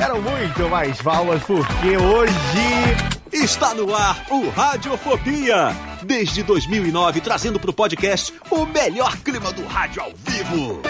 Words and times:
Quero 0.00 0.22
muito 0.22 0.66
mais 0.70 0.98
palmas, 1.02 1.42
porque 1.42 1.94
hoje... 1.94 2.32
Está 3.30 3.74
no 3.74 3.94
ar 3.94 4.24
o 4.30 4.48
Radiofobia. 4.48 5.76
Desde 6.02 6.42
2009, 6.42 7.20
trazendo 7.20 7.60
pro 7.60 7.70
podcast 7.70 8.32
o 8.50 8.64
melhor 8.64 9.14
clima 9.18 9.52
do 9.52 9.66
rádio 9.66 10.02
ao 10.02 10.12
vivo. 10.16 10.80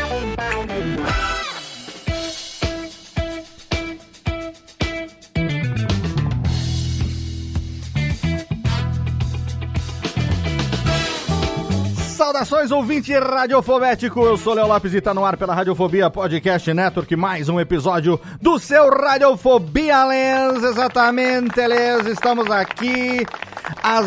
Saudações, 12.31 12.71
ouvinte 12.71 13.13
radiofobético. 13.13 14.21
Eu 14.21 14.37
sou 14.37 14.55
Léo 14.55 14.69
Lopes 14.69 14.95
e 14.95 15.01
tá 15.01 15.13
no 15.13 15.25
ar 15.25 15.37
pela 15.37 15.53
Radiofobia 15.53 16.09
Podcast 16.09 16.73
Network. 16.73 17.17
Mais 17.17 17.49
um 17.49 17.59
episódio 17.59 18.21
do 18.41 18.57
seu 18.57 18.89
Radiofobia 18.89 20.05
Lens. 20.05 20.63
Exatamente, 20.63 21.61
Lens. 21.67 22.07
Estamos 22.07 22.49
aqui 22.49 23.27
as, 23.83 24.07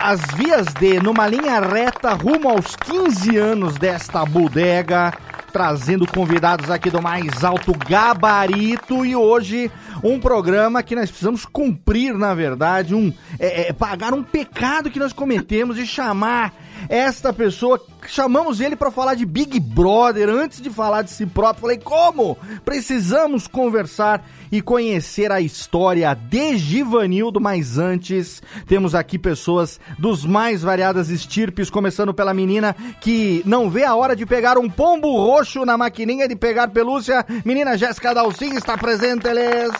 as 0.00 0.20
vias 0.34 0.66
de, 0.80 0.98
numa 0.98 1.28
linha 1.28 1.60
reta, 1.60 2.14
rumo 2.14 2.48
aos 2.48 2.74
15 2.74 3.36
anos 3.36 3.74
desta 3.74 4.24
bodega. 4.24 5.12
Trazendo 5.52 6.06
convidados 6.06 6.70
aqui 6.70 6.90
do 6.90 7.02
mais 7.02 7.44
alto 7.44 7.72
gabarito 7.86 9.04
e 9.04 9.14
hoje 9.14 9.70
um 10.02 10.18
programa 10.18 10.82
que 10.82 10.94
nós 10.94 11.10
precisamos 11.10 11.44
cumprir, 11.44 12.14
na 12.14 12.34
verdade, 12.34 12.94
um 12.94 13.12
é, 13.38 13.68
é, 13.68 13.72
pagar 13.72 14.14
um 14.14 14.22
pecado 14.22 14.90
que 14.90 14.98
nós 14.98 15.12
cometemos 15.12 15.78
e 15.78 15.86
chamar 15.86 16.52
esta 16.88 17.32
pessoa, 17.32 17.80
chamamos 18.06 18.60
ele 18.60 18.76
para 18.76 18.90
falar 18.90 19.14
de 19.14 19.24
Big 19.24 19.58
Brother 19.60 20.28
antes 20.28 20.60
de 20.60 20.70
falar 20.70 21.02
de 21.02 21.10
si 21.10 21.26
próprio. 21.26 21.62
Falei, 21.62 21.78
como? 21.78 22.36
Precisamos 22.64 23.46
conversar 23.46 24.24
e 24.50 24.62
conhecer 24.62 25.30
a 25.30 25.40
história 25.40 26.14
de 26.14 26.56
Givanildo, 26.56 27.40
mas 27.40 27.78
antes 27.78 28.42
temos 28.66 28.94
aqui 28.94 29.18
pessoas 29.18 29.80
dos 29.98 30.24
mais 30.24 30.62
variadas 30.62 31.10
estirpes, 31.10 31.70
começando 31.70 32.14
pela 32.14 32.32
menina 32.34 32.74
que 33.00 33.42
não 33.44 33.68
vê 33.70 33.84
a 33.84 33.94
hora 33.94 34.16
de 34.16 34.24
pegar 34.24 34.58
um 34.58 34.68
pombo 34.68 35.10
roxo 35.16 35.64
na 35.64 35.76
maquininha 35.76 36.28
de 36.28 36.36
pegar 36.36 36.68
pelúcia. 36.68 37.24
Menina 37.44 37.76
Jéssica 37.76 38.14
Dalcin 38.14 38.54
está 38.54 38.76
presente, 38.76 39.26
eles. 39.28 39.70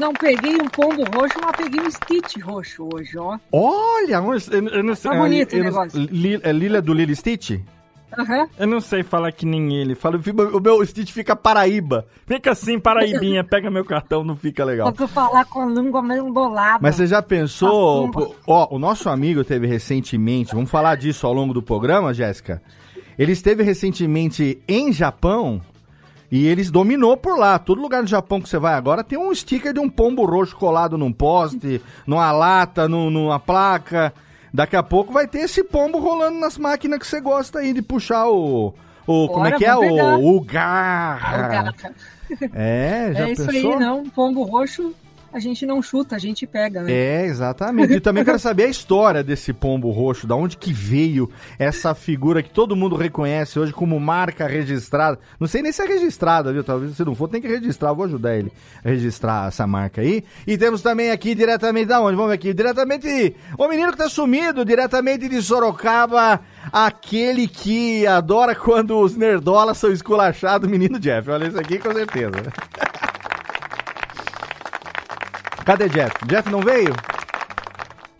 Não 0.00 0.12
peguei 0.12 0.54
um 0.56 0.68
pombo 0.68 1.02
roxo, 1.14 1.38
mas 1.42 1.56
peguei 1.56 1.80
um 1.80 1.90
Stitch 1.90 2.36
roxo 2.42 2.88
hoje, 2.94 3.16
ó. 3.18 3.38
Olha, 3.52 4.16
eu, 4.50 4.68
eu 4.68 4.84
não 4.84 4.94
sei. 4.94 5.10
Tá 5.10 5.16
bonito 5.18 5.54
eu 5.54 5.60
o 5.60 5.64
negócio. 5.64 6.00
Li- 6.00 6.40
é 6.42 6.52
Lila 6.52 6.82
do 6.82 6.92
Lily 6.92 7.14
Stitch? 7.16 7.58
Aham. 8.16 8.48
Eu 8.58 8.66
não 8.66 8.80
sei 8.80 9.02
falar 9.02 9.30
que 9.32 9.44
nem 9.44 9.74
ele. 9.76 9.94
Fala, 9.94 10.16
o 10.54 10.60
meu 10.60 10.84
Stitch 10.86 11.10
fica 11.10 11.34
Paraíba. 11.36 12.06
Fica 12.26 12.52
assim, 12.52 12.78
Paraibinha, 12.78 13.42
pega 13.44 13.70
meu 13.70 13.84
cartão. 13.84 14.24
Não 14.24 14.36
fica 14.36 14.64
legal. 14.64 14.90
Tu 14.92 15.06
falar 15.08 15.44
com 15.44 15.62
a 15.62 15.66
língua 15.66 16.00
meio 16.02 16.26
embolada. 16.28 16.78
Mas 16.80 16.94
você 16.94 17.06
já 17.06 17.20
pensou, 17.20 18.08
Assim. 18.08 18.34
ó, 18.46 18.68
o 18.74 18.78
nosso 18.78 19.08
amigo 19.10 19.44
teve 19.44 19.66
recentemente, 19.66 20.54
vamos 20.54 20.70
falar 20.70 20.94
disso 20.96 21.26
ao 21.26 21.32
longo 21.34 21.52
do 21.52 21.60
programa, 21.62 22.14
Jéssica? 22.14 22.62
Ele 23.18 23.32
esteve 23.32 23.62
recentemente 23.62 24.62
em 24.68 24.92
Japão 24.92 25.60
e 26.30 26.46
eles 26.46 26.70
dominou 26.70 27.16
por 27.16 27.38
lá. 27.38 27.58
Todo 27.58 27.80
lugar 27.80 28.02
no 28.02 28.08
Japão 28.08 28.40
que 28.40 28.48
você 28.48 28.58
vai 28.58 28.74
agora 28.74 29.04
tem 29.04 29.18
um 29.18 29.34
sticker 29.34 29.72
de 29.72 29.80
um 29.80 29.88
pombo 29.88 30.24
roxo 30.24 30.56
colado 30.56 30.96
num 30.98 31.12
poste, 31.12 31.80
numa 32.06 32.30
lata, 32.32 32.88
num- 32.88 33.10
numa 33.10 33.38
placa. 33.40 34.12
Daqui 34.52 34.74
a 34.76 34.82
pouco 34.82 35.12
vai 35.12 35.26
ter 35.26 35.40
esse 35.40 35.62
pombo 35.62 35.98
rolando 35.98 36.38
nas 36.38 36.56
máquinas 36.56 36.98
que 36.98 37.06
você 37.06 37.20
gosta 37.20 37.58
aí 37.58 37.72
de 37.72 37.82
puxar 37.82 38.26
o. 38.28 38.72
o 39.06 39.28
como 39.28 39.46
é 39.46 39.52
que 39.52 39.64
é? 39.66 39.74
O, 39.76 40.36
o 40.36 40.40
garra. 40.40 41.36
É, 41.36 41.48
cara, 41.48 41.74
É, 42.54 43.10
já 43.14 43.28
é 43.28 43.32
isso 43.32 43.46
pensou? 43.46 43.72
aí, 43.74 43.78
não. 43.78 44.04
Pombo 44.08 44.42
roxo 44.44 44.94
a 45.36 45.40
gente 45.40 45.66
não 45.66 45.82
chuta, 45.82 46.16
a 46.16 46.18
gente 46.18 46.46
pega, 46.46 46.82
né? 46.82 46.90
É, 46.90 47.26
exatamente. 47.26 47.92
E 47.92 48.00
também 48.00 48.24
quero 48.24 48.38
saber 48.38 48.64
a 48.64 48.68
história 48.68 49.22
desse 49.22 49.52
pombo 49.52 49.90
roxo, 49.90 50.26
da 50.26 50.34
onde 50.34 50.56
que 50.56 50.72
veio 50.72 51.30
essa 51.58 51.94
figura 51.94 52.42
que 52.42 52.48
todo 52.48 52.74
mundo 52.74 52.96
reconhece 52.96 53.58
hoje 53.58 53.70
como 53.70 54.00
marca 54.00 54.46
registrada. 54.46 55.18
Não 55.38 55.46
sei 55.46 55.60
nem 55.60 55.72
se 55.72 55.82
é 55.82 55.86
registrada, 55.86 56.54
viu? 56.54 56.64
Talvez 56.64 56.96
se 56.96 57.04
não 57.04 57.14
for, 57.14 57.28
tem 57.28 57.42
que 57.42 57.48
registrar. 57.48 57.90
Eu 57.90 57.96
vou 57.96 58.06
ajudar 58.06 58.34
ele 58.34 58.50
a 58.82 58.88
registrar 58.88 59.48
essa 59.48 59.66
marca 59.66 60.00
aí. 60.00 60.24
E 60.46 60.56
temos 60.56 60.80
também 60.80 61.10
aqui 61.10 61.34
diretamente 61.34 61.86
da 61.86 62.00
onde? 62.00 62.16
Vamos 62.16 62.30
ver 62.30 62.36
aqui. 62.36 62.54
Diretamente. 62.54 63.36
O 63.58 63.68
menino 63.68 63.92
que 63.92 63.98
tá 63.98 64.08
sumido, 64.08 64.64
diretamente 64.64 65.28
de 65.28 65.42
Sorocaba. 65.42 66.40
Aquele 66.72 67.46
que 67.46 68.06
adora 68.06 68.54
quando 68.54 68.98
os 68.98 69.14
nerdolas 69.14 69.76
são 69.76 69.92
esculachados, 69.92 70.66
menino 70.66 70.98
Jeff. 70.98 71.30
Olha 71.30 71.46
isso 71.46 71.60
aqui 71.60 71.78
com 71.78 71.92
certeza. 71.92 72.32
Cadê 75.66 75.88
Jeff? 75.88 76.14
Jeff 76.28 76.48
não 76.48 76.60
veio? 76.60 76.94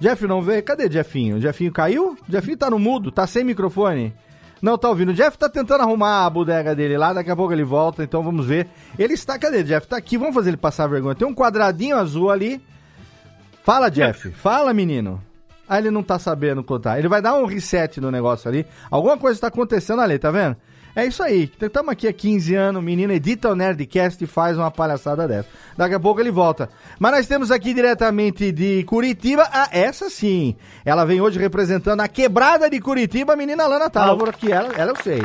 Jeff 0.00 0.26
não 0.26 0.42
veio? 0.42 0.60
Cadê 0.64 0.90
Jeffinho? 0.90 1.40
Jeffinho 1.40 1.70
caiu? 1.70 2.18
Jeffinho 2.28 2.56
tá 2.56 2.68
no 2.68 2.76
mudo, 2.76 3.12
tá 3.12 3.24
sem 3.24 3.44
microfone. 3.44 4.12
Não 4.60 4.76
tá 4.76 4.88
ouvindo. 4.88 5.10
O 5.10 5.14
Jeff 5.14 5.38
tá 5.38 5.48
tentando 5.48 5.82
arrumar 5.82 6.26
a 6.26 6.30
bodega 6.30 6.74
dele 6.74 6.98
lá, 6.98 7.12
daqui 7.12 7.30
a 7.30 7.36
pouco 7.36 7.52
ele 7.52 7.62
volta, 7.62 8.02
então 8.02 8.20
vamos 8.20 8.44
ver. 8.46 8.66
Ele 8.98 9.14
está, 9.14 9.38
cadê 9.38 9.62
Jeff? 9.62 9.86
Tá 9.86 9.96
aqui, 9.96 10.18
vamos 10.18 10.34
fazer 10.34 10.50
ele 10.50 10.56
passar 10.56 10.88
vergonha. 10.88 11.14
Tem 11.14 11.28
um 11.28 11.32
quadradinho 11.32 11.96
azul 11.96 12.32
ali. 12.32 12.60
Fala, 13.62 13.90
Jeff. 13.90 14.28
Fala, 14.32 14.74
menino. 14.74 15.22
Ah, 15.68 15.78
ele 15.78 15.92
não 15.92 16.02
tá 16.02 16.18
sabendo 16.18 16.64
contar. 16.64 16.98
Ele 16.98 17.06
vai 17.06 17.22
dar 17.22 17.34
um 17.34 17.46
reset 17.46 18.00
no 18.00 18.10
negócio 18.10 18.48
ali. 18.48 18.66
Alguma 18.90 19.16
coisa 19.16 19.40
tá 19.40 19.46
acontecendo 19.46 20.02
ali, 20.02 20.18
tá 20.18 20.32
vendo? 20.32 20.56
É 20.96 21.04
isso 21.04 21.22
aí. 21.22 21.52
Estamos 21.60 21.92
aqui 21.92 22.08
há 22.08 22.12
15 22.12 22.54
anos, 22.54 22.80
o 22.80 22.82
menino 22.82 23.12
edita 23.12 23.50
o 23.50 23.54
Nerdcast 23.54 24.24
e 24.24 24.26
faz 24.26 24.56
uma 24.56 24.70
palhaçada 24.70 25.28
dessa. 25.28 25.46
Daqui 25.76 25.94
a 25.94 26.00
pouco 26.00 26.22
ele 26.22 26.30
volta. 26.30 26.70
Mas 26.98 27.12
nós 27.12 27.26
temos 27.26 27.50
aqui 27.50 27.74
diretamente 27.74 28.50
de 28.50 28.82
Curitiba, 28.84 29.46
a 29.52 29.68
essa 29.72 30.08
sim. 30.08 30.56
Ela 30.86 31.04
vem 31.04 31.20
hoje 31.20 31.38
representando 31.38 32.00
a 32.00 32.08
quebrada 32.08 32.70
de 32.70 32.80
Curitiba, 32.80 33.34
a 33.34 33.36
menina 33.36 33.66
Lana 33.66 33.90
Távora, 33.90 34.32
que 34.32 34.50
ela, 34.50 34.72
ela 34.74 34.92
eu 34.92 34.96
sei. 35.02 35.20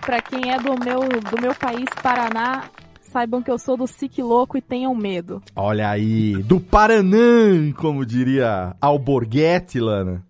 Pra 0.00 0.20
quem 0.20 0.50
é 0.52 0.58
do 0.58 0.74
meu, 0.84 0.98
do 0.98 1.40
meu 1.40 1.54
país, 1.54 1.86
Paraná, 2.02 2.64
saibam 3.02 3.40
que 3.40 3.52
eu 3.52 3.58
sou 3.58 3.76
do 3.76 3.86
SIC 3.86 4.20
Louco 4.20 4.58
e 4.58 4.60
tenham 4.60 4.92
medo. 4.96 5.40
Olha 5.54 5.90
aí, 5.90 6.42
do 6.42 6.58
Paranã, 6.58 7.70
como 7.72 8.04
diria 8.04 8.74
Alborguete, 8.80 9.78
Lana. 9.78 10.28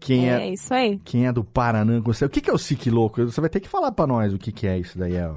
Quem 0.00 0.30
é, 0.30 0.46
É 0.46 0.52
isso 0.52 0.72
aí. 0.72 0.98
quem 1.04 1.26
é 1.26 1.32
do 1.32 1.46
você? 2.02 2.24
O 2.24 2.30
que, 2.30 2.40
que 2.40 2.50
é 2.50 2.52
o 2.52 2.58
Sique 2.58 2.90
Louco? 2.90 3.22
Você 3.24 3.40
vai 3.40 3.50
ter 3.50 3.60
que 3.60 3.68
falar 3.68 3.92
pra 3.92 4.06
nós 4.06 4.32
o 4.32 4.38
que, 4.38 4.50
que 4.50 4.66
é 4.66 4.78
isso 4.78 4.98
daí, 4.98 5.20
ó. 5.22 5.36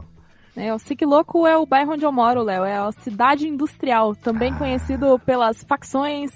É, 0.56 0.72
o 0.74 0.78
SIC 0.78 1.04
Louco 1.04 1.48
é 1.48 1.58
o 1.58 1.66
bairro 1.66 1.94
onde 1.94 2.06
eu 2.06 2.12
moro, 2.12 2.44
Léo. 2.44 2.64
É 2.64 2.78
a 2.78 2.92
cidade 2.92 3.48
industrial, 3.48 4.16
também 4.16 4.54
conhecido 4.54 5.20
pelas 5.26 5.64
facções, 5.64 6.30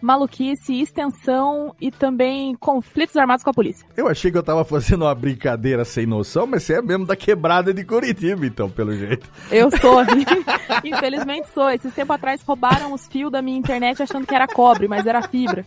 maluquice, 0.00 0.80
extensão 0.80 1.74
e 1.80 1.90
também 1.90 2.54
conflitos 2.54 3.16
armados 3.16 3.42
com 3.42 3.50
a 3.50 3.54
polícia. 3.54 3.84
Eu 3.96 4.06
achei 4.06 4.30
que 4.30 4.38
eu 4.38 4.44
tava 4.44 4.64
fazendo 4.64 5.02
uma 5.02 5.14
brincadeira 5.14 5.84
sem 5.84 6.06
noção, 6.06 6.46
mas 6.46 6.62
você 6.62 6.74
é 6.74 6.82
mesmo 6.82 7.04
da 7.04 7.16
quebrada 7.16 7.74
de 7.74 7.84
Curitiba, 7.84 8.46
então, 8.46 8.70
pelo 8.70 8.92
jeito. 8.94 9.28
Eu 9.50 9.68
sou. 9.78 10.02
Infelizmente 10.84 11.48
sou. 11.48 11.68
Esses 11.68 11.92
tempo 11.92 12.12
atrás 12.12 12.42
roubaram 12.42 12.92
os 12.92 13.08
fios 13.08 13.32
da 13.32 13.42
minha 13.42 13.58
internet 13.58 14.00
achando 14.00 14.24
que 14.24 14.34
era 14.34 14.46
cobre, 14.46 14.86
mas 14.86 15.04
era 15.04 15.20
fibra. 15.22 15.66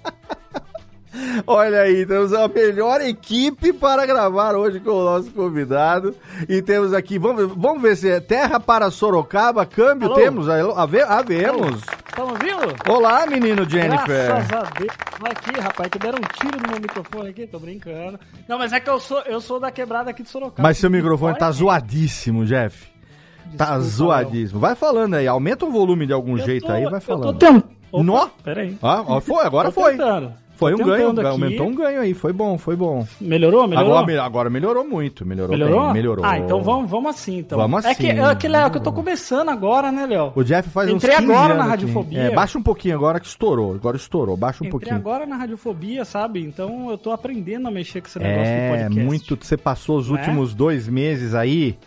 Olha 1.45 1.81
aí, 1.81 2.05
temos 2.05 2.33
a 2.33 2.47
melhor 2.47 3.01
equipe 3.01 3.71
para 3.73 4.05
gravar 4.05 4.55
hoje 4.55 4.79
com 4.79 4.91
o 4.91 5.03
nosso 5.03 5.31
convidado. 5.31 6.15
E 6.47 6.61
temos 6.61 6.93
aqui, 6.93 7.17
vamos, 7.17 7.51
vamos 7.55 7.81
ver 7.81 7.95
se 7.95 8.09
é 8.09 8.19
terra 8.19 8.59
para 8.59 8.91
Sorocaba, 8.91 9.65
câmbio 9.65 10.07
Alô? 10.07 10.15
temos, 10.15 10.47
ave, 10.49 11.01
havemos. 11.01 11.81
Estão 12.07 12.27
ouvindo? 12.29 12.75
Olá, 12.89 13.25
menino 13.25 13.67
Jennifer. 13.69 14.27
Graças 14.27 14.51
a 14.51 14.63
Deus. 14.79 14.91
Aqui, 15.23 15.59
rapaz, 15.59 15.89
que 15.89 15.99
deram 15.99 16.19
um 16.19 16.21
tiro 16.39 16.61
no 16.61 16.71
meu 16.71 16.79
microfone 16.81 17.29
aqui, 17.29 17.47
tô 17.47 17.59
brincando. 17.59 18.19
Não, 18.47 18.57
mas 18.57 18.73
é 18.73 18.79
que 18.79 18.89
eu 18.89 18.99
sou, 18.99 19.19
eu 19.21 19.39
sou 19.41 19.59
da 19.59 19.71
quebrada 19.71 20.09
aqui 20.11 20.23
de 20.23 20.29
Sorocaba. 20.29 20.67
Mas 20.67 20.77
seu 20.77 20.89
microfone 20.89 21.37
tá 21.37 21.49
zoadíssimo, 21.51 22.45
Jeff. 22.45 22.87
Tá 23.57 23.77
Desculpa, 23.77 23.79
zoadíssimo. 23.81 24.59
Vai 24.59 24.75
falando 24.75 25.13
aí, 25.15 25.25
aumenta 25.27 25.65
o 25.65 25.71
volume 25.71 26.05
de 26.05 26.13
algum 26.13 26.37
Eu 26.37 26.45
jeito 26.45 26.65
tô- 26.67 26.71
aí, 26.73 26.83
vai 26.83 26.95
Eu 26.95 26.99
tô 26.99 27.05
falando. 27.05 27.39
tentando. 27.39 27.63
Nó? 28.03 28.27
Peraí. 28.43 28.77
Ah, 28.83 29.21
foi, 29.21 29.45
agora 29.45 29.69
Tô 29.71 29.81
foi. 29.81 29.91
tentando. 29.93 30.33
Foi 30.57 30.73
um 30.73 30.77
ganho, 30.77 31.09
aqui. 31.11 31.25
aumentou 31.25 31.67
um 31.67 31.75
ganho 31.75 32.01
aí, 32.01 32.13
foi 32.13 32.33
bom, 32.33 32.57
foi 32.57 32.75
bom. 32.75 33.05
Melhorou? 33.21 33.67
Melhorou? 33.67 33.97
Agora, 33.97 34.23
agora 34.23 34.49
melhorou 34.49 34.87
muito, 34.87 35.25
melhorou, 35.25 35.55
Melhorou? 35.55 35.83
bem, 35.85 35.93
melhorou. 35.93 36.25
Ah, 36.25 36.39
então 36.39 36.61
vamos, 36.61 36.89
vamos 36.89 37.11
assim, 37.11 37.37
então. 37.39 37.57
Vamos 37.57 37.85
É 37.85 37.93
que, 37.93 38.09
assim. 38.11 38.19
é 38.21 38.35
que, 38.35 38.47
Léo, 38.47 38.71
que 38.71 38.77
eu 38.77 38.81
tô 38.83 38.91
começando 38.91 39.49
agora, 39.49 39.91
né, 39.91 40.05
Léo? 40.05 40.31
O 40.35 40.43
Jeff 40.43 40.69
faz 40.69 40.89
Entrei 40.89 41.13
uns 41.15 41.19
15 41.19 41.31
agora 41.31 41.45
anos 41.53 41.57
na 41.57 41.63
aqui. 41.63 41.69
Radiofobia. 41.85 42.19
É, 42.21 42.31
baixa 42.35 42.57
um 42.57 42.63
pouquinho 42.63 42.95
agora 42.95 43.19
que 43.19 43.27
estourou, 43.27 43.75
agora 43.75 43.97
estourou, 43.97 44.35
baixa 44.35 44.63
um 44.63 44.67
Entrei 44.67 44.71
pouquinho. 44.71 44.95
agora 44.95 45.25
na 45.25 45.35
radiofobia, 45.37 46.03
sabe? 46.03 46.41
Então 46.41 46.89
eu 46.89 46.97
tô 46.97 47.11
aprendendo 47.11 47.67
a 47.67 47.71
mexer 47.71 48.01
com 48.01 48.07
esse 48.07 48.17
negócio 48.17 48.43
de 48.45 48.49
É, 48.51 48.69
podcast. 48.69 48.99
muito, 48.99 49.37
você 49.39 49.57
passou 49.57 49.97
os 49.99 50.09
Não 50.09 50.17
é? 50.17 50.19
últimos 50.19 50.53
dois 50.55 50.87
meses 50.87 51.35
aí, 51.35 51.77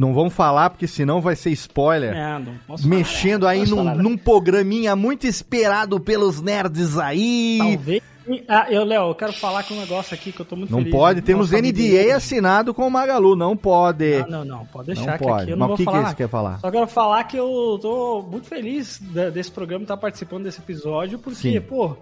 não 0.00 0.14
vamos 0.14 0.32
falar 0.32 0.70
porque 0.70 0.86
senão 0.86 1.20
vai 1.20 1.36
ser 1.36 1.50
spoiler. 1.50 2.14
É, 2.16 2.38
não 2.38 2.54
posso 2.66 2.82
falar, 2.84 2.96
Mexendo 2.96 3.42
né? 3.44 3.50
aí 3.50 3.58
Posso 3.60 3.70
num, 3.76 3.84
falar, 3.84 3.94
né? 3.96 4.02
num 4.02 4.16
programinha 4.16 4.96
muito 4.96 5.26
esperado 5.26 6.00
pelos 6.00 6.40
nerds 6.40 6.96
aí. 6.98 7.58
Talvez. 7.58 8.02
Ah, 8.48 8.66
eu, 8.70 8.84
Léo, 8.84 9.08
eu 9.08 9.14
quero 9.14 9.32
falar 9.32 9.64
com 9.64 9.74
um 9.74 9.80
negócio 9.80 10.14
aqui 10.14 10.30
que 10.30 10.40
eu 10.40 10.44
tô 10.46 10.54
muito 10.54 10.70
Não 10.70 10.78
feliz. 10.78 10.92
pode, 10.92 11.20
temos 11.22 11.50
Nossa, 11.50 11.62
NDA 11.62 12.00
amigo. 12.00 12.12
assinado 12.16 12.72
com 12.74 12.86
o 12.86 12.90
Magalu, 12.90 13.34
não 13.34 13.56
pode. 13.56 14.14
Ah, 14.14 14.26
não, 14.28 14.44
não, 14.44 14.66
pode 14.66 14.86
deixar 14.88 15.06
Não 15.12 15.18
que 15.18 15.24
pode. 15.24 15.42
aqui 15.42 15.50
eu 15.52 15.56
Mas 15.56 15.58
não 15.58 15.64
o 15.66 15.68
vou 15.68 15.76
que 15.76 15.82
que 15.82 15.84
falar. 15.84 15.96
é 15.96 16.00
nada. 16.00 16.08
isso 16.10 16.16
que 16.16 16.22
quer 16.22 16.28
falar? 16.28 16.60
Só 16.60 16.70
quero 16.70 16.86
falar 16.86 17.24
que 17.24 17.36
eu 17.36 17.78
tô 17.82 18.22
muito 18.30 18.46
feliz 18.46 19.00
desse 19.34 19.50
programa 19.50 19.82
estar 19.82 19.96
participando 19.96 20.44
desse 20.44 20.60
episódio, 20.60 21.18
porque, 21.18 21.52
Sim. 21.52 21.60
pô, 21.62 21.96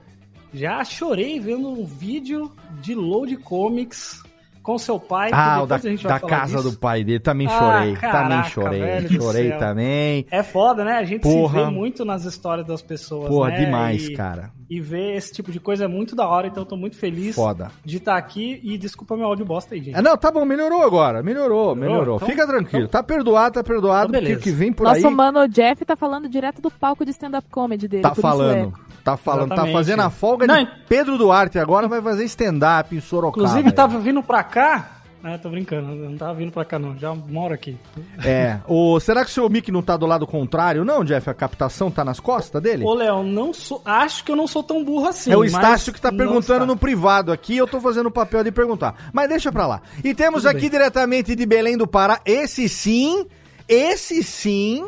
já 0.53 0.85
chorei 0.85 1.41
vendo 1.41 1.69
um 1.69 1.87
vídeo 1.87 2.53
de 2.81 2.95
load 2.95 3.37
comics 3.39 4.23
com 4.69 4.76
seu 4.76 5.00
pai. 5.00 5.31
Ah, 5.32 5.62
o 5.62 5.67
da, 5.67 5.76
depois 5.76 5.87
a 5.87 5.97
gente 5.97 6.03
vai 6.05 6.12
da 6.12 6.19
falar 6.20 6.41
casa 6.41 6.56
disso. 6.59 6.70
do 6.70 6.76
pai 6.76 7.03
dele, 7.03 7.20
também 7.20 7.47
Ah, 7.47 7.59
chorei, 7.59 7.94
também 7.94 7.97
caraca, 7.97 8.49
chorei, 8.50 8.81
velho 8.81 9.23
chorei 9.23 9.53
também. 9.53 10.26
É 10.31 10.43
foda, 10.43 10.85
né? 10.85 10.93
A 10.99 11.05
gente 11.05 11.23
Porra. 11.23 11.59
se 11.61 11.65
vê 11.65 11.70
muito 11.70 12.05
nas 12.05 12.25
histórias 12.26 12.67
das 12.67 12.82
pessoas, 12.82 13.29
Porra, 13.31 13.49
né? 13.49 13.65
demais, 13.65 14.09
E- 14.09 14.12
cara. 14.15 14.50
E 14.70 14.79
ver 14.82 15.17
esse 15.17 15.32
tipo 15.32 15.50
de 15.50 15.59
coisa 15.59 15.87
é 15.87 15.88
muito 15.88 16.15
da 16.15 16.29
hora, 16.29 16.47
então 16.47 16.62
eu 16.62 16.67
tô 16.67 16.76
muito 16.76 16.99
feliz 16.99 17.35
Foda. 17.35 17.70
de 17.82 17.97
estar 17.97 18.19
aqui 18.19 18.61
e 18.62 18.76
desculpa 18.76 19.17
meu 19.17 19.25
áudio 19.25 19.47
bosta 19.47 19.75
aí, 19.75 19.81
gente. 19.82 19.97
É, 19.97 20.03
não, 20.03 20.15
tá 20.19 20.31
bom, 20.31 20.44
melhorou 20.44 20.82
agora, 20.82 21.23
melhorou, 21.23 21.75
melhorou. 21.75 21.76
Melhorou? 21.97 22.17
Então- 22.17 22.29
Fica 22.29 22.47
tranquilo, 22.47 22.87
tá 22.87 23.03
perdoado, 23.03 23.55
tá 23.55 23.64
perdoado, 23.64 24.11
Então, 24.11 24.21
porque 24.21 24.25
o 24.26 24.37
beleza. 24.37 24.43
que 24.43 24.50
vem 24.50 24.71
por 24.71 24.85
Nosso 24.85 25.06
aí 25.09 25.14
mano 25.14 25.49
Jeff 25.49 25.82
tá 25.87 25.97
falando 25.97 26.29
direto 26.29 26.61
do 26.61 26.71
palco 26.71 27.03
de 27.03 27.12
stand-up 27.12 27.49
comedy 27.50 27.88
dele. 27.88 28.03
tá 28.03 28.12
isso 28.12 28.21
falando. 28.21 28.75
é. 28.85 28.88
Tá 29.11 29.17
falando, 29.17 29.49
tá 29.49 29.55
Exatamente. 29.55 29.73
fazendo 29.75 30.01
a 30.01 30.11
folga 30.11 30.47
Não, 30.47 30.65
de 30.65 30.71
Pedro 30.89 31.17
Duarte, 31.17 31.59
agora 31.59 31.89
vai 31.89 32.03
fazer 32.03 32.25
stand-up 32.25 32.95
em 32.95 33.01
Sorocaba. 33.01 33.47
Inclusive, 33.47 33.73
tava 33.73 33.99
vindo 33.99 34.23
pra 34.23 34.43
cá. 34.43 34.99
Ah, 35.23 35.37
tô 35.37 35.49
brincando, 35.51 35.95
não 35.95 36.17
tava 36.17 36.35
vindo 36.35 36.53
pra 36.53 36.65
cá, 36.65 36.79
não. 36.79 36.97
Já 36.97 37.13
moro 37.13 37.53
aqui. 37.53 37.77
É, 38.25 38.59
o, 38.69 39.01
será 39.01 39.25
que 39.25 39.31
o 39.31 39.35
seu 39.35 39.49
mic 39.49 39.73
não 39.73 39.83
tá 39.83 39.97
do 39.97 40.07
lado 40.07 40.27
contrário, 40.27 40.85
não, 40.85 41.03
Jeff? 41.03 41.29
A 41.29 41.35
captação 41.35 41.91
tá 41.91 42.05
nas 42.05 42.21
costas 42.21 42.63
dele? 42.63 42.85
Ô, 42.85 42.95
Léo, 42.95 43.25
não 43.25 43.53
sou. 43.53 43.83
Acho 43.85 44.23
que 44.23 44.31
eu 44.31 44.37
não 44.37 44.47
sou 44.47 44.63
tão 44.63 44.85
burro 44.85 45.09
assim. 45.09 45.33
é 45.33 45.37
o 45.37 45.45
Estácio 45.45 45.93
que 45.93 46.01
tá 46.01 46.13
perguntando 46.13 46.65
no 46.67 46.77
privado 46.77 47.33
aqui, 47.33 47.57
eu 47.57 47.67
tô 47.67 47.81
fazendo 47.81 48.07
o 48.07 48.13
papel 48.13 48.45
de 48.45 48.53
perguntar. 48.53 48.95
Mas 49.13 49.29
deixa 49.29 49.51
pra 49.51 49.67
lá. 49.67 49.83
E 50.05 50.15
temos 50.15 50.43
Tudo 50.43 50.51
aqui 50.51 50.61
bem. 50.61 50.71
diretamente 50.71 51.35
de 51.35 51.47
Belém 51.47 51.77
do 51.77 51.87
Pará, 51.87 52.21
esse 52.25 52.69
sim, 52.69 53.27
esse 53.67 54.23
sim, 54.23 54.87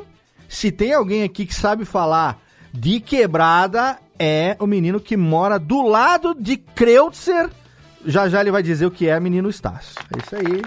se 0.49 0.71
tem 0.71 0.93
alguém 0.95 1.25
aqui 1.25 1.45
que 1.45 1.55
sabe 1.55 1.85
falar 1.85 2.39
de 2.73 3.01
quebrada, 3.01 3.99
é 4.21 4.55
o 4.61 4.67
menino 4.67 5.01
que 5.01 5.17
mora 5.17 5.59
do 5.59 5.81
lado 5.81 6.35
de 6.39 6.59
Kreutzer. 6.59 7.49
Já 8.05 8.29
já 8.29 8.41
ele 8.43 8.51
vai 8.53 8.63
dizer 8.63 8.85
o 8.87 8.91
que 8.91 9.09
é 9.09 9.19
menino 9.19 9.49
Estácio. 9.49 9.95
É 10.15 10.19
isso 10.19 10.37
aí. 10.37 10.63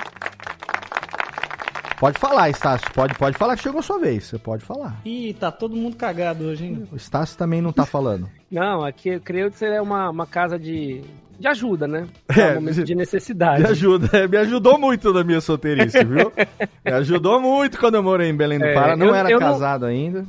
Pode 1.99 2.19
falar, 2.19 2.49
Estácio. 2.49 2.91
Pode, 2.93 3.13
pode 3.15 3.37
falar 3.37 3.55
que 3.55 3.63
chegou 3.63 3.79
a 3.79 3.83
sua 3.83 3.97
vez. 3.97 4.25
Você 4.25 4.37
pode 4.37 4.65
falar. 4.65 4.99
Ih, 5.05 5.33
tá 5.39 5.49
todo 5.51 5.75
mundo 5.75 5.95
cagado 5.95 6.43
hoje, 6.45 6.65
hein? 6.65 6.87
O 6.91 6.95
Estácio 6.97 7.37
também 7.37 7.61
não 7.61 7.71
tá 7.71 7.85
falando. 7.85 8.29
Não, 8.51 8.83
aqui 8.85 9.19
que 9.19 9.65
é 9.65 9.81
uma, 9.81 10.11
uma 10.11 10.27
casa 10.27 10.59
de, 10.59 11.01
de 11.39 11.47
ajuda, 11.47 11.87
né? 11.87 12.07
É, 12.29 12.39
É, 12.39 12.51
um 12.51 12.55
momento 12.55 12.83
de 12.83 12.93
necessidade. 12.93 13.63
Me 13.63 13.69
ajuda, 13.69 14.09
é, 14.15 14.27
me 14.27 14.37
ajudou 14.37 14.77
muito 14.77 15.11
na 15.11 15.23
minha 15.23 15.41
solteirice, 15.41 16.03
viu? 16.03 16.31
Me 16.85 16.91
ajudou 16.91 17.41
muito 17.41 17.79
quando 17.79 17.95
eu 17.95 18.03
morei 18.03 18.29
em 18.29 18.35
Belém 18.35 18.59
do 18.59 18.65
É, 18.65 18.73
Pará. 18.75 18.95
Não 18.95 19.07
eu- 19.07 19.15
era 19.15 19.31
eu 19.31 19.39
não- 19.39 19.47
casado 19.53 19.85
ainda. 19.87 20.23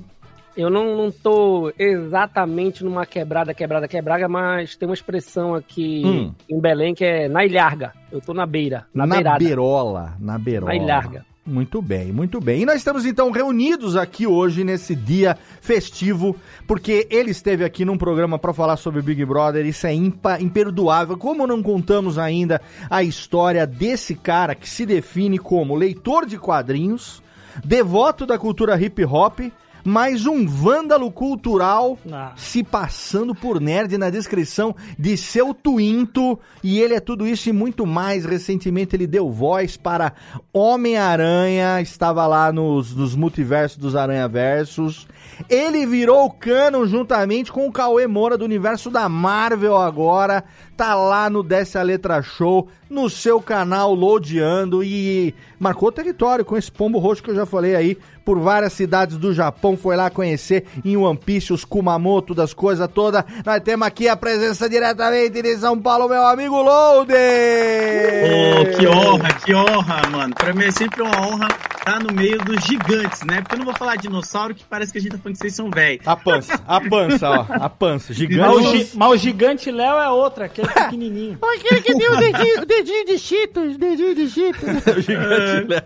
Eu 0.57 0.71
não, 0.71 0.97
não 0.97 1.11
tô 1.11 1.73
exatamente 1.79 2.85
numa 2.85 3.05
quebrada, 3.05 3.53
quebrada, 3.53 3.89
quebrada, 3.89 4.29
mas 4.29 4.77
tem 4.77 4.89
uma 4.89 4.95
expressão 4.95 5.55
aqui 5.55 6.03
Hum. 6.05 6.33
em 6.49 6.61
Belém 6.61 6.95
que 6.95 7.05
é 7.05 7.29
na 7.29 7.45
ilharga. 7.45 7.93
Eu 8.13 8.21
tô 8.21 8.33
na 8.33 8.47
beira, 8.47 8.87
na, 8.95 9.07
Na, 9.07 9.15
beirada. 9.17 9.39
beirola, 9.39 10.15
na 10.21 10.39
beirola. 10.39 10.73
Na 10.73 10.77
ilharga. 10.77 11.25
Muito 11.47 11.83
bem, 11.83 12.11
muito 12.11 12.41
bem. 12.41 12.63
E 12.63 12.65
nós 12.65 12.77
estamos 12.77 13.05
então 13.05 13.31
reunidos 13.31 13.97
aqui 13.97 14.27
hoje 14.27 14.65
nesse 14.65 14.95
dia 14.97 15.37
festivo, 15.61 16.35
porque 16.67 17.07
ele 17.11 17.33
esteve 17.33 17.65
aqui 17.65 17.85
num 17.85 17.99
programa 17.99 18.39
para 18.39 18.55
falar 18.55 18.79
sobre 18.79 19.03
Big 19.03 19.23
Brother. 19.27 19.67
Isso 19.67 19.87
é 19.87 19.93
impa, 19.93 20.41
imperdoável. 20.41 21.19
Como 21.19 21.47
não 21.47 21.63
contamos 21.63 22.17
ainda 22.19 22.63
a 22.89 23.03
história 23.03 23.67
desse 23.67 24.15
cara 24.15 24.55
que 24.55 24.67
se 24.71 24.87
define 24.87 25.37
como 25.39 25.75
leitor 25.75 26.25
de 26.25 26.39
quadrinhos, 26.39 27.23
devoto 27.63 28.25
da 28.25 28.39
cultura 28.39 28.81
hip 28.81 29.05
hop, 29.05 29.41
mas 29.85 30.25
um 30.27 30.47
vândalo 30.47 31.13
cultural 31.13 31.99
Ah. 32.11 32.33
se 32.37 32.65
passando 32.65 33.35
por 33.35 33.61
nerd 33.61 33.99
na 33.99 34.09
descrição 34.09 34.75
de 34.99 35.17
seu 35.17 35.53
twinto. 35.53 36.39
E 36.63 36.81
ele 36.81 36.95
é 36.95 37.01
tudo 37.01 37.27
isso 37.27 37.49
e 37.51 37.53
muito 37.53 37.87
mais. 37.87 38.25
Recentemente 38.25 38.97
ele 38.97 39.07
deu 39.07 39.31
voz 39.31 39.77
para 39.77 40.15
Homem-Aranha, 40.53 41.81
estava 41.81 42.27
lá 42.27 42.53
nos, 42.53 42.95
nos 42.95 43.15
multiversos 43.15 43.79
dos 43.79 43.95
Aranha-Versos. 43.95 45.07
Ele 45.49 45.85
virou 45.87 46.31
canon 46.31 46.87
juntamente 46.87 47.51
com 47.53 47.67
o 47.67 47.73
Cauê 47.73 48.07
Moura 48.07 48.39
do 48.39 48.45
universo 48.45 48.91
da 48.91 49.09
Marvel 49.09 49.77
agora. 49.77 50.45
Tá 50.77 50.95
lá 50.95 51.31
no 51.31 51.43
Desce 51.43 51.79
a 51.79 51.83
Letra 51.83 52.21
Show, 52.21 52.69
no 52.91 53.09
seu 53.09 53.41
canal 53.41 53.95
Lodeando 53.95 54.83
e 54.83 55.35
marcou 55.59 55.93
território 55.93 56.45
com 56.45 56.57
esse 56.57 56.71
pombo 56.71 56.99
roxo 56.99 57.23
que 57.23 57.31
eu 57.31 57.35
já 57.35 57.47
falei 57.47 57.77
aí 57.77 57.97
por 58.25 58.39
várias 58.41 58.73
cidades 58.73 59.17
do 59.17 59.33
Japão. 59.35 59.77
Foi 59.77 59.97
lá 59.97 60.09
conhecer 60.11 60.65
em 60.85 60.97
One 60.97 61.17
Piece 61.19 61.53
os 61.53 61.65
Kumamoto 61.65 62.35
das 62.35 62.55
coisas 62.55 62.89
todas. 62.93 63.23
Nós 63.45 63.61
temos 63.61 63.87
aqui 63.87 64.09
a 64.09 64.17
presença 64.17 64.69
diretamente 64.69 65.43
de 65.43 65.57
São 65.59 65.79
Paulo, 65.81 66.09
meu 66.09 66.25
amigo 66.27 66.61
Loader! 66.63 68.61
Ô, 68.61 68.79
que 68.79 68.87
honra, 68.87 69.29
que 69.45 69.55
honra, 69.55 70.09
mano. 70.11 70.35
Pra 70.35 70.53
mim 70.53 70.65
é 70.65 70.71
sempre 70.71 71.03
uma 71.03 71.21
honra 71.27 71.49
estar 71.79 72.01
no 72.03 72.13
meio 72.15 72.39
dos 72.39 72.65
gigantes, 72.65 73.23
né? 73.25 73.41
Porque 73.43 73.55
eu 73.55 73.59
não 73.59 73.67
vou 73.67 73.75
falar 73.75 73.97
dinossauro, 73.97 74.55
que 74.55 74.65
parece 74.65 74.91
que 74.93 74.99
a 74.99 75.01
gente 75.01 75.13
tá 75.13 75.19
falando 75.19 75.35
que 75.35 75.39
vocês 75.41 75.55
são 75.55 75.71
velhos. 75.71 76.07
A 76.07 76.17
pança, 76.17 76.61
a 76.67 76.81
pança, 76.81 77.31
ó, 77.31 77.47
a 77.51 77.69
pança, 77.69 78.13
gigante. 78.15 78.79
gi- 78.85 78.91
mas 78.95 79.11
o 79.11 79.17
gigante 79.17 79.71
Léo 79.71 79.99
é 79.99 80.09
outra, 80.09 80.47
aquele 80.47 80.69
pequenininho. 80.69 81.39
Aquele 81.43 81.81
que 81.83 81.95
tem 81.95 82.09
o 82.11 82.17
dedinho, 82.17 82.63
o 82.63 82.67
dedinho 82.67 83.07
de 83.07 83.19
Cheetos, 83.19 83.77
dedinho 83.77 84.15
de 84.15 84.29
Cheetos. 84.31 84.63
o 84.97 85.01
gigante, 85.01 85.69
né? 85.69 85.83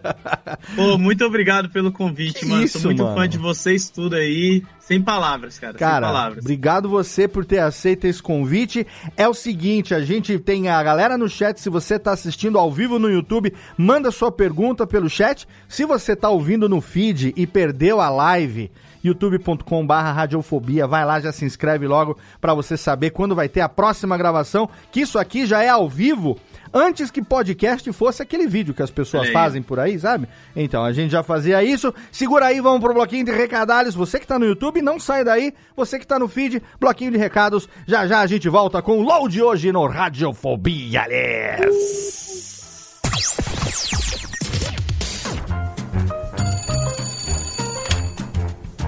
Pô, 0.77 0.97
muito 0.99 1.25
obrigado 1.25 1.69
pelo 1.71 1.91
convite, 1.91 2.28
Que 2.33 2.47
mano. 2.47 2.65
isso, 2.65 2.79
Sou 2.81 2.89
muito 2.91 3.03
mano. 3.03 3.17
fã 3.17 3.29
de 3.29 3.39
vocês 3.39 3.89
tudo 3.89 4.17
aí. 4.17 4.63
Sem 4.81 5.03
palavras, 5.03 5.59
cara. 5.59 5.73
sem 5.73 5.79
Cara, 5.81 6.07
palavras. 6.07 6.39
obrigado 6.45 6.89
você 6.89 7.29
por 7.29 7.45
ter 7.45 7.59
aceito 7.59 8.07
esse 8.07 8.23
convite. 8.23 8.87
É 9.17 9.29
o 9.29 9.35
seguinte, 9.35 9.95
a 9.95 10.01
gente 10.01 10.39
tem 10.39 10.69
a 10.69 10.83
galera 10.83 11.19
no 11.19 11.29
chat, 11.29 11.61
se 11.61 11.69
você 11.69 11.99
tá 11.99 12.13
assistindo 12.13 12.59
ao 12.59 12.73
vivo 12.73 12.99
no 12.99 13.11
YouTube, 13.11 13.53
manda 13.77 14.11
sua 14.11 14.33
pergunta 14.33 14.87
pelo 14.87 15.09
chat. 15.11 15.47
Se 15.69 15.85
você 15.85 16.17
tá 16.17 16.31
ouvindo 16.31 16.69
no 16.69 16.81
feed 16.81 17.35
e 17.37 17.47
perdeu 17.47 18.01
a 18.01 18.09
live, 18.09 18.71
youtube.com 19.05 19.87
barra 19.87 20.13
radiofobia, 20.13 20.87
vai 20.87 21.05
lá, 21.05 21.21
já 21.21 21.33
se 21.33 21.45
inscreve 21.45 21.87
logo 21.87 22.17
pra 22.41 22.55
você 22.55 22.77
saber 22.77 23.11
quando 23.11 23.35
vai 23.35 23.49
ter 23.49 23.61
a 23.61 23.69
próxima 23.69 24.17
gravação, 24.17 24.69
que 24.91 25.01
isso 25.01 25.19
aqui 25.19 25.45
já 25.47 25.63
é 25.63 25.69
ao 25.69 25.89
vivo. 25.89 26.39
Antes 26.73 27.11
que 27.11 27.23
podcast 27.23 27.91
fosse 27.93 28.23
aquele 28.23 28.47
vídeo 28.47 28.75
que 28.75 28.83
as 28.83 28.91
pessoas 28.91 29.29
aí. 29.29 29.33
fazem 29.33 29.63
por 29.63 29.79
aí, 29.79 29.99
sabe? 29.99 30.29
Então, 30.55 30.85
a 30.85 30.93
gente 30.93 31.11
já 31.11 31.23
fazia 31.23 31.63
isso. 31.63 31.95
Segura 32.11 32.47
aí, 32.47 32.61
vamos 32.61 32.81
pro 32.81 32.95
bloquinho 32.95 33.25
de 33.25 33.33
recadalhos. 33.33 33.95
Você 33.95 34.19
que 34.19 34.27
tá 34.27 34.39
no 34.39 34.47
YouTube, 34.47 34.83
não 34.83 34.99
sai 34.99 35.25
daí. 35.25 35.53
Você 35.77 35.99
que 35.99 36.07
tá 36.07 36.19
no 36.19 36.29
feed, 36.29 36.63
bloquinho 36.81 37.11
de 37.11 37.19
recados. 37.19 37.69
Já 37.87 38.07
já 38.07 38.21
a 38.21 38.27
gente 38.27 38.49
volta 38.49 38.83
com 38.83 38.99
o 38.99 39.03
load 39.03 39.43
hoje 39.43 39.73
no 39.73 39.87
Radiofobia, 39.87 41.07
yes! 41.09 42.29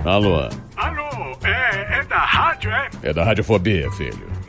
Alô, 0.05 0.49
Alô, 0.77 1.37
é, 1.45 1.99
é 2.01 2.05
da 2.05 2.19
rádio, 2.19 2.71
é? 2.71 2.89
é 3.03 3.13
da 3.13 3.23
Radiofobia, 3.23 3.91
filho. 3.93 4.30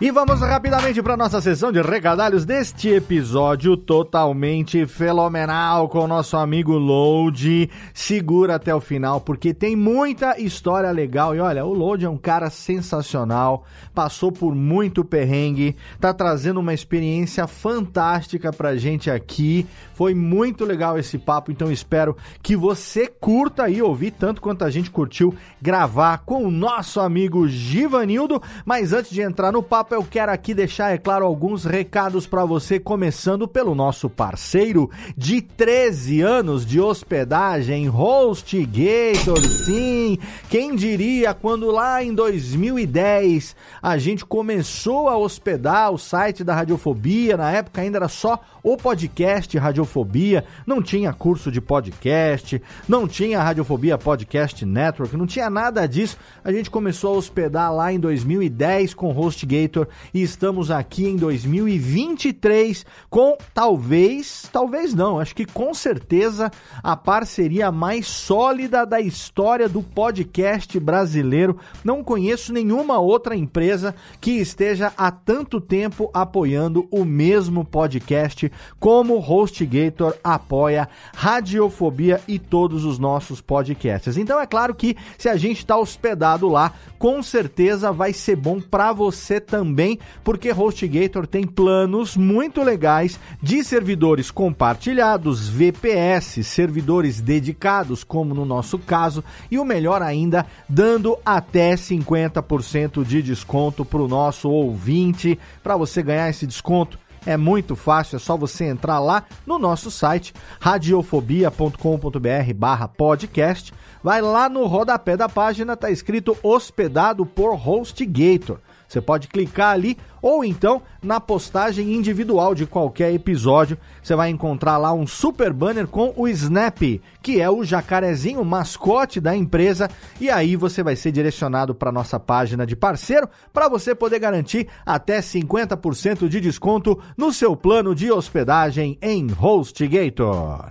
E 0.00 0.10
vamos 0.10 0.40
rapidamente 0.40 1.00
para 1.00 1.16
nossa 1.16 1.40
sessão 1.40 1.70
de 1.70 1.80
recadalhos 1.80 2.44
deste 2.44 2.88
episódio 2.88 3.76
totalmente 3.76 4.84
fenomenal 4.86 5.88
com 5.88 6.00
o 6.00 6.08
nosso 6.08 6.36
amigo 6.36 6.72
Load. 6.72 7.70
Segura 7.94 8.56
até 8.56 8.74
o 8.74 8.80
final 8.80 9.20
porque 9.20 9.54
tem 9.54 9.76
muita 9.76 10.40
história 10.40 10.90
legal. 10.90 11.32
E 11.36 11.38
olha, 11.38 11.64
o 11.64 11.72
Load 11.72 12.04
é 12.04 12.10
um 12.10 12.16
cara 12.16 12.50
sensacional, 12.50 13.64
passou 13.94 14.32
por 14.32 14.52
muito 14.52 15.04
perrengue, 15.04 15.76
tá 16.00 16.12
trazendo 16.12 16.58
uma 16.58 16.74
experiência 16.74 17.46
fantástica 17.46 18.52
pra 18.52 18.74
gente 18.74 19.08
aqui. 19.08 19.64
Foi 19.94 20.12
muito 20.12 20.64
legal 20.64 20.98
esse 20.98 21.18
papo, 21.18 21.52
então 21.52 21.70
espero 21.70 22.16
que 22.42 22.56
você 22.56 23.06
curta 23.06 23.70
e 23.70 23.80
ouvir 23.80 24.10
tanto 24.10 24.42
quanto 24.42 24.64
a 24.64 24.70
gente 24.70 24.90
curtiu 24.90 25.32
gravar 25.62 26.18
com 26.26 26.44
o 26.44 26.50
nosso 26.50 26.98
amigo 26.98 27.46
Givanildo. 27.46 28.42
Mas 28.66 28.92
antes 28.92 29.12
de 29.12 29.22
entrar 29.22 29.52
no 29.52 29.62
papo, 29.62 29.93
eu 29.94 30.02
quero 30.04 30.32
aqui 30.32 30.52
deixar, 30.52 30.92
é 30.92 30.98
claro, 30.98 31.24
alguns 31.24 31.64
recados 31.64 32.26
para 32.26 32.44
você, 32.44 32.80
começando 32.80 33.46
pelo 33.46 33.74
nosso 33.74 34.10
parceiro 34.10 34.90
de 35.16 35.40
13 35.40 36.20
anos 36.20 36.66
de 36.66 36.80
hospedagem, 36.80 37.88
HostGator. 37.88 39.40
Sim, 39.64 40.18
quem 40.50 40.74
diria 40.74 41.32
quando 41.32 41.70
lá 41.70 42.02
em 42.02 42.12
2010 42.12 43.54
a 43.80 43.96
gente 43.96 44.24
começou 44.24 45.08
a 45.08 45.16
hospedar 45.16 45.92
o 45.92 45.98
site 45.98 46.42
da 46.42 46.54
Radiofobia, 46.54 47.36
na 47.36 47.52
época 47.52 47.80
ainda 47.80 47.98
era 47.98 48.08
só 48.08 48.40
o 48.62 48.76
podcast 48.76 49.56
Radiofobia, 49.58 50.44
não 50.66 50.82
tinha 50.82 51.12
curso 51.12 51.52
de 51.52 51.60
podcast, 51.60 52.60
não 52.88 53.06
tinha 53.06 53.42
Radiofobia 53.42 53.98
Podcast 53.98 54.64
Network, 54.64 55.16
não 55.16 55.26
tinha 55.26 55.48
nada 55.50 55.86
disso. 55.86 56.16
A 56.42 56.50
gente 56.50 56.70
começou 56.70 57.14
a 57.14 57.18
hospedar 57.18 57.72
lá 57.72 57.92
em 57.92 58.00
2010 58.00 58.94
com 58.94 59.16
HostGator 59.16 59.73
e 60.12 60.22
estamos 60.22 60.70
aqui 60.70 61.06
em 61.06 61.16
2023 61.16 62.86
com 63.10 63.36
talvez, 63.52 64.48
talvez 64.52 64.94
não, 64.94 65.18
acho 65.18 65.34
que 65.34 65.44
com 65.44 65.74
certeza 65.74 66.50
a 66.82 66.96
parceria 66.96 67.72
mais 67.72 68.06
sólida 68.06 68.86
da 68.86 69.00
história 69.00 69.68
do 69.68 69.82
podcast 69.82 70.78
brasileiro. 70.78 71.58
Não 71.82 72.04
conheço 72.04 72.52
nenhuma 72.52 72.98
outra 72.98 73.34
empresa 73.34 73.94
que 74.20 74.32
esteja 74.32 74.92
há 74.96 75.10
tanto 75.10 75.60
tempo 75.60 76.10
apoiando 76.14 76.86
o 76.90 77.04
mesmo 77.04 77.64
podcast 77.64 78.50
como 78.78 79.18
HostGator 79.18 80.14
apoia 80.22 80.88
Radiofobia 81.14 82.20
e 82.28 82.38
todos 82.38 82.84
os 82.84 82.98
nossos 82.98 83.40
podcasts. 83.40 84.16
Então 84.16 84.40
é 84.40 84.46
claro 84.46 84.74
que 84.74 84.96
se 85.18 85.28
a 85.28 85.36
gente 85.36 85.58
está 85.58 85.76
hospedado 85.76 86.48
lá, 86.48 86.72
com 87.04 87.22
certeza 87.22 87.92
vai 87.92 88.14
ser 88.14 88.34
bom 88.34 88.62
para 88.62 88.90
você 88.90 89.38
também, 89.38 89.98
porque 90.24 90.50
HostGator 90.50 91.26
tem 91.26 91.46
planos 91.46 92.16
muito 92.16 92.62
legais 92.62 93.20
de 93.42 93.62
servidores 93.62 94.30
compartilhados, 94.30 95.46
VPS, 95.46 96.42
servidores 96.46 97.20
dedicados, 97.20 98.02
como 98.02 98.34
no 98.34 98.46
nosso 98.46 98.78
caso, 98.78 99.22
e 99.50 99.58
o 99.58 99.66
melhor 99.66 100.00
ainda, 100.00 100.46
dando 100.66 101.18
até 101.26 101.74
50% 101.74 103.04
de 103.04 103.20
desconto 103.20 103.84
para 103.84 104.00
o 104.00 104.08
nosso 104.08 104.48
ouvinte. 104.48 105.38
Para 105.62 105.76
você 105.76 106.02
ganhar 106.02 106.30
esse 106.30 106.46
desconto, 106.46 106.98
é 107.26 107.36
muito 107.36 107.74
fácil, 107.74 108.16
é 108.16 108.18
só 108.18 108.36
você 108.36 108.64
entrar 108.64 108.98
lá 108.98 109.24
no 109.46 109.58
nosso 109.58 109.90
site 109.90 110.34
radiofobia.com.br 110.60 112.54
barra 112.54 112.88
podcast. 112.88 113.72
Vai 114.02 114.20
lá 114.20 114.48
no 114.48 114.66
rodapé 114.66 115.16
da 115.16 115.28
página, 115.28 115.76
tá 115.76 115.90
escrito 115.90 116.36
hospedado 116.42 117.24
por 117.24 117.54
HostGator. 117.54 118.58
Você 118.94 119.00
pode 119.00 119.26
clicar 119.26 119.72
ali 119.72 119.98
ou 120.22 120.44
então 120.44 120.80
na 121.02 121.18
postagem 121.18 121.92
individual 121.92 122.54
de 122.54 122.64
qualquer 122.64 123.12
episódio. 123.12 123.76
Você 124.00 124.14
vai 124.14 124.30
encontrar 124.30 124.78
lá 124.78 124.92
um 124.92 125.04
super 125.04 125.52
banner 125.52 125.88
com 125.88 126.14
o 126.16 126.28
Snap, 126.28 126.80
que 127.20 127.40
é 127.40 127.50
o 127.50 127.64
jacarezinho 127.64 128.44
mascote 128.44 129.20
da 129.20 129.34
empresa, 129.34 129.90
e 130.20 130.30
aí 130.30 130.54
você 130.54 130.80
vai 130.80 130.94
ser 130.94 131.10
direcionado 131.10 131.74
para 131.74 131.90
nossa 131.90 132.20
página 132.20 132.64
de 132.64 132.76
parceiro 132.76 133.28
para 133.52 133.68
você 133.68 133.96
poder 133.96 134.20
garantir 134.20 134.68
até 134.86 135.18
50% 135.18 136.28
de 136.28 136.40
desconto 136.40 136.96
no 137.16 137.32
seu 137.32 137.56
plano 137.56 137.96
de 137.96 138.12
hospedagem 138.12 138.96
em 139.02 139.26
HostGator. 139.36 140.66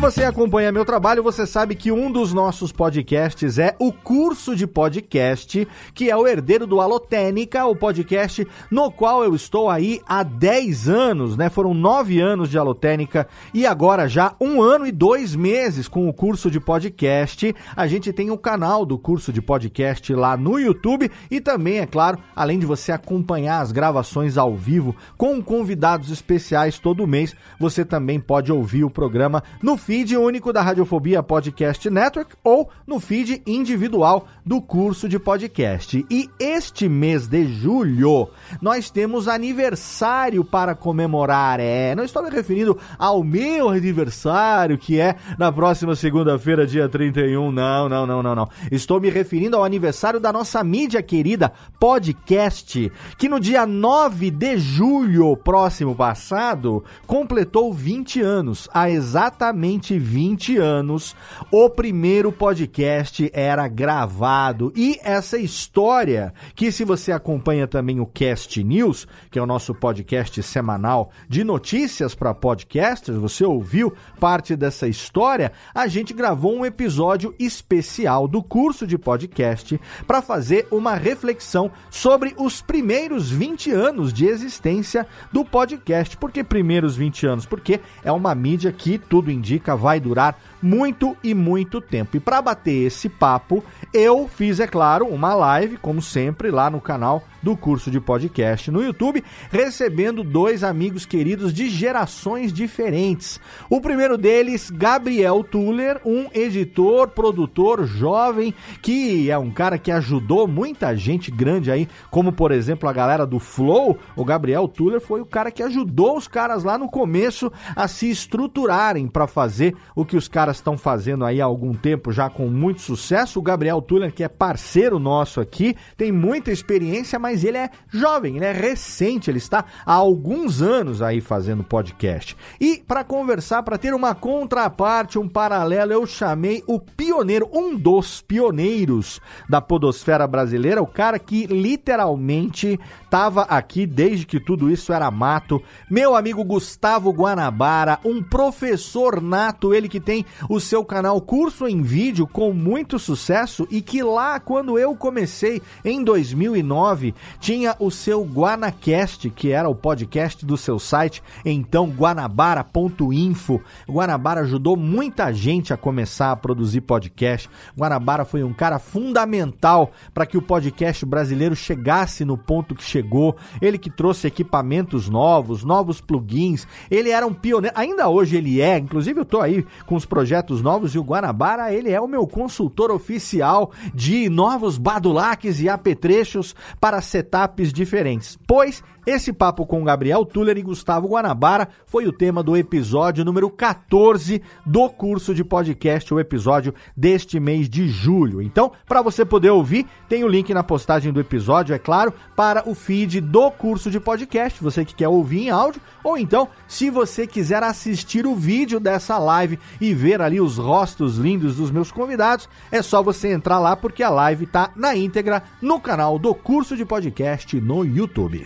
Você 0.00 0.24
acompanha 0.24 0.72
meu 0.72 0.82
trabalho, 0.82 1.22
você 1.22 1.46
sabe 1.46 1.74
que 1.74 1.92
um 1.92 2.10
dos 2.10 2.32
nossos 2.32 2.72
podcasts 2.72 3.58
é 3.58 3.76
o 3.78 3.92
curso 3.92 4.56
de 4.56 4.66
podcast, 4.66 5.68
que 5.94 6.10
é 6.10 6.16
o 6.16 6.26
herdeiro 6.26 6.66
do 6.66 6.80
Alotênica, 6.80 7.66
o 7.66 7.76
podcast 7.76 8.48
no 8.70 8.90
qual 8.90 9.22
eu 9.22 9.34
estou 9.34 9.68
aí 9.68 10.00
há 10.08 10.22
10 10.22 10.88
anos, 10.88 11.36
né? 11.36 11.50
Foram 11.50 11.74
9 11.74 12.18
anos 12.18 12.48
de 12.48 12.56
Alotênica 12.56 13.28
e 13.52 13.66
agora 13.66 14.08
já 14.08 14.34
um 14.40 14.62
ano 14.62 14.86
e 14.86 14.90
dois 14.90 15.36
meses 15.36 15.86
com 15.86 16.08
o 16.08 16.14
curso 16.14 16.50
de 16.50 16.58
podcast. 16.58 17.54
A 17.76 17.86
gente 17.86 18.10
tem 18.10 18.30
o 18.30 18.38
canal 18.38 18.86
do 18.86 18.98
curso 18.98 19.30
de 19.30 19.42
podcast 19.42 20.14
lá 20.14 20.34
no 20.34 20.58
YouTube 20.58 21.10
e 21.30 21.42
também, 21.42 21.78
é 21.78 21.86
claro, 21.86 22.18
além 22.34 22.58
de 22.58 22.64
você 22.64 22.90
acompanhar 22.90 23.60
as 23.60 23.70
gravações 23.70 24.38
ao 24.38 24.56
vivo 24.56 24.96
com 25.18 25.42
convidados 25.42 26.10
especiais 26.10 26.78
todo 26.78 27.06
mês, 27.06 27.36
você 27.58 27.84
também 27.84 28.18
pode 28.18 28.50
ouvir 28.50 28.82
o 28.82 28.90
programa 28.90 29.44
no 29.62 29.76
feed 29.90 30.16
único 30.16 30.52
da 30.52 30.62
Radiofobia 30.62 31.20
Podcast 31.20 31.90
Network 31.90 32.36
ou 32.44 32.70
no 32.86 33.00
feed 33.00 33.42
individual 33.44 34.28
do 34.46 34.62
curso 34.62 35.08
de 35.08 35.18
podcast. 35.18 36.06
E 36.08 36.30
este 36.38 36.88
mês 36.88 37.26
de 37.26 37.44
julho 37.44 38.28
nós 38.62 38.88
temos 38.88 39.26
aniversário 39.26 40.44
para 40.44 40.76
comemorar. 40.76 41.58
É, 41.58 41.92
não 41.96 42.04
estou 42.04 42.22
me 42.22 42.30
referindo 42.30 42.78
ao 42.96 43.24
meu 43.24 43.68
aniversário, 43.68 44.78
que 44.78 45.00
é 45.00 45.16
na 45.36 45.50
próxima 45.50 45.96
segunda-feira, 45.96 46.68
dia 46.68 46.88
31. 46.88 47.50
Não, 47.50 47.88
não, 47.88 48.06
não, 48.06 48.22
não, 48.22 48.34
não. 48.36 48.48
Estou 48.70 49.00
me 49.00 49.10
referindo 49.10 49.56
ao 49.56 49.64
aniversário 49.64 50.20
da 50.20 50.32
nossa 50.32 50.62
mídia 50.62 51.02
querida 51.02 51.52
Podcast, 51.80 52.92
que 53.18 53.28
no 53.28 53.40
dia 53.40 53.66
9 53.66 54.30
de 54.30 54.56
julho 54.56 55.36
próximo 55.36 55.96
passado 55.96 56.84
completou 57.08 57.72
20 57.72 58.20
anos, 58.22 58.68
há 58.72 58.88
exatamente 58.88 59.69
20 59.78 60.56
anos, 60.56 61.14
o 61.50 61.70
primeiro 61.70 62.32
podcast 62.32 63.30
era 63.32 63.68
gravado. 63.68 64.72
E 64.74 64.98
essa 65.02 65.38
história, 65.38 66.34
que 66.54 66.72
se 66.72 66.84
você 66.84 67.12
acompanha 67.12 67.66
também 67.66 68.00
o 68.00 68.06
Cast 68.06 68.62
News, 68.62 69.06
que 69.30 69.38
é 69.38 69.42
o 69.42 69.46
nosso 69.46 69.74
podcast 69.74 70.42
semanal 70.42 71.10
de 71.28 71.44
notícias 71.44 72.14
para 72.14 72.34
podcasters, 72.34 73.18
você 73.18 73.44
ouviu 73.44 73.92
parte 74.18 74.56
dessa 74.56 74.88
história, 74.88 75.52
a 75.74 75.86
gente 75.86 76.12
gravou 76.12 76.56
um 76.56 76.64
episódio 76.64 77.34
especial 77.38 78.26
do 78.26 78.42
curso 78.42 78.86
de 78.86 78.98
podcast 78.98 79.80
para 80.06 80.22
fazer 80.22 80.66
uma 80.70 80.94
reflexão 80.94 81.70
sobre 81.90 82.34
os 82.36 82.60
primeiros 82.62 83.30
20 83.30 83.70
anos 83.70 84.12
de 84.12 84.26
existência 84.26 85.06
do 85.32 85.44
podcast. 85.44 86.16
Por 86.16 86.32
que 86.32 86.42
primeiros 86.42 86.96
20 86.96 87.26
anos? 87.26 87.46
Porque 87.46 87.80
é 88.02 88.10
uma 88.10 88.34
mídia 88.34 88.72
que 88.72 88.98
tudo 88.98 89.30
indica 89.30 89.59
vai 89.76 90.00
durar 90.00 90.36
muito 90.62 91.16
e 91.22 91.34
muito 91.34 91.80
tempo. 91.80 92.16
E 92.16 92.20
para 92.20 92.42
bater 92.42 92.86
esse 92.86 93.08
papo, 93.08 93.64
eu 93.92 94.28
fiz, 94.28 94.60
é 94.60 94.66
claro, 94.66 95.06
uma 95.06 95.34
live, 95.34 95.76
como 95.76 96.00
sempre, 96.02 96.50
lá 96.50 96.70
no 96.70 96.80
canal 96.80 97.22
do 97.42 97.56
curso 97.56 97.90
de 97.90 98.00
podcast 98.00 98.70
no 98.70 98.82
YouTube, 98.82 99.24
recebendo 99.50 100.22
dois 100.22 100.62
amigos 100.62 101.06
queridos 101.06 101.52
de 101.52 101.68
gerações 101.68 102.52
diferentes. 102.52 103.40
O 103.68 103.80
primeiro 103.80 104.18
deles, 104.18 104.70
Gabriel 104.70 105.42
Tuller, 105.42 106.00
um 106.04 106.28
editor, 106.34 107.08
produtor 107.08 107.86
jovem, 107.86 108.54
que 108.82 109.30
é 109.30 109.38
um 109.38 109.50
cara 109.50 109.78
que 109.78 109.90
ajudou 109.90 110.46
muita 110.46 110.94
gente 110.94 111.30
grande 111.30 111.70
aí, 111.70 111.88
como 112.10 112.32
por 112.32 112.52
exemplo 112.52 112.88
a 112.88 112.92
galera 112.92 113.26
do 113.26 113.38
Flow. 113.38 113.98
O 114.14 114.24
Gabriel 114.24 114.68
Tuller 114.68 115.00
foi 115.00 115.20
o 115.20 115.26
cara 115.26 115.50
que 115.50 115.62
ajudou 115.62 116.16
os 116.16 116.28
caras 116.28 116.64
lá 116.64 116.76
no 116.76 116.88
começo 116.88 117.50
a 117.74 117.88
se 117.88 118.10
estruturarem 118.10 119.08
para 119.08 119.26
fazer 119.26 119.74
o 119.94 120.04
que 120.04 120.16
os 120.16 120.28
caras 120.28 120.49
estão 120.56 120.76
fazendo 120.78 121.24
aí 121.24 121.40
há 121.40 121.44
algum 121.44 121.74
tempo 121.74 122.12
já 122.12 122.28
com 122.28 122.48
muito 122.48 122.80
sucesso. 122.80 123.38
O 123.38 123.42
Gabriel 123.42 123.80
Tuller, 123.82 124.12
que 124.12 124.24
é 124.24 124.28
parceiro 124.28 124.98
nosso 124.98 125.40
aqui, 125.40 125.76
tem 125.96 126.12
muita 126.12 126.50
experiência, 126.50 127.18
mas 127.18 127.44
ele 127.44 127.58
é 127.58 127.70
jovem, 127.88 128.36
ele 128.36 128.44
é 128.44 128.52
recente, 128.52 129.30
ele 129.30 129.38
está 129.38 129.64
há 129.84 129.92
alguns 129.92 130.62
anos 130.62 131.02
aí 131.02 131.20
fazendo 131.20 131.64
podcast. 131.64 132.36
E 132.60 132.82
para 132.86 133.04
conversar, 133.04 133.62
para 133.62 133.78
ter 133.78 133.94
uma 133.94 134.14
contraparte, 134.14 135.18
um 135.18 135.28
paralelo, 135.28 135.92
eu 135.92 136.06
chamei 136.06 136.62
o 136.66 136.78
pioneiro, 136.78 137.48
um 137.52 137.76
dos 137.76 138.20
pioneiros 138.20 139.20
da 139.48 139.60
podosfera 139.60 140.26
brasileira, 140.26 140.82
o 140.82 140.86
cara 140.86 141.18
que 141.18 141.46
literalmente 141.46 142.78
estava 143.04 143.42
aqui 143.42 143.86
desde 143.86 144.24
que 144.26 144.38
tudo 144.38 144.70
isso 144.70 144.92
era 144.92 145.10
mato. 145.10 145.62
Meu 145.90 146.14
amigo 146.14 146.44
Gustavo 146.44 147.10
Guanabara, 147.10 147.98
um 148.04 148.22
professor 148.22 149.20
nato, 149.20 149.74
ele 149.74 149.88
que 149.88 150.00
tem 150.00 150.24
o 150.48 150.60
seu 150.60 150.84
canal 150.84 151.20
Curso 151.20 151.66
em 151.66 151.82
Vídeo 151.82 152.26
com 152.26 152.52
muito 152.52 152.98
sucesso 152.98 153.66
e 153.70 153.80
que 153.80 154.02
lá 154.02 154.40
quando 154.40 154.78
eu 154.78 154.94
comecei 154.94 155.60
em 155.84 156.02
2009 156.02 157.14
tinha 157.38 157.76
o 157.78 157.90
seu 157.90 158.22
Guanacast, 158.24 159.28
que 159.30 159.50
era 159.50 159.68
o 159.68 159.74
podcast 159.74 160.44
do 160.44 160.56
seu 160.56 160.78
site, 160.78 161.22
então 161.44 161.88
guanabara.info. 161.88 163.60
Guanabara 163.88 164.40
ajudou 164.42 164.76
muita 164.76 165.32
gente 165.32 165.72
a 165.72 165.76
começar 165.76 166.32
a 166.32 166.36
produzir 166.36 166.80
podcast. 166.82 167.48
Guanabara 167.76 168.24
foi 168.24 168.42
um 168.42 168.52
cara 168.52 168.78
fundamental 168.78 169.90
para 170.14 170.26
que 170.26 170.38
o 170.38 170.42
podcast 170.42 171.04
brasileiro 171.04 171.56
chegasse 171.56 172.24
no 172.24 172.38
ponto 172.38 172.74
que 172.74 172.84
chegou. 172.84 173.36
Ele 173.60 173.78
que 173.78 173.90
trouxe 173.90 174.26
equipamentos 174.26 175.08
novos, 175.08 175.64
novos 175.64 176.00
plugins. 176.00 176.66
Ele 176.90 177.10
era 177.10 177.26
um 177.26 177.34
pioneiro, 177.34 177.76
ainda 177.76 178.08
hoje 178.08 178.36
ele 178.36 178.60
é, 178.60 178.78
inclusive 178.78 179.20
eu 179.20 179.24
tô 179.24 179.40
aí 179.40 179.66
com 179.86 179.94
os 179.94 180.04
projetos 180.04 180.29
novos 180.62 180.94
e 180.94 180.98
o 180.98 181.02
Guanabara, 181.02 181.72
ele 181.72 181.90
é 181.90 182.00
o 182.00 182.08
meu 182.08 182.26
consultor 182.26 182.90
oficial 182.90 183.70
de 183.94 184.28
novos 184.28 184.78
badulaques 184.78 185.60
e 185.60 185.68
apetrechos 185.68 186.54
para 186.80 187.00
setups 187.00 187.72
diferentes. 187.72 188.38
Pois 188.46 188.82
esse 189.06 189.32
papo 189.32 189.64
com 189.64 189.84
Gabriel 189.84 190.24
Tuller 190.24 190.58
e 190.58 190.62
Gustavo 190.62 191.08
Guanabara 191.08 191.68
foi 191.86 192.06
o 192.06 192.12
tema 192.12 192.42
do 192.42 192.56
episódio 192.56 193.24
número 193.24 193.48
14 193.48 194.42
do 194.64 194.88
curso 194.90 195.34
de 195.34 195.42
podcast, 195.42 196.12
o 196.12 196.20
episódio 196.20 196.74
deste 196.96 197.40
mês 197.40 197.68
de 197.68 197.88
julho. 197.88 198.42
Então, 198.42 198.72
para 198.86 199.02
você 199.02 199.24
poder 199.24 199.50
ouvir, 199.50 199.86
tem 200.08 200.24
o 200.24 200.28
link 200.28 200.52
na 200.52 200.62
postagem 200.62 201.12
do 201.12 201.20
episódio, 201.20 201.74
é 201.74 201.78
claro, 201.78 202.12
para 202.36 202.68
o 202.68 202.74
feed 202.74 203.20
do 203.20 203.50
curso 203.50 203.90
de 203.90 203.98
podcast, 203.98 204.62
você 204.62 204.84
que 204.84 204.94
quer 204.94 205.08
ouvir 205.08 205.46
em 205.46 205.50
áudio, 205.50 205.80
ou 206.04 206.18
então, 206.18 206.48
se 206.68 206.90
você 206.90 207.26
quiser 207.26 207.62
assistir 207.62 208.26
o 208.26 208.34
vídeo 208.34 208.80
dessa 208.80 209.18
live 209.18 209.58
e 209.80 209.94
ver 209.94 210.20
ali 210.20 210.40
os 210.40 210.58
rostos 210.58 211.16
lindos 211.16 211.56
dos 211.56 211.70
meus 211.70 211.90
convidados, 211.90 212.48
é 212.70 212.82
só 212.82 213.02
você 213.02 213.32
entrar 213.32 213.58
lá 213.58 213.76
porque 213.76 214.02
a 214.02 214.10
live 214.10 214.46
tá 214.46 214.70
na 214.76 214.96
íntegra 214.96 215.42
no 215.60 215.80
canal 215.80 216.18
do 216.18 216.34
curso 216.34 216.76
de 216.76 216.84
podcast 216.84 217.60
no 217.60 217.84
YouTube. 217.84 218.44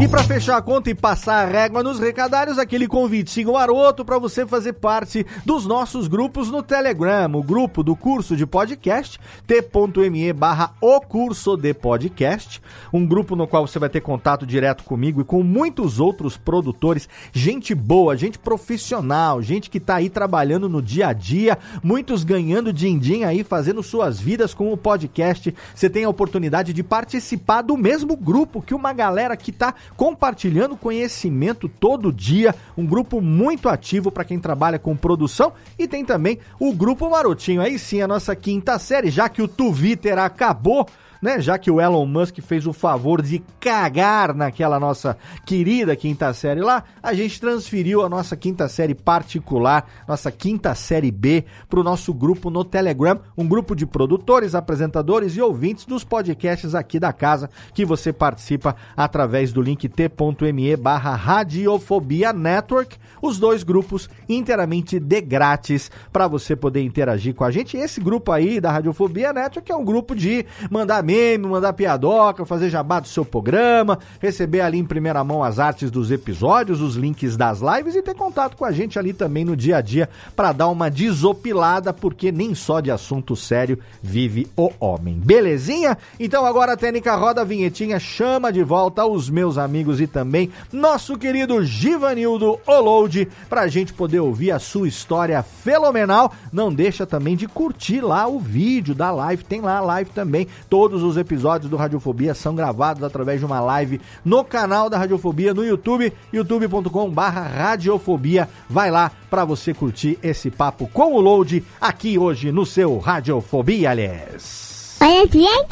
E 0.00 0.08
para 0.08 0.24
fechar 0.24 0.56
a 0.56 0.62
conta 0.62 0.88
e 0.88 0.94
passar 0.94 1.46
a 1.46 1.46
régua 1.46 1.82
nos 1.82 1.98
recadários, 1.98 2.58
aquele 2.58 2.88
convitinho 2.88 3.52
maroto 3.52 4.02
para 4.02 4.18
você 4.18 4.46
fazer 4.46 4.72
parte 4.72 5.26
dos 5.44 5.66
nossos 5.66 6.08
grupos 6.08 6.50
no 6.50 6.62
Telegram, 6.62 7.30
o 7.34 7.42
grupo 7.42 7.82
do 7.82 7.94
curso 7.94 8.34
de 8.34 8.46
podcast, 8.46 9.20
t.me 9.46 10.32
barra 10.32 10.72
o 10.80 11.02
curso 11.02 11.54
de 11.54 11.74
podcast, 11.74 12.62
um 12.90 13.06
grupo 13.06 13.36
no 13.36 13.46
qual 13.46 13.66
você 13.66 13.78
vai 13.78 13.90
ter 13.90 14.00
contato 14.00 14.46
direto 14.46 14.84
comigo 14.84 15.20
e 15.20 15.24
com 15.24 15.42
muitos 15.42 16.00
outros 16.00 16.34
produtores, 16.34 17.06
gente 17.30 17.74
boa, 17.74 18.16
gente 18.16 18.38
profissional, 18.38 19.42
gente 19.42 19.68
que 19.68 19.78
tá 19.78 19.96
aí 19.96 20.08
trabalhando 20.08 20.66
no 20.66 20.80
dia 20.80 21.08
a 21.08 21.12
dia, 21.12 21.58
muitos 21.82 22.24
ganhando 22.24 22.72
din-din 22.72 23.24
aí, 23.24 23.44
fazendo 23.44 23.82
suas 23.82 24.18
vidas 24.18 24.54
com 24.54 24.72
o 24.72 24.78
podcast. 24.78 25.54
Você 25.74 25.90
tem 25.90 26.04
a 26.04 26.08
oportunidade 26.08 26.72
de 26.72 26.82
participar 26.82 27.60
do 27.60 27.76
mesmo 27.76 28.16
grupo 28.16 28.62
que 28.62 28.74
uma 28.74 28.94
galera 28.94 29.36
que 29.36 29.52
tá 29.52 29.74
compartilhando 29.96 30.76
conhecimento 30.76 31.68
todo 31.68 32.12
dia, 32.12 32.54
um 32.76 32.86
grupo 32.86 33.20
muito 33.20 33.68
ativo 33.68 34.10
para 34.10 34.24
quem 34.24 34.38
trabalha 34.38 34.78
com 34.78 34.96
produção 34.96 35.52
e 35.78 35.86
tem 35.86 36.04
também 36.04 36.38
o 36.58 36.72
grupo 36.72 37.10
Marotinho. 37.10 37.60
Aí 37.60 37.78
sim, 37.78 38.00
a 38.00 38.08
nossa 38.08 38.34
quinta 38.34 38.78
série, 38.78 39.10
já 39.10 39.28
que 39.28 39.42
o 39.42 39.48
Twitter 39.48 40.18
acabou, 40.18 40.86
né? 41.20 41.40
Já 41.40 41.58
que 41.58 41.70
o 41.70 41.80
Elon 41.80 42.06
Musk 42.06 42.38
fez 42.40 42.66
o 42.66 42.72
favor 42.72 43.22
de 43.22 43.42
cagar 43.58 44.34
naquela 44.34 44.80
nossa 44.80 45.16
querida 45.44 45.94
quinta 45.94 46.32
série 46.32 46.60
lá, 46.60 46.84
a 47.02 47.12
gente 47.12 47.40
transferiu 47.40 48.04
a 48.04 48.08
nossa 48.08 48.36
quinta 48.36 48.68
série 48.68 48.94
particular, 48.94 49.86
nossa 50.08 50.30
quinta 50.30 50.74
série 50.74 51.10
B, 51.10 51.44
para 51.68 51.80
o 51.80 51.84
nosso 51.84 52.14
grupo 52.14 52.50
no 52.50 52.64
Telegram, 52.64 53.20
um 53.36 53.46
grupo 53.46 53.74
de 53.74 53.86
produtores, 53.86 54.54
apresentadores 54.54 55.36
e 55.36 55.42
ouvintes 55.42 55.84
dos 55.84 56.04
podcasts 56.04 56.74
aqui 56.74 56.98
da 56.98 57.12
casa, 57.12 57.50
que 57.74 57.84
você 57.84 58.12
participa 58.12 58.74
através 58.96 59.52
do 59.52 59.60
link 59.62 59.88
t.me 59.88 60.76
barra 60.76 61.14
Radiofobia 61.14 62.32
Network, 62.32 62.96
os 63.20 63.38
dois 63.38 63.62
grupos 63.62 64.08
inteiramente 64.28 64.98
de 64.98 65.20
grátis 65.20 65.90
para 66.12 66.26
você 66.26 66.56
poder 66.56 66.82
interagir 66.82 67.34
com 67.34 67.44
a 67.44 67.50
gente. 67.50 67.76
Esse 67.76 68.00
grupo 68.00 68.32
aí 68.32 68.60
da 68.60 68.70
Radiofobia 68.70 69.32
Network 69.32 69.70
é 69.70 69.76
um 69.76 69.84
grupo 69.84 70.14
de 70.14 70.46
mandar 70.70 71.02
meme, 71.10 71.48
mandar 71.48 71.72
piadoca, 71.72 72.46
fazer 72.46 72.70
jabá 72.70 73.00
do 73.00 73.08
seu 73.08 73.24
programa, 73.24 73.98
receber 74.20 74.60
ali 74.60 74.78
em 74.78 74.84
primeira 74.84 75.24
mão 75.24 75.42
as 75.42 75.58
artes 75.58 75.90
dos 75.90 76.12
episódios, 76.12 76.80
os 76.80 76.94
links 76.94 77.36
das 77.36 77.60
lives 77.60 77.96
e 77.96 78.02
ter 78.02 78.14
contato 78.14 78.56
com 78.56 78.64
a 78.64 78.70
gente 78.70 78.96
ali 78.96 79.12
também 79.12 79.44
no 79.44 79.56
dia 79.56 79.78
a 79.78 79.80
dia 79.80 80.08
para 80.36 80.52
dar 80.52 80.68
uma 80.68 80.88
desopilada, 80.88 81.92
porque 81.92 82.30
nem 82.30 82.54
só 82.54 82.78
de 82.78 82.92
assunto 82.92 83.34
sério 83.34 83.78
vive 84.00 84.46
o 84.56 84.70
homem. 84.78 85.14
Belezinha? 85.14 85.98
Então 86.18 86.46
agora 86.46 86.74
a 86.74 86.76
técnica 86.76 87.16
roda 87.16 87.40
a 87.40 87.44
vinhetinha, 87.44 87.98
chama 87.98 88.52
de 88.52 88.62
volta 88.62 89.04
os 89.04 89.28
meus 89.28 89.58
amigos 89.58 90.00
e 90.00 90.06
também 90.06 90.50
nosso 90.72 91.18
querido 91.18 91.64
Givanildo 91.64 92.60
Oloud 92.64 93.26
pra 93.48 93.66
gente 93.66 93.92
poder 93.92 94.20
ouvir 94.20 94.52
a 94.52 94.60
sua 94.60 94.86
história 94.86 95.42
fenomenal. 95.42 96.32
Não 96.52 96.72
deixa 96.72 97.04
também 97.04 97.34
de 97.34 97.48
curtir 97.48 98.00
lá 98.00 98.28
o 98.28 98.38
vídeo 98.38 98.94
da 98.94 99.10
live, 99.10 99.42
tem 99.42 99.60
lá 99.60 99.78
a 99.78 99.80
live 99.80 100.10
também. 100.10 100.46
Todos 100.68 100.99
os 101.02 101.16
episódios 101.16 101.70
do 101.70 101.76
Radiofobia 101.76 102.34
são 102.34 102.54
gravados 102.54 103.02
através 103.02 103.40
de 103.40 103.46
uma 103.46 103.60
live 103.60 104.00
no 104.24 104.44
canal 104.44 104.88
da 104.88 104.98
Radiofobia 104.98 105.54
no 105.54 105.64
YouTube, 105.64 106.12
youtube.com/barra 106.32 107.42
Radiofobia. 107.42 108.48
Vai 108.68 108.90
lá 108.90 109.10
para 109.28 109.44
você 109.44 109.72
curtir 109.74 110.18
esse 110.22 110.50
papo 110.50 110.88
com 110.92 111.14
o 111.14 111.20
Load 111.20 111.64
aqui 111.80 112.18
hoje 112.18 112.52
no 112.52 112.64
seu 112.66 112.98
Radiofobia, 112.98 113.90
aliás. 113.90 114.96
Olha 115.00 115.26
bem, 115.26 115.66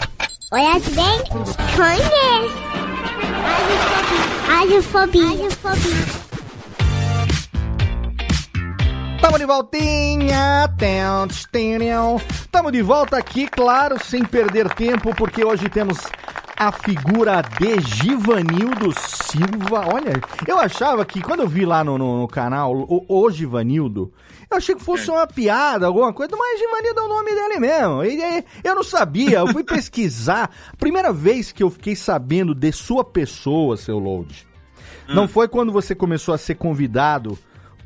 olha 0.53 0.81
bem, 0.81 1.25
conhece. 1.77 2.69
Radiofobia, 4.47 5.27
radiofobia. 5.27 6.28
Tamo 9.21 9.37
de 9.39 9.45
voltinha, 9.45 10.73
tamo 12.53 12.71
de 12.71 12.83
volta 12.83 13.19
aqui, 13.19 13.49
claro, 13.49 14.03
sem 14.03 14.25
perder 14.25 14.73
tempo, 14.75 15.15
porque 15.15 15.45
hoje 15.45 15.69
temos 15.69 15.99
a 16.57 16.71
figura 16.71 17.43
de 17.43 17.81
Givanildo 17.81 18.93
Silva. 18.97 19.87
Olha, 19.93 20.21
eu 20.47 20.59
achava 20.59 21.05
que 21.05 21.21
quando 21.21 21.41
eu 21.41 21.49
vi 21.49 21.65
lá 21.65 21.83
no, 21.83 21.99
no, 21.99 22.21
no 22.21 22.29
canal 22.29 22.75
o, 22.75 23.05
o 23.09 23.31
Givanildo, 23.31 24.13
eu 24.51 24.57
achei 24.57 24.75
que 24.75 24.83
fosse 24.83 25.11
uma 25.11 25.27
piada, 25.27 25.87
alguma 25.87 26.13
coisa, 26.13 26.37
mas 26.37 26.59
Givanildo 26.59 27.01
é 27.01 27.03
o 27.03 27.09
nome 27.09 27.35
dele 27.35 27.59
mesmo. 27.61 28.05
E, 28.05 28.21
e, 28.21 28.45
eu 28.63 28.75
não 28.75 28.85
sabia, 28.85 29.39
eu 29.39 29.49
fui 29.49 29.65
pesquisar. 29.65 30.51
Primeira 30.79 31.13
vez 31.13 31.51
que 31.53 31.63
eu 31.63 31.71
fiquei 31.71 31.97
sabendo 31.97 32.55
de 32.55 32.73
sua 32.73 33.05
pessoa, 33.05 33.77
seu 33.77 33.99
Load, 33.99 34.47
não 35.09 35.27
foi 35.27 35.49
quando 35.49 35.73
você 35.73 35.95
começou 35.95 36.35
a 36.35 36.39
ser 36.39 36.55
convidado 36.55 37.39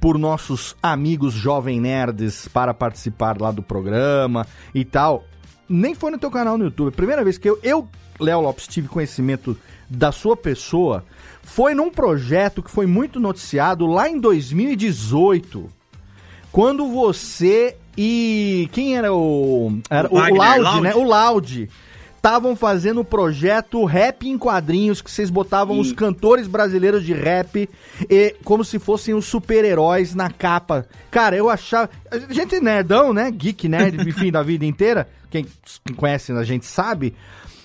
por 0.02 0.18
nossos 0.18 0.74
amigos 0.82 1.32
jovem 1.32 1.80
nerds 1.80 2.48
para 2.48 2.74
participar 2.74 3.40
lá 3.40 3.52
do 3.52 3.62
programa 3.62 4.44
e 4.74 4.84
tal. 4.84 5.24
Nem 5.68 5.94
foi 5.94 6.10
no 6.10 6.18
teu 6.18 6.28
canal 6.28 6.58
no 6.58 6.64
YouTube. 6.64 6.88
A 6.88 6.96
primeira 6.96 7.22
vez 7.22 7.38
que 7.38 7.48
eu, 7.48 7.56
eu 7.62 7.88
Léo 8.18 8.40
Lopes, 8.40 8.66
tive 8.66 8.88
conhecimento 8.88 9.56
da 9.88 10.10
sua 10.10 10.36
pessoa 10.36 11.04
foi 11.40 11.72
num 11.72 11.88
projeto 11.88 12.64
que 12.64 12.70
foi 12.70 12.84
muito 12.84 13.20
noticiado 13.20 13.86
lá 13.86 14.08
em 14.08 14.18
2018. 14.18 15.70
Quando 16.50 16.88
você 16.88 17.76
e. 17.96 18.68
Quem 18.72 18.96
era 18.96 19.14
o. 19.14 19.78
Era 19.88 20.08
o, 20.08 20.16
o 20.16 20.18
Wagner, 20.18 20.40
Loud, 20.40 20.62
Loud. 20.62 20.80
né? 20.80 20.94
O 20.96 21.02
Loud 21.04 21.70
estavam 22.22 22.54
fazendo 22.54 23.00
o 23.00 23.04
projeto 23.04 23.84
Rap 23.84 24.28
em 24.28 24.38
Quadrinhos, 24.38 25.02
que 25.02 25.10
vocês 25.10 25.28
botavam 25.28 25.80
os 25.80 25.90
cantores 25.92 26.46
brasileiros 26.46 27.04
de 27.04 27.12
rap 27.12 27.68
e, 28.08 28.36
como 28.44 28.64
se 28.64 28.78
fossem 28.78 29.12
os 29.12 29.24
super-heróis 29.24 30.14
na 30.14 30.30
capa. 30.30 30.86
Cara, 31.10 31.34
eu 31.34 31.50
achava. 31.50 31.90
Gente 32.30 32.60
nerdão, 32.60 33.12
né? 33.12 33.28
Geek 33.28 33.68
nerd, 33.68 33.98
enfim, 34.08 34.30
da 34.30 34.40
vida 34.40 34.64
inteira. 34.64 35.08
Quem, 35.28 35.44
quem 35.84 35.96
conhece 35.96 36.30
a 36.30 36.44
gente 36.44 36.64
sabe. 36.64 37.12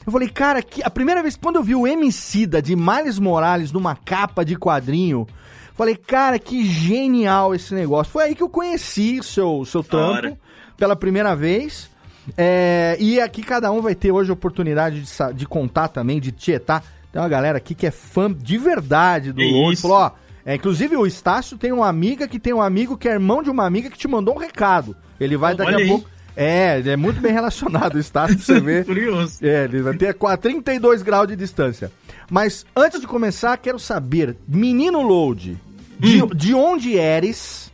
Eu 0.04 0.12
falei, 0.12 0.28
cara, 0.28 0.64
que 0.64 0.82
a 0.82 0.90
primeira 0.90 1.22
vez 1.22 1.38
quando 1.38 1.58
eu 1.58 1.64
vi 1.64 1.76
o 1.76 1.86
Emicida 1.86 2.60
de 2.60 2.76
Miles 2.76 3.20
Morales 3.20 3.72
numa 3.72 3.96
capa 3.96 4.44
de 4.44 4.56
quadrinho, 4.56 5.28
falei, 5.76 5.96
cara, 5.96 6.40
que 6.40 6.66
genial 6.66 7.54
esse 7.54 7.76
negócio. 7.76 8.12
Foi 8.12 8.24
aí 8.24 8.34
que 8.34 8.42
eu 8.42 8.50
conheci 8.50 9.20
o 9.20 9.24
seu, 9.24 9.64
seu 9.66 9.84
trampo 9.84 10.36
pela 10.76 10.96
primeira 10.96 11.36
vez. 11.36 11.96
É, 12.36 12.98
e 13.00 13.22
aqui 13.22 13.42
cada 13.44 13.72
um 13.72 13.82
vai 13.82 13.96
ter 13.96 14.12
hoje 14.12 14.30
a 14.30 14.34
oportunidade 14.34 15.02
de, 15.02 15.34
de 15.36 15.46
contar 15.46 15.88
também, 15.88 16.20
de 16.20 16.32
tietar. 16.32 16.84
Tem 17.12 17.22
uma 17.22 17.30
galera 17.30 17.58
aqui 17.58 17.74
que 17.74 17.86
é 17.88 17.92
fã 17.92 18.32
de 18.32 18.58
verdade 18.58 19.32
do 19.32 19.42
Load. 19.42 19.74
isso. 19.74 19.82
Falou, 19.84 19.98
ó, 19.98 20.12
é, 20.46 20.56
inclusive 20.56 20.96
o 20.98 21.06
Estácio 21.06 21.58
tem 21.58 21.72
uma 21.72 21.88
amiga 21.88 22.28
que 22.28 22.40
tem 22.40 22.54
um 22.54 22.62
amigo 22.62 22.98
que 22.98 23.08
é 23.08 23.14
irmão 23.14 23.42
de 23.44 23.50
uma 23.50 23.66
amiga 23.66 23.90
que 23.90 23.98
te 23.98 24.08
mandou 24.08 24.36
um 24.36 24.40
recado. 24.40 24.96
Ele 25.20 25.38
vai 25.38 25.56
daqui 25.56 25.70
olha 25.70 25.78
a 25.78 25.82
aí. 25.82 25.88
pouco. 25.88 26.10
É, 26.40 26.80
é 26.86 26.96
muito 26.96 27.20
bem 27.20 27.34
relacionado 27.34 27.96
o 27.96 28.00
Estácio, 28.00 28.36
pra 28.36 28.46
você 28.46 28.60
ver. 28.62 28.86
Curioso. 28.86 29.40
É, 29.42 29.64
ele 29.64 29.82
vai 29.82 29.96
ter 29.98 30.14
qua- 30.14 30.38
32 30.38 31.02
graus 31.02 31.28
de 31.28 31.36
distância. 31.36 31.92
Mas 32.30 32.64
antes 32.76 33.00
de 33.02 33.08
começar, 33.08 33.58
quero 33.58 33.80
saber, 33.80 34.36
menino 34.48 35.02
Load, 35.02 35.58
de, 36.00 36.22
Hum. 36.22 36.28
de 36.28 36.54
onde 36.54 36.96
eres, 36.96 37.72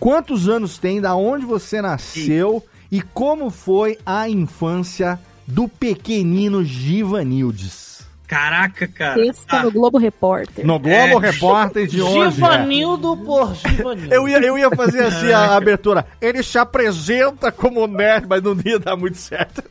quantos 0.00 0.48
anos 0.48 0.78
tem, 0.78 1.00
da 1.02 1.14
onde 1.14 1.44
você 1.44 1.82
nasceu 1.82 2.64
e 2.64 2.77
como 3.02 3.50
foi 3.50 3.98
a 4.04 4.28
infância 4.28 5.18
do 5.46 5.68
pequenino 5.68 6.64
Givanildes? 6.64 7.88
Caraca, 8.26 8.86
cara. 8.86 9.14
Texto 9.14 9.56
no 9.62 9.70
Globo 9.70 9.96
Repórter. 9.96 10.66
No 10.66 10.78
Globo 10.78 11.18
Repórter 11.18 11.86
de 11.86 12.02
onde? 12.02 12.28
é? 12.28 12.30
Givanildo 12.30 13.16
por 13.16 13.54
Givanildo. 13.54 14.14
Eu 14.14 14.28
ia, 14.28 14.38
eu 14.38 14.58
ia 14.58 14.70
fazer 14.70 15.04
assim 15.04 15.32
a 15.32 15.56
abertura. 15.56 16.06
Ele 16.20 16.42
se 16.42 16.58
apresenta 16.58 17.50
como 17.50 17.86
nerd, 17.86 18.26
mas 18.28 18.42
não 18.42 18.54
ia 18.62 18.78
dar 18.78 18.96
muito 18.96 19.16
certo. 19.16 19.62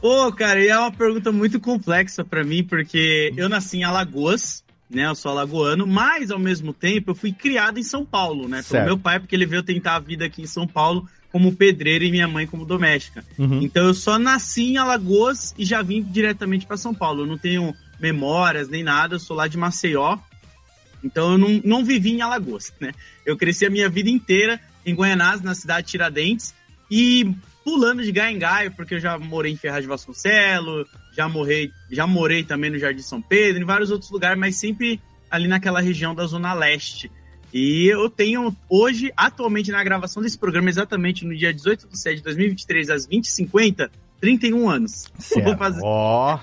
Ô, 0.00 0.32
cara, 0.32 0.60
e 0.60 0.66
é 0.66 0.76
uma 0.76 0.90
pergunta 0.90 1.30
muito 1.30 1.60
complexa 1.60 2.24
pra 2.24 2.42
mim, 2.42 2.64
porque 2.64 3.32
eu 3.36 3.48
nasci 3.48 3.78
em 3.78 3.84
Alagoas, 3.84 4.64
né? 4.90 5.06
Eu 5.06 5.14
sou 5.14 5.30
alagoano, 5.30 5.86
mas 5.86 6.32
ao 6.32 6.40
mesmo 6.40 6.72
tempo 6.72 7.12
eu 7.12 7.14
fui 7.14 7.32
criado 7.32 7.78
em 7.78 7.84
São 7.84 8.04
Paulo, 8.04 8.48
né? 8.48 8.56
Pelo 8.56 8.64
Certo. 8.64 8.84
meu 8.86 8.98
pai, 8.98 9.20
porque 9.20 9.36
ele 9.36 9.46
veio 9.46 9.62
tentar 9.62 9.94
a 9.94 10.00
vida 10.00 10.24
aqui 10.24 10.42
em 10.42 10.46
São 10.46 10.66
Paulo 10.66 11.08
como 11.32 11.56
pedreiro 11.56 12.04
e 12.04 12.10
minha 12.10 12.28
mãe 12.28 12.46
como 12.46 12.66
doméstica. 12.66 13.24
Uhum. 13.38 13.62
Então 13.62 13.86
eu 13.86 13.94
só 13.94 14.18
nasci 14.18 14.72
em 14.72 14.76
Alagoas 14.76 15.54
e 15.56 15.64
já 15.64 15.80
vim 15.80 16.02
diretamente 16.02 16.66
pra 16.66 16.76
São 16.76 16.94
Paulo. 16.94 17.22
Eu 17.22 17.26
não 17.26 17.38
tenho 17.38 17.74
memórias 17.98 18.68
nem 18.68 18.82
nada, 18.82 19.14
eu 19.14 19.18
sou 19.18 19.34
lá 19.34 19.48
de 19.48 19.56
Maceió. 19.56 20.18
Então 21.02 21.32
eu 21.32 21.38
não, 21.38 21.60
não 21.64 21.84
vivi 21.84 22.12
em 22.12 22.20
Alagoas, 22.20 22.72
né? 22.78 22.92
Eu 23.24 23.36
cresci 23.36 23.64
a 23.64 23.70
minha 23.70 23.88
vida 23.88 24.10
inteira 24.10 24.60
em 24.84 24.94
Goianás, 24.94 25.40
na 25.40 25.54
cidade 25.54 25.86
de 25.86 25.92
Tiradentes, 25.92 26.54
e 26.90 27.34
pulando 27.64 28.02
de 28.02 28.12
gaio 28.12 28.36
em 28.36 28.38
gaio, 28.38 28.70
porque 28.72 28.96
eu 28.96 29.00
já 29.00 29.18
morei 29.18 29.52
em 29.52 29.56
Ferraz 29.56 29.82
de 29.82 29.88
Vasconcelos, 29.88 30.86
já 31.16 31.28
morei, 31.28 31.70
já 31.90 32.06
morei 32.06 32.42
também 32.42 32.70
no 32.70 32.78
Jardim 32.78 33.02
São 33.02 33.22
Pedro, 33.22 33.62
em 33.62 33.66
vários 33.66 33.90
outros 33.90 34.10
lugares, 34.10 34.38
mas 34.38 34.56
sempre 34.56 35.00
ali 35.30 35.48
naquela 35.48 35.80
região 35.80 36.14
da 36.14 36.26
Zona 36.26 36.52
Leste. 36.52 37.10
E 37.52 37.86
eu 37.86 38.08
tenho 38.08 38.54
hoje, 38.68 39.12
atualmente 39.16 39.70
na 39.70 39.82
gravação 39.84 40.22
desse 40.22 40.38
programa, 40.38 40.68
exatamente 40.70 41.24
no 41.24 41.36
dia 41.36 41.52
18 41.52 41.86
de 41.88 41.98
7 41.98 42.16
de 42.16 42.22
2023, 42.22 42.88
às 42.90 43.06
20h50, 43.06 43.90
31 44.20 44.70
anos. 44.70 45.04
Eu 45.36 45.42
vou 45.42 45.56
fazer, 45.56 45.80
Ó, 45.82 46.38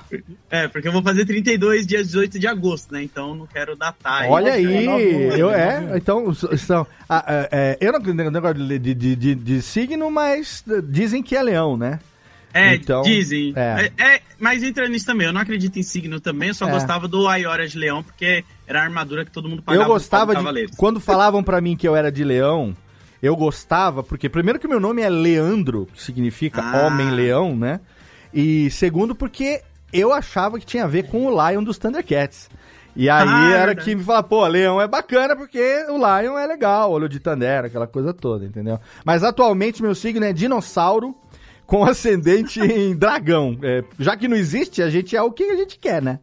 é, 0.52 0.68
porque 0.68 0.88
eu 0.88 0.92
vou 0.92 1.02
fazer 1.02 1.26
32 1.26 1.88
dia 1.88 2.04
18 2.04 2.38
de 2.38 2.46
agosto, 2.46 2.94
né? 2.94 3.02
Então 3.02 3.34
não 3.34 3.48
quero 3.48 3.76
datar. 3.76 4.30
olha 4.30 4.54
aí, 4.54 4.66
É 4.86 5.40
eu 5.42 5.50
é, 5.50 5.98
então, 5.98 6.34
são, 6.34 6.86
ah, 7.08 7.24
é, 7.28 7.50
é, 7.52 7.78
eu 7.80 7.94
não 7.94 8.02
tenho 8.02 8.30
negócio 8.30 8.56
de, 8.68 8.78
de, 8.80 8.94
de, 8.94 9.16
de- 9.16 9.36
de 9.36 9.62
signo, 9.62 10.12
mas 10.12 10.64
dizem 10.90 11.24
que 11.24 11.36
é 11.38 11.42
leão, 11.42 11.78
né? 11.78 12.00
É, 12.54 12.76
Então, 12.76 13.02
dizem. 13.04 13.54
é. 13.56 13.92
É. 13.98 14.04
é, 14.16 14.22
mas 14.40 14.64
entra 14.64 14.88
nisso 14.88 15.06
também. 15.06 15.28
Eu 15.28 15.34
não 15.34 15.42
acredito 15.42 15.78
em 15.78 15.84
signo 15.84 16.20
também, 16.20 16.50
eu 16.50 16.54
só 16.56 16.68
É. 16.68 16.72
gostava 16.72 17.08
do 17.08 17.28
Aiora 17.28 17.68
de 17.68 17.78
Leão, 17.78 18.02
porque 18.04 18.44
era 18.68 18.82
a 18.82 18.84
armadura 18.84 19.24
que 19.26 19.32
todo 19.32 19.48
mundo 19.48 19.62
pagava 19.62 19.84
Eu 19.84 19.88
gostava 19.88 20.34
para 20.34 20.50
os 20.50 20.54
de. 20.72 20.76
Quando 20.78 21.00
falavam 21.00 21.44
pra 21.44 21.62
mim 21.62 21.76
que 21.78 21.88
eu 21.88 21.96
era 21.96 22.12
de 22.12 22.24
leão, 22.24 22.76
eu 23.22 23.36
gostava, 23.36 24.02
porque 24.04 24.28
primeiro 24.30 24.58
que 24.60 24.68
meu 24.68 24.80
nome 24.80 25.02
é 25.02 25.10
Leandro, 25.10 25.88
que 25.94 26.02
significa 26.02 26.62
Ah. 26.62 26.88
homem-leão, 26.88 27.56
né? 27.56 27.80
E 28.34 28.70
segundo, 28.72 29.14
porque 29.16 29.62
eu 29.92 30.14
achava 30.14 30.60
que 30.60 30.66
tinha 30.66 30.84
a 30.86 30.88
ver 30.88 31.04
com 31.08 31.26
o 31.26 31.50
Lion 31.50 31.64
dos 31.64 31.78
Thundercats. 31.78 32.50
E 32.96 33.10
aí 33.10 33.28
Ah, 33.28 33.50
é 33.50 33.54
era 33.54 33.66
verdade. 33.68 33.86
que 33.90 33.96
me 33.96 34.04
falava, 34.04 34.24
pô, 34.28 34.46
leão 34.48 34.82
é 34.82 34.88
bacana 34.88 35.36
porque 35.36 35.60
o 35.90 35.96
Lion 35.98 36.38
é 36.38 36.46
legal, 36.48 36.92
olho 36.92 37.08
de 37.08 37.20
Tandera, 37.20 37.68
aquela 37.68 37.88
coisa 37.88 38.14
toda, 38.14 38.46
entendeu? 38.46 38.80
Mas 39.06 39.24
atualmente 39.24 39.82
meu 39.82 39.94
signo 39.96 40.26
é 40.26 40.34
dinossauro 40.34 41.16
com 41.70 41.84
ascendente 41.86 42.60
em 42.60 42.96
dragão. 42.96 43.58
É, 43.62 43.84
já 44.00 44.18
que 44.18 44.28
não 44.28 44.36
existe, 44.36 44.82
a 44.82 44.90
gente 44.90 45.16
é 45.16 45.22
o 45.22 45.32
que 45.32 45.44
a 45.44 45.56
gente 45.56 45.78
quer, 45.80 46.02
né? 46.02 46.20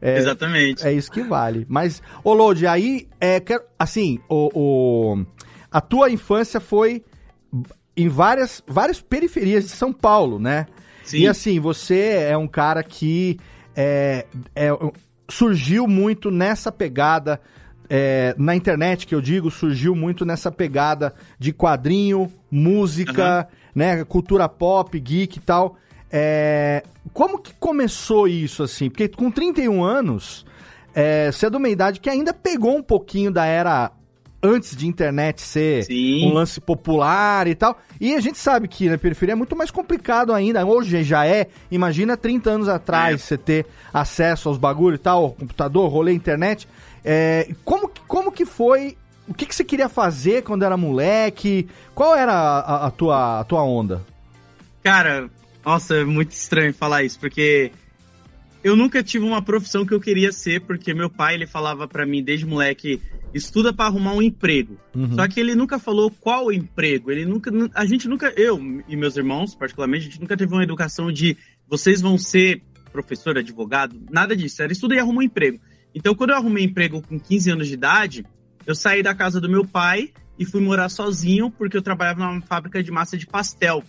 É, 0.00 0.18
Exatamente. 0.18 0.86
É 0.86 0.92
isso 0.92 1.10
que 1.10 1.22
vale. 1.22 1.64
Mas, 1.68 2.02
ô 2.22 2.32
Lodi, 2.34 2.66
aí, 2.66 3.08
é, 3.20 3.40
quero- 3.40 3.64
assim, 3.78 4.18
o, 4.28 4.50
o- 4.54 5.26
a 5.70 5.80
tua 5.80 6.10
infância 6.10 6.60
foi 6.60 7.02
em 7.96 8.08
várias, 8.08 8.62
várias 8.66 9.00
periferias 9.00 9.64
de 9.64 9.70
São 9.70 9.92
Paulo, 9.92 10.38
né? 10.38 10.66
Sim. 11.04 11.18
E 11.20 11.26
assim, 11.28 11.58
você 11.58 12.26
é 12.30 12.36
um 12.36 12.46
cara 12.46 12.82
que 12.82 13.38
é, 13.74 14.26
é, 14.54 14.68
surgiu 15.28 15.86
muito 15.88 16.30
nessa 16.30 16.70
pegada, 16.70 17.40
é, 17.90 18.34
na 18.38 18.54
internet 18.54 19.06
que 19.06 19.14
eu 19.14 19.20
digo, 19.20 19.50
surgiu 19.50 19.94
muito 19.96 20.24
nessa 20.24 20.50
pegada 20.52 21.12
de 21.38 21.52
quadrinho, 21.52 22.30
música, 22.50 23.48
né? 23.78 24.04
Cultura 24.04 24.48
pop, 24.48 24.98
geek 24.98 25.38
e 25.38 25.40
tal. 25.40 25.76
É, 26.10 26.82
como 27.12 27.38
que 27.38 27.54
começou 27.54 28.26
isso, 28.26 28.62
assim? 28.62 28.90
Porque 28.90 29.08
com 29.08 29.30
31 29.30 29.82
anos, 29.82 30.44
é, 30.94 31.30
você 31.30 31.46
é 31.46 31.50
de 31.50 31.56
uma 31.56 31.68
idade 31.68 32.00
que 32.00 32.10
ainda 32.10 32.34
pegou 32.34 32.76
um 32.76 32.82
pouquinho 32.82 33.30
da 33.30 33.46
era 33.46 33.92
antes 34.42 34.76
de 34.76 34.86
internet 34.86 35.42
ser 35.42 35.84
Sim. 35.84 36.26
um 36.26 36.32
lance 36.32 36.60
popular 36.60 37.46
e 37.46 37.54
tal. 37.54 37.78
E 38.00 38.14
a 38.14 38.20
gente 38.20 38.38
sabe 38.38 38.68
que 38.68 38.88
na 38.88 38.98
periferia 38.98 39.32
é 39.32 39.36
muito 39.36 39.56
mais 39.56 39.70
complicado 39.70 40.32
ainda. 40.32 40.64
Hoje 40.64 41.02
já 41.02 41.26
é. 41.26 41.48
Imagina 41.70 42.16
30 42.16 42.50
anos 42.50 42.68
atrás 42.68 43.22
você 43.22 43.36
ter 43.36 43.66
acesso 43.92 44.48
aos 44.48 44.58
bagulhos 44.58 45.00
e 45.00 45.02
tal, 45.02 45.32
computador, 45.32 45.90
rolê, 45.90 46.12
internet. 46.12 46.68
É, 47.04 47.48
como, 47.64 47.90
como 48.06 48.32
que 48.32 48.44
foi? 48.44 48.96
O 49.28 49.34
que, 49.34 49.44
que 49.46 49.54
você 49.54 49.62
queria 49.64 49.88
fazer 49.88 50.42
quando 50.42 50.64
era 50.64 50.76
moleque? 50.76 51.68
Qual 51.94 52.16
era 52.16 52.32
a, 52.32 52.86
a- 52.86 52.90
tua, 52.90 53.40
a 53.40 53.44
tua 53.44 53.62
onda? 53.62 54.04
Cara, 54.82 55.28
nossa, 55.64 55.96
é 55.96 56.04
muito 56.04 56.30
estranho 56.30 56.72
falar 56.72 57.02
isso, 57.04 57.20
porque 57.20 57.70
eu 58.64 58.74
nunca 58.74 59.02
tive 59.02 59.24
uma 59.24 59.42
profissão 59.42 59.84
que 59.84 59.92
eu 59.92 60.00
queria 60.00 60.32
ser, 60.32 60.62
porque 60.62 60.94
meu 60.94 61.10
pai, 61.10 61.34
ele 61.34 61.46
falava 61.46 61.86
pra 61.86 62.06
mim 62.06 62.22
desde 62.22 62.46
moleque, 62.46 63.00
estuda 63.34 63.72
pra 63.72 63.84
arrumar 63.86 64.14
um 64.14 64.22
emprego. 64.22 64.78
Uhum. 64.94 65.14
Só 65.14 65.28
que 65.28 65.38
ele 65.38 65.54
nunca 65.54 65.78
falou 65.78 66.10
qual 66.10 66.50
emprego, 66.50 67.10
ele 67.10 67.26
nunca, 67.26 67.50
a 67.74 67.84
gente 67.84 68.08
nunca, 68.08 68.32
eu 68.36 68.58
e 68.88 68.96
meus 68.96 69.16
irmãos, 69.16 69.54
particularmente, 69.54 70.06
a 70.06 70.10
gente 70.10 70.20
nunca 70.20 70.36
teve 70.36 70.52
uma 70.52 70.62
educação 70.62 71.12
de 71.12 71.36
vocês 71.68 72.00
vão 72.00 72.16
ser 72.16 72.62
professor, 72.90 73.36
advogado, 73.36 74.00
nada 74.10 74.34
disso, 74.34 74.62
era 74.62 74.72
estuda 74.72 74.94
e 74.94 74.98
arruma 74.98 75.18
um 75.20 75.22
emprego. 75.22 75.60
Então, 75.94 76.14
quando 76.14 76.30
eu 76.30 76.36
arrumei 76.36 76.64
emprego 76.64 77.02
com 77.02 77.18
15 77.18 77.50
anos 77.50 77.68
de 77.68 77.74
idade, 77.74 78.24
eu 78.68 78.74
saí 78.74 79.02
da 79.02 79.14
casa 79.14 79.40
do 79.40 79.48
meu 79.48 79.64
pai 79.64 80.10
e 80.38 80.44
fui 80.44 80.60
morar 80.60 80.88
sozinho, 80.90 81.50
porque 81.50 81.76
eu 81.76 81.82
trabalhava 81.82 82.24
numa 82.24 82.40
fábrica 82.42 82.82
de 82.82 82.90
massa 82.92 83.16
de 83.16 83.26
pastel. 83.26 83.82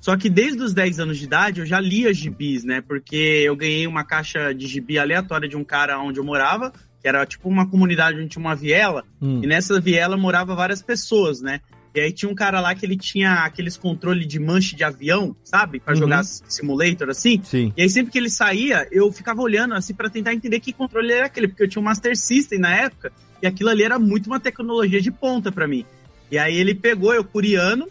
Só 0.00 0.16
que 0.16 0.30
desde 0.30 0.62
os 0.62 0.72
10 0.72 1.00
anos 1.00 1.18
de 1.18 1.24
idade 1.24 1.60
eu 1.60 1.66
já 1.66 1.78
lia 1.78 2.14
gibis, 2.14 2.64
né? 2.64 2.80
Porque 2.80 3.16
eu 3.44 3.54
ganhei 3.56 3.86
uma 3.86 4.02
caixa 4.04 4.54
de 4.54 4.66
gibi 4.66 4.98
aleatória 4.98 5.48
de 5.48 5.56
um 5.56 5.64
cara 5.64 5.98
onde 6.00 6.18
eu 6.18 6.24
morava, 6.24 6.72
que 7.02 7.08
era 7.08 7.26
tipo 7.26 7.48
uma 7.48 7.68
comunidade 7.68 8.18
onde 8.18 8.28
tinha 8.28 8.40
uma 8.40 8.54
viela, 8.54 9.04
Hum. 9.20 9.40
e 9.42 9.46
nessa 9.46 9.78
viela 9.80 10.16
morava 10.16 10.54
várias 10.54 10.80
pessoas, 10.80 11.42
né? 11.42 11.60
E 11.92 11.98
aí 12.00 12.12
tinha 12.12 12.30
um 12.30 12.34
cara 12.36 12.60
lá 12.60 12.72
que 12.72 12.86
ele 12.86 12.96
tinha 12.96 13.44
aqueles 13.44 13.76
controles 13.76 14.26
de 14.28 14.38
manche 14.38 14.76
de 14.76 14.84
avião, 14.84 15.34
sabe? 15.42 15.80
Pra 15.80 15.92
Uhum. 15.92 15.98
jogar 16.00 16.22
simulator 16.24 17.10
assim. 17.10 17.40
Sim. 17.42 17.72
E 17.76 17.82
aí 17.82 17.90
sempre 17.90 18.12
que 18.12 18.16
ele 18.18 18.30
saía, 18.30 18.86
eu 18.92 19.10
ficava 19.12 19.42
olhando 19.42 19.74
assim 19.74 19.92
pra 19.92 20.08
tentar 20.08 20.32
entender 20.32 20.60
que 20.60 20.72
controle 20.72 21.12
era 21.12 21.26
aquele, 21.26 21.48
porque 21.48 21.64
eu 21.64 21.68
tinha 21.68 21.82
um 21.82 21.84
Master 21.84 22.16
System 22.16 22.60
na 22.60 22.74
época, 22.74 23.12
e 23.42 23.46
aquilo 23.46 23.70
ali 23.70 23.82
era 23.82 23.98
muito 23.98 24.26
uma 24.26 24.40
tecnologia 24.40 25.00
de 25.00 25.10
ponta 25.10 25.50
pra 25.50 25.66
mim. 25.66 25.84
E 26.30 26.38
aí 26.38 26.56
ele 26.56 26.74
pegou 26.74 27.12
eu 27.12 27.24
coreano, 27.24 27.88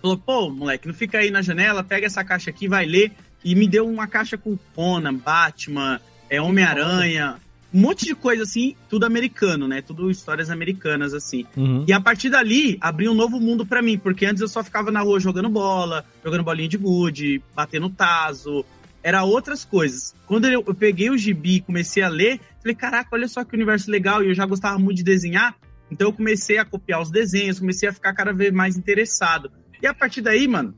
falou: 0.00 0.18
"Pô, 0.18 0.50
moleque, 0.50 0.88
não 0.88 0.94
fica 0.94 1.18
aí 1.18 1.30
na 1.30 1.42
janela, 1.42 1.84
pega 1.84 2.06
essa 2.06 2.24
caixa 2.24 2.50
aqui, 2.50 2.68
vai 2.68 2.86
ler". 2.86 3.12
E 3.44 3.54
me 3.54 3.66
deu 3.66 3.88
uma 3.88 4.06
caixa 4.06 4.36
com 4.36 4.58
Conan, 4.74 5.14
Batman, 5.14 6.00
é 6.28 6.40
Homem-Aranha, 6.40 7.38
um 7.72 7.80
monte 7.80 8.04
de 8.04 8.14
coisa 8.14 8.42
assim, 8.42 8.74
tudo 8.88 9.06
americano, 9.06 9.68
né? 9.68 9.80
Tudo 9.80 10.10
histórias 10.10 10.50
americanas 10.50 11.14
assim. 11.14 11.46
Uhum. 11.56 11.84
E 11.86 11.92
a 11.92 12.00
partir 12.00 12.28
dali, 12.28 12.76
abriu 12.80 13.12
um 13.12 13.14
novo 13.14 13.38
mundo 13.40 13.64
pra 13.64 13.80
mim, 13.80 13.96
porque 13.96 14.26
antes 14.26 14.40
eu 14.42 14.48
só 14.48 14.62
ficava 14.62 14.90
na 14.90 15.00
rua 15.00 15.20
jogando 15.20 15.48
bola, 15.48 16.04
jogando 16.24 16.42
bolinha 16.42 16.68
de 16.68 16.76
gude, 16.76 17.40
batendo 17.54 17.88
taso, 17.88 18.64
era 19.02 19.24
outras 19.24 19.64
coisas. 19.64 20.14
Quando 20.26 20.46
eu, 20.46 20.62
eu 20.66 20.74
peguei 20.74 21.10
o 21.10 21.16
gibi 21.18 21.56
e 21.56 21.60
comecei 21.60 22.02
a 22.02 22.08
ler, 22.08 22.40
falei, 22.60 22.74
caraca, 22.74 23.08
olha 23.12 23.28
só 23.28 23.44
que 23.44 23.54
universo 23.54 23.90
legal, 23.90 24.22
e 24.22 24.28
eu 24.28 24.34
já 24.34 24.44
gostava 24.46 24.78
muito 24.78 24.98
de 24.98 25.04
desenhar, 25.04 25.56
então 25.90 26.08
eu 26.08 26.12
comecei 26.12 26.58
a 26.58 26.64
copiar 26.64 27.00
os 27.00 27.10
desenhos, 27.10 27.58
comecei 27.58 27.88
a 27.88 27.92
ficar 27.92 28.12
cada 28.14 28.32
vez 28.32 28.52
mais 28.52 28.76
interessado. 28.76 29.50
E 29.82 29.86
a 29.86 29.94
partir 29.94 30.20
daí, 30.20 30.46
mano, 30.46 30.74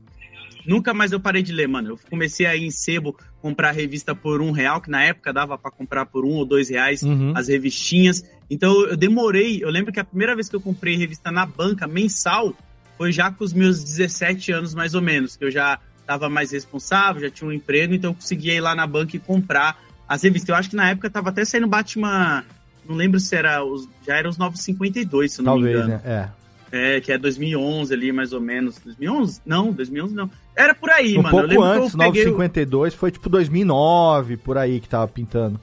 nunca 0.65 0.93
mais 0.93 1.11
eu 1.11 1.19
parei 1.19 1.43
de 1.43 1.51
ler, 1.51 1.67
mano. 1.67 1.89
Eu 1.89 1.99
comecei 2.09 2.45
a 2.45 2.55
ir 2.55 2.63
em 2.65 2.71
sebo 2.71 3.15
comprar 3.41 3.71
revista 3.71 4.15
por 4.15 4.41
um 4.41 4.51
real, 4.51 4.79
que 4.81 4.89
na 4.89 5.03
época 5.03 5.33
dava 5.33 5.57
para 5.57 5.69
comprar 5.69 6.05
por 6.05 6.23
um 6.25 6.31
ou 6.31 6.45
dois 6.45 6.69
reais 6.69 7.03
Uhum. 7.03 7.33
as 7.35 7.47
revistinhas. 7.49 8.23
Então 8.49 8.85
eu 8.87 8.95
demorei, 8.97 9.63
eu 9.63 9.69
lembro 9.69 9.91
que 9.91 9.99
a 9.99 10.03
primeira 10.05 10.33
vez 10.35 10.47
que 10.49 10.55
eu 10.55 10.61
comprei 10.61 10.95
revista 10.95 11.31
na 11.31 11.45
banca 11.45 11.85
mensal 11.87 12.55
foi 12.97 13.11
já 13.11 13.29
com 13.31 13.43
os 13.43 13.51
meus 13.53 13.83
17 13.83 14.51
anos 14.51 14.73
mais 14.73 14.93
ou 14.95 15.01
menos, 15.01 15.35
que 15.35 15.43
eu 15.43 15.51
já 15.51 15.79
estava 16.03 16.29
mais 16.29 16.51
responsável, 16.51 17.21
já 17.21 17.29
tinha 17.29 17.49
um 17.49 17.51
emprego, 17.51 17.93
então 17.93 18.11
eu 18.11 18.15
conseguia 18.15 18.53
ir 18.53 18.61
lá 18.61 18.75
na 18.75 18.85
banca 18.85 19.15
e 19.15 19.19
comprar 19.19 19.81
as 20.07 20.21
revistas. 20.21 20.49
Eu 20.49 20.55
acho 20.55 20.69
que 20.69 20.75
na 20.75 20.89
época 20.89 21.09
tava 21.09 21.29
até 21.29 21.43
saindo 21.43 21.65
Batman, 21.67 22.43
não 22.87 22.95
lembro 22.95 23.19
se 23.19 23.35
era 23.35 23.63
os, 23.63 23.87
já 24.05 24.15
era 24.17 24.29
os 24.29 24.37
952, 24.37 25.31
se 25.33 25.39
eu 25.41 25.45
não 25.45 25.55
me 25.57 25.63
Talvez, 25.63 25.77
engano. 25.85 26.01
né? 26.05 26.29
É. 26.31 26.43
É, 26.75 26.99
que 27.01 27.11
é 27.11 27.17
2011 27.19 27.93
ali, 27.93 28.11
mais 28.11 28.33
ou 28.33 28.41
menos. 28.41 28.79
2011? 28.83 29.41
Não, 29.45 29.71
2011 29.71 30.15
não. 30.15 30.29
Era 30.55 30.73
por 30.73 30.89
aí, 30.89 31.17
um 31.17 31.21
mano. 31.21 31.27
Eu 31.27 31.31
pouco 31.31 31.47
lembro 31.47 31.63
que 31.63 31.77
eu 31.77 31.83
antes, 31.83 31.95
peguei 31.95 32.23
o- 32.23 32.37
952, 32.37 32.93
foi 32.95 33.11
tipo 33.11 33.29
2009, 33.29 34.37
por 34.37 34.57
aí 34.57 34.79
que 34.79 34.89
tava 34.89 35.07
pintando. 35.07 35.59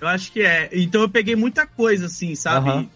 Eu 0.00 0.06
acho 0.08 0.30
que 0.32 0.40
é. 0.42 0.68
Então 0.72 1.02
eu 1.02 1.08
peguei 1.08 1.34
muita 1.36 1.66
coisa, 1.66 2.06
assim, 2.06 2.34
sabe? 2.36 2.88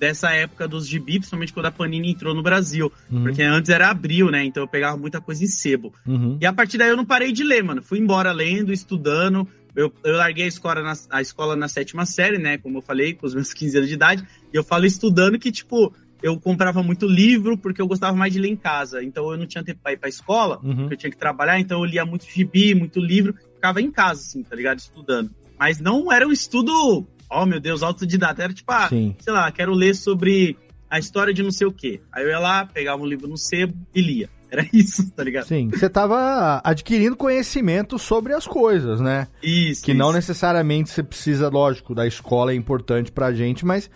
Dessa 0.00 0.30
época 0.32 0.66
dos 0.66 0.88
gibi, 0.88 1.18
principalmente 1.18 1.52
quando 1.52 1.66
a 1.66 1.70
Panini 1.70 2.10
entrou 2.10 2.34
no 2.34 2.42
Brasil. 2.42 2.90
Uhum. 3.10 3.22
Porque 3.24 3.42
antes 3.42 3.68
era 3.70 3.90
abril, 3.90 4.30
né? 4.30 4.42
Então 4.44 4.62
eu 4.62 4.66
pegava 4.66 4.96
muita 4.96 5.20
coisa 5.20 5.44
em 5.44 5.46
sebo. 5.46 5.92
Uhum. 6.06 6.38
E 6.40 6.46
a 6.46 6.52
partir 6.54 6.78
daí 6.78 6.88
eu 6.88 6.96
não 6.96 7.04
parei 7.04 7.30
de 7.32 7.44
ler, 7.44 7.62
mano. 7.62 7.82
Fui 7.82 7.98
embora 7.98 8.32
lendo, 8.32 8.72
estudando. 8.72 9.46
Eu, 9.76 9.92
eu 10.02 10.16
larguei 10.16 10.44
a 10.46 10.48
escola, 10.48 10.82
na, 10.82 10.94
a 11.10 11.20
escola 11.20 11.54
na 11.54 11.68
sétima 11.68 12.06
série, 12.06 12.38
né? 12.38 12.56
Como 12.56 12.78
eu 12.78 12.82
falei, 12.82 13.12
com 13.12 13.26
os 13.26 13.34
meus 13.34 13.52
15 13.54 13.76
anos 13.76 13.88
de 13.90 13.94
idade. 13.94 14.26
E 14.52 14.56
eu 14.56 14.64
falo 14.64 14.86
estudando 14.86 15.38
que, 15.38 15.52
tipo, 15.52 15.94
eu 16.22 16.40
comprava 16.40 16.82
muito 16.82 17.06
livro 17.06 17.58
porque 17.58 17.80
eu 17.82 17.86
gostava 17.86 18.16
mais 18.16 18.32
de 18.32 18.40
ler 18.40 18.48
em 18.48 18.56
casa. 18.56 19.04
Então 19.04 19.30
eu 19.30 19.36
não 19.36 19.46
tinha 19.46 19.62
tempo 19.62 19.80
pra 19.82 19.92
ir 19.92 19.98
pra 19.98 20.08
escola, 20.08 20.58
Uhum. 20.62 20.76
porque 20.76 20.94
eu 20.94 20.98
tinha 20.98 21.10
que 21.10 21.18
trabalhar. 21.18 21.60
Então 21.60 21.78
eu 21.80 21.84
lia 21.84 22.06
muito 22.06 22.24
gibi, 22.24 22.74
muito 22.74 22.98
livro. 22.98 23.34
Ficava 23.54 23.82
em 23.82 23.90
casa, 23.90 24.22
assim, 24.22 24.42
tá 24.42 24.56
ligado? 24.56 24.78
Estudando. 24.78 25.30
Mas 25.58 25.78
não 25.78 26.10
era 26.10 26.26
um 26.26 26.32
estudo, 26.32 27.06
oh 27.30 27.46
meu 27.46 27.60
Deus, 27.60 27.82
autodidata. 27.82 28.42
Era 28.42 28.52
tipo, 28.52 28.70
ah, 28.72 28.88
Sim. 28.88 29.14
sei 29.20 29.32
lá, 29.32 29.50
quero 29.52 29.72
ler 29.72 29.94
sobre 29.94 30.56
a 30.88 30.98
história 30.98 31.32
de 31.32 31.42
não 31.42 31.50
sei 31.52 31.66
o 31.66 31.72
quê. 31.72 32.00
Aí 32.12 32.24
eu 32.24 32.30
ia 32.30 32.38
lá, 32.38 32.66
pegava 32.66 33.00
um 33.02 33.06
livro 33.06 33.28
no 33.28 33.36
sebo 33.36 33.74
e 33.94 34.00
lia. 34.00 34.28
Era 34.50 34.66
isso, 34.74 35.08
tá 35.12 35.22
ligado? 35.22 35.46
Sim, 35.46 35.68
você 35.68 35.88
tava 35.88 36.60
adquirindo 36.64 37.14
conhecimento 37.16 37.96
sobre 37.98 38.32
as 38.34 38.46
coisas, 38.46 39.00
né? 39.00 39.28
Isso. 39.42 39.84
Que 39.84 39.94
não 39.94 40.06
isso. 40.08 40.16
necessariamente 40.16 40.90
você 40.90 41.02
precisa, 41.04 41.48
lógico, 41.48 41.94
da 41.94 42.06
escola 42.06 42.50
é 42.50 42.54
importante 42.56 43.12
pra 43.12 43.32
gente, 43.32 43.64
mas 43.64 43.88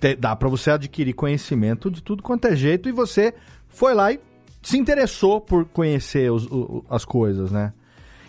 te- 0.00 0.16
dá 0.16 0.34
pra 0.34 0.48
você 0.48 0.72
adquirir 0.72 1.12
conhecimento 1.12 1.90
de 1.90 2.02
tudo 2.02 2.22
quanto 2.24 2.46
é 2.46 2.56
jeito 2.56 2.88
e 2.88 2.92
você 2.92 3.32
foi 3.68 3.94
lá 3.94 4.12
e 4.12 4.18
se 4.60 4.76
interessou 4.76 5.40
por 5.40 5.64
conhecer 5.66 6.32
os- 6.32 6.46
o- 6.46 6.84
as 6.90 7.04
coisas, 7.04 7.52
né? 7.52 7.72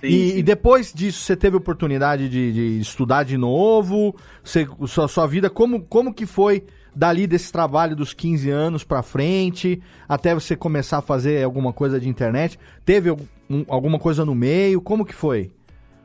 Sim, 0.01 0.07
e, 0.07 0.29
sim. 0.31 0.37
e 0.37 0.43
depois 0.43 0.93
disso, 0.93 1.19
você 1.21 1.35
teve 1.35 1.55
oportunidade 1.57 2.29
de, 2.29 2.51
de 2.53 2.79
estudar 2.79 3.23
de 3.23 3.37
novo? 3.37 4.15
Você, 4.43 4.67
sua, 4.87 5.07
sua 5.07 5.27
vida, 5.27 5.49
como, 5.49 5.81
como 5.83 6.13
que 6.13 6.25
foi 6.25 6.63
dali 6.95 7.27
desse 7.27 7.51
trabalho 7.51 7.95
dos 7.95 8.13
15 8.13 8.49
anos 8.49 8.83
pra 8.83 9.01
frente, 9.03 9.81
até 10.07 10.33
você 10.33 10.55
começar 10.55 10.97
a 10.97 11.01
fazer 11.01 11.43
alguma 11.43 11.71
coisa 11.73 11.99
de 11.99 12.07
internet? 12.09 12.57
Teve 12.85 13.11
um- 13.11 13.65
alguma 13.67 13.99
coisa 13.99 14.23
no 14.25 14.33
meio? 14.35 14.81
Como 14.81 15.05
que 15.05 15.13
foi? 15.13 15.51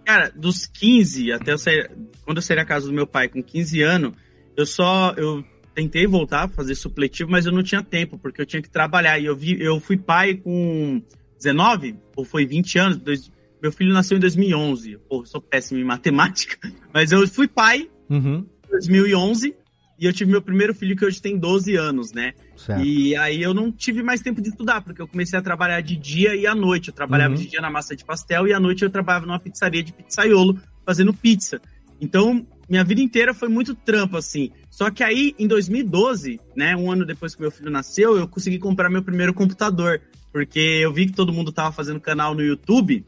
Cara, 0.05 0.31
dos 0.35 0.67
15 0.67 1.33
até 1.33 1.53
eu 1.53 1.59
sair. 1.59 1.91
Quando 2.25 2.39
eu 2.39 2.43
saí 2.43 2.57
da 2.57 2.65
casa 2.65 2.87
do 2.87 2.93
meu 2.93 3.07
pai 3.07 3.29
com 3.29 3.43
15 3.43 3.81
anos, 3.81 4.13
eu 4.57 4.67
só. 4.67 5.15
Eu 5.17 5.43
tentei 5.75 6.07
voltar 6.07 6.43
a 6.45 6.49
fazer 6.49 6.75
supletivo, 6.75 7.31
mas 7.31 7.47
eu 7.47 7.53
não 7.53 7.63
tinha 7.63 7.83
tempo, 7.83 8.19
porque 8.19 8.41
eu 8.41 8.47
tinha 8.47 8.61
que 8.63 8.69
trabalhar. 8.71 9.19
E 9.19 9.25
eu, 9.25 9.35
vi, 9.35 9.57
eu 9.61 9.81
fui 9.81 9.97
pai 9.97 10.35
com 10.35 11.03
19, 11.39 11.97
ou 12.15 12.25
foi 12.25 12.45
20 12.47 12.79
anos. 12.79 12.99
dois- 12.99 13.31
meu 13.65 13.73
filho 13.73 13.95
nasceu 13.95 14.19
em 14.19 14.21
2011. 14.21 14.99
Pô, 15.09 15.25
sou 15.25 15.41
péssimo 15.41 15.81
em 15.81 15.85
matemática. 15.85 16.59
Mas 16.93 17.13
eu 17.13 17.27
fui 17.27 17.49
pai 17.49 17.89
Uhum. 18.11 18.45
em 18.67 18.71
2011 18.71 19.55
e 19.99 20.05
eu 20.05 20.13
tive 20.13 20.31
meu 20.31 20.43
primeiro 20.43 20.75
filho 20.75 20.95
que 20.95 21.03
hoje 21.03 21.19
tem 21.23 21.39
12 21.39 21.75
anos, 21.75 22.13
né? 22.13 22.35
Certo. 22.55 22.85
E 22.85 23.17
aí 23.17 23.43
eu 23.43 23.55
não 23.55 23.73
tive 23.73 24.03
mais 24.03 24.21
tempo 24.21 24.43
de 24.43 24.51
estudar, 24.51 24.83
porque 24.83 25.01
eu 25.01 25.09
comecei 25.09 25.39
a 25.39 25.43
trabalhar 25.43 25.81
de 25.81 25.97
dia 25.97 26.37
e 26.37 26.47
à 26.47 26.55
noite. 26.55 26.89
Eu 26.89 26.95
trabalhava 26.95 27.33
Uhum. 27.35 27.41
de 27.41 27.47
dia 27.49 27.61
na 27.63 27.71
massa 27.71 27.97
de 27.97 28.05
pastel 28.05 28.47
e 28.47 28.53
à 28.53 28.61
noite 28.61 28.83
eu 28.85 28.91
trabalhava 28.91 29.25
numa 29.25 29.41
pizzaria 29.41 29.83
de 29.83 29.95
pizzaiolo 29.95 30.61
fazendo 30.85 31.15
pizza. 31.15 31.59
Então, 31.99 32.47
minha 32.69 32.85
vida 32.85 33.01
inteira 33.01 33.33
foi 33.33 33.49
muito 33.49 33.75
trampo, 33.75 34.19
assim. 34.19 34.51
Só 34.69 34.91
que 34.91 35.03
aí, 35.03 35.35
em 35.39 35.47
2012, 35.49 36.39
né, 36.55 36.77
um 36.77 36.93
ano 36.93 37.07
depois 37.07 37.35
que 37.35 37.41
meu 37.41 37.51
filho 37.51 37.71
nasceu, 37.71 38.19
eu 38.19 38.29
consegui 38.29 38.59
comprar 38.59 38.91
meu 38.91 39.03
primeiro 39.03 39.33
computador. 39.33 40.03
Porque 40.31 40.59
eu 40.59 40.93
vi 40.93 41.07
que 41.07 41.13
todo 41.13 41.33
mundo 41.33 41.51
tava 41.53 41.71
fazendo 41.73 42.01
canal 42.01 42.35
no 42.35 42.43
YouTube, 42.43 43.07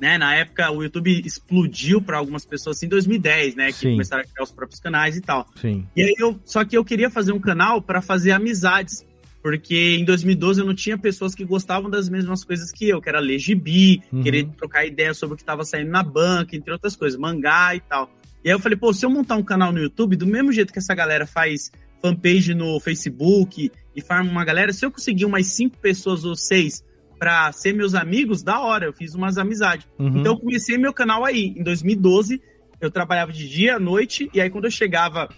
né? 0.00 0.18
Na 0.18 0.34
época, 0.34 0.70
o 0.70 0.82
YouTube 0.82 1.22
explodiu 1.24 2.00
para 2.02 2.18
algumas 2.18 2.44
pessoas 2.44 2.76
assim, 2.76 2.86
em 2.86 2.88
2010, 2.88 3.54
né? 3.54 3.66
Que 3.68 3.72
Sim. 3.78 3.90
começaram 3.92 4.22
a 4.22 4.26
criar 4.26 4.42
os 4.44 4.50
próprios 4.50 4.80
canais 4.80 5.16
e 5.16 5.20
tal. 5.20 5.46
Sim. 5.60 5.86
E 5.96 6.02
aí 6.02 6.14
eu, 6.18 6.38
só 6.44 6.64
que 6.64 6.76
eu 6.76 6.84
queria 6.84 7.08
fazer 7.10 7.32
um 7.32 7.40
canal 7.40 7.80
para 7.80 8.00
fazer 8.02 8.32
amizades, 8.32 9.06
porque 9.42 9.96
em 9.98 10.04
2012 10.04 10.60
eu 10.60 10.66
não 10.66 10.74
tinha 10.74 10.96
pessoas 10.98 11.34
que 11.34 11.44
gostavam 11.44 11.90
das 11.90 12.08
mesmas 12.08 12.42
coisas 12.44 12.72
que 12.72 12.88
eu, 12.88 13.00
que 13.00 13.08
era 13.08 13.20
ler 13.20 13.38
gibi, 13.38 14.02
Uhum. 14.12 14.22
querer 14.22 14.46
trocar 14.56 14.86
ideia 14.86 15.12
sobre 15.14 15.34
o 15.34 15.36
que 15.36 15.42
estava 15.42 15.64
saindo 15.64 15.90
na 15.90 16.02
banca, 16.02 16.56
entre 16.56 16.72
outras 16.72 16.96
coisas, 16.96 17.18
mangá 17.18 17.74
e 17.74 17.80
tal. 17.80 18.10
E 18.42 18.48
aí 18.48 18.54
eu 18.54 18.58
falei, 18.60 18.76
pô, 18.76 18.92
se 18.92 19.04
eu 19.06 19.10
montar 19.10 19.36
um 19.36 19.42
canal 19.42 19.72
no 19.72 19.78
YouTube, 19.80 20.16
do 20.16 20.26
mesmo 20.26 20.52
jeito 20.52 20.72
que 20.72 20.78
essa 20.78 20.94
galera 20.94 21.26
faz 21.26 21.70
fanpage 22.02 22.52
no 22.54 22.78
Facebook 22.80 23.70
e 23.96 24.00
farma 24.02 24.30
uma 24.30 24.44
galera, 24.44 24.72
se 24.72 24.84
eu 24.84 24.90
conseguir 24.90 25.24
umas 25.24 25.46
cinco 25.54 25.78
pessoas 25.78 26.24
ou 26.24 26.36
seis 26.36 26.84
para 27.18 27.50
ser 27.52 27.72
meus 27.72 27.94
amigos, 27.94 28.42
da 28.42 28.60
hora, 28.60 28.86
eu 28.86 28.92
fiz 28.92 29.14
umas 29.14 29.38
amizades. 29.38 29.86
Uhum. 29.98 30.18
Então 30.18 30.32
eu 30.32 30.38
comecei 30.38 30.76
meu 30.76 30.92
canal 30.92 31.24
aí, 31.24 31.54
em 31.56 31.62
2012, 31.62 32.40
eu 32.80 32.90
trabalhava 32.90 33.32
de 33.32 33.48
dia 33.48 33.76
à 33.76 33.80
noite, 33.80 34.28
e 34.34 34.40
aí 34.40 34.50
quando 34.50 34.64
eu 34.66 34.70
chegava 34.70 35.28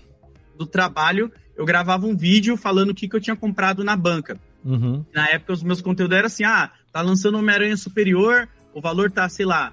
do 0.57 0.67
trabalho, 0.67 1.31
eu 1.57 1.65
gravava 1.65 2.07
um 2.07 2.17
vídeo 2.17 2.57
falando 2.57 2.91
o 2.91 2.95
que, 2.95 3.09
que 3.09 3.15
eu 3.17 3.21
tinha 3.21 3.37
comprado 3.37 3.85
na 3.85 3.97
banca. 3.97 4.39
Uhum. 4.65 5.05
Na 5.15 5.29
época, 5.29 5.53
os 5.53 5.63
meus 5.63 5.81
conteúdos 5.81 6.17
eram 6.17 6.27
assim: 6.27 6.45
ah, 6.45 6.71
tá 6.93 7.01
lançando 7.01 7.39
Homem-Aranha 7.39 7.77
Superior, 7.77 8.49
o 8.75 8.81
valor 8.81 9.11
tá, 9.13 9.29
sei 9.29 9.47
lá, 9.47 9.73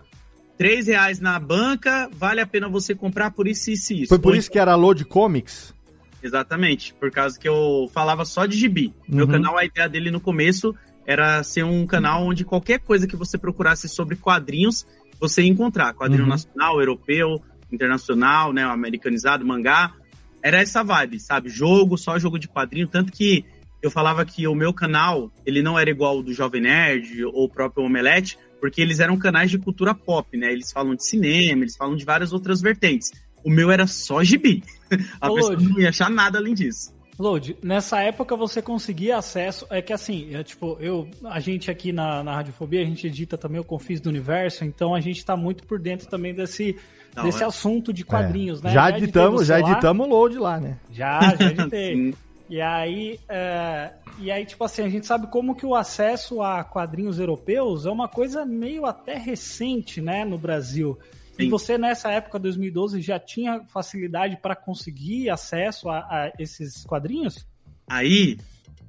3 0.57 0.87
reais 0.87 1.19
na 1.19 1.39
banca, 1.39 2.09
vale 2.13 2.39
a 2.41 2.45
pena 2.45 2.69
você 2.69 2.93
comprar 2.93 3.31
por 3.31 3.47
isso, 3.47 3.71
isso 3.71 3.91
e 3.93 4.01
isso. 4.03 4.09
Foi 4.09 4.19
por 4.19 4.35
isso 4.35 4.51
que 4.51 4.59
era 4.59 4.75
Load 4.75 5.03
Comics? 5.05 5.73
Exatamente, 6.21 6.93
por 6.93 7.11
causa 7.11 7.37
que 7.37 7.47
eu 7.49 7.89
falava 7.93 8.23
só 8.23 8.45
de 8.45 8.55
gibi. 8.57 8.93
Meu 9.07 9.25
Uhum. 9.25 9.31
canal, 9.31 9.57
a 9.57 9.65
ideia 9.65 9.89
dele 9.89 10.09
no 10.11 10.21
começo 10.21 10.73
era 11.05 11.43
ser 11.43 11.63
um 11.63 11.85
canal 11.85 12.23
onde 12.25 12.43
qualquer 12.45 12.79
coisa 12.79 13.07
que 13.07 13.15
você 13.15 13.37
procurasse 13.37 13.87
sobre 13.89 14.15
quadrinhos, 14.15 14.85
você 15.19 15.41
ia 15.41 15.49
encontrar. 15.49 15.93
Quadrinho 15.93 16.23
Uhum. 16.23 16.29
nacional, 16.29 16.79
europeu, 16.79 17.41
internacional, 17.71 18.53
né, 18.53 18.63
americanizado, 18.63 19.45
mangá. 19.45 19.93
Era 20.41 20.61
essa 20.61 20.83
vibe, 20.83 21.19
sabe? 21.19 21.49
Jogo, 21.49 21.97
só 21.97 22.19
jogo 22.19 22.37
de 22.37 22.47
quadrinho. 22.47 22.87
Tanto 22.87 23.11
que 23.11 23.45
eu 23.81 23.89
falava 23.89 24.23
que 24.25 24.47
o 24.47 24.55
meu 24.55 24.73
canal, 24.73 25.31
ele 25.45 25.61
não 25.61 25.77
era 25.77 25.89
igual 25.89 26.17
ao 26.17 26.23
do 26.23 26.33
Jovem 26.33 26.61
Nerd 26.61 27.23
ou 27.25 27.45
o 27.45 27.49
próprio 27.49 27.85
Omelete, 27.85 28.37
porque 28.59 28.81
eles 28.81 28.99
eram 28.99 29.17
canais 29.17 29.51
de 29.51 29.57
cultura 29.57 29.93
pop, 29.93 30.37
né? 30.37 30.51
Eles 30.51 30.71
falam 30.71 30.95
de 30.95 31.05
cinema, 31.05 31.63
eles 31.63 31.75
falam 31.75 31.95
de 31.95 32.05
várias 32.05 32.31
outras 32.31 32.61
vertentes. 32.61 33.11
O 33.43 33.49
meu 33.49 33.69
era 33.71 33.85
só 33.87 34.23
gibi. 34.23 34.63
A 35.19 35.29
Ô, 35.29 35.35
pessoa 35.35 35.55
não 35.57 35.79
ia 35.79 35.89
achar 35.89 36.09
nada 36.09 36.37
além 36.37 36.53
disso. 36.53 36.93
Load, 37.23 37.57
nessa 37.63 38.01
época 38.01 38.35
você 38.35 38.61
conseguia 38.61 39.17
acesso. 39.17 39.65
É 39.69 39.81
que 39.81 39.93
assim, 39.93 40.35
é, 40.35 40.43
tipo, 40.43 40.77
eu, 40.79 41.07
a 41.23 41.39
gente 41.39 41.71
aqui 41.71 41.91
na, 41.93 42.21
na 42.23 42.35
Radiofobia, 42.35 42.81
a 42.81 42.85
gente 42.85 43.07
edita 43.07 43.37
também 43.37 43.59
o 43.59 43.63
Confis 43.63 44.01
do 44.01 44.09
Universo, 44.09 44.65
então 44.65 44.93
a 44.93 44.99
gente 44.99 45.23
tá 45.25 45.35
muito 45.37 45.63
por 45.65 45.79
dentro 45.79 46.07
também 46.07 46.33
desse, 46.33 46.77
Da 47.15 47.23
desse 47.23 47.37
hora. 47.37 47.47
assunto 47.47 47.93
de 47.93 48.03
quadrinhos, 48.03 48.59
É. 48.61 48.65
né? 48.65 48.73
Já 48.73 48.89
editamos, 48.89 49.47
já 49.47 49.59
editamos 49.59 50.05
o 50.05 50.09
Load 50.09 50.37
lá, 50.37 50.59
né? 50.59 50.77
Já, 50.91 51.19
já 51.39 51.45
editei. 51.49 52.13
E 52.49 52.59
aí, 52.61 53.19
é, 53.29 53.91
e 54.19 54.29
aí, 54.29 54.45
tipo 54.45 54.63
assim, 54.63 54.83
a 54.83 54.89
gente 54.89 55.07
sabe 55.07 55.27
como 55.27 55.55
que 55.55 55.65
o 55.65 55.73
acesso 55.73 56.41
a 56.41 56.63
quadrinhos 56.63 57.17
europeus 57.17 57.85
é 57.85 57.89
uma 57.89 58.07
coisa 58.07 58.45
meio 58.45 58.85
até 58.85 59.17
recente, 59.17 60.01
né, 60.01 60.23
no 60.25 60.37
Brasil. 60.37 60.99
E 61.39 61.43
Sim. 61.43 61.49
você, 61.49 61.77
nessa 61.77 62.11
época, 62.11 62.37
2012, 62.39 63.01
já 63.01 63.19
tinha 63.19 63.61
facilidade 63.67 64.37
para 64.41 64.55
conseguir 64.55 65.29
acesso 65.29 65.89
a, 65.89 65.99
a 65.99 66.31
esses 66.37 66.85
quadrinhos? 66.85 67.45
Aí 67.89 68.37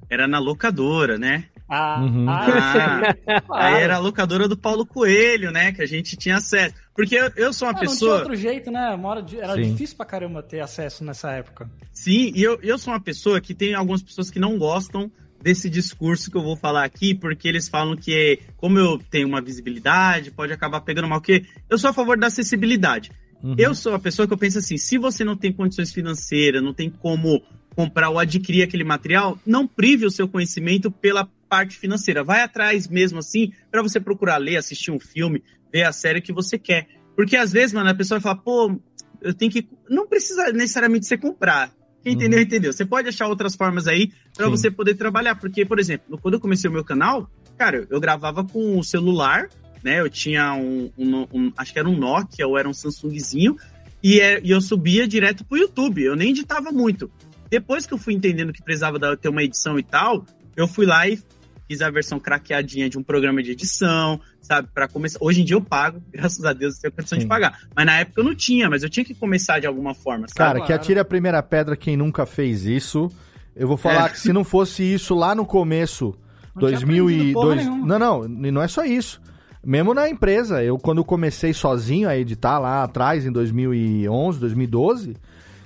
era 0.09 0.27
na 0.27 0.37
locadora, 0.39 1.17
né? 1.17 1.45
Ah, 1.67 1.99
Uhum. 1.99 2.29
ah, 2.29 3.01
Ah, 3.25 3.41
claro. 3.41 3.63
aí 3.75 3.81
era 3.81 3.95
a 3.95 3.99
locadora 3.99 4.47
do 4.47 4.55
Paulo 4.55 4.85
Coelho, 4.85 5.49
né? 5.51 5.71
Que 5.71 5.81
a 5.81 5.85
gente 5.87 6.15
tinha 6.15 6.37
acesso. 6.37 6.75
Porque 6.95 7.15
eu, 7.15 7.31
eu 7.35 7.51
sou 7.51 7.67
uma 7.67 7.71
Ah, 7.71 7.73
não 7.73 7.79
tinha 7.81 7.89
pessoa. 7.89 8.17
outro 8.19 8.35
jeito, 8.35 8.69
né? 8.69 8.95
De- 9.25 9.39
Era 9.39 9.55
Sim. 9.55 9.61
difícil 9.71 9.97
pra 9.97 10.05
caramba 10.05 10.43
ter 10.43 10.59
acesso 10.59 11.03
nessa 11.03 11.31
época. 11.31 11.67
Sim, 11.91 12.31
e 12.35 12.43
eu, 12.43 12.59
eu 12.61 12.77
sou 12.77 12.93
uma 12.93 13.01
pessoa 13.01 13.41
que 13.41 13.55
tem 13.55 13.73
algumas 13.73 14.03
pessoas 14.03 14.29
que 14.29 14.37
não 14.39 14.59
gostam 14.59 15.11
desse 15.45 15.69
discurso 15.69 16.31
que 16.31 16.35
eu 16.35 16.41
vou 16.41 16.57
falar 16.57 16.83
aqui, 16.83 17.13
porque 17.13 17.47
eles 17.47 17.69
falam 17.69 17.95
que, 17.95 18.39
como 18.57 18.79
eu 18.79 18.97
tenho 18.97 19.27
uma 19.27 19.39
visibilidade, 19.39 20.31
pode 20.31 20.51
acabar 20.51 20.81
pegando 20.81 21.07
mal, 21.07 21.21
porque 21.21 21.45
eu 21.69 21.77
sou 21.77 21.91
a 21.91 21.93
favor 21.93 22.17
da 22.17 22.25
acessibilidade. 22.25 23.11
Uhum. 23.43 23.53
Eu 23.55 23.75
sou 23.75 23.93
a 23.93 23.99
pessoa 23.99 24.27
que 24.27 24.33
eu 24.33 24.39
penso 24.39 24.57
assim: 24.57 24.75
se 24.75 24.97
você 24.97 25.23
não 25.23 25.37
tem 25.37 25.53
condições 25.53 25.93
financeiras, 25.93 26.63
não 26.63 26.73
tem 26.73 26.89
como 26.89 27.43
comprar 27.75 28.09
ou 28.09 28.17
adquirir 28.17 28.63
aquele 28.63 28.83
material, 28.83 29.37
não 29.45 29.67
prive 29.67 30.07
o 30.07 30.09
seu 30.09 30.27
conhecimento 30.27 30.89
pela 30.89 31.29
parte 31.47 31.77
financeira. 31.77 32.23
Vai 32.23 32.41
atrás 32.41 32.87
mesmo 32.87 33.19
assim 33.19 33.53
para 33.69 33.83
você 33.83 33.99
procurar 33.99 34.37
ler, 34.37 34.57
assistir 34.57 34.89
um 34.89 34.99
filme, 34.99 35.43
ver 35.71 35.83
a 35.83 35.91
série 35.91 36.21
que 36.21 36.33
você 36.33 36.57
quer. 36.57 36.87
Porque 37.15 37.37
às 37.37 37.51
vezes, 37.51 37.71
mano, 37.71 37.87
a 37.87 37.93
pessoa 37.93 38.19
fala, 38.19 38.35
pô, 38.35 38.81
eu 39.21 39.31
tenho 39.31 39.51
que. 39.51 39.69
Não 39.87 40.07
precisa 40.07 40.51
necessariamente 40.51 41.05
você 41.05 41.19
comprar. 41.19 41.71
Quem 42.05 42.13
uhum. 42.13 42.19
entendeu, 42.19 42.39
entendeu. 42.39 42.71
Você 42.71 42.85
pode 42.85 43.09
achar 43.09 43.27
outras 43.27 43.55
formas 43.55 43.87
aí 43.87 44.11
para 44.37 44.47
você 44.47 44.69
poder 44.69 44.93
trabalhar. 44.93 45.33
Porque, 45.33 45.65
por 45.65 45.79
exemplo, 45.79 46.19
quando 46.19 46.35
eu 46.35 46.39
comecei 46.39 46.69
o 46.69 46.73
meu 46.73 46.83
canal, 46.83 47.27
cara, 47.57 47.87
eu 47.89 47.99
gravava 47.99 48.43
com 48.43 48.77
o 48.77 48.83
celular, 48.83 49.49
né? 49.83 50.01
Eu 50.01 50.07
tinha 50.07 50.53
um, 50.53 50.91
um, 50.95 51.27
um 51.33 51.51
acho 51.57 51.73
que 51.73 51.79
era 51.79 51.89
um 51.89 51.97
Nokia 51.97 52.45
ou 52.45 52.59
era 52.59 52.69
um 52.69 52.73
Samsungzinho, 52.75 53.57
e, 54.03 54.19
é, 54.19 54.39
e 54.43 54.51
eu 54.51 54.61
subia 54.61 55.07
direto 55.07 55.43
pro 55.43 55.57
YouTube. 55.57 56.03
Eu 56.03 56.15
nem 56.15 56.29
editava 56.29 56.71
muito. 56.71 57.09
Depois 57.49 57.87
que 57.87 57.93
eu 57.95 57.97
fui 57.97 58.13
entendendo 58.13 58.53
que 58.53 58.61
precisava 58.61 59.17
ter 59.17 59.29
uma 59.29 59.41
edição 59.41 59.79
e 59.79 59.83
tal, 59.83 60.23
eu 60.55 60.67
fui 60.67 60.85
lá 60.85 61.07
e 61.07 61.19
fiz 61.67 61.81
a 61.81 61.89
versão 61.89 62.19
craqueadinha 62.19 62.89
de 62.89 62.97
um 62.97 63.03
programa 63.03 63.41
de 63.41 63.51
edição, 63.51 64.19
sabe? 64.41 64.67
Para 64.73 64.87
começar. 64.87 65.19
Hoje 65.21 65.41
em 65.41 65.45
dia 65.45 65.55
eu 65.55 65.61
pago, 65.61 66.01
graças 66.11 66.43
a 66.45 66.53
Deus 66.53 66.75
eu 66.75 66.81
tenho 66.81 66.93
condição 66.93 67.17
Sim. 67.17 67.23
de 67.23 67.27
pagar. 67.27 67.59
Mas 67.75 67.85
na 67.85 67.99
época 67.99 68.21
eu 68.21 68.25
não 68.25 68.35
tinha, 68.35 68.69
mas 68.69 68.83
eu 68.83 68.89
tinha 68.89 69.05
que 69.05 69.13
começar 69.13 69.59
de 69.59 69.67
alguma 69.67 69.93
forma, 69.93 70.27
sabe? 70.27 70.37
Cara, 70.37 70.61
que 70.61 70.73
atire 70.73 70.99
a 70.99 71.05
primeira 71.05 71.41
pedra 71.41 71.75
quem 71.75 71.97
nunca 71.97 72.25
fez 72.25 72.65
isso. 72.65 73.11
Eu 73.55 73.67
vou 73.67 73.77
falar 73.77 74.07
é. 74.07 74.09
que 74.09 74.19
se 74.19 74.33
não 74.33 74.43
fosse 74.43 74.83
isso 74.83 75.15
lá 75.15 75.33
no 75.33 75.45
começo, 75.45 76.13
não 76.53 76.61
2002. 76.61 77.65
Não, 77.65 77.99
não, 77.99 78.27
não 78.27 78.61
é 78.61 78.67
só 78.67 78.83
isso. 78.83 79.21
Mesmo 79.65 79.95
na 79.95 80.07
empresa, 80.07 80.63
eu 80.63 80.77
quando 80.77 81.03
comecei 81.03 81.51
sozinho 81.51 82.07
a 82.07 82.15
editar 82.15 82.59
lá 82.59 82.83
atrás, 82.83 83.25
em 83.25 83.31
2011, 83.31 84.39
2012, 84.39 85.15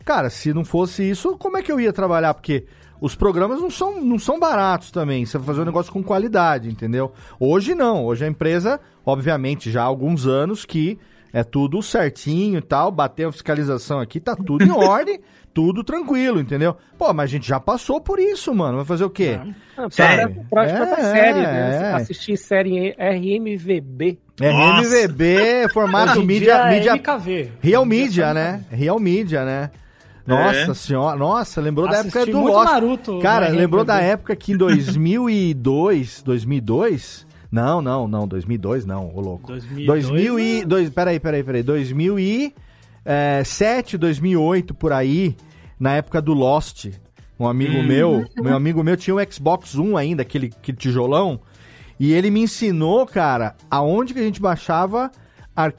cara, 0.05 0.29
se 0.29 0.53
não 0.53 0.63
fosse 0.63 1.03
isso, 1.03 1.37
como 1.37 1.57
é 1.57 1.61
que 1.61 1.71
eu 1.71 1.81
ia 1.81 1.91
trabalhar? 1.91 2.33
Porque 2.33 2.65
os 3.01 3.15
programas 3.15 3.61
não 3.61 3.69
são, 3.69 4.01
não 4.01 4.19
são 4.19 4.39
baratos 4.39 4.91
também. 4.91 5.25
Você 5.25 5.37
vai 5.37 5.47
fazer 5.47 5.61
um 5.61 5.65
negócio 5.65 5.91
com 5.91 6.03
qualidade, 6.03 6.69
entendeu? 6.69 7.11
Hoje 7.39 7.73
não. 7.73 8.05
Hoje 8.05 8.25
a 8.25 8.27
empresa, 8.27 8.79
obviamente, 9.05 9.71
já 9.71 9.81
há 9.81 9.85
alguns 9.85 10.27
anos 10.27 10.65
que 10.65 10.97
é 11.31 11.43
tudo 11.43 11.81
certinho 11.81 12.59
e 12.59 12.61
tal. 12.61 12.91
Bateu 12.91 13.29
a 13.29 13.31
fiscalização 13.31 13.99
aqui, 13.99 14.19
tá 14.19 14.35
tudo 14.35 14.63
em 14.65 14.71
ordem, 14.71 15.19
tudo 15.53 15.83
tranquilo, 15.83 16.39
entendeu? 16.39 16.75
Pô, 16.97 17.13
mas 17.13 17.29
a 17.29 17.33
gente 17.33 17.47
já 17.47 17.59
passou 17.59 18.01
por 18.01 18.19
isso, 18.19 18.53
mano. 18.53 18.77
Vai 18.77 18.85
fazer 18.85 19.05
o 19.05 19.09
quê? 19.09 19.39
Ah, 19.77 19.87
Sabe? 19.89 20.41
Pra, 20.49 20.65
é, 20.65 20.71
é, 20.71 20.95
série, 20.95 21.41
né? 21.41 21.81
É. 21.83 21.93
Assistir 21.93 22.37
série 22.37 22.95
RMVB. 22.97 24.19
RMVB, 24.41 25.69
formato 25.73 26.23
mídia, 26.23 26.53
é 26.53 26.75
mídia. 26.75 26.93
MKV. 26.95 27.51
Real 27.61 27.85
Media, 27.85 28.33
né? 28.33 28.63
Real 28.69 28.99
Media, 28.99 29.43
né? 29.43 29.71
Nossa 30.29 30.71
é. 30.71 30.73
senhora, 30.73 31.17
nossa, 31.17 31.59
lembrou 31.59 31.87
Assisti 31.87 32.11
da 32.11 32.21
época 32.21 32.31
do 32.31 32.45
Lost. 32.45 32.71
Naruto, 32.71 33.19
Cara, 33.19 33.49
né, 33.49 33.57
lembrou 33.57 33.83
da 33.83 33.99
época 33.99 34.33
que 34.35 34.53
em 34.53 34.57
2002, 34.61 36.21
2002, 36.23 37.27
não, 37.51 37.81
não, 37.81 38.07
não, 38.07 38.27
2002 38.27 38.85
não, 38.85 39.11
ô 39.15 39.21
louco. 39.21 39.47
2002, 39.47 40.05
2000 40.05 40.39
e, 40.39 40.63
dois, 40.65 40.87
peraí, 40.89 41.19
peraí, 41.19 41.43
peraí, 41.43 41.63
2007, 41.63 43.97
2008, 43.97 44.75
por 44.75 44.93
aí, 44.93 45.35
na 45.79 45.95
época 45.95 46.21
do 46.21 46.33
Lost, 46.33 46.89
um 47.39 47.47
amigo 47.47 47.77
hum. 47.77 47.83
meu, 47.83 48.23
meu 48.37 48.55
amigo 48.55 48.83
meu 48.83 48.95
tinha 48.95 49.15
um 49.15 49.31
Xbox 49.31 49.73
One 49.75 49.97
ainda, 49.97 50.21
aquele, 50.21 50.51
aquele 50.55 50.77
tijolão, 50.77 51.39
e 51.99 52.13
ele 52.13 52.29
me 52.29 52.41
ensinou, 52.41 53.07
cara, 53.07 53.55
aonde 53.69 54.13
que 54.13 54.19
a 54.19 54.23
gente 54.23 54.39
baixava 54.39 55.11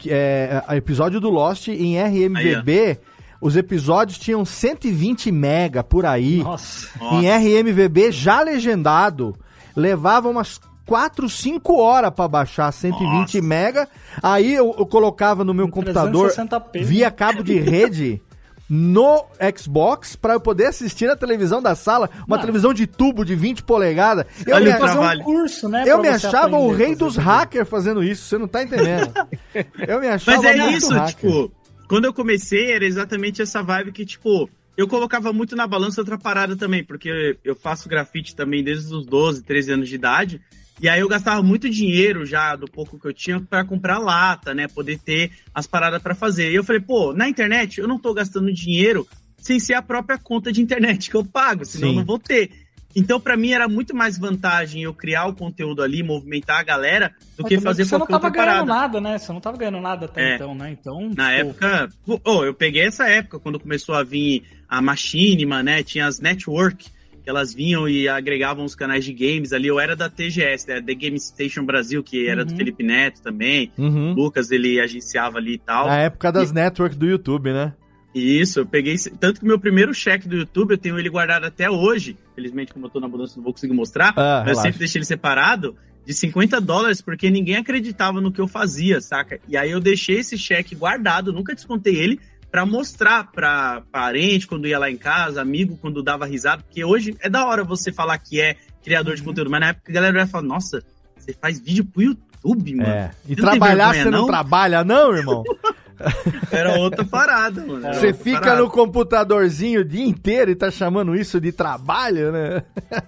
é, 0.09 0.63
episódio 0.77 1.21
do 1.21 1.31
Lost 1.31 1.69
em 1.69 1.99
RMVB, 1.99 2.71
aí, 2.71 2.99
os 3.41 3.57
episódios 3.57 4.19
tinham 4.19 4.45
120 4.45 5.33
mega 5.33 5.83
por 5.83 6.05
aí. 6.05 6.43
Nossa. 6.43 6.89
Em 7.13 7.29
RMVB 7.29 8.13
já 8.13 8.43
legendado. 8.43 9.35
Levava 9.75 10.29
umas 10.29 10.61
4, 10.85 11.29
5 11.29 11.77
horas 11.79 12.11
para 12.11 12.29
baixar 12.29 12.71
120 12.73 13.07
Nossa. 13.11 13.43
mega. 13.43 13.89
Aí 14.23 14.55
eu, 14.55 14.75
eu, 14.77 14.85
colocava 14.85 15.45
no 15.45 15.55
meu 15.55 15.69
computador 15.69 16.33
via 16.75 17.11
cabo 17.11 17.43
de 17.43 17.59
rede 17.59 18.21
no 18.69 19.25
Xbox 19.57 20.15
para 20.15 20.35
eu 20.35 20.41
poder 20.41 20.67
assistir 20.67 21.09
na 21.09 21.17
televisão 21.17 21.61
da 21.61 21.75
sala, 21.75 22.09
uma 22.27 22.37
Não. 22.37 22.41
televisão 22.41 22.73
de 22.73 22.87
tubo 22.87 23.25
de 23.25 23.35
20 23.35 23.65
polegadas. 23.65 24.27
Eu 24.47 24.61
me, 24.61 24.73
fazer 24.73 24.99
um 24.99 25.25
curso, 25.25 25.69
né, 25.69 25.85
eu 25.87 25.99
me 25.99 26.09
achava 26.09 26.57
o 26.57 26.73
rei 26.73 26.95
dos 26.95 27.17
hackers 27.17 27.69
fazendo 27.69 28.03
isso, 28.03 28.27
você 28.27 28.39
não 28.39 28.47
tá 28.47 28.63
entendendo. 28.63 29.13
eu 29.89 30.01
me 30.01 30.07
achava 30.07 30.41
Mas 30.41 30.47
é 30.47 30.71
isso, 30.73 30.95
hacker. 30.95 31.31
tipo, 31.31 31.53
quando 31.91 32.05
eu 32.05 32.15
comecei, 32.15 32.71
era 32.71 32.85
exatamente 32.85 33.43
essa 33.43 33.65
vibe 33.65 33.91
que, 33.91 34.07
tipo, 34.07 34.49
eu 34.77 34.87
colocava 34.87 35.33
muito 35.33 35.57
na 35.57 35.67
balança 35.67 36.01
outra 36.01 36.17
parada 36.17 36.57
também, 36.57 36.85
porque 36.85 37.37
eu 37.43 37.57
faço 37.57 37.89
grafite 37.89 38.37
também 38.37 38.63
desde 38.63 38.95
os 38.95 39.05
12, 39.05 39.43
13 39.43 39.73
anos 39.73 39.89
de 39.89 39.97
idade. 39.97 40.41
E 40.81 40.89
aí 40.89 41.01
eu 41.01 41.09
gastava 41.09 41.43
muito 41.43 41.69
dinheiro 41.69 42.25
já 42.25 42.55
do 42.55 42.71
pouco 42.71 42.97
que 42.97 43.09
eu 43.09 43.13
tinha 43.13 43.41
para 43.41 43.65
comprar 43.65 43.99
lata, 43.99 44.55
né? 44.55 44.69
Poder 44.69 45.01
ter 45.01 45.33
as 45.53 45.67
paradas 45.67 46.01
para 46.01 46.15
fazer. 46.15 46.53
E 46.53 46.55
eu 46.55 46.63
falei, 46.63 46.81
pô, 46.81 47.13
na 47.13 47.29
internet 47.29 47.81
eu 47.81 47.89
não 47.89 47.99
tô 47.99 48.15
gastando 48.15 48.53
dinheiro 48.53 49.05
sem 49.37 49.59
ser 49.59 49.75
a 49.75 49.83
própria 49.83 50.17
conta 50.17 50.53
de 50.53 50.63
internet 50.63 51.11
que 51.11 51.17
eu 51.17 51.25
pago, 51.25 51.65
senão 51.65 51.89
Sim. 51.89 51.95
eu 51.95 51.99
não 51.99 52.07
vou 52.07 52.21
ter. 52.21 52.53
Então, 52.95 53.21
para 53.21 53.37
mim, 53.37 53.53
era 53.53 53.69
muito 53.69 53.95
mais 53.95 54.19
vantagem 54.19 54.83
eu 54.83 54.93
criar 54.93 55.27
o 55.27 55.35
conteúdo 55.35 55.83
ali, 55.83 56.03
movimentar 56.03 56.59
a 56.59 56.63
galera, 56.63 57.13
do 57.37 57.45
que 57.45 57.61
fazer 57.61 57.85
Você 57.85 57.97
não 57.97 58.07
tava 58.07 58.31
ganhando 58.31 58.67
nada, 58.67 59.01
né? 59.01 59.19
Você 59.19 59.33
não 59.33 59.41
tava 59.41 59.57
ganhando 59.57 59.81
nada 59.81 60.07
até 60.07 60.33
é. 60.33 60.35
então, 60.35 60.55
né? 60.55 60.71
Então. 60.73 61.11
Na 61.17 61.37
tipo... 61.37 61.51
época. 61.51 61.89
Oh, 62.25 62.45
eu 62.45 62.55
peguei 62.55 62.87
essa 62.87 63.09
época, 63.09 63.39
quando 63.39 63.61
começou 63.61 63.95
a 63.95 64.03
vir 64.03 64.43
a 64.69 64.83
Machinima, 64.83 65.63
né? 65.63 65.83
Tinha 65.83 66.07
as 66.07 66.21
network, 66.21 66.91
que 67.23 67.31
elas 67.31 67.55
vinham 67.55 67.89
e 67.89 68.09
agregavam 68.09 68.65
os 68.65 68.75
canais 68.75 69.05
de 69.05 69.13
games 69.13 69.53
ali. 69.53 69.69
Eu 69.69 69.79
era 69.79 69.95
da 69.95 70.09
TGS, 70.09 70.67
né? 70.69 70.81
The 70.81 70.95
Game 70.95 71.19
Station 71.21 71.65
Brasil, 71.65 72.03
que 72.03 72.29
era 72.29 72.41
uhum. 72.41 72.47
do 72.47 72.57
Felipe 72.57 72.83
Neto 72.83 73.23
também. 73.23 73.71
Uhum. 73.79 74.15
Lucas, 74.15 74.51
ele 74.51 74.81
agenciava 74.81 75.39
ali 75.39 75.55
e 75.55 75.59
tal. 75.59 75.87
Na 75.87 75.99
época 75.99 76.33
das 76.33 76.51
e... 76.51 76.55
network 76.55 76.97
do 76.97 77.07
YouTube, 77.07 77.53
né? 77.53 77.73
Isso, 78.15 78.61
eu 78.61 78.67
peguei. 78.67 78.97
Tanto 79.19 79.41
que 79.41 79.45
o 79.45 79.49
meu 79.49 79.59
primeiro 79.59 79.95
cheque 79.95 80.29
do 80.29 80.37
YouTube 80.37 80.73
eu 80.73 80.79
tenho 80.79 80.99
ele 80.99 81.09
guardado 81.09 81.45
até 81.45 81.71
hoje. 81.71 82.17
Felizmente, 82.35 82.73
como 82.73 82.87
eu 82.87 82.91
tô 82.91 82.99
na 83.01 83.09
mudança, 83.09 83.35
não 83.37 83.45
vou 83.45 83.53
conseguir 83.53 83.73
mostrar. 83.73 84.13
Ah, 84.17 84.45
eu 84.47 84.55
sempre 84.57 84.79
deixei 84.79 84.99
ele 84.99 85.07
separado 85.07 85.77
de 86.05 86.15
50 86.15 86.61
dólares 86.61 87.01
porque 87.01 87.31
ninguém 87.31 87.57
acreditava 87.57 88.21
no 88.21 88.33
que 88.33 88.41
eu 88.41 88.49
fazia, 88.49 89.01
saca? 89.01 89.39
E 89.47 89.57
aí 89.57 89.71
eu 89.71 89.81
deixei 89.81 90.19
esse 90.19 90.37
cheque 90.37 90.75
guardado, 90.75 91.33
nunca 91.33 91.55
descontei 91.55 91.95
ele, 91.95 92.21
para 92.51 92.67
mostrar 92.67 93.31
pra 93.31 93.83
parente 93.93 94.47
quando 94.47 94.67
ia 94.67 94.79
lá 94.79 94.91
em 94.91 94.97
casa, 94.97 95.41
amigo 95.41 95.79
quando 95.81 96.03
dava 96.03 96.27
risada, 96.27 96.63
porque 96.63 96.85
hoje 96.85 97.17
é 97.21 97.29
da 97.29 97.47
hora 97.47 97.63
você 97.63 97.93
falar 97.93 98.19
que 98.19 98.41
é 98.41 98.57
criador 98.83 99.15
de 99.15 99.21
uhum. 99.21 99.29
conteúdo, 99.29 99.51
mas 99.51 99.61
na 99.61 99.69
época 99.69 99.91
a 99.91 99.95
galera 99.95 100.19
ia 100.19 100.27
falar, 100.27 100.45
nossa, 100.45 100.83
você 101.17 101.33
faz 101.33 101.61
vídeo 101.61 101.85
pro 101.85 102.03
YouTube, 102.03 102.75
mano. 102.75 102.89
É. 102.89 103.11
E 103.29 103.37
trabalhar 103.37 103.93
vergonha, 103.93 104.05
você 104.05 104.11
não? 104.11 104.21
não 104.21 104.27
trabalha, 104.27 104.83
não, 104.83 105.15
irmão? 105.15 105.45
Era 106.51 106.79
outra 106.79 107.05
parada, 107.05 107.65
mano. 107.65 107.83
Você 107.95 108.13
fica 108.13 108.41
parada. 108.41 108.63
no 108.63 108.71
computadorzinho 108.71 109.81
o 109.81 109.85
dia 109.85 110.05
inteiro 110.05 110.51
e 110.51 110.55
tá 110.55 110.71
chamando 110.71 111.15
isso 111.15 111.41
de 111.41 111.53
trabalho, 111.53 112.33
né? 112.33 112.63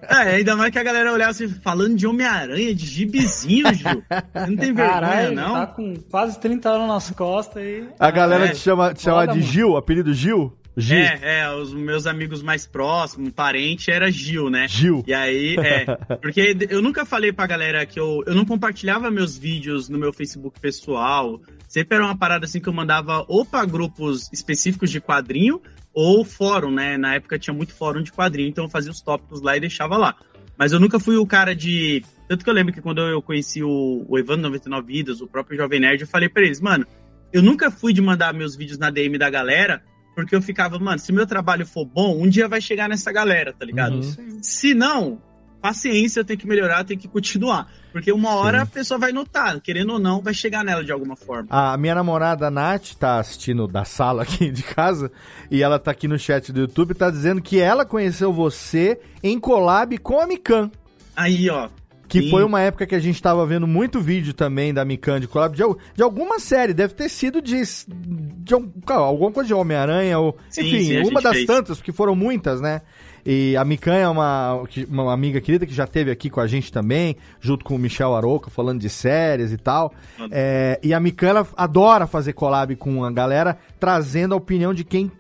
É, 0.09 0.37
ainda 0.37 0.57
mais 0.57 0.71
que 0.71 0.79
a 0.79 0.83
galera 0.83 1.13
olhava 1.13 1.31
assim, 1.31 1.49
falando 1.49 1.97
de 1.97 2.07
Homem-Aranha, 2.07 2.75
de 2.75 2.87
gibizinho, 2.87 3.73
Gil. 3.75 4.03
Não 4.35 4.57
tem 4.57 4.73
vergonha, 4.73 4.91
Caralho, 4.91 5.35
não? 5.35 5.53
Tá 5.55 5.67
com 5.67 5.95
quase 6.11 6.39
30 6.39 6.69
anos 6.69 6.89
nas 6.89 7.11
costas 7.11 7.63
aí. 7.63 7.89
A 7.99 8.11
galera 8.11 8.47
é, 8.47 8.49
te 8.49 8.59
chama, 8.59 8.95
te 8.95 9.03
chama 9.03 9.27
de 9.27 9.41
Gil, 9.43 9.77
apelido 9.77 10.13
Gil? 10.13 10.53
Gil. 10.77 10.99
É, 10.99 11.41
é, 11.41 11.55
os 11.55 11.73
meus 11.75 12.07
amigos 12.07 12.43
mais 12.43 12.67
próximos, 12.67 13.31
parente, 13.31 13.91
era 13.91 14.11
Gil, 14.11 14.49
né? 14.49 14.67
Gil. 14.69 15.05
E 15.07 15.13
aí, 15.13 15.57
é. 15.57 15.85
Porque 16.17 16.57
eu 16.71 16.81
nunca 16.81 17.05
falei 17.05 17.33
pra 17.33 17.47
galera 17.47 17.85
que 17.85 18.01
eu, 18.01 18.23
eu 18.27 18.35
não 18.35 18.45
compartilhava 18.45 19.11
meus 19.11 19.37
vídeos 19.37 19.89
no 19.89 19.99
meu 19.99 20.13
Facebook 20.13 20.59
pessoal. 20.59 21.41
Sempre 21.69 21.97
era 21.97 22.05
uma 22.05 22.17
parada 22.17 22.47
assim 22.47 22.61
que 22.61 22.69
eu 22.69 22.73
mandava 22.73 23.25
ou 23.29 23.45
pra 23.45 23.65
grupos 23.65 24.31
específicos 24.33 24.91
de 24.91 25.01
quadrinho 25.01 25.61
ou 25.93 26.25
fórum, 26.25 26.71
né? 26.71 26.97
Na 26.97 27.15
época 27.15 27.39
tinha 27.39 27.55
muito 27.55 27.75
fórum 27.75 28.03
de 28.03 28.13
quadrinho, 28.13 28.49
então 28.49 28.65
eu 28.65 28.71
fazia 28.71 28.91
os 28.91 29.01
tópicos 29.01 29.43
lá 29.43 29.57
e 29.57 29.61
deixava 29.61 29.97
lá. 29.97 30.17
Mas 30.57 30.73
eu 30.73 30.81
nunca 30.81 30.99
fui 30.99 31.17
o 31.17 31.27
cara 31.27 31.55
de. 31.55 32.03
Tanto 32.29 32.45
que 32.45 32.49
eu 32.49 32.55
lembro 32.55 32.73
que 32.73 32.81
quando 32.81 33.03
eu 33.03 33.21
conheci 33.21 33.63
o, 33.63 34.07
o 34.09 34.19
Evandro 34.19 34.43
99 34.43 34.87
Vidas, 34.87 35.21
o 35.21 35.27
próprio 35.27 35.57
Jovem 35.57 35.81
Nerd, 35.81 36.03
eu 36.03 36.07
falei 36.07 36.29
pra 36.29 36.43
eles, 36.43 36.61
mano, 36.61 36.87
eu 37.33 37.43
nunca 37.43 37.71
fui 37.71 37.93
de 37.93 38.01
mandar 38.01 38.33
meus 38.33 38.57
vídeos 38.57 38.79
na 38.79 38.91
DM 38.91 39.19
da 39.19 39.29
galera 39.29 39.83
porque 40.15 40.35
eu 40.35 40.43
ficava, 40.43 40.79
mano, 40.79 40.99
se 40.99 41.13
meu 41.13 41.27
trabalho 41.27 41.67
for 41.67 41.85
bom, 41.85 42.23
um 42.23 42.29
dia 42.29 42.49
vai 42.49 42.61
chegar 42.61 42.89
nessa 42.89 43.11
galera, 43.13 43.53
tá 43.53 43.65
ligado? 43.65 43.95
Uhum. 43.95 44.39
Se 44.43 44.75
não, 44.75 45.21
paciência, 45.61 46.21
eu 46.21 46.25
tenho 46.25 46.39
que 46.39 46.47
melhorar, 46.47 46.81
eu 46.81 46.85
tenho 46.85 47.01
que 47.01 47.09
continuar. 47.09 47.71
Porque 47.93 48.11
uma 48.11 48.35
hora 48.35 48.59
Sim. 48.59 48.63
a 48.65 48.67
pessoa 48.67 48.99
vai 48.99 49.13
notar, 49.13 49.61
querendo 49.61 49.93
ou 49.93 49.99
não, 49.99 50.21
vai 50.21 50.35
chegar 50.35 50.65
nela 50.65 50.83
de 50.83 50.91
alguma 50.91 51.15
forma. 51.15 51.47
A 51.51 51.77
minha 51.77 51.95
namorada, 51.95 52.49
a 52.49 52.51
Nath, 52.51 52.95
tá 52.99 53.21
assistindo 53.21 53.67
da 53.69 53.85
sala 53.85 54.23
aqui 54.25 54.51
de 54.51 54.63
casa, 54.63 55.13
e 55.51 55.63
ela 55.63 55.79
tá 55.79 55.91
aqui 55.91 56.09
no 56.09 56.19
chat 56.19 56.53
do 56.53 56.61
YouTube, 56.61 56.95
tá 56.95 57.11
dizendo 57.11 57.41
que 57.41 57.61
ela 57.61 57.85
conheceu 57.85 58.33
você 58.33 58.99
em 59.23 59.39
collab 59.39 59.97
com 59.99 60.21
a 60.21 60.27
Mikan. 60.27 60.71
Aí, 61.15 61.49
ó. 61.49 61.69
Que 62.13 62.25
Sim. 62.25 62.29
foi 62.31 62.45
uma 62.45 62.61
época 62.61 62.87
que 62.87 62.95
a 62.95 62.99
gente 62.99 63.23
tava 63.23 63.47
vendo 63.47 63.67
muito 63.67 63.99
vídeo 63.99 64.35
também 64.35 64.75
da 64.75 64.85
Mikan 64.85 65.19
de 65.19 65.27
collab, 65.27 65.57
de, 65.57 65.63
de 65.95 66.03
alguma 66.03 66.39
série, 66.39 66.75
deve 66.75 66.93
ter 66.93 67.09
sido 67.09 67.41
de, 67.41 67.63
de 67.89 68.53
alguma 68.53 69.33
coisa 69.33 69.47
de 69.47 69.55
Homem-Aranha, 69.55 70.19
ou 70.19 70.37
Sim, 70.51 70.61
enfim, 70.61 70.85
sim, 70.85 71.09
uma 71.09 71.23
das 71.23 71.37
fez. 71.37 71.47
tantas, 71.47 71.79
porque 71.79 71.91
foram 71.91 72.15
muitas, 72.15 72.61
né? 72.61 72.83
E 73.25 73.57
a 73.57 73.65
Mikan 73.65 73.95
é 73.95 74.07
uma, 74.07 74.63
uma 74.91 75.11
amiga 75.11 75.41
querida 75.41 75.65
que 75.65 75.73
já 75.73 75.85
esteve 75.85 76.11
aqui 76.11 76.29
com 76.29 76.41
a 76.43 76.47
gente 76.47 76.71
também, 76.71 77.17
junto 77.41 77.65
com 77.65 77.77
o 77.77 77.79
Michel 77.79 78.15
Aroca, 78.15 78.51
falando 78.51 78.79
de 78.79 78.91
séries 78.91 79.51
e 79.51 79.57
tal. 79.57 79.95
É, 80.31 80.79
e 80.83 80.93
a 80.93 81.01
Mikan, 81.01 81.47
adora 81.57 82.07
fazer 82.07 82.35
collab 82.35 82.77
com 82.77 83.07
a 83.07 83.11
galera, 83.11 83.57
trazendo 83.81 84.35
a 84.35 84.37
opinião 84.37 84.75
de 84.75 84.85
quem 84.85 85.11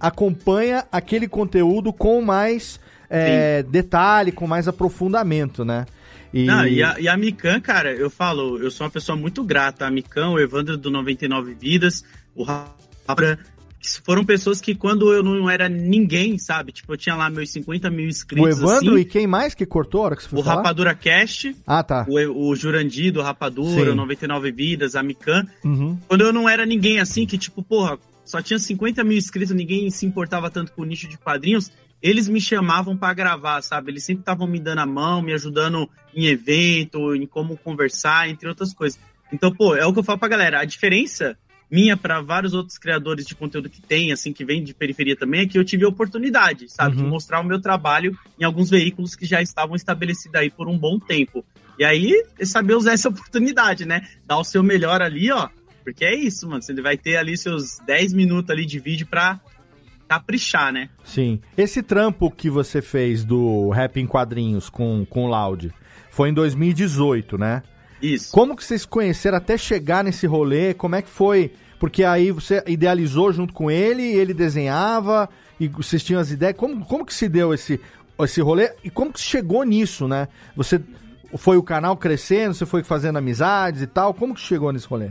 acompanha 0.00 0.86
aquele 0.90 1.28
conteúdo 1.28 1.92
com 1.92 2.22
mais 2.22 2.80
é, 3.10 3.62
detalhe, 3.64 4.32
com 4.32 4.46
mais 4.46 4.66
aprofundamento, 4.66 5.62
né? 5.62 5.84
E... 6.32 6.44
Não, 6.44 6.66
e 6.66 6.82
a, 6.82 7.00
e 7.00 7.08
a 7.08 7.16
Mikan, 7.16 7.60
cara, 7.60 7.92
eu 7.92 8.10
falo, 8.10 8.58
eu 8.58 8.70
sou 8.70 8.84
uma 8.86 8.90
pessoa 8.90 9.16
muito 9.16 9.42
grata. 9.42 9.86
A 9.86 9.90
Mikan, 9.90 10.30
o 10.30 10.38
Evandro 10.38 10.76
do 10.76 10.90
99 10.90 11.54
Vidas, 11.54 12.04
o 12.34 12.42
Rafa, 12.42 13.38
que 13.80 14.00
foram 14.04 14.24
pessoas 14.24 14.60
que 14.60 14.74
quando 14.74 15.12
eu 15.12 15.22
não 15.22 15.48
era 15.48 15.68
ninguém, 15.68 16.36
sabe? 16.38 16.72
Tipo, 16.72 16.92
eu 16.92 16.96
tinha 16.96 17.14
lá 17.14 17.30
meus 17.30 17.50
50 17.50 17.88
mil 17.90 18.06
O 18.06 18.08
inscritos. 18.08 18.58
Evandro 18.58 18.92
assim, 18.94 19.00
e 19.00 19.04
quem 19.04 19.26
mais 19.26 19.54
que 19.54 19.64
cortou 19.64 20.02
a 20.02 20.04
hora 20.06 20.16
que 20.16 20.22
você 20.24 20.28
foi 20.28 20.40
o 20.40 20.42
falar? 20.42 20.56
Rapadura 20.56 20.94
Cast, 20.94 21.56
Ah, 21.66 21.82
tá. 21.82 22.04
o, 22.08 22.48
o 22.50 22.56
Jurandir 22.56 23.12
do 23.12 23.22
Rapadura, 23.22 23.86
Sim. 23.86 23.90
o 23.90 23.94
99 23.94 24.50
Vidas, 24.52 24.94
a 24.96 25.02
Mikan. 25.02 25.46
Uhum. 25.64 25.96
Quando 26.08 26.22
eu 26.22 26.32
não 26.32 26.48
era 26.48 26.66
ninguém 26.66 26.98
assim, 27.00 27.24
que 27.24 27.38
tipo, 27.38 27.62
porra, 27.62 27.98
só 28.24 28.42
tinha 28.42 28.58
50 28.58 29.02
mil 29.04 29.16
inscritos, 29.16 29.54
ninguém 29.54 29.88
se 29.90 30.04
importava 30.04 30.50
tanto 30.50 30.72
com 30.72 30.82
o 30.82 30.84
nicho 30.84 31.08
de 31.08 31.16
quadrinhos, 31.16 31.70
eles 32.02 32.28
me 32.28 32.40
chamavam 32.40 32.96
pra 32.96 33.12
gravar, 33.14 33.62
sabe? 33.62 33.90
Eles 33.90 34.04
sempre 34.04 34.22
estavam 34.22 34.46
me 34.46 34.58
dando 34.60 34.78
a 34.80 34.86
mão, 34.86 35.20
me 35.22 35.32
ajudando 35.32 35.88
em 36.14 36.26
evento, 36.26 37.14
em 37.14 37.26
como 37.26 37.56
conversar, 37.56 38.28
entre 38.28 38.48
outras 38.48 38.72
coisas. 38.72 38.98
Então, 39.32 39.54
pô, 39.54 39.74
é 39.74 39.84
o 39.84 39.92
que 39.92 39.98
eu 39.98 40.04
falo 40.04 40.18
pra 40.18 40.28
galera. 40.28 40.60
A 40.60 40.64
diferença 40.64 41.36
minha 41.70 41.96
para 41.98 42.22
vários 42.22 42.54
outros 42.54 42.78
criadores 42.78 43.26
de 43.26 43.34
conteúdo 43.34 43.68
que 43.68 43.82
tem, 43.82 44.10
assim, 44.10 44.32
que 44.32 44.42
vem 44.44 44.64
de 44.64 44.72
periferia 44.72 45.14
também, 45.14 45.42
é 45.42 45.46
que 45.46 45.58
eu 45.58 45.64
tive 45.64 45.84
a 45.84 45.88
oportunidade, 45.88 46.66
sabe, 46.70 46.96
de 46.96 47.02
Uhum. 47.02 47.10
mostrar 47.10 47.40
o 47.40 47.44
meu 47.44 47.60
trabalho 47.60 48.16
em 48.40 48.44
alguns 48.44 48.70
veículos 48.70 49.14
que 49.14 49.26
já 49.26 49.42
estavam 49.42 49.76
estabelecidos 49.76 50.34
aí 50.40 50.48
por 50.50 50.66
um 50.66 50.78
bom 50.78 50.98
tempo. 50.98 51.44
E 51.78 51.84
aí, 51.84 52.24
é 52.38 52.44
saber 52.46 52.74
usar 52.74 52.92
essa 52.92 53.08
oportunidade, 53.10 53.84
né? 53.84 54.08
Dar 54.26 54.38
o 54.38 54.44
seu 54.44 54.62
melhor 54.62 55.02
ali, 55.02 55.30
ó. 55.30 55.48
Porque 55.84 56.04
é 56.04 56.14
isso, 56.14 56.48
mano. 56.48 56.62
Você 56.62 56.74
vai 56.80 56.96
ter 56.96 57.16
ali 57.16 57.36
seus 57.36 57.78
10 57.86 58.12
minutos 58.12 58.50
ali 58.50 58.64
de 58.66 58.78
vídeo 58.78 59.06
pra 59.06 59.38
caprichar, 60.08 60.72
né? 60.72 60.88
Sim. 61.04 61.40
Esse 61.56 61.82
trampo 61.82 62.30
que 62.30 62.48
você 62.48 62.80
fez 62.80 63.24
do 63.24 63.68
Rap 63.70 64.00
em 64.00 64.06
Quadrinhos 64.06 64.70
com, 64.70 65.06
com 65.08 65.24
o 65.24 65.28
Loud 65.28 65.72
foi 66.10 66.30
em 66.30 66.32
2018, 66.32 67.36
né? 67.36 67.62
Isso. 68.00 68.32
Como 68.32 68.56
que 68.56 68.64
vocês 68.64 68.86
conheceram 68.86 69.36
até 69.36 69.58
chegar 69.58 70.02
nesse 70.02 70.26
rolê? 70.26 70.72
Como 70.72 70.96
é 70.96 71.02
que 71.02 71.10
foi? 71.10 71.52
Porque 71.78 72.04
aí 72.04 72.30
você 72.30 72.62
idealizou 72.66 73.32
junto 73.32 73.52
com 73.52 73.70
ele, 73.70 74.02
ele 74.02 74.34
desenhava, 74.34 75.28
e 75.60 75.68
vocês 75.68 76.02
tinham 76.02 76.20
as 76.20 76.30
ideias. 76.30 76.56
Como, 76.56 76.84
como 76.84 77.04
que 77.04 77.14
se 77.14 77.28
deu 77.28 77.52
esse, 77.52 77.80
esse 78.20 78.40
rolê? 78.40 78.72
E 78.82 78.90
como 78.90 79.12
que 79.12 79.20
chegou 79.20 79.62
nisso, 79.64 80.08
né? 80.08 80.28
Você 80.56 80.80
foi 81.36 81.56
o 81.56 81.62
canal 81.62 81.96
crescendo, 81.96 82.54
você 82.54 82.66
foi 82.66 82.82
fazendo 82.82 83.18
amizades 83.18 83.82
e 83.82 83.86
tal. 83.86 84.14
Como 84.14 84.34
que 84.34 84.40
chegou 84.40 84.72
nesse 84.72 84.86
rolê? 84.86 85.10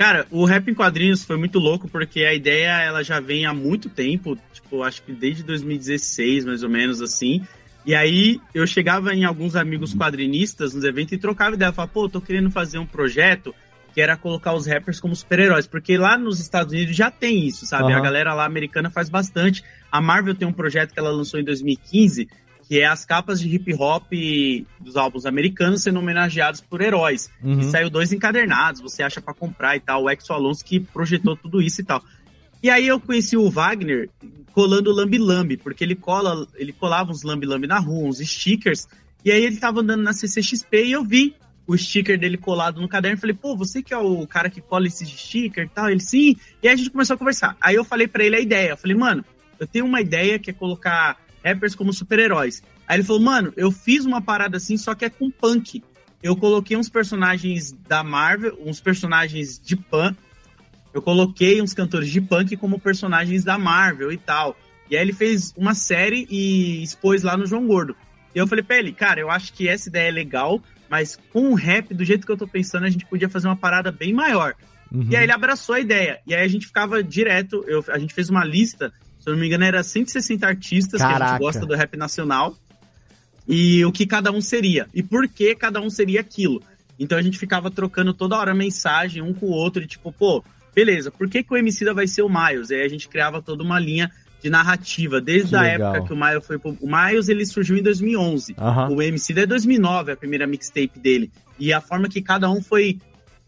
Cara, 0.00 0.26
o 0.30 0.46
Rap 0.46 0.66
em 0.66 0.72
Quadrinhos 0.72 1.24
foi 1.24 1.36
muito 1.36 1.58
louco, 1.58 1.86
porque 1.86 2.24
a 2.24 2.32
ideia 2.32 2.70
ela 2.80 3.02
já 3.02 3.20
vem 3.20 3.44
há 3.44 3.52
muito 3.52 3.90
tempo, 3.90 4.34
tipo, 4.50 4.82
acho 4.82 5.02
que 5.02 5.12
desde 5.12 5.42
2016, 5.42 6.46
mais 6.46 6.62
ou 6.62 6.70
menos, 6.70 7.02
assim. 7.02 7.46
E 7.84 7.94
aí 7.94 8.40
eu 8.54 8.66
chegava 8.66 9.12
em 9.14 9.26
alguns 9.26 9.54
amigos 9.56 9.92
quadrinistas 9.94 10.72
nos 10.72 10.84
eventos 10.84 11.12
e 11.12 11.18
trocava 11.18 11.54
ideia. 11.54 11.70
Falava, 11.70 11.92
pô, 11.92 12.08
tô 12.08 12.18
querendo 12.18 12.50
fazer 12.50 12.78
um 12.78 12.86
projeto 12.86 13.54
que 13.92 14.00
era 14.00 14.16
colocar 14.16 14.54
os 14.54 14.66
rappers 14.66 14.98
como 14.98 15.14
super-heróis. 15.14 15.66
Porque 15.66 15.98
lá 15.98 16.16
nos 16.16 16.40
Estados 16.40 16.72
Unidos 16.72 16.96
já 16.96 17.10
tem 17.10 17.46
isso, 17.46 17.66
sabe? 17.66 17.92
Aham. 17.92 17.98
A 17.98 18.00
galera 18.00 18.32
lá 18.32 18.46
americana 18.46 18.88
faz 18.88 19.10
bastante. 19.10 19.62
A 19.92 20.00
Marvel 20.00 20.34
tem 20.34 20.48
um 20.48 20.52
projeto 20.52 20.94
que 20.94 20.98
ela 20.98 21.10
lançou 21.10 21.38
em 21.38 21.44
2015, 21.44 22.26
que 22.70 22.78
é 22.78 22.86
as 22.86 23.04
capas 23.04 23.40
de 23.40 23.52
hip 23.52 23.74
hop 23.74 24.12
dos 24.78 24.96
álbuns 24.96 25.26
americanos 25.26 25.82
sendo 25.82 25.98
homenageados 25.98 26.60
por 26.60 26.80
heróis. 26.80 27.28
Uhum. 27.42 27.58
E 27.58 27.64
saiu 27.64 27.90
dois 27.90 28.12
encadernados, 28.12 28.80
você 28.80 29.02
acha 29.02 29.20
pra 29.20 29.34
comprar 29.34 29.74
e 29.74 29.80
tal. 29.80 30.04
O 30.04 30.08
Exo 30.08 30.32
Alonso 30.32 30.64
que 30.64 30.78
projetou 30.78 31.36
tudo 31.36 31.60
isso 31.60 31.80
e 31.80 31.84
tal. 31.84 32.00
E 32.62 32.70
aí 32.70 32.86
eu 32.86 33.00
conheci 33.00 33.36
o 33.36 33.50
Wagner 33.50 34.08
colando 34.52 34.92
Lambi 34.92 35.18
Lambi, 35.18 35.56
porque 35.56 35.82
ele 35.82 35.96
cola, 35.96 36.46
ele 36.54 36.72
colava 36.72 37.10
uns 37.10 37.24
Lambi 37.24 37.44
Lambi 37.44 37.66
na 37.66 37.80
rua, 37.80 38.08
uns 38.08 38.18
stickers. 38.18 38.86
E 39.24 39.32
aí 39.32 39.44
ele 39.44 39.56
tava 39.56 39.80
andando 39.80 40.04
na 40.04 40.12
CCXP 40.12 40.84
e 40.84 40.92
eu 40.92 41.04
vi 41.04 41.34
o 41.66 41.76
sticker 41.76 42.16
dele 42.20 42.36
colado 42.36 42.80
no 42.80 42.88
caderno. 42.88 43.18
Falei, 43.18 43.34
pô, 43.34 43.56
você 43.56 43.82
que 43.82 43.92
é 43.92 43.98
o 43.98 44.24
cara 44.28 44.48
que 44.48 44.60
cola 44.60 44.86
esses 44.86 45.08
sticker 45.08 45.64
e 45.64 45.68
tal? 45.68 45.90
Ele, 45.90 45.98
sim. 45.98 46.36
E 46.62 46.68
aí 46.68 46.74
a 46.74 46.76
gente 46.76 46.90
começou 46.90 47.14
a 47.14 47.18
conversar. 47.18 47.56
Aí 47.60 47.74
eu 47.74 47.84
falei 47.84 48.06
pra 48.06 48.22
ele 48.22 48.36
a 48.36 48.40
ideia. 48.40 48.70
Eu 48.70 48.76
falei, 48.76 48.96
mano, 48.96 49.24
eu 49.58 49.66
tenho 49.66 49.84
uma 49.84 50.00
ideia 50.00 50.38
que 50.38 50.50
é 50.50 50.52
colocar 50.52 51.18
rappers 51.44 51.74
como 51.74 51.92
super-heróis. 51.92 52.62
Aí 52.86 52.96
ele 52.96 53.04
falou, 53.04 53.22
mano, 53.22 53.52
eu 53.56 53.70
fiz 53.70 54.04
uma 54.04 54.20
parada 54.20 54.56
assim, 54.56 54.76
só 54.76 54.94
que 54.94 55.04
é 55.04 55.10
com 55.10 55.30
punk. 55.30 55.82
Eu 56.22 56.36
coloquei 56.36 56.76
uns 56.76 56.88
personagens 56.88 57.72
da 57.72 58.02
Marvel, 58.02 58.58
uns 58.64 58.80
personagens 58.80 59.58
de 59.58 59.76
punk. 59.76 60.16
Eu 60.92 61.00
coloquei 61.00 61.62
uns 61.62 61.72
cantores 61.72 62.10
de 62.10 62.20
punk 62.20 62.56
como 62.56 62.80
personagens 62.80 63.44
da 63.44 63.56
Marvel 63.56 64.12
e 64.12 64.18
tal. 64.18 64.56
E 64.90 64.96
aí 64.96 65.02
ele 65.02 65.12
fez 65.12 65.54
uma 65.56 65.74
série 65.74 66.26
e 66.28 66.82
expôs 66.82 67.22
lá 67.22 67.36
no 67.36 67.46
João 67.46 67.66
Gordo. 67.66 67.94
E 68.34 68.38
eu 68.38 68.46
falei 68.46 68.64
pra 68.64 68.78
ele, 68.78 68.92
cara, 68.92 69.20
eu 69.20 69.30
acho 69.30 69.52
que 69.52 69.68
essa 69.68 69.88
ideia 69.88 70.08
é 70.08 70.12
legal, 70.12 70.60
mas 70.88 71.18
com 71.32 71.50
o 71.50 71.54
rap, 71.54 71.94
do 71.94 72.04
jeito 72.04 72.26
que 72.26 72.32
eu 72.32 72.36
tô 72.36 72.46
pensando, 72.46 72.84
a 72.84 72.90
gente 72.90 73.06
podia 73.06 73.28
fazer 73.28 73.46
uma 73.46 73.56
parada 73.56 73.92
bem 73.92 74.12
maior. 74.12 74.54
Uhum. 74.92 75.06
E 75.08 75.16
aí 75.16 75.22
ele 75.22 75.32
abraçou 75.32 75.76
a 75.76 75.80
ideia. 75.80 76.20
E 76.26 76.34
aí 76.34 76.44
a 76.44 76.48
gente 76.48 76.66
ficava 76.66 77.02
direto, 77.02 77.64
eu, 77.68 77.84
a 77.88 77.98
gente 77.98 78.12
fez 78.12 78.28
uma 78.28 78.44
lista, 78.44 78.92
se 79.30 79.32
eu 79.32 79.36
não 79.36 79.40
me 79.40 79.46
engano, 79.46 79.64
era 79.64 79.82
160 79.82 80.46
artistas 80.46 81.00
que 81.00 81.06
a 81.06 81.10
Caraca. 81.10 81.30
gente 81.32 81.40
gosta 81.40 81.66
do 81.66 81.74
rap 81.74 81.96
nacional. 81.96 82.56
E 83.48 83.84
o 83.84 83.90
que 83.92 84.06
cada 84.06 84.30
um 84.30 84.40
seria. 84.40 84.86
E 84.94 85.02
por 85.02 85.26
que 85.28 85.54
cada 85.54 85.80
um 85.80 85.90
seria 85.90 86.20
aquilo. 86.20 86.62
Então 86.98 87.18
a 87.18 87.22
gente 87.22 87.38
ficava 87.38 87.70
trocando 87.70 88.12
toda 88.12 88.36
hora 88.36 88.54
mensagem 88.54 89.22
um 89.22 89.32
com 89.32 89.46
o 89.46 89.50
outro, 89.50 89.82
e 89.82 89.86
tipo, 89.86 90.12
pô, 90.12 90.44
beleza, 90.74 91.10
por 91.10 91.28
que, 91.28 91.42
que 91.42 91.52
o 91.52 91.56
Emicida 91.56 91.94
vai 91.94 92.06
ser 92.06 92.22
o 92.22 92.28
Miles? 92.28 92.70
Aí 92.70 92.82
a 92.82 92.88
gente 92.88 93.08
criava 93.08 93.40
toda 93.40 93.62
uma 93.64 93.78
linha 93.78 94.10
de 94.42 94.48
narrativa, 94.50 95.20
desde 95.20 95.50
Que 95.50 95.56
a 95.56 95.62
legal. 95.62 95.94
época 95.94 96.06
que 96.08 96.12
o 96.12 96.16
Miles 96.16 96.46
foi. 96.46 96.56
O 96.56 96.86
Miles, 96.86 97.28
ele 97.28 97.44
surgiu 97.46 97.76
em 97.76 97.82
2011. 97.82 98.54
Aham. 98.58 98.90
O 98.90 99.02
Emicida 99.02 99.42
é 99.42 99.46
2009, 99.46 100.12
a 100.12 100.16
primeira 100.16 100.46
mixtape 100.46 100.98
dele. 100.98 101.30
E 101.58 101.72
a 101.72 101.80
forma 101.80 102.08
que 102.08 102.22
cada 102.22 102.50
um 102.50 102.62
foi, 102.62 102.98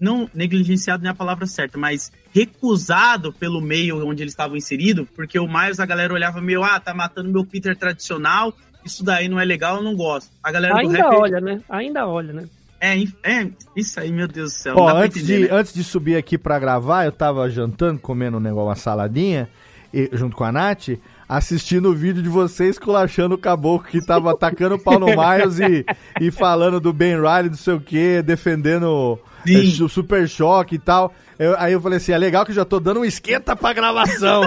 não 0.03 0.29
negligenciado 0.35 1.03
nem 1.03 1.11
a 1.13 1.15
palavra 1.15 1.47
certa, 1.47 1.79
mas 1.79 2.11
recusado 2.35 3.33
pelo 3.33 3.61
meio 3.61 4.05
onde 4.05 4.23
eles 4.23 4.33
estavam 4.33 4.57
inseridos, 4.57 5.07
porque 5.15 5.39
o 5.39 5.47
Miles, 5.47 5.79
a 5.79 5.87
galera 5.87 6.13
olhava 6.13 6.41
meio, 6.41 6.65
ah, 6.65 6.81
tá 6.81 6.93
matando 6.93 7.31
meu 7.31 7.47
Peter 7.47 7.77
tradicional, 7.77 8.53
isso 8.85 9.05
daí 9.05 9.29
não 9.29 9.39
é 9.39 9.45
legal, 9.45 9.77
eu 9.77 9.83
não 9.83 9.95
gosto. 9.95 10.29
A 10.43 10.51
galera 10.51 10.75
do 10.75 10.81
Ainda 10.81 10.99
rap... 10.99 11.15
olha, 11.15 11.41
né? 11.41 11.61
Ainda 11.69 12.07
olha, 12.07 12.33
né? 12.33 12.45
É, 12.81 13.01
é, 13.23 13.49
isso 13.77 14.01
aí, 14.01 14.11
meu 14.11 14.27
Deus 14.27 14.53
do 14.53 14.57
céu. 14.57 14.75
Ó, 14.77 14.89
antes, 14.89 15.23
entender, 15.23 15.47
de, 15.47 15.53
né? 15.53 15.57
antes 15.57 15.73
de 15.73 15.85
subir 15.85 16.17
aqui 16.17 16.37
pra 16.37 16.59
gravar, 16.59 17.05
eu 17.05 17.13
tava 17.13 17.49
jantando, 17.49 18.01
comendo 18.01 18.39
um 18.39 18.41
negócio, 18.41 18.69
uma 18.71 18.75
saladinha, 18.75 19.49
e- 19.95 20.11
junto 20.15 20.35
com 20.35 20.43
a 20.43 20.51
Nath, 20.51 20.89
assistindo 21.37 21.89
o 21.91 21.95
vídeo 21.95 22.23
de 22.23 22.29
vocês 22.29 22.79
colachando 22.79 23.35
o 23.35 23.39
caboclo 23.39 23.89
que 23.89 24.05
tava 24.05 24.31
atacando 24.33 24.75
o 24.75 24.79
pau 24.79 24.99
no 24.99 25.07
Miles 25.07 25.59
e, 25.61 25.85
e 26.21 26.31
falando 26.31 26.79
do 26.81 26.93
Ben 26.93 27.17
Riley, 27.17 27.49
não 27.51 27.57
sei 27.57 27.75
o 27.75 27.81
que, 27.81 28.23
defendendo 28.23 29.19
Sim. 29.47 29.83
o 29.85 29.89
Super 29.89 30.29
Choque 30.29 30.75
e 30.75 30.79
tal. 30.79 31.15
Eu- 31.39 31.57
aí 31.59 31.73
eu 31.73 31.81
falei 31.81 31.97
assim, 31.97 32.13
é 32.13 32.19
legal 32.19 32.45
que 32.45 32.51
eu 32.51 32.57
já 32.57 32.65
tô 32.65 32.79
dando 32.79 33.01
um 33.01 33.05
esquenta 33.05 33.57
pra 33.57 33.73
gravação. 33.73 34.43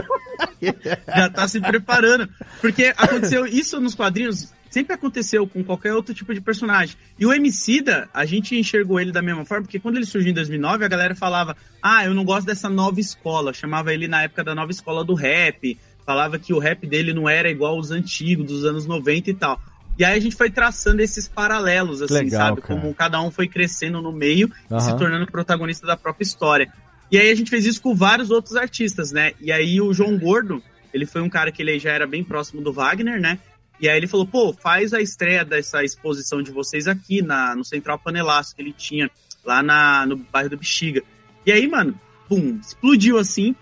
já 1.07 1.29
tá 1.29 1.47
se 1.47 1.59
preparando. 1.59 2.29
Porque 2.61 2.93
aconteceu 2.95 3.45
isso 3.45 3.79
nos 3.81 3.95
quadrinhos, 3.95 4.53
sempre 4.69 4.93
aconteceu 4.93 5.47
com 5.47 5.63
qualquer 5.63 5.93
outro 5.93 6.13
tipo 6.13 6.33
de 6.33 6.41
personagem. 6.41 6.95
E 7.17 7.25
o 7.25 7.33
Emicida, 7.33 8.07
a 8.13 8.25
gente 8.25 8.55
enxergou 8.57 8.99
ele 8.99 9.11
da 9.11 9.21
mesma 9.21 9.43
forma, 9.45 9.63
porque 9.63 9.79
quando 9.79 9.97
ele 9.97 10.05
surgiu 10.05 10.31
em 10.31 10.36
2009, 10.36 10.86
a 10.86 10.88
galera 10.88 11.15
falava, 11.15 11.55
ah, 11.81 12.05
eu 12.05 12.13
não 12.13 12.23
gosto 12.23 12.45
dessa 12.45 12.69
nova 12.69 12.99
escola. 12.99 13.53
Chamava 13.53 13.93
ele 13.93 14.07
na 14.07 14.23
época 14.23 14.43
da 14.43 14.53
nova 14.53 14.71
escola 14.71 15.03
do 15.03 15.13
rap. 15.15 15.77
Falava 16.06 16.38
que 16.38 16.53
o 16.53 16.60
rap 16.60 16.86
dele 16.86 17.14
não 17.14 17.28
era 17.28 17.49
igual 17.49 17.76
aos 17.76 17.91
antigos, 17.91 18.45
dos 18.45 18.66
anos 18.66 18.86
90 18.86 19.30
e 19.30 19.34
tal. 19.34 19.60
E 19.97 20.03
aí 20.03 20.18
a 20.18 20.22
gente 20.22 20.36
foi 20.36 20.49
traçando 20.49 21.01
esses 21.01 21.28
paralelos, 21.28 22.01
assim, 22.01 22.14
Legal, 22.14 22.47
sabe? 22.47 22.62
cara. 22.62 22.80
Como 22.80 22.93
cada 22.93 23.22
um 23.22 23.32
foi 23.32 23.47
crescendo 23.47 24.01
no 24.01 24.12
meio 24.12 24.51
e 24.70 24.80
se 24.82 24.95
tornando 24.97 25.26
protagonista 25.26 25.88
da 25.88 25.95
própria 25.95 26.24
história. 26.24 26.72
E 27.12 27.18
aí 27.18 27.32
a 27.32 27.36
gente 27.36 27.49
fez 27.49 27.66
isso 27.66 27.82
com 27.82 27.95
vários 27.95 28.30
outros 28.30 28.56
artistas, 28.56 29.12
né? 29.12 29.32
E 29.39 29.51
aí 29.51 29.80
o 29.80 29.93
João 29.93 30.18
Gordo, 30.18 30.62
ele 30.93 31.06
foi 31.06 31.22
um 31.22 31.30
cara 31.30 31.51
que 31.51 31.62
ele 31.62 31.80
já 31.80 31.91
era 31.91 32.06
bem 32.06 32.24
próximo 32.24 32.62
do 32.62 32.74
Wagner, 32.74 33.22
né? 33.22 33.39
E 33.80 33.88
aí 33.88 33.97
ele 33.97 34.08
falou, 34.08 34.26
pô, 34.26 34.53
faz 34.53 34.93
a 34.93 35.01
estreia 35.01 35.43
dessa 35.43 35.84
exposição 35.84 36.41
de 36.41 36.51
vocês 36.51 36.88
aqui 36.88 37.22
na, 37.22 37.56
no 37.56 37.64
Central 37.64 37.99
Panelaço 37.99 38.56
que 38.56 38.62
ele 38.62 38.74
tinha 38.74 39.10
lá 39.45 39.62
na, 39.62 40.06
no 40.06 40.18
bairro 40.18 40.49
do 40.49 40.58
Bexiga. 40.58 41.03
E 41.45 41.51
aí, 41.51 41.68
mano, 41.68 41.99
pum, 42.28 42.60
explodiu 42.62 43.18
assim. 43.18 43.56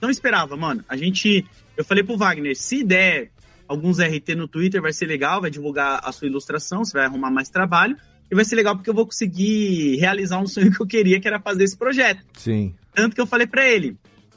Não 0.00 0.10
esperava, 0.10 0.56
mano. 0.56 0.84
A 0.88 0.96
gente. 0.96 1.46
Eu 1.76 1.84
falei 1.84 2.02
pro 2.02 2.16
Wagner, 2.16 2.56
se 2.56 2.82
der 2.84 3.30
alguns 3.68 3.98
RT 3.98 4.34
no 4.36 4.48
Twitter, 4.48 4.82
vai 4.82 4.92
ser 4.92 5.06
legal, 5.06 5.40
vai 5.40 5.50
divulgar 5.50 6.00
a 6.02 6.10
sua 6.10 6.26
ilustração, 6.26 6.84
você 6.84 6.92
vai 6.92 7.06
arrumar 7.06 7.30
mais 7.30 7.48
trabalho. 7.48 7.96
E 8.30 8.34
vai 8.34 8.44
ser 8.44 8.54
legal 8.54 8.76
porque 8.76 8.88
eu 8.88 8.94
vou 8.94 9.06
conseguir 9.06 9.96
realizar 9.96 10.38
um 10.38 10.46
sonho 10.46 10.70
que 10.74 10.80
eu 10.80 10.86
queria, 10.86 11.20
que 11.20 11.26
era 11.26 11.40
fazer 11.40 11.64
esse 11.64 11.76
projeto. 11.76 12.24
Sim. 12.34 12.74
Tanto 12.94 13.14
que 13.14 13.20
eu 13.20 13.26
falei 13.26 13.46
pra 13.46 13.66
ele. 13.66 13.96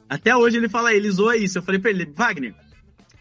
Até 0.09 0.35
hoje 0.35 0.57
ele 0.57 0.69
fala, 0.69 0.93
ele 0.93 1.09
zoa 1.09 1.37
isso. 1.37 1.57
Eu 1.57 1.63
falei 1.63 1.79
pra 1.79 1.91
ele, 1.91 2.05
Wagner, 2.05 2.53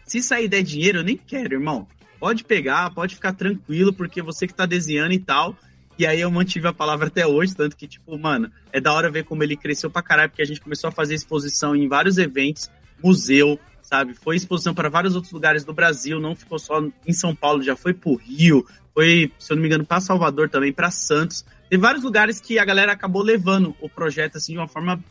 se 0.05 0.21
sair 0.21 0.47
der 0.47 0.63
dinheiro, 0.63 0.99
eu 0.99 1.03
nem 1.03 1.17
quero, 1.17 1.55
irmão. 1.55 1.87
Pode 2.19 2.43
pegar, 2.43 2.91
pode 2.91 3.15
ficar 3.15 3.33
tranquilo, 3.33 3.93
porque 3.93 4.21
você 4.21 4.47
que 4.47 4.53
tá 4.53 4.65
desenhando 4.65 5.13
e 5.13 5.19
tal. 5.19 5.55
E 5.97 6.05
aí 6.07 6.21
eu 6.21 6.31
mantive 6.31 6.67
a 6.67 6.73
palavra 6.73 7.07
até 7.07 7.25
hoje, 7.25 7.55
tanto 7.55 7.75
que, 7.77 7.87
tipo, 7.87 8.17
mano, 8.17 8.51
é 8.71 8.81
da 8.81 8.91
hora 8.93 9.11
ver 9.11 9.23
como 9.23 9.43
ele 9.43 9.55
cresceu 9.55 9.89
pra 9.89 10.01
caralho, 10.01 10.29
porque 10.29 10.41
a 10.41 10.45
gente 10.45 10.61
começou 10.61 10.87
a 10.87 10.91
fazer 10.91 11.13
exposição 11.13 11.75
em 11.75 11.87
vários 11.87 12.17
eventos, 12.17 12.69
museu, 13.03 13.59
sabe? 13.81 14.15
Foi 14.15 14.35
exposição 14.35 14.73
para 14.73 14.89
vários 14.89 15.15
outros 15.15 15.31
lugares 15.31 15.63
do 15.63 15.73
Brasil, 15.73 16.19
não 16.19 16.35
ficou 16.35 16.57
só 16.57 16.83
em 17.05 17.13
São 17.13 17.35
Paulo, 17.35 17.61
já 17.61 17.75
foi 17.75 17.93
pro 17.93 18.15
Rio, 18.15 18.65
foi, 18.93 19.31
se 19.37 19.51
eu 19.51 19.55
não 19.55 19.61
me 19.61 19.67
engano, 19.67 19.85
para 19.85 20.01
Salvador 20.01 20.49
também, 20.49 20.73
para 20.73 20.89
Santos. 20.89 21.45
Tem 21.69 21.77
vários 21.79 22.03
lugares 22.03 22.39
que 22.39 22.57
a 22.57 22.65
galera 22.65 22.91
acabou 22.91 23.21
levando 23.21 23.75
o 23.81 23.89
projeto 23.89 24.37
assim 24.37 24.53
de 24.53 24.59
uma 24.59 24.67
forma 24.67 25.03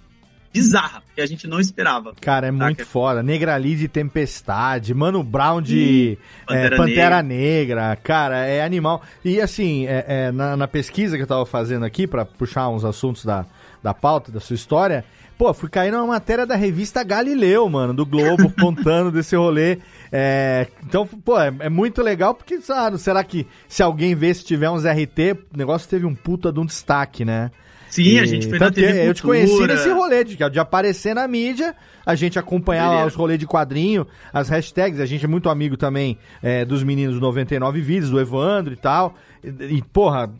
bizarra, 0.52 1.02
que 1.14 1.20
a 1.20 1.26
gente 1.26 1.46
não 1.48 1.58
esperava. 1.58 2.14
Cara, 2.20 2.48
é 2.48 2.50
muito 2.50 2.84
foda. 2.84 3.22
Negrali 3.22 3.74
de 3.74 3.88
Tempestade, 3.88 4.92
Mano 4.92 5.22
Brown 5.22 5.62
de 5.62 6.18
é, 6.42 6.46
Pantera 6.46 6.76
Pantera, 6.76 7.22
Negra. 7.22 7.96
Cara, 7.96 8.44
é 8.46 8.62
animal. 8.62 9.02
E 9.24 9.40
assim, 9.40 9.86
é, 9.86 10.04
é, 10.06 10.32
na, 10.32 10.56
na 10.56 10.68
pesquisa 10.68 11.16
que 11.16 11.22
eu 11.22 11.26
tava 11.26 11.46
fazendo 11.46 11.84
aqui, 11.84 12.06
pra 12.06 12.24
puxar 12.24 12.68
uns 12.68 12.84
assuntos 12.84 13.24
da, 13.24 13.46
da 13.82 13.94
pauta, 13.94 14.30
da 14.30 14.40
sua 14.40 14.54
história, 14.54 15.04
pô, 15.38 15.52
fui 15.54 15.68
cair 15.68 15.90
numa 15.90 16.06
matéria 16.06 16.46
da 16.46 16.54
revista 16.54 17.02
Galileu, 17.02 17.68
mano, 17.68 17.94
do 17.94 18.04
Globo, 18.04 18.52
contando 18.60 19.10
desse 19.10 19.34
rolê. 19.34 19.78
É, 20.10 20.68
então, 20.84 21.06
pô, 21.06 21.40
é, 21.40 21.52
é 21.60 21.68
muito 21.70 22.02
legal, 22.02 22.34
porque, 22.34 22.60
sabe, 22.60 22.98
será 22.98 23.24
que 23.24 23.46
se 23.66 23.82
alguém 23.82 24.14
vê 24.14 24.32
se 24.34 24.44
tiver 24.44 24.70
uns 24.70 24.84
RT, 24.84 25.32
o 25.52 25.56
negócio 25.56 25.88
teve 25.88 26.04
um 26.04 26.14
puta 26.14 26.52
de 26.52 26.60
um 26.60 26.66
destaque, 26.66 27.24
né? 27.24 27.50
Sim, 27.92 28.18
a 28.20 28.24
gente 28.24 28.48
foi 28.48 28.58
na 28.58 28.70
TV 28.70 28.90
que 28.90 28.98
Eu 29.06 29.12
te 29.12 29.20
Cultura. 29.20 29.46
conheci 29.46 29.66
nesse 29.66 29.90
rolê 29.90 30.24
de, 30.24 30.34
de 30.34 30.58
aparecer 30.58 31.14
na 31.14 31.28
mídia, 31.28 31.76
a 32.06 32.14
gente 32.14 32.38
acompanhar 32.38 32.88
lá 32.88 33.04
os 33.04 33.14
rolês 33.14 33.38
de 33.38 33.46
quadrinho, 33.46 34.06
as 34.32 34.48
hashtags, 34.48 34.98
a 34.98 35.04
gente 35.04 35.26
é 35.26 35.28
muito 35.28 35.50
amigo 35.50 35.76
também 35.76 36.16
é, 36.42 36.64
dos 36.64 36.82
meninos 36.82 37.16
do 37.16 37.20
99 37.20 37.82
Vídeos, 37.82 38.08
do 38.08 38.18
Evandro 38.18 38.72
e 38.72 38.76
tal. 38.76 39.14
E, 39.44 39.76
e, 39.76 39.82
porra, 39.82 40.32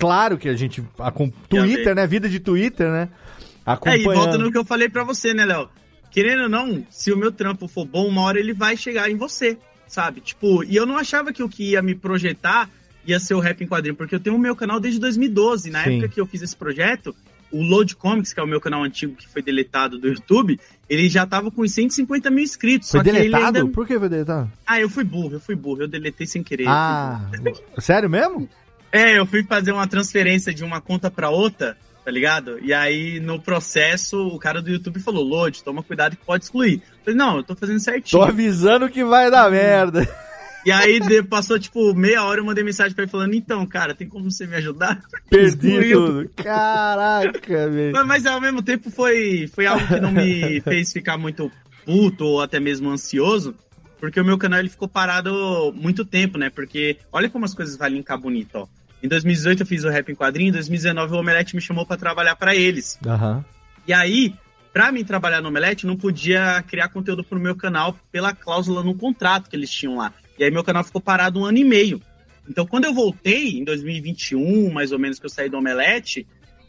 claro 0.00 0.36
que 0.36 0.48
a 0.48 0.56
gente. 0.56 0.82
A, 0.98 1.12
Twitter, 1.48 1.94
né? 1.94 2.08
Vida 2.08 2.28
de 2.28 2.40
Twitter, 2.40 2.90
né? 2.90 3.08
É, 3.08 3.70
e 3.70 3.72
Acompanhando. 3.72 4.14
volta 4.14 4.38
no 4.38 4.50
que 4.50 4.58
eu 4.58 4.64
falei 4.64 4.88
pra 4.88 5.04
você, 5.04 5.32
né, 5.32 5.44
Léo? 5.44 5.68
Querendo 6.10 6.42
ou 6.42 6.48
não, 6.48 6.84
se 6.90 7.12
o 7.12 7.16
meu 7.16 7.30
trampo 7.30 7.68
for 7.68 7.86
bom, 7.86 8.08
uma 8.08 8.22
hora 8.22 8.40
ele 8.40 8.52
vai 8.52 8.76
chegar 8.76 9.08
em 9.08 9.16
você, 9.16 9.56
sabe? 9.86 10.20
Tipo, 10.20 10.64
e 10.64 10.74
eu 10.74 10.84
não 10.84 10.98
achava 10.98 11.32
que 11.32 11.42
o 11.42 11.48
que 11.48 11.70
ia 11.70 11.82
me 11.82 11.94
projetar 11.94 12.68
ia 13.06 13.20
ser 13.20 13.34
o 13.34 13.40
rap 13.40 13.62
em 13.62 13.66
quadrinho, 13.66 13.94
porque 13.94 14.14
eu 14.14 14.20
tenho 14.20 14.36
o 14.36 14.38
meu 14.38 14.54
canal 14.56 14.78
desde 14.80 14.98
2012. 15.00 15.70
Na 15.70 15.84
Sim. 15.84 15.94
época 15.98 16.08
que 16.14 16.20
eu 16.20 16.26
fiz 16.26 16.42
esse 16.42 16.56
projeto, 16.56 17.14
o 17.52 17.62
Load 17.62 17.94
Comics, 17.96 18.32
que 18.32 18.40
é 18.40 18.42
o 18.42 18.46
meu 18.46 18.60
canal 18.60 18.82
antigo 18.82 19.14
que 19.14 19.28
foi 19.28 19.40
deletado 19.42 19.98
do 19.98 20.08
YouTube, 20.08 20.58
ele 20.88 21.08
já 21.08 21.24
tava 21.26 21.50
com 21.50 21.66
150 21.66 22.30
mil 22.30 22.42
inscritos. 22.44 22.90
Foi 22.90 23.00
só 23.00 23.04
que 23.04 23.08
ele 23.10 23.18
deletado? 23.30 23.58
ainda- 23.58 23.70
Por 23.70 23.86
que 23.86 23.98
foi 23.98 24.08
deletado? 24.08 24.50
Ah, 24.66 24.80
eu 24.80 24.88
fui 24.90 25.04
burro, 25.04 25.34
eu 25.34 25.40
fui 25.40 25.54
burro, 25.54 25.82
eu 25.82 25.88
deletei 25.88 26.26
sem 26.26 26.42
querer. 26.42 26.66
Ah, 26.68 27.20
sério 27.78 28.10
mesmo? 28.10 28.48
É, 28.92 29.18
eu 29.18 29.26
fui 29.26 29.42
fazer 29.44 29.72
uma 29.72 29.86
transferência 29.86 30.52
de 30.54 30.64
uma 30.64 30.80
conta 30.80 31.10
pra 31.10 31.28
outra, 31.30 31.76
tá 32.04 32.10
ligado? 32.10 32.58
E 32.62 32.72
aí, 32.72 33.20
no 33.20 33.40
processo, 33.40 34.28
o 34.28 34.38
cara 34.38 34.62
do 34.62 34.70
YouTube 34.70 35.00
falou, 35.00 35.22
Load, 35.24 35.62
toma 35.62 35.82
cuidado 35.82 36.16
que 36.16 36.24
pode 36.24 36.44
excluir. 36.44 36.74
Eu 36.76 37.04
falei, 37.04 37.18
não, 37.18 37.36
eu 37.38 37.42
tô 37.42 37.54
fazendo 37.54 37.80
certinho. 37.80 38.22
Tô 38.22 38.26
avisando 38.28 38.88
que 38.88 39.04
vai 39.04 39.30
dar 39.30 39.50
merda. 39.50 40.06
E 40.66 40.72
aí, 40.72 41.00
passou, 41.22 41.60
tipo, 41.60 41.94
meia 41.94 42.24
hora, 42.24 42.40
eu 42.40 42.44
mandei 42.44 42.64
mensagem 42.64 42.92
pra 42.92 43.04
ele 43.04 43.10
falando, 43.10 43.34
então, 43.34 43.64
cara, 43.64 43.94
tem 43.94 44.08
como 44.08 44.28
você 44.28 44.48
me 44.48 44.56
ajudar? 44.56 45.00
Perdi 45.30 45.68
Excluiu. 45.68 46.06
tudo. 46.06 46.30
Caraca, 46.42 47.70
velho. 47.70 47.92
Mas, 47.92 48.06
mas, 48.06 48.26
ao 48.26 48.40
mesmo 48.40 48.60
tempo 48.60 48.90
foi, 48.90 49.48
foi 49.54 49.64
algo 49.64 49.86
que 49.86 50.00
não 50.00 50.10
me 50.10 50.60
fez 50.66 50.92
ficar 50.92 51.16
muito 51.16 51.52
puto 51.84 52.24
ou 52.24 52.42
até 52.42 52.58
mesmo 52.58 52.90
ansioso, 52.90 53.54
porque 54.00 54.20
o 54.20 54.24
meu 54.24 54.36
canal 54.36 54.58
ele 54.58 54.68
ficou 54.68 54.88
parado 54.88 55.72
muito 55.72 56.04
tempo, 56.04 56.36
né? 56.36 56.50
Porque 56.50 56.98
olha 57.12 57.30
como 57.30 57.44
as 57.44 57.54
coisas 57.54 57.76
valem 57.76 58.02
cá 58.02 58.16
bonito, 58.16 58.56
ó. 58.56 58.66
Em 59.00 59.06
2018 59.06 59.62
eu 59.62 59.66
fiz 59.66 59.84
o 59.84 59.88
Rap 59.88 60.10
em 60.10 60.16
Quadrinho, 60.16 60.48
em 60.48 60.52
2019 60.52 61.14
o 61.14 61.18
Omelete 61.20 61.54
me 61.54 61.62
chamou 61.62 61.86
pra 61.86 61.96
trabalhar 61.96 62.34
pra 62.34 62.56
eles. 62.56 62.98
Aham. 63.06 63.44
E 63.86 63.92
aí, 63.92 64.34
pra 64.72 64.90
mim 64.90 65.04
trabalhar 65.04 65.40
no 65.40 65.46
Omelete, 65.46 65.84
eu 65.84 65.88
não 65.88 65.96
podia 65.96 66.60
criar 66.66 66.88
conteúdo 66.88 67.22
pro 67.22 67.38
meu 67.38 67.54
canal 67.54 67.96
pela 68.10 68.34
cláusula 68.34 68.82
no 68.82 68.96
contrato 68.96 69.48
que 69.48 69.54
eles 69.54 69.70
tinham 69.70 69.98
lá. 69.98 70.12
E 70.38 70.44
aí 70.44 70.50
meu 70.50 70.62
canal 70.64 70.84
ficou 70.84 71.00
parado 71.00 71.40
um 71.40 71.44
ano 71.44 71.58
e 71.58 71.64
meio. 71.64 72.00
Então, 72.48 72.66
quando 72.66 72.84
eu 72.84 72.94
voltei, 72.94 73.58
em 73.58 73.64
2021, 73.64 74.70
mais 74.72 74.92
ou 74.92 74.98
menos, 74.98 75.18
que 75.18 75.26
eu 75.26 75.30
saí 75.30 75.48
do 75.48 75.56
Omelete, 75.56 76.24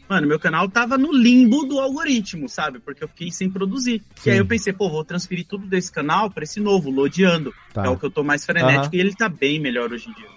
mano, 0.10 0.26
meu 0.26 0.40
canal 0.40 0.68
tava 0.68 0.98
no 0.98 1.12
limbo 1.14 1.66
do 1.66 1.80
algoritmo, 1.80 2.50
sabe? 2.50 2.80
Porque 2.80 3.04
eu 3.04 3.08
fiquei 3.08 3.32
sem 3.32 3.50
produzir. 3.50 4.02
Sim. 4.16 4.30
E 4.30 4.34
aí 4.34 4.38
eu 4.40 4.46
pensei, 4.46 4.74
pô, 4.74 4.90
vou 4.90 5.04
transferir 5.06 5.46
tudo 5.46 5.68
desse 5.68 5.92
canal 5.92 6.32
pra 6.32 6.44
esse 6.44 6.60
novo, 6.60 6.90
Lodeando, 6.90 7.54
Tá. 7.74 7.84
que 7.84 7.88
é 7.88 7.92
o 7.92 7.98
que 7.98 8.06
eu 8.06 8.10
tô 8.12 8.24
mais 8.24 8.44
frenético, 8.46 8.86
Aham. 8.88 8.96
e 8.96 9.00
ele 9.00 9.14
tá 9.14 9.30
bem 9.30 9.60
melhor 9.60 9.92
hoje 9.92 10.10
em 10.10 10.14
dia. 10.14 10.28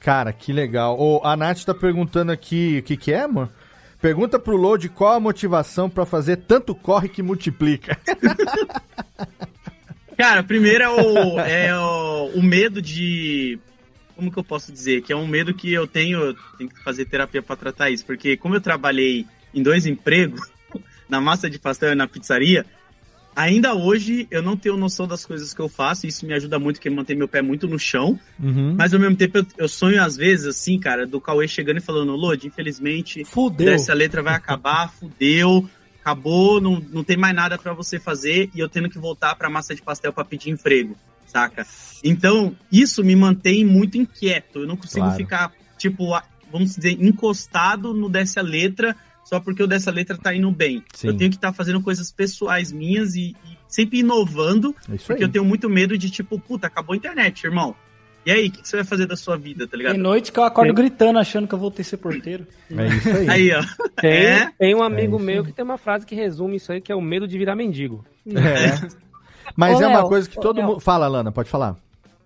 Cara, 0.00 0.32
que 0.32 0.52
legal. 0.52 0.98
Ô, 0.98 1.20
a 1.24 1.36
Nath 1.36 1.64
tá 1.64 1.74
perguntando 1.74 2.30
aqui 2.32 2.78
o 2.78 2.82
que 2.82 2.96
que 2.96 3.12
é, 3.12 3.22
amor? 3.22 3.50
Pergunta 4.00 4.38
pro 4.38 4.56
Load 4.56 4.88
qual 4.90 5.14
a 5.14 5.20
motivação 5.20 5.88
pra 5.90 6.04
fazer 6.04 6.36
tanto 6.36 6.74
corre 6.74 7.08
que 7.08 7.22
multiplica. 7.22 7.98
Cara, 10.16 10.42
primeiro 10.42 10.84
é 10.84 10.88
o, 10.88 11.40
é 11.40 11.78
o, 11.78 12.30
o 12.36 12.42
medo 12.42 12.80
de. 12.80 13.58
Como 14.14 14.30
que 14.30 14.38
eu 14.38 14.44
posso 14.44 14.72
dizer? 14.72 15.02
Que 15.02 15.12
é 15.12 15.16
um 15.16 15.26
medo 15.26 15.52
que 15.52 15.72
eu 15.72 15.86
tenho, 15.86 16.20
eu 16.20 16.36
tenho 16.56 16.70
que 16.70 16.82
fazer 16.82 17.04
terapia 17.04 17.42
pra 17.42 17.56
tratar 17.56 17.90
isso. 17.90 18.06
Porque 18.06 18.36
como 18.36 18.54
eu 18.54 18.60
trabalhei 18.60 19.26
em 19.52 19.62
dois 19.62 19.86
empregos, 19.86 20.40
na 21.08 21.20
massa 21.20 21.50
de 21.50 21.58
pastel 21.58 21.92
e 21.92 21.94
na 21.96 22.06
pizzaria, 22.06 22.64
ainda 23.34 23.74
hoje 23.74 24.28
eu 24.30 24.40
não 24.42 24.56
tenho 24.56 24.76
noção 24.76 25.06
das 25.06 25.24
coisas 25.24 25.52
que 25.52 25.60
eu 25.60 25.68
faço. 25.68 26.06
Isso 26.06 26.26
me 26.26 26.32
ajuda 26.32 26.58
muito, 26.58 26.76
porque 26.76 26.90
mantém 26.90 27.16
meu 27.16 27.28
pé 27.28 27.42
muito 27.42 27.66
no 27.66 27.78
chão. 27.78 28.18
Uhum. 28.38 28.74
Mas 28.76 28.94
ao 28.94 29.00
mesmo 29.00 29.16
tempo 29.16 29.38
eu, 29.38 29.46
eu 29.58 29.68
sonho 29.68 30.02
às 30.02 30.16
vezes, 30.16 30.46
assim, 30.46 30.78
cara, 30.78 31.06
do 31.06 31.20
Cauê 31.20 31.48
chegando 31.48 31.78
e 31.78 31.82
falando, 31.82 32.14
Lodi, 32.14 32.46
infelizmente, 32.46 33.24
Fudeu. 33.24 33.72
essa 33.72 33.92
letra 33.92 34.22
vai 34.22 34.34
acabar, 34.34 34.92
fudeu, 34.92 35.68
acabou, 36.04 36.60
não, 36.60 36.78
não 36.92 37.02
tem 37.02 37.16
mais 37.16 37.34
nada 37.34 37.56
pra 37.56 37.72
você 37.72 37.98
fazer 37.98 38.50
e 38.54 38.60
eu 38.60 38.68
tendo 38.68 38.90
que 38.90 38.98
voltar 38.98 39.34
pra 39.36 39.48
massa 39.48 39.74
de 39.74 39.80
pastel 39.80 40.12
pra 40.12 40.22
pedir 40.22 40.50
emprego, 40.50 40.94
saca? 41.26 41.66
Então, 42.04 42.54
isso 42.70 43.02
me 43.02 43.16
mantém 43.16 43.64
muito 43.64 43.96
inquieto. 43.96 44.60
Eu 44.60 44.66
não 44.66 44.76
consigo 44.76 45.00
Claro. 45.06 45.16
ficar, 45.16 45.52
tipo, 45.78 46.10
vamos 46.52 46.76
dizer, 46.76 47.02
encostado 47.02 47.94
no 47.94 48.10
dessa 48.10 48.42
letra 48.42 48.94
só 49.24 49.40
porque 49.40 49.62
o 49.62 49.66
dessa 49.66 49.90
letra 49.90 50.18
tá 50.18 50.34
indo 50.34 50.50
bem. 50.50 50.84
Sim. 50.94 51.08
Eu 51.08 51.16
tenho 51.16 51.30
que 51.30 51.36
estar 51.38 51.54
fazendo 51.54 51.80
coisas 51.80 52.12
pessoais 52.12 52.70
minhas 52.70 53.14
e, 53.14 53.34
e 53.46 53.56
sempre 53.66 54.00
inovando, 54.00 54.76
É 54.86 54.98
porque 54.98 55.24
eu 55.24 55.28
tenho 55.30 55.44
muito 55.46 55.70
medo 55.70 55.96
de, 55.96 56.10
tipo, 56.10 56.38
puta, 56.38 56.66
acabou 56.66 56.92
a 56.92 56.96
internet, 56.98 57.44
irmão. 57.44 57.74
E 58.26 58.30
aí, 58.30 58.48
o 58.48 58.50
que, 58.52 58.62
que 58.62 58.68
você 58.68 58.76
vai 58.76 58.84
fazer 58.84 59.06
da 59.06 59.16
sua 59.16 59.36
vida, 59.36 59.66
tá 59.66 59.76
ligado? 59.76 59.92
Tem 59.94 60.00
noite 60.02 60.32
que 60.32 60.38
eu 60.38 60.44
acordo 60.44 60.72
gritando 60.72 61.18
achando 61.18 61.46
que 61.46 61.54
eu 61.54 61.58
vou 61.58 61.70
ter 61.70 61.84
ser 61.84 61.98
porteiro. 61.98 62.46
É 62.70 62.86
isso 62.86 63.08
aí. 63.08 63.28
Aí, 63.28 63.52
ó. 63.52 63.62
Tem, 64.00 64.10
É? 64.10 64.50
tem 64.58 64.74
um 64.74 64.82
amigo 64.82 65.18
É 65.18 65.22
meu 65.22 65.44
que 65.44 65.52
tem 65.52 65.64
uma 65.64 65.76
frase 65.76 66.06
que 66.06 66.14
resume 66.14 66.56
isso 66.56 66.72
aí, 66.72 66.80
que 66.80 66.90
é 66.90 66.94
o 66.96 67.00
medo 67.02 67.28
de 67.28 67.36
virar 67.36 67.54
mendigo. 67.54 68.04
É. 68.26 68.88
Mas 69.54 69.78
Ô, 69.78 69.82
é 69.82 69.86
uma 69.88 69.98
Léo, 69.98 70.08
coisa 70.08 70.28
que 70.28 70.36
todo 70.40 70.56
Léo. 70.56 70.66
mundo. 70.68 70.80
Fala, 70.80 71.06
Lana, 71.06 71.30
pode 71.30 71.50
falar. 71.50 71.76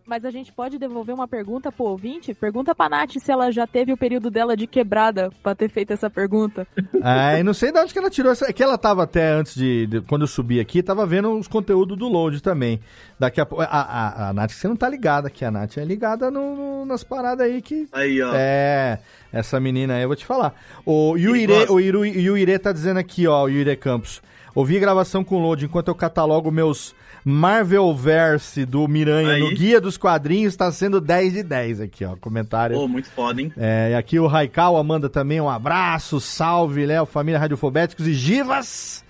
Mas 0.09 0.25
a 0.25 0.31
gente 0.31 0.51
pode 0.51 0.79
devolver 0.79 1.15
uma 1.15 1.29
pergunta 1.29 1.71
pro 1.71 1.85
ouvinte? 1.85 2.33
Pergunta 2.33 2.75
pra 2.75 2.89
Nath 2.89 3.13
se 3.19 3.31
ela 3.31 3.53
já 3.53 3.67
teve 3.67 3.93
o 3.93 3.97
período 3.97 4.31
dela 4.31 4.57
de 4.57 4.67
quebrada 4.67 5.31
pra 5.43 5.55
ter 5.55 5.69
feito 5.69 5.93
essa 5.93 6.09
pergunta. 6.09 6.67
É, 7.05 7.39
e 7.41 7.43
não 7.43 7.53
sei 7.53 7.71
de 7.71 7.79
onde 7.79 7.93
que 7.93 7.99
ela 7.99 8.09
tirou 8.09 8.33
essa. 8.33 8.47
É 8.49 8.53
que 8.53 8.63
ela 8.63 8.79
tava 8.79 9.03
até 9.03 9.33
antes 9.33 9.55
de, 9.55 9.87
de- 9.87 10.01
Quando 10.01 10.23
eu 10.23 10.27
subi 10.27 10.61
aqui, 10.61 10.83
tava 10.83 11.05
vendo 11.05 11.31
os 11.39 11.47
conteúdos 11.47 11.99
do 11.99 12.09
Load 12.09 12.41
também. 12.43 12.81
Daqui 13.19 13.39
a 13.39 13.45
pouco. 13.45 13.63
A, 13.63 13.67
a, 13.69 14.29
a 14.31 14.33
Nath, 14.33 14.53
você 14.53 14.67
não 14.67 14.77
tá 14.77 14.89
ligada 14.89 15.29
aqui. 15.29 15.45
A 15.45 15.51
Nath 15.51 15.77
é 15.77 15.85
ligada 15.85 16.31
no- 16.31 16.57
no- 16.57 16.87
nas 16.87 17.05
paradas 17.05 17.47
aí 17.47 17.61
que. 17.61 17.87
Aí, 17.93 18.23
ó. 18.23 18.33
É, 18.35 19.01
essa 19.31 19.61
menina 19.61 19.97
aí, 19.97 20.03
eu 20.03 20.09
vou 20.09 20.17
te 20.17 20.25
falar. 20.25 20.55
O 20.87 21.17
Yuire, 21.19 21.53
o 21.69 21.79
Iru, 21.79 22.07
Yuire 22.07 22.59
tá 22.59 22.73
dizendo 22.73 22.97
aqui, 22.99 23.27
ó, 23.27 23.45
o 23.45 23.49
Yuire 23.51 23.77
Campos. 23.77 24.23
Ouvi 24.55 24.79
a 24.79 24.81
gravação 24.81 25.23
com 25.23 25.37
o 25.37 25.39
Load 25.39 25.67
enquanto 25.67 25.89
eu 25.89 25.95
catalogo 25.95 26.51
meus 26.51 26.95
Marvelverse 27.25 28.65
do 28.65 28.87
Miranha 28.89 29.35
Aí. 29.35 29.41
no 29.41 29.51
Guia 29.55 29.81
dos 29.81 29.97
Quadrinhos, 29.97 30.57
tá 30.57 30.71
sendo 30.73 31.01
10 31.01 31.33
de 31.33 31.43
10 31.43 31.81
aqui, 31.81 32.05
ó. 32.05 32.17
Comentário. 32.17 32.77
Pô, 32.77 32.89
muito 32.89 33.11
foda, 33.11 33.41
hein? 33.41 33.53
É, 33.57 33.91
e 33.93 33.95
aqui 33.95 34.19
o 34.19 34.27
Raikal 34.27 34.83
manda 34.83 35.09
também 35.09 35.41
um 35.41 35.49
abraço, 35.49 36.21
salve, 36.21 36.87
Léo, 36.87 37.07
família 37.07 37.39
Radiofobéticos 37.39 38.07
e 38.07 38.15
Givas. 38.15 39.05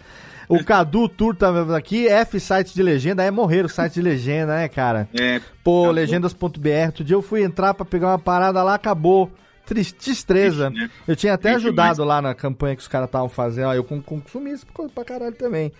O 0.48 0.64
Cadu 0.64 1.08
Tour 1.08 1.36
tá 1.36 1.76
aqui, 1.76 2.08
F 2.08 2.40
site 2.40 2.74
de 2.74 2.82
legenda, 2.82 3.22
é 3.22 3.30
morrer 3.30 3.66
o 3.66 3.68
site 3.68 3.94
de 3.94 4.02
legenda, 4.02 4.56
né, 4.56 4.66
cara? 4.66 5.06
É. 5.18 5.42
Pô, 5.62 5.90
legendas.br, 5.90 6.86
outro 6.86 7.04
dia 7.04 7.14
eu 7.14 7.20
fui 7.20 7.42
entrar 7.42 7.74
pra 7.74 7.84
pegar 7.84 8.08
uma 8.08 8.18
parada 8.18 8.62
lá, 8.62 8.74
acabou. 8.74 9.30
Triste- 9.68 9.94
Tristeza. 9.94 10.70
Triste, 10.70 10.82
né? 10.86 10.90
Eu 11.06 11.14
tinha 11.14 11.34
até 11.34 11.50
Triste 11.52 11.66
ajudado 11.66 12.02
lá 12.04 12.20
na 12.22 12.34
campanha 12.34 12.74
que 12.74 12.82
os 12.82 12.88
caras 12.88 13.06
estavam 13.08 13.28
fazendo, 13.28 13.68
ó, 13.68 13.74
eu 13.74 13.84
consumi 13.84 14.52
isso 14.52 14.66
pra 14.94 15.04
caralho 15.04 15.34
também. 15.34 15.72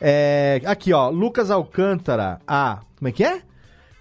É, 0.00 0.60
aqui, 0.64 0.92
ó, 0.92 1.10
Lucas 1.10 1.50
Alcântara, 1.50 2.40
ah, 2.46 2.80
como 2.98 3.08
é 3.08 3.12
que 3.12 3.22
é? 3.22 3.40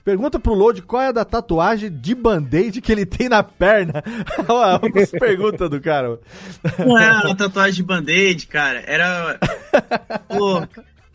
Pergunta 0.06 0.38
pro 0.38 0.54
Load 0.54 0.82
qual 0.82 1.02
é 1.02 1.08
a 1.08 1.12
da 1.14 1.24
tatuagem 1.24 1.90
de 1.90 2.14
band-aid 2.14 2.82
que 2.82 2.92
ele 2.92 3.06
tem 3.06 3.30
na 3.30 3.42
perna. 3.42 4.04
Olha 4.50 4.80
as 5.02 5.12
perguntas 5.12 5.70
do 5.70 5.80
cara. 5.80 6.20
Não 6.78 6.98
é 7.00 7.10
uma 7.26 7.36
tatuagem 7.38 7.76
de 7.76 7.84
band-aid, 7.84 8.48
cara. 8.48 8.84
Era. 8.86 9.40
Pô, 10.28 10.58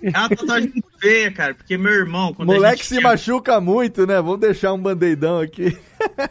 é 0.02 0.08
uma 0.18 0.28
tatuagem 0.30 0.70
muito 0.70 0.88
feia, 0.98 1.30
cara. 1.30 1.54
Porque 1.54 1.76
meu 1.76 1.92
irmão, 1.92 2.32
quando 2.32 2.48
Moleque 2.48 2.82
se 2.82 2.96
tinha- 2.96 3.02
machuca 3.02 3.60
muito, 3.60 4.06
né? 4.06 4.16
Vamos 4.22 4.40
deixar 4.40 4.72
um 4.72 4.78
band-aidão 4.78 5.38
aqui. 5.38 5.76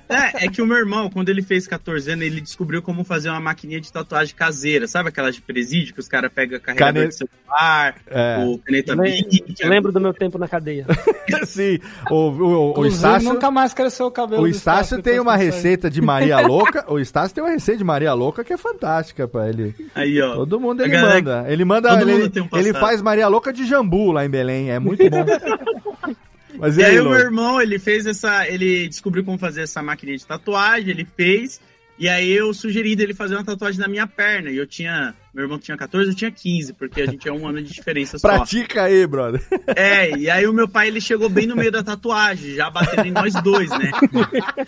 É, 0.09 0.45
é 0.45 0.49
que 0.49 0.61
o 0.61 0.65
meu 0.65 0.78
irmão, 0.78 1.09
quando 1.09 1.30
ele 1.30 1.41
fez 1.41 1.67
14 1.67 2.11
anos, 2.11 2.25
ele 2.25 2.41
descobriu 2.41 2.82
como 2.82 3.03
fazer 3.03 3.30
uma 3.30 3.39
maquininha 3.39 3.80
de 3.82 3.91
tatuagem 3.91 4.36
caseira. 4.36 4.88
Sabe 4.88 5.09
aquelas 5.09 5.36
de 5.36 5.41
presídio 5.41 5.93
que 5.93 5.99
os 5.99 6.07
caras 6.07 6.32
pegam 6.34 6.59
carregador 6.59 6.93
Cane- 6.93 7.07
de 7.09 7.15
celular, 7.15 7.95
É. 8.07 8.38
ou 8.39 8.57
caneta 8.59 8.95
Bic. 8.95 9.43
Lembro 9.63 9.91
do 9.91 9.99
meu 9.99 10.13
tempo 10.13 10.38
na 10.38 10.47
cadeia. 10.47 10.86
Sim, 11.45 11.80
o, 12.09 12.15
o, 12.30 12.80
o, 12.80 12.86
Estácio... 12.86 13.28
nunca 13.34 13.51
mais 13.51 13.73
cresceu 13.73 14.05
o 14.07 14.11
cabelo 14.11 14.43
O 14.43 14.47
Estácio 14.47 15.01
tem 15.01 15.19
uma 15.19 15.36
receita 15.36 15.89
de 15.89 16.01
Maria 16.01 16.39
Louca. 16.45 16.86
O 16.91 16.99
Estácio 16.99 17.34
tem 17.36 17.43
uma 17.43 17.51
receita 17.51 17.78
de 17.78 17.84
Maria 17.84 18.13
Louca 18.13 18.43
que 18.43 18.53
é 18.53 18.57
fantástica 18.57 19.28
pra 19.28 19.49
ele. 19.49 19.75
Aí, 19.93 20.21
ó. 20.21 20.36
Todo 20.36 20.59
mundo 20.59 20.82
ele 20.84 20.91
galera- 20.91 21.15
manda. 21.15 21.45
Ele 21.51 21.65
manda. 21.65 21.89
Todo 21.89 22.01
Ele, 22.09 22.13
mundo 22.13 22.30
tem 22.30 22.43
um 22.43 22.49
ele 22.53 22.73
faz 22.73 23.01
Maria 23.01 23.28
Louca 23.28 23.51
de 23.53 23.65
jambu 23.65 24.11
lá 24.11 24.25
em 24.25 24.30
Belém. 24.30 24.71
É 24.71 24.80
muito 24.80 25.03
bom. 25.09 25.25
Mas 26.57 26.77
E 26.77 26.81
e 26.81 26.85
aí, 26.85 26.91
aí, 26.91 26.99
o 27.01 27.09
meu 27.09 27.19
irmão, 27.19 27.61
ele 27.61 27.79
fez 27.79 28.05
essa. 28.05 28.47
Ele 28.47 28.87
descobriu 28.87 29.23
como 29.23 29.37
fazer 29.37 29.61
essa 29.61 29.81
maquininha 29.81 30.17
de 30.17 30.25
tatuagem, 30.25 30.89
ele 30.89 31.07
fez. 31.15 31.59
E 31.99 32.07
aí 32.07 32.31
eu 32.31 32.53
sugeri 32.53 32.95
dele 32.95 33.11
fazer 33.15 33.33
uma 33.33 33.43
tatuagem 33.43 33.79
na 33.79 33.87
minha 33.87 34.05
perna. 34.05 34.51
E 34.51 34.57
eu 34.57 34.67
tinha. 34.67 35.15
Meu 35.33 35.45
irmão 35.45 35.57
tinha 35.59 35.75
14, 35.77 36.09
eu 36.11 36.15
tinha 36.15 36.31
15, 36.31 36.73
porque 36.73 37.01
a 37.01 37.05
gente 37.05 37.27
é 37.27 37.31
um 37.31 37.47
ano 37.47 37.61
de 37.61 37.71
diferença 37.71 38.17
só. 38.19 38.27
Pratica 38.27 38.83
aí, 38.83 39.05
brother. 39.05 39.41
É, 39.75 40.15
e 40.17 40.29
aí 40.29 40.47
o 40.47 40.53
meu 40.53 40.67
pai 40.67 40.87
ele 40.87 40.99
chegou 40.99 41.29
bem 41.29 41.45
no 41.45 41.55
meio 41.55 41.71
da 41.71 41.83
tatuagem, 41.83 42.55
já 42.55 42.69
batendo 42.71 43.05
em 43.07 43.11
nós 43.11 43.33
dois, 43.43 43.69
né? 43.69 43.91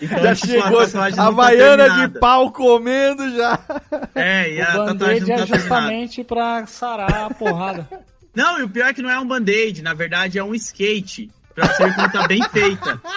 Então, 0.01 0.23
Já 0.23 0.35
tipo, 0.35 0.47
chegou 0.47 0.81
tatuagem 0.85 1.19
a 1.19 1.23
tá 1.23 1.27
Havaiana 1.27 2.07
de 2.07 2.19
pau 2.19 2.51
comendo 2.51 3.31
já. 3.35 3.59
É, 4.13 4.53
e 4.53 4.61
a 4.61 4.83
O 4.83 4.85
tatuagem 4.85 4.95
band-aid 4.97 5.25
não 5.25 5.33
é 5.33 5.37
tá 5.37 5.45
terminada. 5.45 5.45
justamente 5.57 6.23
pra 6.23 6.65
sarar 6.67 7.25
a 7.25 7.33
porrada. 7.33 7.87
Não, 8.35 8.59
e 8.59 8.63
o 8.63 8.69
pior 8.69 8.89
é 8.89 8.93
que 8.93 9.01
não 9.01 9.09
é 9.09 9.19
um 9.19 9.27
band-aid, 9.27 9.81
na 9.81 9.93
verdade 9.95 10.37
é 10.37 10.43
um 10.43 10.53
skate. 10.53 11.31
Pra 11.59 11.75
você 11.75 11.85
ver 11.85 11.95
como 11.95 12.11
tá 12.11 12.27
bem 12.27 12.43
feita. 12.49 13.01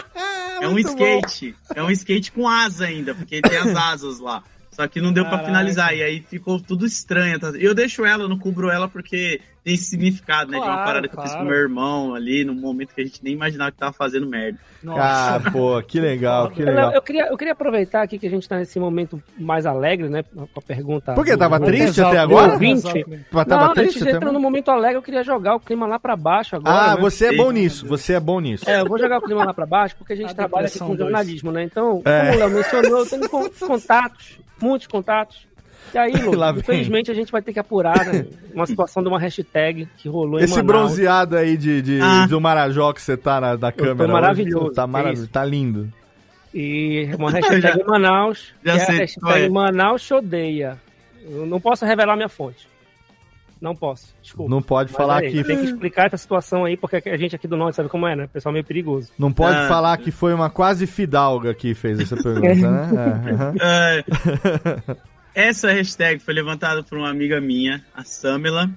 É 0.63 0.69
um 0.69 0.73
Muito 0.75 0.91
skate. 0.91 1.57
É 1.75 1.83
um 1.83 1.91
skate 1.91 2.31
com 2.31 2.49
asa 2.49 2.85
ainda, 2.85 3.17
porque 3.17 3.41
tem 3.41 3.59
as 3.59 3.75
asas 3.75 4.21
lá. 4.21 4.45
Só 4.71 4.87
que 4.87 5.01
não 5.01 5.13
deu 5.13 5.25
pra 5.25 5.33
Caraca. 5.33 5.49
finalizar. 5.49 5.93
E 5.93 6.03
aí 6.05 6.25
ficou 6.31 6.61
tudo 6.61 6.87
estranho. 6.87 7.37
Eu 7.59 7.75
deixo 7.75 8.05
ela, 8.05 8.29
não 8.29 8.39
cubro 8.39 8.71
ela 8.71 8.87
porque 8.87 9.41
tem 9.65 9.77
significado, 9.77 10.51
né? 10.51 10.59
de 10.59 10.65
uma 10.65 10.73
Claro, 10.73 10.85
parada 10.87 11.09
que 11.09 11.17
eu 11.17 11.23
fiz 11.23 11.31
com 11.31 11.37
claro. 11.39 11.51
meu 11.51 11.59
irmão 11.61 12.15
ali, 12.15 12.45
num 12.45 12.55
momento 12.55 12.95
que 12.95 13.01
a 13.01 13.05
gente 13.05 13.23
nem 13.23 13.33
imaginava 13.35 13.71
que 13.71 13.79
tava 13.79 13.93
fazendo 13.93 14.27
merda. 14.27 14.59
Ah, 14.89 15.41
pô, 15.53 15.81
que 15.83 16.01
legal, 16.01 16.51
que 16.51 16.65
legal. 16.65 16.91
Eu, 16.91 16.97
eu 16.97 17.03
queria, 17.03 17.27
eu 17.29 17.37
queria 17.37 17.53
aproveitar 17.53 18.03
aqui 18.03 18.19
que 18.19 18.27
a 18.27 18.31
gente 18.31 18.49
tá 18.49 18.57
nesse 18.59 18.81
momento 18.81 19.23
mais 19.39 19.65
alegre, 19.65 20.09
né? 20.09 20.25
Com 20.35 20.49
a 20.57 20.63
pergunta. 20.63 21.15
Por 21.15 21.25
quê? 21.25 21.33
do- 21.33 21.39
Tava 21.39 21.61
do- 21.61 21.67
triste 21.67 22.01
do 22.01 22.07
até 22.09 22.19
agora? 22.19 22.53
ouvinte. 22.55 23.05
Mas 23.31 23.47
tava 23.47 23.67
Não, 23.67 23.75
triste 23.75 23.97
a 23.97 23.99
gente 24.01 24.09
entra 24.09 24.17
agora? 24.17 24.33
no 24.33 24.41
momento 24.41 24.71
alegre, 24.73 24.97
eu 24.99 25.03
queria 25.03 25.23
jogar 25.23 25.55
o 25.55 25.61
clima 25.61 25.87
lá 25.87 25.99
pra 26.01 26.17
baixo 26.17 26.57
agora. 26.57 26.93
Ah, 26.93 26.95
né? 26.97 27.01
você 27.01 27.27
é 27.27 27.37
bom 27.37 27.53
nisso. 27.53 27.87
Você 27.87 28.15
é 28.15 28.21
bom 28.21 28.41
nisso. 28.41 28.69
É, 28.69 28.81
eu 28.81 28.87
vou 28.87 28.99
jogar 28.99 29.19
o 29.19 29.23
clima 29.23 29.45
lá 29.45 29.55
pra 29.55 29.65
baixo 29.67 29.95
porque 29.97 30.13
a 30.15 30.17
gente 30.17 30.33
A 30.33 30.35
trabalha 30.35 30.67
aqui 30.67 30.79
com 30.81 30.87
dois. 30.89 30.99
jornalismo, 30.99 31.53
né? 31.53 31.63
Então, 31.63 32.03
É. 32.05 32.21
como 32.21 32.33
o 32.33 32.39
Léo 32.41 32.51
mencionou, 32.51 32.99
eu 32.99 33.07
tenho 33.07 33.29
con- 33.29 33.49
contatos, 33.61 34.41
muitos 34.61 34.89
contatos. 34.89 35.47
E 35.95 35.99
aí, 35.99 36.13
Lu, 36.13 36.33
infelizmente 36.59 37.11
a 37.11 37.15
gente 37.15 37.31
vai 37.31 37.43
ter 37.43 37.53
que 37.53 37.59
apurar 37.59 38.05
né, 38.07 38.25
uma 38.55 38.67
situação 38.67 39.03
de 39.03 39.09
uma 39.09 39.19
hashtag 39.19 39.87
que 39.99 40.09
rolou 40.09 40.41
em 40.41 40.45
Esse 40.45 40.57
Manaus. 40.63 40.67
bronzeado 40.67 41.37
aí 41.37 41.57
de, 41.57 41.83
de- 41.83 42.01
Ah. 42.03 42.27
do 42.27 42.41
Marajó 42.41 42.93
que 42.93 43.03
você 43.03 43.17
tá 43.17 43.41
na, 43.41 43.57
da 43.57 43.71
tô 43.71 43.79
câmera. 43.85 44.05
hoje, 44.05 44.13
maravilhoso, 44.13 44.73
Tá, 44.73 44.83
é 44.83 44.87
maravilhoso, 44.87 45.29
tá 45.29 45.45
lindo. 45.45 45.93
E 46.55 47.09
uma 47.19 47.31
hashtag 47.31 47.61
Já- 47.63 47.75
em 47.77 47.85
Manaus, 47.85 48.53
já 48.65 48.73
que 48.75 48.79
é 48.79 48.83
a 48.83 48.87
sei 48.87 48.97
hashtag 48.99 49.45
é. 49.45 49.49
Manaus 49.49 50.11
odeia. 50.11 50.79
Eu 51.31 51.47
não 51.47 51.61
posso 51.61 51.85
revelar 51.85 52.17
minha 52.17 52.29
fonte. 52.29 52.71
Não 53.61 53.77
posso, 53.77 54.13
desculpa. 54.21 54.51
Não 54.51 54.61
pode 54.61 54.91
Mas 54.91 54.97
falar 54.97 55.23
é, 55.23 55.31
que 55.31 55.45
Tem 55.45 55.57
que 55.57 55.67
explicar 55.67 56.07
essa 56.09 56.17
situação 56.17 56.65
aí, 56.65 56.77
porque 56.77 57.01
a 57.09 57.17
gente 57.17 57.37
aqui 57.37 57.47
do 57.47 57.57
norte 57.57 57.77
sabe 57.77 57.89
como 57.89 58.09
é, 58.09 58.17
né? 58.17 58.27
Pessoal 58.33 58.53
meio 58.53 58.65
perigoso. 58.65 59.13
não 59.17 59.33
pode 59.33 59.57
Ah. 59.57 59.69
falar 59.69 59.97
que 59.99 60.11
foi 60.11 60.35
uma 60.35 60.51
quase 60.51 60.85
fidalga 60.85 61.55
que 61.55 61.73
fez 61.73 62.01
essa 62.01 62.17
pergunta, 62.17 62.43
né? 62.69 63.55
É. 63.61 63.99
É, 64.01 64.97
essa 65.35 65.71
hashtag 65.73 66.21
foi 66.23 66.35
levantada 66.35 66.83
por 66.83 66.99
uma 66.99 67.09
amiga 67.11 67.41
minha, 67.41 67.85
a 67.95 68.05
Samela, 68.05 68.71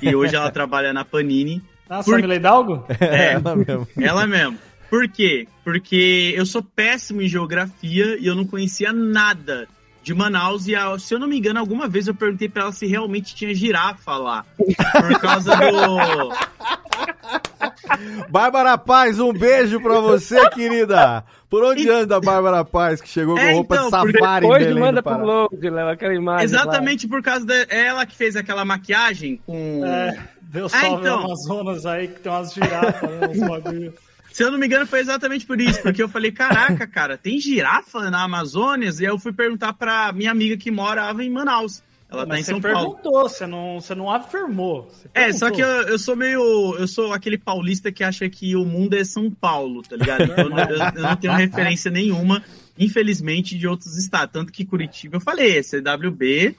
e 0.00 0.14
hoje 0.14 0.34
ela 0.36 0.50
trabalha 0.52 0.92
na 0.92 1.04
Panini. 1.04 1.62
Ah, 1.88 2.02
Por- 2.02 2.14
Samila 2.16 2.34
Hidalgo? 2.34 2.86
É, 3.00 3.32
ela 3.34 3.56
mesmo. 3.56 3.88
Ela 4.00 4.26
mesmo. 4.26 4.58
Por 4.88 5.08
quê? 5.08 5.46
Porque 5.64 6.34
eu 6.36 6.44
sou 6.44 6.62
péssimo 6.62 7.22
em 7.22 7.28
geografia 7.28 8.16
e 8.18 8.26
eu 8.26 8.34
não 8.34 8.44
conhecia 8.44 8.92
nada 8.92 9.66
de 10.02 10.12
Manaus. 10.14 10.66
E, 10.68 10.74
se 10.98 11.14
eu 11.14 11.18
não 11.18 11.26
me 11.26 11.38
engano, 11.38 11.58
alguma 11.58 11.88
vez 11.88 12.06
eu 12.08 12.14
perguntei 12.14 12.48
pra 12.48 12.64
ela 12.64 12.72
se 12.72 12.86
realmente 12.86 13.34
tinha 13.34 13.54
girafa 13.54 14.16
lá. 14.16 14.44
Por 14.56 15.18
causa 15.18 15.54
do. 15.56 16.32
Bárbara 18.30 18.76
Paz, 18.78 19.18
um 19.18 19.32
beijo 19.32 19.80
pra 19.80 20.00
você, 20.00 20.48
querida. 20.50 21.24
Por 21.52 21.62
onde 21.64 21.86
anda 21.90 22.16
a 22.16 22.20
Bárbara 22.20 22.64
Paz, 22.64 22.98
que 22.98 23.06
chegou 23.06 23.34
com 23.34 23.40
É, 23.42 23.52
roupa 23.52 23.74
então, 23.74 23.84
de 23.84 24.12
safari 24.12 24.46
em 24.46 24.48
Hoje 24.48 24.64
Belém 24.64 24.80
manda 24.82 25.02
pro? 25.02 25.18
Load, 25.22 25.68
Léo, 25.68 25.88
aquela 25.90 26.14
imagem. 26.14 26.44
Exatamente 26.46 27.06
por 27.06 27.22
causa 27.22 27.44
da. 27.44 27.54
é 27.54 27.88
Ela 27.88 28.06
que 28.06 28.16
fez 28.16 28.36
aquela 28.36 28.64
maquiagem 28.64 29.38
com. 29.44 29.82
É, 29.84 30.18
deu 30.40 30.64
Ah, 30.64 30.68
salve 30.70 31.02
então. 31.02 31.18
no 31.18 31.24
Amazonas 31.26 31.84
aí, 31.84 32.08
que 32.08 32.20
tem 32.20 32.32
umas 32.32 32.54
girafas, 32.54 33.10
né, 33.10 33.28
uns 33.28 33.38
bagulho. 33.46 33.92
Se 34.32 34.42
eu 34.42 34.50
não 34.50 34.58
me 34.58 34.64
engano, 34.64 34.86
foi 34.86 35.00
exatamente 35.00 35.44
por 35.44 35.60
isso, 35.60 35.82
porque 35.82 36.02
eu 36.02 36.08
falei, 36.08 36.32
caraca, 36.32 36.86
cara, 36.86 37.18
tem 37.18 37.38
girafa 37.38 38.10
na 38.10 38.22
Amazônia? 38.22 38.88
E 38.88 39.00
aí 39.04 39.12
eu 39.12 39.18
fui 39.18 39.30
perguntar 39.34 39.74
pra 39.74 40.10
minha 40.10 40.30
amiga 40.30 40.56
que 40.56 40.70
morava 40.70 41.22
em 41.22 41.28
Manaus. 41.28 41.82
Ela 42.12 42.26
tá 42.26 42.28
Mas 42.28 42.40
em 42.40 42.42
você 42.42 42.50
São 42.52 42.60
Paulo. 42.60 42.90
perguntou, 42.90 43.22
você 43.22 43.46
não, 43.46 43.80
você 43.80 43.94
não 43.94 44.10
afirmou. 44.10 44.82
Você 44.90 45.08
É, 45.14 45.32
só 45.32 45.50
que 45.50 45.62
eu, 45.62 45.66
eu 45.66 45.98
sou 45.98 46.14
meio. 46.14 46.76
Eu 46.78 46.86
sou 46.86 47.12
aquele 47.12 47.38
paulista 47.38 47.90
que 47.90 48.04
acha 48.04 48.28
que 48.28 48.54
o 48.54 48.66
mundo 48.66 48.94
é 48.94 49.02
São 49.02 49.30
Paulo, 49.30 49.82
tá 49.82 49.96
ligado? 49.96 50.24
Então 50.24 50.58
eu, 50.58 50.76
eu 50.96 51.02
não 51.02 51.16
tenho 51.16 51.32
referência 51.32 51.90
nenhuma, 51.90 52.44
infelizmente, 52.78 53.56
de 53.56 53.66
outros 53.66 53.96
estados. 53.96 54.32
Tanto 54.32 54.52
que 54.52 54.66
Curitiba, 54.66 55.16
eu 55.16 55.20
falei, 55.20 55.58
é 55.58 55.62
CWB, 55.62 56.54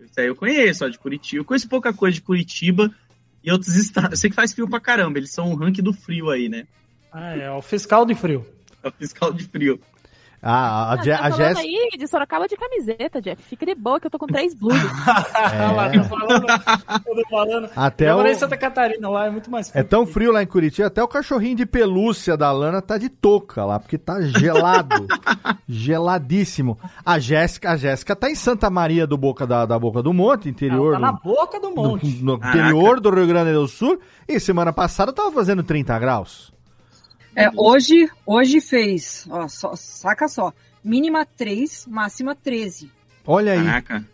isso 0.00 0.20
aí 0.20 0.26
eu 0.26 0.34
conheço, 0.34 0.84
ó, 0.84 0.88
de 0.88 0.98
Curitiba. 0.98 1.40
Eu 1.40 1.44
conheço 1.44 1.68
pouca 1.68 1.92
coisa 1.92 2.16
de 2.16 2.22
Curitiba 2.22 2.92
e 3.44 3.52
outros 3.52 3.76
estados. 3.76 4.10
Eu 4.10 4.16
sei 4.16 4.30
que 4.30 4.36
faz 4.36 4.52
frio 4.52 4.68
pra 4.68 4.80
caramba, 4.80 5.18
eles 5.18 5.30
são 5.30 5.52
o 5.52 5.54
ranking 5.54 5.82
do 5.82 5.92
frio 5.92 6.30
aí, 6.30 6.48
né? 6.48 6.66
Ah, 7.12 7.36
é, 7.36 7.50
o 7.50 7.62
fiscal 7.62 8.04
de 8.04 8.14
frio. 8.14 8.44
É 8.82 8.88
o 8.88 8.92
fiscal 8.92 9.32
de 9.32 9.44
frio. 9.44 9.80
Ah, 10.42 10.90
a, 10.90 10.92
Ah, 10.92 10.96
Je- 11.02 11.10
tá 11.16 11.24
a 11.24 11.30
Jéssica. 11.30 11.60
aí 11.60 11.88
de 11.98 12.06
Sorocaba 12.06 12.46
de 12.46 12.56
camiseta, 12.56 13.20
Jeff. 13.20 13.42
Fica 13.42 13.66
de 13.66 13.74
boa 13.74 13.98
que 13.98 14.06
eu 14.06 14.10
tô 14.10 14.18
com 14.18 14.26
três 14.26 14.54
blusas. 14.54 14.80
Ah, 15.36 15.72
lá, 15.72 15.90
tô 15.90 16.02
falando, 16.04 16.46
tô 17.04 17.28
falando. 17.30 17.70
Até 17.74 18.10
eu 18.10 18.16
o- 18.16 18.26
em 18.26 18.34
Santa 18.34 18.56
Catarina, 18.56 19.08
lá 19.08 19.26
é 19.26 19.30
muito 19.30 19.50
mais 19.50 19.68
É 19.68 19.72
frio. 19.72 19.84
tão 19.84 20.06
frio 20.06 20.32
lá 20.32 20.42
em 20.42 20.46
Curitiba, 20.46 20.88
até 20.88 21.02
o 21.02 21.08
cachorrinho 21.08 21.56
de 21.56 21.66
pelúcia 21.66 22.36
da 22.36 22.50
Lana 22.52 22.80
tá 22.82 22.98
de 22.98 23.08
touca 23.08 23.64
lá, 23.64 23.78
porque 23.80 23.96
tá 23.98 24.20
gelado. 24.22 25.06
geladíssimo. 25.68 26.78
A 27.04 27.18
Jéssica, 27.18 27.70
a 27.72 27.76
Jéssica 27.76 28.14
tá 28.16 28.30
em 28.30 28.34
Santa 28.34 28.68
Maria 28.70 29.06
do 29.06 29.16
Boca 29.16 29.46
da, 29.46 29.64
da 29.66 29.78
Boca 29.78 30.02
do 30.02 30.12
Monte, 30.12 30.48
interior 30.48 30.94
tá 30.94 30.98
na 30.98 31.12
do, 31.12 31.20
boca 31.22 31.60
do 31.60 31.70
monte. 31.70 32.22
no, 32.22 32.34
interior 32.34 33.00
do 33.00 33.10
Rio 33.10 33.26
Grande 33.26 33.52
do 33.52 33.66
Sul, 33.68 33.98
e 34.28 34.38
semana 34.40 34.72
passada 34.72 35.12
tava 35.12 35.30
fazendo 35.32 35.62
30 35.62 35.98
graus. 35.98 36.52
É, 37.36 37.50
hoje, 37.54 38.08
hoje 38.24 38.60
fez, 38.60 39.26
ó, 39.30 39.46
só- 39.46 39.76
saca 39.76 40.26
só, 40.26 40.52
mínima 40.82 41.24
3, 41.26 41.86
máxima 41.86 42.34
13. 42.34 42.90
Olha 43.26 43.52
aí. 43.52 43.64
Caraca. 43.64 44.04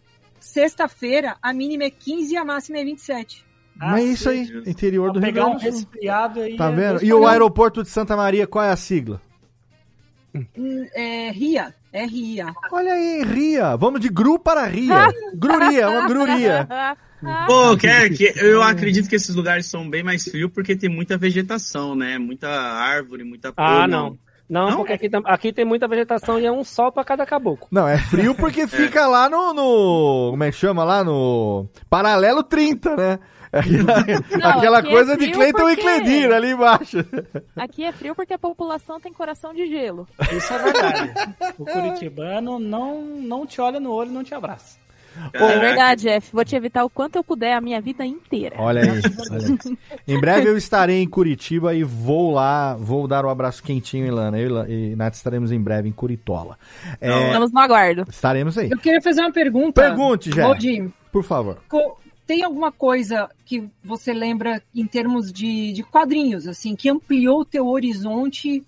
Sexta-feira, 0.40 1.36
a 1.40 1.52
mínima 1.52 1.84
é 1.84 1.90
15 1.90 2.34
e 2.34 2.36
a 2.36 2.44
máxima 2.44 2.78
é 2.78 2.84
27. 2.84 3.44
Mas 3.76 4.04
é 4.04 4.06
isso 4.08 4.28
aí, 4.28 4.44
Jesus. 4.44 4.66
interior 4.66 5.12
do 5.12 5.20
Pra 5.20 5.28
Rio 5.28 5.34
pegar 5.34 5.46
um 5.46 5.50
Grande 5.50 5.64
do 5.64 5.70
Sul. 5.72 5.80
resfriado 5.80 6.40
aí. 6.40 6.56
Tá 6.56 6.66
é 6.68 6.74
vendo? 6.74 6.90
Deus 6.98 7.02
E 7.02 7.12
o 7.12 7.26
aeroporto 7.26 7.82
de 7.82 7.88
Santa 7.88 8.16
Maria, 8.16 8.46
qual 8.46 8.64
é 8.64 8.70
a 8.70 8.76
sigla? 8.76 9.20
Hum, 10.34 10.86
É 10.94 11.30
RIA, 11.30 11.74
RIA. 11.92 12.52
Olha 12.70 12.92
aí, 12.94 13.22
Ria. 13.22 13.76
Vamos 13.76 14.00
de 14.00 14.08
Gru 14.08 14.38
para 14.38 14.64
Ria. 14.66 15.06
Gruria, 15.36 15.88
uma 15.90 16.06
gruria. 16.08 16.68
Pô, 17.46 17.76
quer, 17.76 18.10
que, 18.10 18.32
eu 18.36 18.62
acredito 18.62 19.08
que 19.08 19.14
esses 19.16 19.34
lugares 19.34 19.66
são 19.66 19.88
bem 19.88 20.02
mais 20.02 20.24
frios 20.24 20.50
porque 20.52 20.74
tem 20.76 20.88
muita 20.90 21.16
vegetação, 21.16 21.94
né? 21.94 22.18
Muita 22.18 22.48
árvore, 22.48 23.24
muita 23.24 23.52
Ah, 23.56 23.82
pô, 23.82 23.86
não. 23.86 24.18
Não, 24.48 24.68
Não? 24.70 24.76
porque 24.78 24.92
aqui, 24.92 25.08
aqui 25.24 25.52
tem 25.52 25.64
muita 25.64 25.88
vegetação 25.88 26.38
e 26.38 26.44
é 26.44 26.52
um 26.52 26.62
sol 26.62 26.92
pra 26.92 27.04
cada 27.04 27.24
caboclo. 27.24 27.68
Não, 27.70 27.88
é 27.88 27.96
frio 27.96 28.34
porque 28.34 28.66
fica 28.68 29.06
lá 29.06 29.28
no, 29.28 29.54
no- 29.54 30.30
Como 30.32 30.44
é 30.44 30.50
que 30.50 30.56
chama 30.58 30.84
lá? 30.84 31.02
No. 31.02 31.70
Paralelo 31.88 32.42
30, 32.42 32.94
né? 32.96 33.18
Aquela, 33.52 34.50
aquela 34.50 34.78
é 34.78 34.82
coisa 34.82 35.14
de 35.16 35.24
frio 35.24 35.34
Cleiton 35.36 35.70
e 35.70 35.76
porque- 35.76 35.82
Cledir 35.82 36.32
ali 36.32 36.50
embaixo. 36.52 36.98
Aqui 37.54 37.84
é 37.84 37.92
frio 37.92 38.14
porque 38.14 38.32
a 38.32 38.38
população 38.38 38.98
tem 38.98 39.12
coração 39.12 39.52
de 39.54 39.66
gelo. 39.66 40.08
Isso 40.34 40.52
é 40.52 40.58
verdade. 40.58 41.12
o 41.58 41.64
curitibano 41.66 42.58
não, 42.58 43.02
não 43.04 43.46
te 43.46 43.60
olha 43.60 43.78
no 43.78 43.90
olho 43.92 44.10
e 44.10 44.14
não 44.14 44.24
te 44.24 44.34
abraça. 44.34 44.78
É 45.32 45.58
verdade, 45.58 46.02
Jeff. 46.02 46.30
Vou 46.32 46.44
te 46.44 46.54
evitar 46.56 46.84
o 46.84 46.90
quanto 46.90 47.16
eu 47.16 47.24
puder 47.24 47.54
a 47.54 47.60
minha 47.60 47.80
vida 47.80 48.04
inteira. 48.04 48.56
Olha 48.58 48.82
aí, 48.82 48.88
olha 49.30 49.46
aí. 49.64 49.78
Em 50.06 50.20
breve 50.20 50.48
eu 50.48 50.56
estarei 50.56 51.02
em 51.02 51.08
Curitiba 51.08 51.74
e 51.74 51.82
vou 51.84 52.32
lá, 52.32 52.74
vou 52.76 53.06
dar 53.06 53.24
um 53.24 53.28
abraço 53.28 53.62
quentinho, 53.62 54.06
Ilana. 54.06 54.38
Eu 54.38 54.66
e 54.68 54.92
e 54.92 54.96
Nath 54.96 55.14
estaremos 55.14 55.52
em 55.52 55.60
breve 55.60 55.88
em 55.88 55.92
Curitola. 55.92 56.58
É, 57.00 57.26
Estamos 57.26 57.52
no 57.52 57.60
aguardo. 57.60 58.04
estaremos 58.08 58.56
aí. 58.58 58.70
Eu 58.70 58.78
queria 58.78 59.00
fazer 59.00 59.20
uma 59.20 59.32
pergunta. 59.32 59.80
Pergunte. 59.82 60.30
Valdir, 60.30 60.90
Por 61.10 61.22
favor. 61.24 61.58
co- 61.68 61.98
tem 62.26 62.42
alguma 62.44 62.70
coisa 62.72 63.28
que 63.44 63.68
você 63.84 64.12
lembra 64.12 64.62
em 64.74 64.86
termos 64.86 65.32
de, 65.32 65.72
de 65.72 65.82
quadrinhos, 65.82 66.46
assim, 66.48 66.74
que 66.76 66.88
ampliou 66.88 67.40
o 67.40 67.44
teu 67.44 67.66
horizonte 67.66 68.64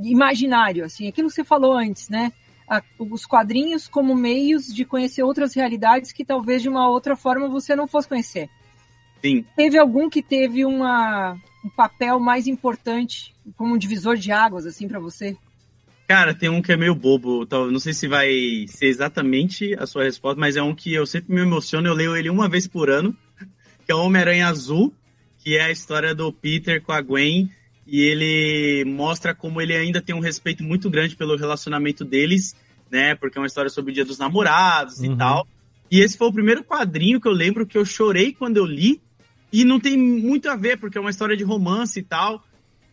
imaginário, 0.00 0.84
assim, 0.84 1.08
aquilo 1.08 1.28
que 1.28 1.34
você 1.34 1.44
falou 1.44 1.74
antes, 1.74 2.08
né? 2.08 2.32
A- 2.74 2.82
os 2.98 3.26
quadrinhos 3.26 3.86
como 3.86 4.14
meios 4.14 4.72
de 4.72 4.84
conhecer 4.84 5.22
outras 5.22 5.54
realidades 5.54 6.10
que 6.12 6.24
talvez 6.24 6.62
de 6.62 6.68
uma 6.70 6.88
outra 6.88 7.14
forma 7.14 7.48
você 7.48 7.76
não 7.76 7.86
fosse 7.86 8.08
conhecer. 8.08 8.48
Sim. 9.20 9.44
Teve 9.54 9.76
algum 9.78 10.08
que 10.08 10.22
teve 10.22 10.64
uma, 10.64 11.36
um 11.64 11.68
papel 11.68 12.18
mais 12.18 12.46
importante 12.46 13.34
como 13.56 13.74
um 13.74 13.78
divisor 13.78 14.16
de 14.16 14.32
águas, 14.32 14.64
assim, 14.66 14.88
pra 14.88 14.98
você? 14.98 15.36
Cara, 16.08 16.34
tem 16.34 16.48
um 16.48 16.60
que 16.62 16.72
é 16.72 16.76
meio 16.76 16.94
bobo. 16.94 17.44
tal- 17.46 17.70
Não 17.70 17.78
sei 17.78 17.92
se 17.92 18.08
vai 18.08 18.30
ser 18.68 18.86
exatamente 18.86 19.74
a 19.78 19.86
sua 19.86 20.04
resposta, 20.04 20.40
mas 20.40 20.56
é 20.56 20.62
um 20.62 20.74
que 20.74 20.92
eu 20.92 21.06
sempre 21.06 21.34
me 21.34 21.40
emociono. 21.42 21.86
Eu 21.88 21.94
leio 21.94 22.16
ele 22.16 22.30
uma 22.30 22.48
vez 22.48 22.66
por 22.66 22.88
ano, 22.90 23.16
que 23.84 23.92
é 23.92 23.94
o 23.94 24.00
Homem-Aranha 24.00 24.48
Azul, 24.48 24.92
que 25.38 25.56
é 25.56 25.64
a 25.64 25.70
história 25.70 26.14
do 26.14 26.32
Peter 26.32 26.82
com 26.82 26.92
a 26.92 27.00
Gwen. 27.00 27.50
E 27.86 28.00
ele 28.00 28.84
mostra 28.84 29.34
como 29.34 29.60
ele 29.60 29.74
ainda 29.74 30.00
tem 30.00 30.14
um 30.14 30.20
respeito 30.20 30.62
muito 30.62 30.88
grande 30.88 31.16
pelo 31.16 31.36
relacionamento 31.36 32.04
deles, 32.04 32.54
né? 32.90 33.14
Porque 33.14 33.38
é 33.38 33.40
uma 33.40 33.46
história 33.46 33.70
sobre 33.70 33.90
o 33.90 33.94
Dia 33.94 34.04
dos 34.04 34.18
Namorados 34.18 34.98
Uhum. 35.00 35.12
e 35.12 35.16
tal. 35.16 35.46
E 35.90 36.00
esse 36.00 36.16
foi 36.16 36.28
o 36.28 36.32
primeiro 36.32 36.64
quadrinho 36.64 37.20
que 37.20 37.28
eu 37.28 37.32
lembro 37.32 37.66
que 37.66 37.76
eu 37.76 37.84
chorei 37.84 38.32
quando 38.32 38.56
eu 38.56 38.64
li. 38.64 39.00
E 39.52 39.64
não 39.64 39.78
tem 39.78 39.98
muito 39.98 40.48
a 40.48 40.56
ver, 40.56 40.78
porque 40.78 40.96
é 40.96 41.00
uma 41.00 41.10
história 41.10 41.36
de 41.36 41.44
romance 41.44 41.98
e 41.98 42.02
tal. 42.02 42.42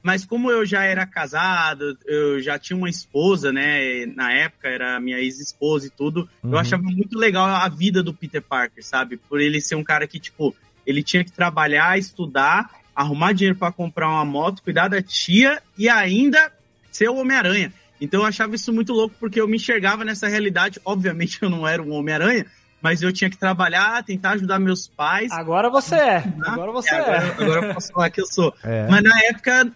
Mas 0.01 0.25
como 0.25 0.49
eu 0.49 0.65
já 0.65 0.83
era 0.83 1.05
casado, 1.05 1.97
eu 2.05 2.41
já 2.41 2.57
tinha 2.57 2.75
uma 2.75 2.89
esposa, 2.89 3.51
né? 3.51 4.05
Na 4.07 4.31
época 4.33 4.67
era 4.67 4.99
minha 4.99 5.19
ex-esposa 5.19 5.87
e 5.87 5.89
tudo. 5.89 6.27
Uhum. 6.43 6.51
Eu 6.51 6.57
achava 6.57 6.83
muito 6.83 7.17
legal 7.17 7.45
a 7.45 7.67
vida 7.69 8.01
do 8.01 8.13
Peter 8.13 8.41
Parker, 8.41 8.83
sabe? 8.85 9.17
Por 9.17 9.39
ele 9.39 9.61
ser 9.61 9.75
um 9.75 9.83
cara 9.83 10.07
que, 10.07 10.19
tipo, 10.19 10.55
ele 10.85 11.03
tinha 11.03 11.23
que 11.23 11.31
trabalhar, 11.31 11.97
estudar, 11.99 12.69
arrumar 13.00 13.32
dinheiro 13.32 13.58
para 13.58 13.72
comprar 13.72 14.10
uma 14.10 14.26
moto, 14.26 14.62
cuidar 14.62 14.89
da 14.89 15.02
tia 15.02 15.64
e 15.78 15.88
ainda 15.88 16.52
ser 16.91 17.08
o 17.10 17.16
Homem-Aranha. 17.16 17.72
Então 18.02 18.20
eu 18.20 18.26
achava 18.26 18.56
isso 18.56 18.74
muito 18.74 18.91
louco 18.91 19.16
porque 19.18 19.39
eu 19.39 19.47
me 19.47 19.56
enxergava 19.56 20.04
nessa 20.04 20.28
realidade. 20.28 20.82
Obviamente 20.84 21.39
eu 21.41 21.50
não 21.50 21.66
era 21.66 21.82
um 21.82 21.93
Homem-Aranha, 21.93 22.45
mas 22.82 23.02
eu 23.02 23.14
tinha 23.14 23.30
que 23.30 23.38
trabalhar, 23.38 24.04
tentar 24.04 24.32
ajudar 24.32 24.60
meus 24.60 24.86
pais. 24.86 25.32
Agora 25.32 25.70
você 25.70 25.95
é. 25.95 26.24
Agora 26.45 26.74
você 26.74 26.93
é. 26.93 27.00
Agora, 27.00 27.41
agora 27.41 27.68
eu 27.68 27.74
posso 27.74 27.93
falar 27.93 28.10
que 28.10 28.20
eu 28.20 28.28
sou. 28.28 28.54
É. 28.66 28.86
Mas 28.89 29.02
na 29.02 29.18
época, 29.30 29.72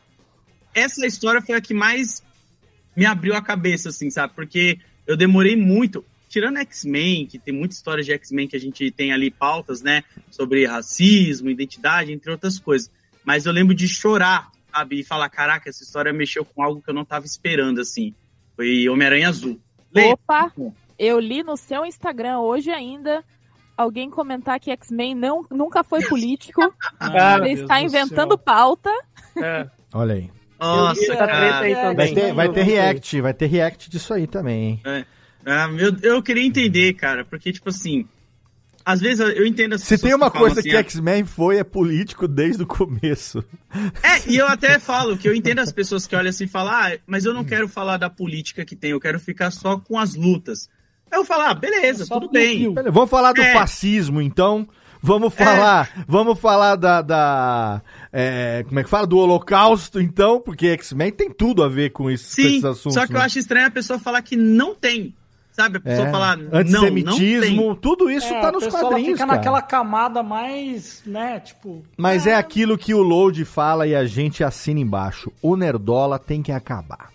essa 0.75 1.05
história 1.07 1.41
foi 1.41 1.55
a 1.55 1.61
que 1.61 1.73
mais 1.73 2.21
me 2.93 3.05
abriu 3.05 3.35
a 3.35 3.41
cabeça, 3.41 3.87
assim, 3.87 4.09
sabe? 4.09 4.33
Porque 4.35 4.79
eu 5.07 5.15
demorei 5.15 5.55
muito. 5.55 6.03
Tirando 6.27 6.57
X-Men, 6.57 7.25
que 7.27 7.39
tem 7.39 7.53
muita 7.53 7.73
história 7.75 8.03
de 8.03 8.11
X-Men 8.11 8.49
que 8.49 8.55
a 8.57 8.59
gente 8.59 8.91
tem 8.91 9.13
ali 9.13 9.31
pautas, 9.31 9.81
né? 9.81 10.03
Sobre 10.29 10.65
racismo, 10.65 11.49
identidade, 11.49 12.11
entre 12.11 12.29
outras 12.29 12.59
coisas. 12.59 12.91
Mas 13.25 13.45
eu 13.45 13.51
lembro 13.53 13.73
de 13.73 13.87
chorar, 13.87 14.51
sabe? 14.71 14.99
E 14.99 15.03
falar, 15.03 15.29
caraca, 15.29 15.69
essa 15.69 15.83
história 15.83 16.11
mexeu 16.11 16.43
com 16.43 16.63
algo 16.63 16.81
que 16.81 16.89
eu 16.89 16.93
não 16.93 17.05
tava 17.05 17.25
esperando, 17.25 17.79
assim. 17.79 18.13
Foi 18.55 18.87
Homem-Aranha 18.89 19.29
Azul. 19.29 19.59
Opa, 19.95 20.51
eu 20.97 21.19
li 21.19 21.43
no 21.43 21.55
seu 21.55 21.85
Instagram 21.85 22.39
hoje 22.39 22.71
ainda 22.71 23.23
alguém 23.77 24.09
comentar 24.09 24.59
que 24.59 24.71
X-Men 24.71 25.15
não, 25.15 25.45
nunca 25.49 25.83
foi 25.83 26.03
político. 26.07 26.61
Ah, 26.99 27.37
ele 27.37 27.61
está 27.61 27.79
do 27.79 27.85
inventando 27.85 28.29
céu. 28.29 28.37
pauta. 28.37 28.89
É. 29.37 29.67
Olha 29.93 30.15
aí. 30.15 30.29
Nossa, 30.59 31.15
cara. 31.15 31.59
aí 31.59 31.75
também. 31.75 31.95
Vai 31.95 32.13
ter, 32.13 32.33
vai 32.33 32.49
ter 32.49 32.63
react, 32.63 33.21
vai 33.21 33.33
ter 33.33 33.45
react 33.47 33.89
disso 33.89 34.13
aí 34.13 34.27
também, 34.27 34.63
hein? 34.63 34.81
É. 34.85 35.05
Ah, 35.45 35.67
meu, 35.67 35.93
eu 36.01 36.23
queria 36.23 36.45
entender, 36.45 36.93
cara, 36.93 37.25
porque, 37.25 37.51
tipo 37.51 37.69
assim, 37.69 38.07
às 38.85 38.99
vezes 38.99 39.19
eu 39.19 39.45
entendo 39.45 39.73
as 39.73 39.81
Se 39.81 39.97
tem 39.97 40.13
uma 40.13 40.29
que 40.29 40.37
coisa 40.37 40.59
assim, 40.59 40.69
que 40.69 40.75
ah, 40.75 40.79
X-Men 40.79 41.25
foi, 41.25 41.57
é 41.57 41.63
político 41.63 42.27
desde 42.27 42.63
o 42.63 42.67
começo. 42.67 43.43
É, 44.01 44.29
e 44.29 44.37
eu 44.37 44.47
até 44.47 44.77
falo 44.79 45.17
que 45.17 45.27
eu 45.27 45.33
entendo 45.35 45.59
as 45.59 45.71
pessoas 45.71 46.05
que 46.05 46.15
olham 46.15 46.29
assim 46.29 46.45
e 46.45 46.47
falam, 46.47 46.73
ah, 46.73 46.97
mas 47.05 47.25
eu 47.25 47.33
não 47.33 47.43
quero 47.43 47.67
falar 47.67 47.97
da 47.97 48.09
política 48.09 48.65
que 48.65 48.75
tem, 48.75 48.91
eu 48.91 48.99
quero 48.99 49.19
ficar 49.19 49.51
só 49.51 49.77
com 49.77 49.97
as 49.97 50.15
lutas. 50.15 50.69
Aí 51.11 51.19
eu 51.19 51.25
falo, 51.25 51.43
ah, 51.43 51.53
beleza, 51.53 52.05
Só 52.05 52.19
tudo 52.19 52.31
bem. 52.31 52.73
Beleza, 52.73 52.91
Vamos 52.91 53.09
falar 53.09 53.33
do 53.33 53.41
É. 53.41 53.53
fascismo, 53.53 54.21
então. 54.21 54.67
Vamos 55.05 55.33
falar, 55.33 56.05
vamos 56.07 56.39
falar 56.39 56.77
da, 56.77 57.01
da 57.01 57.81
é, 58.11 58.63
como 58.65 58.79
é 58.79 58.83
que 58.85 58.89
fala, 58.89 59.05
do 59.05 59.17
Holocausto, 59.17 59.99
então, 59.99 60.39
porque 60.39 60.67
X-Men 60.67 61.11
tem 61.11 61.29
tudo 61.29 61.61
a 61.61 61.67
ver 61.67 61.89
com, 61.89 62.09
isso, 62.09 62.29
com 62.29 62.41
Sim, 62.41 62.47
esses 62.47 62.63
assuntos. 62.63 62.93
só 62.93 63.05
que 63.05 63.11
eu 63.11 63.19
né? 63.19 63.25
acho 63.25 63.37
estranho 63.37 63.67
a 63.67 63.71
pessoa 63.71 63.99
falar 63.99 64.21
que 64.21 64.37
não 64.37 64.73
tem. 64.73 65.13
Sabe? 65.53 65.77
A 65.77 65.79
pessoa 65.79 66.07
É. 66.07 66.11
falar, 66.11 66.35
não, 66.35 66.49
não 66.49 66.59
Antissemitismo, 66.59 67.61
tem. 67.63 67.75
tudo 67.75 68.09
isso 68.09 68.33
É, 68.33 68.41
tá 68.41 68.51
nos 68.51 68.67
quadrinhos, 68.67 69.05
fica 69.13 69.17
cara. 69.27 69.37
naquela 69.37 69.61
camada 69.61 70.21
mais, 70.23 71.01
né, 71.05 71.39
tipo... 71.39 71.83
Mas 71.95 72.25
é 72.27 72.33
aquilo 72.35 72.75
que 72.77 72.91
o 72.93 73.01
Load 73.03 73.45
fala 73.45 73.85
e 73.87 73.95
a 73.95 74.03
gente 74.03 74.43
assina 74.43 74.79
embaixo. 74.79 75.31
O 75.41 75.55
Nerdola 75.55 76.17
tem 76.17 76.41
que 76.41 76.51
acabar. 76.51 77.11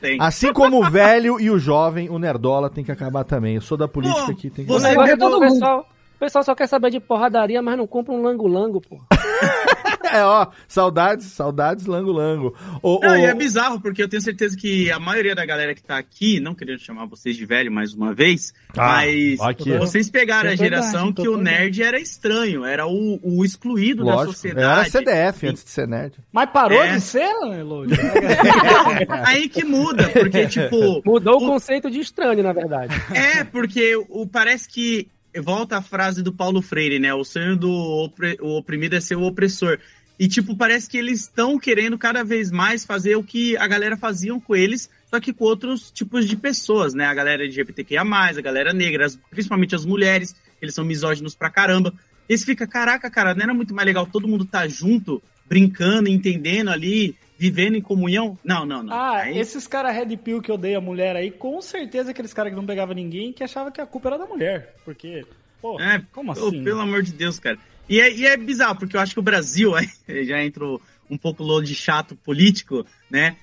Tem. 0.00 0.16
Assim 0.20 0.52
como 0.52 0.78
o 0.84 0.90
velho 0.90 1.38
e 1.40 1.50
o 1.50 1.58
jovem, 1.58 2.08
o 2.10 2.18
Nerdola 2.18 2.68
tem 2.70 2.82
que 2.84 2.92
acabar 2.92 3.24
também. 3.24 3.54
Eu 3.56 3.60
sou 3.60 3.76
da 3.76 3.86
política 3.88 4.26
Pô, 4.26 4.32
aqui, 4.32 4.50
tem 4.50 4.64
que 4.64 4.70
você- 4.70 4.86
O 4.86 4.90
negócio 4.90 5.12
é 5.12 5.16
todo 5.16 5.40
mundo. 5.40 5.52
pessoal, 5.52 5.86
o 6.18 6.20
pessoal 6.20 6.42
só 6.44 6.54
quer 6.54 6.66
saber 6.66 6.90
de 6.90 6.98
porradaria, 7.00 7.62
mas 7.62 7.78
não 7.78 7.86
compra 7.86 8.12
um 8.12 8.20
lango-lango, 8.22 8.80
pô. 8.80 8.98
É, 10.10 10.22
ó, 10.24 10.46
saudades, 10.66 11.26
saudades, 11.26 11.84
lango 11.84 12.10
lango. 12.12 12.56
Ô, 12.82 12.98
Não, 13.02 13.14
e 13.14 13.26
é 13.26 13.34
bizarro, 13.34 13.78
porque 13.78 14.02
eu 14.02 14.08
tenho 14.08 14.22
certeza 14.22 14.56
que 14.56 14.90
a 14.90 14.98
maioria 14.98 15.34
da 15.34 15.44
galera 15.44 15.74
que 15.74 15.82
tá 15.82 15.98
aqui, 15.98 16.40
não 16.40 16.54
querendo 16.54 16.78
chamar 16.78 17.04
vocês 17.04 17.36
de 17.36 17.44
velho 17.44 17.70
mais 17.70 17.92
uma 17.92 18.14
vez, 18.14 18.54
Ah, 18.70 18.86
mas 19.02 19.38
aqui. 19.40 19.76
vocês 19.76 20.08
pegaram 20.08 20.48
Tô 20.48 20.54
a 20.54 20.56
geração 20.56 21.12
que 21.12 21.28
o 21.28 21.36
nerd 21.36 21.82
era 21.82 22.00
estranho, 22.00 22.64
era 22.64 22.86
o, 22.86 23.20
o 23.22 23.44
excluído 23.44 24.02
da 24.02 24.14
lógico, 24.14 24.48
era 24.48 24.84
sociedade. 24.86 24.90
CDF 24.90 25.46
antes 25.48 25.64
de 25.64 25.70
ser 25.70 25.86
nerd. 25.86 26.14
Mas 26.32 26.48
parou 26.50 26.82
É. 26.82 26.94
de 26.94 27.00
ser, 27.02 27.30
Lodi? 27.62 27.92
Aí 29.26 29.48
que 29.48 29.62
muda, 29.64 30.08
porque, 30.08 30.46
tipo, 30.46 31.02
Mudou 31.04 31.34
o 31.40 31.44
O- 31.44 31.48
conceito 31.48 31.90
de 31.90 32.00
estranho, 32.00 32.42
na 32.42 32.52
verdade. 32.54 32.94
É, 33.12 33.44
porque 33.44 33.94
o, 34.08 34.26
parece 34.26 34.66
que 34.68 35.06
volta 35.40 35.76
a 35.78 35.82
frase 35.82 36.22
do 36.22 36.32
Paulo 36.32 36.60
Freire, 36.62 36.98
né? 36.98 37.12
O 37.14 37.24
sonho 37.24 37.56
do 37.56 37.70
opre- 37.70 38.38
o 38.40 38.56
oprimido 38.56 38.94
é 38.96 39.00
ser 39.00 39.16
o 39.16 39.22
opressor. 39.22 39.78
E, 40.18 40.26
tipo, 40.26 40.56
parece 40.56 40.88
que 40.90 40.96
eles 40.98 41.20
estão 41.20 41.58
querendo 41.58 41.96
cada 41.96 42.24
vez 42.24 42.50
mais 42.50 42.84
fazer 42.84 43.14
o 43.16 43.22
que 43.22 43.56
a 43.56 43.66
galera 43.68 43.96
faziam 43.96 44.40
com 44.40 44.56
eles, 44.56 44.90
só 45.08 45.20
que 45.20 45.32
com 45.32 45.44
outros 45.44 45.90
tipos 45.92 46.26
de 46.28 46.36
pessoas, 46.36 46.92
né? 46.92 47.06
A 47.06 47.14
galera 47.14 47.44
LGBTQIA, 47.44 48.02
a 48.02 48.40
galera 48.40 48.72
negra, 48.72 49.06
as- 49.06 49.16
principalmente 49.30 49.74
as 49.76 49.84
mulheres, 49.84 50.34
eles 50.60 50.74
são 50.74 50.84
misóginos 50.84 51.34
pra 51.36 51.50
caramba. 51.50 51.94
Esse 52.28 52.44
fica, 52.44 52.66
caraca, 52.66 53.08
cara, 53.10 53.34
não 53.34 53.42
era 53.44 53.54
muito 53.54 53.72
mais 53.72 53.86
legal 53.86 54.06
todo 54.06 54.26
mundo 54.28 54.44
tá 54.44 54.66
junto, 54.66 55.22
brincando, 55.48 56.08
entendendo 56.08 56.68
ali, 56.68 57.14
vivendo 57.38 57.76
em 57.76 57.80
comunhão? 57.80 58.36
Não, 58.44 58.66
não, 58.66 58.82
não. 58.82 58.92
Ah, 58.92 59.18
Aí- 59.22 59.38
esses 59.38 59.66
caras 59.66 59.94
Red 59.94 60.16
Pill 60.16 60.42
que 60.42 60.50
odeiam 60.50 60.80
a 60.82 60.84
mulher 60.84 61.14
aí, 61.14 61.30
com 61.30 61.62
certeza 61.62 62.10
aqueles 62.10 62.34
caras 62.34 62.50
que 62.52 62.56
não 62.56 62.66
pegavam 62.66 62.94
ninguém 62.94 63.32
que 63.32 63.44
achavam 63.44 63.70
que 63.70 63.80
a 63.80 63.86
culpa 63.86 64.08
era 64.08 64.18
da 64.18 64.26
mulher. 64.26 64.74
Porque, 64.84 65.24
pô, 65.62 65.80
É, 65.80 66.02
como 66.12 66.32
assim? 66.32 66.64
pelo 66.64 66.80
amor 66.80 67.02
de 67.02 67.12
Deus, 67.12 67.38
cara. 67.38 67.56
E 67.88 68.00
é, 68.00 68.12
e 68.12 68.26
é 68.26 68.36
bizarro, 68.36 68.76
porque 68.78 68.96
eu 68.96 69.00
acho 69.00 69.14
que 69.14 69.20
o 69.20 69.22
Brasil, 69.22 69.72
aí 69.76 69.88
já 70.26 70.42
entrou 70.44 70.82
um 71.08 71.16
pouco 71.16 71.42
low 71.42 71.62
de 71.62 71.74
chato 71.74 72.16
político, 72.16 72.84
né? 73.10 73.36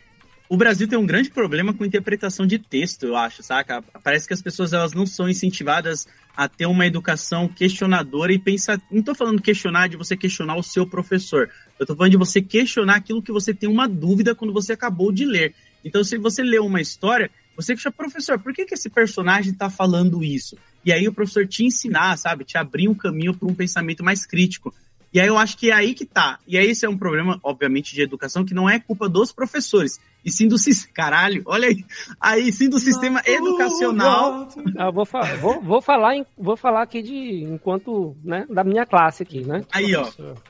O 0.48 0.56
Brasil 0.58 0.88
tem 0.88 1.00
um 1.00 1.06
grande 1.08 1.32
problema 1.32 1.74
com 1.74 1.84
interpretação 1.84 2.46
de 2.46 2.60
texto, 2.60 3.08
eu 3.08 3.16
acho, 3.16 3.42
saca? 3.42 3.84
Parece 4.04 4.28
que 4.28 4.34
as 4.34 4.42
pessoas 4.44 4.74
elas 4.74 4.94
não 4.94 5.06
são 5.08 5.28
incentivadas 5.28 6.08
a 6.36 6.48
ter 6.48 6.66
uma 6.66 6.86
educação 6.86 7.48
questionadora 7.48 8.34
e 8.34 8.40
pensar. 8.40 8.82
Não 8.92 9.02
tô 9.02 9.16
falando 9.16 9.42
questionar 9.42 9.88
de 9.88 9.98
você 9.98 10.18
questionar 10.18 10.56
o 10.56 10.64
seu 10.64 10.86
professor. 10.86 11.50
Eu 11.80 11.86
tô 11.86 11.96
falando 11.96 12.12
de 12.12 12.18
você 12.18 12.42
questionar 12.42 12.96
aquilo 12.96 13.22
que 13.22 13.32
você 13.32 13.54
tem 13.54 13.70
uma 13.70 13.88
dúvida 13.88 14.36
quando 14.36 14.54
você 14.54 14.74
acabou 14.74 15.12
de 15.12 15.26
ler. 15.26 15.54
Então, 15.84 16.04
se 16.04 16.18
você 16.18 16.44
lê 16.44 16.60
uma 16.60 16.82
história, 16.82 17.30
você 17.56 17.74
questiona, 17.74 17.96
professor, 17.96 18.40
por 18.40 18.54
que, 18.54 18.66
que 18.66 18.74
esse 18.74 18.90
personagem 18.90 19.54
tá 19.54 19.70
falando 19.70 20.24
isso? 20.24 20.58
E 20.84 20.92
aí 20.92 21.08
o 21.08 21.14
professor 21.14 21.48
te 21.48 21.64
ensinar, 21.64 22.18
sabe? 22.18 22.44
Te 22.44 22.58
abrir 22.58 22.88
um 22.88 22.94
caminho 22.94 23.34
para 23.34 23.48
um 23.48 23.56
pensamento 23.56 24.04
mais 24.04 24.26
crítico. 24.26 24.74
E 25.16 25.20
aí 25.22 25.28
eu 25.28 25.38
acho 25.38 25.58
que 25.58 25.72
é 25.72 25.74
aí 25.74 25.94
que 25.94 26.04
tá. 26.04 26.40
E 26.46 26.58
aí 26.58 26.68
esse 26.68 26.86
é 26.86 26.90
um 26.90 26.98
problema, 26.98 27.40
obviamente, 27.42 27.96
de 27.96 28.02
educação, 28.02 28.44
que 28.44 28.54
não 28.54 28.70
é 28.70 28.82
culpa 28.82 29.08
dos 29.08 29.32
professores, 29.32 29.98
e 30.26 30.30
sim 30.30 30.46
do 30.46 30.58
sistema. 30.58 30.94
Caralho, 30.94 31.42
olha 31.46 31.70
aí. 31.70 31.86
Aí 32.20 32.52
sim 32.52 32.68
do 32.68 32.78
sistema 32.80 33.22
educacional. 33.26 34.50
Ah, 34.78 34.92
vou, 34.92 35.06
fa- 35.06 35.36
vou, 35.36 35.62
vou 35.62 35.82
falar 35.82 36.18
em- 36.18 36.26
vou 36.38 36.58
falar 36.58 36.82
aqui 36.82 37.02
de 37.02 37.44
enquanto, 37.44 38.16
né, 38.24 38.46
da 38.50 38.62
minha 38.64 38.86
classe 38.86 39.24
aqui, 39.24 39.42
né? 39.46 39.64
Aí, 39.72 39.96
ó. 39.96 40.06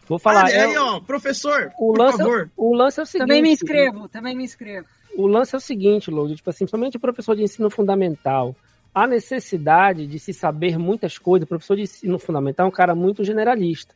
Vou 0.07 0.17
falar. 0.17 0.45
Ah, 0.45 0.49
é- 0.51 0.65
aí, 0.65 0.77
ó, 0.77 0.99
professor, 0.99 1.71
o 1.77 1.93
por 1.93 1.99
lance, 1.99 2.17
favor. 2.17 2.49
o 2.57 2.75
lance 2.75 2.99
é 2.99 3.03
o 3.03 3.05
seguinte. 3.05 3.27
Também 3.27 3.41
me 3.43 3.51
inscrevo, 3.51 4.07
também 4.09 4.35
me 4.35 4.43
inscrevo. 4.43 4.87
O 5.15 5.27
lance 5.27 5.53
é 5.53 5.57
o 5.59 5.61
seguinte, 5.61 6.09
Lourdes, 6.09 6.37
tipo 6.37 6.49
assim, 6.49 6.65
principalmente 6.65 6.97
o 6.97 6.99
professor 6.99 7.35
de 7.35 7.43
ensino 7.43 7.69
fundamental. 7.69 8.55
a 8.97 9.05
necessidade 9.05 10.07
de 10.07 10.17
se 10.17 10.33
saber 10.33 10.79
muitas 10.79 11.17
coisas. 11.17 11.45
O 11.45 11.49
professor 11.49 11.75
de 11.75 11.81
ensino 11.83 12.17
fundamental 12.17 12.65
é 12.65 12.69
um 12.69 12.71
cara 12.71 12.95
muito 12.95 13.25
generalista. 13.25 13.93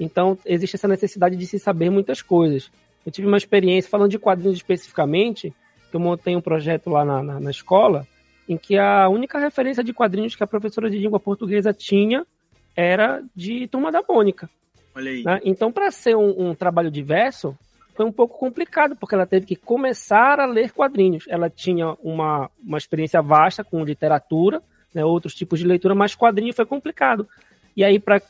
Então, 0.00 0.38
existe 0.46 0.76
essa 0.76 0.88
necessidade 0.88 1.36
de 1.36 1.46
se 1.46 1.58
saber 1.58 1.90
muitas 1.90 2.22
coisas. 2.22 2.70
Eu 3.04 3.12
tive 3.12 3.28
uma 3.28 3.36
experiência, 3.36 3.90
falando 3.90 4.10
de 4.10 4.18
quadrinhos 4.18 4.56
especificamente, 4.56 5.54
que 5.90 5.96
eu 5.96 6.00
montei 6.00 6.34
um 6.34 6.40
projeto 6.40 6.88
lá 6.88 7.04
na, 7.04 7.22
na, 7.22 7.40
na 7.40 7.50
escola, 7.50 8.06
em 8.48 8.56
que 8.56 8.78
a 8.78 9.08
única 9.08 9.38
referência 9.38 9.84
de 9.84 9.92
quadrinhos 9.92 10.34
que 10.34 10.42
a 10.42 10.46
professora 10.46 10.90
de 10.90 10.98
língua 10.98 11.20
portuguesa 11.20 11.72
tinha 11.72 12.26
era 12.74 13.22
de 13.36 13.68
Turma 13.68 13.92
da 13.92 14.02
Mônica. 14.08 14.48
Olha 14.94 15.10
aí. 15.10 15.22
né? 15.22 15.40
Então, 15.44 15.70
para 15.70 15.90
ser 15.90 16.16
um, 16.16 16.48
um 16.50 16.54
trabalho 16.54 16.90
diverso, 16.90 17.56
foi 17.94 18.06
um 18.06 18.12
pouco 18.12 18.38
complicado, 18.38 18.96
porque 18.96 19.14
ela 19.14 19.26
teve 19.26 19.44
que 19.44 19.56
começar 19.56 20.40
a 20.40 20.46
ler 20.46 20.72
quadrinhos. 20.72 21.26
Ela 21.28 21.50
tinha 21.50 21.94
uma, 22.02 22.50
uma 22.64 22.78
experiência 22.78 23.20
vasta 23.20 23.62
com 23.62 23.84
literatura, 23.84 24.62
né, 24.94 25.04
outros 25.04 25.34
tipos 25.34 25.58
de 25.58 25.66
leitura, 25.66 25.94
mas 25.94 26.16
quadrinho 26.16 26.54
foi 26.54 26.64
complicado. 26.64 27.28
E 27.76 27.84
aí, 27.84 28.00
para 28.00 28.20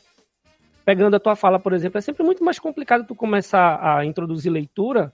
pegando 0.85 1.17
a 1.17 1.21
tua 1.21 1.37
fala, 1.37 1.59
por 1.59 1.73
exemplo, 1.73 1.99
é 1.99 2.01
sempre 2.01 2.23
muito 2.25 2.45
mais 2.45 2.59
complicado 2.59 3.07
tu 3.07 3.15
começar 3.15 3.79
a 3.83 4.05
introduzir 4.05 4.51
leitura 4.51 5.13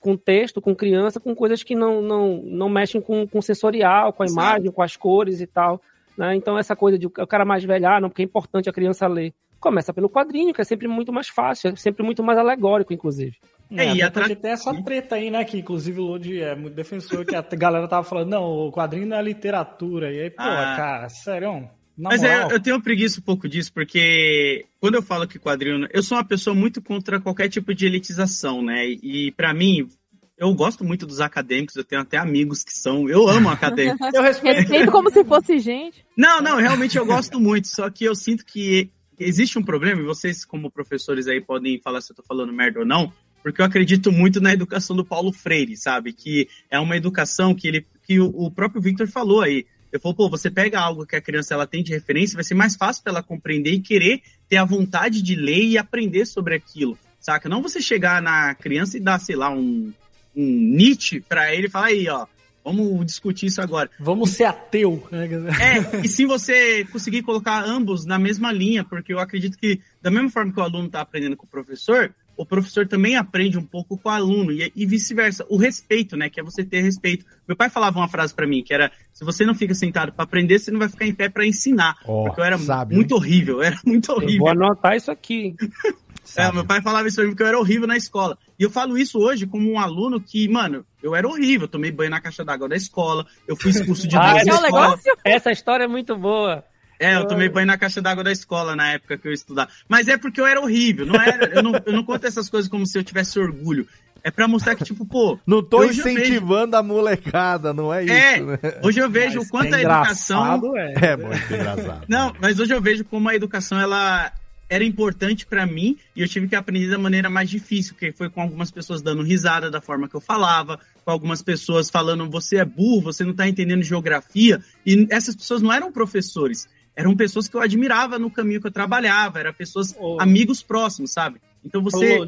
com 0.00 0.16
texto, 0.16 0.60
com 0.60 0.74
criança, 0.74 1.18
com 1.18 1.34
coisas 1.34 1.62
que 1.62 1.74
não, 1.74 2.00
não, 2.00 2.40
não 2.44 2.68
mexem 2.68 3.00
com, 3.00 3.26
com 3.26 3.42
sensorial, 3.42 4.12
com 4.12 4.22
a 4.22 4.26
Exato. 4.26 4.46
imagem, 4.46 4.70
com 4.70 4.82
as 4.82 4.96
cores 4.96 5.40
e 5.40 5.46
tal. 5.46 5.80
Né? 6.16 6.36
Então, 6.36 6.56
essa 6.58 6.76
coisa 6.76 6.98
de 6.98 7.06
o 7.06 7.10
cara 7.10 7.44
mais 7.44 7.64
velho, 7.64 7.88
ah, 7.88 8.00
não, 8.00 8.08
porque 8.08 8.22
é 8.22 8.24
importante 8.24 8.68
a 8.68 8.72
criança 8.72 9.06
ler. 9.06 9.34
Começa 9.58 9.92
pelo 9.92 10.08
quadrinho, 10.08 10.52
que 10.54 10.60
é 10.60 10.64
sempre 10.64 10.86
muito 10.86 11.12
mais 11.12 11.28
fácil, 11.28 11.70
é 11.70 11.76
sempre 11.76 12.02
muito 12.04 12.22
mais 12.22 12.38
alegórico, 12.38 12.92
inclusive. 12.92 13.36
É, 13.72 13.86
e 13.86 14.02
até 14.02 14.02
atra- 14.04 14.22
porque 14.22 14.36
tem 14.36 14.50
essa 14.52 14.72
treta 14.84 15.16
aí, 15.16 15.28
né? 15.30 15.44
Que 15.44 15.58
inclusive 15.58 15.98
o 15.98 16.04
Lodi 16.04 16.40
é 16.40 16.54
muito 16.54 16.74
defensor, 16.74 17.24
que 17.24 17.34
a 17.34 17.42
galera 17.42 17.88
tava 17.88 18.04
falando, 18.04 18.28
não, 18.28 18.44
o 18.44 18.70
quadrinho 18.70 19.06
não 19.08 19.16
é 19.16 19.22
literatura. 19.22 20.12
E 20.12 20.20
aí, 20.20 20.30
pô, 20.30 20.42
Ah. 20.42 20.74
cara, 20.76 21.08
sério. 21.08 21.68
Na 21.96 22.10
Mas 22.10 22.20
moral, 22.20 22.50
é, 22.50 22.54
eu 22.54 22.60
tenho 22.60 22.80
preguiça 22.80 23.20
um 23.20 23.22
pouco 23.22 23.48
disso, 23.48 23.72
porque 23.72 24.66
quando 24.78 24.96
eu 24.96 25.02
falo 25.02 25.26
que 25.26 25.38
quadrinho. 25.38 25.88
Eu 25.92 26.02
sou 26.02 26.18
uma 26.18 26.24
pessoa 26.24 26.54
muito 26.54 26.82
contra 26.82 27.20
qualquer 27.20 27.48
tipo 27.48 27.74
de 27.74 27.86
elitização, 27.86 28.62
né? 28.62 28.86
E 28.86 29.32
pra 29.32 29.54
mim, 29.54 29.88
eu 30.36 30.52
gosto 30.54 30.84
muito 30.84 31.06
dos 31.06 31.20
acadêmicos, 31.20 31.74
eu 31.76 31.84
tenho 31.84 32.02
até 32.02 32.18
amigos 32.18 32.62
que 32.62 32.72
são. 32.72 33.08
Eu 33.08 33.28
amo 33.28 33.48
acadêmicos. 33.48 33.98
eu 34.12 34.22
respeito. 34.22 34.58
Respeito 34.58 34.92
como 34.92 35.10
se 35.10 35.24
fosse 35.24 35.58
gente. 35.58 36.04
Não, 36.16 36.42
não, 36.42 36.56
realmente 36.58 36.98
eu 36.98 37.06
gosto 37.06 37.40
muito, 37.40 37.68
só 37.68 37.88
que 37.88 38.04
eu 38.04 38.14
sinto 38.14 38.44
que 38.44 38.90
existe 39.18 39.58
um 39.58 39.62
problema, 39.62 40.02
e 40.02 40.04
vocês, 40.04 40.44
como 40.44 40.70
professores 40.70 41.26
aí, 41.26 41.40
podem 41.40 41.80
falar 41.80 42.02
se 42.02 42.12
eu 42.12 42.16
tô 42.16 42.22
falando 42.22 42.52
merda 42.52 42.80
ou 42.80 42.86
não, 42.86 43.10
porque 43.42 43.62
eu 43.62 43.64
acredito 43.64 44.12
muito 44.12 44.40
na 44.40 44.52
educação 44.52 44.94
do 44.94 45.04
Paulo 45.04 45.32
Freire, 45.32 45.76
sabe? 45.76 46.12
Que 46.12 46.48
é 46.70 46.78
uma 46.78 46.96
educação 46.96 47.54
que 47.54 47.68
ele. 47.68 47.86
que 48.02 48.20
o, 48.20 48.26
o 48.26 48.50
próprio 48.50 48.82
Victor 48.82 49.08
falou 49.08 49.40
aí. 49.40 49.64
Ele 49.92 50.00
falou, 50.00 50.14
pô, 50.14 50.28
você 50.28 50.50
pega 50.50 50.80
algo 50.80 51.06
que 51.06 51.16
a 51.16 51.20
criança 51.20 51.54
ela 51.54 51.66
tem 51.66 51.82
de 51.82 51.92
referência, 51.92 52.34
vai 52.34 52.44
ser 52.44 52.54
mais 52.54 52.76
fácil 52.76 53.02
para 53.02 53.12
ela 53.12 53.22
compreender 53.22 53.72
e 53.72 53.80
querer 53.80 54.22
ter 54.48 54.56
a 54.56 54.64
vontade 54.64 55.22
de 55.22 55.34
ler 55.34 55.64
e 55.64 55.78
aprender 55.78 56.26
sobre 56.26 56.54
aquilo, 56.54 56.98
saca? 57.20 57.48
Não 57.48 57.62
você 57.62 57.80
chegar 57.80 58.20
na 58.20 58.54
criança 58.54 58.96
e 58.96 59.00
dar, 59.00 59.18
sei 59.18 59.36
lá, 59.36 59.50
um, 59.50 59.92
um 60.34 60.44
Nietzsche 60.44 61.20
para 61.20 61.54
ele 61.54 61.66
e 61.66 61.70
falar 61.70 61.86
aí, 61.86 62.08
ó, 62.08 62.26
vamos 62.64 63.06
discutir 63.06 63.46
isso 63.46 63.62
agora. 63.62 63.88
Vamos 63.98 64.30
ser 64.30 64.44
ateu. 64.44 65.06
né? 65.10 65.26
É, 65.60 66.04
e 66.04 66.08
se 66.08 66.24
você 66.24 66.84
conseguir 66.86 67.22
colocar 67.22 67.64
ambos 67.64 68.04
na 68.04 68.18
mesma 68.18 68.50
linha, 68.50 68.84
porque 68.84 69.12
eu 69.12 69.20
acredito 69.20 69.56
que, 69.56 69.80
da 70.02 70.10
mesma 70.10 70.30
forma 70.30 70.52
que 70.52 70.58
o 70.58 70.62
aluno 70.62 70.86
está 70.86 71.00
aprendendo 71.00 71.36
com 71.36 71.46
o 71.46 71.48
professor, 71.48 72.12
o 72.36 72.44
professor 72.46 72.86
também 72.86 73.16
aprende 73.16 73.56
um 73.58 73.64
pouco 73.64 73.96
com 73.96 74.08
o 74.08 74.12
aluno, 74.12 74.52
e, 74.52 74.72
e 74.74 74.86
vice-versa. 74.86 75.46
O 75.48 75.56
respeito, 75.56 76.16
né? 76.16 76.28
Que 76.28 76.40
é 76.40 76.42
você 76.42 76.64
ter 76.64 76.80
respeito. 76.82 77.24
Meu 77.46 77.56
pai 77.56 77.70
falava 77.70 77.98
uma 77.98 78.08
frase 78.08 78.34
para 78.34 78.46
mim, 78.46 78.62
que 78.62 78.74
era: 78.74 78.90
se 79.12 79.24
você 79.24 79.44
não 79.44 79.54
fica 79.54 79.74
sentado 79.74 80.12
para 80.12 80.24
aprender, 80.24 80.58
você 80.58 80.70
não 80.70 80.78
vai 80.78 80.88
ficar 80.88 81.06
em 81.06 81.14
pé 81.14 81.28
para 81.28 81.46
ensinar. 81.46 81.96
Ó, 82.04 82.24
porque 82.24 82.40
eu 82.40 82.44
era 82.44 82.58
sabe, 82.58 82.94
muito 82.94 83.14
horrível, 83.14 83.56
eu 83.56 83.62
era 83.62 83.80
muito 83.84 84.10
Eu 84.12 84.16
horrível. 84.16 84.38
vou 84.40 84.48
anotar 84.48 84.96
isso 84.96 85.10
aqui. 85.10 85.54
É, 86.36 86.50
meu 86.50 86.64
pai 86.66 86.82
falava 86.82 87.06
isso 87.06 87.14
pra 87.18 87.24
mim 87.24 87.30
porque 87.30 87.44
eu 87.44 87.46
era 87.46 87.56
horrível 87.58 87.86
na 87.86 87.96
escola. 87.96 88.36
E 88.58 88.62
eu 88.64 88.68
falo 88.68 88.98
isso 88.98 89.16
hoje 89.16 89.46
como 89.46 89.70
um 89.70 89.78
aluno 89.78 90.20
que, 90.20 90.48
mano, 90.48 90.84
eu 91.00 91.14
era 91.14 91.26
horrível. 91.28 91.66
Eu 91.66 91.68
tomei 91.68 91.92
banho 91.92 92.10
na 92.10 92.20
caixa 92.20 92.44
d'água 92.44 92.68
da 92.68 92.74
escola, 92.74 93.24
eu 93.46 93.54
fui 93.56 93.70
expulso 93.70 94.08
de 94.08 94.16
Ah, 94.18 94.32
duas 94.32 94.34
é 94.34 94.50
escolas. 94.50 94.62
negócio? 94.64 95.12
Essa 95.24 95.52
história 95.52 95.84
é 95.84 95.86
muito 95.86 96.16
boa. 96.16 96.64
É, 96.98 97.16
eu 97.16 97.26
tomei 97.26 97.48
banho 97.48 97.66
na 97.66 97.76
caixa 97.78 98.00
d'água 98.00 98.24
da 98.24 98.32
escola 98.32 98.74
na 98.76 98.92
época 98.92 99.18
que 99.18 99.28
eu 99.28 99.32
estudava. 99.32 99.70
Mas 99.88 100.08
é 100.08 100.16
porque 100.16 100.40
eu 100.40 100.46
era 100.46 100.60
horrível, 100.60 101.04
não 101.06 101.14
era. 101.20 101.46
Eu 101.54 101.62
não, 101.62 101.72
eu 101.84 101.92
não 101.92 102.04
conto 102.04 102.26
essas 102.26 102.48
coisas 102.48 102.70
como 102.70 102.86
se 102.86 102.98
eu 102.98 103.04
tivesse 103.04 103.38
orgulho. 103.38 103.86
É 104.24 104.30
pra 104.30 104.48
mostrar 104.48 104.74
que, 104.74 104.82
tipo, 104.82 105.04
pô. 105.06 105.38
Não 105.46 105.62
tô 105.62 105.78
hoje 105.78 106.00
eu 106.00 106.04
vejo- 106.04 106.18
incentivando 106.18 106.74
a 106.76 106.82
molecada, 106.82 107.72
não 107.72 107.94
é 107.94 108.02
isso, 108.04 108.12
É, 108.12 108.40
né? 108.40 108.58
hoje 108.82 108.98
eu 108.98 109.08
vejo 109.08 109.40
o 109.40 109.48
quanto 109.48 109.72
a 109.74 109.80
educação. 109.80 110.42
Engraçado, 110.56 110.76
é. 110.76 110.94
É 111.12 111.16
muito 111.16 111.54
engraçado. 111.54 112.04
Não, 112.08 112.34
mas 112.40 112.58
hoje 112.58 112.74
eu 112.74 112.80
vejo 112.80 113.04
como 113.04 113.28
a 113.28 113.34
educação 113.36 113.78
ela 113.78 114.32
era 114.68 114.82
importante 114.82 115.46
pra 115.46 115.64
mim 115.64 115.96
e 116.16 116.22
eu 116.22 116.28
tive 116.28 116.48
que 116.48 116.56
aprender 116.56 116.88
da 116.90 116.98
maneira 116.98 117.30
mais 117.30 117.48
difícil, 117.48 117.94
que 117.94 118.10
foi 118.10 118.28
com 118.28 118.40
algumas 118.42 118.68
pessoas 118.68 119.00
dando 119.00 119.22
risada 119.22 119.70
da 119.70 119.80
forma 119.80 120.08
que 120.08 120.16
eu 120.16 120.20
falava, 120.20 120.80
com 121.04 121.10
algumas 121.12 121.40
pessoas 121.40 121.88
falando 121.88 122.28
você 122.28 122.56
é 122.56 122.64
burro, 122.64 123.02
você 123.02 123.22
não 123.22 123.32
tá 123.32 123.46
entendendo 123.48 123.84
geografia, 123.84 124.60
e 124.84 125.06
essas 125.08 125.36
pessoas 125.36 125.62
não 125.62 125.72
eram 125.72 125.92
professores, 125.92 126.68
eram 126.96 127.14
pessoas 127.14 127.46
que 127.46 127.54
eu 127.54 127.60
admirava 127.60 128.18
no 128.18 128.30
caminho 128.30 128.60
que 128.60 128.66
eu 128.66 128.72
trabalhava, 128.72 129.38
eram 129.38 129.52
pessoas 129.52 129.94
Ô. 129.98 130.16
amigos 130.20 130.62
próximos, 130.62 131.12
sabe? 131.12 131.40
Então 131.64 131.82
você. 131.82 132.18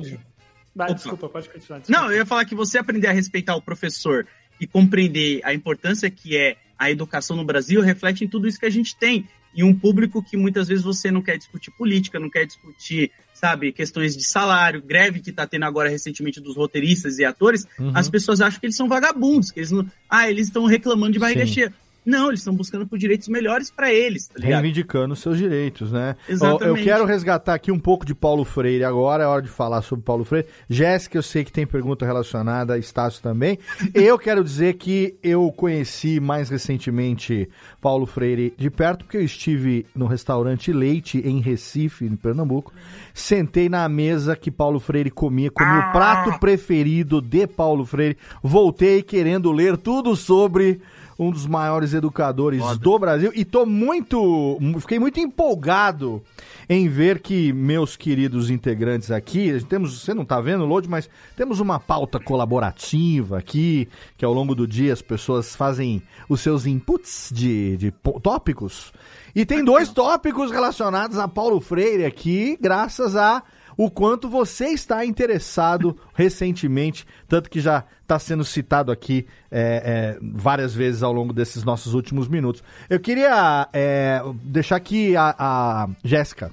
Vai, 0.74 0.94
desculpa, 0.94 1.28
pode 1.28 1.48
continuar. 1.48 1.78
desculpa. 1.80 2.00
não, 2.02 2.10
eu 2.12 2.18
ia 2.18 2.26
falar 2.26 2.44
que 2.44 2.54
você 2.54 2.78
aprender 2.78 3.08
a 3.08 3.12
respeitar 3.12 3.56
o 3.56 3.62
professor 3.62 4.26
e 4.60 4.66
compreender 4.66 5.40
a 5.42 5.52
importância 5.52 6.08
que 6.10 6.36
é 6.36 6.56
a 6.78 6.90
educação 6.90 7.36
no 7.36 7.44
Brasil 7.44 7.80
reflete 7.80 8.24
em 8.24 8.28
tudo 8.28 8.46
isso 8.46 8.60
que 8.60 8.66
a 8.66 8.70
gente 8.70 8.94
tem. 8.96 9.26
E 9.54 9.64
um 9.64 9.74
público 9.74 10.22
que 10.22 10.36
muitas 10.36 10.68
vezes 10.68 10.84
você 10.84 11.10
não 11.10 11.22
quer 11.22 11.36
discutir 11.38 11.72
política, 11.72 12.20
não 12.20 12.30
quer 12.30 12.44
discutir, 12.46 13.10
sabe, 13.34 13.72
questões 13.72 14.16
de 14.16 14.22
salário, 14.24 14.80
greve 14.80 15.20
que 15.20 15.32
tá 15.32 15.46
tendo 15.46 15.64
agora 15.64 15.88
recentemente 15.88 16.38
dos 16.40 16.54
roteiristas 16.54 17.18
e 17.18 17.24
atores, 17.24 17.66
Uhum. 17.78 17.90
as 17.94 18.08
pessoas 18.08 18.40
acham 18.40 18.60
que 18.60 18.66
eles 18.66 18.76
são 18.76 18.86
vagabundos, 18.86 19.50
que 19.50 19.58
eles 19.58 19.72
não. 19.72 19.90
Ah, 20.08 20.30
eles 20.30 20.46
estão 20.48 20.66
reclamando 20.66 21.12
de 21.14 21.18
barriga 21.18 21.46
Sim. 21.46 21.52
cheia. 21.54 21.74
Não, 22.08 22.28
eles 22.28 22.40
estão 22.40 22.54
buscando 22.54 22.86
por 22.86 22.98
direitos 22.98 23.28
melhores 23.28 23.70
para 23.70 23.92
eles, 23.92 24.28
tá? 24.28 24.34
Reivindicando 24.40 25.14
seus 25.14 25.36
direitos, 25.36 25.92
né? 25.92 26.16
Exatamente. 26.26 26.62
Eu, 26.64 26.76
eu 26.78 26.82
quero 26.82 27.04
resgatar 27.04 27.52
aqui 27.52 27.70
um 27.70 27.78
pouco 27.78 28.06
de 28.06 28.14
Paulo 28.14 28.46
Freire 28.46 28.82
agora, 28.82 29.24
é 29.24 29.26
hora 29.26 29.42
de 29.42 29.48
falar 29.48 29.82
sobre 29.82 30.06
Paulo 30.06 30.24
Freire. 30.24 30.48
Jéssica, 30.70 31.18
eu 31.18 31.22
sei 31.22 31.44
que 31.44 31.52
tem 31.52 31.66
pergunta 31.66 32.06
relacionada, 32.06 32.78
Estácio 32.78 33.22
também. 33.22 33.58
Eu 33.92 34.18
quero 34.18 34.42
dizer 34.42 34.74
que 34.74 35.16
eu 35.22 35.52
conheci 35.52 36.18
mais 36.18 36.48
recentemente 36.48 37.48
Paulo 37.80 38.06
Freire 38.06 38.54
de 38.56 38.70
perto, 38.70 39.04
porque 39.04 39.16
eu 39.18 39.22
estive 39.24 39.84
no 39.94 40.06
restaurante 40.06 40.72
Leite, 40.72 41.18
em 41.24 41.40
Recife, 41.40 42.06
em 42.06 42.16
Pernambuco. 42.16 42.72
Sentei 43.12 43.68
na 43.68 43.86
mesa 43.88 44.34
que 44.34 44.50
Paulo 44.50 44.80
Freire 44.80 45.10
comia, 45.10 45.50
comi 45.50 45.68
Ah! 45.70 45.88
o 45.88 45.92
prato 45.92 46.38
preferido 46.40 47.20
de 47.20 47.46
Paulo 47.46 47.84
Freire. 47.84 48.16
Voltei 48.42 49.02
querendo 49.02 49.52
ler 49.52 49.76
tudo 49.76 50.16
sobre 50.16 50.80
um 51.18 51.30
dos 51.30 51.46
maiores 51.46 51.92
educadores 51.92 52.62
do 52.78 52.98
Brasil. 52.98 53.32
E 53.34 53.44
tô 53.44 53.66
muito, 53.66 54.58
fiquei 54.80 54.98
muito 54.98 55.18
empolgado 55.18 56.22
em 56.68 56.88
ver 56.88 57.20
que 57.20 57.52
meus 57.52 57.96
queridos 57.96 58.50
integrantes 58.50 59.10
aqui, 59.10 59.62
temos, 59.64 60.00
você 60.02 60.14
não 60.14 60.24
tá 60.24 60.40
vendo, 60.40 60.64
Lodi, 60.64 60.88
mas 60.88 61.10
temos 61.36 61.58
uma 61.58 61.80
pauta 61.80 62.20
colaborativa 62.20 63.38
aqui, 63.38 63.88
que 64.16 64.24
ao 64.24 64.32
longo 64.32 64.54
do 64.54 64.66
dia 64.66 64.92
as 64.92 65.02
pessoas 65.02 65.56
fazem 65.56 66.02
os 66.28 66.40
seus 66.40 66.66
inputs 66.66 67.30
de, 67.34 67.76
de 67.76 67.90
tópicos. 68.22 68.92
E 69.34 69.44
tem 69.44 69.64
dois 69.64 69.88
tópicos 69.90 70.50
relacionados 70.50 71.18
a 71.18 71.26
Paulo 71.26 71.60
Freire 71.60 72.04
aqui, 72.04 72.56
graças 72.60 73.16
a 73.16 73.42
o 73.78 73.88
quanto 73.88 74.28
você 74.28 74.66
está 74.66 75.06
interessado 75.06 75.96
recentemente, 76.12 77.06
tanto 77.28 77.48
que 77.48 77.60
já 77.60 77.84
está 78.02 78.18
sendo 78.18 78.44
citado 78.44 78.90
aqui 78.90 79.24
é, 79.50 80.16
é, 80.16 80.18
várias 80.20 80.74
vezes 80.74 81.04
ao 81.04 81.12
longo 81.12 81.32
desses 81.32 81.62
nossos 81.62 81.94
últimos 81.94 82.26
minutos. 82.26 82.62
Eu 82.90 82.98
queria 82.98 83.68
é, 83.72 84.20
deixar 84.42 84.80
que 84.80 85.16
a, 85.16 85.34
a 85.38 85.88
Jéssica 86.02 86.52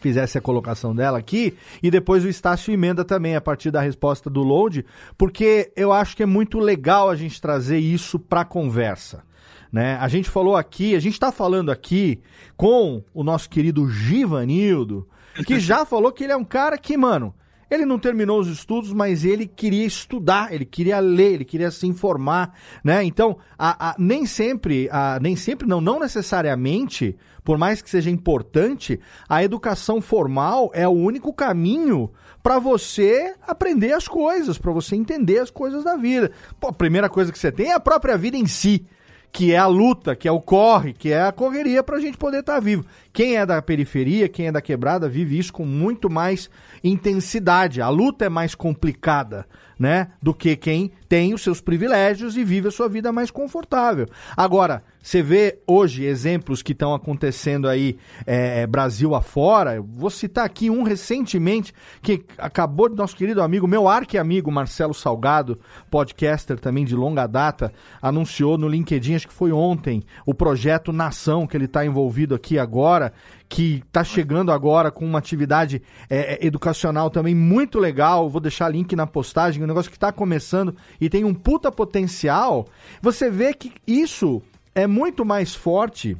fizesse 0.00 0.38
a 0.38 0.40
colocação 0.40 0.94
dela 0.94 1.18
aqui 1.18 1.54
e 1.82 1.90
depois 1.90 2.24
o 2.24 2.28
Estácio 2.28 2.72
emenda 2.72 3.04
também 3.04 3.36
a 3.36 3.40
partir 3.40 3.70
da 3.70 3.82
resposta 3.82 4.30
do 4.30 4.42
Load, 4.42 4.86
porque 5.18 5.70
eu 5.76 5.92
acho 5.92 6.16
que 6.16 6.22
é 6.22 6.26
muito 6.26 6.58
legal 6.58 7.10
a 7.10 7.16
gente 7.16 7.40
trazer 7.42 7.78
isso 7.78 8.18
para 8.18 8.40
a 8.40 8.44
conversa. 8.44 9.22
Né? 9.70 9.98
A 10.00 10.08
gente 10.08 10.30
falou 10.30 10.56
aqui, 10.56 10.94
a 10.94 11.00
gente 11.00 11.14
está 11.14 11.30
falando 11.30 11.70
aqui 11.70 12.22
com 12.56 13.02
o 13.12 13.22
nosso 13.22 13.50
querido 13.50 13.90
Givanildo, 13.90 15.06
que 15.44 15.58
já 15.60 15.84
falou 15.84 16.12
que 16.12 16.24
ele 16.24 16.32
é 16.32 16.36
um 16.36 16.44
cara 16.44 16.76
que, 16.78 16.96
mano, 16.96 17.34
ele 17.70 17.84
não 17.84 17.98
terminou 17.98 18.40
os 18.40 18.48
estudos, 18.48 18.92
mas 18.94 19.24
ele 19.26 19.46
queria 19.46 19.84
estudar, 19.84 20.52
ele 20.54 20.64
queria 20.64 20.98
ler, 21.00 21.34
ele 21.34 21.44
queria 21.44 21.70
se 21.70 21.86
informar, 21.86 22.54
né? 22.82 23.04
Então, 23.04 23.36
a, 23.58 23.90
a- 23.90 23.94
nem 23.98 24.24
sempre, 24.24 24.88
a, 24.90 25.18
nem 25.20 25.36
sempre 25.36 25.68
não, 25.68 25.78
não 25.80 26.00
necessariamente, 26.00 27.14
por 27.44 27.58
mais 27.58 27.82
que 27.82 27.90
seja 27.90 28.10
importante, 28.10 28.98
a 29.28 29.44
educação 29.44 30.00
formal 30.00 30.70
é 30.72 30.88
o 30.88 30.92
único 30.92 31.32
caminho 31.32 32.10
para 32.42 32.58
você 32.58 33.34
aprender 33.46 33.92
as 33.92 34.08
coisas, 34.08 34.56
para 34.56 34.72
você 34.72 34.96
entender 34.96 35.38
as 35.38 35.50
coisas 35.50 35.84
da 35.84 35.94
vida. 35.96 36.30
Pô, 36.58 36.68
a 36.68 36.72
primeira 36.72 37.08
coisa 37.10 37.30
que 37.30 37.38
você 37.38 37.52
tem 37.52 37.68
é 37.70 37.74
a 37.74 37.80
própria 37.80 38.16
vida 38.16 38.36
em 38.36 38.46
si 38.46 38.86
que 39.32 39.52
é 39.52 39.58
a 39.58 39.66
luta, 39.66 40.16
que 40.16 40.26
é 40.26 40.32
o 40.32 40.40
corre, 40.40 40.92
que 40.92 41.12
é 41.12 41.22
a 41.22 41.32
correria 41.32 41.82
pra 41.82 42.00
gente 42.00 42.16
poder 42.16 42.40
estar 42.40 42.60
vivo. 42.60 42.84
Quem 43.12 43.36
é 43.36 43.46
da 43.46 43.60
periferia, 43.60 44.28
quem 44.28 44.46
é 44.46 44.52
da 44.52 44.60
quebrada, 44.60 45.08
vive 45.08 45.38
isso 45.38 45.52
com 45.52 45.64
muito 45.64 46.10
mais 46.10 46.50
intensidade. 46.82 47.80
A 47.80 47.88
luta 47.88 48.24
é 48.24 48.28
mais 48.28 48.54
complicada, 48.54 49.46
né? 49.78 50.08
Do 50.20 50.34
que 50.34 50.56
quem 50.56 50.90
tem 51.08 51.32
os 51.32 51.42
seus 51.42 51.60
privilégios 51.60 52.36
e 52.36 52.44
vive 52.44 52.68
a 52.68 52.70
sua 52.70 52.88
vida 52.88 53.10
mais 53.12 53.30
confortável. 53.30 54.06
Agora, 54.36 54.82
você 55.02 55.22
vê 55.22 55.58
hoje 55.66 56.04
exemplos 56.04 56.62
que 56.62 56.72
estão 56.72 56.92
acontecendo 56.92 57.66
aí 57.66 57.96
é, 58.26 58.66
Brasil 58.66 59.14
afora. 59.14 59.76
Eu 59.76 59.84
Vou 59.84 60.10
citar 60.10 60.44
aqui 60.44 60.68
um 60.68 60.82
recentemente 60.82 61.72
que 62.02 62.24
acabou 62.36 62.88
de 62.88 62.96
nosso 62.96 63.16
querido 63.16 63.40
amigo, 63.40 63.66
meu 63.66 63.88
arqui-amigo 63.88 64.50
Marcelo 64.50 64.92
Salgado, 64.92 65.58
podcaster 65.90 66.58
também 66.58 66.84
de 66.84 66.94
longa 66.94 67.26
data, 67.26 67.72
anunciou 68.02 68.58
no 68.58 68.68
LinkedIn, 68.68 69.14
acho 69.14 69.28
que 69.28 69.34
foi 69.34 69.50
ontem, 69.50 70.02
o 70.26 70.34
projeto 70.34 70.92
Nação, 70.92 71.46
que 71.46 71.56
ele 71.56 71.64
está 71.64 71.86
envolvido 71.86 72.34
aqui 72.34 72.58
agora, 72.58 73.12
que 73.48 73.82
está 73.86 74.04
chegando 74.04 74.52
agora 74.52 74.90
com 74.90 75.04
uma 75.04 75.18
atividade 75.18 75.82
é, 76.10 76.34
é, 76.34 76.46
educacional 76.46 77.10
também 77.10 77.34
muito 77.34 77.78
legal. 77.78 78.28
Vou 78.28 78.40
deixar 78.40 78.68
link 78.68 78.94
na 78.94 79.06
postagem, 79.06 79.62
um 79.62 79.66
negócio 79.66 79.90
que 79.90 79.96
está 79.96 80.12
começando 80.12 80.76
e 81.00 81.08
tem 81.08 81.24
um 81.24 81.34
puta 81.34 81.72
potencial. 81.72 82.66
Você 83.00 83.30
vê 83.30 83.54
que 83.54 83.72
isso 83.86 84.42
é 84.74 84.86
muito 84.86 85.24
mais 85.24 85.54
forte 85.54 86.16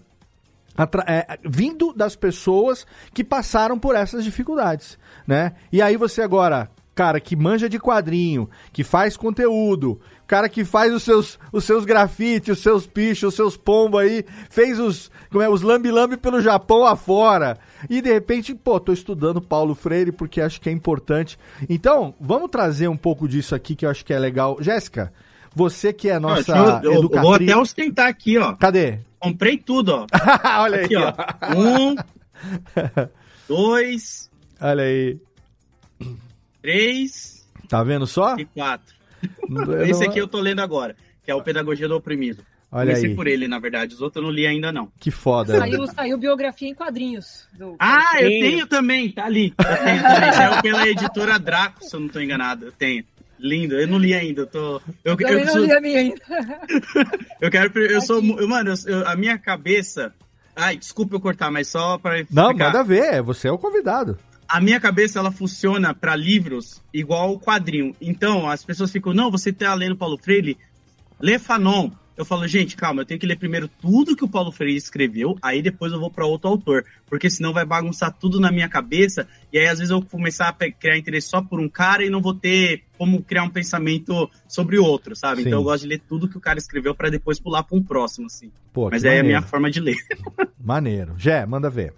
é, 1.06 1.38
vindo 1.44 1.92
das 1.92 2.14
pessoas 2.14 2.86
que 3.12 3.24
passaram 3.24 3.78
por 3.78 3.96
essas 3.96 4.24
dificuldades, 4.24 4.96
né? 5.26 5.54
E 5.72 5.82
aí 5.82 5.96
você 5.96 6.22
agora, 6.22 6.70
cara 6.98 7.20
que 7.20 7.36
manja 7.36 7.68
de 7.68 7.78
quadrinho, 7.78 8.50
que 8.72 8.82
faz 8.82 9.16
conteúdo, 9.16 10.00
cara 10.26 10.48
que 10.48 10.64
faz 10.64 10.92
os 10.92 11.04
seus, 11.04 11.38
os 11.52 11.62
seus 11.62 11.84
grafites, 11.84 12.56
os 12.56 12.58
seus 12.60 12.88
pichos, 12.88 13.28
os 13.28 13.34
seus 13.36 13.56
pombos 13.56 14.00
aí, 14.00 14.24
fez 14.50 14.80
os, 14.80 15.08
como 15.30 15.40
é, 15.40 15.48
os 15.48 15.62
lambi-lambi 15.62 16.16
pelo 16.16 16.42
Japão 16.42 16.84
afora. 16.84 17.56
E 17.88 18.02
de 18.02 18.12
repente, 18.12 18.52
pô, 18.52 18.80
tô 18.80 18.92
estudando 18.92 19.40
Paulo 19.40 19.76
Freire 19.76 20.10
porque 20.10 20.40
acho 20.40 20.60
que 20.60 20.68
é 20.68 20.72
importante. 20.72 21.38
Então, 21.68 22.16
vamos 22.20 22.50
trazer 22.50 22.88
um 22.88 22.96
pouco 22.96 23.28
disso 23.28 23.54
aqui 23.54 23.76
que 23.76 23.86
eu 23.86 23.90
acho 23.90 24.04
que 24.04 24.12
é 24.12 24.18
legal. 24.18 24.56
Jéssica, 24.60 25.12
você 25.54 25.92
que 25.92 26.08
é 26.08 26.18
nossa 26.18 26.50
eu, 26.50 26.64
eu- 26.64 26.82
eu 26.82 26.98
educatriz... 26.98 27.22
vou 27.22 27.34
até 27.34 27.56
ostentar 27.56 28.08
aqui, 28.08 28.38
ó. 28.38 28.54
Cadê? 28.56 28.98
Comprei 29.20 29.56
tudo, 29.56 29.90
ó. 29.94 30.06
Olha 30.62 30.84
aqui, 30.84 30.96
aí, 30.96 31.04
ó. 31.04 31.56
Um, 31.56 31.94
dois, 33.48 34.28
Olha 34.60 34.82
aí. 34.82 35.16
Três 36.72 37.46
Tá 37.68 37.82
vendo 37.82 38.06
só? 38.06 38.36
e 38.36 38.44
quatro. 38.44 38.94
Eu 39.50 39.82
Esse 39.86 40.00
não- 40.04 40.10
aqui 40.10 40.18
eu 40.20 40.28
tô 40.28 40.38
lendo 40.40 40.60
agora, 40.60 40.94
que 41.24 41.30
é 41.30 41.34
o 41.34 41.42
Pedagogia 41.42 41.88
do 41.88 41.96
Oprimido. 41.96 42.42
Olha 42.70 42.88
Comecei 42.90 43.10
aí. 43.10 43.16
por 43.16 43.26
ele, 43.26 43.48
na 43.48 43.58
verdade. 43.58 43.94
Os 43.94 44.02
outros 44.02 44.22
eu 44.22 44.26
não 44.28 44.30
li 44.34 44.46
ainda, 44.46 44.70
não. 44.70 44.90
Que 45.00 45.10
foda. 45.10 45.58
Saiu, 45.58 45.86
saiu 45.86 46.18
biografia 46.18 46.68
em 46.68 46.74
quadrinhos. 46.74 47.48
do- 47.58 47.76
Ah, 47.78 48.20
eu 48.20 48.28
Sim. 48.30 48.40
tenho 48.40 48.66
também, 48.66 49.10
tá 49.10 49.24
ali. 49.24 49.54
Eu 49.58 49.64
tenho 49.84 50.02
também. 50.02 50.32
Saiu 50.34 50.62
pela 50.62 50.86
editora 50.88 51.38
Draco, 51.38 51.82
se 51.82 51.96
eu 51.96 52.00
não 52.00 52.08
tô 52.08 52.20
enganado. 52.20 52.66
Eu 52.66 52.72
tenho. 52.72 53.04
Lindo, 53.40 53.74
eu 53.74 53.86
não 53.88 53.98
li 53.98 54.12
ainda. 54.12 54.42
Eu, 54.42 54.46
tô, 54.46 54.82
eu, 55.04 55.16
Também 55.16 55.32
eu, 55.40 55.46
não 55.46 55.52
sou- 55.54 55.64
li 55.64 55.72
a 55.72 55.80
minha 55.80 55.98
ainda. 56.00 56.20
eu 57.40 57.50
quero. 57.50 57.78
Eu 57.80 58.00
sou. 58.02 58.20
Mano, 58.22 58.70
eu- 58.86 58.92
eu- 58.98 59.08
a 59.08 59.16
minha 59.16 59.38
cabeça. 59.38 60.12
Ai, 60.54 60.76
desculpa 60.76 61.14
eu 61.16 61.20
cortar, 61.20 61.50
mas 61.50 61.68
só 61.68 61.96
pra. 61.98 62.16
Não, 62.30 62.50
explicar. 62.50 62.52
manda 62.66 62.84
ver, 62.84 63.22
você 63.22 63.48
é 63.48 63.52
o 63.52 63.56
convidado. 63.58 64.18
A 64.48 64.60
minha 64.60 64.80
cabeça 64.80 65.18
ela 65.18 65.30
funciona 65.30 65.92
para 65.92 66.16
livros 66.16 66.82
igual 66.92 67.34
o 67.34 67.38
quadrinho. 67.38 67.94
Então, 68.00 68.48
as 68.48 68.64
pessoas 68.64 68.90
ficam, 68.90 69.12
não, 69.12 69.30
você 69.30 69.52
tá 69.52 69.74
lendo 69.74 69.96
Paulo 69.96 70.16
Freire, 70.16 70.56
lê 71.20 71.38
Fanon. 71.38 71.90
Eu 72.16 72.24
falo, 72.24 72.48
gente, 72.48 72.76
calma, 72.76 73.02
eu 73.02 73.06
tenho 73.06 73.20
que 73.20 73.26
ler 73.26 73.36
primeiro 73.36 73.68
tudo 73.68 74.16
que 74.16 74.24
o 74.24 74.28
Paulo 74.28 74.50
Freire 74.50 74.76
escreveu, 74.76 75.38
aí 75.40 75.62
depois 75.62 75.92
eu 75.92 76.00
vou 76.00 76.10
para 76.10 76.26
outro 76.26 76.50
autor, 76.50 76.84
porque 77.06 77.30
senão 77.30 77.52
vai 77.52 77.64
bagunçar 77.64 78.12
tudo 78.12 78.40
na 78.40 78.50
minha 78.50 78.68
cabeça, 78.68 79.28
e 79.52 79.58
aí 79.58 79.68
às 79.68 79.78
vezes 79.78 79.92
eu 79.92 80.00
vou 80.00 80.08
começar 80.08 80.48
a 80.48 80.72
criar 80.72 80.98
interesse 80.98 81.28
só 81.28 81.40
por 81.40 81.60
um 81.60 81.68
cara 81.68 82.04
e 82.04 82.10
não 82.10 82.20
vou 82.20 82.34
ter 82.34 82.82
como 82.96 83.22
criar 83.22 83.44
um 83.44 83.50
pensamento 83.50 84.28
sobre 84.48 84.78
o 84.78 84.84
outro, 84.84 85.14
sabe? 85.14 85.42
Sim. 85.42 85.48
Então 85.48 85.60
eu 85.60 85.62
gosto 85.64 85.82
de 85.82 85.90
ler 85.90 86.02
tudo 86.08 86.28
que 86.28 86.36
o 86.36 86.40
cara 86.40 86.58
escreveu 86.58 86.92
para 86.92 87.08
depois 87.08 87.38
pular 87.38 87.62
para 87.62 87.78
um 87.78 87.82
próximo, 87.84 88.26
assim. 88.26 88.50
Pô, 88.72 88.90
Mas 88.90 89.04
é 89.04 89.20
a 89.20 89.22
minha 89.22 89.40
forma 89.40 89.70
de 89.70 89.78
ler. 89.78 89.98
Maneiro. 90.58 91.14
Jé, 91.16 91.46
manda 91.46 91.70
ver. 91.70 91.94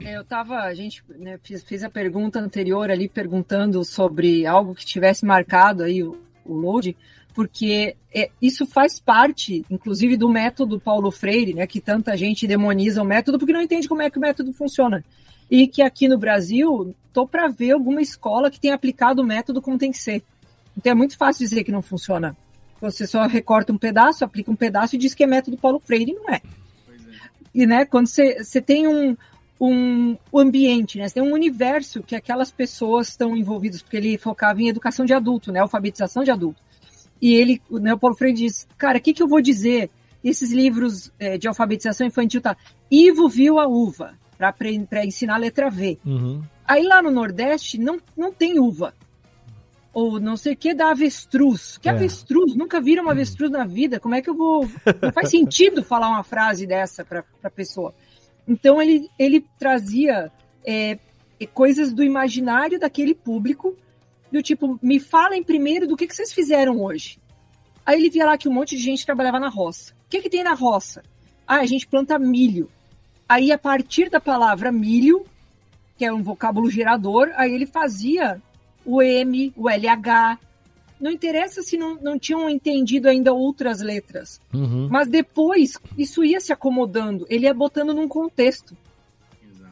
É, 0.00 0.16
Eu 0.16 0.24
tava, 0.24 0.60
a 0.60 0.74
gente 0.74 1.02
né, 1.18 1.38
fez, 1.42 1.62
fez 1.62 1.84
a 1.84 1.90
pergunta 1.90 2.40
anterior 2.40 2.90
ali, 2.90 3.08
perguntando 3.08 3.84
sobre 3.84 4.46
algo 4.46 4.74
que 4.74 4.84
tivesse 4.84 5.24
marcado 5.24 5.82
aí 5.82 6.02
o, 6.02 6.20
o 6.44 6.54
load, 6.54 6.96
porque 7.34 7.96
é, 8.14 8.30
isso 8.40 8.64
faz 8.66 9.00
parte, 9.00 9.64
inclusive, 9.70 10.16
do 10.16 10.28
método 10.28 10.78
Paulo 10.78 11.10
Freire, 11.10 11.54
né, 11.54 11.66
que 11.66 11.80
tanta 11.80 12.16
gente 12.16 12.46
demoniza 12.46 13.02
o 13.02 13.04
método 13.04 13.38
porque 13.38 13.52
não 13.52 13.62
entende 13.62 13.88
como 13.88 14.02
é 14.02 14.10
que 14.10 14.18
o 14.18 14.20
método 14.20 14.52
funciona. 14.52 15.04
E 15.50 15.66
que 15.66 15.82
aqui 15.82 16.08
no 16.08 16.16
Brasil, 16.16 16.94
tô 17.12 17.26
para 17.26 17.48
ver 17.48 17.72
alguma 17.72 18.00
escola 18.00 18.50
que 18.50 18.60
tenha 18.60 18.74
aplicado 18.74 19.22
o 19.22 19.26
método 19.26 19.60
como 19.60 19.78
tem 19.78 19.90
que 19.90 19.98
ser. 19.98 20.22
Então 20.76 20.92
é 20.92 20.94
muito 20.94 21.16
fácil 21.16 21.46
dizer 21.46 21.64
que 21.64 21.72
não 21.72 21.82
funciona. 21.82 22.36
Você 22.80 23.06
só 23.06 23.26
recorta 23.26 23.72
um 23.72 23.78
pedaço, 23.78 24.24
aplica 24.24 24.50
um 24.50 24.56
pedaço 24.56 24.94
e 24.94 24.98
diz 24.98 25.14
que 25.14 25.24
é 25.24 25.26
método 25.26 25.56
Paulo 25.56 25.80
Freire, 25.80 26.12
e 26.12 26.14
não 26.14 26.28
é. 26.30 26.40
E, 27.54 27.66
né, 27.66 27.84
quando 27.84 28.08
você 28.08 28.60
tem 28.60 28.88
um, 28.88 29.16
um 29.60 30.16
ambiente, 30.34 30.98
né? 30.98 31.08
Você 31.08 31.14
tem 31.14 31.22
um 31.22 31.32
universo 31.32 32.02
que 32.02 32.16
aquelas 32.16 32.50
pessoas 32.50 33.08
estão 33.08 33.36
envolvidas, 33.36 33.82
porque 33.82 33.96
ele 33.96 34.18
focava 34.18 34.60
em 34.60 34.68
educação 34.68 35.04
de 35.04 35.14
adulto, 35.14 35.52
né? 35.52 35.60
Alfabetização 35.60 36.24
de 36.24 36.30
adulto. 36.30 36.60
E 37.22 37.34
ele, 37.34 37.62
né, 37.70 37.94
o 37.94 37.98
Paulo 37.98 38.16
Freire 38.16 38.36
diz, 38.36 38.68
cara, 38.76 38.98
o 38.98 39.00
que, 39.00 39.14
que 39.14 39.22
eu 39.22 39.28
vou 39.28 39.40
dizer? 39.40 39.90
Esses 40.22 40.50
livros 40.52 41.12
eh, 41.18 41.38
de 41.38 41.46
alfabetização 41.46 42.06
infantil, 42.06 42.40
tá? 42.40 42.56
Ivo 42.90 43.28
viu 43.28 43.58
a 43.58 43.66
uva, 43.66 44.14
para 44.88 45.04
ensinar 45.04 45.34
a 45.34 45.38
letra 45.38 45.70
V. 45.70 45.98
Uhum. 46.04 46.42
Aí 46.66 46.82
lá 46.82 47.02
no 47.02 47.10
Nordeste 47.10 47.78
não, 47.78 47.98
não 48.16 48.32
tem 48.32 48.58
uva. 48.58 48.94
Ou 49.92 50.18
não 50.18 50.36
sei 50.36 50.54
o 50.54 50.56
que 50.56 50.74
da 50.74 50.90
avestruz. 50.90 51.78
Que 51.78 51.88
É. 51.88 51.92
avestruz? 51.92 52.56
Nunca 52.56 52.80
viram 52.80 53.04
uma 53.04 53.12
avestruz 53.12 53.50
na 53.50 53.64
vida. 53.64 54.00
Como 54.00 54.14
é 54.14 54.20
que 54.20 54.28
eu 54.28 54.34
vou. 54.34 54.68
Não 55.00 55.12
faz 55.12 55.30
sentido 55.30 55.84
falar 55.84 56.08
uma 56.08 56.24
frase 56.24 56.66
dessa 56.66 57.04
para 57.04 57.24
a 57.42 57.50
pessoa. 57.50 57.94
Então 58.46 58.80
ele, 58.80 59.08
ele 59.18 59.44
trazia 59.58 60.30
é, 60.66 60.98
coisas 61.52 61.92
do 61.92 62.02
imaginário 62.02 62.78
daquele 62.78 63.14
público, 63.14 63.76
do 64.30 64.42
tipo, 64.42 64.78
me 64.82 64.98
falem 64.98 65.42
primeiro 65.42 65.86
do 65.86 65.96
que, 65.96 66.06
que 66.06 66.14
vocês 66.14 66.32
fizeram 66.32 66.82
hoje. 66.82 67.18
Aí 67.86 67.98
ele 67.98 68.10
via 68.10 68.24
lá 68.24 68.38
que 68.38 68.48
um 68.48 68.52
monte 68.52 68.76
de 68.76 68.82
gente 68.82 69.04
trabalhava 69.04 69.38
na 69.38 69.48
roça. 69.48 69.92
O 70.06 70.10
que, 70.10 70.22
que 70.22 70.30
tem 70.30 70.42
na 70.42 70.54
roça? 70.54 71.02
Ah, 71.46 71.56
a 71.56 71.66
gente 71.66 71.86
planta 71.86 72.18
milho. 72.18 72.70
Aí, 73.28 73.52
a 73.52 73.58
partir 73.58 74.10
da 74.10 74.20
palavra 74.20 74.70
milho, 74.72 75.24
que 75.96 76.04
é 76.04 76.12
um 76.12 76.22
vocábulo 76.22 76.70
gerador, 76.70 77.30
aí 77.36 77.52
ele 77.52 77.66
fazia 77.66 78.40
o 78.84 79.02
M, 79.02 79.52
o 79.56 79.68
LH. 79.68 80.38
Não 81.00 81.10
interessa 81.10 81.62
se 81.62 81.76
não, 81.76 81.96
não 81.96 82.18
tinham 82.18 82.48
entendido 82.48 83.08
ainda 83.08 83.32
outras 83.32 83.80
letras. 83.80 84.40
Uhum. 84.52 84.88
Mas 84.90 85.08
depois, 85.08 85.78
isso 85.98 86.24
ia 86.24 86.40
se 86.40 86.52
acomodando, 86.52 87.26
ele 87.28 87.46
ia 87.46 87.54
botando 87.54 87.92
num 87.92 88.08
contexto. 88.08 88.76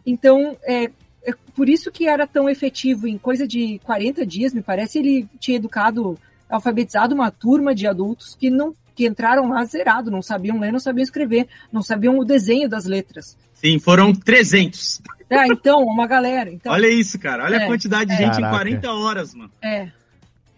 Então, 0.04 0.56
é, 0.64 0.90
é 1.24 1.34
por 1.54 1.68
isso 1.68 1.90
que 1.90 2.06
era 2.08 2.26
tão 2.26 2.48
efetivo. 2.48 3.06
Em 3.06 3.16
coisa 3.16 3.46
de 3.46 3.78
40 3.84 4.26
dias, 4.26 4.52
me 4.52 4.62
parece, 4.62 4.98
ele 4.98 5.28
tinha 5.38 5.56
educado, 5.56 6.18
alfabetizado 6.48 7.14
uma 7.14 7.30
turma 7.30 7.74
de 7.74 7.86
adultos 7.86 8.34
que 8.34 8.50
não 8.50 8.74
que 8.94 9.06
entraram 9.06 9.48
lá 9.48 9.64
zerado, 9.64 10.10
não 10.10 10.20
sabiam 10.20 10.60
ler, 10.60 10.70
não 10.70 10.78
sabiam 10.78 11.02
escrever, 11.02 11.48
não 11.72 11.82
sabiam 11.82 12.18
o 12.18 12.24
desenho 12.26 12.68
das 12.68 12.84
letras. 12.84 13.38
Sim, 13.54 13.78
foram 13.78 14.12
300. 14.12 15.00
Ah, 15.30 15.46
então, 15.46 15.82
uma 15.82 16.06
galera. 16.06 16.50
Então, 16.50 16.72
Olha 16.72 16.88
isso, 16.88 17.18
cara. 17.18 17.44
Olha 17.44 17.56
É, 17.56 17.64
a 17.64 17.66
quantidade 17.66 18.10
de 18.10 18.22
é. 18.22 18.26
gente 18.26 18.38
em 18.38 18.42
Caraca. 18.42 18.56
40 18.56 18.92
horas, 18.92 19.34
mano. 19.34 19.50
É. 19.62 19.88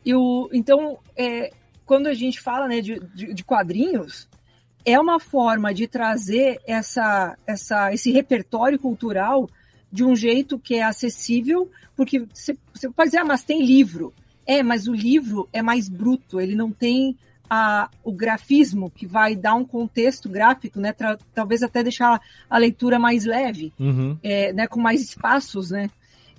E 0.05 0.15
o, 0.15 0.49
então, 0.53 0.99
é, 1.17 1.51
quando 1.87 2.07
a 2.07 2.15
gente 2.15 2.41
fala 2.41 2.69
né, 2.69 2.81
de, 2.81 3.01
de, 3.15 3.33
de 3.35 3.45
quadrinhos, 3.45 4.29
é 4.85 4.99
uma 5.01 5.19
forma 5.19 5.73
de 5.73 5.87
trazer 5.87 6.61
essa, 6.67 7.37
essa, 7.47 7.93
esse 7.93 8.13
repertório 8.13 8.79
cultural 8.79 9.49
de 9.91 10.05
um 10.05 10.15
jeito 10.15 10.59
que 10.59 10.75
é 10.75 10.83
acessível, 10.83 11.71
porque 11.97 12.27
você, 12.33 12.57
você 12.75 12.91
pode 12.91 13.09
dizer, 13.11 13.19
ah, 13.19 13.25
mas 13.25 13.45
tem 13.45 13.65
livro. 13.65 14.13
É, 14.47 14.63
mas 14.63 14.87
o 14.87 14.93
livro 14.95 15.49
é 15.53 15.63
mais 15.63 15.89
bruto, 15.89 16.39
ele 16.39 16.55
não 16.55 16.71
tem 16.71 17.17
a, 17.49 17.89
o 18.03 18.13
grafismo 18.13 18.91
que 18.91 19.07
vai 19.07 19.35
dar 19.35 19.55
um 19.55 19.65
contexto 19.65 20.29
gráfico, 20.29 20.79
né? 20.81 20.93
tra- 20.93 21.17
talvez 21.35 21.63
até 21.63 21.83
deixar 21.83 22.21
a 22.51 22.59
leitura 22.59 22.99
mais 22.99 23.25
leve 23.25 23.73
Uhum. 23.79 24.19
é, 24.23 24.53
né, 24.53 24.67
com 24.67 24.81
mais 24.81 25.01
espaços, 25.03 25.71
né? 25.71 25.89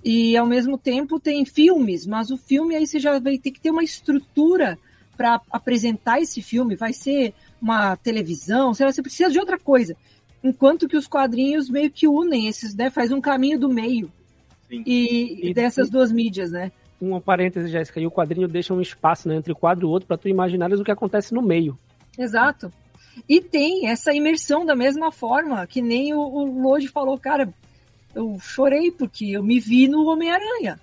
E 0.04 0.36
ao 0.36 0.46
mesmo 0.46 0.78
tempo 0.78 1.18
tem 1.18 1.44
filmes, 1.44 2.06
mas 2.06 2.30
o 2.30 2.36
filme 2.36 2.76
aí 2.76 2.86
você 2.86 3.00
já 3.00 3.18
vai 3.18 3.38
ter 3.38 3.50
que 3.50 3.60
ter 3.60 3.70
uma 3.70 3.82
estrutura 3.82 4.78
para 5.16 5.40
apresentar 5.50 6.20
esse 6.20 6.40
filme. 6.42 6.76
Vai 6.76 6.92
ser 6.92 7.34
uma 7.60 7.96
televisão, 7.96 8.72
sei 8.74 8.86
lá, 8.86 8.92
você 8.92 9.02
precisa 9.02 9.30
de 9.30 9.38
outra 9.38 9.58
coisa. 9.58 9.96
Enquanto 10.44 10.86
que 10.86 10.96
os 10.96 11.08
quadrinhos 11.08 11.68
meio 11.68 11.90
que 11.90 12.06
unem 12.06 12.46
esses, 12.46 12.74
né? 12.74 12.90
Faz 12.90 13.10
um 13.10 13.20
caminho 13.20 13.58
do 13.58 13.68
meio. 13.68 14.12
E, 14.70 15.50
E- 15.50 15.54
dessas 15.54 15.90
duas 15.90 16.12
mídias, 16.12 16.50
né? 16.52 16.70
Um 17.00 17.20
parêntese, 17.20 17.68
Jéssica, 17.68 18.00
e 18.00 18.06
o 18.06 18.10
quadrinho 18.10 18.48
deixa 18.48 18.72
um 18.72 18.80
espaço 18.80 19.28
né, 19.28 19.36
entre 19.36 19.52
o 19.52 19.56
quadro 19.56 19.84
e 19.84 19.88
o 19.88 19.90
outro 19.90 20.06
para 20.06 20.16
tu 20.16 20.28
imaginares 20.28 20.80
o 20.80 20.84
que 20.84 20.90
acontece 20.90 21.34
no 21.34 21.42
meio. 21.42 21.78
Exato. 22.18 22.72
E 23.28 23.40
tem 23.40 23.88
essa 23.88 24.14
imersão 24.14 24.64
da 24.64 24.74
mesma 24.74 25.12
forma, 25.12 25.66
que 25.66 25.82
nem 25.82 26.14
o, 26.14 26.20
o 26.20 26.62
Lodi 26.62 26.88
falou, 26.88 27.18
cara, 27.18 27.52
eu 28.16 28.38
chorei 28.40 28.90
porque 28.90 29.26
eu 29.26 29.42
me 29.42 29.60
vi 29.60 29.86
no 29.86 30.06
Homem-Aranha. 30.06 30.80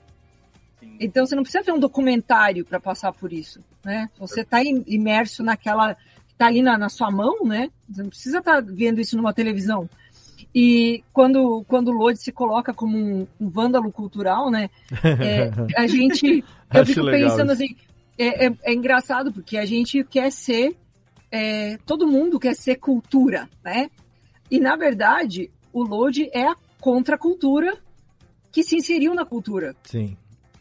Então 1.00 1.26
você 1.26 1.36
não 1.36 1.42
precisa 1.42 1.64
ver 1.64 1.72
um 1.72 1.80
documentário 1.80 2.64
para 2.64 2.80
passar 2.80 3.12
por 3.12 3.34
isso, 3.34 3.60
né? 3.84 4.08
Você 4.20 4.42
está 4.42 4.62
imerso 4.64 5.42
naquela 5.42 5.98
está 6.32 6.48
ali 6.48 6.62
na, 6.62 6.78
na, 6.78 6.90
sua 6.90 7.10
mão, 7.10 7.44
né? 7.44 7.70
Você 7.90 8.04
não 8.04 8.10
precisa 8.10 8.40
estar 8.40 8.62
tá 8.62 8.68
vendo 8.68 9.02
isso 9.02 9.18
numa 9.18 9.34
televisão. 9.34 9.90
E 10.54 11.04
quando, 11.12 11.64
quando 11.68 11.88
o 11.88 11.94
Lodi 11.94 12.20
se 12.20 12.32
coloca 12.32 12.74
como 12.74 12.96
um, 12.96 13.28
um 13.40 13.50
vândalo 13.50 13.92
cultural, 13.92 14.52
né? 14.52 14.70
É, 15.04 15.50
a 15.76 15.88
gente. 15.88 16.44
eu 16.74 16.86
fico 16.86 17.06
pensando 17.06 17.52
assim. 17.52 17.76
É, 18.16 18.46
é, 18.46 18.54
é, 18.62 18.74
engraçado 18.74 19.34
porque 19.34 19.58
a 19.58 19.66
gente 19.66 20.04
quer 20.04 20.32
ser. 20.32 20.76
É, 21.32 21.78
todo 21.84 22.08
mundo 22.08 22.40
quer 22.40 22.56
ser 22.56 22.76
cultura, 22.76 23.50
né? 23.64 23.90
E 24.52 24.60
na 24.60 24.76
verdade, 24.76 25.50
o 25.72 25.82
Lodi 25.82 26.30
é 26.32 26.48
a 26.48 26.56
contracultura 26.84 27.78
que 28.52 28.62
se 28.62 28.76
inseriu 28.76 29.16
na 29.16 29.24
cultura. 29.26 29.74
Sim. 29.86 30.18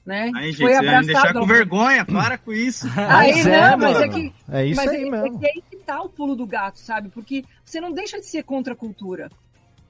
Né? 0.07 0.31
Aí, 0.37 0.53
gente, 0.53 0.63
Foi 0.63 0.75
abraçado. 0.75 1.07
deixar 1.07 1.33
com 1.33 1.47
vergonha, 1.47 2.05
para 2.05 2.39
com 2.39 2.53
isso. 2.53 2.87
Aí, 2.97 3.33
Mas 3.35 3.45
não, 3.45 3.53
é, 3.55 3.77
mas 3.77 4.01
é 4.01 4.09
que. 4.09 4.33
É 4.51 4.67
isso 4.67 4.77
mas 4.81 4.91
aí 4.91 5.03
é, 5.07 5.11
mesmo. 5.11 5.27
É 5.27 5.39
que 5.39 5.47
aí 5.47 5.63
que 5.71 5.77
tá 5.79 6.01
o 6.03 6.09
pulo 6.09 6.35
do 6.37 6.47
gato, 6.47 6.79
sabe? 6.79 7.09
Porque 7.09 7.45
você 7.65 7.81
não 7.81 7.93
deixa 7.93 8.19
de 8.21 8.27
ser 8.27 8.43
contra 8.45 8.73
a 8.73 8.77
cultura. 8.77 9.31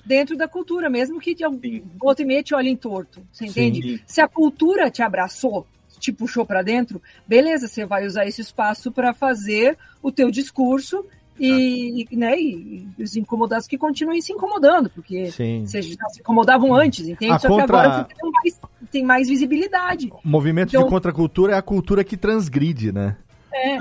Dentro 0.05 0.37
da 0.37 0.49
cultura, 0.49 0.89
mesmo 0.91 1.20
que 1.20 1.35
de 1.35 1.45
algum- 1.45 1.80
outro 2.01 2.24
e 2.24 2.26
meia 2.26 2.43
te 2.43 2.55
olhem 2.55 2.74
torto. 2.76 3.22
Você 3.33 3.47
entende? 3.47 3.83
Sim. 3.83 4.01
Se 4.07 4.20
a 4.20 4.26
cultura 4.28 4.91
te 4.91 5.03
abraçou, 5.03 5.66
te 5.99 6.11
puxou 6.12 6.45
pra 6.45 6.61
dentro, 6.62 7.01
beleza, 7.26 7.68
você 7.68 7.87
vai 7.87 8.05
usar 8.07 8.26
esse 8.26 8.41
espaço 8.41 8.91
para 8.91 9.14
fazer 9.14 9.78
o 10.03 10.11
teu 10.11 10.30
discurso 10.30 11.07
e, 11.39 12.07
e, 12.11 12.16
né, 12.16 12.39
e, 12.39 12.87
os 12.99 13.16
incomodados 13.16 13.66
que 13.66 13.76
continuem 13.78 14.20
se 14.20 14.33
incomodando, 14.33 14.91
porque 14.91 15.30
Sim. 15.30 15.64
vocês 15.66 15.87
já 15.87 16.09
se 16.11 16.20
incomodavam 16.20 16.74
antes, 16.74 17.07
entende? 17.09 17.33
A 17.33 17.39
Só 17.39 17.49
que 17.49 17.55
contra- 17.55 17.80
agora 17.80 18.09
você 18.09 18.14
tem 18.14 18.30
mais, 18.30 18.61
tem 18.91 19.05
mais 19.05 19.28
visibilidade. 19.28 20.11
O 20.24 20.28
movimento 20.28 20.68
Então- 20.70 20.85
de 20.85 20.89
contracultura 20.91 21.55
é 21.55 21.57
a 21.57 21.62
cultura 21.62 22.05
que 22.05 22.16
transgride, 22.16 22.93
né? 22.93 23.16
É. 23.53 23.78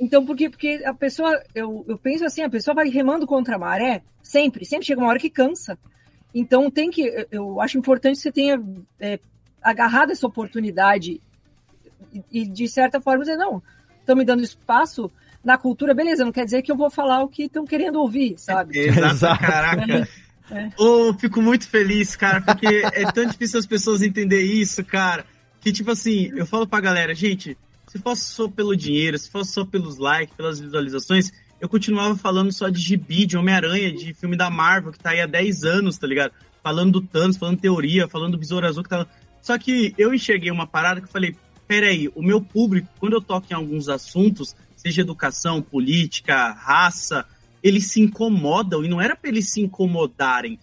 Então, 0.00 0.24
porque, 0.26 0.50
porque 0.50 0.82
a 0.84 0.92
pessoa, 0.94 1.40
eu, 1.54 1.84
eu 1.88 1.96
penso 1.96 2.24
assim, 2.24 2.42
a 2.42 2.50
pessoa 2.50 2.74
vai 2.74 2.88
remando 2.88 3.26
contra 3.26 3.56
a 3.56 3.58
maré, 3.58 4.02
sempre, 4.22 4.64
sempre 4.64 4.86
chega 4.86 5.00
uma 5.00 5.08
hora 5.08 5.18
que 5.18 5.30
cansa. 5.30 5.78
Então 6.34 6.70
tem 6.70 6.90
que, 6.90 7.02
eu- 7.02 7.26
eu 7.30 7.60
acho 7.60 7.78
importante 7.78 8.16
que 8.16 8.22
você 8.22 8.32
tenha 8.32 8.60
é, 8.98 9.18
agarrado 9.62 10.10
essa 10.12 10.26
oportunidade 10.26 11.20
e, 12.12 12.22
e, 12.40 12.46
de 12.46 12.68
certa 12.68 13.00
forma 13.00 13.24
dizer, 13.24 13.36
não, 13.36 13.62
estão 14.00 14.16
me 14.16 14.24
dando 14.24 14.42
espaço 14.42 15.10
na 15.44 15.58
cultura, 15.58 15.94
beleza, 15.94 16.24
não 16.24 16.32
quer 16.32 16.44
dizer 16.44 16.62
que 16.62 16.70
eu 16.70 16.76
vou 16.76 16.90
falar 16.90 17.22
o 17.22 17.28
que 17.28 17.44
estão 17.44 17.64
querendo 17.64 18.00
ouvir, 18.00 18.34
sabe? 18.38 18.78
Exato, 18.88 19.42
caraca. 19.42 20.08
É. 20.50 20.70
Eu 20.78 21.14
fico 21.18 21.40
muito 21.40 21.68
feliz, 21.68 22.14
cara, 22.14 22.40
porque 22.40 22.66
é 22.66 23.10
tão 23.10 23.26
difícil 23.26 23.58
as 23.58 23.66
pessoas 23.66 24.02
entenderem 24.02 24.60
isso, 24.60 24.84
cara. 24.84 25.24
Que, 25.60 25.72
tipo 25.72 25.90
assim, 25.90 26.30
eu 26.36 26.44
falo 26.44 26.66
pra 26.66 26.80
galera, 26.80 27.14
gente, 27.14 27.56
se 27.88 27.98
fosse 27.98 28.24
só 28.24 28.48
pelo 28.48 28.76
dinheiro, 28.76 29.18
se 29.18 29.30
fosse 29.30 29.52
só 29.52 29.64
pelos 29.64 29.98
likes, 29.98 30.34
pelas 30.36 30.60
visualizações, 30.60 31.32
eu 31.60 31.68
continuava 31.68 32.16
falando 32.16 32.52
só 32.52 32.68
de 32.68 32.80
gibi, 32.80 33.24
de 33.24 33.36
Homem-Aranha, 33.36 33.92
de 33.92 34.12
filme 34.14 34.36
da 34.36 34.50
Marvel, 34.50 34.92
que 34.92 34.98
tá 34.98 35.10
aí 35.10 35.20
há 35.20 35.26
10 35.26 35.64
anos, 35.64 35.96
tá 35.96 36.06
ligado? 36.06 36.32
Falando 36.62 37.00
do 37.00 37.06
Thanos, 37.06 37.36
falando 37.36 37.60
teoria, 37.60 38.08
falando 38.08 38.32
do 38.32 38.38
Besouro 38.38 38.66
Azul, 38.66 38.82
que 38.82 38.88
tá... 38.88 39.06
Só 39.40 39.58
que 39.58 39.94
eu 39.96 40.12
enxerguei 40.12 40.50
uma 40.50 40.66
parada 40.66 41.00
que 41.00 41.06
eu 41.06 41.12
falei, 41.12 41.36
peraí, 41.66 42.10
o 42.14 42.22
meu 42.22 42.40
público, 42.40 42.88
quando 42.98 43.14
eu 43.14 43.20
toco 43.20 43.46
em 43.50 43.54
alguns 43.54 43.88
assuntos, 43.88 44.56
seja 44.82 45.00
educação, 45.00 45.62
política, 45.62 46.50
raça, 46.52 47.24
eles 47.62 47.86
se 47.86 48.00
incomodam, 48.00 48.84
e 48.84 48.88
não 48.88 49.00
era 49.00 49.14
pra 49.14 49.30
eles 49.30 49.48
se 49.50 49.60
incomodarem. 49.60 50.58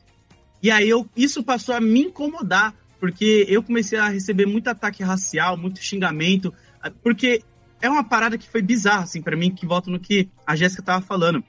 E 0.61 0.69
aí 0.69 0.89
eu, 0.89 1.09
isso 1.15 1.41
passou 1.41 1.73
a 1.73 1.79
me 1.79 2.01
incomodar, 2.01 2.75
porque 2.99 3.45
eu 3.47 3.63
comecei 3.63 3.97
a 3.97 4.09
receber 4.09 4.45
muito 4.45 4.67
ataque 4.67 5.01
racial, 5.01 5.55
muito 5.55 5.81
xingamento, 5.81 6.53
porque 7.01 7.41
é 7.81 7.89
uma 7.89 8.03
parada 8.03 8.37
que 8.37 8.49
foi 8.49 8.61
bizarra, 8.61 9.03
assim, 9.03 9.21
para 9.21 9.37
mim, 9.37 9.55
que 9.55 9.65
volta 9.65 9.89
no 9.89 9.99
que 9.99 10.27
a 10.45 10.53
Jéssica 10.53 10.83
tava 10.83 11.05
falando. 11.05 11.41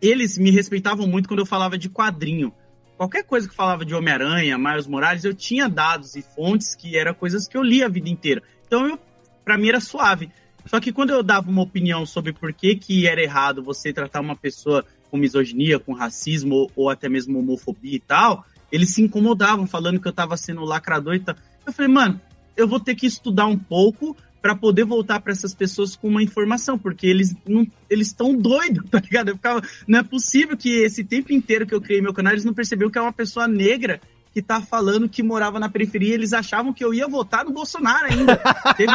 Eles 0.00 0.38
me 0.38 0.52
respeitavam 0.52 1.08
muito 1.08 1.26
quando 1.26 1.40
eu 1.40 1.46
falava 1.46 1.76
de 1.76 1.90
quadrinho. 1.90 2.54
Qualquer 2.96 3.24
coisa 3.24 3.48
que 3.48 3.54
falava 3.54 3.84
de 3.84 3.92
Homem-Aranha, 3.92 4.56
Miles 4.56 4.86
Morales, 4.86 5.24
eu 5.24 5.34
tinha 5.34 5.68
dados 5.68 6.14
e 6.14 6.22
fontes 6.22 6.76
que 6.76 6.96
eram 6.96 7.12
coisas 7.12 7.48
que 7.48 7.56
eu 7.56 7.62
lia 7.62 7.86
a 7.86 7.88
vida 7.88 8.08
inteira. 8.08 8.40
Então, 8.64 8.96
para 9.44 9.58
mim 9.58 9.68
era 9.68 9.80
suave. 9.80 10.30
Só 10.68 10.78
que 10.78 10.92
quando 10.92 11.10
eu 11.10 11.22
dava 11.22 11.50
uma 11.50 11.62
opinião 11.62 12.04
sobre 12.04 12.32
por 12.32 12.52
que, 12.52 12.76
que 12.76 13.06
era 13.06 13.22
errado 13.22 13.62
você 13.62 13.92
tratar 13.92 14.20
uma 14.20 14.36
pessoa 14.36 14.84
com 15.10 15.16
misoginia, 15.16 15.78
com 15.78 15.92
racismo 15.92 16.54
ou, 16.54 16.70
ou 16.76 16.90
até 16.90 17.08
mesmo 17.08 17.38
homofobia 17.38 17.96
e 17.96 18.00
tal, 18.00 18.44
eles 18.70 18.94
se 18.94 19.02
incomodavam 19.02 19.66
falando 19.66 19.98
que 20.00 20.06
eu 20.06 20.12
tava 20.12 20.36
sendo 20.36 20.64
lacrador 20.64 21.14
e 21.14 21.20
tal. 21.20 21.34
Eu 21.66 21.72
falei, 21.72 21.90
mano, 21.90 22.20
eu 22.56 22.68
vou 22.68 22.78
ter 22.78 22.94
que 22.94 23.06
estudar 23.06 23.46
um 23.46 23.56
pouco 23.58 24.16
para 24.40 24.54
poder 24.54 24.84
voltar 24.84 25.20
para 25.20 25.32
essas 25.32 25.54
pessoas 25.54 25.96
com 25.96 26.08
uma 26.08 26.22
informação, 26.22 26.78
porque 26.78 27.06
eles 27.06 27.34
não 27.46 27.66
eles 27.90 28.08
estão 28.08 28.36
doidos, 28.36 28.84
tá 28.90 29.00
ligado? 29.00 29.30
Eu 29.30 29.36
ficava, 29.36 29.62
não 29.86 29.98
é 29.98 30.02
possível 30.02 30.56
que 30.56 30.70
esse 30.82 31.02
tempo 31.02 31.32
inteiro 31.32 31.66
que 31.66 31.74
eu 31.74 31.80
criei 31.80 32.00
meu 32.00 32.14
canal, 32.14 32.32
eles 32.32 32.44
não 32.44 32.54
perceberam 32.54 32.90
que 32.90 32.98
é 32.98 33.02
uma 33.02 33.12
pessoa 33.12 33.48
negra 33.48 34.00
que 34.32 34.42
tá 34.42 34.60
falando 34.60 35.08
que 35.08 35.22
morava 35.22 35.58
na 35.58 35.68
periferia, 35.68 36.14
eles 36.14 36.32
achavam 36.32 36.72
que 36.72 36.84
eu 36.84 36.92
ia 36.92 37.08
votar 37.08 37.44
no 37.44 37.50
Bolsonaro 37.52 38.06
ainda. 38.06 38.36
Teve- 38.76 38.92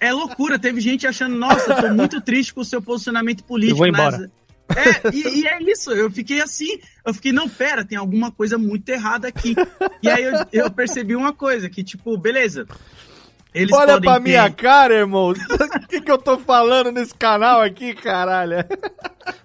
É 0.00 0.12
loucura, 0.12 0.58
teve 0.58 0.80
gente 0.80 1.06
achando, 1.06 1.34
nossa, 1.36 1.74
tô 1.82 1.92
muito 1.94 2.20
triste 2.20 2.52
com 2.54 2.60
o 2.60 2.64
seu 2.64 2.80
posicionamento 2.80 3.44
político. 3.44 3.74
Eu 3.74 3.78
vou 3.78 3.86
embora. 3.86 4.18
mas- 4.18 4.30
É, 4.76 5.10
e, 5.14 5.40
e 5.42 5.46
é 5.46 5.62
isso, 5.62 5.92
eu 5.92 6.10
fiquei 6.10 6.40
assim, 6.40 6.78
eu 7.04 7.14
fiquei, 7.14 7.30
não, 7.30 7.48
pera, 7.48 7.84
tem 7.84 7.96
alguma 7.96 8.32
coisa 8.32 8.58
muito 8.58 8.88
errada 8.88 9.28
aqui. 9.28 9.54
E 10.02 10.08
aí 10.10 10.24
eu, 10.24 10.32
eu 10.52 10.70
percebi 10.70 11.14
uma 11.14 11.32
coisa, 11.32 11.68
que 11.70 11.84
tipo, 11.84 12.16
beleza. 12.18 12.66
Eles 13.54 13.72
Olha 13.72 14.00
pra 14.00 14.14
ter- 14.14 14.20
minha 14.22 14.50
cara, 14.50 14.92
irmão. 14.94 15.32
O 15.86 15.88
que, 15.88 16.00
que 16.00 16.10
eu 16.10 16.18
tô 16.18 16.36
falando 16.38 16.90
nesse 16.90 17.14
canal 17.14 17.62
aqui, 17.62 17.94
caralho? 17.94 18.56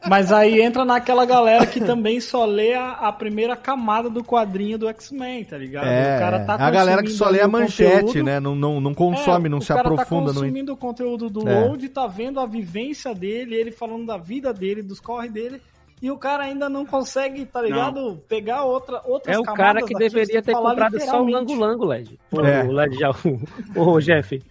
Mas 0.07 0.31
aí 0.31 0.61
entra 0.61 0.83
naquela 0.83 1.25
galera 1.25 1.65
que 1.65 1.79
também 1.79 2.19
só 2.19 2.45
lê 2.45 2.73
a, 2.73 2.91
a 2.91 3.11
primeira 3.11 3.55
camada 3.55 4.09
do 4.09 4.23
quadrinho 4.23 4.77
do 4.77 4.87
X-Men, 4.89 5.43
tá 5.45 5.57
ligado? 5.57 5.87
É, 5.87 6.17
o 6.17 6.19
cara 6.19 6.39
tá 6.45 6.55
a 6.55 6.71
galera 6.71 7.01
que 7.03 7.09
só 7.11 7.29
lê 7.29 7.41
a 7.41 7.47
manchete, 7.47 8.05
conteúdo. 8.05 8.25
né? 8.25 8.39
Não, 8.39 8.55
não, 8.55 8.81
não 8.81 8.93
consome, 8.93 9.45
É, 9.47 9.49
não 9.49 9.57
o 9.59 9.61
se 9.61 9.67
cara 9.69 9.81
aprofunda 9.81 10.27
tá 10.27 10.33
no. 10.33 10.41
consumindo 10.41 10.73
o 10.73 10.77
conteúdo 10.77 11.29
do 11.29 11.47
É. 11.47 11.59
Load, 11.65 11.87
tá 11.89 12.07
vendo 12.07 12.39
a 12.39 12.45
vivência 12.45 13.13
dele, 13.13 13.55
ele 13.55 13.71
falando 13.71 14.05
da 14.05 14.17
vida 14.17 14.53
dele, 14.53 14.81
dos 14.81 14.99
corre 14.99 15.29
dele, 15.29 15.61
e 16.01 16.09
o 16.09 16.17
cara 16.17 16.43
ainda 16.45 16.67
não 16.67 16.83
consegue, 16.85 17.45
tá 17.45 17.61
ligado? 17.61 18.19
Pegar 18.27 18.63
outra, 18.63 19.01
outras 19.05 19.35
É 19.35 19.39
o 19.39 19.43
cara 19.43 19.83
que 19.83 19.93
deveria 19.93 20.41
ter 20.41 20.53
comprado 20.53 20.99
só 20.99 21.21
o. 21.21 21.29
Lango 21.29 21.53
Lango, 21.55 21.85
LED. 21.85 22.19
O, 22.31 22.41
É. 22.41 22.63
o 22.63 22.71
LED 22.71 22.97
já, 22.97 23.11
o, 23.11 23.93
o 23.93 23.99
Jeff. 23.99 24.41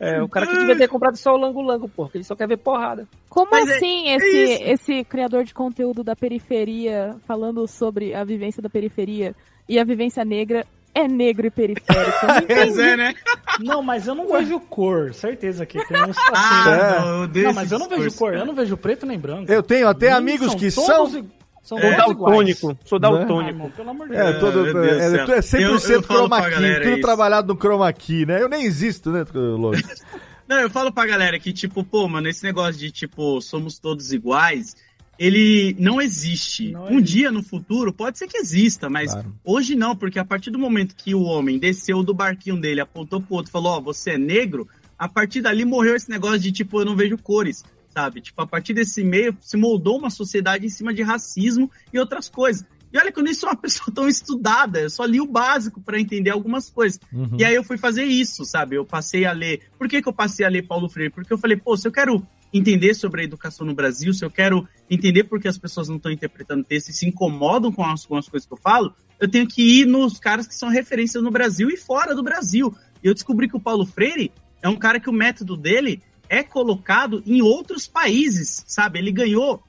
É, 0.00 0.22
o 0.22 0.28
cara 0.28 0.46
que 0.46 0.52
deveria 0.52 0.76
ter 0.76 0.88
comprado 0.88 1.16
só 1.16 1.34
o 1.34 1.36
Lango 1.36 1.60
Lango, 1.60 1.88
pô, 1.88 2.04
porque 2.04 2.18
ele 2.18 2.24
só 2.24 2.36
quer 2.36 2.46
ver 2.46 2.58
porrada. 2.58 3.06
Como 3.28 3.50
Mas 3.50 3.68
é- 3.68 3.76
assim 3.76 4.08
é 4.08 4.16
esse, 4.16 4.44
isso. 4.54 4.62
esse 4.64 5.04
criador 5.04 5.42
de 5.44 5.52
conteúdo 5.52 6.04
da 6.04 6.14
periferia, 6.14 7.16
falando 7.26 7.66
sobre 7.66 8.14
a 8.14 8.22
vivência 8.24 8.62
da 8.62 8.68
periferia 8.70 9.34
e 9.68 9.78
a 9.78 9.84
vivência 9.84 10.24
negra, 10.24 10.64
é 10.94 11.06
negro 11.08 11.46
e 11.46 11.50
periférico? 11.50 11.86
Pois 12.46 12.78
é, 12.78 12.96
né? 12.96 13.14
Não, 13.60 13.82
mas 13.82 14.06
eu 14.06 14.14
não 14.14 14.26
vejo 14.28 14.58
cor, 14.60 15.12
certeza 15.12 15.66
que 15.66 15.84
tem 15.86 16.02
uns 16.04 16.16
Ah, 16.32 16.32
assim. 16.32 16.70
É. 16.70 17.00
não, 17.00 17.26
Não, 17.48 17.52
mas 17.54 17.72
eu 17.72 17.78
não 17.78 17.88
vejo 17.88 18.16
cor, 18.16 18.34
eu 18.34 18.46
não 18.46 18.54
vejo 18.54 18.76
preto 18.76 19.04
nem 19.04 19.18
branco. 19.18 19.50
Eu 19.50 19.62
tenho 19.62 19.88
até 19.88 20.12
amigos 20.12 20.54
que 20.54 20.70
todos 20.72 21.12
são. 21.12 21.26
São 21.68 21.78
É. 21.78 21.92
iguais. 21.92 21.98
Daltônico, 22.16 22.78
sou 22.84 22.98
daltônico. 22.98 23.50
irmão, 23.50 23.70
pelo 23.70 23.90
amor 23.90 24.08
de 24.08 24.14
É, 24.16 24.24
Deus. 24.32 24.40
todo, 24.40 24.62
meu 24.62 24.72
Deus 24.72 24.86
é, 24.86 25.14
é 25.38 25.42
100% 25.42 25.60
Eu- 25.60 25.96
eu 25.96 26.02
falo 26.02 26.20
chroma 26.28 26.42
key, 26.50 26.74
tudo 26.80 26.88
isso. 26.92 27.00
trabalhado 27.02 27.52
no 27.54 27.60
chroma 27.60 27.92
key, 27.92 28.24
né? 28.26 28.40
Eu 28.42 28.48
nem 28.48 28.64
existo, 28.64 29.10
né, 29.12 29.24
Logo? 29.34 29.72
Não, 30.48 30.56
eu 30.60 30.70
falo 30.70 30.90
pra 30.90 31.04
galera 31.04 31.38
que, 31.38 31.52
tipo, 31.52 31.84
pô, 31.84 32.08
mano, 32.08 32.26
esse 32.26 32.42
negócio 32.42 32.80
de, 32.80 32.90
tipo, 32.90 33.38
somos 33.42 33.78
todos 33.78 34.14
iguais, 34.14 34.74
ele 35.18 35.76
não 35.78 36.00
existe. 36.00 36.70
Não 36.72 36.84
um 36.84 36.98
existe. 36.98 37.12
dia 37.18 37.30
no 37.30 37.42
futuro 37.42 37.92
pode 37.92 38.16
ser 38.16 38.28
que 38.28 38.38
exista, 38.38 38.88
mas 38.88 39.12
Claro. 39.12 39.34
hoje 39.44 39.74
não, 39.76 39.94
porque 39.94 40.18
a 40.18 40.24
partir 40.24 40.50
do 40.50 40.58
momento 40.58 40.94
que 40.96 41.14
o 41.14 41.22
homem 41.22 41.58
desceu 41.58 42.02
do 42.02 42.14
barquinho 42.14 42.58
dele, 42.58 42.80
apontou 42.80 43.20
pro 43.20 43.34
outro 43.34 43.50
e 43.50 43.52
falou, 43.52 43.72
ó, 43.72 43.80
você 43.80 44.12
é 44.12 44.18
negro, 44.18 44.66
a 44.98 45.06
partir 45.06 45.42
dali 45.42 45.66
morreu 45.66 45.94
esse 45.94 46.08
negócio 46.08 46.38
de, 46.38 46.50
tipo, 46.50 46.80
eu 46.80 46.84
não 46.86 46.96
vejo 46.96 47.18
cores, 47.18 47.62
sabe? 47.88 48.20
Tipo, 48.20 48.42
a 48.42 48.46
partir 48.46 48.74
desse 48.74 49.02
meio 49.02 49.36
se 49.40 49.56
moldou 49.56 49.98
uma 49.98 50.10
sociedade 50.10 50.66
em 50.66 50.70
cima 50.70 50.92
de 50.92 51.02
racismo 51.02 51.70
e 51.92 51.98
outras 51.98 52.28
coisas. 52.28 52.64
E 52.92 52.98
olha 52.98 53.12
que 53.12 53.18
eu 53.18 53.22
nem 53.22 53.34
sou 53.34 53.48
uma 53.48 53.56
pessoa 53.60 53.94
tão 53.94 54.08
estudada, 54.08 54.80
eu 54.80 54.90
só 54.90 55.04
li 55.04 55.20
o 55.20 55.26
básico 55.26 55.80
pra 55.80 56.00
entender 56.00 56.30
algumas 56.30 56.70
coisas. 56.70 57.00
Uhum. 57.12 57.36
E 57.38 57.44
aí 57.44 57.54
eu 57.54 57.64
fui 57.64 57.76
fazer 57.76 58.04
isso, 58.04 58.44
sabe? 58.44 58.76
Eu 58.76 58.84
passei 58.84 59.24
a 59.24 59.32
ler. 59.32 59.62
Por 59.78 59.88
que, 59.88 60.00
que 60.00 60.08
eu 60.08 60.12
passei 60.12 60.44
a 60.44 60.48
ler 60.48 60.66
Paulo 60.66 60.88
Freire? 60.88 61.12
Porque 61.12 61.32
eu 61.32 61.38
falei, 61.38 61.56
pô, 61.56 61.76
se 61.76 61.86
eu 61.86 61.92
quero 61.92 62.26
entender 62.52 62.94
sobre 62.94 63.20
a 63.20 63.24
educação 63.24 63.66
no 63.66 63.74
Brasil, 63.74 64.12
se 64.14 64.24
eu 64.24 64.30
quero 64.30 64.66
entender 64.88 65.24
por 65.24 65.38
que 65.38 65.48
as 65.48 65.58
pessoas 65.58 65.88
não 65.88 65.96
estão 65.96 66.10
interpretando 66.10 66.64
texto 66.64 66.88
e 66.88 66.92
se 66.94 67.06
incomodam 67.06 67.70
com 67.70 67.84
as, 67.84 68.06
com 68.06 68.16
as 68.16 68.26
coisas 68.26 68.46
que 68.46 68.54
eu 68.54 68.58
falo, 68.58 68.94
eu 69.20 69.28
tenho 69.28 69.46
que 69.46 69.80
ir 69.80 69.86
nos 69.86 70.18
caras 70.18 70.46
que 70.46 70.54
são 70.54 70.70
referências 70.70 71.22
no 71.22 71.30
Brasil 71.30 71.68
e 71.68 71.76
fora 71.76 72.14
do 72.14 72.22
Brasil. 72.22 72.74
E 73.02 73.06
eu 73.06 73.14
descobri 73.14 73.48
que 73.48 73.56
o 73.56 73.60
Paulo 73.60 73.84
Freire 73.84 74.32
é 74.62 74.68
um 74.68 74.76
cara 74.76 74.98
que 74.98 75.10
o 75.10 75.12
método 75.12 75.56
dele 75.56 76.02
é 76.28 76.42
colocado 76.42 77.22
em 77.26 77.40
outros 77.42 77.86
países, 77.86 78.62
sabe? 78.66 78.98
Ele 78.98 79.12
ganhou 79.12 79.62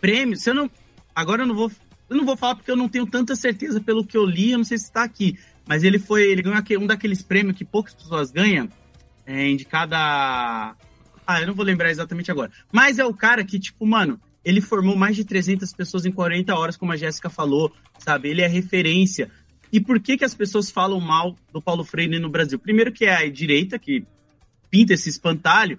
prêmios, 0.00 0.46
eu 0.46 0.54
não. 0.54 0.70
Agora 1.14 1.42
eu 1.42 1.46
não 1.46 1.54
vou. 1.54 1.70
Eu 2.08 2.16
não 2.16 2.24
vou 2.24 2.36
falar 2.36 2.54
porque 2.54 2.70
eu 2.70 2.76
não 2.76 2.88
tenho 2.88 3.06
tanta 3.06 3.34
certeza 3.34 3.80
pelo 3.80 4.04
que 4.04 4.16
eu 4.16 4.24
li, 4.24 4.52
eu 4.52 4.58
não 4.58 4.64
sei 4.64 4.78
se 4.78 4.84
está 4.84 5.02
aqui. 5.02 5.38
Mas 5.66 5.82
ele 5.82 5.98
foi. 5.98 6.22
Ele 6.30 6.42
ganhou 6.42 6.62
um 6.82 6.86
daqueles 6.86 7.22
prêmios 7.22 7.56
que 7.56 7.64
poucas 7.64 7.94
pessoas 7.94 8.30
ganham. 8.30 8.68
É, 9.26 9.48
indicada. 9.48 9.96
a- 9.98 10.74
Ah, 11.26 11.40
eu 11.40 11.48
não 11.48 11.54
vou 11.54 11.64
lembrar 11.64 11.90
exatamente 11.90 12.30
agora. 12.30 12.52
Mas 12.70 13.00
é 13.00 13.04
o 13.04 13.12
cara 13.12 13.44
que, 13.44 13.58
tipo, 13.58 13.84
mano, 13.84 14.20
ele 14.44 14.60
formou 14.60 14.94
mais 14.94 15.16
de 15.16 15.24
300 15.24 15.72
pessoas 15.72 16.06
em 16.06 16.12
40 16.12 16.54
horas, 16.54 16.76
como 16.76 16.92
a 16.92 16.96
Jéssica 16.96 17.28
falou, 17.28 17.72
sabe? 17.98 18.28
Ele 18.28 18.42
é 18.42 18.46
referência. 18.46 19.28
E 19.72 19.80
por 19.80 19.98
que, 19.98 20.16
que 20.16 20.24
as 20.24 20.34
pessoas 20.34 20.70
falam 20.70 21.00
mal 21.00 21.34
do 21.52 21.60
Paulo 21.60 21.82
Freire 21.82 22.20
no 22.20 22.28
Brasil? 22.30 22.56
Primeiro 22.60 22.92
que 22.92 23.04
é 23.06 23.16
a 23.16 23.28
direita, 23.28 23.76
que 23.76 24.06
pinta 24.76 24.92
esse 24.92 25.08
espantalho. 25.08 25.78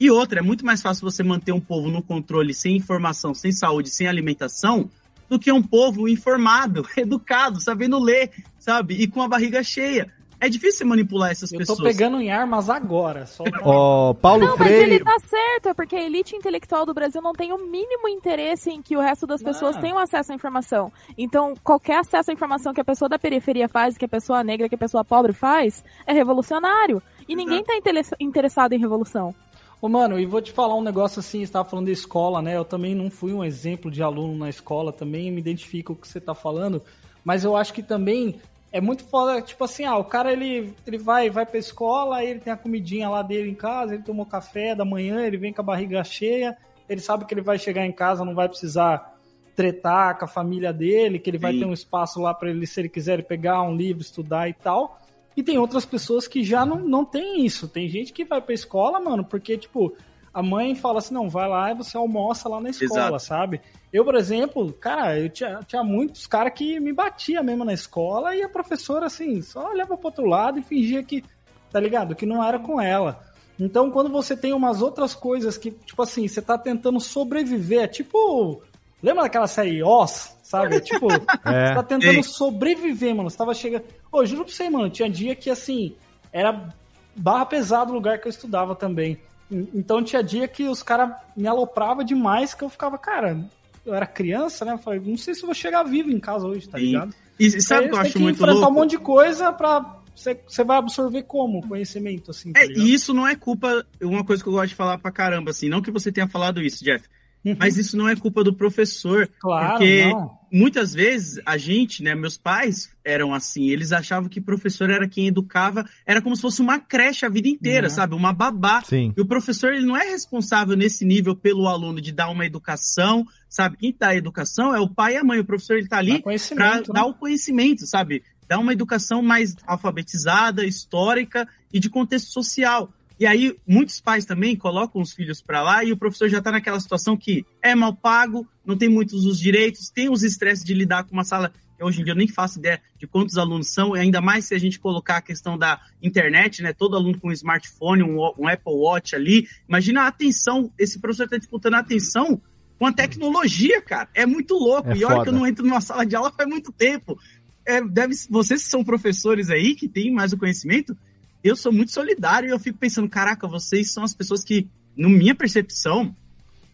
E 0.00 0.10
outra, 0.10 0.38
é 0.38 0.42
muito 0.42 0.64
mais 0.64 0.80
fácil 0.80 1.10
você 1.10 1.22
manter 1.22 1.52
um 1.52 1.60
povo 1.60 1.90
no 1.90 2.02
controle 2.02 2.54
sem 2.54 2.76
informação, 2.76 3.34
sem 3.34 3.52
saúde, 3.52 3.90
sem 3.90 4.06
alimentação, 4.06 4.88
do 5.28 5.38
que 5.38 5.52
um 5.52 5.62
povo 5.62 6.08
informado, 6.08 6.86
educado, 6.96 7.60
sabendo 7.60 7.98
ler, 7.98 8.30
sabe? 8.58 8.94
E 8.94 9.06
com 9.06 9.20
a 9.20 9.28
barriga 9.28 9.62
cheia. 9.62 10.10
É 10.40 10.48
difícil 10.48 10.86
manipular 10.86 11.32
essas 11.32 11.50
Eu 11.52 11.58
pessoas. 11.58 11.78
tô 11.78 11.84
pegando 11.84 12.20
em 12.20 12.30
armas 12.30 12.70
agora. 12.70 13.26
Só. 13.26 13.42
Ó, 13.64 14.14
Paulo 14.14 14.46
Não, 14.46 14.56
mas 14.56 14.68
Freire. 14.68 14.94
ele 14.94 15.04
tá 15.04 15.16
certo, 15.18 15.68
é 15.70 15.74
porque 15.74 15.96
a 15.96 16.02
elite 16.02 16.36
intelectual 16.36 16.86
do 16.86 16.94
Brasil 16.94 17.20
não 17.20 17.32
tem 17.32 17.52
o 17.52 17.58
mínimo 17.58 18.08
interesse 18.08 18.70
em 18.70 18.80
que 18.80 18.96
o 18.96 19.00
resto 19.00 19.26
das 19.26 19.42
pessoas 19.42 19.74
Não. 19.74 19.82
tenham 19.82 19.98
acesso 19.98 20.30
à 20.30 20.34
informação. 20.36 20.92
Então, 21.18 21.54
qualquer 21.64 21.98
acesso 21.98 22.30
à 22.30 22.34
informação 22.34 22.72
que 22.72 22.80
a 22.80 22.84
pessoa 22.84 23.08
da 23.08 23.18
periferia 23.18 23.68
faz, 23.68 23.98
que 23.98 24.04
a 24.04 24.08
pessoa 24.08 24.44
negra, 24.44 24.68
que 24.68 24.76
a 24.76 24.78
pessoa 24.78 25.04
pobre 25.04 25.32
faz, 25.32 25.82
é 26.06 26.12
revolucionário. 26.12 27.02
E 27.28 27.36
ninguém 27.36 27.62
tá 27.62 27.74
interessado 28.18 28.72
em 28.72 28.78
revolução. 28.78 29.34
Ô, 29.80 29.88
mano, 29.88 30.18
e 30.18 30.26
vou 30.26 30.42
te 30.42 30.50
falar 30.50 30.74
um 30.74 30.82
negócio 30.82 31.20
assim, 31.20 31.44
você 31.44 31.52
tava 31.52 31.68
falando 31.68 31.86
da 31.86 31.92
escola, 31.92 32.42
né? 32.42 32.56
Eu 32.56 32.64
também 32.64 32.96
não 32.96 33.08
fui 33.08 33.32
um 33.32 33.44
exemplo 33.44 33.90
de 33.90 34.02
aluno 34.02 34.36
na 34.36 34.48
escola, 34.48 34.92
também 34.92 35.30
me 35.30 35.38
identifico 35.38 35.94
com 35.94 35.98
o 35.98 36.02
que 36.02 36.08
você 36.08 36.20
tá 36.20 36.34
falando, 36.34 36.82
mas 37.24 37.44
eu 37.44 37.56
acho 37.56 37.72
que 37.72 37.82
também 37.82 38.40
é 38.72 38.80
muito 38.80 39.04
foda, 39.04 39.40
tipo 39.40 39.62
assim, 39.62 39.84
ah, 39.84 39.96
o 39.96 40.04
cara 40.04 40.32
ele, 40.32 40.74
ele 40.86 40.98
vai, 40.98 41.30
vai 41.30 41.46
pra 41.46 41.58
escola, 41.58 42.24
ele 42.24 42.40
tem 42.40 42.52
a 42.52 42.56
comidinha 42.56 43.08
lá 43.08 43.22
dele 43.22 43.50
em 43.50 43.54
casa, 43.54 43.94
ele 43.94 44.02
tomou 44.02 44.26
café 44.26 44.74
da 44.74 44.84
manhã, 44.84 45.24
ele 45.24 45.36
vem 45.36 45.52
com 45.52 45.60
a 45.60 45.64
barriga 45.64 46.02
cheia, 46.02 46.56
ele 46.88 47.00
sabe 47.00 47.24
que 47.24 47.32
ele 47.32 47.40
vai 47.40 47.58
chegar 47.58 47.86
em 47.86 47.92
casa, 47.92 48.24
não 48.24 48.34
vai 48.34 48.48
precisar 48.48 49.16
tretar 49.54 50.18
com 50.18 50.24
a 50.24 50.28
família 50.28 50.72
dele, 50.72 51.18
que 51.18 51.30
ele 51.30 51.38
vai 51.38 51.52
Sim. 51.52 51.60
ter 51.60 51.64
um 51.66 51.72
espaço 51.72 52.20
lá 52.20 52.34
para 52.34 52.50
ele, 52.50 52.66
se 52.66 52.80
ele 52.80 52.88
quiser, 52.88 53.14
ele 53.14 53.22
pegar 53.22 53.62
um 53.62 53.76
livro, 53.76 54.02
estudar 54.02 54.48
e 54.48 54.52
tal. 54.52 55.00
E 55.38 55.42
tem 55.44 55.56
outras 55.56 55.84
pessoas 55.84 56.26
que 56.26 56.42
já 56.42 56.66
não, 56.66 56.80
não 56.80 57.04
tem 57.04 57.46
isso. 57.46 57.68
Tem 57.68 57.88
gente 57.88 58.12
que 58.12 58.24
vai 58.24 58.40
pra 58.40 58.52
escola, 58.52 58.98
mano, 58.98 59.24
porque, 59.24 59.56
tipo, 59.56 59.94
a 60.34 60.42
mãe 60.42 60.74
fala 60.74 60.98
assim, 60.98 61.14
não, 61.14 61.28
vai 61.28 61.48
lá 61.48 61.70
e 61.70 61.76
você 61.76 61.96
almoça 61.96 62.48
lá 62.48 62.60
na 62.60 62.70
escola, 62.70 63.02
Exato. 63.02 63.20
sabe? 63.20 63.60
Eu, 63.92 64.04
por 64.04 64.16
exemplo, 64.16 64.72
cara, 64.72 65.16
eu 65.16 65.30
tinha, 65.30 65.60
tinha 65.64 65.84
muitos 65.84 66.26
caras 66.26 66.52
que 66.54 66.80
me 66.80 66.92
batia 66.92 67.40
mesmo 67.40 67.64
na 67.64 67.72
escola 67.72 68.34
e 68.34 68.42
a 68.42 68.48
professora, 68.48 69.06
assim, 69.06 69.40
só 69.40 69.70
olhava 69.70 69.96
pro 69.96 70.08
outro 70.08 70.26
lado 70.26 70.58
e 70.58 70.62
fingia 70.62 71.04
que, 71.04 71.22
tá 71.70 71.78
ligado? 71.78 72.16
Que 72.16 72.26
não 72.26 72.42
era 72.42 72.58
com 72.58 72.80
ela. 72.80 73.22
Então, 73.60 73.92
quando 73.92 74.10
você 74.10 74.36
tem 74.36 74.52
umas 74.52 74.82
outras 74.82 75.14
coisas 75.14 75.56
que, 75.56 75.70
tipo 75.70 76.02
assim, 76.02 76.26
você 76.26 76.42
tá 76.42 76.58
tentando 76.58 76.98
sobreviver, 76.98 77.82
é 77.82 77.86
tipo. 77.86 78.60
Lembra 79.00 79.22
daquela 79.22 79.46
série 79.46 79.84
Oz, 79.84 80.36
sabe? 80.42 80.80
Tipo, 80.80 81.06
É. 81.46 81.68
você 81.68 81.74
tá 81.76 81.82
tentando 81.84 82.16
Ei. 82.16 82.22
sobreviver, 82.24 83.14
mano. 83.14 83.30
Você 83.30 83.36
tava 83.38 83.54
chegando. 83.54 83.84
Ô, 84.10 84.24
juro 84.24 84.44
pra 84.44 84.52
você, 84.52 84.68
mano, 84.70 84.90
tinha 84.90 85.08
dia 85.08 85.34
que, 85.34 85.50
assim, 85.50 85.94
era 86.32 86.74
barra 87.16 87.46
pesado 87.46 87.90
o 87.92 87.94
lugar 87.94 88.18
que 88.20 88.26
eu 88.26 88.30
estudava 88.30 88.74
também. 88.74 89.18
En- 89.50 89.68
Então 89.74 90.02
tinha 90.02 90.22
dia 90.22 90.46
que 90.48 90.64
os 90.68 90.82
caras 90.82 91.10
me 91.36 91.46
alopravam 91.46 92.04
demais 92.04 92.54
que 92.54 92.62
eu 92.64 92.68
ficava, 92.68 92.96
cara, 92.98 93.38
eu 93.84 93.94
era 93.94 94.06
criança, 94.06 94.64
né? 94.64 94.72
Eu 94.74 94.78
falei, 94.78 95.00
não 95.00 95.16
sei 95.16 95.34
se 95.34 95.42
eu 95.42 95.46
vou 95.46 95.54
chegar 95.54 95.82
vivo 95.82 96.10
em 96.10 96.20
casa 96.20 96.46
hoje, 96.46 96.68
tá 96.68 96.78
Sim. 96.78 96.84
ligado? 96.84 97.14
E, 97.38 97.60
sabe 97.62 97.86
o 97.86 97.90
que 97.90 97.94
eu 97.94 98.00
acho 98.00 98.20
muito 98.20 98.36
enfrentar 98.36 98.52
louco? 98.60 98.70
um 98.70 98.74
monte 98.74 98.90
de 98.90 98.98
coisa 98.98 99.52
pra. 99.52 99.96
Você, 100.14 100.64
vai 100.64 100.78
absorver 100.78 101.22
como 101.22 101.64
conhecimento, 101.68 102.32
assim, 102.32 102.52
tá 102.52 102.60
É, 102.60 102.66
e 102.66 102.92
isso 102.92 103.14
não 103.14 103.24
é 103.24 103.36
culpa. 103.36 103.86
Uma 104.02 104.24
coisa 104.24 104.42
que 104.42 104.48
eu 104.48 104.52
gosto 104.52 104.70
de 104.70 104.74
falar 104.74 104.98
pra 104.98 105.12
caramba, 105.12 105.52
assim, 105.52 105.68
não 105.68 105.80
que 105.80 105.92
você 105.92 106.10
tenha 106.10 106.26
falado 106.26 106.60
isso, 106.60 106.82
Jeff, 106.84 107.08
mas 107.58 107.76
isso 107.76 107.96
não 107.96 108.08
é 108.08 108.16
culpa 108.16 108.42
do 108.42 108.52
professor. 108.52 109.22
Uhum. 109.22 109.28
Claro, 109.40 109.70
porque 109.70 110.06
não. 110.06 110.38
muitas 110.52 110.92
vezes 110.92 111.40
a 111.46 111.56
gente, 111.56 112.02
né, 112.02 112.14
meus 112.14 112.36
pais 112.36 112.90
eram 113.04 113.32
assim, 113.32 113.68
eles 113.68 113.92
achavam 113.92 114.28
que 114.28 114.40
professor 114.40 114.90
era 114.90 115.08
quem 115.08 115.28
educava, 115.28 115.88
era 116.06 116.20
como 116.20 116.34
se 116.34 116.42
fosse 116.42 116.60
uma 116.60 116.78
creche 116.78 117.24
a 117.24 117.28
vida 117.28 117.48
inteira, 117.48 117.88
Não. 117.88 117.94
sabe? 117.94 118.14
Uma 118.14 118.32
babá. 118.32 118.82
Sim. 118.82 119.12
E 119.16 119.20
o 119.20 119.26
professor, 119.26 119.72
ele 119.72 119.86
não 119.86 119.96
é 119.96 120.10
responsável 120.10 120.76
nesse 120.76 121.04
nível 121.04 121.34
pelo 121.36 121.68
aluno 121.68 122.00
de 122.00 122.12
dar 122.12 122.28
uma 122.28 122.46
educação, 122.46 123.24
sabe? 123.48 123.76
Quem 123.76 123.94
dá 123.98 124.08
a 124.08 124.16
educação 124.16 124.74
é 124.74 124.80
o 124.80 124.88
pai 124.88 125.14
e 125.14 125.16
a 125.16 125.24
mãe. 125.24 125.40
O 125.40 125.44
professor, 125.44 125.76
ele 125.76 125.88
tá 125.88 125.96
Dá 125.96 126.00
ali 126.00 126.22
para 126.22 126.76
né? 126.76 126.82
dar 126.92 127.06
o 127.06 127.14
conhecimento, 127.14 127.86
sabe? 127.86 128.22
Dar 128.48 128.58
uma 128.58 128.72
educação 128.72 129.22
mais 129.22 129.54
alfabetizada, 129.66 130.64
histórica 130.64 131.46
e 131.72 131.78
de 131.78 131.90
contexto 131.90 132.30
social. 132.30 132.92
E 133.18 133.26
aí, 133.26 133.56
muitos 133.66 134.00
pais 134.00 134.24
também 134.24 134.54
colocam 134.54 135.02
os 135.02 135.12
filhos 135.12 135.42
para 135.42 135.60
lá 135.60 135.82
e 135.82 135.90
o 135.90 135.96
professor 135.96 136.28
já 136.28 136.38
está 136.38 136.52
naquela 136.52 136.78
situação 136.78 137.16
que 137.16 137.44
é 137.60 137.74
mal 137.74 137.94
pago, 137.94 138.46
não 138.64 138.76
tem 138.76 138.88
muitos 138.88 139.24
os 139.24 139.38
direitos, 139.38 139.90
tem 139.90 140.08
os 140.08 140.22
estresses 140.22 140.64
de 140.64 140.72
lidar 140.72 141.02
com 141.02 141.12
uma 141.14 141.24
sala. 141.24 141.52
que 141.76 141.82
Hoje 141.82 142.00
em 142.00 142.04
dia 142.04 142.12
eu 142.12 142.16
nem 142.16 142.28
faço 142.28 142.60
ideia 142.60 142.80
de 142.96 143.08
quantos 143.08 143.36
alunos 143.36 143.72
são, 143.72 143.96
e 143.96 144.00
ainda 144.00 144.20
mais 144.20 144.44
se 144.44 144.54
a 144.54 144.58
gente 144.58 144.78
colocar 144.78 145.16
a 145.16 145.22
questão 145.22 145.58
da 145.58 145.80
internet, 146.00 146.62
né? 146.62 146.72
Todo 146.72 146.94
aluno 146.94 147.18
com 147.20 147.28
um 147.28 147.32
smartphone, 147.32 148.04
um, 148.04 148.18
um 148.38 148.46
Apple 148.46 148.72
Watch 148.72 149.16
ali. 149.16 149.48
Imagina 149.68 150.02
a 150.02 150.06
atenção, 150.06 150.72
esse 150.78 151.00
professor 151.00 151.24
está 151.24 151.38
disputando 151.38 151.74
a 151.74 151.78
atenção 151.78 152.40
com 152.78 152.86
a 152.86 152.92
tecnologia, 152.92 153.82
cara. 153.82 154.08
É 154.14 154.24
muito 154.24 154.54
louco. 154.54 154.90
É 154.90 154.96
e 154.96 155.04
olha 155.04 155.16
foda. 155.16 155.22
que 155.24 155.28
eu 155.30 155.32
não 155.32 155.46
entro 155.46 155.66
numa 155.66 155.80
sala 155.80 156.06
de 156.06 156.14
aula 156.14 156.30
faz 156.30 156.48
muito 156.48 156.70
tempo. 156.70 157.18
É, 157.66 157.82
deve, 157.82 158.14
vocês 158.30 158.62
que 158.62 158.70
são 158.70 158.84
professores 158.84 159.50
aí, 159.50 159.74
que 159.74 159.88
têm 159.88 160.12
mais 160.12 160.32
o 160.32 160.38
conhecimento, 160.38 160.96
eu 161.42 161.56
sou 161.56 161.72
muito 161.72 161.92
solidário 161.92 162.48
e 162.48 162.52
eu 162.52 162.58
fico 162.58 162.78
pensando, 162.78 163.08
caraca, 163.08 163.46
vocês 163.46 163.92
são 163.92 164.04
as 164.04 164.14
pessoas 164.14 164.42
que, 164.42 164.68
na 164.96 165.08
minha 165.08 165.34
percepção, 165.34 166.14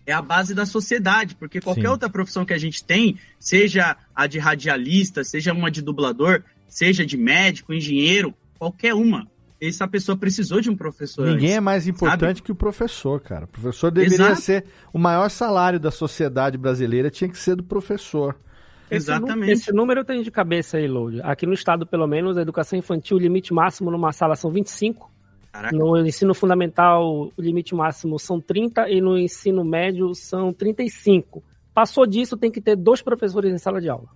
é 0.07 0.13
a 0.13 0.23
base 0.23 0.55
da 0.55 0.67
sociedade, 0.67 1.35
porque 1.35 1.61
qualquer 1.61 1.83
Sim. 1.83 1.89
outra 1.89 2.11
profissão 2.11 2.45
que 2.45 2.53
a 2.53 2.59
gente 2.59 2.85
tem, 2.85 3.19
seja 3.39 3.97
a 4.15 4.27
de 4.27 4.39
radialista, 4.39 5.25
seja 5.25 5.53
uma 5.53 5.71
de 5.71 5.81
dublador, 5.81 6.43
seja 6.69 7.05
de 7.07 7.17
médico, 7.17 7.73
engenheiro, 7.73 8.35
qualquer 8.59 8.95
uma, 8.95 9.27
essa 9.61 9.87
pessoa 9.89 10.17
precisou 10.17 10.61
de 10.61 10.71
um 10.71 10.77
professor. 10.77 11.27
Ninguém 11.27 11.47
antes, 11.47 11.57
é 11.57 11.61
mais 11.61 11.87
importante 11.87 12.39
sabe? 12.39 12.43
que 12.43 12.53
o 12.53 12.55
professor, 12.55 13.21
cara. 13.21 13.45
O 13.45 13.49
professor 13.49 13.91
deveria 13.91 14.27
Exato. 14.27 14.41
ser 14.41 14.65
o 14.93 14.99
maior 14.99 15.31
salário 15.31 15.81
da 15.81 15.91
sociedade 15.91 16.59
brasileira, 16.59 17.11
tinha 17.11 17.29
que 17.29 17.39
ser 17.39 17.57
do 17.57 17.63
professor. 17.63 18.37
Esse 18.91 19.11
Exatamente. 19.11 19.53
Esse 19.53 19.73
número 19.73 20.01
eu 20.01 20.05
tenho 20.05 20.23
de 20.23 20.31
cabeça 20.31 20.77
aí, 20.77 20.87
Load. 20.87 21.21
Aqui 21.23 21.47
no 21.47 21.53
estado, 21.55 21.87
pelo 21.87 22.07
menos, 22.07 22.37
a 22.37 22.43
educação 22.43 22.79
infantil, 22.79 23.17
o 23.17 23.21
limite 23.21 23.53
máximo 23.53 23.91
numa 23.91 24.13
sala 24.13 24.37
são 24.37 24.51
25. 24.51 25.11
Caraca. 25.53 25.77
No 25.77 25.97
ensino 26.05 26.35
fundamental, 26.35 27.31
o 27.37 27.41
limite 27.43 27.75
máximo 27.75 28.19
são 28.19 28.41
30 28.41 28.89
e 28.91 29.01
no 29.01 29.17
ensino 29.19 29.65
médio 29.65 30.15
são 30.15 30.53
35. 30.53 31.43
Passou 31.73 32.07
disso, 32.07 32.37
tem 32.37 32.51
que 32.51 32.61
ter 32.61 32.77
dois 32.77 33.01
professores 33.03 33.53
em 33.53 33.59
sala 33.59 33.81
de 33.81 33.89
aula. 33.89 34.09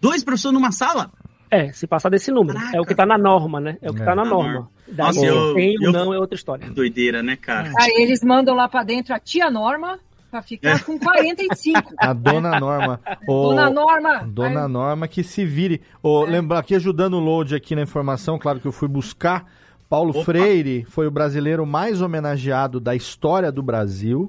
Dois 0.00 0.22
professores 0.22 0.54
numa 0.54 0.72
sala? 0.72 1.10
É, 1.50 1.72
se 1.72 1.86
passar 1.86 2.08
desse 2.10 2.30
número. 2.30 2.58
Caraca. 2.58 2.76
É 2.76 2.80
o 2.80 2.84
que 2.84 2.94
tá 2.94 3.06
na 3.06 3.16
norma, 3.16 3.60
né? 3.60 3.78
É 3.80 3.90
o 3.90 3.94
que 3.94 4.02
É. 4.02 4.04
tá 4.04 4.14
na 4.14 4.24
Tá 4.24 4.28
norma. 4.30 4.70
Daí 4.88 5.06
Nossa, 5.06 5.24
eu- 5.26 5.58
eu- 5.58 5.92
não 5.92 6.12
é 6.12 6.18
outra 6.18 6.34
história. 6.36 6.68
Doideira, 6.70 7.22
né, 7.22 7.36
cara? 7.36 7.70
Aí 7.78 8.02
eles 8.02 8.22
mandam 8.22 8.54
lá 8.54 8.68
pra 8.68 8.82
dentro 8.82 9.14
a 9.14 9.18
tia 9.18 9.50
Norma 9.50 9.98
pra 10.34 10.42
ficar 10.42 10.70
É. 10.70 10.78
com 10.80 10.98
45. 10.98 11.94
A 11.96 12.12
dona 12.12 12.58
Norma. 12.58 13.00
o- 13.28 13.50
Dona 13.54 13.70
Norma. 13.70 14.24
Dona 14.26 14.64
Aí- 14.64 14.68
Norma 14.72 15.06
que 15.06 15.22
se 15.22 15.44
vire. 15.44 15.80
Ô, 16.02 16.24
Lembrar 16.24 16.58
aqui, 16.58 16.74
ajudando 16.74 17.14
o 17.14 17.20
load 17.20 17.54
aqui 17.54 17.76
na 17.76 17.82
informação, 17.82 18.36
claro 18.36 18.58
que 18.58 18.66
eu 18.66 18.72
fui 18.72 18.88
buscar. 18.88 19.46
Paulo 19.88 20.10
Opa. 20.10 20.24
Freire 20.24 20.84
foi 20.88 21.06
o 21.06 21.10
brasileiro 21.10 21.64
mais 21.64 22.00
homenageado 22.02 22.80
da 22.80 22.96
história 22.96 23.52
do 23.52 23.62
Brasil. 23.62 24.28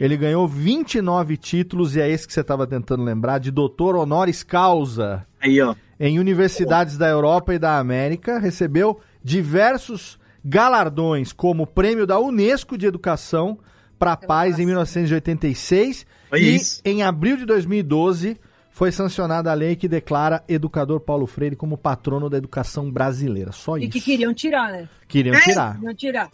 Ele 0.00 0.16
ganhou 0.16 0.48
29 0.48 1.36
títulos, 1.36 1.94
e 1.94 2.00
é 2.00 2.10
esse 2.10 2.26
que 2.26 2.32
você 2.32 2.40
estava 2.40 2.66
tentando 2.66 3.04
lembrar, 3.04 3.38
de 3.38 3.50
doutor 3.52 3.94
honoris 3.94 4.42
causa 4.42 5.24
Aí, 5.40 5.60
ó. 5.62 5.74
em 6.00 6.18
universidades 6.18 6.98
da 6.98 7.08
Europa 7.08 7.54
e 7.54 7.58
da 7.58 7.78
América. 7.78 8.38
Recebeu 8.40 8.98
diversos 9.22 10.18
galardões, 10.44 11.32
como 11.32 11.62
o 11.62 11.66
prêmio 11.66 12.06
da 12.06 12.18
Unesco 12.18 12.76
de 12.76 12.86
Educação 12.86 13.58
para 13.98 14.12
a 14.12 14.16
Paz 14.16 14.58
em 14.58 14.66
1986. 14.66 16.06
Olha 16.32 16.40
e 16.40 16.54
isso. 16.56 16.80
em 16.84 17.02
abril 17.02 17.36
de 17.36 17.44
2012 17.46 18.36
foi 18.70 18.92
sancionada 18.92 19.50
a 19.50 19.54
lei 19.54 19.74
que 19.76 19.88
declara 19.88 20.42
educador 20.48 21.00
Paulo 21.00 21.26
Freire 21.26 21.56
como 21.56 21.78
patrono 21.78 22.28
da 22.28 22.36
educação 22.36 22.90
brasileira. 22.90 23.52
Só 23.52 23.78
E 23.78 23.82
isso. 23.84 23.90
que 23.92 24.00
queriam 24.00 24.34
tirar, 24.34 24.70
né? 24.72 24.88
Queriam 25.08 25.34
É? 25.34 25.40
tirar. 25.40 25.74
Queriam 25.76 25.94
tirar. 25.94 26.30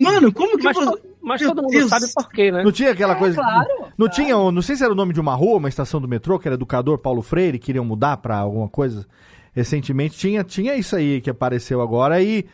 Mano, 0.00 0.32
como 0.32 0.56
que 0.56 0.64
Mas, 0.64 0.76
você... 0.76 1.02
mas 1.22 1.42
todo 1.42 1.62
mundo 1.62 1.70
Deus. 1.70 1.90
sabe 1.90 2.06
por 2.14 2.28
quê, 2.30 2.50
né? 2.50 2.62
Não 2.64 2.72
tinha 2.72 2.90
aquela 2.90 3.12
É, 3.12 3.18
coisa. 3.18 3.36
claro, 3.36 3.68
Não 3.96 4.06
claro. 4.08 4.12
tinha, 4.12 4.36
o- 4.36 4.50
não 4.50 4.62
sei 4.62 4.74
se 4.74 4.82
era 4.82 4.92
o 4.92 4.96
nome 4.96 5.12
de 5.12 5.20
uma 5.20 5.34
rua, 5.34 5.58
uma 5.58 5.68
estação 5.68 6.00
do 6.00 6.08
metrô, 6.08 6.38
que 6.38 6.48
era 6.48 6.54
educador 6.54 6.98
Paulo 6.98 7.22
Freire, 7.22 7.58
queriam 7.58 7.84
mudar 7.84 8.16
pra 8.16 8.38
alguma 8.38 8.68
coisa. 8.68 9.06
Recentemente 9.54 10.16
tinha, 10.16 10.42
tinha 10.42 10.74
isso 10.74 10.96
aí 10.96 11.20
que 11.20 11.28
apareceu 11.30 11.80
agora 11.82 12.22
e 12.22 12.46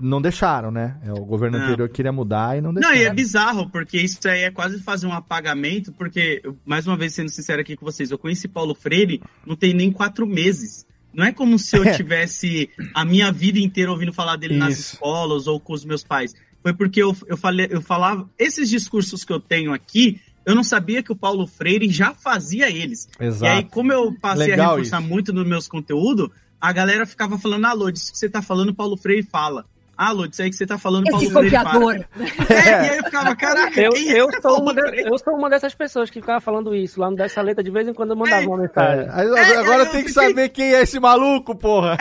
não 0.00 0.20
deixaram, 0.20 0.70
né? 0.70 0.96
É, 1.02 1.12
o 1.12 1.24
governo 1.24 1.58
Não. 1.58 1.66
anterior 1.66 1.88
queria 1.88 2.12
mudar 2.12 2.56
e 2.56 2.60
não 2.60 2.72
Não, 2.72 2.80
deixaram. 2.80 3.00
e 3.00 3.04
é 3.04 3.12
bizarro, 3.14 3.70
porque 3.70 3.98
isso 3.98 4.18
aí 4.28 4.42
é 4.42 4.50
quase 4.50 4.80
fazer 4.82 5.06
um 5.06 5.12
apagamento, 5.12 5.92
porque, 5.92 6.42
mais 6.64 6.86
uma 6.86 6.96
vez, 6.96 7.14
sendo 7.14 7.30
sincero 7.30 7.60
aqui 7.60 7.76
com 7.76 7.84
vocês, 7.84 8.10
eu 8.10 8.18
conheci 8.18 8.48
Paulo 8.48 8.74
Freire 8.74 9.22
não 9.46 9.56
tem 9.56 9.72
nem 9.74 9.90
quatro 9.90 10.26
meses. 10.26 10.86
Não 11.12 11.24
é 11.24 11.32
como 11.32 11.58
se 11.58 11.76
eu 11.76 11.84
tivesse 11.96 12.68
a 12.94 13.04
minha 13.04 13.32
vida 13.32 13.58
inteira 13.58 13.90
ouvindo 13.90 14.12
falar 14.12 14.36
dele 14.36 14.56
nas 14.56 14.78
Isso. 14.78 14.94
escolas 14.94 15.46
ou 15.46 15.58
com 15.58 15.72
os 15.72 15.84
meus 15.84 16.04
pais. 16.04 16.34
Foi 16.62 16.74
porque 16.74 17.02
eu, 17.02 17.16
eu, 17.26 17.36
falei, 17.36 17.68
eu 17.70 17.80
falava, 17.80 18.28
esses 18.38 18.68
discursos 18.68 19.24
que 19.24 19.32
eu 19.32 19.40
tenho 19.40 19.72
aqui, 19.72 20.20
eu 20.44 20.54
não 20.54 20.62
sabia 20.64 21.02
que 21.02 21.12
o 21.12 21.16
Paulo 21.16 21.46
Freire 21.46 21.88
já 21.88 22.12
fazia 22.12 22.68
eles. 22.68 23.08
Exato. 23.18 23.44
E 23.44 23.48
aí, 23.48 23.64
como 23.64 23.92
eu 23.92 24.12
passei 24.20 24.48
Legal 24.48 24.66
a 24.66 24.70
reforçar 24.76 25.00
isso. 25.00 25.08
muito 25.08 25.32
nos 25.32 25.46
meus 25.46 25.66
conteúdos, 25.68 26.28
a 26.60 26.72
galera 26.72 27.06
ficava 27.06 27.38
falando, 27.38 27.64
ah, 27.66 27.72
Lodi, 27.72 27.98
isso 27.98 28.12
que 28.12 28.18
você 28.18 28.28
tá 28.28 28.42
falando, 28.42 28.74
Paulo 28.74 28.96
Freire 28.96 29.22
fala. 29.22 29.64
Ah, 29.98 30.12
isso 30.30 30.42
aí 30.42 30.50
que 30.50 30.56
você 30.56 30.66
tá 30.66 30.76
falando, 30.76 31.04
Paulo 31.10 31.22
Esse 31.24 31.32
Freire 31.32 31.56
copiador. 31.56 31.80
fala. 31.80 32.06
É, 32.50 32.86
e 32.86 32.90
aí 32.90 32.98
eu 32.98 33.04
ficava, 33.04 33.34
caraca, 33.36 33.80
Eu, 33.80 33.90
quem 33.92 34.10
é 34.12 34.20
eu, 34.20 34.30
sou 34.30 34.40
Paulo 34.42 34.62
uma 34.62 34.74
de- 34.74 35.00
eu 35.08 35.18
sou 35.18 35.34
uma 35.34 35.48
dessas 35.50 35.74
pessoas 35.74 36.10
que 36.10 36.20
ficava 36.20 36.40
falando 36.40 36.74
isso. 36.74 37.00
Lá 37.00 37.10
no 37.10 37.16
Dessa 37.16 37.40
Letra, 37.40 37.64
de 37.64 37.70
vez 37.70 37.88
em 37.88 37.94
quando 37.94 38.10
eu 38.10 38.16
mandava 38.16 38.46
uma 38.46 38.58
mensagem. 38.58 39.06
É, 39.06 39.56
agora 39.56 39.82
eu 39.84 39.86
tem 39.90 40.02
que 40.02 40.08
fiquei- 40.08 40.28
saber 40.28 40.48
quem 40.50 40.74
é 40.74 40.82
esse 40.82 41.00
maluco, 41.00 41.54
porra. 41.56 41.96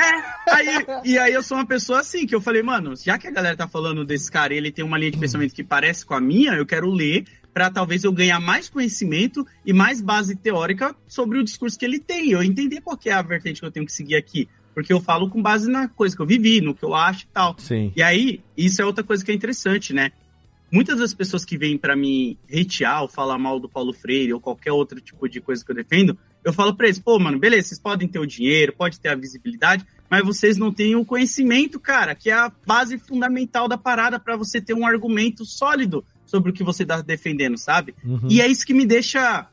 Aí, 0.48 0.86
e 1.06 1.18
aí 1.18 1.34
eu 1.34 1.42
sou 1.42 1.58
uma 1.58 1.66
pessoa 1.66 2.00
assim, 2.02 2.26
que 2.28 2.36
eu 2.36 2.42
falei, 2.42 2.62
mano, 2.62 2.94
já 2.96 3.18
que 3.18 3.28
a 3.28 3.32
galera 3.32 3.56
tá 3.56 3.68
falando 3.68 4.04
desse 4.06 4.30
cara 4.32 4.54
e 4.54 4.58
ele 4.58 4.72
tem 4.72 4.84
uma 4.84 4.98
linha 4.98 5.12
de 5.12 5.18
pensamento 5.18 5.54
que 5.54 5.64
parece 5.64 6.06
com 6.06 6.14
a 6.14 6.20
minha, 6.22 6.54
eu 6.54 6.66
quero 6.66 6.90
ler 6.90 7.26
pra 7.54 7.70
talvez 7.72 8.04
eu 8.04 8.12
ganhar 8.12 8.38
mais 8.42 8.68
conhecimento 8.68 9.48
e 9.66 9.72
mais 9.72 10.02
base 10.02 10.36
teórica 10.36 10.94
sobre 11.08 11.40
o 11.40 11.44
discurso 11.44 11.80
que 11.80 11.86
ele 11.86 12.00
tem. 12.00 12.32
Eu 12.32 12.44
entender 12.44 12.82
qual 12.82 12.98
que 12.98 13.10
é 13.10 13.14
a 13.14 13.22
vertente 13.22 13.62
que 13.62 13.66
eu 13.66 13.72
tenho 13.72 13.86
que 13.86 13.94
seguir 13.94 14.16
aqui. 14.18 14.50
Porque 14.76 14.92
eu 14.92 15.00
falo 15.00 15.30
com 15.30 15.42
base 15.42 15.72
na 15.72 15.88
coisa 15.88 16.14
que 16.14 16.22
eu 16.22 16.26
vivi, 16.26 16.60
no 16.60 16.76
que 16.76 16.84
eu 16.84 16.94
acho 16.94 17.24
e 17.24 17.28
tal. 17.28 17.56
Sim. 17.58 17.94
E 17.96 18.04
aí, 18.04 18.42
isso 18.58 18.82
é 18.82 18.86
outra 18.86 19.06
coisa 19.06 19.24
que 19.24 19.32
é 19.32 19.34
interessante, 19.34 19.94
né? 19.94 20.12
Muitas 20.70 21.00
das 21.00 21.14
pessoas 21.14 21.46
que 21.46 21.58
vêm 21.58 21.78
pra 21.78 21.96
me 21.96 22.38
hatear 22.52 23.04
ou 23.04 23.08
falar 23.08 23.38
mal 23.38 23.58
do 23.58 23.70
Paulo 23.70 23.94
Freire 23.94 24.34
ou 24.34 24.42
qualquer 24.42 24.74
outro 24.74 25.00
tipo 25.00 25.30
de 25.30 25.40
coisa 25.40 25.64
que 25.64 25.72
eu 25.72 25.76
defendo, 25.76 26.18
eu 26.44 26.52
falo 26.52 26.76
pra 26.76 26.88
eles, 26.88 27.00
pô, 27.00 27.18
mano, 27.18 27.40
beleza, 27.40 27.70
vocês 27.70 27.80
podem 27.80 28.08
ter 28.08 28.20
o 28.20 28.26
dinheiro, 28.26 28.74
pode 28.78 29.00
ter 29.00 29.10
a 29.10 29.16
visibilidade, 29.16 29.86
mas 30.10 30.26
vocês 30.26 30.58
não 30.58 30.74
têm 30.74 30.96
o 30.96 31.06
conhecimento, 31.06 31.80
cara, 31.80 32.14
que 32.14 32.30
é 32.30 32.34
a 32.34 32.52
base 32.68 32.98
fundamental 32.98 33.70
da 33.70 33.78
parada 33.78 34.20
pra 34.20 34.36
você 34.36 34.60
ter 34.60 34.74
um 34.74 34.86
argumento 34.86 35.46
sólido 35.46 36.04
sobre 36.26 36.52
o 36.52 36.54
que 36.54 36.64
você 36.64 36.86
tá 36.86 37.02
defendendo, 37.02 37.58
sabe? 37.58 37.96
Uhum. 38.04 38.28
E 38.30 38.42
é 38.42 38.48
isso 38.48 38.66
que 38.66 38.74
me 38.74 38.86
deixa 38.86 39.48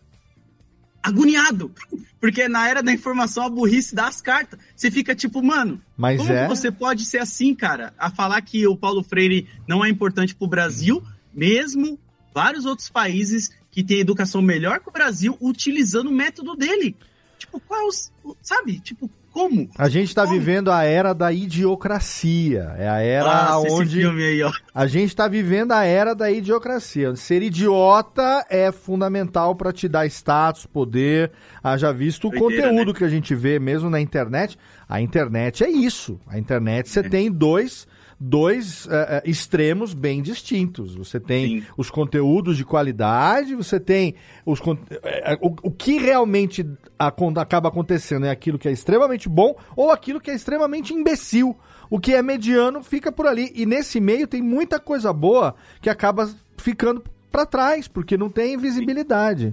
agoniado. 1.02 1.72
Porque 2.20 2.46
na 2.48 2.68
era 2.68 2.82
da 2.82 2.92
informação, 2.92 3.44
a 3.44 3.48
burrice 3.50 3.94
dá 3.94 4.06
as 4.06 4.20
cartas. 4.20 4.58
Você 4.76 4.90
fica 4.90 5.14
tipo, 5.14 5.42
mano, 5.42 5.80
Mas 5.96 6.18
como 6.20 6.32
é- 6.32 6.46
você 6.46 6.70
pode 6.70 7.04
ser 7.04 7.18
assim, 7.18 7.54
cara? 7.54 7.92
A 7.98 8.10
falar 8.10 8.40
que 8.42 8.66
o 8.66 8.76
Paulo 8.76 9.02
Freire 9.02 9.48
não 9.66 9.84
é 9.84 9.88
importante 9.88 10.34
pro 10.34 10.46
Brasil, 10.46 11.02
mesmo 11.34 11.98
vários 12.34 12.64
outros 12.64 12.88
países 12.88 13.50
que 13.70 13.82
têm 13.82 13.98
educação 14.00 14.40
melhor 14.40 14.80
que 14.80 14.88
o 14.88 14.92
Brasil 14.92 15.36
utilizando 15.40 16.08
o 16.08 16.12
método 16.12 16.54
dele. 16.54 16.96
Tipo, 17.38 17.58
qual 17.60 17.80
é. 17.88 17.92
Sabe? 18.40 18.78
Tipo, 18.80 19.10
como? 19.32 19.68
A 19.78 19.88
gente 19.88 20.14
tá 20.14 20.24
vivendo 20.24 20.70
a 20.70 20.84
era 20.84 21.12
da 21.12 21.32
idiocracia. 21.32 22.74
É 22.78 22.88
a 22.88 23.00
era 23.00 23.50
Nossa, 23.52 23.66
esse 23.66 23.76
onde. 23.76 24.06
aí. 24.06 24.52
A 24.74 24.86
gente 24.86 25.16
tá 25.16 25.26
vivendo 25.26 25.72
a 25.72 25.84
era 25.84 26.14
da 26.14 26.30
idiocracia. 26.30 27.16
Ser 27.16 27.42
idiota 27.42 28.44
é 28.50 28.70
fundamental 28.70 29.54
pra 29.54 29.72
te 29.72 29.88
dar 29.88 30.06
status, 30.06 30.66
poder. 30.66 31.32
Haja 31.62 31.92
visto 31.92 32.28
o 32.28 32.30
Doideira, 32.30 32.68
conteúdo 32.68 32.92
né? 32.92 32.98
que 32.98 33.04
a 33.04 33.08
gente 33.08 33.34
vê 33.34 33.58
mesmo 33.58 33.88
na 33.88 34.00
internet. 34.00 34.58
A 34.88 35.00
internet 35.00 35.64
é 35.64 35.70
isso. 35.70 36.20
A 36.26 36.38
internet 36.38 36.88
você 36.88 37.02
tem 37.02 37.30
dois. 37.30 37.86
Dois 38.24 38.86
eh, 38.88 39.22
eh, 39.24 39.28
extremos 39.28 39.92
bem 39.92 40.22
distintos. 40.22 40.94
Você 40.94 41.18
tem 41.18 41.66
os 41.76 41.90
conteúdos 41.90 42.56
de 42.56 42.64
qualidade, 42.64 43.56
você 43.56 43.80
tem 43.80 44.14
os 44.46 44.60
eh, 45.02 45.36
o, 45.40 45.48
o 45.64 45.70
que 45.72 45.98
realmente 45.98 46.64
acaba 46.96 47.68
acontecendo 47.68 48.26
é 48.26 48.30
aquilo 48.30 48.60
que 48.60 48.68
é 48.68 48.70
extremamente 48.70 49.28
bom 49.28 49.56
ou 49.74 49.90
aquilo 49.90 50.20
que 50.20 50.30
é 50.30 50.34
extremamente 50.34 50.94
imbecil. 50.94 51.56
O 51.90 51.98
que 51.98 52.14
é 52.14 52.22
mediano 52.22 52.80
fica 52.84 53.10
por 53.10 53.26
ali. 53.26 53.50
E 53.56 53.66
nesse 53.66 54.00
meio 54.00 54.28
tem 54.28 54.40
muita 54.40 54.78
coisa 54.78 55.12
boa 55.12 55.56
que 55.80 55.90
acaba 55.90 56.32
ficando 56.56 57.02
pra 57.32 57.44
trás, 57.44 57.88
porque 57.88 58.16
não 58.16 58.30
tem 58.30 58.56
visibilidade. 58.56 59.52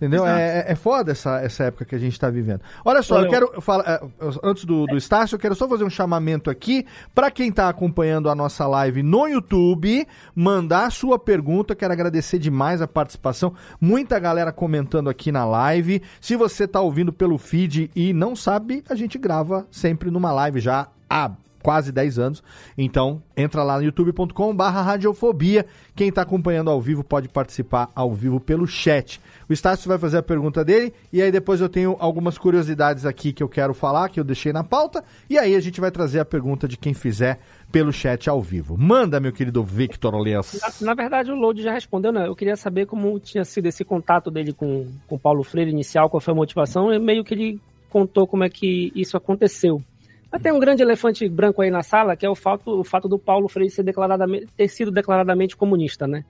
Entendeu? 0.00 0.26
É, 0.26 0.60
é- 0.60 0.72
é 0.72 0.74
foda 0.74 1.12
essa, 1.12 1.40
essa 1.42 1.64
época 1.64 1.84
que 1.84 1.94
a 1.94 1.98
gente 1.98 2.18
tá 2.18 2.30
vivendo. 2.30 2.62
Olha 2.82 3.02
só, 3.02 3.16
Olha, 3.16 3.26
eu 3.26 3.30
quero 3.30 3.60
falar, 3.60 3.84
é, 3.86 4.00
antes 4.42 4.64
do, 4.64 4.86
do 4.86 4.96
Estácio, 4.96 5.34
eu 5.34 5.38
quero 5.38 5.54
só 5.54 5.68
fazer 5.68 5.84
um 5.84 5.90
chamamento 5.90 6.48
aqui 6.48 6.86
pra 7.14 7.30
quem 7.30 7.52
tá 7.52 7.68
acompanhando 7.68 8.30
a 8.30 8.34
nossa 8.34 8.66
live 8.66 9.02
no 9.02 9.26
YouTube, 9.28 10.08
mandar 10.34 10.86
a 10.86 10.90
sua 10.90 11.18
pergunta. 11.18 11.74
Quero 11.74 11.92
agradecer 11.92 12.38
demais 12.38 12.80
a 12.80 12.88
participação. 12.88 13.52
Muita 13.78 14.18
galera 14.18 14.52
comentando 14.52 15.10
aqui 15.10 15.30
na 15.30 15.44
live. 15.44 16.00
Se 16.18 16.34
você 16.34 16.66
tá 16.66 16.80
ouvindo 16.80 17.12
pelo 17.12 17.36
feed 17.36 17.90
e 17.94 18.14
não 18.14 18.34
sabe, 18.34 18.82
a 18.88 18.94
gente 18.94 19.18
grava 19.18 19.66
sempre 19.70 20.10
numa 20.10 20.32
live 20.32 20.60
já 20.60 20.88
há 21.10 21.30
quase 21.62 21.92
10 21.92 22.18
anos. 22.18 22.42
Então, 22.76 23.22
entra 23.36 23.62
lá 23.62 23.76
no 23.76 23.84
youtube.com 23.84 24.54
barra 24.56 24.80
radiofobia. 24.82 25.66
Quem 25.94 26.08
está 26.08 26.22
acompanhando 26.22 26.70
ao 26.70 26.80
vivo 26.80 27.04
pode 27.04 27.28
participar 27.28 27.90
ao 27.94 28.14
vivo 28.14 28.40
pelo 28.40 28.66
chat. 28.66 29.20
O 29.50 29.52
Estácio 29.52 29.88
vai 29.88 29.98
fazer 29.98 30.18
a 30.18 30.22
pergunta 30.22 30.64
dele 30.64 30.94
e 31.12 31.20
aí 31.20 31.32
depois 31.32 31.60
eu 31.60 31.68
tenho 31.68 31.96
algumas 31.98 32.38
curiosidades 32.38 33.04
aqui 33.04 33.32
que 33.32 33.42
eu 33.42 33.48
quero 33.48 33.74
falar, 33.74 34.08
que 34.08 34.20
eu 34.20 34.22
deixei 34.22 34.52
na 34.52 34.62
pauta, 34.62 35.02
e 35.28 35.36
aí 35.36 35.56
a 35.56 35.60
gente 35.60 35.80
vai 35.80 35.90
trazer 35.90 36.20
a 36.20 36.24
pergunta 36.24 36.68
de 36.68 36.76
quem 36.76 36.94
fizer 36.94 37.40
pelo 37.72 37.92
chat 37.92 38.30
ao 38.30 38.40
vivo. 38.40 38.78
Manda, 38.78 39.18
meu 39.18 39.32
querido 39.32 39.64
Victor 39.64 40.16
Lens. 40.16 40.60
Na, 40.80 40.86
na 40.86 40.94
verdade, 40.94 41.32
o 41.32 41.34
Load 41.34 41.60
já 41.60 41.72
respondeu, 41.72 42.12
né? 42.12 42.28
Eu 42.28 42.36
queria 42.36 42.56
saber 42.56 42.86
como 42.86 43.18
tinha 43.18 43.44
sido 43.44 43.66
esse 43.66 43.84
contato 43.84 44.30
dele 44.30 44.52
com 44.52 44.86
com 45.08 45.16
o 45.16 45.18
Paulo 45.18 45.42
Freire 45.42 45.72
inicial, 45.72 46.08
qual 46.08 46.20
foi 46.20 46.32
a 46.32 46.36
motivação, 46.36 46.94
e 46.94 47.00
meio 47.00 47.24
que 47.24 47.34
ele 47.34 47.60
contou 47.88 48.28
como 48.28 48.44
é 48.44 48.48
que 48.48 48.92
isso 48.94 49.16
aconteceu. 49.16 49.82
Mas 50.30 50.42
tem 50.42 50.52
um 50.52 50.60
grande 50.60 50.82
elefante 50.84 51.28
branco 51.28 51.60
aí 51.60 51.72
na 51.72 51.82
sala, 51.82 52.14
que 52.14 52.24
é 52.24 52.30
o 52.30 52.36
fato, 52.36 52.78
o 52.78 52.84
fato 52.84 53.08
do 53.08 53.18
Paulo 53.18 53.48
Freire 53.48 53.72
ser 53.72 53.82
declaradamente, 53.82 54.46
ter 54.56 54.68
sido 54.68 54.92
declaradamente 54.92 55.56
comunista, 55.56 56.06
né? 56.06 56.24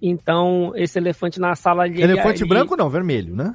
Então, 0.00 0.72
esse 0.74 0.98
elefante 0.98 1.38
na 1.38 1.54
sala... 1.54 1.86
Ele, 1.86 2.02
Elefante 2.02 2.42
ele- 2.42 2.48
branco 2.48 2.76
não, 2.76 2.88
vermelho, 2.88 3.34
né? 3.34 3.54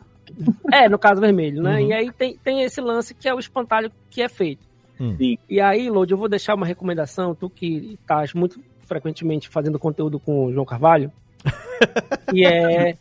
É, 0.72 0.89
no 0.89 0.97
caso 0.99 1.22
vermelho, 1.22 1.61
né? 1.61 1.80
Uhum. 1.80 1.88
E 1.88 1.93
aí 1.93 2.11
tem, 2.11 2.38
tem 2.43 2.63
esse 2.63 2.81
lance 2.81 3.13
que 3.13 3.27
é 3.27 3.34
o 3.34 3.39
espantalho 3.39 3.91
que 4.09 4.22
é 4.22 4.27
feito. 4.27 4.65
Hum. 4.99 5.15
E 5.49 5.59
aí, 5.59 5.89
Lodi, 5.89 6.13
eu 6.13 6.17
vou 6.17 6.30
deixar 6.30 6.55
uma 6.55 6.65
recomendação, 6.65 7.35
tu 7.35 7.49
que 7.49 7.97
estás 8.01 8.34
muito 8.34 8.59
frequentemente 8.81 9.49
fazendo 9.49 9.80
conteúdo 9.80 10.19
com 10.19 10.45
o 10.45 10.53
João 10.53 10.65
Carvalho, 10.65 11.11
que 12.30 12.45
é, 12.45 12.97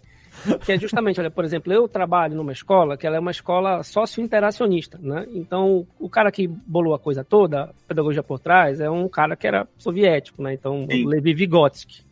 que 0.64 0.72
é 0.72 0.78
justamente, 0.78 1.20
olha, 1.20 1.30
por 1.30 1.44
exemplo, 1.44 1.72
eu 1.72 1.86
trabalho 1.86 2.34
numa 2.34 2.52
escola 2.52 2.96
que 2.96 3.06
ela 3.06 3.16
é 3.16 3.20
uma 3.20 3.30
escola 3.30 3.82
socio-interacionista, 3.82 4.98
né? 5.00 5.26
Então, 5.32 5.86
o 5.98 6.08
cara 6.08 6.32
que 6.32 6.46
bolou 6.48 6.94
a 6.94 6.98
coisa 6.98 7.22
toda, 7.22 7.64
a 7.64 7.70
pedagogia 7.86 8.22
por 8.22 8.40
trás, 8.40 8.80
é 8.80 8.90
um 8.90 9.08
cara 9.08 9.36
que 9.36 9.46
era 9.46 9.68
soviético, 9.78 10.42
né? 10.42 10.54
Então, 10.54 10.86
Sim. 10.90 11.06
Levi 11.06 11.32
Vygotsky. 11.34 12.02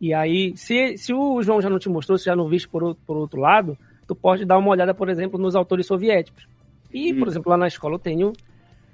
E 0.00 0.12
aí, 0.12 0.56
se, 0.56 0.96
se 0.98 1.12
o 1.12 1.42
João 1.42 1.60
já 1.60 1.70
não 1.70 1.78
te 1.78 1.88
mostrou, 1.88 2.18
se 2.18 2.26
já 2.26 2.36
não 2.36 2.48
viste 2.48 2.68
por, 2.68 2.82
outro- 2.82 3.02
por 3.06 3.16
outro 3.16 3.40
lado, 3.40 3.78
tu 4.06 4.14
pode 4.14 4.44
dar 4.44 4.58
uma 4.58 4.68
olhada, 4.70 4.92
por 4.94 5.08
exemplo, 5.08 5.38
nos 5.38 5.56
autores 5.56 5.86
soviéticos. 5.86 6.46
E, 6.92 7.12
por 7.14 7.28
exemplo, 7.28 7.50
lá 7.50 7.56
na 7.56 7.66
escola 7.66 7.94
eu 7.94 7.98
tenho, 7.98 8.32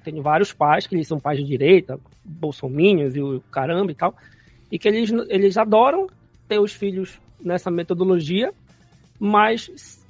tenho 0.05 0.23
vários 0.23 0.53
pais, 0.53 0.87
que 0.87 0.95
eles 0.95 1.09
são 1.09 1.19
pais 1.19 1.39
de 1.39 1.45
direita, 1.45 1.99
bolsominions 2.25 3.15
e 3.17 3.21
o 3.21 3.41
caramba 3.51 3.91
e 3.91 3.95
tal, 3.95 4.15
e 4.71 4.79
que 4.79 4.89
eles, 4.89 5.13
eles 5.29 5.57
adoram 5.57 6.07
ter 6.49 6.59
os 6.59 6.73
filhos 6.73 7.21
nessa 7.41 7.71
metodologia, 7.71 8.53
mas 9.19 10.01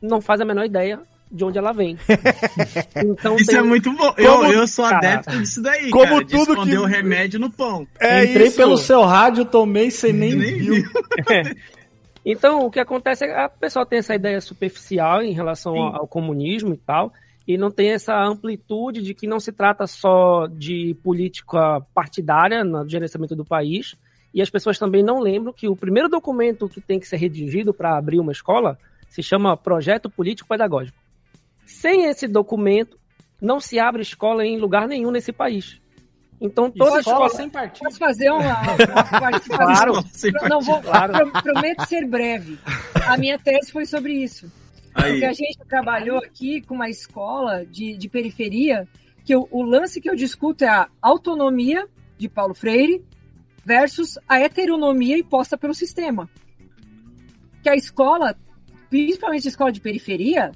não 0.00 0.20
fazem 0.20 0.44
a 0.44 0.48
menor 0.48 0.64
ideia 0.64 1.00
de 1.32 1.44
onde 1.44 1.58
ela 1.58 1.72
vem. 1.72 1.96
Então, 2.96 3.36
Isso 3.36 3.46
tem- 3.50 3.58
é 3.58 3.62
muito 3.62 3.90
bom. 3.92 4.12
Como- 4.12 4.20
eu, 4.20 4.52
eu 4.52 4.68
sou 4.68 4.84
Cara, 4.84 4.98
adepto 4.98 5.38
disso 5.38 5.62
daí, 5.62 5.90
como 5.90 6.04
cara, 6.06 6.24
de 6.24 6.30
tudo 6.30 6.52
esconder 6.52 6.70
que- 6.72 6.78
o 6.78 6.84
remédio 6.84 7.40
no 7.40 7.50
pão. 7.50 7.86
É 7.98 8.24
Entrei 8.24 8.50
pelo 8.50 8.76
seu 8.76 9.02
rádio, 9.02 9.44
tomei, 9.44 9.90
você 9.90 10.12
nem, 10.12 10.38
viu. 10.38 10.74
Então, 12.24 12.64
o 12.64 12.70
que 12.70 12.78
acontece 12.78 13.24
é 13.24 13.28
que 13.28 13.34
a 13.34 13.48
pessoa 13.48 13.84
tem 13.84 13.98
essa 13.98 14.14
ideia 14.14 14.40
superficial 14.40 15.22
em 15.22 15.32
relação 15.32 15.74
ao, 15.74 16.02
ao 16.02 16.06
comunismo 16.06 16.72
e 16.72 16.76
tal, 16.76 17.12
e 17.48 17.58
não 17.58 17.68
tem 17.68 17.90
essa 17.90 18.16
amplitude 18.16 19.02
de 19.02 19.12
que 19.12 19.26
não 19.26 19.40
se 19.40 19.50
trata 19.50 19.88
só 19.88 20.46
de 20.46 20.96
política 21.02 21.80
partidária 21.92 22.62
no 22.62 22.88
gerenciamento 22.88 23.34
do 23.34 23.44
país, 23.44 23.96
e 24.32 24.40
as 24.40 24.48
pessoas 24.48 24.78
também 24.78 25.02
não 25.02 25.18
lembram 25.18 25.52
que 25.52 25.68
o 25.68 25.74
primeiro 25.74 26.08
documento 26.08 26.68
que 26.68 26.80
tem 26.80 27.00
que 27.00 27.08
ser 27.08 27.16
redigido 27.16 27.74
para 27.74 27.98
abrir 27.98 28.20
uma 28.20 28.30
escola 28.32 28.78
se 29.08 29.20
chama 29.22 29.56
Projeto 29.56 30.08
Político 30.08 30.48
Pedagógico. 30.48 30.96
Sem 31.66 32.04
esse 32.06 32.26
documento, 32.28 32.98
não 33.40 33.60
se 33.60 33.78
abre 33.78 34.02
escola 34.02 34.44
em 34.44 34.58
lugar 34.58 34.86
nenhum 34.88 35.10
nesse 35.10 35.32
país. 35.32 35.80
Então, 36.40 36.68
toda 36.70 36.98
escola 36.98 37.26
escola... 37.26 37.28
sem 37.30 37.48
partido. 37.48 37.84
Posso 37.84 37.98
fazer 37.98 38.30
uma? 38.30 38.42
Claro. 39.48 39.92
Pro- 40.02 40.48
Não 40.48 40.60
vou, 40.60 40.80
Claro. 40.82 41.12
pro- 41.30 41.42
prometo 41.42 41.86
ser 41.86 42.06
breve. 42.06 42.58
A 43.06 43.16
minha 43.16 43.38
tese 43.38 43.70
foi 43.70 43.86
sobre 43.86 44.12
isso. 44.14 44.50
Aí. 44.94 45.12
Porque 45.12 45.24
a 45.24 45.32
gente 45.32 45.58
trabalhou 45.68 46.18
aqui 46.18 46.60
com 46.62 46.74
uma 46.74 46.90
escola 46.90 47.64
de, 47.64 47.96
de 47.96 48.08
periferia 48.08 48.88
que 49.24 49.34
o, 49.36 49.46
o 49.52 49.62
lance 49.62 50.00
que 50.00 50.10
eu 50.10 50.16
discuto 50.16 50.64
é 50.64 50.68
a 50.68 50.88
autonomia 51.00 51.86
de 52.18 52.28
Paulo 52.28 52.54
Freire 52.54 53.04
versus 53.64 54.18
a 54.28 54.40
heteronomia 54.40 55.16
imposta 55.16 55.56
pelo 55.56 55.72
sistema. 55.74 56.28
Que 57.62 57.68
a 57.68 57.76
escola, 57.76 58.36
principalmente 58.90 59.46
a 59.46 59.50
escola 59.50 59.70
de 59.70 59.80
periferia, 59.80 60.50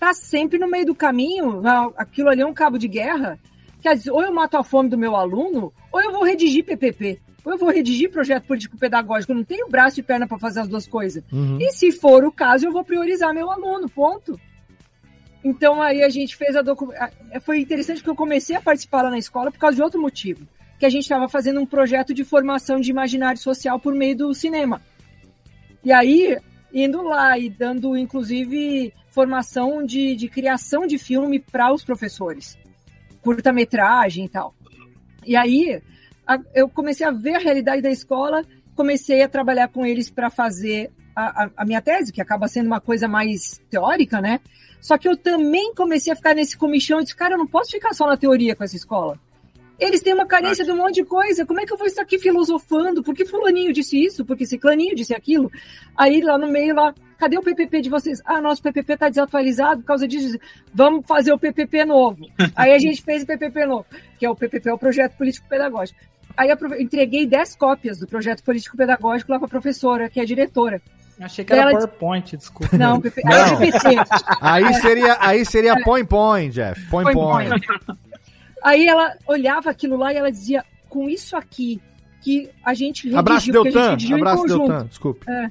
tá 0.00 0.14
sempre 0.14 0.58
no 0.58 0.66
meio 0.66 0.86
do 0.86 0.94
caminho, 0.94 1.62
aquilo 1.94 2.30
ali 2.30 2.40
é 2.40 2.46
um 2.46 2.54
cabo 2.54 2.78
de 2.78 2.88
guerra, 2.88 3.38
quer 3.82 3.94
dizer, 3.94 4.10
ou 4.10 4.22
eu 4.22 4.32
mato 4.32 4.56
a 4.56 4.64
fome 4.64 4.88
do 4.88 4.96
meu 4.96 5.14
aluno, 5.14 5.72
ou 5.92 6.00
eu 6.00 6.10
vou 6.10 6.24
redigir 6.24 6.64
PPP, 6.64 7.20
ou 7.44 7.52
eu 7.52 7.58
vou 7.58 7.70
redigir 7.70 8.10
projeto 8.10 8.46
político-pedagógico, 8.46 9.32
eu 9.32 9.36
não 9.36 9.44
tenho 9.44 9.68
braço 9.68 10.00
e 10.00 10.02
perna 10.02 10.26
para 10.26 10.38
fazer 10.38 10.60
as 10.60 10.68
duas 10.68 10.86
coisas. 10.86 11.22
Uhum. 11.30 11.58
E 11.60 11.70
se 11.72 11.92
for 11.92 12.24
o 12.24 12.32
caso, 12.32 12.66
eu 12.66 12.72
vou 12.72 12.82
priorizar 12.82 13.34
meu 13.34 13.50
aluno, 13.50 13.90
ponto. 13.90 14.40
Então 15.44 15.82
aí 15.82 16.02
a 16.02 16.08
gente 16.08 16.34
fez 16.36 16.56
a 16.56 16.62
documentação. 16.62 17.16
Foi 17.42 17.60
interessante 17.60 17.98
porque 17.98 18.10
eu 18.10 18.16
comecei 18.16 18.56
a 18.56 18.60
participar 18.60 19.02
lá 19.02 19.10
na 19.10 19.18
escola 19.18 19.50
por 19.50 19.58
causa 19.58 19.76
de 19.76 19.82
outro 19.82 20.00
motivo. 20.00 20.46
Que 20.78 20.86
a 20.86 20.90
gente 20.90 21.02
estava 21.02 21.28
fazendo 21.28 21.60
um 21.60 21.66
projeto 21.66 22.12
de 22.14 22.24
formação 22.24 22.80
de 22.80 22.90
imaginário 22.90 23.40
social 23.40 23.78
por 23.78 23.94
meio 23.94 24.16
do 24.16 24.34
cinema. 24.34 24.82
E 25.82 25.92
aí, 25.92 26.38
indo 26.72 27.02
lá 27.02 27.38
e 27.38 27.48
dando, 27.50 27.96
inclusive, 27.96 28.92
formação 29.10 29.84
de, 29.84 30.14
de 30.14 30.28
criação 30.28 30.86
de 30.86 30.98
filme 30.98 31.38
para 31.40 31.72
os 31.72 31.84
professores. 31.84 32.56
Curta-metragem 33.22 34.24
e 34.24 34.28
tal. 34.28 34.54
E 35.26 35.36
aí, 35.36 35.82
a- 36.26 36.38
eu 36.54 36.68
comecei 36.68 37.06
a 37.06 37.10
ver 37.10 37.34
a 37.36 37.38
realidade 37.38 37.82
da 37.82 37.90
escola, 37.90 38.44
comecei 38.74 39.22
a 39.22 39.28
trabalhar 39.28 39.68
com 39.68 39.84
eles 39.84 40.08
para 40.08 40.30
fazer 40.30 40.90
a, 41.14 41.44
a- 41.44 41.50
a 41.58 41.64
minha 41.64 41.82
tese, 41.82 42.12
que 42.12 42.20
acaba 42.22 42.48
sendo 42.48 42.66
uma 42.66 42.80
coisa 42.80 43.06
mais 43.08 43.60
teórica, 43.70 44.20
né? 44.20 44.40
Só 44.80 44.96
que 44.96 45.06
eu 45.06 45.16
também 45.16 45.74
comecei 45.74 46.12
a 46.12 46.16
ficar 46.16 46.34
nesse 46.34 46.56
comichão 46.56 47.00
e 47.00 47.02
disse, 47.02 47.14
cara, 47.16 47.34
eu 47.34 47.38
não 47.38 47.46
posso 47.46 47.72
ficar 47.72 47.92
só 47.92 48.06
na 48.06 48.16
teoria 48.16 48.56
com 48.56 48.64
essa 48.64 48.76
escola. 48.76 49.18
Eles 49.80 50.02
têm 50.02 50.12
uma 50.12 50.26
carência 50.26 50.64
de 50.64 50.70
um 50.70 50.76
monte 50.76 50.96
de 50.96 51.04
coisa. 51.04 51.46
Como 51.46 51.58
é 51.60 51.64
que 51.64 51.72
eu 51.72 51.76
vou 51.78 51.86
estar 51.86 52.02
aqui 52.02 52.18
filosofando? 52.18 53.02
Por 53.02 53.14
que 53.14 53.24
fulaninho 53.24 53.72
disse 53.72 53.96
isso? 54.04 54.24
Por 54.24 54.36
que 54.36 54.44
ciclaninho 54.46 54.94
disse 54.94 55.14
aquilo? 55.14 55.50
Aí 55.96 56.20
lá 56.20 56.36
no 56.36 56.46
meio, 56.46 56.74
lá, 56.74 56.94
cadê 57.18 57.38
o 57.38 57.42
PPP 57.42 57.80
de 57.80 57.88
vocês? 57.88 58.20
Ah, 58.24 58.40
nosso 58.40 58.62
PPP 58.62 58.92
está 58.92 59.08
desatualizado 59.08 59.80
por 59.80 59.86
causa 59.86 60.06
disso. 60.06 60.38
Vamos 60.74 61.06
fazer 61.06 61.32
o 61.32 61.38
PPP 61.38 61.84
novo. 61.86 62.26
Aí 62.54 62.72
a 62.74 62.78
gente 62.78 63.02
fez 63.02 63.22
o 63.22 63.26
PPP 63.26 63.64
novo, 63.64 63.86
que 64.18 64.26
é 64.26 64.30
o 64.30 64.36
PPP, 64.36 64.68
é 64.68 64.72
o 64.74 64.78
Projeto 64.78 65.16
Político 65.16 65.48
Pedagógico. 65.48 65.98
Aí 66.36 66.48
eu 66.50 66.56
entreguei 66.80 67.26
10 67.26 67.56
cópias 67.56 67.98
do 67.98 68.06
Projeto 68.06 68.42
Político 68.44 68.76
Pedagógico 68.76 69.32
lá 69.32 69.38
para 69.38 69.46
a 69.46 69.50
professora, 69.50 70.08
que 70.10 70.20
é 70.20 70.22
a 70.22 70.26
diretora. 70.26 70.80
Achei 71.20 71.44
que 71.44 71.52
era 71.52 71.62
Ela- 71.62 71.72
PowerPoint, 71.72 72.36
desculpa. 72.36 72.78
Não, 72.78 72.98
PP, 73.00 73.20
Não. 73.24 73.32
é. 73.62 73.70
Aí 74.40 74.74
seria, 74.74 75.16
aí 75.20 75.44
seria 75.44 75.82
põe 75.82 76.02
põe, 76.04 76.48
Jeff. 76.48 76.80
Põe. 76.88 77.12
Aí 78.62 78.86
ela 78.86 79.16
olhava 79.26 79.70
aquilo 79.70 79.96
lá 79.96 80.12
e 80.12 80.16
ela 80.16 80.30
dizia, 80.30 80.64
com 80.88 81.08
isso 81.08 81.36
aqui, 81.36 81.80
que 82.22 82.50
a 82.64 82.74
gente 82.74 83.04
redigiu, 83.04 83.18
Abraço 83.18 83.50
porque 83.52 83.68
a 83.78 83.90
gente 83.90 84.06
Deltan, 84.08 84.16
abraço 84.16 84.42
conjunto. 84.42 84.68
Deltan, 84.68 84.86
desculpa. 84.86 85.30
É, 85.32 85.50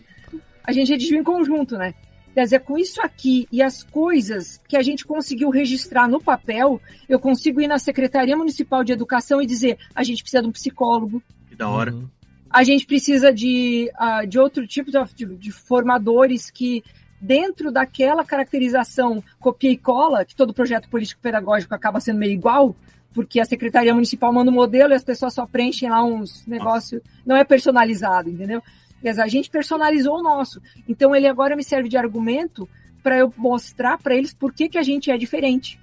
a 0.64 0.72
gente 0.72 0.92
redigiu 0.92 1.20
em 1.20 1.24
conjunto, 1.24 1.78
né? 1.78 1.94
Quer 2.34 2.44
dizer, 2.44 2.60
com 2.60 2.78
isso 2.78 3.02
aqui 3.02 3.48
e 3.52 3.62
as 3.62 3.82
coisas 3.82 4.62
que 4.68 4.78
a 4.78 4.84
gente 4.84 5.04
conseguiu 5.04 5.50
registrar 5.50 6.08
no 6.08 6.22
papel, 6.22 6.80
eu 7.10 7.20
consigo 7.20 7.60
ir 7.60 7.68
na 7.68 7.80
Secretaria 7.80 8.38
Municipal 8.38 8.84
de 8.84 8.92
Educação 8.94 9.42
e 9.42 9.48
dizer, 9.48 9.80
a 9.96 10.04
gente 10.04 10.22
precisa 10.22 10.44
de 10.44 10.48
um 10.48 10.52
psicólogo, 10.52 11.24
Que 11.50 11.56
da 11.56 11.68
hora. 11.68 11.94
a 12.50 12.64
gente 12.64 12.86
precisa 12.86 13.34
de, 13.34 13.92
ah, 13.96 14.26
de 14.26 14.38
outro 14.38 14.66
tipo 14.68 14.92
de, 14.92 14.98
de- 15.16 15.36
de 15.38 15.52
formadores 15.52 16.52
que, 16.52 16.84
dentro 17.20 17.72
daquela 17.72 18.24
caracterização 18.24 19.24
copia 19.40 19.72
e 19.72 19.78
cola, 19.78 20.24
que 20.24 20.36
todo 20.36 20.54
projeto 20.54 20.88
político-pedagógico 20.88 21.74
acaba 21.74 22.00
sendo 22.00 22.20
meio 22.20 22.34
igual, 22.34 22.76
porque 23.14 23.40
a 23.40 23.46
Secretaria 23.46 23.94
Municipal 23.94 24.32
manda 24.32 24.52
um 24.52 24.54
modelo 24.54 24.94
e 24.94 24.96
as 24.96 25.04
pessoas 25.04 25.34
só 25.34 25.46
preenchem 25.46 25.90
lá 25.90 26.04
uns 26.04 26.46
negócios, 26.46 27.02
não 27.26 27.36
é 27.36 27.44
personalizado, 27.44 28.30
entendeu? 28.30 28.62
Dizer, 29.02 29.22
a 29.22 29.28
gente 29.28 29.50
personalizou 29.50 30.20
o 30.20 30.24
nosso. 30.24 30.62
Então 30.88 31.16
ele 31.16 31.28
agora 31.28 31.56
me 31.56 31.64
serve 31.64 31.90
de 31.90 31.98
argumento 31.98 32.68
para 33.02 33.18
eu 33.18 33.34
mostrar 33.38 33.98
para 33.98 34.16
eles 34.16 34.34
por 34.34 34.54
que, 34.54 34.70
que 34.70 34.78
a 34.78 34.84
gente 34.84 35.10
é 35.10 35.18
diferente. 35.18 35.80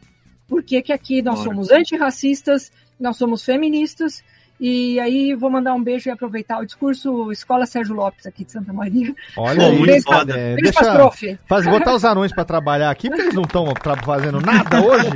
Por 0.47 0.63
que, 0.63 0.81
que 0.83 0.93
aqui 0.93 1.23
nós 1.23 1.39
Bora. 1.39 1.51
somos 1.51 1.71
antirracistas, 1.71 2.71
nós 3.01 3.17
somos 3.17 3.45
feministas, 3.45 4.23
e 4.61 4.99
aí 5.01 5.35
vou 5.35 5.51
mandar 5.51 5.75
um 5.75 5.83
beijo 5.83 6.09
e 6.09 6.13
aproveitar 6.13 6.61
o 6.61 6.67
discurso 6.67 7.31
Escola 7.31 7.67
Sérgio 7.67 7.95
Lopes 7.95 8.27
aqui 8.27 8.45
de 8.45 8.53
Santa 8.53 8.73
Maria. 8.73 9.15
Olha 9.37 9.61
Pô, 9.67 9.73
muito 9.73 9.87
Beijo, 9.87 10.05
foda. 10.05 10.35
é, 10.39 10.55
deixa 10.57 10.93
prof. 10.95 11.39
faz, 11.47 11.67
botar 11.67 11.95
os 11.95 12.05
anões 12.05 12.33
pra 12.33 12.45
trabalhar 12.45 12.91
aqui, 12.91 13.09
porque 13.09 13.23
eles 13.23 13.35
não 13.35 13.43
estão 13.43 13.67
fazendo 14.05 14.41
nada 14.41 14.81
hoje. 14.83 15.09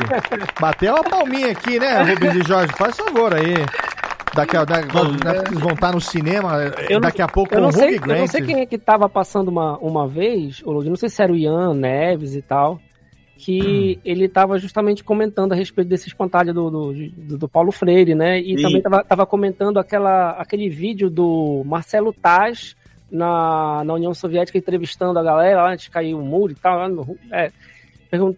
Bateu 0.61 0.95
uma 0.95 1.05
palminha 1.05 1.51
aqui, 1.53 1.79
né, 1.79 2.03
Rubens 2.03 2.35
e 2.37 2.43
Jorge? 2.49 2.73
Faz 2.77 2.97
favor 2.97 3.35
aí. 3.35 3.55
Daqui 4.33 4.57
a, 4.57 4.65
da, 4.65 4.81
da- 4.83 5.43
eles 5.49 5.59
vão 5.59 5.73
estar 5.73 5.93
no 5.93 6.01
cinema 6.01 6.57
Eu 6.89 6.95
não- 6.95 7.01
daqui 7.01 7.21
a 7.21 7.27
pouco 7.27 7.53
eu 7.53 7.57
com 7.59 7.63
não 7.63 7.69
o 7.71 7.73
sei, 7.73 7.89
Hugh 7.89 7.95
eu 7.95 8.01
não 8.07 8.15
Grant. 8.15 8.29
sei 8.31 8.43
quem 8.43 8.61
é 8.61 8.67
que 8.67 8.79
tava 8.79 9.09
passando 9.09 9.49
uma, 9.49 9.77
uma 9.79 10.07
vez, 10.07 10.63
não 10.65 10.95
sei 10.97 11.09
se 11.09 11.21
era 11.21 11.33
o 11.33 11.37
Ian 11.37 11.75
Neves 11.75 12.37
e 12.37 12.43
tal, 12.43 12.81
que 13.43 13.97
Hum. 13.97 14.01
ele 14.05 14.29
tava 14.29 14.59
justamente 14.59 15.03
comentando 15.03 15.53
a 15.53 15.57
respeito 15.57 15.89
desse 15.89 16.09
espantalho 16.09 16.53
do, 16.53 16.71
do, 16.71 17.39
do- 17.39 17.49
Paulo 17.49 17.73
Freire, 17.73 18.15
né? 18.15 18.39
E 18.39 18.57
Sim. 18.59 18.63
também 18.63 18.83
tava, 18.83 19.03
tava 19.03 19.25
comentando 19.27 19.79
aquela, 19.79 20.33
aquele 20.33 20.69
vídeo 20.69 21.09
do 21.09 21.63
Marcelo 21.65 22.13
Taz 22.13 22.77
na, 23.11 23.83
na 23.83 23.95
União 23.95 24.13
Soviética 24.13 24.59
entrevistando 24.59 25.19
a 25.19 25.23
galera 25.23 25.63
lá 25.63 25.73
antes 25.73 25.87
de 25.87 25.91
cair 25.91 26.15
o 26.15 26.21
muro 26.21 26.53
e 26.53 26.55
tal. 26.55 26.87
no- 26.91 27.17
é, 27.33 27.51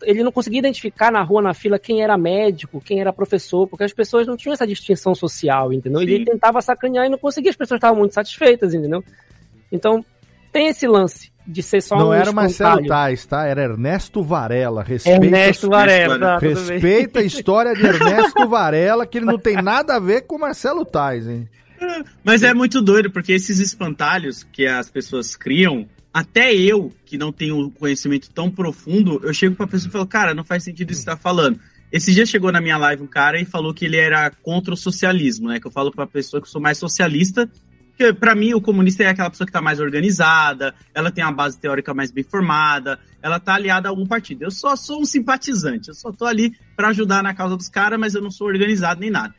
ele 0.04 0.22
não 0.22 0.30
conseguia 0.30 0.60
identificar 0.60 1.10
na 1.10 1.22
rua, 1.22 1.42
na 1.42 1.52
fila, 1.54 1.78
quem 1.80 2.00
era 2.02 2.16
médico, 2.16 2.80
quem 2.80 3.00
era 3.00 3.12
professor, 3.12 3.66
porque 3.66 3.82
as 3.84 3.92
pessoas 3.92 4.26
não 4.26 4.36
tinham 4.36 4.52
essa 4.52 4.66
distinção 4.66 5.14
social, 5.16 5.72
entendeu? 5.72 6.00
Ele 6.00 6.18
Sim. 6.18 6.24
tentava 6.26 6.60
sacanear 6.62 7.06
e 7.06 7.08
não 7.08 7.18
conseguia, 7.18 7.50
as 7.50 7.56
pessoas 7.56 7.78
estavam 7.78 7.98
muito 7.98 8.12
satisfeitas, 8.14 8.72
entendeu? 8.72 9.02
Então, 9.72 10.04
tem 10.52 10.68
esse 10.68 10.86
lance 10.86 11.31
de 11.46 11.62
ser 11.62 11.80
só 11.82 11.96
Não 11.96 12.08
um 12.08 12.12
era 12.12 12.30
o 12.30 12.34
Marcelo. 12.34 12.86
Tais, 12.86 13.26
tá? 13.26 13.44
Era 13.44 13.62
Ernesto 13.64 14.22
Varela. 14.22 14.82
Respeita, 14.82 15.24
Ernesto 15.24 15.68
Varela, 15.68 16.18
tá, 16.18 16.38
respeita 16.38 17.18
a 17.20 17.22
história 17.22 17.74
de 17.74 17.84
Ernesto 17.84 18.48
Varela, 18.48 19.06
que 19.06 19.18
ele 19.18 19.26
não 19.26 19.38
tem 19.38 19.56
nada 19.56 19.96
a 19.96 20.00
ver 20.00 20.22
com 20.22 20.36
o 20.36 20.40
Marcelo 20.40 20.84
Tais, 20.84 21.26
hein? 21.26 21.48
Mas 22.22 22.42
é 22.42 22.54
muito 22.54 22.80
doido, 22.80 23.10
porque 23.10 23.32
esses 23.32 23.58
espantalhos 23.58 24.44
que 24.44 24.66
as 24.66 24.88
pessoas 24.88 25.34
criam, 25.34 25.86
até 26.14 26.54
eu, 26.54 26.92
que 27.04 27.18
não 27.18 27.32
tenho 27.32 27.58
um 27.58 27.70
conhecimento 27.70 28.30
tão 28.30 28.50
profundo, 28.50 29.20
eu 29.24 29.34
chego 29.34 29.56
pra 29.56 29.66
pessoa 29.66 29.88
e 29.88 29.92
falo, 29.92 30.06
cara, 30.06 30.34
não 30.34 30.44
faz 30.44 30.62
sentido 30.62 30.90
isso 30.90 31.00
que 31.00 31.04
você 31.04 31.10
tá 31.10 31.16
falando. 31.16 31.58
Esse 31.90 32.12
dia 32.12 32.24
chegou 32.24 32.50
na 32.50 32.60
minha 32.60 32.78
live 32.78 33.02
um 33.02 33.06
cara 33.06 33.38
e 33.40 33.44
falou 33.44 33.74
que 33.74 33.84
ele 33.84 33.98
era 33.98 34.30
contra 34.30 34.72
o 34.72 34.76
socialismo, 34.76 35.48
né? 35.48 35.60
Que 35.60 35.66
eu 35.66 35.70
falo 35.70 35.90
pra 35.90 36.06
pessoa 36.06 36.40
que 36.40 36.46
eu 36.46 36.50
sou 36.50 36.60
mais 36.60 36.78
socialista, 36.78 37.50
que 38.02 38.12
pra 38.12 38.34
mim 38.34 38.52
o 38.54 38.60
comunista 38.60 39.04
é 39.04 39.08
aquela 39.08 39.30
pessoa 39.30 39.46
que 39.46 39.52
tá 39.52 39.60
mais 39.60 39.78
organizada, 39.78 40.74
ela 40.92 41.10
tem 41.10 41.22
uma 41.22 41.32
base 41.32 41.58
teórica 41.58 41.94
mais 41.94 42.10
bem 42.10 42.24
formada, 42.24 42.98
ela 43.22 43.38
tá 43.38 43.54
aliada 43.54 43.88
a 43.88 43.90
algum 43.90 44.06
partido. 44.06 44.42
Eu 44.42 44.50
só 44.50 44.74
sou 44.74 45.02
um 45.02 45.04
simpatizante, 45.04 45.88
eu 45.88 45.94
só 45.94 46.10
tô 46.10 46.24
ali 46.24 46.52
pra 46.74 46.88
ajudar 46.88 47.22
na 47.22 47.32
causa 47.32 47.56
dos 47.56 47.68
caras, 47.68 47.98
mas 47.98 48.14
eu 48.14 48.20
não 48.20 48.30
sou 48.30 48.48
organizado 48.48 49.00
nem 49.00 49.10
nada. 49.10 49.34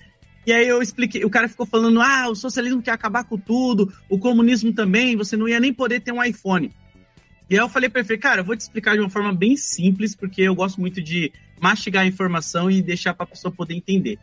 E 0.45 0.53
aí 0.53 0.67
eu 0.67 0.81
expliquei, 0.81 1.25
o 1.25 1.29
cara 1.29 1.49
ficou 1.49 1.65
falando, 1.65 2.01
ah, 2.01 2.29
o 2.29 2.35
socialismo 2.35 2.81
quer 2.81 2.91
acabar 2.91 3.23
com 3.23 3.37
tudo, 3.37 3.91
o 4.09 4.17
comunismo 4.17 4.73
também, 4.73 5.15
você 5.15 5.35
não 5.35 5.47
ia 5.47 5.59
nem 5.59 5.73
poder 5.73 5.99
ter 5.99 6.11
um 6.11 6.23
iPhone. 6.23 6.71
E 7.49 7.55
aí 7.55 7.61
eu 7.61 7.69
falei 7.69 7.89
pra 7.89 8.01
ele, 8.01 8.17
cara, 8.17 8.41
eu 8.41 8.45
vou 8.45 8.55
te 8.55 8.61
explicar 8.61 8.93
de 8.95 9.01
uma 9.01 9.09
forma 9.09 9.33
bem 9.33 9.57
simples, 9.57 10.15
porque 10.15 10.41
eu 10.41 10.55
gosto 10.55 10.79
muito 10.79 11.01
de 11.01 11.31
mastigar 11.61 12.03
a 12.03 12.07
informação 12.07 12.71
e 12.71 12.81
deixar 12.81 13.13
pra 13.13 13.25
pessoa 13.25 13.53
poder 13.53 13.73
entender. 13.73 14.17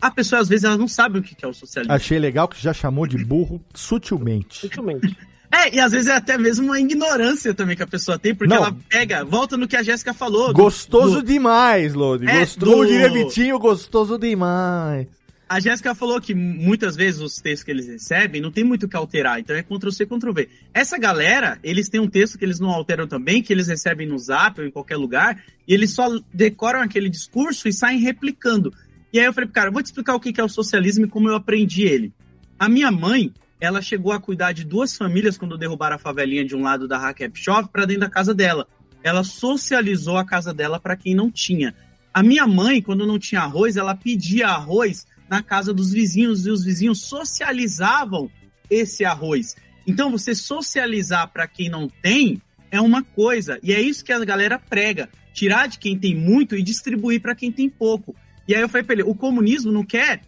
A 0.00 0.10
pessoa, 0.10 0.40
às 0.40 0.48
vezes, 0.48 0.64
ela 0.64 0.76
não 0.76 0.86
sabe 0.88 1.18
o 1.18 1.22
que 1.22 1.44
é 1.44 1.48
o 1.48 1.52
socialismo. 1.52 1.92
Achei 1.94 2.18
legal 2.18 2.46
que 2.48 2.60
já 2.62 2.72
chamou 2.72 3.06
de 3.06 3.18
burro 3.24 3.60
sutilmente. 3.74 4.58
Sutilmente. 4.60 5.16
É, 5.50 5.74
e 5.74 5.80
às 5.80 5.92
vezes 5.92 6.08
é 6.08 6.12
até 6.14 6.36
mesmo 6.36 6.66
uma 6.66 6.78
ignorância 6.78 7.54
também 7.54 7.74
que 7.74 7.82
a 7.82 7.86
pessoa 7.86 8.18
tem, 8.18 8.34
porque 8.34 8.52
Não. 8.54 8.58
ela 8.62 8.76
pega, 8.88 9.24
volta 9.24 9.56
no 9.56 9.66
que 9.66 9.76
a 9.76 9.82
Jéssica 9.82 10.12
falou. 10.12 10.52
Gostoso 10.52 11.22
do- 11.22 11.26
demais, 11.26 11.94
Lodi. 11.94 12.26
É, 12.28 12.40
Gostoso, 12.40 12.76
do- 12.76 12.86
diria 12.86 13.10
Vitinho, 13.10 13.58
gostoso 13.58 14.18
demais. 14.18 15.06
A 15.48 15.58
Jéssica 15.60 15.94
falou 15.94 16.20
que 16.20 16.34
muitas 16.34 16.94
vezes 16.94 17.22
os 17.22 17.36
textos 17.36 17.64
que 17.64 17.70
eles 17.70 17.86
recebem 17.88 18.42
não 18.42 18.50
tem 18.52 18.62
muito 18.62 18.84
o 18.84 18.88
que 18.88 18.94
alterar, 18.96 19.40
então 19.40 19.56
é 19.56 19.62
Ctrl-C, 19.62 20.04
Ctrl-V. 20.04 20.46
Essa 20.74 20.98
galera, 20.98 21.58
eles 21.64 21.88
têm 21.88 21.98
um 21.98 22.06
texto 22.10 22.36
que 22.36 22.44
eles 22.44 22.60
não 22.60 22.68
alteram 22.68 23.06
também, 23.08 23.42
que 23.42 23.50
eles 23.50 23.66
recebem 23.68 24.06
no 24.06 24.18
Zap 24.18 24.60
ou 24.60 24.66
em 24.66 24.70
qualquer 24.70 24.96
lugar, 24.98 25.42
e 25.66 25.72
eles 25.72 25.94
só 25.94 26.06
decoram 26.32 26.82
aquele 26.82 27.08
discurso 27.08 27.66
e 27.66 27.72
saem 27.72 27.98
replicando. 27.98 28.70
E 29.12 29.18
aí 29.18 29.26
eu 29.26 29.32
falei, 29.32 29.48
cara, 29.48 29.68
eu 29.68 29.72
vou 29.72 29.82
te 29.82 29.86
explicar 29.86 30.14
o 30.14 30.20
que 30.20 30.38
é 30.40 30.44
o 30.44 30.48
socialismo 30.48 31.06
e 31.06 31.08
como 31.08 31.28
eu 31.28 31.34
aprendi 31.34 31.82
ele. 31.82 32.12
A 32.58 32.68
minha 32.68 32.90
mãe, 32.90 33.32
ela 33.60 33.80
chegou 33.80 34.12
a 34.12 34.20
cuidar 34.20 34.52
de 34.52 34.64
duas 34.64 34.96
famílias 34.96 35.38
quando 35.38 35.56
derrubaram 35.56 35.96
a 35.96 35.98
favelinha 35.98 36.44
de 36.44 36.54
um 36.54 36.62
lado 36.62 36.86
da 36.86 36.98
Hackep 36.98 37.38
Shop 37.38 37.68
para 37.72 37.86
dentro 37.86 38.02
da 38.02 38.10
casa 38.10 38.34
dela. 38.34 38.66
Ela 39.02 39.24
socializou 39.24 40.16
a 40.16 40.24
casa 40.24 40.52
dela 40.52 40.78
para 40.78 40.96
quem 40.96 41.14
não 41.14 41.30
tinha. 41.30 41.74
A 42.12 42.22
minha 42.22 42.46
mãe, 42.46 42.82
quando 42.82 43.06
não 43.06 43.18
tinha 43.18 43.42
arroz, 43.42 43.76
ela 43.76 43.94
pedia 43.94 44.48
arroz 44.48 45.06
na 45.28 45.42
casa 45.42 45.72
dos 45.72 45.92
vizinhos 45.92 46.46
e 46.46 46.50
os 46.50 46.64
vizinhos 46.64 47.02
socializavam 47.02 48.30
esse 48.68 49.04
arroz. 49.04 49.56
Então, 49.86 50.10
você 50.10 50.34
socializar 50.34 51.28
para 51.32 51.46
quem 51.46 51.68
não 51.68 51.88
tem 51.88 52.42
é 52.70 52.80
uma 52.80 53.02
coisa, 53.02 53.58
e 53.62 53.72
é 53.72 53.80
isso 53.80 54.04
que 54.04 54.12
a 54.12 54.24
galera 54.24 54.58
prega: 54.58 55.08
tirar 55.32 55.66
de 55.66 55.78
quem 55.78 55.98
tem 55.98 56.14
muito 56.14 56.56
e 56.56 56.62
distribuir 56.62 57.20
para 57.20 57.34
quem 57.34 57.50
tem 57.50 57.68
pouco. 57.68 58.14
E 58.48 58.54
aí 58.54 58.62
eu 58.62 58.68
falei 58.68 58.82
para 58.82 58.94
ele: 58.94 59.02
o 59.02 59.14
comunismo 59.14 59.70
não 59.70 59.84
quer 59.84 60.22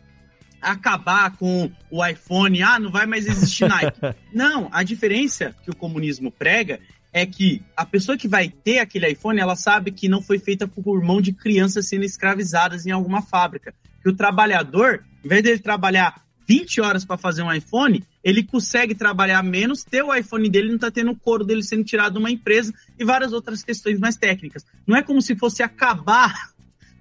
acabar 0.61 1.37
com 1.37 1.73
o 1.91 2.05
iPhone, 2.07 2.63
ah, 2.63 2.79
não 2.79 2.91
vai 2.91 3.07
mais 3.07 3.27
existir 3.27 3.67
Nike. 3.67 3.99
não, 4.33 4.69
a 4.71 4.83
diferença 4.83 5.57
que 5.65 5.71
o 5.71 5.77
comunismo 5.77 6.31
prega 6.31 6.79
é 7.13 7.27
que 7.27 7.63
a 7.77 7.85
pessoa 7.85 8.17
que 8.17 8.29
vai 8.29 8.49
ter 8.49 8.79
aquele 8.79 9.09
iPhone, 9.09 9.41
ela 9.41 9.57
sabe 9.57 9.91
que 9.91 10.09
não 10.09 10.23
foi 10.23 10.39
feita 10.39 10.69
por 10.69 11.03
mão 11.03 11.21
de 11.21 11.33
crianças 11.33 11.89
sendo 11.89 12.05
escravizadas 12.05 12.87
em 12.87 12.91
alguma 12.91 13.23
fábrica. 13.23 13.75
Que 14.03 14.09
o 14.09 14.15
trabalhador, 14.15 15.03
em 15.25 15.29
vez 15.29 15.43
dele 15.43 15.59
trabalhar 15.59 16.23
20 16.47 16.81
horas 16.81 17.05
para 17.05 17.17
fazer 17.17 17.43
um 17.43 17.53
iPhone, 17.53 18.05
ele 18.23 18.43
consegue 18.43 18.95
trabalhar 18.95 19.43
menos, 19.43 19.83
ter 19.83 20.03
o 20.03 20.15
iPhone 20.15 20.49
dele 20.49 20.69
não 20.69 20.77
está 20.77 20.91
tendo 20.91 21.11
o 21.11 21.17
couro 21.17 21.45
dele 21.45 21.63
sendo 21.63 21.85
tirado 21.85 22.13
de 22.15 22.19
uma 22.19 22.31
empresa 22.31 22.73
e 22.99 23.05
várias 23.05 23.33
outras 23.33 23.63
questões 23.63 23.99
mais 23.99 24.17
técnicas. 24.17 24.65
Não 24.87 24.97
é 24.97 25.03
como 25.03 25.23
se 25.23 25.35
fosse 25.35 25.63
acabar 25.63 26.51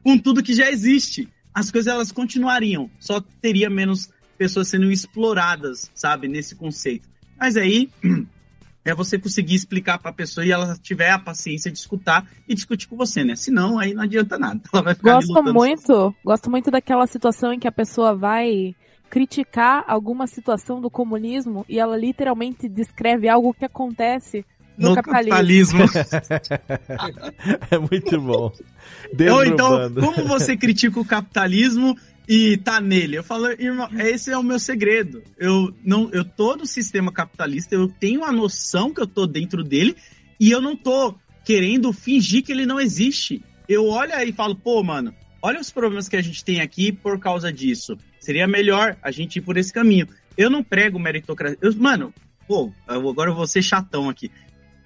com 0.03 0.17
tudo 0.17 0.43
que 0.43 0.53
já 0.53 0.69
existe. 0.69 1.27
As 1.53 1.71
coisas 1.71 1.91
elas 1.91 2.11
continuariam, 2.11 2.89
só 2.99 3.21
teria 3.41 3.69
menos 3.69 4.09
pessoas 4.37 4.67
sendo 4.69 4.91
exploradas, 4.91 5.91
sabe, 5.93 6.27
nesse 6.27 6.55
conceito. 6.55 7.09
Mas 7.37 7.57
aí 7.57 7.89
é 8.85 8.93
você 8.93 9.19
conseguir 9.19 9.55
explicar 9.55 9.97
para 9.97 10.11
a 10.11 10.13
pessoa 10.13 10.45
e 10.45 10.51
ela 10.51 10.77
tiver 10.81 11.09
a 11.09 11.19
paciência 11.19 11.71
de 11.71 11.77
escutar 11.77 12.25
e 12.47 12.55
discutir 12.55 12.87
com 12.87 12.95
você, 12.95 13.23
né? 13.23 13.35
Senão 13.35 13.77
aí 13.77 13.93
não 13.93 14.03
adianta 14.03 14.37
nada. 14.37 14.61
Ela 14.73 14.83
vai 14.83 14.95
ficar 14.95 15.15
Gosto 15.15 15.43
muito, 15.53 16.15
gosto 16.23 16.49
muito 16.49 16.71
daquela 16.71 17.05
situação 17.07 17.51
em 17.51 17.59
que 17.59 17.67
a 17.67 17.71
pessoa 17.71 18.15
vai 18.15 18.75
criticar 19.09 19.83
alguma 19.87 20.27
situação 20.27 20.79
do 20.79 20.89
comunismo 20.89 21.65
e 21.67 21.79
ela 21.79 21.97
literalmente 21.97 22.69
descreve 22.69 23.27
algo 23.27 23.53
que 23.53 23.65
acontece 23.65 24.45
no, 24.79 24.89
no 24.89 24.95
capitalismo. 24.95 25.85
capitalismo. 25.87 26.57
é 27.69 27.77
muito 27.77 28.21
bom. 28.21 28.51
Ou 29.31 29.45
então, 29.45 29.93
como 29.93 30.27
você 30.27 30.55
critica 30.55 30.99
o 30.99 31.05
capitalismo 31.05 31.97
e 32.27 32.57
tá 32.57 32.79
nele? 32.79 33.17
Eu 33.17 33.23
falo, 33.23 33.47
irmão, 33.51 33.89
esse 33.99 34.31
é 34.31 34.37
o 34.37 34.43
meu 34.43 34.59
segredo. 34.59 35.21
Eu 35.37 35.73
não, 35.83 36.09
eu 36.11 36.23
tô 36.23 36.55
no 36.55 36.65
sistema 36.65 37.11
capitalista, 37.11 37.75
eu 37.75 37.87
tenho 37.87 38.23
a 38.23 38.31
noção 38.31 38.93
que 38.93 39.01
eu 39.01 39.07
tô 39.07 39.27
dentro 39.27 39.63
dele 39.63 39.95
e 40.39 40.49
eu 40.49 40.61
não 40.61 40.75
tô 40.75 41.15
querendo 41.43 41.91
fingir 41.91 42.43
que 42.43 42.51
ele 42.51 42.65
não 42.65 42.79
existe. 42.79 43.43
Eu 43.67 43.87
olho 43.87 44.15
aí 44.15 44.29
e 44.29 44.33
falo, 44.33 44.55
pô, 44.55 44.81
mano, 44.81 45.13
olha 45.41 45.59
os 45.59 45.71
problemas 45.71 46.07
que 46.07 46.15
a 46.15 46.21
gente 46.21 46.43
tem 46.43 46.61
aqui 46.61 46.91
por 46.91 47.19
causa 47.19 47.51
disso. 47.51 47.97
Seria 48.19 48.47
melhor 48.47 48.97
a 49.01 49.11
gente 49.11 49.37
ir 49.37 49.41
por 49.41 49.57
esse 49.57 49.73
caminho. 49.73 50.07
Eu 50.37 50.49
não 50.49 50.63
prego 50.63 50.99
meritocracia. 50.99 51.57
Eu, 51.61 51.75
mano, 51.75 52.13
pô, 52.47 52.71
agora 52.87 53.29
eu 53.29 53.35
vou 53.35 53.47
ser 53.47 53.61
chatão 53.61 54.09
aqui. 54.09 54.31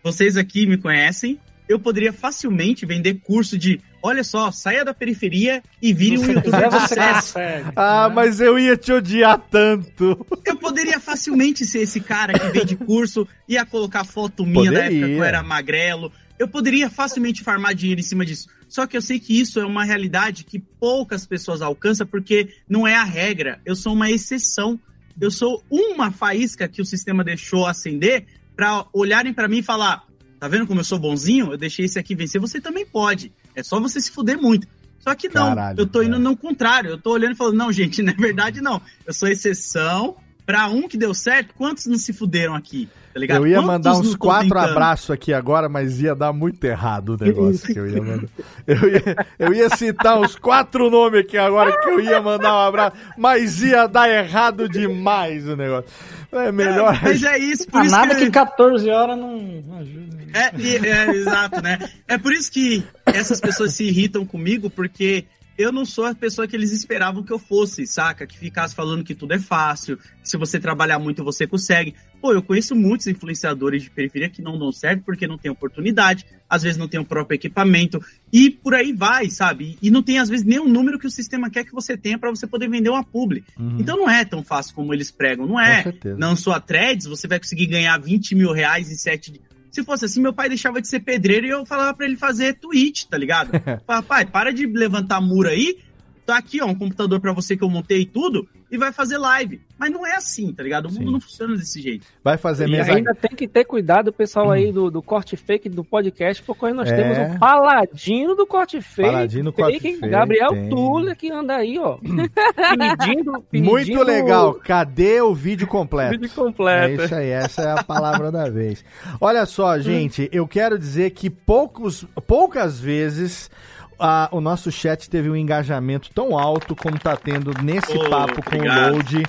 Vocês 0.03 0.35
aqui 0.37 0.65
me 0.67 0.77
conhecem. 0.77 1.39
Eu 1.67 1.79
poderia 1.79 2.11
facilmente 2.11 2.85
vender 2.85 3.21
curso 3.23 3.57
de, 3.57 3.79
olha 4.01 4.21
só, 4.21 4.51
saia 4.51 4.83
da 4.83 4.93
periferia 4.93 5.63
e 5.81 5.93
vire 5.93 6.17
um 6.17 6.25
youtuber 6.29 6.69
de 6.69 6.79
sucesso. 6.81 7.35
Ah, 7.73 8.11
mas 8.13 8.41
eu 8.41 8.59
ia 8.59 8.75
te 8.75 8.91
odiar 8.91 9.39
tanto. 9.49 10.25
Eu 10.45 10.57
poderia 10.57 10.99
facilmente 10.99 11.65
ser 11.65 11.79
esse 11.79 12.01
cara 12.01 12.37
que 12.37 12.49
vende 12.49 12.75
curso, 12.75 13.25
ia 13.47 13.65
colocar 13.65 14.03
foto 14.03 14.45
minha 14.45 14.69
da 14.71 14.79
época 14.79 14.89
que 14.89 14.97
eu 14.97 15.07
Poderia. 15.07 15.25
era 15.25 15.41
magrelo. 15.41 16.11
Eu 16.37 16.49
poderia 16.49 16.89
facilmente 16.89 17.41
farmar 17.41 17.73
dinheiro 17.73 18.01
em 18.01 18.03
cima 18.03 18.25
disso. 18.25 18.49
Só 18.67 18.85
que 18.85 18.97
eu 18.97 19.01
sei 19.01 19.17
que 19.19 19.39
isso 19.39 19.59
é 19.59 19.65
uma 19.65 19.85
realidade 19.85 20.43
que 20.43 20.59
poucas 20.59 21.25
pessoas 21.25 21.61
alcançam 21.61 22.05
porque 22.05 22.49
não 22.67 22.85
é 22.85 22.95
a 22.95 23.03
regra. 23.05 23.61
Eu 23.65 23.75
sou 23.75 23.93
uma 23.93 24.11
exceção. 24.11 24.77
Eu 25.21 25.31
sou 25.31 25.63
uma 25.69 26.11
faísca 26.11 26.67
que 26.67 26.81
o 26.81 26.85
sistema 26.85 27.23
deixou 27.23 27.65
acender 27.65 28.25
para 28.55 28.85
olharem 28.93 29.33
para 29.33 29.47
mim 29.47 29.59
e 29.59 29.63
falar: 29.63 30.05
tá 30.39 30.47
vendo 30.47 30.67
como 30.67 30.79
eu 30.79 30.85
sou 30.85 30.99
bonzinho? 30.99 31.51
Eu 31.51 31.57
deixei 31.57 31.85
esse 31.85 31.99
aqui 31.99 32.15
vencer. 32.15 32.39
Você 32.39 32.59
também 32.59 32.85
pode. 32.85 33.31
É 33.55 33.63
só 33.63 33.79
você 33.79 33.99
se 33.99 34.11
fuder 34.11 34.39
muito. 34.39 34.67
Só 34.99 35.13
que 35.15 35.27
não, 35.27 35.49
Caralho, 35.49 35.79
eu 35.79 35.85
tô 35.85 36.01
indo 36.01 36.17
no 36.17 36.35
contrário. 36.37 36.91
Eu 36.91 36.97
tô 36.97 37.11
olhando 37.11 37.33
e 37.33 37.37
falando: 37.37 37.57
não, 37.57 37.71
gente, 37.71 38.01
na 38.03 38.13
verdade 38.13 38.61
não. 38.61 38.81
Eu 39.05 39.13
sou 39.13 39.27
exceção. 39.27 40.17
Pra 40.45 40.67
um 40.67 40.89
que 40.89 40.97
deu 40.97 41.13
certo, 41.13 41.53
quantos 41.55 41.85
não 41.85 41.97
se 41.97 42.11
fuderam 42.11 42.53
aqui? 42.53 42.89
Tá 43.13 43.19
ligado? 43.19 43.37
Eu 43.41 43.47
ia 43.47 43.55
Quantos 43.57 43.67
mandar 43.67 43.93
uns 43.93 44.15
quatro 44.15 44.57
abraços 44.57 45.11
aqui 45.11 45.31
agora, 45.33 45.69
mas 45.69 46.01
ia 46.01 46.15
dar 46.15 46.33
muito 46.33 46.63
errado 46.63 47.09
o 47.09 47.23
negócio 47.23 47.71
que 47.71 47.79
eu 47.79 47.87
ia 47.87 48.01
mandar. 48.01 48.27
Eu 48.65 48.89
ia, 48.89 49.27
eu 49.37 49.53
ia 49.53 49.69
citar 49.75 50.17
uns 50.19 50.35
quatro 50.37 50.89
nomes 50.89 51.19
aqui 51.19 51.37
agora 51.37 51.77
que 51.81 51.89
eu 51.89 51.99
ia 51.99 52.21
mandar 52.21 52.53
um 52.53 52.59
abraço, 52.67 52.95
mas 53.17 53.61
ia 53.61 53.87
dar 53.87 54.09
errado 54.09 54.69
demais 54.69 55.45
o 55.47 55.55
negócio. 55.57 55.89
É 56.31 56.49
melhor. 56.51 56.97
Mas 57.03 57.21
é 57.23 57.37
isso, 57.37 57.67
por 57.67 57.81
Ah, 57.81 57.85
isso 57.85 57.91
nada 57.95 58.15
que... 58.15 58.25
que 58.25 58.31
14 58.31 58.89
horas 58.89 59.17
não 59.17 59.37
não 59.37 59.77
ajuda. 59.79 60.17
É, 60.33 60.51
e- 60.57 60.77
é, 60.87 61.09
exato, 61.11 61.61
né? 61.61 61.77
É 62.07 62.17
por 62.17 62.31
isso 62.31 62.49
que 62.51 62.83
essas 63.05 63.39
pessoas 63.41 63.73
se 63.73 63.83
irritam 63.83 64.25
comigo, 64.25 64.69
porque 64.69 65.25
eu 65.57 65.71
não 65.71 65.85
sou 65.85 66.05
a 66.05 66.15
pessoa 66.15 66.47
que 66.47 66.55
eles 66.55 66.71
esperavam 66.71 67.23
que 67.23 67.31
eu 67.31 67.39
fosse, 67.39 67.85
saca? 67.85 68.25
Que 68.25 68.37
ficasse 68.37 68.73
falando 68.73 69.03
que 69.03 69.13
tudo 69.13 69.33
é 69.33 69.39
fácil, 69.39 69.97
que 69.97 70.29
se 70.29 70.37
você 70.37 70.59
trabalhar 70.59 70.99
muito 70.99 71.23
você 71.23 71.45
consegue. 71.45 71.95
Pô, 72.21 72.33
eu 72.33 72.41
conheço 72.41 72.75
muitos 72.75 73.07
influenciadores 73.07 73.83
de 73.83 73.89
periferia 73.89 74.29
que 74.29 74.41
não 74.41 74.57
dão 74.57 74.71
certo 74.71 75.03
porque 75.03 75.27
não 75.27 75.37
tem 75.37 75.51
oportunidade, 75.51 76.25
às 76.49 76.63
vezes 76.63 76.77
não 76.77 76.87
tem 76.87 76.99
o 76.99 77.05
próprio 77.05 77.35
equipamento, 77.35 78.01
e 78.31 78.49
por 78.49 78.73
aí 78.73 78.93
vai, 78.93 79.29
sabe? 79.29 79.77
E 79.81 79.91
não 79.91 80.01
tem, 80.01 80.19
às 80.19 80.29
vezes, 80.29 80.45
nem 80.45 80.59
o 80.59 80.67
número 80.67 80.97
que 80.97 81.05
o 81.05 81.11
sistema 81.11 81.49
quer 81.49 81.65
que 81.65 81.73
você 81.73 81.97
tenha 81.97 82.17
para 82.17 82.29
você 82.29 82.47
poder 82.47 82.69
vender 82.69 82.89
uma 82.89 83.03
publi. 83.03 83.43
Uhum. 83.59 83.77
Então 83.79 83.97
não 83.97 84.09
é 84.09 84.23
tão 84.23 84.41
fácil 84.41 84.73
como 84.73 84.93
eles 84.93 85.11
pregam, 85.11 85.45
não 85.45 85.59
é? 85.59 85.83
Certeza. 85.83 86.17
Na 86.17 86.35
sua 86.35 86.59
threads, 86.59 87.05
você 87.05 87.27
vai 87.27 87.39
conseguir 87.39 87.65
ganhar 87.65 87.97
20 87.99 88.35
mil 88.35 88.53
reais 88.53 88.89
em 88.89 88.95
sete 88.95 89.31
dias. 89.31 89.52
Se 89.73 89.83
fosse 89.83 90.05
assim, 90.05 90.21
meu 90.21 90.31
pai 90.31 90.47
deixava 90.47 90.79
de 90.79 90.87
ser 90.87 90.99
pedreiro 90.99 91.47
e 91.47 91.49
eu 91.49 91.65
falava 91.65 91.95
pra 91.95 92.05
ele 92.05 92.15
fazer 92.15 92.53
tweet, 92.53 93.07
tá 93.07 93.17
ligado? 93.17 93.49
Falava, 93.87 94.05
pai, 94.05 94.23
para 94.23 94.53
de 94.53 94.67
levantar 94.67 95.19
muro 95.19 95.49
aí. 95.49 95.79
Tá 96.27 96.37
aqui, 96.37 96.61
ó, 96.61 96.67
um 96.67 96.75
computador 96.75 97.19
pra 97.19 97.33
você 97.33 97.57
que 97.57 97.63
eu 97.63 97.69
montei 97.69 98.01
e 98.01 98.05
tudo, 98.05 98.47
e 98.73 98.77
vai 98.77 98.91
fazer 98.91 99.17
live. 99.19 99.61
Mas 99.77 99.91
não 99.91 100.05
é 100.05 100.15
assim, 100.15 100.51
tá 100.53 100.63
ligado? 100.63 100.85
O 100.87 100.91
mundo 100.91 101.05
Sim. 101.05 101.11
não 101.11 101.19
funciona 101.21 101.55
desse 101.55 101.79
jeito. 101.81 102.07
Vai 102.23 102.37
fazer 102.37 102.67
E 102.67 102.71
mesa. 102.71 102.93
ainda 102.95 103.13
tem 103.13 103.35
que 103.35 103.47
ter 103.47 103.65
cuidado, 103.65 104.07
o 104.07 104.13
pessoal 104.13 104.49
aí 104.49 104.71
do, 104.71 104.89
do 104.89 105.01
corte 105.01 105.35
fake 105.35 105.69
do 105.69 105.83
podcast, 105.83 106.41
porque 106.41 106.71
nós 106.73 106.89
É. 106.89 106.95
temos 106.95 107.35
o 107.35 107.39
paladino 107.39 108.35
do 108.35 108.47
corte 108.47 108.81
fake. 108.81 109.09
Paladino 109.11 109.43
do 109.45 109.53
corte 109.53 109.79
fake, 109.79 110.07
Gabriel 110.07 110.49
tem. 110.51 110.69
Tuller, 110.69 111.15
que 111.15 111.31
anda 111.31 111.55
aí, 111.57 111.77
ó. 111.77 111.97
pedindo, 112.01 113.41
pedindo 113.51 113.69
Muito 113.71 114.03
legal. 114.03 114.53
Cadê 114.55 115.21
o 115.21 115.33
vídeo 115.33 115.67
completo? 115.67 116.11
Vídeo 116.19 116.29
completo. 116.33 117.01
É 117.01 117.05
isso 117.05 117.15
aí, 117.15 117.29
essa 117.29 117.61
é 117.61 117.79
a 117.79 117.83
palavra 117.83 118.31
da 118.31 118.49
vez. 118.49 118.83
Olha 119.19 119.45
só, 119.45 119.77
gente, 119.79 120.29
eu 120.31 120.47
quero 120.47 120.79
dizer 120.79 121.11
que 121.11 121.29
poucos, 121.29 122.05
poucas 122.27 122.79
vezes 122.79 123.49
ah, 123.99 124.29
o 124.31 124.39
nosso 124.41 124.71
chat 124.71 125.09
teve 125.09 125.29
um 125.29 125.35
engajamento 125.35 126.09
tão 126.13 126.37
alto 126.37 126.75
como 126.75 126.97
tá 126.99 127.15
tendo 127.17 127.51
nesse 127.63 127.97
Oh, 127.97 128.09
papo 128.09 128.41
com 128.43 128.55
obrigado. 128.55 128.91
o 128.91 128.95
Load. 128.97 129.23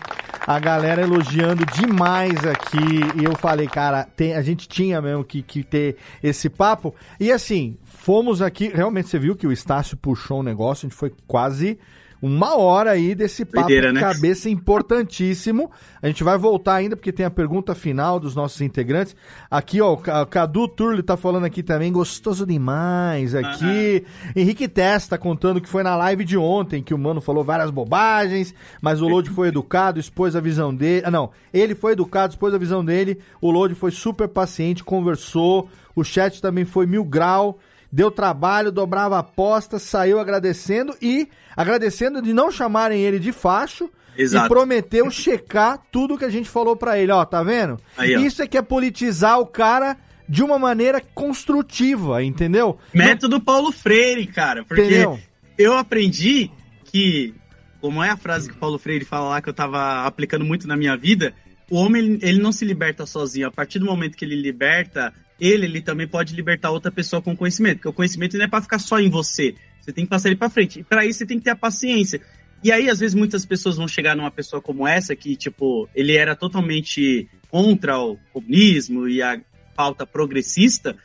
A 0.46 0.58
galera 0.58 1.00
elogiando 1.02 1.64
demais 1.66 2.44
aqui. 2.44 2.78
E 3.20 3.24
eu 3.24 3.34
falei, 3.36 3.66
cara, 3.66 4.04
tem- 4.16 4.34
a 4.34 4.42
gente 4.42 4.68
tinha 4.68 5.00
mesmo 5.00 5.24
que, 5.24 5.42
que 5.42 5.62
ter 5.62 5.96
esse 6.22 6.50
papo. 6.50 6.94
E 7.18 7.32
assim, 7.32 7.78
fomos 7.84 8.42
aqui. 8.42 8.68
Realmente 8.74 9.08
você 9.08 9.18
viu 9.18 9.34
que 9.34 9.46
o 9.46 9.52
Estácio 9.52 9.96
puxou 9.96 10.40
um 10.40 10.42
negócio, 10.42 10.86
a 10.86 10.88
gente 10.90 10.98
foi 10.98 11.12
quase 11.26 11.78
uma 12.26 12.56
hora 12.56 12.92
aí 12.92 13.14
desse 13.14 13.44
papo 13.44 13.66
Doideira, 13.66 13.88
de 13.88 13.94
né? 13.94 14.00
cabeça 14.00 14.48
importantíssimo. 14.48 15.70
A 16.00 16.06
gente 16.06 16.24
vai 16.24 16.38
voltar 16.38 16.74
ainda, 16.76 16.96
porque 16.96 17.12
tem 17.12 17.26
a 17.26 17.30
pergunta 17.30 17.74
final 17.74 18.18
dos 18.18 18.34
nossos 18.34 18.60
integrantes. 18.60 19.14
Aqui, 19.50 19.80
ó, 19.80 19.92
o 19.92 19.96
Ca- 19.98 20.22
o 20.22 20.26
Cadu 20.26 20.66
Turli 20.68 21.02
tá 21.02 21.16
falando 21.16 21.44
aqui 21.44 21.62
também, 21.62 21.92
gostoso 21.92 22.46
demais 22.46 23.34
aqui. 23.34 24.04
Henrique 24.34 24.66
Testa 24.68 25.18
contando 25.18 25.60
que 25.60 25.68
foi 25.68 25.82
na 25.82 25.96
live 25.96 26.24
de 26.24 26.36
ontem, 26.38 26.82
que 26.82 26.94
o 26.94 26.98
mano 26.98 27.20
falou 27.20 27.44
várias 27.44 27.70
bobagens, 27.70 28.54
mas 28.80 29.02
o 29.02 29.08
Load 29.08 29.28
foi 29.30 29.48
educado, 29.48 30.00
expôs 30.00 30.34
a 30.34 30.40
visão 30.40 30.74
dele. 30.74 31.02
Ah, 31.04 31.10
não. 31.10 31.30
Ele 31.52 31.74
foi 31.74 31.92
educado, 31.92 32.32
expôs 32.32 32.54
a 32.54 32.58
visão 32.58 32.84
dele. 32.84 33.18
O 33.40 33.50
Load 33.50 33.74
foi 33.74 33.90
super 33.90 34.28
paciente, 34.28 34.82
conversou. 34.82 35.68
O 35.94 36.02
chat 36.02 36.40
também 36.40 36.64
foi 36.64 36.86
mil 36.86 37.04
grau. 37.04 37.58
Deu 37.94 38.10
trabalho, 38.10 38.72
dobrava 38.72 39.20
apostas, 39.20 39.82
saiu 39.82 40.18
agradecendo 40.18 40.96
e 41.00 41.28
agradecendo 41.56 42.20
de 42.20 42.32
não 42.32 42.50
chamarem 42.50 43.00
ele 43.00 43.20
de 43.20 43.30
facho 43.30 43.88
Exato. 44.18 44.46
e 44.46 44.48
prometeu 44.48 45.08
checar 45.12 45.80
tudo 45.92 46.18
que 46.18 46.24
a 46.24 46.28
gente 46.28 46.48
falou 46.50 46.74
pra 46.74 46.98
ele. 46.98 47.12
Ó, 47.12 47.24
tá 47.24 47.40
vendo? 47.44 47.78
Aí, 47.96 48.16
ó. 48.16 48.18
Isso 48.18 48.42
é 48.42 48.48
que 48.48 48.58
é 48.58 48.62
politizar 48.62 49.38
o 49.38 49.46
cara 49.46 49.96
de 50.28 50.42
uma 50.42 50.58
maneira 50.58 51.00
construtiva, 51.00 52.20
entendeu? 52.20 52.76
Método 52.92 53.40
Paulo 53.40 53.70
Freire, 53.70 54.26
cara. 54.26 54.64
Porque 54.64 54.82
Entendeu? 54.82 55.20
eu 55.56 55.76
aprendi 55.76 56.50
que, 56.86 57.32
como 57.80 58.02
é 58.02 58.10
a 58.10 58.16
frase 58.16 58.50
que 58.50 58.56
Paulo 58.56 58.76
Freire 58.76 59.04
fala 59.04 59.28
lá 59.28 59.40
que 59.40 59.48
eu 59.48 59.54
tava 59.54 60.04
aplicando 60.04 60.44
muito 60.44 60.66
na 60.66 60.76
minha 60.76 60.96
vida, 60.96 61.32
o 61.70 61.76
homem 61.76 62.18
ele 62.22 62.40
não 62.40 62.50
se 62.50 62.64
liberta 62.64 63.06
sozinho. 63.06 63.46
A 63.46 63.52
partir 63.52 63.78
do 63.78 63.86
momento 63.86 64.16
que 64.16 64.24
ele 64.24 64.34
liberta 64.34 65.14
ele, 65.46 65.66
ele 65.66 65.80
também 65.80 66.06
pode 66.06 66.34
libertar 66.34 66.70
outra 66.70 66.90
pessoa 66.90 67.20
com 67.20 67.36
conhecimento. 67.36 67.76
Porque 67.76 67.88
o 67.88 67.92
conhecimento 67.92 68.36
não 68.36 68.44
é 68.44 68.48
pra 68.48 68.62
ficar 68.62 68.78
só 68.78 68.98
em 68.98 69.10
você. 69.10 69.54
Você 69.80 69.92
tem 69.92 70.04
que 70.04 70.10
passar 70.10 70.28
ele 70.28 70.36
pra 70.36 70.48
frente. 70.48 70.80
E 70.80 70.84
pra 70.84 71.04
isso 71.04 71.18
você 71.18 71.26
tem 71.26 71.38
que 71.38 71.44
ter 71.44 71.50
a 71.50 71.56
paciência. 71.56 72.20
E 72.62 72.72
aí, 72.72 72.88
às 72.88 72.98
vezes, 72.98 73.14
muitas 73.14 73.44
pessoas 73.44 73.76
vão 73.76 73.86
chegar 73.86 74.16
numa 74.16 74.30
pessoa 74.30 74.62
como 74.62 74.88
essa, 74.88 75.14
que, 75.14 75.36
tipo, 75.36 75.86
ele 75.94 76.16
era 76.16 76.34
totalmente 76.34 77.28
contra 77.50 77.98
o 77.98 78.16
comunismo 78.32 79.06
e 79.06 79.20
a 79.20 79.38
pauta 79.76 80.06
progressista. 80.06 80.96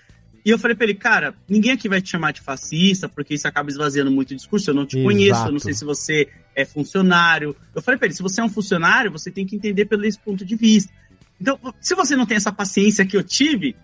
E 0.45 0.49
eu 0.49 0.57
falei 0.57 0.75
pra 0.75 0.85
ele, 0.85 0.95
cara, 0.95 1.35
ninguém 1.49 1.71
aqui 1.71 1.89
vai 1.89 2.01
te 2.01 2.09
chamar 2.09 2.31
de 2.31 2.39
fascista, 2.39 3.09
porque 3.09 3.33
isso 3.33 3.45
acaba 3.45 3.69
esvaziando 3.69 4.09
muito 4.09 4.31
o 4.31 4.35
discurso. 4.35 4.69
Eu 4.69 4.73
não 4.73 4.85
te 4.85 4.97
Exato. 4.97 5.03
conheço, 5.03 5.45
eu 5.47 5.51
não 5.51 5.59
sei 5.59 5.73
se 5.73 5.83
você 5.83 6.29
é 6.55 6.63
funcionário. 6.63 7.53
Eu 7.75 7.81
falei 7.81 7.97
pra 7.97 8.07
ele, 8.07 8.15
se 8.15 8.23
você 8.23 8.39
é 8.39 8.43
um 8.43 8.49
funcionário, 8.49 9.11
você 9.11 9.29
tem 9.29 9.45
que 9.45 9.55
entender 9.55 9.85
pelo 9.85 10.05
esse 10.05 10.17
ponto 10.17 10.45
de 10.45 10.55
vista. 10.55 10.93
Então, 11.41 11.59
se 11.81 11.93
você 11.93 12.15
não 12.15 12.25
tem 12.25 12.37
essa 12.37 12.51
paciência 12.51 13.05
que 13.05 13.17
eu 13.17 13.23
tive, 13.23 13.75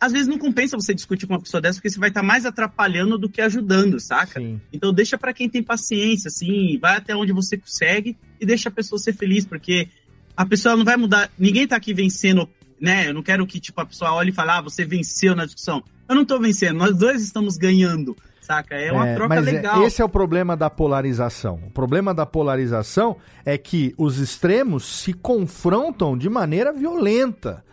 às 0.00 0.12
vezes 0.12 0.28
não 0.28 0.38
compensa 0.38 0.76
você 0.76 0.94
discutir 0.94 1.26
com 1.26 1.34
uma 1.34 1.40
pessoa 1.40 1.60
dessa, 1.60 1.78
porque 1.78 1.90
você 1.90 1.98
vai 1.98 2.08
estar 2.08 2.22
mais 2.22 2.46
atrapalhando 2.46 3.18
do 3.18 3.28
que 3.28 3.40
ajudando, 3.40 3.98
saca? 4.00 4.40
Sim. 4.40 4.60
Então 4.72 4.92
deixa 4.92 5.16
pra 5.18 5.32
quem 5.32 5.48
tem 5.48 5.62
paciência, 5.62 6.28
assim, 6.28 6.78
vai 6.78 6.96
até 6.96 7.14
onde 7.14 7.32
você 7.32 7.56
consegue 7.56 8.16
e 8.40 8.46
deixa 8.46 8.68
a 8.68 8.72
pessoa 8.72 8.98
ser 8.98 9.14
feliz, 9.14 9.44
porque 9.44 9.88
a 10.36 10.44
pessoa 10.44 10.76
não 10.76 10.84
vai 10.84 10.96
mudar. 10.96 11.30
Ninguém 11.38 11.66
tá 11.66 11.76
aqui 11.76 11.94
vencendo, 11.94 12.48
né? 12.80 13.08
Eu 13.08 13.14
não 13.14 13.22
quero 13.22 13.46
que, 13.46 13.60
tipo, 13.60 13.80
a 13.80 13.86
pessoa 13.86 14.12
olhe 14.12 14.30
e 14.30 14.34
fale, 14.34 14.50
ah, 14.50 14.60
você 14.60 14.84
venceu 14.84 15.34
na 15.34 15.44
discussão. 15.44 15.82
Eu 16.08 16.14
não 16.14 16.24
tô 16.24 16.38
vencendo, 16.38 16.76
nós 16.76 16.96
dois 16.96 17.22
estamos 17.22 17.56
ganhando, 17.56 18.16
saca? 18.44 18.74
É 18.74 18.92
uma 18.92 19.08
É, 19.08 19.14
troca 19.14 19.34
mas 19.34 19.46
é- 19.46 19.50
legal. 19.52 19.82
esse 19.86 20.02
é 20.02 20.04
o 20.04 20.08
problema 20.08 20.56
da 20.56 20.68
polarização. 20.70 21.60
O 21.66 21.70
problema 21.70 22.12
da 22.12 22.26
polarização 22.26 23.16
é 23.44 23.56
que 23.56 23.94
os 23.96 24.18
extremos 24.18 24.84
se 24.84 25.12
confrontam 25.12 26.16
de 26.16 26.28
maneira 26.28 26.72
violenta. 26.72 27.64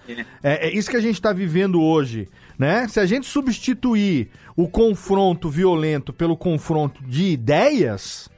É, 0.44 0.68
é 0.68 0.74
isso 0.74 0.90
que 0.90 0.98
a 0.98 1.02
gente 1.02 1.16
está 1.16 1.32
vivendo 1.32 1.82
hoje, 1.82 2.28
né? 2.58 2.88
Se 2.88 3.00
a 3.00 3.06
gente 3.06 3.28
substituir 3.28 4.30
o 4.56 4.68
confronto 4.68 5.50
violento 5.50 6.12
pelo 6.12 6.36
confronto 6.36 7.04
de 7.06 7.26
ideias, 7.32 8.30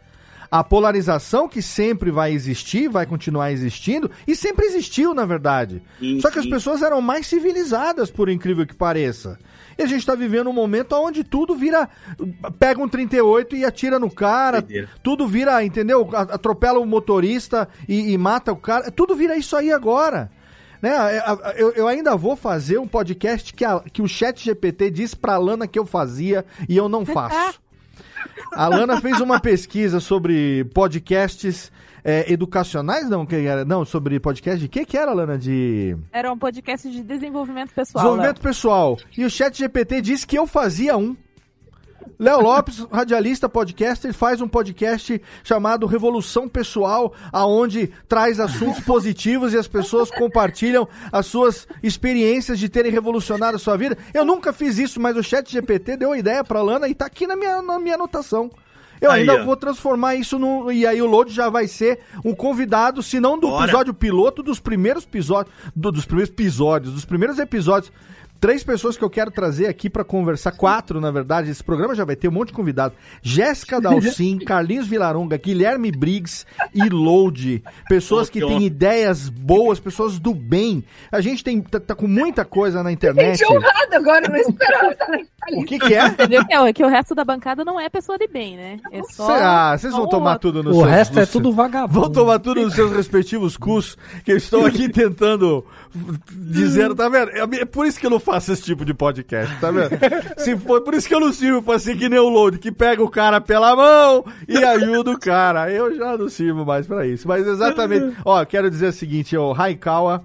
a 0.51 0.63
polarização 0.63 1.47
que 1.49 1.61
sempre 1.63 2.11
vai 2.11 2.31
existir, 2.31 2.87
vai 2.87 3.07
continuar 3.07 3.51
existindo, 3.51 4.11
e 4.27 4.35
sempre 4.35 4.65
existiu, 4.67 5.13
na 5.13 5.25
verdade. 5.25 5.81
Sim, 5.99 6.19
Só 6.19 6.29
que 6.29 6.37
as 6.37 6.45
sim. 6.45 6.51
pessoas 6.51 6.83
eram 6.83 7.01
mais 7.01 7.25
civilizadas, 7.25 8.11
por 8.11 8.29
incrível 8.29 8.65
que 8.67 8.75
pareça. 8.75 9.39
E 9.77 9.81
a 9.83 9.85
gente 9.85 9.99
está 9.99 10.15
vivendo 10.15 10.49
um 10.49 10.53
momento 10.53 10.93
onde 10.93 11.23
tudo 11.23 11.55
vira. 11.55 11.89
Pega 12.59 12.81
um 12.81 12.87
38 12.87 13.55
e 13.55 13.65
atira 13.65 13.97
no 13.99 14.09
cara. 14.09 14.63
Tudo 15.01 15.27
vira, 15.27 15.63
entendeu? 15.63 16.09
A- 16.13 16.21
Atropela 16.35 16.79
o 16.79 16.85
motorista 16.85 17.67
e, 17.87 18.11
e 18.13 18.17
mata 18.17 18.51
o 18.51 18.57
cara. 18.57 18.91
Tudo 18.91 19.15
vira 19.15 19.35
isso 19.37 19.55
aí 19.55 19.71
agora. 19.71 20.29
Né? 20.81 20.91
Eu, 21.55 21.71
eu 21.71 21.87
ainda 21.87 22.15
vou 22.15 22.35
fazer 22.35 22.77
um 22.77 22.87
podcast 22.87 23.53
que, 23.53 23.63
a- 23.65 23.79
que 23.91 24.01
o 24.01 24.07
Chat 24.07 24.43
GPT 24.43 24.91
disse 24.91 25.15
pra 25.15 25.37
Lana 25.37 25.65
que 25.67 25.79
eu 25.79 25.85
fazia 25.85 26.45
e 26.67 26.75
eu 26.77 26.87
não 26.89 27.05
faço. 27.07 27.59
A 28.51 28.67
Lana 28.67 29.01
fez 29.01 29.19
uma 29.21 29.39
pesquisa 29.39 29.99
sobre 29.99 30.63
podcasts 30.73 31.71
é, 32.03 32.31
educacionais, 32.31 33.09
não, 33.09 33.25
que 33.25 33.35
era, 33.35 33.63
não, 33.63 33.85
sobre 33.85 34.19
podcast 34.19 34.59
de 34.59 34.67
que 34.67 34.85
que 34.85 34.97
era, 34.97 35.13
Lana? 35.13 35.37
De 35.37 35.95
Era 36.11 36.31
um 36.31 36.37
podcast 36.37 36.89
de 36.89 37.01
desenvolvimento 37.01 37.73
pessoal. 37.73 38.03
desenvolvimento 38.03 38.41
pessoal. 38.41 38.97
E 39.17 39.23
o 39.23 39.29
Chat 39.29 39.57
GPT 39.57 40.01
disse 40.01 40.27
que 40.27 40.37
eu 40.37 40.45
fazia 40.45 40.97
um. 40.97 41.15
Léo 42.19 42.41
Lopes, 42.41 42.79
radialista, 42.91 43.49
podcaster, 43.49 44.13
faz 44.13 44.41
um 44.41 44.47
podcast 44.47 45.21
chamado 45.43 45.87
Revolução 45.87 46.47
Pessoal, 46.47 47.13
aonde 47.31 47.87
traz 48.07 48.39
assuntos 48.39 48.81
positivos 48.85 49.53
e 49.53 49.57
as 49.57 49.67
pessoas 49.67 50.11
compartilham 50.11 50.87
as 51.11 51.25
suas 51.25 51.67
experiências 51.81 52.59
de 52.59 52.69
terem 52.69 52.91
revolucionado 52.91 53.55
a 53.55 53.59
sua 53.59 53.77
vida. 53.77 53.97
Eu 54.13 54.25
nunca 54.25 54.53
fiz 54.53 54.77
isso, 54.77 54.99
mas 54.99 55.15
o 55.17 55.23
Chat 55.23 55.51
GPT 55.51 55.97
deu 55.97 56.11
a 56.11 56.17
ideia 56.17 56.43
pra 56.43 56.61
Lana 56.61 56.87
e 56.87 56.93
tá 56.93 57.05
aqui 57.05 57.25
na 57.25 57.35
minha, 57.35 57.61
na 57.61 57.79
minha 57.79 57.95
anotação. 57.95 58.51
Eu 59.03 59.11
Aí, 59.11 59.21
ainda 59.21 59.41
ó. 59.41 59.45
vou 59.45 59.55
transformar 59.57 60.15
isso 60.15 60.39
no. 60.39 60.71
E 60.71 60.87
aí 60.87 61.01
o 61.01 61.05
Load 61.05 61.31
já 61.33 61.49
vai 61.49 61.67
ser 61.67 61.99
um 62.23 62.33
convidado, 62.33 63.03
se 63.03 63.19
não 63.19 63.37
do 63.37 63.49
Bora. 63.49 63.65
episódio 63.65 63.93
piloto, 63.93 64.41
dos 64.41 64.59
primeiros 64.59 65.03
episódios. 65.03 65.53
do- 65.75 65.91
dos 65.91 66.05
primeiros 66.05 66.29
episódios, 66.31 66.93
dos 66.93 67.05
primeiros 67.05 67.37
episódios. 67.39 67.91
Três 68.43 68.61
pessoas 68.61 68.97
que 68.97 69.03
eu 69.05 69.09
quero 69.09 69.31
trazer 69.31 69.67
aqui 69.67 69.89
pra 69.89 70.03
conversar, 70.03 70.51
quatro 70.51 70.99
na 70.99 71.09
verdade. 71.09 71.49
Esse 71.49 71.63
programa 71.63 71.95
já 71.95 72.03
vai 72.03 72.13
ter 72.13 72.27
um 72.27 72.31
monte 72.31 72.49
de 72.49 72.53
convidados: 72.53 72.97
Jéssica 73.21 73.79
Dalcin, 73.79 74.37
Carlinhos 74.43 74.85
Vilaronga, 74.85 75.37
Guilherme 75.37 75.89
Briggs 75.93 76.45
e 76.75 76.89
Load. 76.89 77.63
Pessoas 77.87 78.29
que 78.29 78.41
têm 78.45 78.65
ideias 78.65 79.29
boas, 79.29 79.79
pessoas 79.79 80.19
do 80.19 80.33
bem. 80.33 80.83
A 81.09 81.21
gente 81.21 81.41
tem, 81.41 81.61
tá, 81.61 81.79
tá 81.79 81.95
com 81.95 82.05
muita 82.05 82.43
coisa 82.43 82.83
na 82.83 82.91
internet. 82.91 83.37
Gente 83.37 83.49
honrada 83.49 83.95
agora, 83.95 84.27
não 84.27 84.35
esperava. 84.35 84.93
O 85.51 85.65
que, 85.65 85.77
que 85.77 85.93
é? 85.93 86.07
Entendeu? 86.07 86.45
Que 86.45 86.53
é, 86.53 86.71
que 86.73 86.85
o 86.85 86.87
resto 86.87 87.13
da 87.13 87.25
bancada 87.25 87.65
não 87.65 87.77
é 87.77 87.89
pessoa 87.89 88.17
de 88.17 88.29
bem, 88.29 88.55
né? 88.55 88.77
É 88.93 89.03
só. 89.03 89.29
Ah, 89.29 89.77
vocês 89.77 89.91
vão 89.91 90.07
tomar 90.07 90.39
tudo 90.39 90.63
no 90.63 90.69
O 90.69 90.73
seu- 90.75 90.83
resto 90.83 91.19
é 91.19 91.25
tudo 91.25 91.51
vagabundo. 91.51 91.99
Vão 91.99 92.09
tomar 92.09 92.39
tudo 92.39 92.61
nos 92.61 92.73
seus 92.73 92.93
respectivos 92.93 93.57
cus, 93.57 93.97
que 94.23 94.31
eu 94.31 94.37
estou 94.37 94.65
aqui 94.65 94.87
tentando 94.87 95.65
dizer, 96.31 96.95
tá 96.95 97.09
vendo? 97.09 97.31
É 97.31 97.65
por 97.65 97.85
isso 97.85 97.99
que 97.99 98.05
eu 98.05 98.09
não 98.09 98.21
faço 98.21 98.32
esse 98.37 98.61
tipo 98.61 98.83
de 98.85 98.93
podcast, 98.93 99.55
tá 99.59 99.71
vendo? 99.71 99.89
Se 100.37 100.57
for, 100.57 100.81
por 100.81 100.93
isso 100.93 101.07
que 101.07 101.13
eu 101.15 101.19
não 101.19 101.31
sirvo 101.31 101.61
pra 101.61 101.77
ser 101.77 101.97
que 101.97 102.09
nem 102.09 102.19
o 102.19 102.29
Load, 102.29 102.57
que 102.59 102.71
pega 102.71 103.03
o 103.03 103.09
cara 103.09 103.39
pela 103.39 103.75
mão 103.75 104.25
e 104.47 104.57
ajuda 104.57 105.11
o 105.11 105.19
cara. 105.19 105.71
Eu 105.71 105.95
já 105.95 106.17
não 106.17 106.29
sirvo 106.29 106.65
mais 106.65 106.87
pra 106.87 107.05
isso. 107.05 107.27
Mas 107.27 107.45
exatamente, 107.47 108.15
ó, 108.25 108.43
quero 108.45 108.69
dizer 108.69 108.87
o 108.87 108.93
seguinte, 108.93 109.37
o 109.37 109.51
Raikawa 109.51 110.23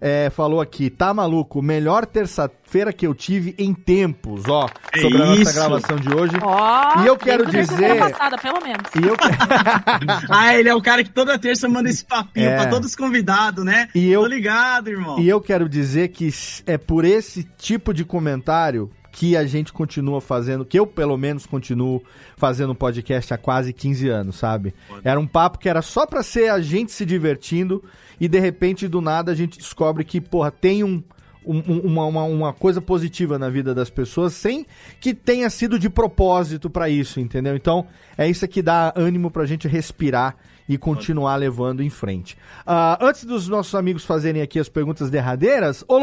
é, 0.00 0.30
falou 0.30 0.60
aqui, 0.60 0.88
tá 0.90 1.12
maluco, 1.12 1.60
melhor 1.60 2.06
terça-feira 2.06 2.92
que 2.92 3.06
eu 3.06 3.14
tive 3.14 3.54
em 3.58 3.74
tempos, 3.74 4.42
ó, 4.48 4.68
É 4.94 5.00
sobre 5.00 5.20
a 5.22 5.26
nossa 5.26 5.42
isso. 5.42 5.54
gravação 5.54 5.96
de 5.96 6.14
hoje. 6.14 6.32
Ó, 6.42 7.02
E 7.02 7.06
eu 7.06 7.16
quero 7.16 7.44
dizer- 7.46 7.66
terça-feira 7.66 8.08
passada, 8.10 8.38
pelo 8.38 8.60
menos. 8.62 8.82
E 8.94 9.06
eu 9.06 9.16
Ah, 10.30 10.54
ele 10.56 10.68
é 10.68 10.74
o 10.74 10.82
cara 10.82 11.02
que 11.04 11.10
toda 11.10 11.38
terça 11.38 11.68
manda 11.68 11.88
esse 11.88 12.04
papinho 12.04 12.48
É. 12.48 12.56
pra 12.56 12.66
todos 12.70 12.88
os 12.90 12.96
convidados, 12.96 13.64
né? 13.64 13.88
E 13.94 14.10
eu- 14.10 14.22
Tô 14.22 14.26
ligado, 14.28 14.88
irmão. 14.88 15.18
E 15.18 15.28
eu 15.28 15.40
quero 15.40 15.68
dizer 15.68 16.08
que 16.08 16.30
é 16.66 16.78
por 16.78 17.04
esse 17.04 17.44
tipo 17.58 17.92
de 17.92 18.04
comentário 18.04 18.90
que 19.12 19.36
a 19.36 19.44
gente 19.44 19.72
continua 19.72 20.20
fazendo, 20.20 20.64
que 20.64 20.78
eu 20.78 20.86
pelo 20.86 21.16
menos 21.16 21.46
continuo 21.46 22.02
fazendo 22.36 22.74
podcast 22.74 23.34
há 23.34 23.38
quase 23.38 23.72
15 23.72 24.08
anos, 24.08 24.36
sabe? 24.36 24.74
Era 25.04 25.18
um 25.18 25.26
papo 25.26 25.58
que 25.58 25.68
era 25.68 25.82
só 25.82 26.06
pra 26.06 26.22
ser 26.22 26.50
a 26.50 26.60
gente 26.60 26.92
se 26.92 27.04
divertindo 27.04 27.82
e 28.20 28.28
de 28.28 28.38
repente 28.38 28.86
do 28.86 29.00
nada 29.00 29.32
a 29.32 29.34
gente 29.34 29.58
descobre 29.58 30.04
que, 30.04 30.20
porra, 30.20 30.50
tem 30.50 30.84
um, 30.84 31.02
um- 31.44 31.62
um- 31.66 31.80
uma, 31.80 32.04
uma, 32.06 32.22
uma 32.24 32.52
coisa 32.52 32.80
positiva 32.80 33.38
na 33.38 33.48
vida 33.48 33.74
das 33.74 33.90
pessoas 33.90 34.32
sem 34.34 34.64
que 35.00 35.12
tenha 35.14 35.48
sido 35.50 35.78
de 35.78 35.88
propósito 35.90 36.68
pra 36.70 36.88
isso, 36.88 37.18
entendeu? 37.18 37.56
Então 37.56 37.86
é 38.16 38.28
isso 38.28 38.46
que 38.46 38.62
dá 38.62 38.92
ânimo 38.96 39.30
pra 39.30 39.44
gente 39.46 39.66
respirar 39.66 40.36
e 40.68 40.78
continuar 40.78 41.34
levando 41.34 41.82
em 41.82 41.90
frente. 41.90 42.38
Ah, 42.64 42.96
antes 43.00 43.24
dos 43.24 43.48
nossos 43.48 43.74
amigos 43.74 44.04
fazerem 44.04 44.40
aqui 44.40 44.58
as 44.58 44.68
perguntas 44.68 45.10
derradeiras, 45.10 45.84
ô 45.88 45.98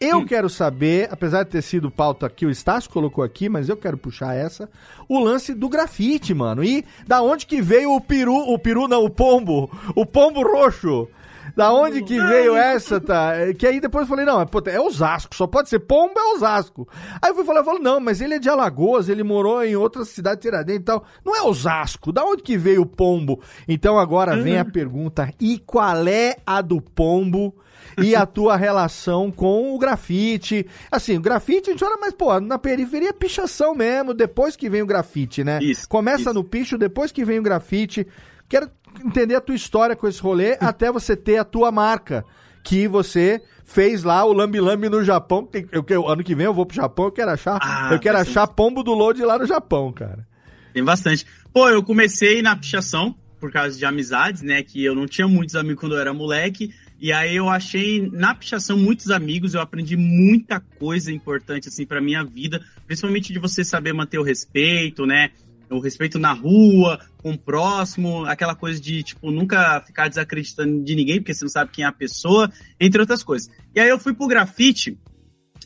Eu 0.00 0.24
quero 0.24 0.48
saber, 0.48 1.08
apesar 1.10 1.42
de 1.42 1.50
ter 1.50 1.62
sido 1.62 1.90
pauta 1.90 2.30
que 2.30 2.46
o 2.46 2.50
Estácio 2.50 2.90
colocou 2.90 3.24
aqui, 3.24 3.48
mas 3.48 3.68
eu 3.68 3.76
quero 3.76 3.98
puxar 3.98 4.34
essa, 4.34 4.70
o 5.08 5.18
lance 5.18 5.52
do 5.54 5.68
grafite, 5.68 6.32
mano. 6.32 6.62
E 6.62 6.84
da 7.06 7.20
onde 7.20 7.46
que 7.46 7.60
veio 7.60 7.92
o 7.92 8.00
peru, 8.00 8.36
o 8.36 8.58
peru 8.58 8.86
não, 8.86 9.04
o 9.04 9.10
pombo, 9.10 9.70
o 9.96 10.06
pombo 10.06 10.42
roxo? 10.42 11.08
Da 11.56 11.72
onde 11.72 12.02
que 12.02 12.20
veio 12.20 12.54
essa, 12.54 13.00
tá? 13.00 13.34
É, 13.34 13.52
Que 13.52 13.66
aí 13.66 13.80
depois 13.80 14.02
eu 14.02 14.08
falei, 14.08 14.24
não, 14.24 14.40
é, 14.40 14.46
é 14.66 14.80
Osasco, 14.80 15.34
só 15.34 15.46
pode 15.46 15.68
ser 15.68 15.80
pombo, 15.80 16.14
é 16.16 16.34
Osasco. 16.36 16.86
Aí 17.20 17.30
eu 17.30 17.34
fui 17.34 17.44
falar, 17.44 17.60
eu 17.60 17.64
falo, 17.64 17.80
não, 17.80 17.98
mas 17.98 18.20
ele 18.20 18.34
é 18.34 18.38
de 18.38 18.48
Alagoas, 18.48 19.08
ele 19.08 19.24
morou 19.24 19.64
em 19.64 19.74
outra 19.74 20.04
cidade 20.04 20.40
tiradentes 20.40 20.82
e 20.82 20.84
tal. 20.84 21.04
Não 21.24 21.34
é 21.34 21.42
Osasco, 21.42 22.12
da 22.12 22.24
onde 22.24 22.44
que 22.44 22.56
veio 22.56 22.82
o 22.82 22.86
pombo? 22.86 23.40
Então 23.66 23.98
agora 23.98 24.36
vem 24.36 24.58
a 24.58 24.64
pergunta, 24.64 25.32
e 25.40 25.58
qual 25.58 26.06
é 26.06 26.36
a 26.46 26.60
do 26.60 26.80
pombo? 26.80 27.52
e 28.04 28.14
a 28.16 28.24
tua 28.26 28.56
relação 28.56 29.30
com 29.30 29.74
o 29.74 29.78
grafite. 29.78 30.66
Assim, 30.90 31.16
o 31.16 31.20
grafite 31.20 31.70
a 31.70 31.72
gente 31.72 31.84
olha, 31.84 31.96
mas, 32.00 32.12
pô, 32.14 32.38
na 32.40 32.58
periferia 32.58 33.10
é 33.10 33.12
pichação 33.12 33.74
mesmo, 33.74 34.14
depois 34.14 34.56
que 34.56 34.68
vem 34.70 34.82
o 34.82 34.86
grafite, 34.86 35.42
né? 35.44 35.58
Começa 35.88 36.32
no 36.32 36.42
picho, 36.44 36.76
depois 36.78 37.12
que 37.12 37.24
vem 37.24 37.38
o 37.38 37.42
grafite. 37.42 38.06
Quero 38.48 38.70
entender 39.04 39.34
a 39.34 39.40
tua 39.40 39.54
história 39.54 39.94
com 39.94 40.08
esse 40.08 40.20
rolê 40.20 40.56
até 40.60 40.90
você 40.90 41.16
ter 41.16 41.36
a 41.38 41.44
tua 41.44 41.70
marca. 41.70 42.24
Que 42.64 42.86
você 42.88 43.40
fez 43.64 44.02
lá 44.02 44.24
o 44.24 44.32
Lambi 44.32 44.60
Lambi 44.60 44.88
no 44.88 45.02
Japão. 45.02 45.48
Eu, 45.72 45.84
eu- 45.88 46.08
ano 46.08 46.22
que 46.24 46.34
vem 46.34 46.44
eu 46.46 46.52
vou 46.52 46.66
pro 46.66 46.76
Japão, 46.76 47.06
eu 47.06 47.12
quero 47.12 47.30
achar. 47.30 47.58
Ah, 47.62 47.90
eu 47.92 47.98
quero 47.98 48.18
achar 48.18 48.46
pombo 48.46 48.82
do 48.82 48.92
load 48.92 49.22
lá 49.24 49.38
no 49.38 49.46
Japão, 49.46 49.90
cara. 49.92 50.26
Tem 50.74 50.84
bastante. 50.84 51.24
Pô, 51.52 51.68
eu 51.70 51.82
comecei 51.82 52.42
na 52.42 52.54
pichação 52.56 53.14
por 53.40 53.50
causa 53.50 53.78
de 53.78 53.84
amizades, 53.86 54.42
né? 54.42 54.62
Que 54.62 54.84
eu 54.84 54.94
não 54.94 55.06
tinha 55.06 55.26
muitos 55.26 55.54
amigos 55.56 55.80
quando 55.80 55.94
eu 55.94 56.00
era 56.00 56.12
moleque. 56.12 56.74
E 57.00 57.12
aí 57.12 57.36
eu 57.36 57.48
achei 57.48 58.10
na 58.10 58.34
pichação 58.34 58.76
muitos 58.76 59.10
amigos, 59.10 59.54
eu 59.54 59.60
aprendi 59.60 59.96
muita 59.96 60.60
coisa 60.60 61.12
importante 61.12 61.68
assim 61.68 61.86
para 61.86 62.00
minha 62.00 62.24
vida, 62.24 62.60
principalmente 62.86 63.32
de 63.32 63.38
você 63.38 63.62
saber 63.62 63.92
manter 63.92 64.18
o 64.18 64.24
respeito, 64.24 65.06
né? 65.06 65.30
O 65.70 65.78
respeito 65.78 66.18
na 66.18 66.32
rua, 66.32 66.98
com 67.18 67.32
o 67.32 67.38
próximo, 67.38 68.24
aquela 68.24 68.54
coisa 68.54 68.80
de, 68.80 69.02
tipo, 69.02 69.30
nunca 69.30 69.80
ficar 69.82 70.08
desacreditando 70.08 70.82
de 70.82 70.94
ninguém, 70.96 71.20
porque 71.20 71.34
você 71.34 71.44
não 71.44 71.50
sabe 71.50 71.70
quem 71.70 71.84
é 71.84 71.86
a 71.86 71.92
pessoa, 71.92 72.50
entre 72.80 73.00
outras 73.00 73.22
coisas. 73.22 73.50
E 73.74 73.78
aí 73.78 73.88
eu 73.88 73.98
fui 73.98 74.14
pro 74.14 74.26
grafite, 74.26 74.98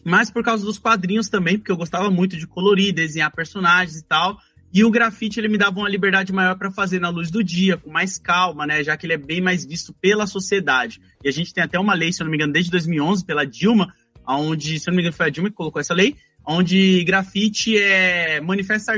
mas 0.05 0.31
por 0.31 0.43
causa 0.43 0.65
dos 0.65 0.79
quadrinhos 0.79 1.29
também, 1.29 1.57
porque 1.57 1.71
eu 1.71 1.77
gostava 1.77 2.11
muito 2.11 2.37
de 2.37 2.47
colorir, 2.47 2.93
desenhar 2.93 3.31
personagens 3.33 3.97
e 3.97 4.05
tal. 4.05 4.37
E 4.73 4.85
o 4.85 4.91
grafite 4.91 5.39
ele 5.39 5.49
me 5.49 5.59
dava 5.59 5.79
uma 5.79 5.89
liberdade 5.89 6.33
maior 6.33 6.57
para 6.57 6.71
fazer 6.71 6.99
na 6.99 7.11
luz 7.11 7.31
do 7.31 7.45
dia, 7.45 7.77
com 7.77 7.91
mais 7.91 8.17
calma, 8.17 8.67
né? 8.67 8.83
Já 8.83 8.97
que 8.97 9.05
ele 9.05 9.13
é 9.13 9.19
bem 9.19 9.41
mais 9.41 9.67
visto 9.67 9.93
pela 10.01 10.27
sociedade. 10.27 11.01
E 11.23 11.29
a 11.29 11.33
gente 11.33 11.53
tem 11.53 11.63
até 11.63 11.79
uma 11.79 11.95
lei, 11.95 12.13
se 12.13 12.23
eu 12.23 12.25
não 12.25 12.31
me 12.31 12.39
engano, 12.39 12.55
desde 12.55 12.71
2011 12.71 13.25
pela 13.25 13.45
Dilma, 13.45 13.93
onde, 14.27 14.81
se 14.81 14.89
eu 14.89 14.93
não 14.93 14.97
me 14.97 15.03
engano, 15.03 15.15
foi 15.15 15.27
a 15.27 15.31
Dilma 15.31 15.51
que 15.51 15.57
colocou 15.57 15.79
essa 15.79 15.93
lei, 15.93 16.17
onde 16.47 17.05
grafite 17.05 17.77
é 17.77 18.41
manifesto 18.41 18.91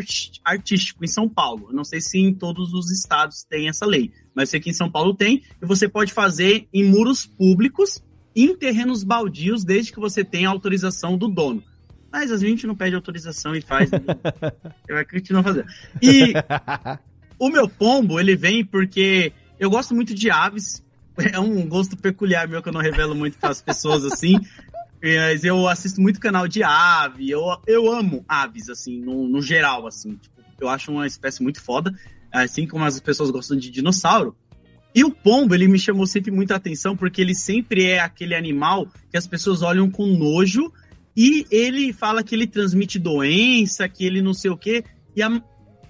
artístico 0.44 1.04
em 1.04 1.08
São 1.08 1.28
Paulo. 1.28 1.66
Eu 1.70 1.74
não 1.74 1.84
sei 1.84 2.00
se 2.00 2.18
em 2.18 2.32
todos 2.32 2.72
os 2.72 2.90
estados 2.92 3.42
tem 3.42 3.68
essa 3.68 3.84
lei, 3.84 4.12
mas 4.34 4.50
sei 4.50 4.60
que 4.60 4.70
em 4.70 4.74
São 4.74 4.90
Paulo 4.90 5.12
tem, 5.12 5.42
e 5.60 5.66
você 5.66 5.88
pode 5.88 6.12
fazer 6.12 6.68
em 6.72 6.84
muros 6.84 7.26
públicos 7.26 8.00
em 8.36 8.56
terrenos 8.56 9.02
baldios, 9.02 9.64
desde 9.64 9.92
que 9.92 10.00
você 10.00 10.24
tenha 10.24 10.48
autorização 10.48 11.18
do 11.18 11.28
dono. 11.28 11.62
Mas 12.14 12.30
a 12.30 12.36
gente 12.36 12.64
não 12.64 12.76
pede 12.76 12.94
autorização 12.94 13.56
e 13.56 13.60
faz. 13.60 13.90
né? 13.90 13.98
vai 14.88 15.04
continuar 15.04 15.42
fazendo. 15.42 15.66
E 16.00 16.32
o 17.36 17.48
meu 17.48 17.68
pombo, 17.68 18.20
ele 18.20 18.36
vem 18.36 18.64
porque 18.64 19.32
eu 19.58 19.68
gosto 19.68 19.96
muito 19.96 20.14
de 20.14 20.30
aves. 20.30 20.80
É 21.32 21.40
um 21.40 21.68
gosto 21.68 21.96
peculiar 21.96 22.46
meu 22.46 22.62
que 22.62 22.68
eu 22.68 22.72
não 22.72 22.80
revelo 22.80 23.16
muito 23.16 23.36
para 23.36 23.50
as 23.50 23.60
pessoas 23.60 24.04
assim. 24.04 24.38
Mas 25.02 25.42
eu 25.42 25.66
assisto 25.66 26.00
muito 26.00 26.20
canal 26.20 26.46
de 26.46 26.62
ave. 26.62 27.28
Eu, 27.30 27.42
eu 27.66 27.92
amo 27.92 28.24
aves, 28.28 28.68
assim, 28.68 29.00
no, 29.00 29.26
no 29.26 29.42
geral, 29.42 29.84
assim. 29.84 30.14
Tipo, 30.14 30.40
eu 30.60 30.68
acho 30.68 30.92
uma 30.92 31.08
espécie 31.08 31.42
muito 31.42 31.60
foda. 31.60 31.92
Assim 32.32 32.64
como 32.64 32.84
as 32.84 33.00
pessoas 33.00 33.32
gostam 33.32 33.56
de 33.56 33.70
dinossauro. 33.72 34.36
E 34.94 35.02
o 35.02 35.10
pombo, 35.10 35.52
ele 35.52 35.66
me 35.66 35.80
chamou 35.80 36.06
sempre 36.06 36.30
muita 36.30 36.54
atenção 36.54 36.96
porque 36.96 37.20
ele 37.20 37.34
sempre 37.34 37.86
é 37.86 37.98
aquele 37.98 38.36
animal 38.36 38.86
que 39.10 39.16
as 39.16 39.26
pessoas 39.26 39.62
olham 39.62 39.90
com 39.90 40.06
nojo 40.06 40.72
e 41.16 41.46
ele 41.50 41.92
fala 41.92 42.22
que 42.22 42.34
ele 42.34 42.46
transmite 42.46 42.98
doença, 42.98 43.88
que 43.88 44.04
ele 44.04 44.20
não 44.20 44.34
sei 44.34 44.50
o 44.50 44.56
quê. 44.56 44.84
E 45.14 45.22
a, 45.22 45.28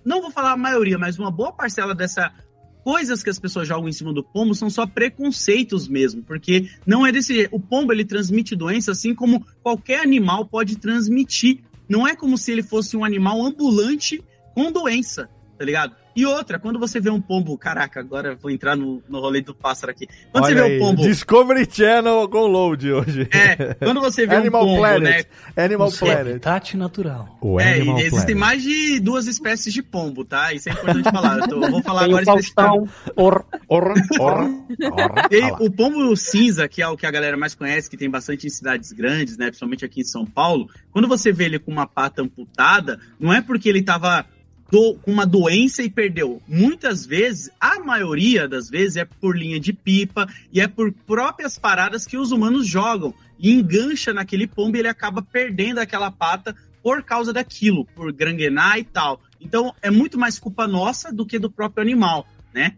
não 0.04 0.20
vou 0.20 0.30
falar 0.30 0.52
a 0.52 0.56
maioria, 0.56 0.98
mas 0.98 1.18
uma 1.18 1.30
boa 1.30 1.52
parcela 1.52 1.94
dessa 1.94 2.32
coisas 2.84 3.22
que 3.22 3.30
as 3.30 3.38
pessoas 3.38 3.66
jogam 3.66 3.88
em 3.88 3.92
cima 3.92 4.12
do 4.12 4.22
pombo 4.22 4.54
são 4.54 4.68
só 4.68 4.86
preconceitos 4.86 5.88
mesmo, 5.88 6.22
porque 6.22 6.68
não 6.86 7.06
é 7.06 7.10
desse 7.10 7.34
jeito. 7.34 7.56
O 7.56 7.58
pombo 7.58 7.92
ele 7.92 8.04
transmite 8.04 8.54
doença 8.54 8.92
assim 8.92 9.14
como 9.14 9.44
qualquer 9.62 10.00
animal 10.00 10.44
pode 10.44 10.76
transmitir. 10.76 11.64
Não 11.88 12.06
é 12.06 12.14
como 12.14 12.36
se 12.36 12.52
ele 12.52 12.62
fosse 12.62 12.96
um 12.96 13.04
animal 13.04 13.42
ambulante 13.42 14.22
com 14.54 14.70
doença, 14.70 15.28
tá 15.58 15.64
ligado? 15.64 15.96
E 16.16 16.24
outra, 16.24 16.58
quando 16.58 16.78
você 16.78 17.00
vê 17.00 17.10
um 17.10 17.20
pombo, 17.20 17.56
caraca, 17.58 17.98
agora 18.00 18.28
eu 18.30 18.36
vou 18.36 18.50
entrar 18.50 18.76
no, 18.76 19.02
no 19.08 19.20
rolê 19.20 19.40
do 19.40 19.54
pássaro 19.54 19.90
aqui. 19.90 20.06
Quando 20.30 20.44
Olha 20.44 20.54
você 20.54 20.62
vê 20.62 20.66
aí, 20.74 20.76
um 20.76 20.80
pombo, 20.80 21.02
Discovery 21.02 21.68
Channel 21.70 22.28
com 22.28 22.46
load 22.46 22.92
hoje. 22.92 23.28
É, 23.32 23.74
quando 23.74 24.00
você 24.00 24.26
vê 24.26 24.36
um 24.36 24.38
Animal 24.38 24.64
pombo, 24.64 24.78
Planet. 24.78 25.26
Animal 25.56 25.88
O 25.88 25.90
seu 25.90 26.06
Planet. 26.06 26.30
habitat 26.30 26.76
natural. 26.76 27.38
O 27.40 27.58
É, 27.60 27.74
Animal 27.74 27.98
e 27.98 28.02
existem 28.02 28.36
Planet. 28.36 28.38
mais 28.40 28.62
de 28.62 29.00
duas 29.00 29.26
espécies 29.26 29.72
de 29.72 29.82
pombo, 29.82 30.24
tá? 30.24 30.52
Isso 30.52 30.68
é 30.68 30.72
importante 30.72 31.10
falar. 31.10 31.38
Eu, 31.40 31.48
tô- 31.48 31.64
eu 31.64 31.70
vou 31.70 31.82
falar 31.82 32.00
Tem 32.04 32.08
o 32.14 32.16
agora 32.18 32.24
Faustão. 32.26 32.88
Or, 33.16 33.44
or, 33.68 33.94
or, 34.20 34.44
E 35.30 35.64
o 35.64 35.70
pombo 35.70 36.16
cinza, 36.16 36.68
que 36.68 36.80
é 36.82 36.88
o 36.88 36.96
que 36.96 37.06
a 37.06 37.10
galera 37.10 37.36
mais 37.36 37.54
conhece, 37.54 37.90
que 37.90 37.96
tem 37.96 38.08
bastante 38.10 38.46
em 38.46 38.50
cidades 38.50 38.92
grandes, 38.92 39.36
né? 39.36 39.46
Principalmente 39.46 39.84
aqui 39.84 40.00
em 40.00 40.04
São 40.04 40.24
Paulo. 40.24 40.68
Quando 40.92 41.08
você 41.08 41.32
vê 41.32 41.44
ele 41.46 41.58
com 41.58 41.70
uma 41.72 41.86
pata 41.86 42.22
amputada, 42.22 42.98
não 43.18 43.32
é 43.32 43.40
porque 43.40 43.68
ele 43.68 43.82
tava 43.82 44.24
do- 44.74 44.94
com 44.94 45.12
uma 45.12 45.24
doença 45.24 45.84
e 45.84 45.88
perdeu. 45.88 46.42
Muitas 46.48 47.06
vezes, 47.06 47.48
a 47.60 47.78
maioria 47.78 48.48
das 48.48 48.68
vezes, 48.68 48.96
é 48.96 49.04
por 49.04 49.38
linha 49.38 49.60
de 49.60 49.72
pipa 49.72 50.28
e 50.52 50.60
é 50.60 50.66
por 50.66 50.90
próprias 50.92 51.56
paradas 51.56 52.04
que 52.04 52.16
os 52.16 52.32
humanos 52.32 52.66
jogam. 52.66 53.14
E 53.38 53.52
engancha 53.52 54.12
naquele 54.12 54.48
pombo 54.48 54.76
e 54.76 54.80
ele 54.80 54.88
acaba 54.88 55.22
perdendo 55.22 55.78
aquela 55.78 56.10
pata 56.10 56.56
por 56.82 57.04
causa 57.04 57.32
daquilo, 57.32 57.84
por 57.94 58.12
granguenar 58.12 58.76
e 58.76 58.82
tal. 58.82 59.22
Então, 59.40 59.72
é 59.80 59.92
muito 59.92 60.18
mais 60.18 60.40
culpa 60.40 60.66
nossa 60.66 61.12
do 61.12 61.24
que 61.24 61.38
do 61.38 61.48
próprio 61.48 61.80
animal, 61.80 62.26
né? 62.52 62.72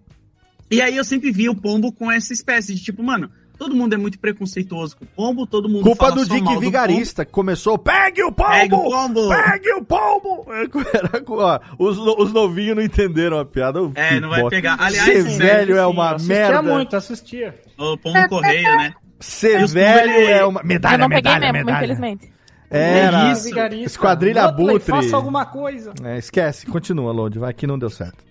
E 0.70 0.82
aí 0.82 0.98
eu 0.98 1.04
sempre 1.04 1.30
vi 1.30 1.48
o 1.48 1.54
pombo 1.54 1.90
com 1.92 2.12
essa 2.12 2.32
espécie 2.34 2.74
de 2.74 2.82
tipo, 2.82 3.02
mano, 3.02 3.30
todo 3.58 3.74
mundo 3.74 3.94
é 3.94 3.96
muito 3.96 4.18
preconceituoso 4.18 4.96
com 4.96 5.04
o 5.04 5.08
pombo, 5.08 5.46
todo 5.46 5.68
mundo 5.68 5.82
Culpa 5.82 6.06
fala 6.08 6.16
do 6.16 6.26
só 6.26 6.34
Dick 6.34 6.44
mal 6.44 6.60
Vigarista, 6.60 7.24
que 7.24 7.32
começou. 7.32 7.76
Pegue 7.78 8.22
o 8.22 8.32
pombo! 8.32 8.50
Pegue 8.50 8.74
o 8.74 8.90
pombo! 8.90 9.28
Pegue 9.28 9.72
o 9.72 9.84
pombo! 9.84 10.46
Era 10.92 11.22
ó, 11.28 11.60
os, 11.78 11.98
os 11.98 12.32
novinhos 12.32 12.76
não 12.76 12.82
entenderam 12.82 13.38
a 13.38 13.44
piada. 13.44 13.80
É, 13.94 14.20
não 14.20 14.28
vai 14.30 14.46
pegar. 14.48 14.76
Aliás, 14.80 15.04
Ser 15.04 15.22
sim, 15.22 15.38
velho 15.38 15.76
é 15.76 15.80
Sim, 15.84 15.90
uma 15.90 16.14
assistia 16.14 16.36
merda. 16.36 16.62
muito, 16.62 16.96
assistia. 16.96 17.54
O 17.78 17.96
pombo 17.96 18.28
correio, 18.28 18.62
né? 18.76 18.94
Ser 19.20 19.66
velho 19.66 20.10
ele- 20.12 20.30
é 20.32 20.44
uma. 20.44 20.60
Eu 20.60 20.66
Medalha, 20.66 20.98
não 20.98 21.08
peguei 21.08 21.32
medalha, 21.32 21.52
mesmo, 21.52 21.66
medalha. 21.66 21.84
infelizmente. 21.84 22.32
Era. 22.70 23.32
Isso. 23.32 23.44
Vigarista. 23.44 23.86
Esquadrilha 23.86 24.44
Abutre. 24.44 24.80
Faça 24.80 25.14
alguma 25.16 25.46
coisa. 25.46 25.92
É, 26.02 26.18
esquece, 26.18 26.66
continua, 26.66 27.12
Lodi. 27.12 27.38
Vai 27.38 27.54
que 27.54 27.66
não 27.66 27.78
deu 27.78 27.88
certo. 27.88 28.25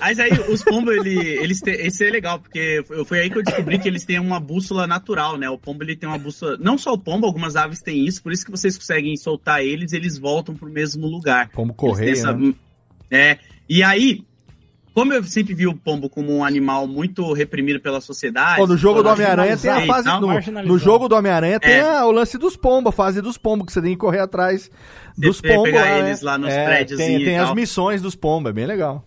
Mas 0.00 0.18
aí 0.18 0.30
os 0.48 0.62
pombos, 0.62 0.94
ele, 0.94 1.18
eles 1.18 1.60
têm, 1.60 1.74
esse 1.74 2.04
é 2.06 2.10
legal, 2.10 2.38
porque 2.38 2.84
foi- 3.06 3.20
aí 3.20 3.30
que 3.30 3.38
eu 3.38 3.42
descobri 3.42 3.78
que 3.78 3.88
eles 3.88 4.04
têm 4.04 4.18
uma 4.20 4.38
bússola 4.38 4.86
natural, 4.86 5.36
né? 5.38 5.48
O 5.48 5.58
pombo 5.58 5.82
ele 5.82 5.96
tem 5.96 6.08
uma 6.08 6.18
bússola. 6.18 6.56
Não 6.60 6.76
só 6.76 6.92
o 6.92 6.98
pombo, 6.98 7.26
algumas 7.26 7.56
aves 7.56 7.80
têm 7.80 8.04
isso, 8.06 8.22
por 8.22 8.32
isso 8.32 8.44
que 8.44 8.50
vocês 8.50 8.76
conseguem 8.76 9.16
soltar 9.16 9.62
eles, 9.64 9.92
eles 9.92 10.18
voltam 10.18 10.54
pro 10.54 10.68
mesmo 10.68 11.06
lugar. 11.06 11.48
Como 11.50 11.68
têm 11.72 11.76
correio, 11.76 12.12
essa- 12.12 12.32
né? 12.32 12.54
É. 13.10 13.38
E 13.68 13.82
aí, 13.82 14.22
como 14.92 15.12
eu 15.12 15.22
sempre 15.24 15.54
vi 15.54 15.66
o 15.66 15.74
pombo 15.74 16.08
como 16.08 16.34
um 16.36 16.44
animal 16.44 16.86
muito 16.86 17.32
reprimido 17.32 17.80
pela 17.80 18.00
sociedade. 18.00 18.56
Pô, 18.56 18.66
no 18.66 18.76
jogo 18.76 19.02
do 19.02 19.08
Homem-Aranha 19.08 19.56
tem 19.56 19.70
a 19.70 19.86
fase. 19.86 20.08
No, 20.64 20.78
jogo 20.78 21.08
do 21.08 21.14
Homem-Aranha 21.16 21.58
tem 21.60 21.72
É. 21.74 21.82
a- 21.82 22.06
o 22.06 22.10
lance 22.10 22.36
dos 22.38 22.56
pombos, 22.56 22.90
a 22.92 22.96
fase 22.96 23.20
dos 23.22 23.36
pombos, 23.38 23.66
que 23.66 23.72
você 23.72 23.82
tem 23.82 23.92
que 23.92 23.98
correr 23.98 24.20
atrás 24.20 24.70
dos 25.16 25.40
tem 25.40 25.54
pombos. 25.54 25.70
pegar 25.70 25.82
lá, 25.84 25.98
eles 25.98 26.22
né? 26.22 26.30
lá 26.30 26.38
nos 26.38 26.52
É, 26.52 26.64
prédios 26.64 26.98
Tem, 26.98 27.20
e 27.20 27.24
tem 27.24 27.38
as 27.38 27.46
tal. 27.46 27.54
missões 27.54 28.02
dos 28.02 28.14
pombos, 28.14 28.50
é 28.50 28.52
bem 28.52 28.66
legal. 28.66 29.04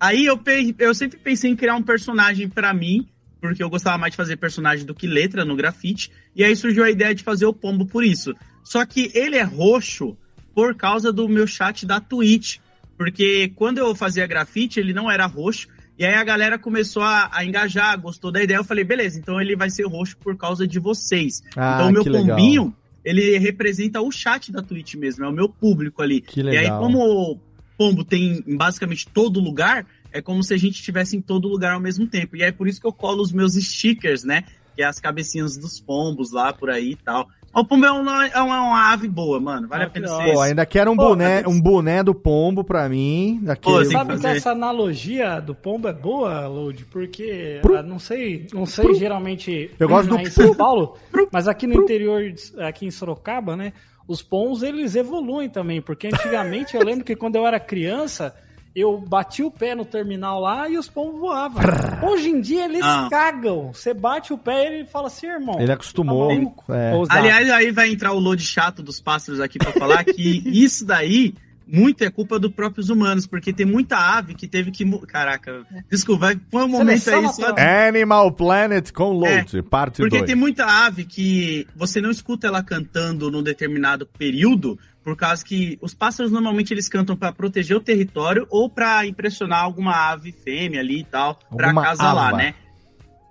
Aí 0.00 0.24
eu, 0.26 0.40
eu 0.78 0.94
sempre 0.94 1.18
pensei 1.18 1.50
em 1.50 1.56
criar 1.56 1.74
um 1.74 1.82
personagem 1.82 2.48
pra 2.48 2.72
mim, 2.72 3.08
porque 3.40 3.62
eu 3.62 3.70
gostava 3.70 3.98
mais 3.98 4.12
de 4.12 4.16
fazer 4.16 4.36
personagem 4.36 4.84
do 4.84 4.94
que 4.94 5.06
letra 5.06 5.44
no 5.44 5.56
grafite. 5.56 6.10
E 6.34 6.44
aí 6.44 6.54
surgiu 6.54 6.84
a 6.84 6.90
ideia 6.90 7.14
de 7.14 7.22
fazer 7.22 7.46
o 7.46 7.52
pombo 7.52 7.86
por 7.86 8.04
isso. 8.04 8.34
Só 8.62 8.84
que 8.84 9.10
ele 9.14 9.36
é 9.36 9.42
roxo 9.42 10.16
por 10.54 10.74
causa 10.74 11.12
do 11.12 11.28
meu 11.28 11.46
chat 11.46 11.86
da 11.86 12.00
Twitch. 12.00 12.58
Porque 12.96 13.52
quando 13.54 13.78
eu 13.78 13.94
fazia 13.94 14.26
grafite, 14.26 14.80
ele 14.80 14.92
não 14.92 15.10
era 15.10 15.26
roxo. 15.26 15.68
E 15.98 16.04
aí 16.04 16.14
a 16.14 16.24
galera 16.24 16.58
começou 16.58 17.02
a, 17.02 17.28
a 17.32 17.44
engajar, 17.44 18.00
gostou 18.00 18.30
da 18.30 18.42
ideia. 18.42 18.58
Eu 18.58 18.64
falei, 18.64 18.84
beleza, 18.84 19.18
então 19.18 19.40
ele 19.40 19.56
vai 19.56 19.70
ser 19.70 19.86
roxo 19.86 20.16
por 20.18 20.36
causa 20.36 20.66
de 20.66 20.78
vocês. 20.78 21.42
Ah, 21.56 21.76
então 21.76 21.88
o 21.88 21.92
meu 21.92 22.02
que 22.04 22.08
legal. 22.08 22.36
pombinho, 22.36 22.76
ele 23.04 23.36
representa 23.38 24.00
o 24.00 24.10
chat 24.10 24.52
da 24.52 24.62
Twitch 24.62 24.94
mesmo, 24.94 25.24
é 25.24 25.28
o 25.28 25.32
meu 25.32 25.48
público 25.48 26.02
ali. 26.02 26.20
Que 26.20 26.40
E 26.40 26.48
aí, 26.50 26.64
legal. 26.64 26.80
como 26.80 27.40
pombo 27.78 28.04
tem 28.04 28.42
em 28.44 28.56
basicamente 28.56 29.06
todo 29.08 29.40
lugar, 29.40 29.86
é 30.12 30.20
como 30.20 30.42
se 30.42 30.52
a 30.52 30.56
gente 30.58 30.74
estivesse 30.74 31.16
em 31.16 31.20
todo 31.20 31.48
lugar 31.48 31.74
ao 31.74 31.80
mesmo 31.80 32.06
tempo. 32.06 32.36
E 32.36 32.42
é 32.42 32.50
por 32.50 32.66
isso 32.66 32.80
que 32.80 32.86
eu 32.86 32.92
colo 32.92 33.22
os 33.22 33.32
meus 33.32 33.54
stickers, 33.54 34.24
né? 34.24 34.42
Que 34.74 34.82
é 34.82 34.86
as 34.86 34.98
cabecinhas 34.98 35.56
dos 35.56 35.80
pombos 35.80 36.32
lá 36.32 36.52
por 36.52 36.68
aí 36.68 36.92
e 36.92 36.96
tal. 36.96 37.28
O 37.54 37.64
pombo 37.64 37.86
é 37.86 37.90
uma, 37.90 38.26
é 38.26 38.40
uma, 38.40 38.92
ave 38.92 39.08
boa, 39.08 39.40
mano. 39.40 39.66
Vale 39.66 39.84
a 39.84 39.90
pena 39.90 40.06
ser. 40.08 40.32
Pô, 40.32 40.40
ainda 40.40 40.66
quero 40.66 40.92
um 40.92 40.96
Pô, 40.96 41.08
boné, 41.08 41.42
um 41.46 41.60
boné 41.60 42.02
do 42.02 42.14
pombo 42.14 42.62
pra 42.62 42.88
mim. 42.88 43.40
Daquele... 43.42 43.76
Pô, 43.76 43.84
Sabe 43.84 44.18
que 44.18 44.26
essa 44.26 44.50
analogia 44.50 45.40
do 45.40 45.54
pombo 45.54 45.88
é 45.88 45.92
boa, 45.92 46.46
Load? 46.46 46.84
Porque, 46.84 47.58
Pro- 47.62 47.76
ah, 47.76 47.82
não 47.82 47.98
sei, 47.98 48.46
não 48.52 48.66
sei 48.66 48.84
Pro- 48.84 48.94
geralmente 48.94 49.70
Eu 49.78 49.88
gosto 49.88 50.10
do 50.10 50.18
em 50.18 50.26
São 50.26 50.54
Paulo, 50.54 50.96
mas 51.32 51.48
aqui 51.48 51.66
no 51.66 51.82
interior, 51.82 52.22
aqui 52.58 52.86
em 52.86 52.90
Sorocaba, 52.90 53.56
né, 53.56 53.72
os 54.08 54.22
pombos, 54.22 54.62
eles 54.62 54.96
evoluem 54.96 55.48
também, 55.48 55.80
porque 55.82 56.06
antigamente 56.08 56.74
eu 56.74 56.82
lembro 56.82 57.04
que 57.04 57.14
quando 57.14 57.36
eu 57.36 57.46
era 57.46 57.60
criança, 57.60 58.34
eu 58.74 58.98
bati 58.98 59.42
o 59.42 59.50
pé 59.50 59.74
no 59.74 59.84
terminal 59.84 60.40
lá 60.40 60.68
e 60.68 60.78
os 60.78 60.88
pombos 60.88 61.20
voavam. 61.20 61.62
Hoje 62.08 62.30
em 62.30 62.40
dia 62.40 62.64
eles 62.64 62.82
Ah. 62.82 63.06
cagam. 63.10 63.72
Você 63.72 63.92
bate 63.92 64.32
o 64.32 64.38
pé 64.38 64.64
e 64.64 64.74
ele 64.76 64.84
fala 64.86 65.08
assim, 65.08 65.26
irmão. 65.26 65.60
Ele 65.60 65.72
acostumou. 65.72 66.28
tá 66.66 66.74
é. 66.74 66.92
Aliás, 67.10 67.50
aí 67.50 67.70
vai 67.70 67.90
entrar 67.90 68.12
o 68.12 68.18
load 68.18 68.42
chato 68.42 68.82
dos 68.82 69.00
pássaros 69.00 69.40
aqui 69.40 69.58
pra 69.58 69.72
falar 69.72 70.04
que 70.04 70.42
isso 70.46 70.86
daí 70.86 71.34
muito 71.70 72.02
é 72.02 72.10
culpa 72.10 72.38
dos 72.38 72.50
próprios 72.52 72.88
humanos, 72.88 73.26
porque 73.26 73.52
tem 73.52 73.66
muita 73.66 73.96
ave 73.98 74.34
que 74.34 74.48
teve 74.48 74.70
que. 74.70 74.84
Caraca, 75.06 75.66
desculpa, 75.90 76.26
vai- 76.26 76.36
põe 76.36 76.64
um 76.64 76.68
momento 76.68 77.08
aí 77.10 77.28
só. 77.28 77.54
Animal 77.88 78.32
Planet 78.32 78.90
com 78.92 79.12
Load, 79.12 79.62
parte 79.62 80.00
É, 80.00 80.04
Porque 80.04 80.18
2. 80.18 80.26
tem 80.26 80.34
muita 80.34 80.64
ave 80.64 81.04
que 81.04 81.66
você 81.76 82.00
não 82.00 82.10
escuta 82.10 82.46
ela 82.46 82.62
cantando 82.62 83.30
num 83.30 83.42
determinado 83.42 84.06
período, 84.06 84.78
por 85.04 85.16
causa 85.16 85.44
que 85.44 85.78
os 85.80 85.94
pássaros 85.94 86.30
normalmente 86.32 86.72
eles 86.72 86.88
cantam 86.88 87.16
para 87.16 87.32
proteger 87.32 87.76
o 87.76 87.80
território 87.80 88.46
ou 88.50 88.68
para 88.68 89.06
impressionar 89.06 89.62
alguma 89.62 90.10
ave 90.10 90.32
fêmea 90.32 90.80
ali 90.80 91.00
e 91.00 91.04
tal, 91.04 91.38
para 91.56 91.70
acasalar, 91.70 92.36
né? 92.36 92.54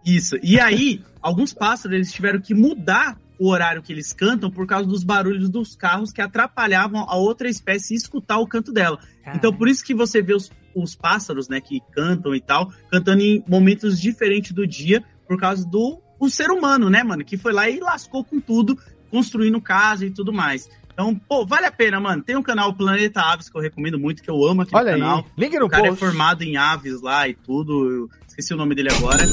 Isso. 0.06 0.38
E 0.42 0.60
aí, 0.60 1.02
alguns 1.22 1.54
pássaros 1.54 1.94
eles 1.96 2.12
tiveram 2.12 2.40
que 2.40 2.54
mudar 2.54 3.18
o 3.40 3.50
horário 3.50 3.82
que 3.82 3.94
eles 3.94 4.14
cantam 4.14 4.50
por 4.50 4.66
causa 4.66 4.88
dos 4.88 5.04
barulhos 5.04 5.50
dos 5.50 5.76
carros 5.76 6.12
que 6.12 6.22
atrapalhavam 6.22 7.06
a 7.08 7.16
outra 7.16 7.50
espécie 7.50 7.96
escutar 7.96 8.40
o 8.40 8.48
canto 8.48 8.72
dela. 8.72 9.00
Então, 9.36 9.54
por 9.54 9.68
isso 9.68 9.84
que 9.84 9.94
você 9.94 10.22
vê 10.22 10.34
os, 10.34 10.52
os 10.74 10.96
pássaros, 10.96 11.48
né, 11.48 11.60
que 11.62 11.82
cantam 11.94 12.34
e 12.34 12.42
tal, 12.42 12.72
cantando 12.90 13.22
em 13.22 13.44
momentos 13.48 14.00
diferentes 14.00 14.52
do 14.52 14.66
dia, 14.66 15.04
por 15.28 15.40
causa 15.40 15.66
do 15.66 16.02
o 16.20 16.30
ser 16.30 16.50
humano, 16.50 16.90
né, 16.90 17.04
mano, 17.04 17.24
que 17.24 17.38
foi 17.38 17.54
lá 17.54 17.70
e 17.70 17.80
lascou 17.80 18.24
com 18.24 18.40
tudo, 18.40 18.78
construindo 19.12 19.62
casa 19.62 20.06
e 20.06 20.10
tudo 20.10 20.34
mais. 20.34 20.68
Então, 20.92 21.14
pô, 21.14 21.46
vale 21.46 21.68
a 21.68 21.72
pena, 21.72 22.00
mano. 22.00 22.24
Tem 22.24 22.36
um 22.36 22.42
canal 22.42 22.74
Planeta 22.74 23.22
Aves 23.22 23.50
que 23.50 23.56
eu 23.56 23.62
recomendo 23.62 24.00
muito, 24.00 24.24
que 24.24 24.32
eu 24.32 24.44
amo 24.44 24.64
aquele 24.64 24.82
Olha 24.82 24.94
aí, 24.96 25.00
canal. 25.00 25.26
link 25.38 25.60
no 25.60 25.68
o 25.68 25.70
cara 25.70 25.84
post. 25.90 26.04
é 26.04 26.08
formado 26.08 26.42
em 26.42 26.58
aves 26.58 27.04
lá 27.04 27.28
e 27.28 27.36
tudo. 27.36 27.88
Eu 27.88 28.10
esqueci 28.28 28.52
o 28.52 28.58
nome 28.58 28.74
dele 28.74 28.90
agora. 28.92 29.24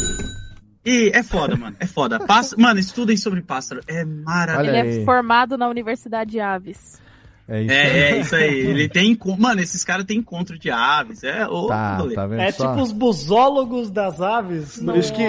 E 0.85 1.11
é 1.15 1.23
foda, 1.23 1.56
mano. 1.56 1.77
É 1.81 1.86
foda. 1.86 2.20
Passa... 2.20 2.56
Mano, 2.59 2.78
estudem 2.78 3.16
sobre 3.16 3.40
pássaro. 3.40 3.81
É 3.86 4.05
maravilhoso. 4.05 4.77
Ele 4.77 5.02
é 5.02 5.05
formado 5.05 5.56
na 5.56 5.69
Universidade 5.69 6.32
de 6.32 6.40
Aves. 6.40 7.02
É 7.47 7.62
isso, 7.62 7.73
É, 7.73 8.11
é 8.11 8.20
isso 8.20 8.36
aí. 8.36 8.59
Ele 8.59 8.89
tem. 8.89 9.19
Mano, 9.39 9.61
esses 9.61 9.85
caras 9.85 10.05
têm 10.05 10.19
encontro 10.19 10.59
de 10.59 10.70
aves. 10.70 11.23
É 11.24 11.47
outro 11.47 11.69
Tá, 11.69 11.98
tá 12.15 12.27
vendo 12.27 12.40
É 12.40 12.51
só? 12.51 12.69
tipo 12.70 12.82
os 12.82 12.93
busólogos 12.93 13.90
das 13.90 14.20
aves. 14.20 14.78
Por 14.78 14.97
isso 14.97 15.12
que 15.12 15.24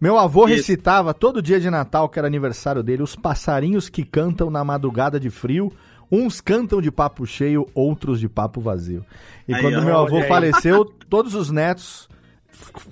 meu 0.00 0.18
avô 0.18 0.46
Isso. 0.46 0.56
recitava 0.56 1.14
todo 1.14 1.40
dia 1.40 1.58
de 1.58 1.70
Natal, 1.70 2.10
que 2.10 2.18
era 2.18 2.28
aniversário 2.28 2.82
dele, 2.82 3.02
os 3.02 3.16
passarinhos 3.16 3.88
que 3.88 4.04
cantam 4.04 4.50
na 4.50 4.62
madrugada 4.62 5.18
de 5.18 5.30
frio. 5.30 5.72
Uns 6.12 6.42
cantam 6.42 6.82
de 6.82 6.90
papo 6.92 7.26
cheio, 7.26 7.66
outros 7.74 8.20
de 8.20 8.28
papo 8.28 8.60
vazio. 8.60 9.02
E 9.48 9.54
Aí, 9.54 9.62
quando 9.62 9.78
ó, 9.78 9.80
meu 9.80 9.98
avô 9.98 10.22
faleceu, 10.24 10.84
todos 11.08 11.34
os 11.34 11.50
netos 11.50 12.06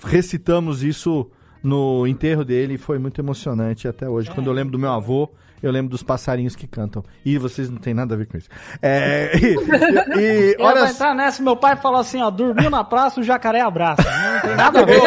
recitamos 0.02 0.82
isso 0.82 1.30
no 1.62 2.06
enterro 2.06 2.44
dele 2.44 2.76
foi 2.78 2.98
muito 2.98 3.20
emocionante 3.20 3.86
até 3.89 4.09
hoje. 4.09 4.30
Quando 4.30 4.47
eu 4.48 4.52
lembro 4.52 4.72
do 4.72 4.78
meu 4.78 4.90
avô, 4.90 5.28
eu 5.62 5.70
lembro 5.70 5.90
dos 5.90 6.02
passarinhos 6.02 6.56
que 6.56 6.66
cantam. 6.66 7.05
E 7.24 7.39
vocês 7.39 7.70
não 7.70 7.78
têm 7.78 7.94
nada 7.94 8.14
a 8.14 8.18
ver 8.18 8.26
com 8.26 8.36
isso. 8.36 8.48
É, 8.82 9.30
e, 9.36 9.55
e- 10.18 10.56
Eu 10.59 10.64
olha 10.66 10.78
vou 10.80 10.86
só- 10.89 10.93
entrar 10.94 11.14
nessa, 11.14 11.43
meu 11.43 11.56
pai 11.56 11.76
falou 11.76 12.01
assim, 12.01 12.20
ó, 12.20 12.30
dormiu 12.30 12.68
na 12.68 12.82
praça, 12.82 13.20
o 13.20 13.22
jacaré 13.22 13.60
abraça. 13.60 14.02
Não 14.02 14.40
tem 14.40 14.56
nada 14.56 14.80
a 14.80 14.84
ver. 14.84 15.01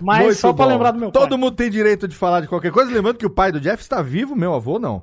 Mas 0.00 0.24
Muito 0.24 0.34
só 0.38 0.52
pra 0.52 0.66
bom. 0.66 0.72
lembrar 0.72 0.90
do 0.90 0.98
meu 0.98 1.10
Todo 1.10 1.30
pai. 1.30 1.38
mundo 1.38 1.52
tem 1.56 1.70
direito 1.70 2.06
de 2.06 2.14
falar 2.14 2.40
de 2.42 2.48
qualquer 2.48 2.70
coisa. 2.70 2.92
Lembrando 2.92 3.16
que 3.16 3.26
o 3.26 3.30
pai 3.30 3.50
do 3.50 3.60
Jeff 3.60 3.82
está 3.82 4.02
vivo, 4.02 4.36
meu 4.36 4.54
avô 4.54 4.78
não. 4.78 5.02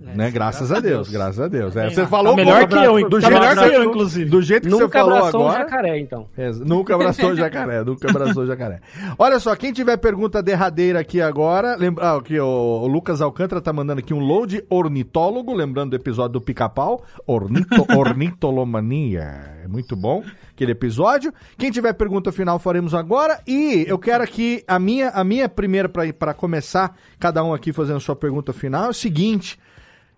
Né? 0.00 0.30
Graças, 0.30 0.72
a 0.72 0.80
Deus, 0.80 1.08
graças 1.08 1.40
a 1.40 1.48
Deus. 1.48 1.76
É, 1.76 1.86
Bem 1.86 1.94
você 1.94 2.06
falou 2.06 2.34
Tá 2.34 2.36
melhor 2.36 2.66
que 2.66 2.74
eu, 2.74 3.08
do 3.08 3.20
tá 3.20 3.28
jeito 3.28 3.40
melhor 3.40 3.56
que 3.56 3.74
eu, 3.74 3.84
inclusive. 3.84 4.30
Do 4.30 4.42
jeito 4.42 4.62
que 4.64 4.68
Nunca 4.70 4.86
você 4.86 4.92
falou 4.92 5.16
abraçou 5.16 5.40
um 5.40 5.48
agora. 5.48 5.64
jacaré, 5.64 5.98
então. 5.98 6.26
É, 6.36 6.50
nunca 6.52 6.94
abraçou 6.94 7.30
o 7.30 7.36
jacaré, 7.36 7.84
nunca 7.84 8.10
abraçou 8.10 8.42
o 8.42 8.46
jacaré. 8.46 8.80
Olha 9.18 9.38
só, 9.38 9.54
quem 9.56 9.72
tiver 9.72 9.96
pergunta 9.96 10.42
derradeira 10.42 11.00
aqui 11.00 11.20
agora, 11.20 11.76
lembra 11.76 12.16
ah, 12.16 12.22
que 12.22 12.38
o, 12.38 12.46
o 12.46 12.86
Lucas 12.86 13.20
Alcântara 13.20 13.60
tá 13.60 13.72
mandando 13.72 14.00
aqui 14.00 14.14
um 14.14 14.20
load 14.20 14.64
ornitólogo, 14.68 15.54
lembrando 15.54 15.90
do 15.90 15.96
episódio 15.96 16.34
do 16.34 16.40
Pica-Pau, 16.40 17.02
ornito, 17.26 17.86
ornitolomania. 17.96 19.58
É 19.64 19.68
muito 19.68 19.94
bom 19.94 20.22
aquele 20.50 20.72
episódio. 20.72 21.32
Quem 21.56 21.70
tiver 21.70 21.92
pergunta 21.92 22.32
final 22.32 22.58
faremos 22.58 22.94
agora 22.94 23.40
e 23.46 23.84
eu 23.86 23.98
quero 23.98 24.24
aqui 24.24 24.64
a 24.66 24.78
minha 24.78 25.10
a 25.10 25.22
minha 25.22 25.48
primeira 25.48 25.88
para 25.88 26.34
começar, 26.34 26.96
cada 27.18 27.44
um 27.44 27.54
aqui 27.54 27.72
fazendo 27.72 28.00
sua 28.00 28.16
pergunta 28.16 28.52
final, 28.52 28.86
é 28.86 28.88
o 28.88 28.94
seguinte, 28.94 29.58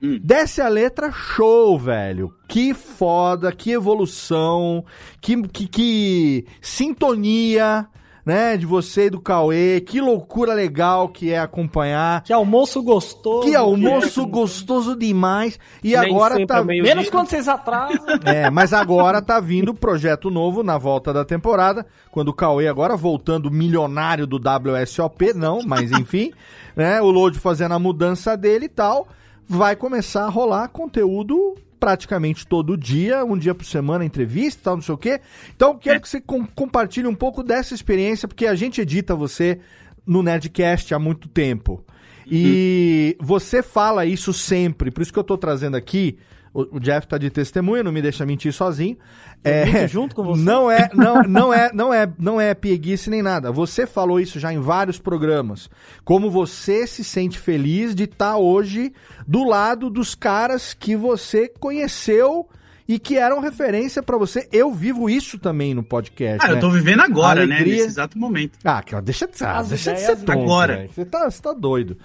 Desce 0.01 0.63
a 0.63 0.69
letra 0.69 1.13
show, 1.13 1.79
velho. 1.79 2.35
Que 2.49 2.73
foda, 2.73 3.53
que 3.53 3.71
evolução, 3.71 4.85
que, 5.21 5.43
que, 5.49 5.67
que 5.67 6.47
sintonia, 6.63 7.87
né, 8.25 8.57
de 8.57 8.65
você 8.65 9.07
e 9.07 9.11
do 9.11 9.21
Cauê. 9.21 9.81
Que 9.81 10.01
loucura 10.01 10.55
legal 10.55 11.09
que 11.09 11.33
é 11.33 11.39
acompanhar. 11.39 12.23
Que 12.23 12.33
almoço 12.33 12.83
gostoso. 12.83 13.49
Que 13.49 13.55
almoço 13.55 14.27
gostoso 14.27 14.97
demais. 14.97 15.59
E 15.83 15.97
Nem 15.97 16.11
agora 16.11 16.47
tá. 16.47 16.59
é 16.59 16.65
Menos 16.65 17.05
dia. 17.05 17.13
quando 17.13 17.29
vocês 17.29 17.49
atrasam. 17.49 18.01
É, 18.25 18.51
mas 18.51 18.73
agora 18.73 19.21
tá 19.21 19.41
vindo 19.41 19.75
projeto 19.75 20.31
novo 20.31 20.63
na 20.63 20.79
volta 20.79 21.13
da 21.13 21.25
temporada, 21.25 21.87
quando 22.11 22.29
o 22.29 22.35
Cauê 22.35 22.69
agora 22.69 22.97
voltando 22.97 23.51
milionário 23.51 24.27
do 24.27 24.37
WSOP, 24.37 25.33
não, 25.35 25.63
mas 25.67 25.91
enfim, 25.91 26.33
né, 26.77 27.01
o 27.01 27.11
Load 27.11 27.39
fazendo 27.39 27.73
a 27.73 27.79
mudança 27.79 28.37
dele 28.37 28.67
e 28.67 28.69
tal, 28.69 29.09
vai 29.51 29.75
começar 29.75 30.27
a 30.27 30.29
rolar 30.29 30.69
conteúdo 30.69 31.57
praticamente 31.81 32.47
todo 32.47 32.77
dia, 32.77 33.25
um 33.25 33.37
dia 33.37 33.53
por 33.53 33.65
semana, 33.65 34.05
entrevista 34.05 34.61
e 34.61 34.63
tal, 34.63 34.77
não 34.77 34.83
sei 34.83 34.95
o 34.95 34.99
quê. 34.99 35.21
Então, 35.57 35.77
quero 35.77 36.01
que 36.01 36.09
você 36.09 36.21
com- 36.21 36.47
compartilhe 36.47 37.09
um 37.09 37.15
pouco 37.15 37.43
dessa 37.43 37.75
experiência, 37.75 38.29
porque 38.29 38.47
a 38.47 38.55
gente 38.55 38.81
edita 38.81 39.13
você 39.17 39.59
no 40.07 40.23
Nerdcast 40.23 40.95
há 40.95 40.99
muito 41.01 41.27
tempo. 41.29 41.85
E 42.31 43.17
você 43.19 43.61
fala 43.61 44.07
isso 44.07 44.33
sempre, 44.33 44.93
por 44.93 45.03
isso 45.03 45.13
que 45.13 45.19
eu 45.19 45.25
tô 45.25 45.37
trazendo 45.37 45.77
aqui, 45.77 46.17
o, 46.53 46.77
o 46.77 46.81
Jeff 46.81 47.07
tá 47.07 47.17
de 47.17 47.31
testemunha, 47.31 47.83
não 47.83 47.93
me 47.93 48.03
deixa 48.03 48.27
mentir 48.27 48.53
sozinho. 48.53 48.97
É, 49.43 49.87
junto 49.89 50.15
com 50.15 50.25
você? 50.25 50.43
Não 50.43 50.71
é, 50.71 50.89
não, 50.95 51.23
não 51.29 51.55
é, 51.55 51.71
não 51.73 51.95
é, 51.95 52.13
não 52.19 52.41
é 52.41 52.55
pieguice 52.55 53.09
nem 53.09 53.23
nada. 53.23 53.53
Você 53.53 53.87
falou 53.87 54.21
isso 54.21 54.39
já 54.41 54.53
em 54.53 54.59
vários 54.61 54.99
programas. 54.99 55.71
Como 56.05 56.31
você 56.31 56.87
se 56.87 57.05
sente 57.05 57.39
feliz 57.39 57.95
de 57.95 58.05
estar 58.05 58.37
hoje 58.37 58.93
do 59.27 59.45
lado 59.45 59.89
dos 59.89 60.15
caras 60.15 60.75
que 60.75 60.97
você 60.97 61.49
conheceu 61.49 62.49
e 62.91 62.99
que 62.99 63.17
eram 63.17 63.39
referência 63.39 64.03
pra 64.03 64.19
você. 64.19 64.49
Eu 64.51 64.73
vivo 64.75 65.09
isso 65.09 65.39
também 65.39 65.73
no 65.73 65.83
podcast. 65.85 66.45
Ah, 66.45 66.51
eu 66.51 66.55
né? 66.57 66.61
tô 66.61 66.69
vivendo 66.69 67.01
agora, 67.03 67.47
né? 67.47 67.55
Alegria- 67.55 67.77
Nesse 67.77 67.87
exato 67.87 68.19
momento. 68.19 68.59
Ah, 68.65 68.83
deixa 69.01 69.29
de, 69.29 69.45
ah, 69.45 69.59
As 69.59 69.69
deixa 69.69 69.93
de 69.95 70.01
ser 70.01 70.17
tonto, 70.17 70.33
agora. 70.33 70.89
Você 70.93 71.05
tá, 71.05 71.31
você 71.31 71.41
tá 71.41 71.53
doido. 71.53 71.97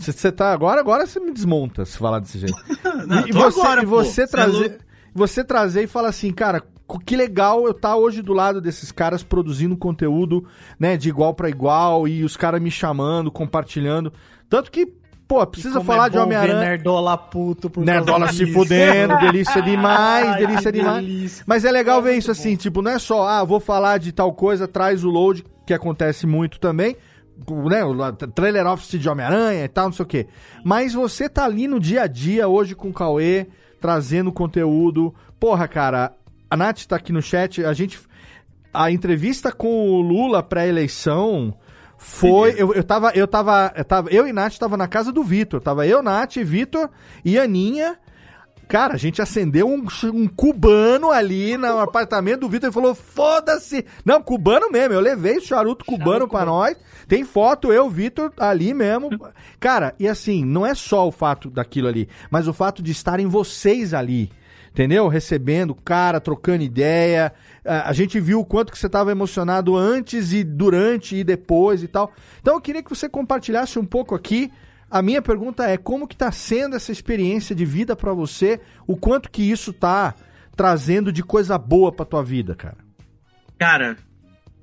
Você, 0.00 0.12
você 0.12 0.32
tá 0.32 0.52
agora, 0.52 0.80
agora 0.80 1.06
você 1.06 1.20
me 1.20 1.30
desmonta 1.32 1.84
se 1.84 1.96
falar 1.98 2.20
desse 2.20 2.38
jeito. 2.38 2.54
Não, 3.06 3.26
e 3.26 3.32
você, 3.32 3.60
agora, 3.60 3.82
e 3.82 3.86
pô. 3.86 3.90
você 3.90 4.12
Cê 4.12 4.22
é 4.22 4.26
trazer, 4.26 4.68
louco. 4.70 4.84
você 5.14 5.44
trazer 5.44 5.82
e 5.82 5.86
falar 5.86 6.08
assim, 6.08 6.32
cara, 6.32 6.62
que 7.06 7.14
legal 7.16 7.64
eu 7.66 7.70
estar 7.72 7.96
hoje 7.96 8.22
do 8.22 8.32
lado 8.32 8.60
desses 8.60 8.90
caras 8.90 9.22
produzindo 9.22 9.76
conteúdo, 9.76 10.44
né, 10.78 10.96
de 10.96 11.08
igual 11.08 11.34
pra 11.34 11.48
igual 11.48 12.08
e 12.08 12.24
os 12.24 12.36
caras 12.36 12.60
me 12.60 12.70
chamando, 12.70 13.30
compartilhando. 13.30 14.12
Tanto 14.48 14.70
que, 14.72 14.86
pô, 15.28 15.46
precisa 15.46 15.74
Como 15.74 15.86
falar 15.86 16.06
é 16.06 16.10
de 16.10 16.16
bom 16.16 16.24
Homem-Aranha. 16.24 16.58
Nerdola 16.60 17.16
puto 17.16 17.70
por 17.70 17.84
Nerdola 17.84 18.28
se 18.32 18.44
disso. 18.44 18.52
fudendo, 18.52 19.16
delícia 19.20 19.62
demais, 19.62 20.28
Ai, 20.30 20.38
delícia 20.46 20.72
demais. 20.72 21.04
delícia. 21.04 21.44
Mas 21.46 21.64
é 21.64 21.70
legal 21.70 22.02
ver 22.02 22.16
isso 22.16 22.30
assim, 22.30 22.56
tipo, 22.56 22.82
não 22.82 22.90
é 22.90 22.98
só, 22.98 23.28
ah, 23.28 23.44
vou 23.44 23.60
falar 23.60 23.98
de 23.98 24.10
tal 24.12 24.32
coisa, 24.32 24.66
traz 24.66 25.04
o 25.04 25.08
load, 25.10 25.44
que 25.66 25.72
acontece 25.74 26.26
muito 26.26 26.58
também, 26.58 26.96
né, 27.68 27.84
o 27.84 28.12
trailer 28.12 28.66
office 28.66 29.00
de 29.00 29.08
Homem-Aranha 29.08 29.64
e 29.64 29.68
tal, 29.68 29.86
não 29.86 29.92
sei 29.92 30.02
o 30.02 30.08
quê. 30.08 30.26
Mas 30.64 30.94
você 30.94 31.28
tá 31.28 31.44
ali 31.44 31.66
no 31.66 31.80
dia 31.80 32.02
a 32.02 32.06
dia, 32.06 32.48
hoje 32.48 32.74
com 32.74 32.88
o 32.88 32.92
Cauê, 32.92 33.46
trazendo 33.80 34.32
conteúdo. 34.32 35.14
Porra, 35.38 35.66
cara, 35.66 36.12
a 36.48 36.56
Nath 36.56 36.84
tá 36.84 36.96
aqui 36.96 37.12
no 37.12 37.22
chat, 37.22 37.64
a 37.64 37.72
gente... 37.72 37.98
A 38.72 38.88
entrevista 38.90 39.50
com 39.50 39.90
o 39.90 40.00
Lula 40.00 40.44
pré-eleição 40.44 41.52
foi. 42.00 42.54
Eu, 42.56 42.72
eu, 42.72 42.82
tava, 42.82 43.10
eu, 43.14 43.28
tava, 43.28 43.72
eu 43.76 43.84
tava. 43.84 44.10
Eu 44.10 44.26
e 44.26 44.32
Nath 44.32 44.56
tava 44.56 44.76
na 44.76 44.88
casa 44.88 45.12
do 45.12 45.22
Vitor. 45.22 45.60
Tava 45.60 45.86
eu, 45.86 46.02
Nath, 46.02 46.36
Vitor 46.36 46.88
e 47.24 47.38
Aninha. 47.38 47.98
Cara, 48.70 48.94
a 48.94 48.96
gente 48.96 49.20
acendeu 49.20 49.68
um, 49.68 49.84
um 50.14 50.28
cubano 50.28 51.10
ali 51.10 51.56
no 51.56 51.80
apartamento 51.80 52.42
do 52.42 52.48
Vitor 52.48 52.70
e 52.70 52.72
falou: 52.72 52.94
foda-se! 52.94 53.84
Não, 54.04 54.22
cubano 54.22 54.70
mesmo. 54.70 54.94
Eu 54.94 55.00
levei 55.00 55.38
o 55.38 55.42
charuto 55.42 55.84
cubano 55.84 56.28
pra 56.28 56.44
nós. 56.44 56.76
Tem 57.08 57.24
foto, 57.24 57.72
eu, 57.72 57.90
Vitor, 57.90 58.32
ali 58.38 58.72
mesmo. 58.72 59.10
Cara, 59.58 59.92
e 59.98 60.06
assim, 60.06 60.44
não 60.44 60.64
é 60.64 60.72
só 60.72 61.08
o 61.08 61.10
fato 61.10 61.50
daquilo 61.50 61.88
ali, 61.88 62.08
mas 62.30 62.46
o 62.46 62.52
fato 62.52 62.80
de 62.80 62.92
estarem 62.92 63.26
vocês 63.26 63.92
ali 63.92 64.30
entendeu? 64.72 65.08
Recebendo, 65.08 65.74
cara, 65.74 66.20
trocando 66.20 66.62
ideia. 66.62 67.32
A 67.64 67.90
a 67.90 67.92
gente 67.92 68.20
viu 68.20 68.38
o 68.38 68.44
quanto 68.44 68.70
que 68.70 68.78
você 68.78 68.86
estava 68.86 69.10
emocionado 69.10 69.76
antes 69.76 70.32
e 70.32 70.44
durante 70.44 71.16
e 71.16 71.24
depois 71.24 71.82
e 71.82 71.88
tal. 71.88 72.12
Então 72.40 72.54
eu 72.54 72.60
queria 72.60 72.84
que 72.84 72.88
você 72.88 73.08
compartilhasse 73.08 73.80
um 73.80 73.84
pouco 73.84 74.14
aqui. 74.14 74.52
A 74.90 75.00
minha 75.00 75.22
pergunta 75.22 75.64
é 75.64 75.76
como 75.76 76.08
que 76.08 76.16
tá 76.16 76.32
sendo 76.32 76.74
essa 76.74 76.90
experiência 76.90 77.54
de 77.54 77.64
vida 77.64 77.94
para 77.94 78.12
você? 78.12 78.60
O 78.86 78.96
quanto 78.96 79.30
que 79.30 79.42
isso 79.42 79.72
tá 79.72 80.14
trazendo 80.56 81.12
de 81.12 81.22
coisa 81.22 81.56
boa 81.56 81.92
pra 81.92 82.04
tua 82.04 82.24
vida, 82.24 82.54
cara? 82.56 82.78
Cara, 83.56 83.96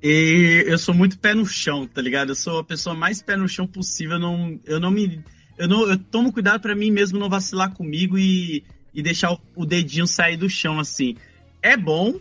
e 0.02 0.64
eu 0.66 0.76
sou 0.76 0.94
muito 0.94 1.18
pé 1.18 1.34
no 1.34 1.46
chão, 1.46 1.86
tá 1.86 2.02
ligado? 2.02 2.30
Eu 2.30 2.34
sou 2.34 2.58
a 2.58 2.64
pessoa 2.64 2.94
mais 2.94 3.22
pé 3.22 3.36
no 3.36 3.48
chão 3.48 3.66
possível. 3.66 4.16
Eu 4.16 4.20
não, 4.20 4.60
eu 4.66 4.80
não 4.80 4.90
me. 4.90 5.24
Eu, 5.56 5.66
não, 5.66 5.88
eu 5.88 5.98
tomo 5.98 6.32
cuidado 6.32 6.60
pra 6.60 6.74
mim 6.74 6.90
mesmo 6.90 7.18
não 7.18 7.30
vacilar 7.30 7.72
comigo 7.72 8.18
e, 8.18 8.64
e 8.92 9.02
deixar 9.02 9.32
o, 9.32 9.40
o 9.56 9.66
dedinho 9.66 10.06
sair 10.06 10.36
do 10.36 10.48
chão, 10.48 10.78
assim. 10.78 11.16
É 11.62 11.76
bom, 11.76 12.14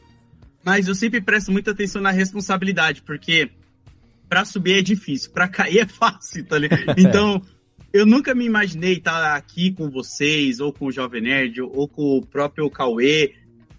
mas 0.63 0.88
eu 0.88 0.95
sempre 0.95 1.21
presto 1.21 1.51
muita 1.51 1.71
atenção 1.71 2.01
na 2.01 2.09
responsabilidade, 2.09 3.03
porque 3.03 3.51
pra 4.27 4.43
subir 4.43 4.79
é 4.79 4.81
difícil, 4.81 5.31
pra 5.31 5.47
cair 5.47 5.79
é 5.79 5.85
fácil, 5.88 6.45
tá 6.45 6.57
ligado? 6.57 6.93
Então, 6.97 7.41
eu 7.93 8.05
nunca 8.05 8.35
me 8.35 8.45
imaginei 8.45 8.93
estar 8.93 9.35
aqui 9.35 9.72
com 9.72 9.89
vocês, 9.89 10.59
ou 10.59 10.73
com 10.73 10.85
o 10.85 10.91
Jovem 10.91 11.22
Nerd, 11.22 11.61
ou 11.61 11.88
com 11.88 12.18
o 12.18 12.26
próprio 12.26 12.69
Cauê. 12.69 13.34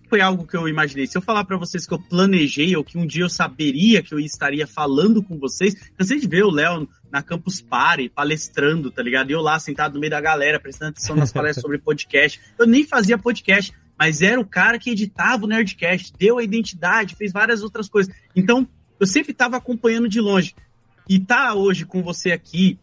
Foi 0.08 0.22
algo 0.22 0.46
que 0.46 0.56
eu 0.56 0.66
imaginei. 0.66 1.06
Se 1.06 1.18
eu 1.18 1.22
falar 1.22 1.44
pra 1.44 1.58
vocês 1.58 1.86
que 1.86 1.92
eu 1.92 1.98
planejei, 1.98 2.74
ou 2.74 2.82
que 2.82 2.96
um 2.96 3.06
dia 3.06 3.24
eu 3.24 3.28
saberia 3.28 4.02
que 4.02 4.14
eu 4.14 4.18
estaria 4.18 4.66
falando 4.66 5.22
com 5.22 5.38
vocês, 5.38 5.74
cansei 5.96 6.18
de 6.18 6.26
ver 6.26 6.44
o 6.44 6.50
Léo 6.50 6.88
na 7.12 7.22
Campus 7.22 7.60
Party, 7.60 8.08
palestrando, 8.08 8.90
tá 8.90 9.02
ligado? 9.02 9.30
E 9.30 9.34
eu 9.34 9.42
lá 9.42 9.58
sentado 9.58 9.94
no 9.94 10.00
meio 10.00 10.10
da 10.10 10.20
galera, 10.20 10.58
prestando 10.58 10.90
atenção 10.90 11.14
nas 11.14 11.30
palestras 11.30 11.62
sobre 11.62 11.78
podcast. 11.78 12.40
Eu 12.58 12.66
nem 12.66 12.84
fazia 12.84 13.18
podcast, 13.18 13.72
mas 13.98 14.22
era 14.22 14.40
o 14.40 14.46
cara 14.46 14.78
que 14.78 14.90
editava 14.90 15.44
o 15.44 15.48
Nerdcast, 15.48 16.14
deu 16.18 16.38
a 16.38 16.42
identidade, 16.42 17.14
fez 17.14 17.30
várias 17.30 17.62
outras 17.62 17.88
coisas. 17.88 18.14
Então, 18.34 18.66
eu 18.98 19.06
sempre 19.06 19.32
estava 19.32 19.58
acompanhando 19.58 20.08
de 20.08 20.20
longe. 20.20 20.54
E 21.06 21.20
tá 21.20 21.54
hoje 21.54 21.84
com 21.84 22.02
você 22.02 22.32
aqui 22.32 22.78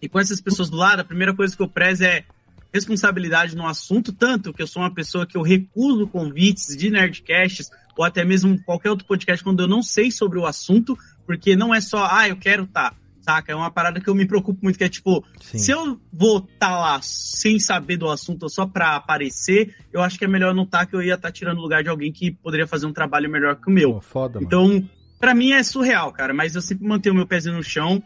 e 0.00 0.08
com 0.08 0.18
essas 0.18 0.40
pessoas 0.40 0.70
do 0.70 0.76
lado, 0.76 1.00
a 1.00 1.04
primeira 1.04 1.34
coisa 1.34 1.56
que 1.56 1.62
eu 1.62 1.68
prezo 1.68 2.04
é 2.04 2.24
responsabilidade 2.72 3.56
no 3.56 3.66
assunto, 3.66 4.12
tanto 4.12 4.52
que 4.52 4.62
eu 4.62 4.66
sou 4.66 4.82
uma 4.82 4.92
pessoa 4.92 5.26
que 5.26 5.36
eu 5.36 5.42
recuso 5.42 6.06
convites 6.06 6.76
de 6.76 6.90
Nerdcasts 6.90 7.70
ou 7.96 8.04
até 8.04 8.24
mesmo 8.24 8.62
qualquer 8.62 8.90
outro 8.90 9.06
podcast 9.06 9.42
quando 9.42 9.60
eu 9.60 9.68
não 9.68 9.82
sei 9.82 10.10
sobre 10.10 10.38
o 10.38 10.46
assunto, 10.46 10.96
porque 11.26 11.56
não 11.56 11.74
é 11.74 11.80
só, 11.80 12.06
ah, 12.10 12.28
eu 12.28 12.36
quero 12.36 12.66
tá. 12.66 12.94
Saca? 13.20 13.52
É 13.52 13.54
uma 13.54 13.70
parada 13.70 14.00
que 14.00 14.08
eu 14.08 14.14
me 14.14 14.24
preocupo 14.24 14.60
muito, 14.62 14.78
que 14.78 14.84
é 14.84 14.88
tipo, 14.88 15.22
se 15.38 15.70
eu 15.70 16.00
vou 16.10 16.38
estar 16.38 16.78
lá 16.78 16.98
sem 17.02 17.58
saber 17.58 17.98
do 17.98 18.08
assunto 18.08 18.44
ou 18.44 18.48
só 18.48 18.64
pra 18.64 18.96
aparecer, 18.96 19.74
eu 19.92 20.00
acho 20.00 20.18
que 20.18 20.24
é 20.24 20.28
melhor 20.28 20.54
não 20.54 20.62
estar, 20.62 20.86
que 20.86 20.96
eu 20.96 21.02
ia 21.02 21.14
estar 21.14 21.30
tirando 21.30 21.58
o 21.58 21.60
lugar 21.60 21.82
de 21.82 21.90
alguém 21.90 22.10
que 22.10 22.30
poderia 22.30 22.66
fazer 22.66 22.86
um 22.86 22.92
trabalho 22.92 23.28
melhor 23.28 23.56
que 23.56 23.68
o 23.68 23.70
meu. 23.70 24.00
foda, 24.00 24.38
então, 24.40 24.88
pra 25.20 25.34
mim 25.34 25.52
é 25.52 25.62
surreal, 25.62 26.10
cara, 26.10 26.32
mas 26.32 26.54
eu 26.54 26.62
sempre 26.62 26.86
mantenho 26.86 27.14
meu 27.14 27.26
pezinho 27.26 27.56
no 27.56 27.62
chão, 27.62 28.02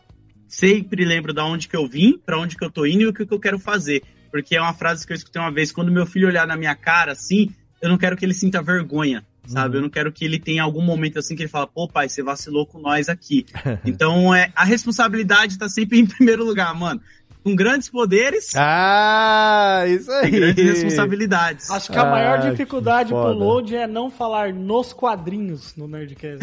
sempre 0.53 1.03
lembro 1.07 1.33
da 1.33 1.47
onde 1.47 1.67
que 1.67 1.75
eu 1.75 1.89
vim, 1.89 2.19
pra 2.19 2.39
onde 2.39 2.57
que 2.57 2.63
eu 2.65 2.71
tô 2.71 2.85
indo 2.85 3.01
e 3.01 3.07
o 3.07 3.13
que, 3.13 3.25
que 3.25 3.33
eu 3.33 3.41
quero 3.41 3.59
fazer. 3.59 4.03
Porque 4.31 4.55
é 4.55 4.61
uma 4.61 4.75
frase 4.75 5.07
que 5.07 5.13
eu 5.13 5.17
escutei 5.17 5.41
uma 5.41 5.51
vez, 5.51 5.73
quando 5.73 5.91
meu 5.91 6.05
filho 6.05 6.29
olhar 6.29 6.47
na 6.47 6.57
minha 6.57 6.75
cara 6.75 7.13
assim, 7.13 7.51
eu 7.81 7.89
não 7.89 7.97
quero 7.97 8.17
que 8.19 8.25
ele 8.25 8.35
sinta 8.35 8.63
vergonha, 8.63 9.25
sabe? 9.47 9.79
Eu 9.79 9.81
não 9.81 9.89
quero 9.89 10.13
que 10.13 10.27
ele 10.27 10.39
tenha 10.39 10.63
algum 10.63 10.83
momento 10.83 11.19
assim 11.19 11.35
que 11.35 11.43
ele 11.43 11.49
fala, 11.49 11.67
pô, 11.67 11.89
pai, 11.89 12.07
você 12.07 12.23
vacilou 12.23 12.67
com 12.67 12.79
nós 12.79 13.09
aqui. 13.09 13.47
então, 13.87 14.35
é, 14.35 14.53
a 14.55 14.63
responsabilidade 14.63 15.57
tá 15.57 15.71
sempre 15.71 15.99
em 15.99 16.07
primeiro 16.07 16.45
lugar, 16.45 16.75
mano. 16.75 17.01
Com 17.43 17.57
grandes 17.57 17.89
poderes. 17.89 18.53
Ah, 18.57 19.85
isso 19.89 20.11
aí. 20.13 20.31
Grandes 20.31 20.65
responsabilidades. 20.65 21.71
Acho 21.71 21.91
que 21.91 21.99
a 21.99 22.05
maior 22.05 22.39
Ah, 22.39 22.51
dificuldade 22.51 23.09
que 23.13 23.15
pro 23.21 23.33
load 23.33 23.75
é 23.75 23.87
não 23.87 24.11
falar 24.11 24.53
nos 24.53 24.93
quadrinhos 24.93 25.75
no 25.77 25.89
Nerdcast. 25.89 26.39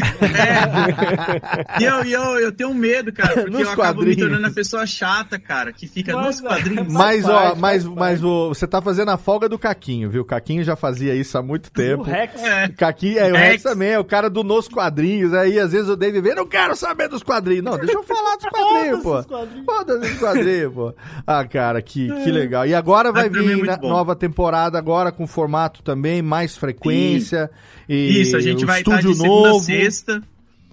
E 1.80 1.84
eu, 1.84 2.04
e 2.04 2.12
eu, 2.12 2.40
eu 2.40 2.52
tenho 2.52 2.74
medo, 2.74 3.12
cara, 3.14 3.34
porque 3.36 3.50
Nos 3.50 3.62
eu 3.62 3.72
acabo 3.72 4.02
me 4.02 4.16
tornando 4.16 4.46
a 4.48 4.52
pessoa 4.52 4.86
chata, 4.86 5.40
cara, 5.40 5.72
que 5.72 5.88
fica 5.88 6.14
Mas, 6.16 6.26
nos 6.26 6.42
quadrinhos. 6.42 6.92
Mas, 6.94 7.26
ó, 7.26 7.56
mas, 7.56 7.86
mas 7.86 8.24
o, 8.24 8.50
você 8.50 8.68
tá 8.68 8.82
fazendo 8.82 9.10
a 9.10 9.18
folga 9.18 9.48
do 9.48 9.58
Caquinho, 9.58 10.10
viu? 10.10 10.22
O 10.24 10.26
Caquinho 10.26 10.64
já 10.64 10.76
fazia 10.76 11.16
isso 11.16 11.38
há 11.38 11.42
muito 11.42 11.72
tempo. 11.72 12.04
Rex. 12.04 12.44
É. 12.44 12.68
Caquinho, 12.70 13.20
é, 13.20 13.32
o 13.32 13.36
Rex. 13.36 13.52
Rex 13.52 13.64
também, 13.64 13.90
é 13.92 14.00
o 14.00 14.04
cara 14.04 14.30
do 14.30 14.44
Nos 14.44 14.68
Quadrinhos. 14.68 15.34
Aí, 15.34 15.58
às 15.60 15.72
vezes, 15.72 15.90
o 15.90 15.96
David 15.96 16.22
vem, 16.22 16.36
não 16.36 16.46
quero 16.48 16.76
saber 16.76 17.08
dos 17.08 17.24
quadrinhos. 17.24 17.64
Não, 17.64 17.78
deixa 17.78 17.94
eu 17.94 18.04
falar 18.04 18.36
dos 18.36 18.46
quadrinhos, 18.50 19.04
pô. 19.04 19.24
Foda-se 19.66 20.14
os 20.14 20.20
quadrinhos, 20.20 20.74
pô. 20.74 20.89
Ah, 21.26 21.46
cara, 21.46 21.82
que, 21.82 22.08
que 22.24 22.32
legal. 22.32 22.66
E 22.66 22.74
agora 22.74 23.12
vai 23.12 23.28
é 23.28 23.30
vir 23.30 23.64
na 23.66 23.78
bom. 23.78 23.90
nova 23.90 24.16
temporada, 24.16 24.78
agora 24.78 25.12
com 25.12 25.26
formato 25.28 25.82
também, 25.84 26.22
mais 26.22 26.58
frequência. 26.58 27.50
E 27.88 28.22
Isso, 28.22 28.36
a 28.36 28.42
gente 28.42 28.66
vai 28.66 28.82
estar 28.82 29.00
estúdio 29.00 29.12
de 29.14 29.22
segunda 29.22 29.50
novo. 29.50 29.60
a 29.60 29.64
sexta. 29.64 30.24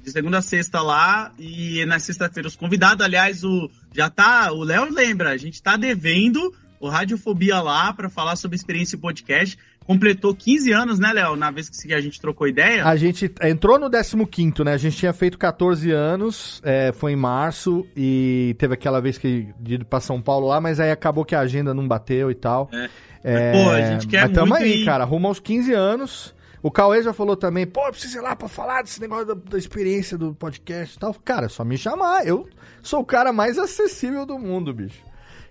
De 0.02 0.10
segunda 0.10 0.38
a 0.38 0.42
sexta 0.42 0.80
lá. 0.80 1.32
E 1.38 1.84
na 1.86 1.98
sexta-feira 1.98 2.48
os 2.48 2.56
convidados, 2.56 3.04
aliás, 3.04 3.42
o 3.44 3.70
já 3.92 4.10
tá. 4.10 4.52
O 4.52 4.62
Léo 4.62 4.92
lembra, 4.92 5.30
a 5.30 5.36
gente 5.36 5.62
tá 5.62 5.76
devendo 5.76 6.54
o 6.78 6.88
Radiofobia 6.88 7.60
lá 7.60 7.92
pra 7.92 8.08
falar 8.08 8.36
sobre 8.36 8.56
experiência 8.56 8.96
em 8.96 9.00
podcast. 9.00 9.58
Completou 9.86 10.34
15 10.34 10.72
anos, 10.72 10.98
né, 10.98 11.12
Léo? 11.12 11.36
Na 11.36 11.50
vez 11.50 11.68
que 11.68 11.94
a 11.94 12.00
gente 12.00 12.20
trocou 12.20 12.48
ideia. 12.48 12.84
A 12.84 12.96
gente 12.96 13.32
entrou 13.42 13.78
no 13.78 13.88
15, 13.88 14.64
né? 14.64 14.72
A 14.72 14.76
gente 14.76 14.96
tinha 14.96 15.12
feito 15.12 15.38
14 15.38 15.90
anos, 15.92 16.60
é, 16.64 16.92
foi 16.92 17.12
em 17.12 17.16
março, 17.16 17.86
e 17.96 18.56
teve 18.58 18.74
aquela 18.74 19.00
vez 19.00 19.16
que 19.16 19.48
de 19.60 19.74
ir 19.74 19.84
pra 19.84 20.00
São 20.00 20.20
Paulo 20.20 20.48
lá, 20.48 20.60
mas 20.60 20.80
aí 20.80 20.90
acabou 20.90 21.24
que 21.24 21.34
a 21.34 21.40
agenda 21.40 21.72
não 21.72 21.86
bateu 21.86 22.30
e 22.30 22.34
tal. 22.34 22.68
É. 22.72 22.88
É, 23.28 23.52
Pô, 23.52 23.70
a 23.70 23.80
gente 23.80 24.06
quer 24.06 24.22
mas 24.22 24.32
tamo 24.32 24.46
muito 24.48 24.62
aí, 24.62 24.82
ir. 24.82 24.84
cara, 24.84 25.04
rumo 25.04 25.26
aos 25.26 25.40
15 25.40 25.72
anos. 25.72 26.34
O 26.62 26.70
Cauê 26.70 27.02
já 27.02 27.12
falou 27.12 27.36
também, 27.36 27.66
pô, 27.66 27.86
eu 27.86 27.92
preciso 27.92 28.18
ir 28.18 28.20
lá 28.20 28.34
pra 28.34 28.48
falar 28.48 28.82
desse 28.82 29.00
negócio 29.00 29.26
da, 29.26 29.34
da 29.34 29.58
experiência 29.58 30.16
do 30.18 30.34
podcast 30.34 30.96
e 30.96 30.98
tal. 30.98 31.14
Cara, 31.24 31.46
é 31.46 31.48
só 31.48 31.64
me 31.64 31.76
chamar. 31.76 32.26
Eu 32.26 32.48
sou 32.82 33.00
o 33.00 33.04
cara 33.04 33.32
mais 33.32 33.58
acessível 33.58 34.26
do 34.26 34.38
mundo, 34.38 34.72
bicho. 34.74 35.00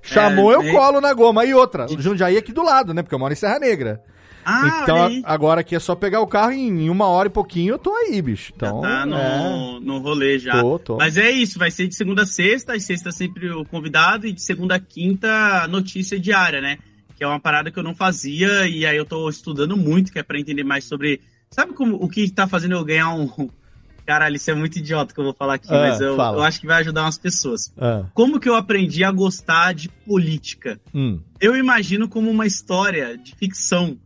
Chamou, 0.02 0.52
É, 0.52 0.56
eu 0.56 0.72
colo 0.74 1.02
na 1.02 1.14
goma. 1.14 1.46
E 1.46 1.54
outra, 1.54 1.88
Jundiaí 1.88 2.36
é 2.36 2.40
aqui 2.40 2.52
do 2.54 2.64
lado, 2.64 2.94
né? 2.94 3.02
Porque 3.02 3.16
eu 3.16 3.20
moro 3.20 3.34
em 3.34 3.36
Serra 3.36 3.60
Negra. 3.60 4.04
Ah, 4.46 4.80
então, 4.84 5.22
agora 5.24 5.62
aqui 5.62 5.76
é 5.76 5.80
só 5.80 5.96
pegar 5.96 6.22
o 6.22 6.28
carro 6.28 6.52
e 6.54 6.60
em 6.60 6.90
uma 6.90 7.08
hora 7.08 7.28
e 7.28 7.32
pouquinho 7.32 7.74
eu 7.74 7.80
tô 7.80 7.94
aí, 7.96 8.22
bicho. 8.22 8.54
Então, 8.56 8.82
Tá 8.82 9.06
no, 9.06 9.16
é. 9.18 9.80
no 9.82 9.98
rolê 10.00 10.38
já. 10.38 10.62
Tô, 10.62 10.78
tô. 10.80 10.98
Mas 10.98 11.18
é 11.18 11.32
isso, 11.32 11.58
vai 11.58 11.72
ser 11.72 11.88
de 11.88 11.96
segunda 11.96 12.22
a 12.24 12.26
sexta, 12.26 12.76
e 12.76 12.80
sexta 12.80 13.12
sempre 13.12 13.50
o 13.50 13.66
convidado, 13.66 14.28
e 14.28 14.32
de 14.32 14.42
segunda 14.42 14.76
a 14.76 14.80
quinta 14.80 15.68
notícia 15.68 16.20
diária, 16.20 16.62
né? 16.62 16.78
Que 17.18 17.24
é 17.24 17.28
uma 17.28 17.40
parada 17.40 17.72
que 17.72 17.80
eu 17.80 17.84
não 17.84 17.96
fazia, 17.96 18.68
e 18.68 18.86
aí 18.86 18.96
eu 18.98 19.06
tô 19.06 19.28
estudando 19.30 19.76
muito, 19.76 20.12
que 20.12 20.20
é 20.20 20.24
pra 20.24 20.40
entender 20.40 20.64
mais 20.64 20.84
sobre. 20.86 21.22
Sabe 21.50 21.74
como 21.74 21.96
o 21.96 22.10
que 22.10 22.30
tá 22.30 22.48
fazendo 22.48 22.74
eu 22.76 22.84
ganhar 22.86 23.14
um. 23.14 23.50
Caralho, 24.06 24.36
isso 24.36 24.52
é 24.52 24.54
muito 24.54 24.78
idiota 24.78 25.12
que 25.14 25.20
eu 25.20 25.24
vou 25.24 25.34
falar 25.34 25.56
aqui, 25.56 25.68
Ah, 25.72 25.80
mas 25.90 26.00
eu, 26.00 26.16
eu 26.16 26.44
acho 26.44 26.60
que 26.62 26.68
vai 26.68 26.82
ajudar 26.82 27.02
umas 27.04 27.18
pessoas. 27.18 27.74
Ah, 27.76 28.04
Como 28.14 28.40
que 28.40 28.48
eu 28.48 28.54
aprendi 28.56 29.04
a 29.04 29.12
gostar 29.12 29.74
de 29.74 29.90
política? 29.90 30.80
hum. 30.94 31.20
eu 31.42 31.56
imagino 31.58 32.08
como 32.08 32.30
uma 32.30 32.46
história 32.46 33.18
de 33.18 33.34
ficção, 33.36 33.98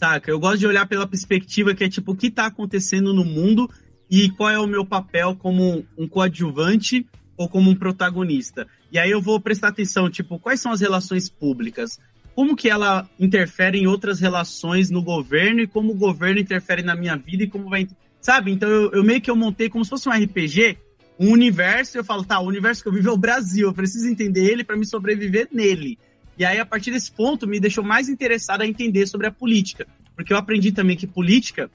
saca? 0.00 0.30
Eu 0.30 0.40
gosto 0.40 0.58
de 0.58 0.66
olhar 0.66 0.86
pela 0.86 1.06
perspectiva 1.06 1.74
que 1.74 1.84
é 1.84 1.88
tipo, 1.88 2.12
o 2.12 2.16
que 2.16 2.30
tá 2.30 2.46
acontecendo 2.46 3.12
no 3.12 3.22
mundo 3.22 3.68
e 4.10 4.30
qual 4.30 4.48
é 4.48 4.58
o 4.58 4.66
meu 4.66 4.84
papel 4.84 5.36
como 5.36 5.84
um 5.96 6.08
coadjuvante 6.08 7.06
ou 7.36 7.46
como 7.48 7.70
um 7.70 7.74
protagonista. 7.74 8.66
E 8.90 8.98
aí 8.98 9.10
eu 9.10 9.20
vou 9.20 9.38
prestar 9.38 9.68
atenção, 9.68 10.08
tipo, 10.08 10.38
quais 10.38 10.58
são 10.58 10.72
as 10.72 10.80
relações 10.80 11.28
públicas? 11.28 11.98
Como 12.34 12.56
que 12.56 12.70
ela 12.70 13.06
interfere 13.18 13.78
em 13.78 13.86
outras 13.86 14.20
relações 14.20 14.88
no 14.88 15.02
governo 15.02 15.60
e 15.60 15.66
como 15.66 15.92
o 15.92 15.96
governo 15.96 16.40
interfere 16.40 16.82
na 16.82 16.96
minha 16.96 17.16
vida 17.16 17.44
e 17.44 17.46
como 17.46 17.68
vai... 17.68 17.86
Sabe? 18.22 18.52
Então 18.52 18.70
eu, 18.70 18.90
eu 18.92 19.04
meio 19.04 19.20
que 19.20 19.30
eu 19.30 19.36
montei 19.36 19.68
como 19.68 19.84
se 19.84 19.90
fosse 19.90 20.08
um 20.08 20.12
RPG, 20.12 20.78
um 21.18 21.30
universo, 21.30 21.98
eu 21.98 22.04
falo, 22.04 22.24
tá, 22.24 22.40
o 22.40 22.46
universo 22.46 22.82
que 22.82 22.88
eu 22.88 22.92
vivo 22.94 23.10
é 23.10 23.12
o 23.12 23.18
Brasil, 23.18 23.68
eu 23.68 23.74
preciso 23.74 24.08
entender 24.08 24.46
ele 24.46 24.64
para 24.64 24.76
me 24.76 24.86
sobreviver 24.86 25.48
nele. 25.52 25.98
E 26.40 26.44
aí, 26.46 26.58
a 26.58 26.64
partir 26.64 26.90
desse 26.90 27.12
ponto, 27.12 27.46
me 27.46 27.60
deixou 27.60 27.84
mais 27.84 28.08
interessado 28.08 28.62
a 28.62 28.66
entender 28.66 29.06
sobre 29.06 29.26
a 29.26 29.30
política. 29.30 29.86
Porque 30.16 30.32
eu 30.32 30.38
aprendi 30.38 30.72
também 30.72 30.96
que 30.96 31.06
política 31.06 31.70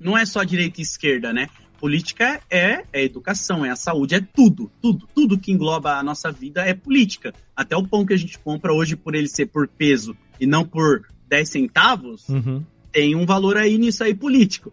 não 0.00 0.16
é 0.16 0.24
só 0.24 0.42
direita 0.42 0.80
e 0.80 0.82
esquerda, 0.82 1.34
né? 1.34 1.50
Política 1.78 2.40
é, 2.48 2.82
é 2.94 3.04
educação, 3.04 3.62
é 3.62 3.68
a 3.68 3.76
saúde, 3.76 4.14
é 4.14 4.20
tudo, 4.22 4.72
tudo, 4.80 5.06
tudo 5.14 5.38
que 5.38 5.52
engloba 5.52 5.98
a 5.98 6.02
nossa 6.02 6.32
vida 6.32 6.62
é 6.64 6.72
política. 6.72 7.34
Até 7.54 7.76
o 7.76 7.86
pão 7.86 8.06
que 8.06 8.14
a 8.14 8.16
gente 8.16 8.38
compra 8.38 8.72
hoje, 8.72 8.96
por 8.96 9.14
ele 9.14 9.28
ser 9.28 9.44
por 9.48 9.68
peso 9.68 10.16
e 10.40 10.46
não 10.46 10.64
por 10.64 11.06
10 11.28 11.46
centavos, 11.46 12.26
Uhum. 12.30 12.64
tem 12.90 13.14
um 13.14 13.26
valor 13.26 13.58
aí 13.58 13.76
nisso 13.76 14.02
aí 14.02 14.14
político. 14.14 14.72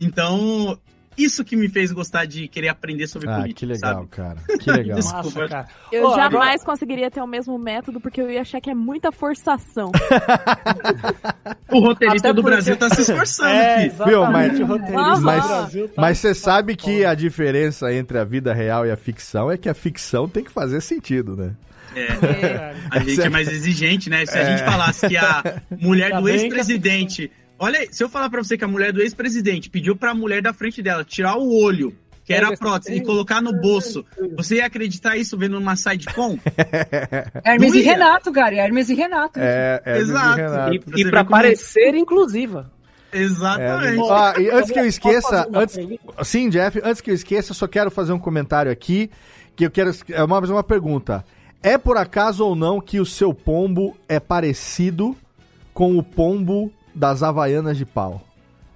Então, 0.00 0.78
isso 1.18 1.44
que 1.44 1.56
me 1.56 1.68
fez 1.68 1.90
gostar 1.92 2.24
de 2.26 2.46
querer 2.48 2.68
aprender 2.68 3.06
sobre 3.06 3.28
Ah, 3.28 3.36
política, 3.40 3.60
que 3.60 3.66
legal, 3.66 3.94
sabe? 3.94 4.06
cara. 4.08 4.36
Que 4.58 4.70
legal. 4.70 4.96
Desculpa. 4.98 5.48
cara. 5.48 5.68
Eu 5.92 6.14
jamais 6.14 6.62
conseguiria 6.64 7.10
ter 7.10 7.20
o 7.20 7.26
mesmo 7.26 7.58
método 7.58 8.00
porque 8.00 8.20
eu 8.20 8.30
ia 8.30 8.40
achar 8.40 8.60
que 8.60 8.70
é 8.70 8.74
muita 8.74 9.10
forçação. 9.12 9.90
O 11.70 11.80
roteirista 11.80 12.28
Até 12.28 12.34
do 12.34 12.42
porque- 12.42 12.54
Brasil 12.56 12.76
tá 12.76 12.88
se 12.90 13.02
esforçando 13.02 13.50
É, 13.50 13.74
aqui. 13.76 13.86
exatamente, 13.86 14.10
Viu, 14.10 14.26
mas, 14.32 14.60
o 14.60 14.64
roteirista 14.64 15.14
do 15.14 15.20
mas, 15.22 15.46
Brasil 15.46 15.88
tá- 15.88 15.94
mas 16.02 16.18
você 16.18 16.34
sabe 16.34 16.76
que 16.76 17.04
a 17.04 17.14
diferença 17.14 17.92
entre 17.92 18.18
a 18.18 18.24
vida 18.24 18.52
real 18.54 18.86
e 18.86 18.90
a 18.90 18.96
ficção 18.96 19.50
é 19.50 19.56
que 19.56 19.68
a 19.68 19.74
ficção 19.74 20.28
tem 20.28 20.42
que 20.44 20.50
fazer 20.50 20.80
sentido, 20.80 21.36
né? 21.36 21.52
É. 21.94 22.74
A 22.90 22.98
gente 23.00 23.20
é 23.20 23.28
mais 23.28 23.48
exigente, 23.48 24.08
né? 24.10 24.24
Se 24.26 24.36
a 24.38 24.44
gente 24.44 24.62
É. 24.62 24.64
falasse 24.64 25.08
que 25.08 25.16
a 25.16 25.60
mulher 25.80 26.06
Ainda 26.06 26.18
do 26.18 26.24
bem 26.24 26.36
que 26.38 26.44
ex-presidente. 26.44 27.30
Olha, 27.58 27.80
aí, 27.80 27.88
se 27.90 28.02
eu 28.04 28.08
falar 28.08 28.30
pra 28.30 28.42
você 28.42 28.56
que 28.56 28.64
a 28.64 28.68
mulher 28.68 28.92
do 28.92 29.00
ex-presidente 29.00 29.68
pediu 29.68 29.96
pra 29.96 30.14
mulher 30.14 30.40
da 30.42 30.52
frente 30.52 30.80
dela 30.82 31.04
tirar 31.04 31.36
o 31.36 31.52
olho, 31.60 31.94
que 32.24 32.32
era 32.32 32.48
a 32.48 32.56
prótese, 32.56 32.96
e 32.96 33.02
colocar 33.02 33.40
no 33.42 33.52
bolso, 33.52 34.04
você 34.36 34.56
ia 34.56 34.66
acreditar 34.66 35.16
isso 35.16 35.36
vendo 35.36 35.58
uma 35.58 35.74
sidecom? 35.76 36.38
Hermes 37.44 37.74
e. 37.74 37.80
Renato, 37.80 38.30
cara. 38.30 38.54
Hermes 38.54 38.88
e 38.90 38.94
Renato. 38.94 39.40
É, 39.40 39.82
é 39.84 39.98
Exato. 39.98 40.36
Renato. 40.36 40.74
E, 40.74 40.78
Você 40.78 41.00
e 41.00 41.04
vê 41.04 41.10
pra 41.10 41.24
como- 41.24 41.30
parecer 41.30 41.94
inclusiva. 41.94 42.70
Exatamente. 43.12 44.02
Ah, 44.10 44.34
e 44.38 44.50
antes 44.50 44.70
que 44.70 44.78
eu 44.78 44.84
esqueça, 44.84 45.48
antes, 45.54 45.78
sim, 46.24 46.50
Jeff, 46.50 46.80
antes 46.84 47.00
que 47.00 47.10
eu 47.10 47.14
esqueça, 47.14 47.52
eu 47.52 47.54
só 47.54 47.66
quero 47.66 47.90
fazer 47.90 48.12
um 48.12 48.18
comentário 48.18 48.70
aqui, 48.70 49.10
que 49.56 49.64
eu 49.64 49.70
quero, 49.70 49.90
é 50.10 50.22
uma, 50.22 50.38
uma 50.40 50.62
pergunta. 50.62 51.24
É 51.62 51.76
por 51.78 51.96
acaso 51.96 52.44
ou 52.44 52.54
não 52.54 52.80
que 52.80 53.00
o 53.00 53.06
seu 53.06 53.32
pombo 53.34 53.96
é 54.08 54.20
parecido 54.20 55.16
com 55.72 55.96
o 55.96 56.02
pombo 56.02 56.70
das 56.98 57.22
Havaianas 57.22 57.76
de 57.78 57.84
pau? 57.86 58.20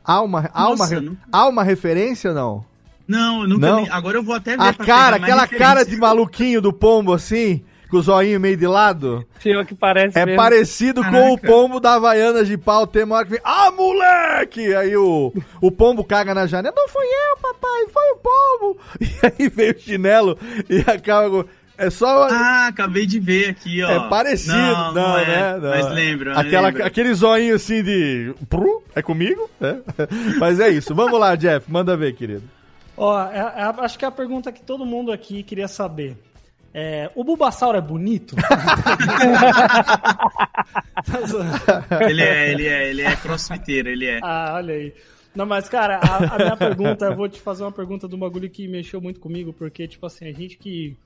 Há 0.05 0.21
uma, 0.23 0.51
há 0.53 0.63
Nossa, 0.65 0.95
uma, 0.95 1.01
nunca- 1.01 1.21
há 1.31 1.47
uma 1.49 1.63
referência, 1.63 2.33
não? 2.33 2.65
Não, 3.07 3.43
eu 3.43 3.49
nunca 3.49 3.67
Não? 3.67 3.77
nem- 3.83 3.91
Agora 3.91 4.17
eu 4.17 4.23
vou 4.23 4.35
até 4.35 4.57
ver 4.57 4.63
A 4.63 4.73
cara, 4.73 5.17
aquela 5.17 5.47
cara 5.47 5.85
de 5.85 5.97
maluquinho 5.97 6.61
do 6.63 6.73
pombo 6.73 7.13
assim, 7.13 7.63
com 7.91 7.99
o 7.99 8.03
zoinho 8.03 8.41
meio 8.41 8.57
de 8.57 8.67
lado. 8.67 9.27
Pior 9.43 9.67
que 9.67 9.75
parece 9.75 10.19
É 10.19 10.25
mesmo. 10.25 10.41
parecido 10.41 11.03
com 11.05 11.33
o 11.33 11.37
Caraca. 11.37 11.47
pombo 11.47 11.79
da 11.81 11.95
Havaianas 11.95 12.47
de 12.49 12.57
pau. 12.57 12.87
Tem 12.87 13.05
uma 13.05 13.17
hora 13.17 13.25
que 13.27 13.33
vem, 13.33 13.41
ah, 13.45 13.71
moleque! 13.71 14.75
Aí 14.75 14.97
o, 14.97 15.33
o 15.61 15.71
pombo 15.71 16.03
caga 16.05 16.33
na 16.35 16.47
janela. 16.47 16.75
Não 16.75 16.89
fui 16.89 17.05
eu, 17.05 17.37
papai, 17.39 17.87
foi 17.93 18.11
o 18.13 18.17
pombo. 18.17 18.81
E 19.01 19.43
aí 19.43 19.49
vem 19.49 19.71
o 19.73 19.79
chinelo 19.79 20.39
e 20.71 20.81
acaba 20.91 21.29
com... 21.29 21.45
É 21.79 21.91
só... 21.91 22.29
Ah, 22.31 22.67
acabei 22.69 23.07
de 23.07 23.19
ver 23.19 23.51
aqui, 23.51 23.83
ó. 23.83 23.91
é 23.91 24.09
parecido, 24.09 24.57
não, 24.57 24.93
não, 24.93 25.19
é, 25.19 25.27
né? 25.27 25.59
Não. 25.59 25.71
Mas 25.71 25.91
lembro, 25.91 26.39
Aquela, 26.39 26.69
lembro. 26.69 26.85
Aquele 26.85 27.15
zoinho 27.15 27.55
assim 27.55 27.83
de... 27.83 28.35
Pru, 28.49 28.83
é 28.95 29.03
comigo? 29.03 29.51
É. 29.61 29.77
Mas 30.39 30.61
é 30.61 30.69
isso. 30.69 30.95
Vamos 30.95 31.19
lá, 31.19 31.35
Jeff. 31.35 31.71
Manda 31.71 31.97
ver, 31.97 32.15
querido. 32.15 32.43
Ó, 32.97 33.21
é- 33.31 33.39
é- 33.39 33.85
acho 33.85 33.99
que 33.99 34.05
é 34.05 34.09
a 34.09 34.13
pergunta 34.13 34.53
que 34.53 34.63
todo 34.63 34.85
mundo 34.87 35.11
aqui 35.11 35.43
queria 35.43 35.67
saber. 35.67 36.17
É, 36.75 37.11
o 37.15 37.23
Bulbasaur 37.23 37.75
é 37.75 37.81
bonito? 37.81 38.35
Ele 42.09 42.23
é, 42.23 42.51
ele 42.53 42.67
é, 42.67 42.89
ele 42.91 43.03
é 43.03 43.17
crossfiteiro, 43.17 43.89
ele 43.89 44.07
é. 44.07 44.21
ah, 44.23 44.53
olha 44.57 44.75
aí. 44.75 44.95
Não, 45.35 45.45
mas, 45.47 45.69
cara, 45.69 45.99
a, 45.99 46.35
a 46.35 46.39
minha 46.39 46.57
pergunta, 46.57 47.07
eu 47.07 47.17
vou 47.17 47.29
te 47.29 47.41
fazer 47.41 47.63
uma 47.63 47.73
pergunta 47.73 48.07
de 48.07 48.15
um 48.15 48.19
bagulho 48.19 48.49
que 48.51 48.69
mexeu 48.69 49.01
muito 49.01 49.19
comigo, 49.19 49.53
porque, 49.53 49.89
tipo 49.89 50.05
assim, 50.07 50.29
a 50.29 50.33
gente 50.33 50.57
que, 50.59 50.97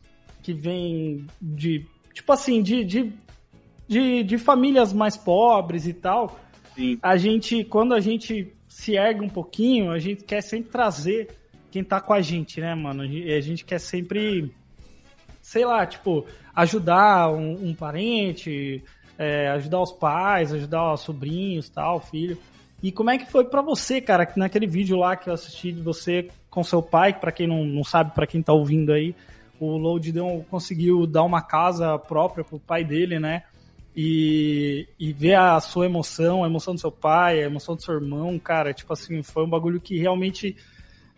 que 0.46 0.52
vêm 0.52 1.26
de, 1.42 1.84
tipo 2.14 2.32
assim, 2.32 2.62
de, 2.62 2.84
de, 2.84 3.12
de, 3.88 4.22
de 4.22 4.38
famílias 4.38 4.92
mais 4.92 5.16
pobres 5.16 5.88
e 5.88 5.92
tal, 5.92 6.38
Sim. 6.76 6.96
a 7.02 7.16
gente, 7.16 7.64
quando 7.64 7.92
a 7.92 7.98
gente 7.98 8.54
se 8.68 8.94
ergue 8.94 9.22
um 9.22 9.28
pouquinho, 9.28 9.90
a 9.90 9.98
gente 9.98 10.22
quer 10.22 10.40
sempre 10.42 10.70
trazer 10.70 11.30
quem 11.68 11.82
tá 11.82 12.00
com 12.00 12.12
a 12.12 12.20
gente, 12.20 12.60
né, 12.60 12.76
mano? 12.76 13.02
A 13.02 13.06
gente, 13.08 13.32
a 13.32 13.40
gente 13.40 13.64
quer 13.64 13.80
sempre, 13.80 14.54
sei 15.42 15.64
lá, 15.64 15.84
tipo, 15.84 16.24
ajudar 16.54 17.32
um, 17.32 17.70
um 17.70 17.74
parente, 17.74 18.84
é, 19.18 19.48
ajudar 19.48 19.80
os 19.80 19.90
pais, 19.90 20.52
ajudar 20.52 20.92
os 20.92 21.00
sobrinhos, 21.00 21.68
tal, 21.68 21.98
filho. 21.98 22.38
E 22.80 22.92
como 22.92 23.10
é 23.10 23.18
que 23.18 23.28
foi 23.28 23.46
pra 23.46 23.62
você, 23.62 24.00
cara, 24.00 24.24
que 24.24 24.38
naquele 24.38 24.68
vídeo 24.68 24.96
lá 24.96 25.16
que 25.16 25.28
eu 25.28 25.34
assisti 25.34 25.72
de 25.72 25.82
você 25.82 26.28
com 26.48 26.62
seu 26.62 26.80
pai, 26.80 27.18
pra 27.18 27.32
quem 27.32 27.48
não, 27.48 27.64
não 27.64 27.82
sabe, 27.82 28.12
pra 28.14 28.28
quem 28.28 28.40
tá 28.40 28.52
ouvindo 28.52 28.92
aí, 28.92 29.12
o 29.60 29.76
Load 29.76 30.12
conseguiu 30.50 31.06
dar 31.06 31.22
uma 31.22 31.42
casa 31.42 31.98
própria 31.98 32.44
pro 32.44 32.58
pai 32.58 32.84
dele, 32.84 33.18
né? 33.18 33.44
E, 33.96 34.86
e 34.98 35.12
ver 35.12 35.34
a 35.34 35.58
sua 35.60 35.86
emoção, 35.86 36.44
a 36.44 36.46
emoção 36.46 36.74
do 36.74 36.80
seu 36.80 36.92
pai, 36.92 37.42
a 37.42 37.46
emoção 37.46 37.74
do 37.74 37.82
seu 37.82 37.94
irmão, 37.94 38.38
cara, 38.38 38.74
tipo 38.74 38.92
assim, 38.92 39.22
foi 39.22 39.44
um 39.44 39.48
bagulho 39.48 39.80
que 39.80 39.98
realmente, 39.98 40.54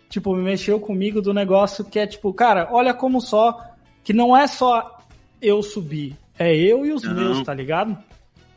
tipo, 0.09 0.35
me 0.35 0.43
mexeu 0.43 0.79
comigo 0.79 1.21
do 1.21 1.35
negócio 1.35 1.85
que 1.85 1.99
é 1.99 2.07
tipo, 2.07 2.33
cara, 2.33 2.69
olha 2.71 2.95
como 2.95 3.21
só, 3.21 3.61
que 4.05 4.13
não 4.13 4.37
é 4.37 4.47
só 4.47 5.01
eu 5.43 5.61
subir, 5.61 6.17
é 6.39 6.55
eu 6.55 6.87
e 6.87 6.93
os 6.93 7.03
Não. 7.03 7.15
meus, 7.15 7.43
tá 7.43 7.53
ligado? 7.53 7.99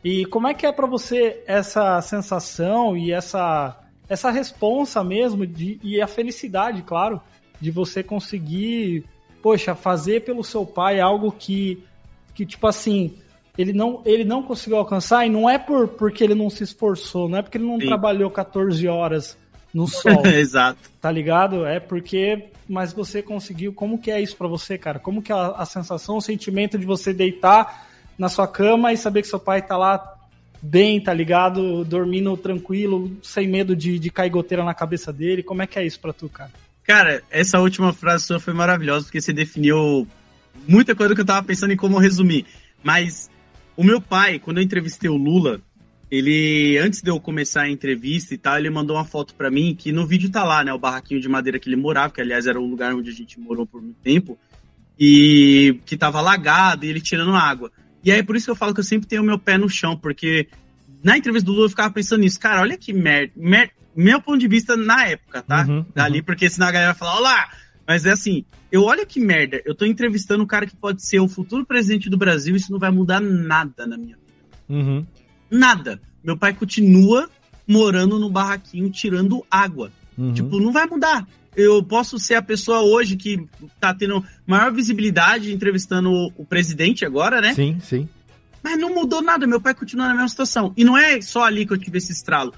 E 0.04 0.24
como 0.26 0.46
é 0.46 0.54
que 0.54 0.66
é 0.66 0.72
pra 0.72 0.86
você 0.86 1.42
essa 1.46 2.00
sensação 2.00 2.96
e 2.96 3.12
essa 3.12 3.78
essa 4.08 4.30
responsa 4.30 5.02
mesmo 5.02 5.46
de, 5.46 5.80
e 5.82 6.00
a 6.00 6.06
felicidade, 6.06 6.82
claro, 6.82 7.20
de 7.60 7.70
você 7.70 8.02
conseguir, 8.02 9.04
poxa, 9.42 9.74
fazer 9.74 10.24
pelo 10.24 10.44
seu 10.44 10.64
pai 10.64 11.00
algo 11.00 11.32
que 11.32 11.82
que 12.34 12.46
tipo 12.46 12.66
assim, 12.66 13.14
ele 13.58 13.72
não 13.72 14.00
ele 14.04 14.24
não 14.24 14.42
conseguiu 14.42 14.78
alcançar 14.78 15.26
e 15.26 15.30
não 15.30 15.48
é 15.48 15.58
por 15.58 15.88
porque 15.88 16.24
ele 16.24 16.34
não 16.34 16.48
se 16.48 16.62
esforçou, 16.62 17.28
não 17.28 17.38
é 17.38 17.42
porque 17.42 17.58
ele 17.58 17.66
não 17.66 17.78
Sim. 17.78 17.86
trabalhou 17.86 18.30
14 18.30 18.86
horas 18.88 19.36
no 19.72 19.86
sol. 19.88 20.24
Exato. 20.26 20.90
Tá 21.00 21.10
ligado? 21.10 21.66
É 21.66 21.80
porque. 21.80 22.50
Mas 22.68 22.92
você 22.92 23.22
conseguiu. 23.22 23.72
Como 23.72 23.98
que 23.98 24.10
é 24.10 24.20
isso 24.20 24.36
pra 24.36 24.48
você, 24.48 24.78
cara? 24.78 24.98
Como 24.98 25.20
que 25.20 25.32
é 25.32 25.34
a, 25.34 25.48
a 25.48 25.66
sensação, 25.66 26.16
o 26.16 26.22
sentimento 26.22 26.78
de 26.78 26.86
você 26.86 27.12
deitar 27.12 27.88
na 28.16 28.28
sua 28.28 28.46
cama 28.46 28.92
e 28.92 28.96
saber 28.96 29.22
que 29.22 29.28
seu 29.28 29.40
pai 29.40 29.62
tá 29.62 29.76
lá 29.76 30.16
bem, 30.62 31.00
tá 31.00 31.12
ligado? 31.12 31.84
Dormindo 31.84 32.36
tranquilo, 32.36 33.10
sem 33.22 33.48
medo 33.48 33.74
de, 33.74 33.98
de 33.98 34.10
cair 34.10 34.30
goteira 34.30 34.64
na 34.64 34.74
cabeça 34.74 35.12
dele. 35.12 35.42
Como 35.42 35.62
é 35.62 35.66
que 35.66 35.78
é 35.78 35.84
isso 35.84 35.98
pra 35.98 36.12
tu, 36.12 36.28
cara? 36.28 36.50
Cara, 36.84 37.22
essa 37.30 37.60
última 37.60 37.92
frase 37.92 38.24
sua 38.24 38.40
foi 38.40 38.52
maravilhosa, 38.52 39.04
porque 39.04 39.20
você 39.20 39.32
definiu 39.32 40.06
muita 40.66 40.94
coisa 40.94 41.14
que 41.14 41.20
eu 41.20 41.24
tava 41.24 41.46
pensando 41.46 41.72
em 41.72 41.76
como 41.76 41.98
resumir. 41.98 42.44
Mas 42.82 43.30
o 43.76 43.84
meu 43.84 44.00
pai, 44.00 44.38
quando 44.38 44.58
eu 44.58 44.62
entrevistei 44.62 45.08
o 45.08 45.16
Lula, 45.16 45.60
ele, 46.10 46.76
antes 46.78 47.00
de 47.00 47.10
eu 47.10 47.18
começar 47.18 47.62
a 47.62 47.70
entrevista 47.70 48.34
e 48.34 48.38
tal, 48.38 48.58
ele 48.58 48.68
mandou 48.68 48.96
uma 48.96 49.04
foto 49.04 49.34
pra 49.34 49.50
mim, 49.50 49.74
que 49.74 49.92
no 49.92 50.06
vídeo 50.06 50.30
tá 50.30 50.44
lá, 50.44 50.62
né, 50.62 50.72
o 50.72 50.78
barraquinho 50.78 51.20
de 51.20 51.28
madeira 51.28 51.58
que 51.58 51.68
ele 51.68 51.76
morava, 51.76 52.12
que 52.12 52.20
aliás 52.20 52.46
era 52.46 52.60
o 52.60 52.66
lugar 52.66 52.94
onde 52.94 53.08
a 53.08 53.14
gente 53.14 53.40
morou 53.40 53.66
por 53.66 53.80
muito 53.80 53.96
tempo, 54.02 54.38
e 54.98 55.80
que 55.86 55.96
tava 55.96 56.18
alagado, 56.18 56.84
e 56.84 56.88
ele 56.90 57.00
tirando 57.00 57.34
água. 57.34 57.72
E 58.04 58.12
aí, 58.12 58.22
por 58.22 58.36
isso 58.36 58.44
que 58.46 58.50
eu 58.50 58.56
falo 58.56 58.74
que 58.74 58.80
eu 58.80 58.84
sempre 58.84 59.08
tenho 59.08 59.22
o 59.22 59.24
meu 59.24 59.38
pé 59.38 59.56
no 59.56 59.70
chão, 59.70 59.96
porque 59.96 60.48
na 61.02 61.16
entrevista 61.16 61.46
do 61.46 61.52
Lula 61.52 61.64
eu 61.66 61.70
ficava 61.70 61.94
pensando 61.94 62.20
nisso, 62.20 62.38
cara, 62.38 62.60
olha 62.60 62.76
que 62.76 62.92
merda, 62.92 63.32
mer 63.34 63.70
meu 63.94 64.20
ponto 64.20 64.38
de 64.38 64.48
vista 64.48 64.76
na 64.76 65.06
época, 65.06 65.42
tá? 65.42 65.64
Uhum, 65.66 65.84
Dali, 65.94 66.22
porque 66.22 66.48
senão 66.48 66.68
a 66.68 66.72
galera 66.72 66.92
vai 66.92 66.98
falar, 66.98 67.18
olá! 67.18 67.48
Mas 67.86 68.06
é 68.06 68.12
assim, 68.12 68.44
eu 68.70 68.84
olho 68.84 69.06
que 69.06 69.20
merda, 69.20 69.60
eu 69.64 69.74
tô 69.74 69.84
entrevistando 69.84 70.42
um 70.42 70.46
cara 70.46 70.66
que 70.66 70.76
pode 70.76 71.06
ser 71.06 71.20
o 71.20 71.28
futuro 71.28 71.66
presidente 71.66 72.08
do 72.08 72.16
Brasil, 72.16 72.56
isso 72.56 72.72
não 72.72 72.78
vai 72.78 72.90
mudar 72.90 73.20
nada 73.20 73.86
na 73.86 73.96
minha 73.96 74.16
vida. 74.16 74.32
Uhum. 74.68 75.06
Nada. 75.50 76.00
Meu 76.24 76.36
pai 76.36 76.54
continua 76.54 77.28
morando 77.66 78.18
no 78.18 78.30
barraquinho 78.30 78.90
tirando 78.90 79.44
água. 79.50 79.90
Uhum. 80.16 80.32
Tipo, 80.32 80.60
não 80.60 80.72
vai 80.72 80.86
mudar. 80.86 81.26
Eu 81.54 81.82
posso 81.82 82.18
ser 82.18 82.34
a 82.34 82.42
pessoa 82.42 82.80
hoje 82.80 83.16
que 83.16 83.46
tá 83.78 83.92
tendo 83.92 84.24
maior 84.46 84.72
visibilidade 84.72 85.52
entrevistando 85.52 86.10
o, 86.10 86.32
o 86.38 86.46
presidente 86.46 87.04
agora, 87.04 87.40
né? 87.40 87.52
Sim, 87.52 87.78
sim. 87.80 88.08
Mas 88.62 88.78
não 88.78 88.94
mudou 88.94 89.20
nada, 89.20 89.46
meu 89.46 89.60
pai 89.60 89.74
continua 89.74 90.06
na 90.06 90.14
mesma 90.14 90.28
situação. 90.28 90.72
E 90.76 90.84
não 90.84 90.96
é 90.96 91.20
só 91.20 91.44
ali 91.44 91.66
que 91.66 91.72
eu 91.72 91.78
tive 91.78 91.98
esse 91.98 92.12
estralo. 92.12 92.54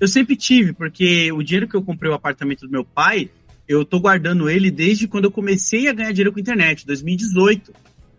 Eu 0.00 0.08
sempre 0.08 0.36
tive, 0.36 0.72
porque 0.72 1.32
o 1.32 1.42
dinheiro 1.42 1.68
que 1.68 1.74
eu 1.74 1.82
comprei 1.82 2.10
o 2.10 2.14
apartamento 2.14 2.60
do 2.60 2.70
meu 2.70 2.84
pai, 2.84 3.30
eu 3.66 3.84
tô 3.84 4.00
guardando 4.00 4.48
ele 4.48 4.70
desde 4.70 5.08
quando 5.08 5.24
eu 5.24 5.30
comecei 5.30 5.88
a 5.88 5.92
ganhar 5.92 6.12
dinheiro 6.12 6.32
com 6.32 6.40
internet, 6.40 6.86
2018. 6.86 7.72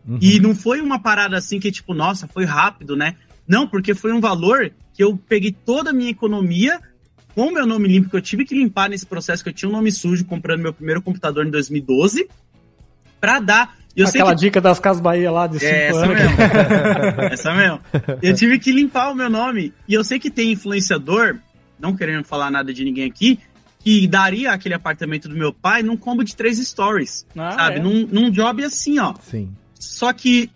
Uhum. 0.08 0.20
E 0.22 0.40
não 0.40 0.56
foi 0.56 0.82
uma 0.82 1.00
parada 1.00 1.38
assim 1.38 1.60
que, 1.60 1.72
tipo, 1.72 1.94
nossa, 1.94 2.28
foi 2.28 2.46
rápido, 2.46 2.96
né? 2.96 3.16
Não, 3.48 3.68
porque 3.68 3.94
foi 3.94 4.12
um 4.12 4.20
valor 4.20 4.72
que 4.94 5.04
eu 5.04 5.18
peguei 5.18 5.52
toda 5.52 5.90
a 5.90 5.94
minha 5.94 6.12
economia 6.12 6.80
com 7.34 7.48
o 7.48 7.54
meu 7.54 7.66
nome 7.66 7.88
limpo, 7.88 8.10
que 8.10 8.16
eu 8.16 8.22
tive 8.22 8.46
que 8.46 8.54
limpar 8.54 8.90
nesse 8.90 9.06
processo, 9.06 9.44
que 9.44 9.50
eu 9.50 9.54
tinha 9.54 9.70
um 9.70 9.72
nome 9.72 9.92
sujo 9.92 10.26
comprando 10.26 10.62
meu 10.62 10.74
primeiro 10.74 11.02
computador 11.02 11.46
em 11.46 11.50
2012, 11.50 12.28
pra 13.20 13.40
dar. 13.40 13.78
Eu 13.96 14.08
Aquela 14.08 14.36
que 14.36 14.42
dica 14.42 14.62
das 14.62 14.80
Casas 14.80 15.02
Bahia 15.02 15.32
lá 15.32 15.48
de 15.48 15.60
5 15.60 15.66
é, 15.66 15.88
essa 15.88 16.06
anos. 16.06 16.16
mesmo. 16.16 16.36
essa 17.32 17.54
mesmo. 17.54 17.80
Eu 18.22 18.36
tive 18.36 18.60
que 18.60 18.72
limpar 18.72 19.12
o 19.12 19.16
meu 19.16 19.30
nome. 19.30 19.74
E 19.88 19.94
eu 19.94 20.04
sei 20.04 20.20
que 20.20 20.30
tem 20.30 20.52
influenciador, 20.52 21.38
não 21.80 21.96
querendo 21.96 22.24
falar 22.24 22.52
nada 22.52 22.74
de 22.74 22.84
ninguém 22.84 23.06
aqui, 23.06 23.40
que 23.80 24.08
daria 24.08 24.52
aquele 24.52 24.76
apartamento 24.76 25.30
do 25.30 25.36
meu 25.36 25.54
pai 25.54 25.82
num 25.82 25.96
combo 25.96 26.24
de 26.24 26.36
três 26.36 26.58
stories. 26.60 27.26
Ah, 27.38 27.52
sabe? 27.52 27.78
é? 27.78 27.80
Num, 27.82 28.06
num 28.08 28.30
job 28.30 28.64
assim, 28.64 29.00
ó. 29.00 29.14
Sim. 29.22 29.50
Só 29.74 30.12
que 30.12 30.50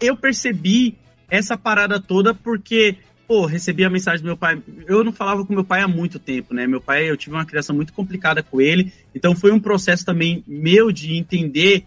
eu 0.00 0.16
percebi 0.16 0.96
essa 1.28 1.58
parada 1.58 2.00
toda 2.00 2.32
porque, 2.32 2.94
pô, 3.26 3.44
recebi 3.46 3.84
a 3.84 3.90
mensagem 3.90 4.22
do 4.22 4.26
meu 4.26 4.36
pai. 4.36 4.62
Eu 4.86 5.02
não 5.02 5.12
falava 5.12 5.44
com 5.44 5.52
meu 5.52 5.64
pai 5.64 5.80
há 5.82 5.88
muito 5.88 6.18
tempo, 6.20 6.54
né? 6.54 6.66
Meu 6.68 6.80
pai, 6.80 7.10
eu 7.10 7.16
tive 7.16 7.34
uma 7.34 7.44
criação 7.44 7.74
muito 7.74 7.92
complicada 7.92 8.42
com 8.44 8.60
ele. 8.60 8.92
Então 9.14 9.34
foi 9.34 9.50
um 9.50 9.58
processo 9.58 10.04
também 10.06 10.44
meu 10.46 10.92
de 10.92 11.14
entender 11.16 11.84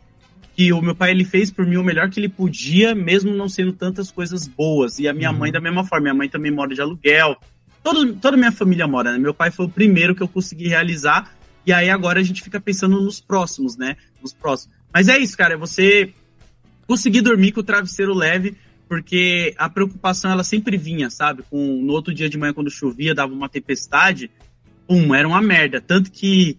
que 0.53 0.73
o 0.73 0.81
meu 0.81 0.93
pai 0.93 1.11
ele 1.11 1.23
fez 1.23 1.49
por 1.49 1.65
mim 1.65 1.77
o 1.77 1.83
melhor 1.83 2.09
que 2.09 2.19
ele 2.19 2.27
podia, 2.27 2.93
mesmo 2.93 3.33
não 3.33 3.47
sendo 3.47 3.71
tantas 3.71 4.11
coisas 4.11 4.45
boas. 4.45 4.99
E 4.99 5.07
a 5.07 5.13
minha 5.13 5.31
Uhum. 5.31 5.37
mãe 5.37 5.51
da 5.53 5.61
mesma 5.61 5.85
forma. 5.85 6.03
Minha 6.03 6.13
mãe 6.13 6.27
também 6.29 6.51
mora 6.51 6.75
de 6.75 6.81
aluguel. 6.81 7.37
Todo, 7.83 8.13
toda 8.15 8.37
minha 8.37 8.51
família 8.51 8.87
mora, 8.87 9.11
né? 9.11 9.17
Meu 9.17 9.33
pai 9.33 9.51
foi 9.51 9.65
o 9.65 9.69
primeiro 9.69 10.15
que 10.15 10.21
eu 10.21 10.27
consegui 10.27 10.67
realizar. 10.67 11.35
E 11.65 11.73
aí 11.73 11.89
agora 11.89 12.19
a 12.19 12.23
gente 12.23 12.41
fica 12.41 12.59
pensando 12.59 13.01
nos 13.01 13.19
próximos, 13.19 13.77
né? 13.77 13.97
Nos 14.21 14.33
próximos. 14.33 14.75
Mas 14.93 15.07
é 15.07 15.17
isso, 15.17 15.37
cara. 15.37 15.53
É 15.53 15.57
você 15.57 16.13
conseguir 16.87 17.21
dormir 17.21 17.51
com 17.51 17.61
o 17.61 17.63
travesseiro 17.63 18.13
leve, 18.13 18.55
porque 18.87 19.53
a 19.57 19.69
preocupação 19.69 20.31
ela 20.31 20.43
sempre 20.43 20.77
vinha, 20.77 21.09
sabe? 21.09 21.43
Com, 21.49 21.81
no 21.81 21.93
outro 21.93 22.13
dia 22.13 22.29
de 22.29 22.37
manhã, 22.37 22.53
quando 22.53 22.69
chovia, 22.69 23.15
dava 23.15 23.33
uma 23.33 23.47
tempestade, 23.47 24.29
pum, 24.87 25.15
era 25.15 25.27
uma 25.27 25.41
merda. 25.41 25.79
Tanto 25.79 26.11
que 26.11 26.57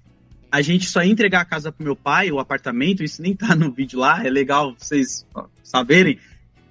a 0.50 0.60
gente 0.60 0.88
só 0.88 1.02
ia 1.02 1.10
entregar 1.10 1.40
a 1.40 1.44
casa 1.44 1.70
pro 1.70 1.84
meu 1.84 1.96
pai, 1.96 2.30
o 2.30 2.38
apartamento, 2.38 3.02
isso 3.02 3.22
nem 3.22 3.34
tá 3.34 3.54
no 3.54 3.70
vídeo 3.70 3.98
lá, 3.98 4.24
é 4.24 4.30
legal 4.30 4.74
vocês 4.78 5.26
saberem, 5.62 6.18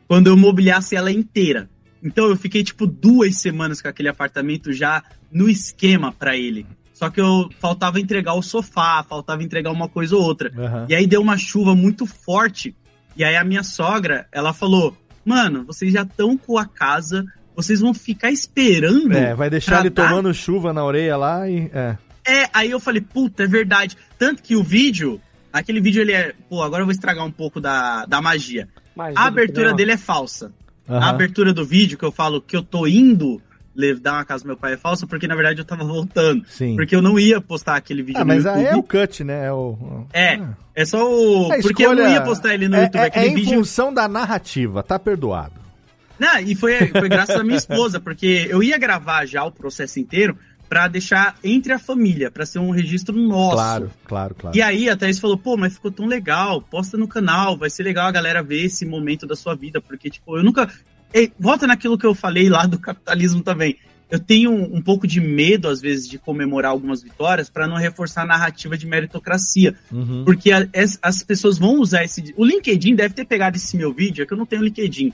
quando 0.08 0.28
eu 0.28 0.38
mobiliasse 0.38 0.96
ela 0.96 1.12
inteira. 1.12 1.70
Então 2.04 2.28
eu 2.28 2.36
fiquei 2.36 2.64
tipo 2.64 2.88
duas 2.88 3.38
semanas 3.38 3.82
com 3.82 3.88
aquele 3.88 4.10
apartamento 4.10 4.74
já 4.74 5.04
no 5.32 5.50
esquema 5.50 6.12
pra 6.12 6.36
ele. 6.36 6.66
Só 6.94 7.10
que 7.10 7.20
eu 7.20 7.50
faltava 7.60 8.00
entregar 8.00 8.34
o 8.34 8.44
sofá, 8.44 9.04
faltava 9.08 9.44
entregar 9.44 9.72
uma 9.72 9.90
coisa 9.90 10.16
ou 10.16 10.22
outra. 10.22 10.52
Aham. 10.56 10.86
E 10.88 10.96
aí 10.96 11.08
deu 11.08 11.22
uma 11.22 11.38
chuva 11.38 11.76
muito 11.76 12.06
forte. 12.06 12.76
E 13.16 13.24
aí 13.24 13.36
a 13.36 13.44
minha 13.44 13.64
sogra, 13.64 14.28
ela 14.32 14.54
falou: 14.54 14.96
Mano, 15.26 15.64
vocês 15.66 15.94
já 15.94 16.04
estão 16.04 16.38
com 16.38 16.58
a 16.58 16.66
casa, 16.66 17.26
vocês 17.56 17.80
vão 17.80 17.94
ficar 17.94 18.32
esperando. 18.32 19.14
É, 19.14 19.34
vai 19.36 19.50
deixar 19.50 19.82
ele 19.82 19.90
dar 19.90 20.10
tomando 20.10 20.34
chuva 20.34 20.74
na 20.74 20.84
orelha 20.84 21.18
lá 21.18 21.50
e. 21.50 21.72
É. 21.74 21.98
é, 22.26 22.50
aí 22.54 22.72
eu 22.72 22.80
falei, 22.80 23.02
puta, 23.02 23.44
é 23.44 23.48
verdade. 23.48 23.98
Tanto 24.18 24.42
que 24.42 24.56
o 24.56 24.64
vídeo, 24.64 25.22
aquele 25.52 25.80
vídeo 25.80 26.02
ele 26.02 26.14
é. 26.14 26.34
Pô, 26.50 26.62
agora 26.64 26.82
eu 26.82 26.86
vou 26.86 26.94
estragar 26.94 27.26
um 27.26 27.32
pouco 27.32 27.60
da, 27.60 28.06
da 28.06 28.22
magia. 28.22 28.68
A 29.16 29.26
abertura 29.26 29.74
dele 29.74 29.92
é 29.92 29.98
falsa. 29.98 30.52
Aham. 30.90 31.00
A 31.00 31.10
abertura 31.10 31.54
do 31.54 31.66
vídeo 31.66 31.98
que 31.98 32.06
eu 32.06 32.12
falo 32.12 32.42
que 32.42 32.56
eu 32.56 32.64
tô 32.64 32.88
indo 32.88 33.42
dar 34.02 34.14
uma 34.14 34.26
casa 34.26 34.44
pro 34.44 34.50
meu 34.50 34.58
pai 34.58 34.74
é 34.74 34.78
falsa, 34.78 35.08
porque 35.08 35.28
na 35.28 35.36
verdade 35.36 35.60
eu 35.60 35.66
tava 35.66 35.84
voltando. 35.84 36.44
Sim. 36.48 36.76
Porque 36.76 36.96
eu 36.96 37.02
não 37.02 37.18
ia 37.18 37.40
postar 37.40 37.78
aquele 37.78 38.04
vídeo 38.04 38.20
Ah, 38.20 38.26
no 38.26 38.28
mas 38.28 38.44
YouTube. 38.44 38.60
aí 38.60 38.66
é 38.66 38.76
o 38.76 38.84
cut, 38.84 39.24
né? 39.24 39.46
É, 39.46 39.52
o... 39.52 40.06
É, 40.14 40.42
é 40.76 40.86
só 40.86 41.10
o. 41.10 41.54
É, 41.54 41.62
porque 41.62 41.86
eu 41.86 41.96
não 41.96 42.10
ia 42.10 42.22
postar 42.22 42.54
ele 42.54 42.68
no 42.68 42.76
é, 42.76 42.84
YouTube. 42.84 43.02
É, 43.02 43.12
é 43.14 43.28
em 43.28 43.36
vídeo. 43.36 43.58
função 43.58 43.94
da 43.94 44.08
narrativa, 44.08 44.84
tá 44.84 45.00
perdoado. 45.00 45.62
Não, 46.20 46.40
e 46.40 46.54
foi, 46.54 46.88
foi 46.90 47.10
graças 47.10 47.36
à 47.36 47.44
minha 47.44 47.58
esposa, 47.58 48.00
porque 48.00 48.48
eu 48.50 48.62
ia 48.62 48.78
gravar 48.78 49.26
já 49.26 49.44
o 49.44 49.52
processo 49.52 50.00
inteiro 50.00 50.38
pra 50.72 50.88
deixar 50.88 51.36
entre 51.44 51.74
a 51.74 51.78
família, 51.78 52.32
pra 52.32 52.46
ser 52.46 52.60
um 52.60 52.70
registro 52.72 53.14
nosso. 53.14 53.56
Claro, 53.58 53.92
claro, 54.06 54.34
claro. 54.36 54.56
E 54.58 54.62
aí 54.62 54.88
a 54.90 54.96
Thaís 54.96 55.20
falou, 55.20 55.38
pô, 55.38 55.58
mas 55.58 55.74
ficou 55.74 55.92
tão 55.92 56.06
legal, 56.06 56.62
posta 56.62 56.98
no 56.98 57.10
canal, 57.10 57.58
vai 57.58 57.70
ser 57.70 57.84
legal 57.84 58.08
a 58.08 58.12
galera 58.12 58.42
ver 58.42 58.64
esse 58.64 58.86
momento 58.86 59.28
da 59.28 59.36
sua 59.36 59.54
vida, 59.54 59.82
porque, 59.82 60.10
tipo, 60.10 60.38
eu 60.38 60.42
nunca. 60.44 60.72
é, 61.14 61.30
volta 61.38 61.68
naquilo 61.68 61.98
que 61.98 62.06
eu 62.06 62.16
falei 62.16 62.48
lá 62.48 62.66
do 62.66 62.80
capitalismo 62.80 63.44
também. 63.44 63.76
Eu 64.10 64.18
tenho 64.18 64.50
um, 64.50 64.78
um 64.78 64.82
pouco 64.82 65.06
de 65.06 65.20
medo, 65.20 65.68
às 65.68 65.82
vezes, 65.82 66.08
de 66.08 66.18
comemorar 66.18 66.72
algumas 66.72 67.04
vitórias 67.04 67.50
para 67.50 67.68
não 67.68 67.76
reforçar 67.76 68.22
a 68.22 68.26
narrativa 68.26 68.78
de 68.78 68.88
meritocracia. 68.88 69.76
Uhum. 69.92 70.24
Porque 70.24 70.54
a- 70.54 70.70
as, 70.74 70.98
as 71.02 71.22
pessoas 71.22 71.58
vão 71.58 71.82
usar 71.82 72.06
esse. 72.06 72.34
O 72.38 72.46
LinkedIn 72.46 72.96
deve 72.96 73.14
ter 73.14 73.26
pegado 73.26 73.58
esse 73.58 73.76
meu 73.76 73.92
vídeo, 73.94 74.24
é 74.24 74.26
que 74.26 74.32
eu 74.32 74.38
não 74.38 74.46
tenho 74.46 74.64
LinkedIn. 74.64 75.12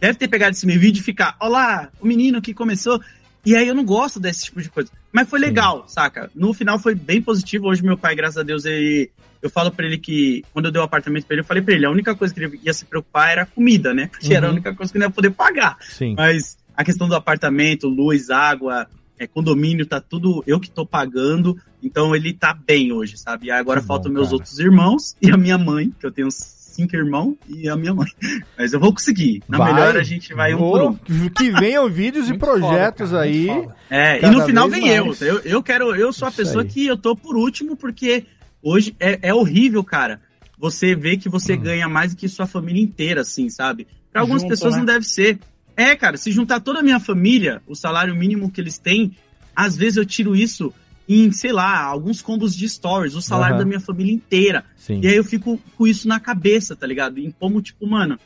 Deve 0.00 0.18
ter 0.18 0.28
pegado 0.28 0.52
esse 0.56 0.64
meu 0.66 0.80
vídeo 0.80 1.00
e 1.00 1.02
ficar, 1.02 1.36
olá, 1.38 1.90
o 2.00 2.06
menino 2.06 2.40
que 2.40 2.54
começou. 2.54 2.98
E 3.44 3.54
aí 3.54 3.68
eu 3.68 3.74
não 3.74 3.84
gosto 3.84 4.18
desse 4.18 4.44
tipo 4.46 4.62
de 4.62 4.70
coisa. 4.70 4.90
Mas 5.12 5.28
foi 5.28 5.38
legal, 5.38 5.84
saca? 5.86 6.30
No 6.34 6.52
final 6.54 6.78
foi 6.78 6.94
bem 6.94 7.20
positivo. 7.20 7.68
Hoje 7.68 7.82
meu 7.82 7.96
pai, 7.98 8.14
graças 8.14 8.38
a 8.38 8.42
Deus, 8.42 8.64
ele. 8.64 9.10
Eu 9.42 9.50
falo 9.50 9.70
pra 9.70 9.84
ele 9.84 9.98
que, 9.98 10.42
quando 10.54 10.66
eu 10.66 10.72
dei 10.72 10.80
o 10.80 10.84
apartamento 10.84 11.26
pra 11.26 11.34
ele, 11.34 11.42
eu 11.42 11.46
falei 11.46 11.62
pra 11.62 11.74
ele, 11.74 11.84
a 11.84 11.90
única 11.90 12.14
coisa 12.14 12.32
que 12.32 12.40
ele 12.42 12.58
ia 12.62 12.72
se 12.72 12.86
preocupar 12.86 13.30
era 13.30 13.44
comida, 13.44 13.92
né? 13.92 14.06
Porque 14.06 14.32
era 14.32 14.46
a 14.46 14.48
Uhum. 14.48 14.54
única 14.54 14.74
coisa 14.74 14.90
que 14.90 14.96
ele 14.96 15.04
ia 15.04 15.10
poder 15.10 15.30
pagar. 15.32 15.76
Sim. 15.82 16.14
Mas 16.16 16.56
a 16.74 16.82
questão 16.82 17.06
do 17.06 17.14
apartamento, 17.14 17.86
luz, 17.86 18.30
água, 18.30 18.86
é, 19.18 19.26
condomínio, 19.26 19.84
tá 19.84 20.00
tudo 20.00 20.42
eu 20.46 20.58
que 20.58 20.70
tô 20.70 20.86
pagando. 20.86 21.58
Então 21.82 22.16
ele 22.16 22.32
tá 22.32 22.54
bem 22.54 22.90
hoje, 22.92 23.18
sabe? 23.18 23.48
E 23.48 23.50
agora 23.50 23.82
Que 23.82 23.86
faltam 23.86 24.10
bom, 24.10 24.18
meus 24.18 24.32
outros 24.32 24.58
irmãos 24.58 25.14
e 25.20 25.30
a 25.30 25.36
minha 25.36 25.58
mãe, 25.58 25.92
que 26.00 26.06
eu 26.06 26.10
tenho 26.10 26.28
cinco 26.74 26.96
irmãos, 26.96 27.34
e 27.48 27.68
a 27.68 27.76
minha 27.76 27.94
mãe. 27.94 28.08
Mas 28.58 28.72
eu 28.72 28.80
vou 28.80 28.92
conseguir. 28.92 29.42
Na 29.48 29.58
Vai. 29.58 29.72
melhor 29.74 29.96
a 29.96 30.02
gente 30.02 30.32
vai 30.34 30.54
um 30.54 30.58
Vou- 30.58 30.72
por 30.72 30.82
um. 30.90 31.30
Que 31.30 31.50
venham 31.50 31.88
vídeos 31.88 32.28
e 32.28 32.36
projetos 32.36 33.14
aí. 33.14 33.48
É, 33.90 34.24
e 34.24 34.30
no 34.30 34.44
final 34.44 34.68
vem 34.68 34.88
eu. 34.88 35.06
mais. 35.06 35.20
eu. 35.22 35.38
Eu 35.40 35.62
quero, 35.62 35.94
eu 35.94 36.12
sou 36.12 36.26
a 36.26 36.28
Isso 36.30 36.36
pessoa 36.38 36.62
aí. 36.62 36.68
que 36.68 36.86
eu 36.86 36.96
tô 36.96 37.14
por 37.16 37.36
último, 37.36 37.76
porque 37.76 38.24
hoje 38.62 38.94
é, 38.98 39.18
é 39.22 39.34
horrível, 39.34 39.82
cara. 39.84 40.20
Você 40.58 40.94
vê 40.94 41.16
que 41.16 41.28
Hum. 41.28 41.32
você 41.32 41.56
ganha 41.56 41.88
mais 41.88 42.14
do 42.14 42.16
que 42.18 42.28
sua 42.28 42.46
família 42.46 42.82
inteira, 42.82 43.20
assim, 43.22 43.48
sabe? 43.50 43.86
Pra 44.12 44.20
algumas 44.22 44.42
Junto, 44.42 44.50
pessoas 44.50 44.72
né? 44.74 44.78
não 44.80 44.86
deve 44.86 45.04
ser. 45.04 45.38
É, 45.76 45.94
cara, 45.96 46.16
se 46.16 46.30
juntar 46.30 46.60
toda 46.60 46.78
a 46.78 46.82
minha 46.82 47.00
família, 47.00 47.60
o 47.66 47.74
salário 47.74 48.14
mínimo 48.14 48.50
que 48.50 48.60
eles 48.60 48.78
têm, 48.78 49.16
às 49.54 49.76
vezes 49.76 49.96
eu 49.96 50.04
tiro 50.06 50.34
isso 50.36 50.72
em, 51.08 51.30
sei 51.32 51.52
lá, 51.52 51.82
alguns 51.82 52.22
combos 52.22 52.54
de 52.54 52.68
stories, 52.68 53.14
o 53.14 53.22
salário 53.22 53.54
Aham. 53.56 53.62
da 53.62 53.68
minha 53.68 53.80
família 53.80 54.12
inteira. 54.12 54.64
Sim. 54.76 55.00
E 55.02 55.06
aí 55.06 55.16
eu 55.16 55.24
fico 55.24 55.60
com 55.76 55.86
isso 55.86 56.08
na 56.08 56.18
cabeça, 56.18 56.74
tá 56.74 56.86
ligado? 56.86 57.18
Em 57.18 57.30
como, 57.30 57.60
tipo, 57.60 57.86
mano, 57.86 58.18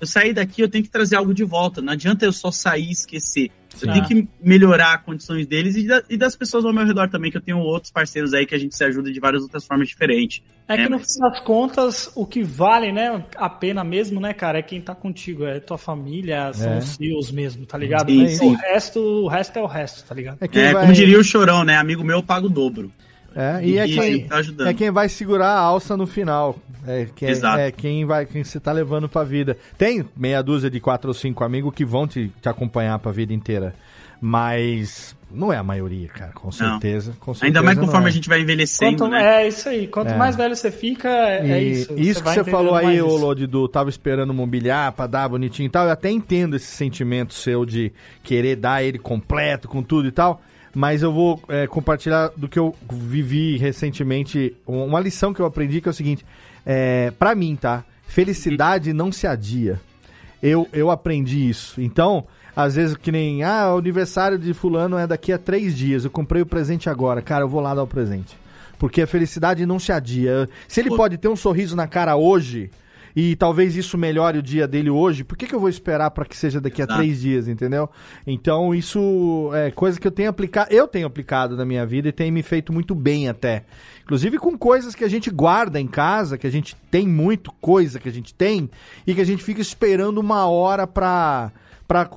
eu 0.00 0.06
sair 0.06 0.32
daqui, 0.32 0.60
eu 0.60 0.68
tenho 0.68 0.84
que 0.84 0.90
trazer 0.90 1.16
algo 1.16 1.32
de 1.32 1.44
volta. 1.44 1.80
Não 1.80 1.92
adianta 1.92 2.24
eu 2.24 2.32
só 2.32 2.50
sair 2.50 2.88
e 2.88 2.92
esquecer. 2.92 3.50
Eu 3.82 3.92
Sim. 3.92 4.02
tenho 4.04 4.04
que 4.24 4.28
melhorar 4.42 5.02
condições 5.04 5.46
deles 5.46 5.76
e, 5.76 5.86
da- 5.86 6.02
e 6.08 6.16
das 6.16 6.34
pessoas 6.34 6.64
ao 6.64 6.72
meu 6.72 6.84
redor 6.86 7.08
também, 7.10 7.30
que 7.30 7.36
eu 7.36 7.40
tenho 7.42 7.58
outros 7.58 7.92
parceiros 7.92 8.32
aí 8.32 8.46
que 8.46 8.54
a 8.54 8.58
gente 8.58 8.74
se 8.76 8.82
ajuda 8.84 9.12
de 9.12 9.20
várias 9.20 9.42
outras 9.42 9.66
formas 9.66 9.88
diferentes. 9.88 10.42
É 10.68 10.76
que 10.76 10.84
no 10.88 10.98
mas- 10.98 11.12
fim 11.14 11.20
das 11.20 11.40
contas, 11.40 12.10
o 12.16 12.26
que 12.26 12.42
vale, 12.42 12.90
né, 12.92 13.24
a 13.36 13.48
pena 13.48 13.84
mesmo, 13.84 14.20
né, 14.20 14.32
cara, 14.32 14.58
é 14.58 14.62
quem 14.62 14.80
tá 14.80 14.94
contigo, 14.94 15.44
é 15.44 15.60
tua 15.60 15.78
família, 15.78 16.52
são 16.52 16.72
É. 16.72 16.78
os 16.78 16.88
seus 16.96 17.30
mesmo, 17.30 17.64
tá 17.66 17.78
ligado? 17.78 18.10
Sim, 18.10 18.28
sim. 18.28 18.52
O 18.52 18.54
resto, 18.56 18.98
o 19.00 19.28
resto 19.28 19.58
é 19.58 19.62
o 19.62 19.66
resto, 19.66 20.04
tá 20.08 20.14
ligado? 20.14 20.38
É 20.40 20.46
É, 20.58 20.72
vai- 20.72 20.82
como 20.82 20.92
diria 20.92 21.18
o 21.20 21.24
Chorão, 21.24 21.62
né? 21.64 21.76
Amigo 21.76 22.02
meu, 22.02 22.16
eu 22.18 22.22
pago 22.22 22.46
o 22.46 22.50
dobro. 22.50 22.90
É, 23.36 23.60
e 23.62 23.78
é 23.78 23.86
E 23.86 23.94
quem, 23.94 24.26
tá 24.26 24.36
ajudando. 24.36 24.66
é 24.66 24.72
quem 24.74 24.90
vai 24.90 25.08
segurar 25.10 25.48
a 25.50 25.58
alça 25.60 25.94
no 25.96 26.06
final. 26.06 26.56
É, 26.86 27.06
quem, 27.14 27.28
Exato. 27.28 27.58
é 27.58 27.70
quem 27.70 28.04
vai 28.06 28.24
quem 28.24 28.42
você 28.42 28.58
tá 28.58 28.72
levando 28.72 29.08
pra 29.10 29.22
vida. 29.24 29.58
Tem 29.76 30.04
meia 30.16 30.42
dúzia 30.42 30.70
de 30.70 30.80
quatro 30.80 31.08
ou 31.08 31.14
cinco 31.14 31.44
amigos 31.44 31.74
que 31.74 31.84
vão 31.84 32.06
te, 32.06 32.32
te 32.40 32.48
acompanhar 32.48 32.98
pra 32.98 33.12
vida 33.12 33.34
inteira. 33.34 33.74
Mas 34.20 35.14
não 35.30 35.52
é 35.52 35.56
a 35.58 35.62
maioria, 35.62 36.08
cara, 36.08 36.32
com 36.32 36.50
certeza. 36.50 37.12
com 37.20 37.32
Ainda 37.32 37.38
certeza 37.40 37.62
mais 37.62 37.76
não 37.76 37.84
conforme 37.84 38.06
é. 38.06 38.08
a 38.08 38.12
gente 38.12 38.28
vai 38.28 38.40
envelhecendo, 38.40 38.96
Quanto, 38.96 39.10
né? 39.10 39.42
É 39.42 39.48
isso 39.48 39.68
aí, 39.68 39.86
quanto 39.86 40.12
É. 40.12 40.16
mais 40.16 40.34
velho 40.36 40.56
você 40.56 40.70
fica, 40.70 41.08
é, 41.08 41.50
é 41.50 41.62
isso. 41.62 41.92
Isso 41.98 42.20
que 42.20 42.24
vai 42.24 42.34
você 42.36 42.44
falou 42.44 42.74
aí, 42.74 42.84
mais 42.86 43.02
ô. 43.02 43.16
Lodi, 43.16 43.46
do 43.46 43.68
tava 43.68 43.90
esperando 43.90 44.32
mobiliar 44.32 44.92
pra 44.92 45.06
dar 45.06 45.28
bonitinho 45.28 45.66
e 45.66 45.70
tal. 45.70 45.84
Eu 45.84 45.90
até 45.92 46.10
entendo 46.10 46.56
esse 46.56 46.66
sentimento 46.66 47.34
seu 47.34 47.66
de 47.66 47.92
querer 48.22 48.56
dar 48.56 48.82
ele 48.82 48.98
completo 48.98 49.68
com 49.68 49.82
tudo 49.82 50.08
e 50.08 50.12
tal. 50.12 50.40
Mas 50.78 51.02
eu 51.02 51.10
vou 51.10 51.42
é, 51.48 51.66
compartilhar 51.66 52.30
do 52.36 52.46
que 52.46 52.58
eu 52.58 52.74
vivi 52.92 53.56
recentemente. 53.56 54.54
um- 54.68 54.84
Uma 54.84 55.00
lição 55.00 55.32
que 55.32 55.40
eu 55.40 55.46
aprendi 55.46 55.80
que 55.80 55.88
é 55.88 55.90
o 55.90 55.94
seguinte: 55.94 56.22
é, 56.66 57.10
para 57.18 57.34
mim, 57.34 57.56
tá? 57.56 57.82
Felicidade 58.06 58.92
não 58.92 59.10
se 59.10 59.26
adia. 59.26 59.80
Eu, 60.42 60.68
eu 60.74 60.90
aprendi 60.90 61.48
isso. 61.48 61.80
Então, 61.80 62.26
às 62.54 62.74
vezes, 62.76 62.94
que 62.94 63.10
nem, 63.10 63.42
ah, 63.42 63.72
o 63.74 63.78
aniversário 63.78 64.38
de 64.38 64.52
Fulano 64.52 64.98
é 64.98 65.06
daqui 65.06 65.32
a 65.32 65.38
três 65.38 65.74
dias. 65.74 66.04
Eu 66.04 66.10
comprei 66.10 66.42
o 66.42 66.46
presente 66.46 66.90
agora. 66.90 67.22
Cara, 67.22 67.44
eu 67.44 67.48
vou 67.48 67.62
lá 67.62 67.74
dar 67.74 67.82
o 67.82 67.86
presente. 67.86 68.36
Porque 68.78 69.00
a 69.00 69.06
felicidade 69.06 69.64
não 69.64 69.78
se 69.78 69.90
adia. 69.92 70.46
Se 70.68 70.80
ele 70.80 70.90
pode 70.94 71.16
ter 71.16 71.28
um 71.28 71.36
sorriso 71.36 71.74
na 71.74 71.86
cara 71.86 72.16
hoje 72.16 72.70
e 73.16 73.34
talvez 73.34 73.74
isso 73.74 73.96
melhore 73.96 74.36
o 74.38 74.42
dia 74.42 74.68
dele 74.68 74.90
hoje, 74.90 75.24
por 75.24 75.38
que, 75.38 75.46
que 75.46 75.54
eu 75.54 75.58
vou 75.58 75.70
esperar 75.70 76.10
para 76.10 76.26
que 76.26 76.36
seja 76.36 76.60
daqui 76.60 76.82
a 76.82 76.84
Exato. 76.84 77.00
três 77.00 77.22
dias, 77.22 77.48
entendeu? 77.48 77.88
Então 78.26 78.74
isso 78.74 79.50
é 79.54 79.70
coisa 79.70 79.98
que 79.98 80.06
eu 80.06 80.10
tenho 80.10 80.28
aplicado, 80.28 80.70
eu 80.70 80.86
tenho 80.86 81.06
aplicado 81.06 81.56
na 81.56 81.64
minha 81.64 81.86
vida 81.86 82.08
e 82.10 82.12
tem 82.12 82.30
me 82.30 82.42
feito 82.42 82.74
muito 82.74 82.94
bem 82.94 83.26
até. 83.26 83.64
Inclusive 84.02 84.38
com 84.38 84.56
coisas 84.58 84.94
que 84.94 85.02
a 85.02 85.08
gente 85.08 85.30
guarda 85.30 85.80
em 85.80 85.86
casa, 85.86 86.36
que 86.36 86.46
a 86.46 86.50
gente 86.50 86.76
tem 86.90 87.08
muito 87.08 87.50
coisa 87.58 87.98
que 87.98 88.08
a 88.08 88.12
gente 88.12 88.34
tem 88.34 88.68
e 89.06 89.14
que 89.14 89.20
a 89.22 89.26
gente 89.26 89.42
fica 89.42 89.62
esperando 89.62 90.18
uma 90.18 90.46
hora 90.46 90.86
pra, 90.86 91.50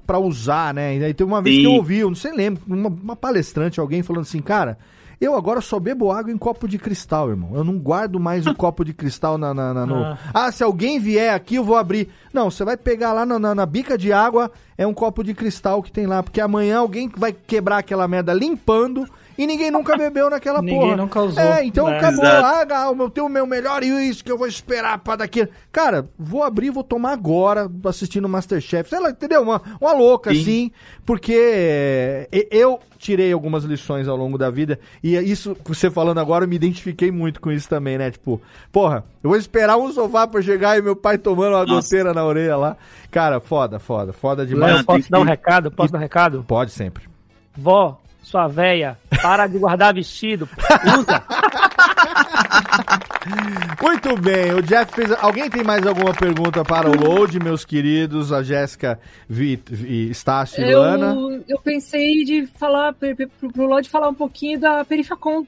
pra 0.05 0.19
usar, 0.19 0.73
né? 0.73 0.97
E 0.97 1.03
aí 1.05 1.13
teve 1.13 1.30
uma 1.30 1.41
vez 1.41 1.55
Sim. 1.55 1.61
que 1.61 1.67
eu 1.67 1.73
ouvi, 1.76 1.99
eu 1.99 2.09
não 2.09 2.15
sei 2.15 2.34
lembro, 2.34 2.61
uma, 2.67 2.89
uma 2.89 3.15
palestrante, 3.15 3.80
alguém 3.80 4.03
falando 4.03 4.23
assim, 4.23 4.41
cara, 4.41 4.77
eu 5.21 5.35
agora 5.35 5.59
só 5.61 5.79
bebo 5.79 6.11
água 6.11 6.31
em 6.31 6.37
copo 6.37 6.67
de 6.67 6.77
cristal, 6.77 7.29
irmão. 7.29 7.51
Eu 7.55 7.63
não 7.63 7.77
guardo 7.77 8.19
mais 8.19 8.45
o 8.47 8.53
copo 8.55 8.85
de 8.85 8.93
cristal 8.93 9.37
na, 9.37 9.53
na- 9.53 9.73
na- 9.73 9.85
no... 9.85 9.95
Ah. 10.03 10.17
Ah, 10.33 10.51
se 10.51 10.63
alguém 10.63 10.99
vier 10.99 11.33
aqui, 11.33 11.55
eu 11.55 11.63
vou 11.63 11.75
abrir. 11.75 12.09
Não, 12.33 12.49
você 12.49 12.63
vai 12.63 12.77
pegar 12.77 13.11
lá 13.13 13.25
na, 13.25 13.37
na- 13.37 13.55
na 13.55 13.65
bica 13.65 13.97
de 13.97 14.13
água, 14.13 14.51
é 14.77 14.85
um 14.87 14.93
copo 14.93 15.23
de 15.23 15.33
cristal 15.33 15.83
que 15.83 15.91
tem 15.91 16.05
lá. 16.07 16.23
Porque 16.23 16.39
amanhã 16.39 16.79
alguém 16.79 17.09
vai 17.15 17.33
quebrar 17.33 17.79
aquela 17.79 18.07
merda 18.07 18.33
limpando 18.33 19.05
e 19.39 19.47
ninguém 19.47 19.71
nunca 19.71 19.95
bebeu 19.97 20.29
naquela 20.29 20.61
Ninguém 20.61 20.79
porra. 20.81 20.97
nunca 20.97 21.21
usou. 21.21 21.41
É, 21.41 21.63
então 21.65 21.87
É. 21.87 21.97
acabou. 21.97 22.25
Exato. 22.25 22.45
Ah, 22.45 22.65
Gal, 22.65 22.95
eu 22.97 23.09
tenho 23.09 23.27
o 23.27 23.29
meu 23.29 23.47
melhor 23.47 23.81
isso 23.83 24.21
que 24.23 24.29
eu 24.29 24.37
vou 24.37 24.45
esperar 24.47 24.99
pra 24.99 25.15
daqui. 25.15 25.47
Cara, 25.71 26.09
vou 26.19 26.43
abrir, 26.43 26.69
vou 26.69 26.83
tomar 26.83 27.13
agora, 27.13 27.71
assistindo 27.85 28.25
o 28.25 28.29
Masterchef. 28.29 28.89
Sei 28.89 28.99
lá, 28.99 29.09
entendeu? 29.11 29.41
Uma, 29.41 29.61
uma 29.79 29.93
louca, 29.93 30.33
Sim. 30.33 30.41
assim. 30.41 30.71
Porque 31.05 31.33
é, 32.31 32.47
eu 32.51 32.79
tirei 32.97 33.31
algumas 33.31 33.63
lições 33.63 34.09
ao 34.09 34.17
longo 34.17 34.37
da 34.37 34.49
vida. 34.49 34.77
E 35.01 35.15
isso 35.15 35.55
que 35.55 35.69
você 35.69 35.89
falando 35.89 36.19
agora, 36.19 36.43
eu 36.43 36.49
me 36.49 36.57
identifiquei 36.57 37.09
muito 37.09 37.39
com 37.39 37.49
isso 37.49 37.69
também, 37.69 37.97
né? 37.97 38.11
Tipo, 38.11 38.41
porra, 38.73 39.05
eu 39.23 39.29
vou 39.29 39.39
esperar 39.39 39.77
um 39.77 39.89
sofá 39.93 40.27
pra 40.27 40.41
chegar 40.41 40.77
e 40.77 40.81
meu 40.81 40.97
pai 40.97 41.17
tomando 41.17 41.53
uma 41.55 41.65
Nossa. 41.65 41.87
goteira 41.87 42.13
na 42.13 42.25
orelha 42.25 42.57
lá. 42.57 42.77
Cara, 43.09 43.39
foda, 43.39 43.79
foda, 43.79 44.11
foda 44.11 44.45
demais. 44.45 44.75
Léo, 44.75 44.83
posso 44.83 45.09
dar 45.09 45.19
um 45.21 45.23
recado? 45.23 45.71
Posso 45.71 45.93
dar 45.93 45.97
um 45.97 46.01
recado? 46.01 46.43
Pode 46.45 46.71
sempre. 46.71 47.05
Vó, 47.57 47.97
sua 48.21 48.47
véia, 48.47 48.97
para 49.21 49.47
de 49.47 49.57
guardar 49.57 49.93
vestido. 49.93 50.47
Usa. 50.97 51.23
Muito 53.81 54.15
bem, 54.17 54.53
o 54.53 54.61
Jeff 54.61 54.93
fez. 54.93 55.11
Alguém 55.19 55.49
tem 55.49 55.63
mais 55.63 55.85
alguma 55.85 56.13
pergunta 56.13 56.63
para 56.63 56.89
o 56.89 56.95
Load, 56.95 57.39
meus 57.39 57.63
queridos? 57.65 58.31
A 58.31 58.41
Jéssica, 58.43 58.99
Estácio 59.29 60.61
e 60.63 60.73
Luana. 60.73 61.13
Eu, 61.15 61.43
eu 61.47 61.59
pensei 61.59 62.23
de 62.23 62.47
falar 62.57 62.93
pro, 62.93 63.51
pro 63.51 63.65
Lodi 63.65 63.89
falar 63.89 64.09
um 64.09 64.13
pouquinho 64.13 64.59
da 64.59 64.83
Perifacom. 64.83 65.45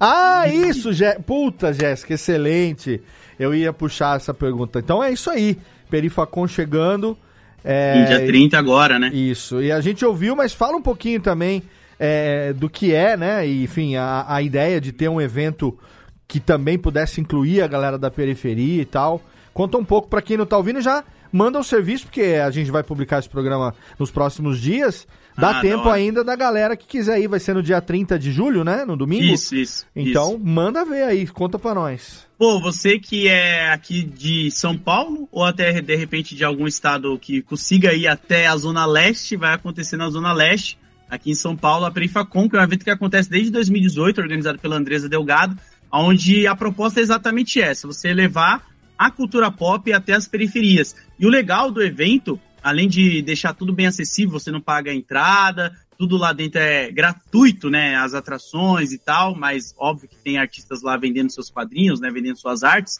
Ah, 0.00 0.48
isso, 0.48 0.92
Jé... 0.92 1.18
Puta, 1.18 1.72
Jéssica, 1.72 2.14
excelente. 2.14 3.00
Eu 3.38 3.54
ia 3.54 3.72
puxar 3.72 4.16
essa 4.16 4.32
pergunta. 4.32 4.78
Então 4.78 5.02
é 5.02 5.12
isso 5.12 5.30
aí. 5.30 5.58
Perifacon 5.90 6.46
chegando. 6.46 7.16
É... 7.64 8.02
Em 8.02 8.04
dia 8.06 8.26
30 8.26 8.58
agora, 8.58 8.98
né? 8.98 9.08
Isso. 9.12 9.62
E 9.62 9.70
a 9.70 9.80
gente 9.80 10.04
ouviu, 10.04 10.34
mas 10.34 10.52
fala 10.52 10.76
um 10.76 10.82
pouquinho 10.82 11.20
também 11.20 11.62
é, 12.04 12.52
do 12.52 12.68
que 12.68 12.92
é, 12.92 13.16
né? 13.16 13.46
E, 13.46 13.62
enfim, 13.62 13.94
a, 13.94 14.24
a 14.26 14.42
ideia 14.42 14.80
de 14.80 14.90
ter 14.90 15.08
um 15.08 15.20
evento 15.20 15.78
que 16.26 16.40
também 16.40 16.76
pudesse 16.76 17.20
incluir 17.20 17.62
a 17.62 17.68
galera 17.68 17.96
da 17.96 18.10
periferia 18.10 18.82
e 18.82 18.84
tal. 18.84 19.22
Conta 19.54 19.78
um 19.78 19.84
pouco 19.84 20.08
pra 20.08 20.20
quem 20.20 20.36
não 20.36 20.44
tá 20.44 20.56
ouvindo 20.56 20.80
já. 20.80 21.04
Manda 21.30 21.58
o 21.60 21.64
serviço, 21.64 22.06
porque 22.06 22.40
a 22.44 22.50
gente 22.50 22.70
vai 22.72 22.82
publicar 22.82 23.20
esse 23.20 23.28
programa 23.28 23.72
nos 23.98 24.10
próximos 24.10 24.60
dias. 24.60 25.06
Dá 25.38 25.58
Ah, 25.58 25.60
tempo 25.62 25.88
ainda 25.88 26.22
da 26.24 26.34
galera 26.36 26.76
que 26.76 26.86
quiser 26.86 27.20
ir. 27.20 27.28
Vai 27.28 27.40
ser 27.40 27.54
no 27.54 27.62
dia 27.62 27.80
30 27.80 28.18
de 28.18 28.32
julho, 28.32 28.64
né? 28.64 28.84
No 28.84 28.96
domingo. 28.96 29.24
Isso, 29.24 29.54
isso. 29.54 29.86
Então, 29.94 30.30
isso. 30.34 30.40
manda 30.44 30.84
ver 30.84 31.04
aí, 31.04 31.26
conta 31.26 31.58
pra 31.58 31.74
nós. 31.74 32.26
Pô, 32.36 32.60
você 32.60 32.98
que 32.98 33.28
é 33.28 33.70
aqui 33.70 34.02
de 34.02 34.50
São 34.50 34.76
Paulo, 34.76 35.28
ou 35.30 35.44
até 35.44 35.80
de 35.80 35.96
repente 35.96 36.34
de 36.34 36.44
algum 36.44 36.66
estado 36.66 37.16
que 37.18 37.40
consiga 37.42 37.94
ir 37.94 38.08
até 38.08 38.46
a 38.46 38.56
Zona 38.56 38.84
Leste, 38.84 39.36
vai 39.36 39.54
acontecer 39.54 39.96
na 39.96 40.10
Zona 40.10 40.32
Leste, 40.32 40.76
aqui 41.12 41.30
em 41.30 41.34
São 41.34 41.54
Paulo, 41.54 41.84
a 41.84 41.90
Perifacom, 41.90 42.48
que 42.48 42.56
é 42.56 42.60
um 42.60 42.62
evento 42.62 42.84
que 42.84 42.90
acontece 42.90 43.28
desde 43.28 43.50
2018, 43.50 44.18
organizado 44.18 44.58
pela 44.58 44.76
Andresa 44.76 45.10
Delgado, 45.10 45.54
onde 45.92 46.46
a 46.46 46.56
proposta 46.56 47.00
é 47.00 47.02
exatamente 47.02 47.60
essa: 47.60 47.86
você 47.86 48.14
levar 48.14 48.66
a 48.96 49.10
cultura 49.10 49.50
pop 49.50 49.92
até 49.92 50.14
as 50.14 50.26
periferias. 50.26 50.96
E 51.18 51.26
o 51.26 51.28
legal 51.28 51.70
do 51.70 51.82
evento, 51.82 52.40
além 52.62 52.88
de 52.88 53.20
deixar 53.20 53.52
tudo 53.52 53.74
bem 53.74 53.86
acessível, 53.86 54.40
você 54.40 54.50
não 54.50 54.60
paga 54.60 54.90
a 54.90 54.94
entrada, 54.94 55.76
tudo 55.98 56.16
lá 56.16 56.32
dentro 56.32 56.60
é 56.60 56.90
gratuito, 56.90 57.68
né? 57.68 57.94
As 57.96 58.14
atrações 58.14 58.90
e 58.92 58.98
tal, 58.98 59.34
mas 59.34 59.74
óbvio 59.78 60.08
que 60.08 60.16
tem 60.16 60.38
artistas 60.38 60.80
lá 60.80 60.96
vendendo 60.96 61.30
seus 61.30 61.50
quadrinhos, 61.50 62.00
né? 62.00 62.10
Vendendo 62.10 62.38
suas 62.38 62.62
artes. 62.62 62.98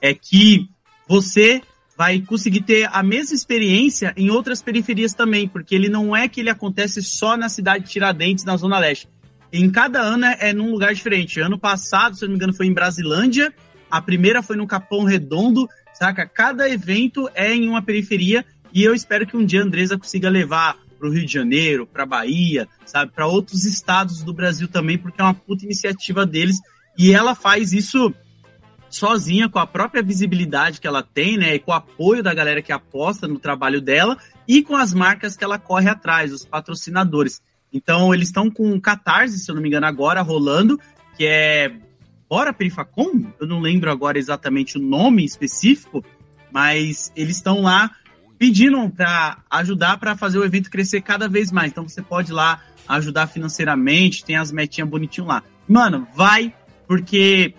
É 0.00 0.12
que 0.12 0.68
você 1.06 1.62
vai 1.96 2.20
conseguir 2.20 2.62
ter 2.62 2.88
a 2.92 3.02
mesma 3.02 3.34
experiência 3.34 4.12
em 4.16 4.30
outras 4.30 4.62
periferias 4.62 5.12
também, 5.12 5.46
porque 5.46 5.74
ele 5.74 5.88
não 5.88 6.16
é 6.16 6.28
que 6.28 6.40
ele 6.40 6.50
acontece 6.50 7.02
só 7.02 7.36
na 7.36 7.48
cidade 7.48 7.84
de 7.84 7.90
Tiradentes, 7.90 8.44
na 8.44 8.56
Zona 8.56 8.78
Leste. 8.78 9.08
Em 9.52 9.70
cada 9.70 10.00
ano 10.00 10.24
é, 10.24 10.36
é 10.40 10.52
num 10.52 10.70
lugar 10.70 10.94
diferente. 10.94 11.40
Ano 11.40 11.58
passado, 11.58 12.16
se 12.16 12.24
eu 12.24 12.28
não 12.28 12.32
me 12.32 12.36
engano, 12.36 12.54
foi 12.54 12.66
em 12.66 12.72
Brasilândia, 12.72 13.52
a 13.90 14.00
primeira 14.00 14.42
foi 14.42 14.56
no 14.56 14.66
Capão 14.66 15.04
Redondo, 15.04 15.68
saca? 15.92 16.26
Cada 16.26 16.68
evento 16.68 17.28
é 17.34 17.54
em 17.54 17.68
uma 17.68 17.82
periferia 17.82 18.44
e 18.72 18.82
eu 18.82 18.94
espero 18.94 19.26
que 19.26 19.36
um 19.36 19.44
dia 19.44 19.60
a 19.60 19.64
Andresa 19.64 19.98
consiga 19.98 20.30
levar 20.30 20.78
para 20.98 21.08
o 21.08 21.12
Rio 21.12 21.26
de 21.26 21.32
Janeiro, 21.32 21.86
para 21.86 22.06
Bahia, 22.06 22.66
sabe, 22.86 23.12
para 23.12 23.26
outros 23.26 23.64
estados 23.64 24.22
do 24.22 24.32
Brasil 24.32 24.68
também, 24.68 24.96
porque 24.96 25.20
é 25.20 25.24
uma 25.24 25.34
puta 25.34 25.64
iniciativa 25.64 26.24
deles 26.24 26.58
e 26.96 27.12
ela 27.12 27.34
faz 27.34 27.72
isso 27.72 28.14
sozinha 28.96 29.48
com 29.48 29.58
a 29.58 29.66
própria 29.66 30.02
visibilidade 30.02 30.80
que 30.80 30.86
ela 30.86 31.02
tem, 31.02 31.36
né, 31.36 31.54
e 31.54 31.58
com 31.58 31.70
o 31.70 31.74
apoio 31.74 32.22
da 32.22 32.34
galera 32.34 32.62
que 32.62 32.72
aposta 32.72 33.26
no 33.26 33.38
trabalho 33.38 33.80
dela 33.80 34.16
e 34.46 34.62
com 34.62 34.76
as 34.76 34.92
marcas 34.92 35.36
que 35.36 35.44
ela 35.44 35.58
corre 35.58 35.88
atrás, 35.88 36.32
os 36.32 36.44
patrocinadores. 36.44 37.40
Então 37.72 38.12
eles 38.12 38.28
estão 38.28 38.50
com 38.50 38.70
um 38.70 38.80
Catarse, 38.80 39.38
se 39.38 39.50
eu 39.50 39.54
não 39.54 39.62
me 39.62 39.68
engano, 39.68 39.86
agora 39.86 40.20
rolando, 40.20 40.78
que 41.16 41.24
é 41.24 41.72
Bora 42.28 42.52
Perifacom? 42.52 43.32
Eu 43.40 43.46
não 43.46 43.60
lembro 43.60 43.90
agora 43.90 44.18
exatamente 44.18 44.78
o 44.78 44.80
nome 44.80 45.24
específico, 45.24 46.04
mas 46.50 47.12
eles 47.16 47.36
estão 47.36 47.62
lá 47.62 47.90
pedindo 48.38 48.90
para 48.90 49.38
ajudar 49.50 49.98
para 49.98 50.16
fazer 50.16 50.38
o 50.38 50.44
evento 50.44 50.70
crescer 50.70 51.00
cada 51.00 51.28
vez 51.28 51.52
mais. 51.52 51.70
Então 51.70 51.88
você 51.88 52.02
pode 52.02 52.30
ir 52.30 52.34
lá 52.34 52.60
ajudar 52.88 53.26
financeiramente, 53.26 54.24
tem 54.24 54.36
as 54.36 54.50
metinhas 54.50 54.88
bonitinho 54.88 55.26
lá. 55.26 55.42
Mano, 55.68 56.06
vai, 56.14 56.54
porque 56.86 57.54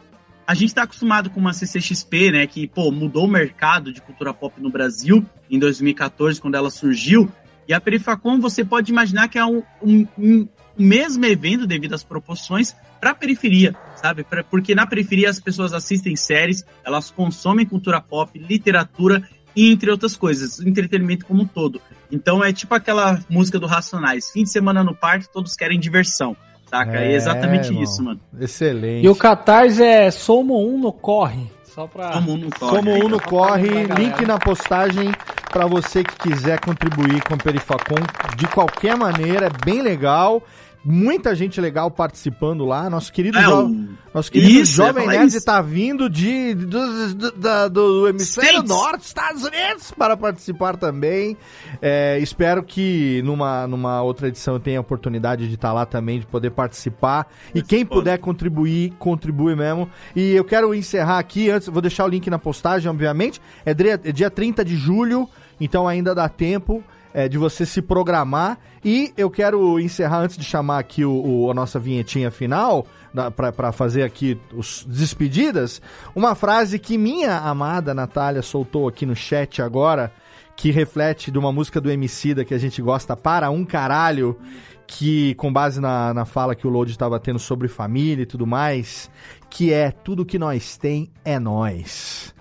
a 0.46 0.54
gente 0.54 0.70
está 0.70 0.84
acostumado 0.84 1.30
com 1.30 1.40
uma 1.40 1.54
CCXP, 1.54 2.32
né, 2.32 2.48
que, 2.48 2.68
pô, 2.68 2.92
mudou 2.92 3.26
o 3.26 3.30
mercado 3.30 3.94
de 3.94 4.02
cultura 4.02 4.34
pop 4.34 4.62
no 4.62 4.70
Brasil 4.70 5.26
em 5.50 5.58
2014, 5.58 6.40
quando 6.42 6.56
ela 6.56 6.70
surgiu, 6.70 7.32
e 7.68 7.74
a 7.74 7.80
Perifacom 7.80 8.40
você 8.40 8.64
pode 8.64 8.92
imaginar 8.92 9.28
que 9.28 9.38
é 9.38 9.46
um, 9.46 9.64
um, 9.82 10.08
um 10.18 10.48
mesmo 10.78 11.26
evento 11.26 11.66
devido 11.66 11.94
às 11.94 12.04
proporções 12.04 12.76
para 13.00 13.12
a 13.12 13.16
periferia, 13.16 13.76
sabe? 13.96 14.24
Pra, 14.24 14.44
porque 14.44 14.76
na 14.76 14.86
periferia 14.86 15.30
as 15.30 15.40
pessoas 15.40 15.74
assistem 15.74 16.16
séries, 16.16 16.66
elas 16.84 17.10
consomem 17.10 17.66
cultura 17.66 18.02
pop, 18.02 18.38
literatura 18.38 19.28
e 19.56 19.72
entre 19.72 19.92
outras 19.92 20.16
coisas, 20.16 20.60
entretenimento 20.60 21.26
como 21.26 21.44
um 21.44 21.48
todo. 21.48 21.82
Então 22.12 22.44
é 22.44 22.52
tipo 22.52 22.74
aquela 22.74 23.20
música 23.30 23.60
do 23.60 23.68
Racionais, 23.68 24.32
fim 24.32 24.44
de 24.44 24.50
semana 24.50 24.84
no 24.84 24.96
parque, 24.96 25.32
todos 25.32 25.56
querem 25.56 25.80
diversão. 25.80 26.36
Saca? 26.74 26.98
É, 26.98 27.12
é 27.12 27.16
exatamente 27.16 27.68
irmão. 27.68 27.84
isso, 27.84 28.04
mano. 28.04 28.20
Excelente. 28.42 29.06
E 29.06 29.10
o 29.10 29.16
Catarse 29.16 29.84
é 29.84 30.10
Somo 30.10 30.60
1 30.68 30.80
no 30.80 30.92
Corre. 30.92 31.48
Só 31.64 31.86
pra. 31.86 32.14
Somo 32.14 32.34
1 32.34 32.38
no 32.38 32.50
Corre. 32.50 32.76
Somo 32.76 32.92
1 32.92 33.10
no 33.10 33.22
Corre. 33.22 33.84
Link 33.96 34.26
na 34.26 34.40
postagem 34.40 35.12
para 35.52 35.68
você 35.68 36.04
que 36.04 36.16
quiser 36.18 36.60
contribuir 36.60 37.24
com 37.24 37.36
o 37.36 37.38
Perifacom 37.38 38.02
de 38.36 38.48
qualquer 38.48 38.98
maneira. 38.98 39.48
É 39.48 39.66
bem 39.66 39.84
legal. 39.84 40.42
Muita 40.86 41.34
gente 41.34 41.62
legal 41.62 41.90
participando 41.90 42.66
lá. 42.66 42.90
Nosso 42.90 43.12
querido, 43.14 43.38
É, 43.38 43.44
jo... 43.44 43.88
Nosso 44.14 44.32
querido 44.32 44.52
Isso, 44.52 44.74
Jovem 44.76 45.08
Nerd 45.08 45.34
está 45.36 45.60
vindo 45.62 46.10
de, 46.10 46.54
do, 46.54 47.14
do, 47.16 47.32
da- 47.32 47.68
do 47.68 48.08
hemisfério 48.08 48.50
States. 48.62 48.70
norte, 48.70 49.02
Estados 49.06 49.44
Unidos, 49.44 49.92
para 49.98 50.16
participar 50.18 50.76
também. 50.78 51.36
É, 51.82 52.20
espero 52.20 52.62
que 52.62 53.22
numa, 53.24 53.66
numa 53.66 54.02
outra 54.04 54.28
edição 54.28 54.56
eu 54.56 54.60
tenha 54.60 54.78
a 54.78 54.82
oportunidade 54.82 55.48
de 55.48 55.56
estar 55.56 55.72
lá 55.74 55.86
também, 55.86 56.20
de 56.20 56.26
poder 56.28 56.52
participar. 56.52 57.28
E 57.56 57.62
quem 57.64 57.86
puder 57.86 58.20
contribuir, 58.20 58.92
contribui 59.00 59.56
mesmo. 59.56 59.90
E 60.16 60.32
eu 60.34 60.44
quero 60.44 60.76
encerrar 60.76 61.18
aqui, 61.18 61.50
antes, 61.50 61.68
vou 61.70 61.82
deixar 61.82 62.06
o 62.06 62.10
link 62.10 62.30
na 62.30 62.38
postagem, 62.38 62.90
obviamente. 62.92 63.42
É 63.66 63.74
dia, 63.74 64.00
é 64.04 64.12
dia 64.12 64.30
30 64.30 64.64
de 64.66 64.76
julho, 64.76 65.28
então 65.60 65.88
ainda 65.88 66.14
dá 66.14 66.28
tempo 66.30 66.84
é, 67.14 67.28
de 67.30 67.38
você 67.38 67.66
se 67.66 67.82
programar. 67.82 68.58
E 68.84 69.14
eu 69.16 69.30
quero 69.30 69.80
encerrar, 69.80 70.20
antes 70.20 70.38
de 70.38 70.44
chamar 70.44 70.80
aqui 70.80 71.06
o, 71.06 71.12
o- 71.46 71.52
a 71.52 71.54
nossa 71.54 71.80
vinhetinha 71.80 72.30
final, 72.32 72.86
da- 73.14 73.30
pra 73.32 73.72
fazer 73.72 74.04
aqui 74.04 74.38
os 74.54 74.84
despedidas, 74.88 75.82
uma 76.16 76.36
frase 76.36 76.80
que 76.80 76.98
minha 76.98 77.38
amada 77.38 77.94
Natália 77.94 78.42
soltou 78.42 78.88
aqui 78.88 79.06
no 79.06 79.16
chat 79.16 79.62
agora, 79.62 80.12
que 80.56 80.70
reflete 80.72 81.32
de 81.32 81.38
uma 81.40 81.52
música 81.52 81.80
do 81.82 81.90
Emicida 81.90 82.44
que 82.46 82.54
a 82.54 82.58
gente 82.60 82.82
gosta 82.82 83.16
para 83.16 83.50
um 83.50 83.64
caralho, 83.66 84.38
que 84.86 85.34
com 85.36 85.52
base 85.52 85.80
na, 85.80 86.14
na 86.14 86.26
fala 86.26 86.54
que 86.56 86.68
o 86.68 86.70
Load 86.70 86.92
estava 86.92 87.20
tendo 87.20 87.40
sobre 87.40 87.68
família 87.68 88.24
e 88.24 88.26
tudo 88.28 88.46
mais, 88.46 89.10
que 89.50 89.72
é 89.74 89.90
tudo 89.92 90.26
que 90.26 90.38
nós 90.38 90.78
tem 90.78 91.10
é 91.26 91.40
nós. 91.40 92.34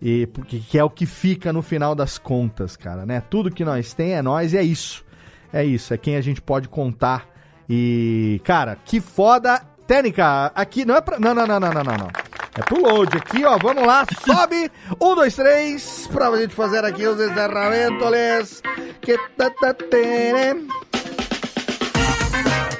E 0.00 0.26
porque 0.26 0.58
que 0.58 0.78
é 0.78 0.84
o 0.84 0.90
que 0.90 1.06
fica 1.06 1.52
no 1.52 1.62
final 1.62 1.94
das 1.94 2.18
contas, 2.18 2.76
cara, 2.76 3.06
né? 3.06 3.22
Tudo 3.30 3.50
que 3.50 3.64
nós 3.64 3.94
tem 3.94 4.14
é 4.14 4.22
nós 4.22 4.52
e 4.52 4.58
é 4.58 4.62
isso. 4.62 5.04
É 5.52 5.64
isso, 5.64 5.94
é 5.94 5.96
quem 5.96 6.16
a 6.16 6.20
gente 6.20 6.42
pode 6.42 6.68
contar. 6.68 7.26
E, 7.68 8.40
cara, 8.44 8.76
que 8.84 9.00
foda. 9.00 9.62
Técnica, 9.86 10.50
aqui 10.54 10.84
não 10.84 10.96
é 10.96 11.00
pra. 11.00 11.18
Não, 11.18 11.34
não, 11.34 11.46
não, 11.46 11.60
não, 11.60 11.70
não, 11.70 11.84
não, 11.84 11.96
não. 11.96 12.10
É 12.58 12.62
pro 12.62 12.80
load 12.80 13.16
aqui, 13.16 13.44
ó. 13.44 13.56
Vamos 13.56 13.86
lá, 13.86 14.04
sobe. 14.26 14.70
Um, 15.00 15.14
dois, 15.14 15.34
três. 15.34 16.08
Pra 16.12 16.36
gente 16.36 16.54
fazer 16.54 16.84
aqui 16.84 17.06
os 17.06 17.20
encerramentos. 17.20 18.62
Que 19.00 19.16
tá, 19.36 19.50
tá. 19.50 19.74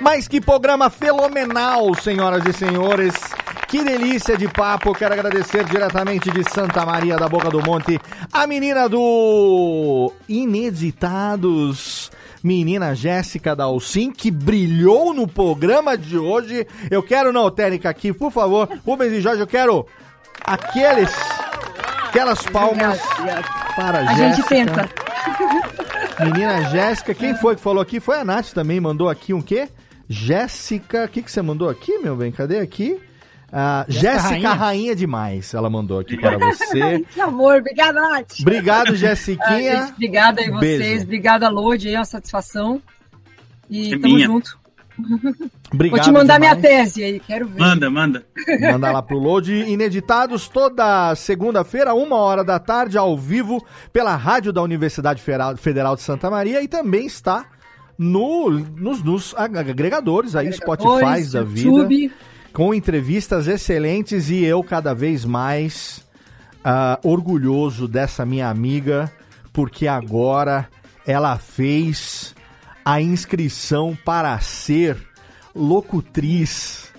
Mas 0.00 0.28
que 0.28 0.40
programa 0.40 0.90
fenomenal, 0.90 1.94
senhoras 1.94 2.44
e 2.46 2.52
senhores. 2.52 3.14
Que 3.76 3.84
delícia 3.84 4.38
de 4.38 4.48
papo. 4.48 4.94
Quero 4.94 5.12
agradecer 5.12 5.62
diretamente 5.64 6.30
de 6.30 6.42
Santa 6.50 6.86
Maria 6.86 7.18
da 7.18 7.28
Boca 7.28 7.50
do 7.50 7.60
Monte 7.62 8.00
a 8.32 8.46
menina 8.46 8.88
do 8.88 10.10
Ineditados. 10.26 12.10
Menina 12.42 12.94
Jéssica 12.94 13.54
Dalcin, 13.54 14.10
que 14.12 14.30
brilhou 14.30 15.12
no 15.12 15.28
programa 15.28 15.94
de 15.94 16.16
hoje. 16.16 16.66
Eu 16.90 17.02
quero, 17.02 17.34
não, 17.34 17.50
técnica 17.50 17.90
aqui, 17.90 18.14
por 18.14 18.32
favor. 18.32 18.66
Rubens 18.82 19.12
e 19.12 19.20
Jorge, 19.20 19.42
eu 19.42 19.46
quero 19.46 19.86
aqueles, 20.42 21.14
aquelas 22.08 22.40
palmas 22.46 22.98
para 23.76 23.98
a 23.98 24.10
A 24.10 24.14
Jéssica. 24.14 24.36
gente 24.36 24.48
tenta. 24.48 24.88
Menina 26.24 26.62
Jéssica, 26.70 27.14
quem 27.14 27.36
foi 27.36 27.56
que 27.56 27.60
falou 27.60 27.82
aqui? 27.82 28.00
Foi 28.00 28.18
a 28.18 28.24
Nath 28.24 28.54
também, 28.54 28.80
mandou 28.80 29.10
aqui 29.10 29.34
um 29.34 29.42
quê? 29.42 29.68
Jéssica, 30.08 31.04
o 31.04 31.08
que, 31.08 31.20
que 31.20 31.30
você 31.30 31.42
mandou 31.42 31.68
aqui, 31.68 31.98
meu 31.98 32.16
bem? 32.16 32.32
Cadê 32.32 32.60
aqui? 32.60 32.98
Ah, 33.52 33.84
Jéssica 33.88 34.12
Jéssica 34.12 34.28
Rainha. 34.30 34.52
Rainha. 34.54 34.96
demais, 34.96 35.54
ela 35.54 35.70
mandou 35.70 36.00
aqui 36.00 36.16
para 36.20 36.36
você. 36.38 37.00
que 37.12 37.20
amor, 37.20 37.58
obrigada, 37.60 38.00
Nath. 38.00 38.40
Obrigado, 38.40 38.92
Ah, 38.92 38.94
Jessiquinha. 38.96 39.80
gente, 39.86 39.92
obrigada 39.92 40.40
aí 40.40 40.50
vocês, 40.50 40.78
Beijo. 40.78 41.04
obrigada, 41.04 41.48
Lodi, 41.48 41.88
aí, 41.88 41.94
é 41.94 41.98
uma 41.98 42.04
satisfação. 42.04 42.82
E 43.70 43.94
É 43.94 43.98
tamo 43.98 44.14
minha. 44.14 44.26
junto. 44.26 44.58
Obrigado 45.72 45.96
Vou 45.98 46.04
te 46.04 46.10
mandar 46.12 46.38
demais. 46.40 46.58
minha 46.58 46.62
tese 46.78 47.04
aí, 47.04 47.20
quero 47.20 47.46
ver. 47.48 47.60
Manda, 47.60 47.90
manda. 47.90 48.26
Manda 48.72 48.90
lá 48.92 49.02
pro 49.02 49.18
Load 49.18 49.52
Ineditados 49.52 50.48
toda 50.48 51.14
segunda-feira, 51.14 51.92
uma 51.94 52.16
hora 52.16 52.42
da 52.42 52.58
tarde, 52.58 52.96
ao 52.96 53.16
vivo, 53.16 53.64
pela 53.92 54.16
rádio 54.16 54.52
da 54.52 54.62
Universidade 54.62 55.20
Federal- 55.20 55.56
Federal 55.56 55.94
de 55.96 56.02
Santa 56.02 56.30
Maria 56.30 56.62
e 56.62 56.68
também 56.68 57.04
está 57.06 57.44
no, 57.98 58.48
nos, 58.50 59.02
nos 59.02 59.34
agregadores 59.36 60.34
aí, 60.34 60.50
Spotify 60.52 60.88
Agregadores, 60.88 61.32
da 61.32 61.42
vida. 61.42 61.68
YouTube. 61.68 62.12
Com 62.56 62.72
entrevistas 62.72 63.48
excelentes 63.48 64.30
e 64.30 64.42
eu 64.42 64.64
cada 64.64 64.94
vez 64.94 65.26
mais 65.26 66.02
ah, 66.64 66.98
orgulhoso 67.04 67.86
dessa 67.86 68.24
minha 68.24 68.48
amiga, 68.48 69.12
porque 69.52 69.86
agora 69.86 70.66
ela 71.06 71.36
fez 71.36 72.34
a 72.82 72.98
inscrição 72.98 73.94
para 74.06 74.38
ser 74.40 74.96
locutriz 75.54 76.90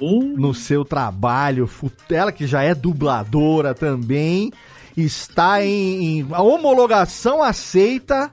no 0.00 0.52
seu 0.52 0.84
trabalho. 0.84 1.70
Ela 2.10 2.32
que 2.32 2.44
já 2.44 2.64
é 2.64 2.74
dubladora 2.74 3.76
também, 3.76 4.52
está 4.96 5.64
em, 5.64 6.18
em 6.18 6.26
a 6.32 6.42
homologação 6.42 7.44
aceita 7.44 8.28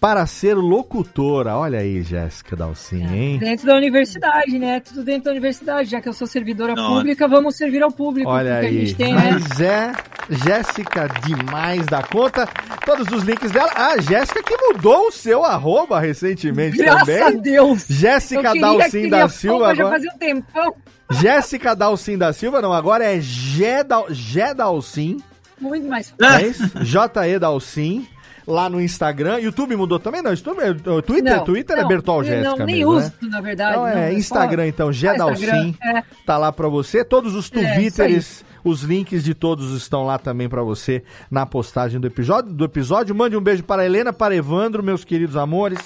para 0.00 0.24
ser 0.26 0.54
locutora. 0.54 1.56
Olha 1.56 1.80
aí, 1.80 2.02
Jéssica 2.02 2.54
Dalcin, 2.54 3.04
hein? 3.06 3.38
Dentro 3.38 3.66
da 3.66 3.74
universidade, 3.76 4.58
né? 4.58 4.80
Tudo 4.80 5.02
dentro 5.04 5.24
da 5.24 5.30
universidade, 5.32 5.90
já 5.90 6.00
que 6.00 6.08
eu 6.08 6.12
sou 6.12 6.26
servidora 6.26 6.74
Nossa. 6.74 6.94
pública, 6.96 7.26
vamos 7.28 7.56
servir 7.56 7.82
ao 7.82 7.90
público. 7.90 8.30
Olha 8.30 8.58
aí, 8.58 8.86
gente 8.86 8.94
tem, 8.96 9.14
né? 9.14 9.30
mas 9.32 9.60
é 9.60 9.92
Jéssica 10.30 11.08
demais 11.26 11.84
da 11.86 12.02
conta. 12.02 12.46
Todos 12.86 13.08
os 13.12 13.22
links 13.24 13.50
dela. 13.50 13.70
Ah, 13.74 14.00
Jéssica 14.00 14.42
que 14.42 14.56
mudou 14.56 15.08
o 15.08 15.12
seu 15.12 15.44
arroba 15.44 15.98
recentemente 16.00 16.76
Graças 16.78 17.00
também. 17.06 17.22
a 17.22 17.30
Deus. 17.30 17.84
Jéssica 17.88 18.54
Dalcin 18.54 19.08
da 19.08 19.28
Silva 19.28 19.74
Já 19.74 19.90
fazia 19.90 20.10
um 20.14 20.18
tempão. 20.18 20.74
Jéssica 21.10 21.74
Dalcin 21.74 22.18
da 22.18 22.32
Silva, 22.32 22.60
não, 22.60 22.72
agora 22.72 23.04
é 23.04 23.18
Gé 23.20 23.82
Dal- 23.82 24.06
Gé 24.10 24.54
Dalcin. 24.54 25.18
Muito 25.60 25.88
mais 25.88 26.14
É 26.22 26.46
isso? 26.46 26.84
J.E. 26.84 27.38
Dalcin. 27.38 28.06
Lá 28.50 28.70
no 28.70 28.80
Instagram. 28.80 29.38
YouTube 29.40 29.76
mudou 29.76 29.98
também? 29.98 30.22
Não, 30.22 30.30
YouTube, 30.30 30.58
é- 30.60 30.90
o 30.90 31.02
Twitter, 31.02 31.36
Não, 31.36 31.44
Twitter 31.44 31.76
é 31.78 31.82
não, 31.82 31.88
Bertol 31.88 32.20
eu 32.20 32.24
Jéssica 32.24 32.56
Não, 32.56 32.66
nem 32.66 32.76
mesmo, 32.76 32.90
uso, 32.92 33.12
né? 33.20 33.28
na 33.30 33.40
verdade. 33.42 33.70
Então 33.72 33.82
não, 33.82 33.88
é 33.88 34.10
só- 34.10 34.16
Instagram, 34.18 34.66
então, 34.66 34.90
Dalcin. 35.18 35.76
é. 35.82 36.02
Tá 36.24 36.38
lá 36.38 36.50
pra 36.50 36.66
você. 36.68 37.04
Todos 37.04 37.34
os 37.34 37.50
É, 37.54 37.74
Twitters, 37.74 38.44
Os 38.64 38.82
links 38.82 39.22
de 39.22 39.34
todos 39.34 39.72
estão 39.76 40.04
lá 40.04 40.18
também 40.18 40.48
pra 40.48 40.62
você 40.62 41.02
na 41.30 41.46
postagem 41.46 42.00
do 42.00 42.06
episódio. 42.08 42.52
Do 42.52 42.64
episódio. 42.64 43.14
Mande 43.14 43.36
um 43.36 43.40
beijo 43.40 43.62
para 43.62 43.82
a 43.82 43.86
Helena, 43.86 44.12
para 44.12 44.34
Evandro, 44.34 44.82
meus 44.82 45.04
queridos 45.04 45.36
amores. 45.36 45.78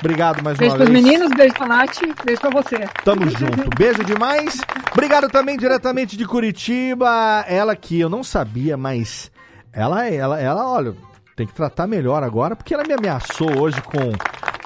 Obrigado 0.00 0.42
mais 0.42 0.56
Beijo 0.56 0.72
uma 0.74 0.78
pros 0.84 0.90
vez. 0.90 1.04
meninos, 1.04 1.30
beijo 1.36 1.54
pra 1.54 1.66
Nath, 1.66 1.98
beijo 2.24 2.40
pra 2.40 2.50
você. 2.50 2.78
Tamo 3.04 3.28
junto. 3.28 3.68
Beijo 3.76 4.02
demais. 4.04 4.58
Obrigado 4.92 5.28
também 5.28 5.56
diretamente 5.56 6.16
de 6.16 6.24
Curitiba. 6.26 7.44
Ela 7.46 7.76
que 7.76 8.00
eu 8.00 8.08
não 8.08 8.24
sabia, 8.24 8.76
mas 8.76 9.30
ela, 9.72 10.08
ela, 10.08 10.40
ela, 10.40 10.68
olha, 10.68 10.94
tem 11.36 11.46
que 11.46 11.52
tratar 11.52 11.86
melhor 11.86 12.22
agora, 12.22 12.54
porque 12.54 12.74
ela 12.74 12.84
me 12.84 12.92
ameaçou 12.92 13.60
hoje 13.60 13.80
com 13.82 14.12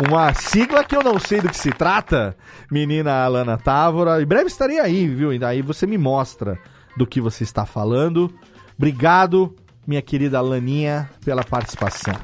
uma 0.06 0.32
sigla 0.34 0.84
que 0.84 0.96
eu 0.96 1.02
não 1.02 1.18
sei 1.18 1.40
do 1.40 1.48
que 1.48 1.56
se 1.56 1.70
trata. 1.70 2.36
Menina 2.70 3.24
Alana 3.24 3.56
Távora. 3.56 4.22
Em 4.22 4.26
breve 4.26 4.46
estarei 4.46 4.78
aí, 4.78 5.06
viu? 5.08 5.32
E 5.32 5.38
daí 5.38 5.62
você 5.62 5.86
me 5.86 5.98
mostra 5.98 6.58
do 6.96 7.06
que 7.06 7.20
você 7.20 7.42
está 7.42 7.64
falando. 7.64 8.32
Obrigado, 8.76 9.56
minha 9.86 10.02
querida 10.02 10.40
Laninha, 10.40 11.10
pela 11.24 11.42
participação. 11.42 12.14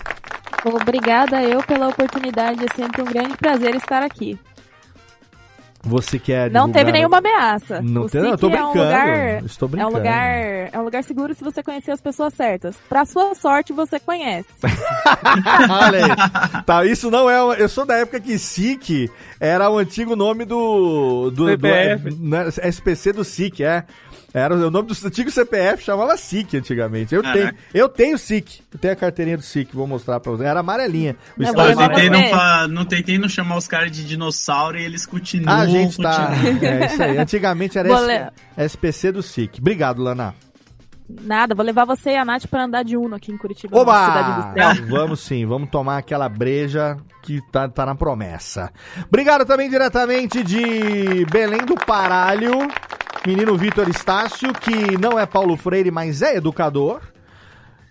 Obrigada 0.64 1.42
eu 1.42 1.62
pela 1.62 1.88
oportunidade, 1.88 2.64
é 2.64 2.74
sempre 2.74 3.02
um 3.02 3.04
grande 3.04 3.36
prazer 3.36 3.74
estar 3.74 4.02
aqui. 4.02 4.38
Você 5.86 6.18
quer 6.18 6.50
Não 6.50 6.70
teve 6.70 6.90
nenhuma 6.92 7.18
ameaça. 7.18 7.80
Não 7.82 8.02
não, 8.12 8.30
eu 8.30 8.38
tô 8.38 8.48
é 8.48 8.50
um 8.50 8.52
brincando, 8.72 8.78
lugar, 8.84 9.44
estou 9.44 9.66
É 9.66 9.68
um 9.68 9.70
brincando. 9.70 9.96
lugar, 9.96 10.34
é 10.72 10.78
um 10.78 10.82
lugar 10.82 11.04
seguro 11.04 11.34
se 11.34 11.44
você 11.44 11.62
conhecer 11.62 11.90
as 11.90 12.00
pessoas 12.00 12.32
certas. 12.34 12.76
Pra 12.88 13.04
sua 13.04 13.34
sorte, 13.34 13.72
você 13.72 14.00
conhece. 14.00 14.48
Olha 15.68 16.06
aí. 16.06 16.62
Tá, 16.64 16.84
isso 16.84 17.10
não 17.10 17.28
é. 17.28 17.42
uma- 17.42 17.54
Eu 17.54 17.68
sou 17.68 17.84
da 17.84 17.96
época 17.96 18.20
que 18.20 18.38
SIC 18.38 19.10
era 19.38 19.68
o 19.70 19.78
antigo 19.78 20.16
nome 20.16 20.44
do. 20.44 21.30
do, 21.30 21.46
CPF. 21.48 22.10
do 22.10 22.28
né, 22.28 22.48
SPC 22.62 23.12
do 23.12 23.24
SIC, 23.24 23.60
é. 23.62 23.84
Era 24.36 24.52
o 24.52 24.68
nome 24.68 24.88
do 24.88 25.06
antigo 25.06 25.30
CPF, 25.30 25.84
chamava 25.84 26.16
SIC 26.16 26.54
antigamente. 26.56 27.14
Eu 27.14 27.22
Caraca. 27.22 27.40
tenho, 27.40 27.54
eu 27.72 27.88
tenho 27.88 28.18
SIC. 28.18 28.62
Eu 28.72 28.80
tenho 28.80 28.92
a 28.92 28.96
carteirinha 28.96 29.36
do 29.36 29.44
SIC, 29.44 29.72
vou 29.72 29.86
mostrar 29.86 30.18
pra 30.18 30.32
você. 30.32 30.42
Era 30.42 30.58
amarelinha. 30.58 31.14
O 31.38 31.42
Não, 31.44 31.52
levar 31.54 31.88
Tentei 31.90 32.10
não, 32.10 32.28
fa- 32.30 32.66
não 32.68 32.84
tentei 32.84 33.16
não 33.16 33.28
chamar 33.28 33.56
os 33.56 33.68
caras 33.68 33.92
de 33.92 34.04
dinossauro 34.04 34.76
e 34.76 34.82
eles 34.84 35.06
continuam. 35.06 35.56
a 35.56 35.66
gente 35.66 35.96
tá. 36.02 36.26
continuam. 36.34 36.64
É 36.72 36.86
isso 36.86 37.02
aí. 37.04 37.16
Antigamente 37.18 37.78
era 37.78 37.88
S- 37.88 38.06
le- 38.06 38.64
SPC 38.64 39.12
do 39.12 39.22
SIC. 39.22 39.60
Obrigado, 39.60 40.02
Lana. 40.02 40.34
Nada, 41.08 41.54
vou 41.54 41.64
levar 41.64 41.84
você 41.84 42.10
e 42.12 42.16
a 42.16 42.24
Nath 42.24 42.46
pra 42.46 42.64
andar 42.64 42.82
de 42.82 42.96
Uno 42.96 43.14
aqui 43.14 43.30
em 43.30 43.36
Curitiba, 43.36 43.84
na 43.84 44.06
cidade 44.54 44.80
Oba! 44.82 44.98
Vamos 44.98 45.20
sim, 45.20 45.44
vamos 45.46 45.68
tomar 45.68 45.98
aquela 45.98 46.28
breja 46.30 46.96
que 47.22 47.40
tá, 47.52 47.68
tá 47.68 47.84
na 47.86 47.94
promessa. 47.94 48.72
Obrigado 49.06 49.44
também 49.44 49.68
diretamente 49.68 50.42
de 50.42 51.24
Belém 51.30 51.60
do 51.64 51.74
Paralho, 51.74 52.52
menino 53.26 53.56
Vitor 53.56 53.88
Estácio, 53.88 54.52
que 54.52 54.96
não 54.98 55.18
é 55.18 55.26
Paulo 55.26 55.56
Freire, 55.56 55.90
mas 55.90 56.22
é 56.22 56.36
educador, 56.36 57.00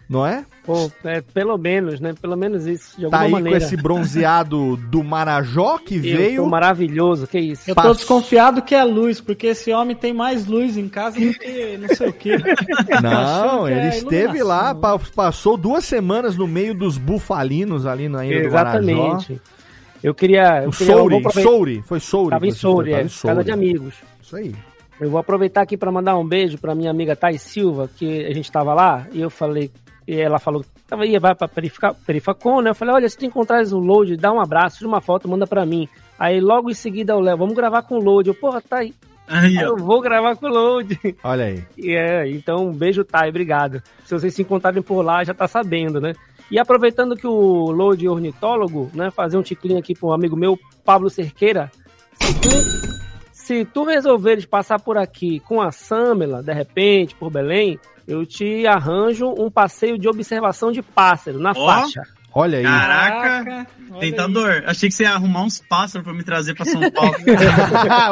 não 0.10 0.26
é? 0.26 0.46
Pô, 0.66 0.90
é, 1.04 1.20
pelo 1.22 1.58
menos, 1.58 2.00
né? 2.00 2.14
Pelo 2.22 2.38
menos 2.38 2.66
isso, 2.66 2.98
de 2.98 3.10
Tá 3.10 3.22
aí 3.22 3.32
maneira. 3.32 3.60
com 3.60 3.66
esse 3.66 3.76
bronzeado 3.76 4.78
do 4.78 5.04
Marajó 5.04 5.78
que 5.78 5.96
Eu 6.08 6.18
veio. 6.18 6.44
tô 6.44 6.50
maravilhoso, 6.50 7.28
que 7.28 7.38
isso. 7.38 7.70
Eu 7.70 7.76
tô 7.76 7.94
desconfiado 7.94 8.62
que 8.62 8.74
é 8.74 8.84
luz, 8.84 9.20
porque 9.20 9.48
esse 9.48 9.74
homem 9.74 9.94
tem 9.96 10.14
mais 10.14 10.46
luz 10.46 10.78
em 10.78 10.88
casa 10.88 11.20
do 11.20 11.34
que 11.34 11.78
não 11.78 11.90
sei 11.90 12.08
o 12.10 12.14
quê. 12.14 12.38
Não, 13.02 13.68
ele 13.68 13.80
é 13.80 13.90
esteve 13.98 14.42
lá, 14.42 14.74
passou 15.16 15.58
duas 15.58 15.84
semanas 15.84 16.38
no 16.38 16.48
meio 16.48 16.74
dos 16.74 16.98
bufalinos 16.98 17.86
ali 17.86 18.08
na 18.08 18.26
ilha 18.26 18.48
do 18.48 18.54
Marajó. 18.54 18.78
Exatamente. 18.80 19.42
Eu 20.02 20.14
queria. 20.14 20.64
Eu 20.64 20.70
O 20.70 20.72
queria 20.72 20.94
Souri, 20.96 21.24
Souri, 21.42 21.82
foi 21.86 22.00
Souri. 22.00 22.30
Tava 22.30 22.48
em 22.48 22.52
Souri, 22.52 22.94
é, 22.94 23.06
casa 23.22 23.44
de 23.44 23.52
amigos. 23.52 23.96
Isso 24.22 24.36
aí. 24.36 24.54
Eu 25.04 25.12
vou 25.12 25.20
aproveitar 25.20 25.62
aqui 25.62 25.78
para 25.78 25.92
mandar 25.92 26.18
um 26.18 26.28
beijo 26.28 26.58
para 26.58 26.76
minha 26.76 26.92
amiga 26.92 27.16
Thais 27.16 27.42
Silva, 27.42 27.90
que 27.96 28.26
a 28.26 28.34
gente 28.34 28.52
tava 28.52 28.74
lá, 28.74 29.08
e 29.12 29.22
eu 29.22 29.30
falei, 29.30 29.72
e 30.08 30.20
ela 30.20 30.40
falou 30.40 30.62
que 30.62 30.70
tava 30.88 31.06
ia 31.06 31.20
vai 31.20 31.34
para 31.34 31.48
Perifa, 31.48 31.94
Perifacon, 32.06 32.62
né? 32.62 32.70
Eu 32.70 32.76
falei, 32.76 32.94
olha, 32.96 33.10
se 33.10 33.18
tu 33.18 33.26
encontrares 33.26 33.72
o 33.72 33.80
Load, 33.80 34.16
dá 34.18 34.32
um 34.32 34.42
abraço, 34.42 34.78
tira 34.78 34.88
uma 34.88 35.02
foto, 35.02 35.28
manda 35.28 35.48
para 35.48 35.66
mim. 35.66 35.88
Aí 36.20 36.40
logo 36.40 36.70
em 36.70 36.74
seguida 36.74 37.14
eu 37.14 37.20
levo, 37.20 37.40
vamos 37.40 37.56
gravar 37.56 37.84
com 37.84 37.96
o 37.96 38.04
Load. 38.04 38.28
Eu, 38.28 38.36
porra, 38.36 38.62
tá 38.62 38.78
aí. 38.78 38.94
Aí. 39.28 39.56
Eu 39.56 39.78
vou 39.78 40.02
gravar 40.02 40.36
com 40.36 40.46
o 40.46 40.50
Load. 40.50 41.00
Olha 41.24 41.46
aí. 41.46 41.64
E 41.78 41.96
é, 41.96 42.30
então, 42.30 42.68
um 42.68 42.74
beijo, 42.74 43.04
Thay, 43.04 43.30
obrigado. 43.30 43.82
Se 44.06 44.14
vocês 44.14 44.34
se 44.34 44.42
encontrarem 44.42 44.82
por 44.82 45.02
lá, 45.02 45.24
já 45.24 45.34
tá 45.34 45.48
sabendo, 45.48 46.00
né? 46.00 46.14
E 46.52 46.60
aproveitando 46.60 47.16
que 47.16 47.26
o 47.26 47.72
Load 47.72 48.06
é 48.06 48.10
ornitólogo, 48.10 48.92
né, 48.94 49.10
fazer 49.10 49.38
um 49.38 49.42
ticlinho 49.42 49.80
aqui 49.80 49.96
para 49.96 50.10
um 50.10 50.14
amigo 50.14 50.36
meu, 50.36 50.60
Pablo 50.84 51.10
Cerqueira. 51.10 51.72
Se 53.44 53.66
tu 53.66 53.84
resolveres 53.84 54.46
passar 54.46 54.80
por 54.80 54.98
aqui 54.98 55.42
com 55.42 55.62
a 55.62 55.70
Samela, 55.70 56.42
de 56.42 56.54
repente, 56.54 57.14
por 57.14 57.30
Belém, 57.30 57.78
eu 58.08 58.26
te 58.26 58.66
arranjo 58.66 59.34
um 59.38 59.52
passeio 59.52 59.98
de 59.98 60.08
observação 60.08 60.72
de 60.72 60.82
pássaro 60.82 61.40
na 61.40 61.52
Ó. 61.52 61.66
faixa. 61.66 62.04
Olha 62.36 62.58
aí. 62.58 62.64
Caraca, 62.64 63.68
olha 63.92 64.00
tentador. 64.00 64.64
Achei 64.66 64.90
que 64.90 64.96
você 64.96 65.04
ia 65.04 65.12
arrumar 65.12 65.44
uns 65.44 65.60
pássaros 65.60 66.04
pra 66.04 66.14
me 66.14 66.24
trazer 66.24 66.56
pra 66.56 66.66
São 66.66 66.82
Paulo. 66.92 67.14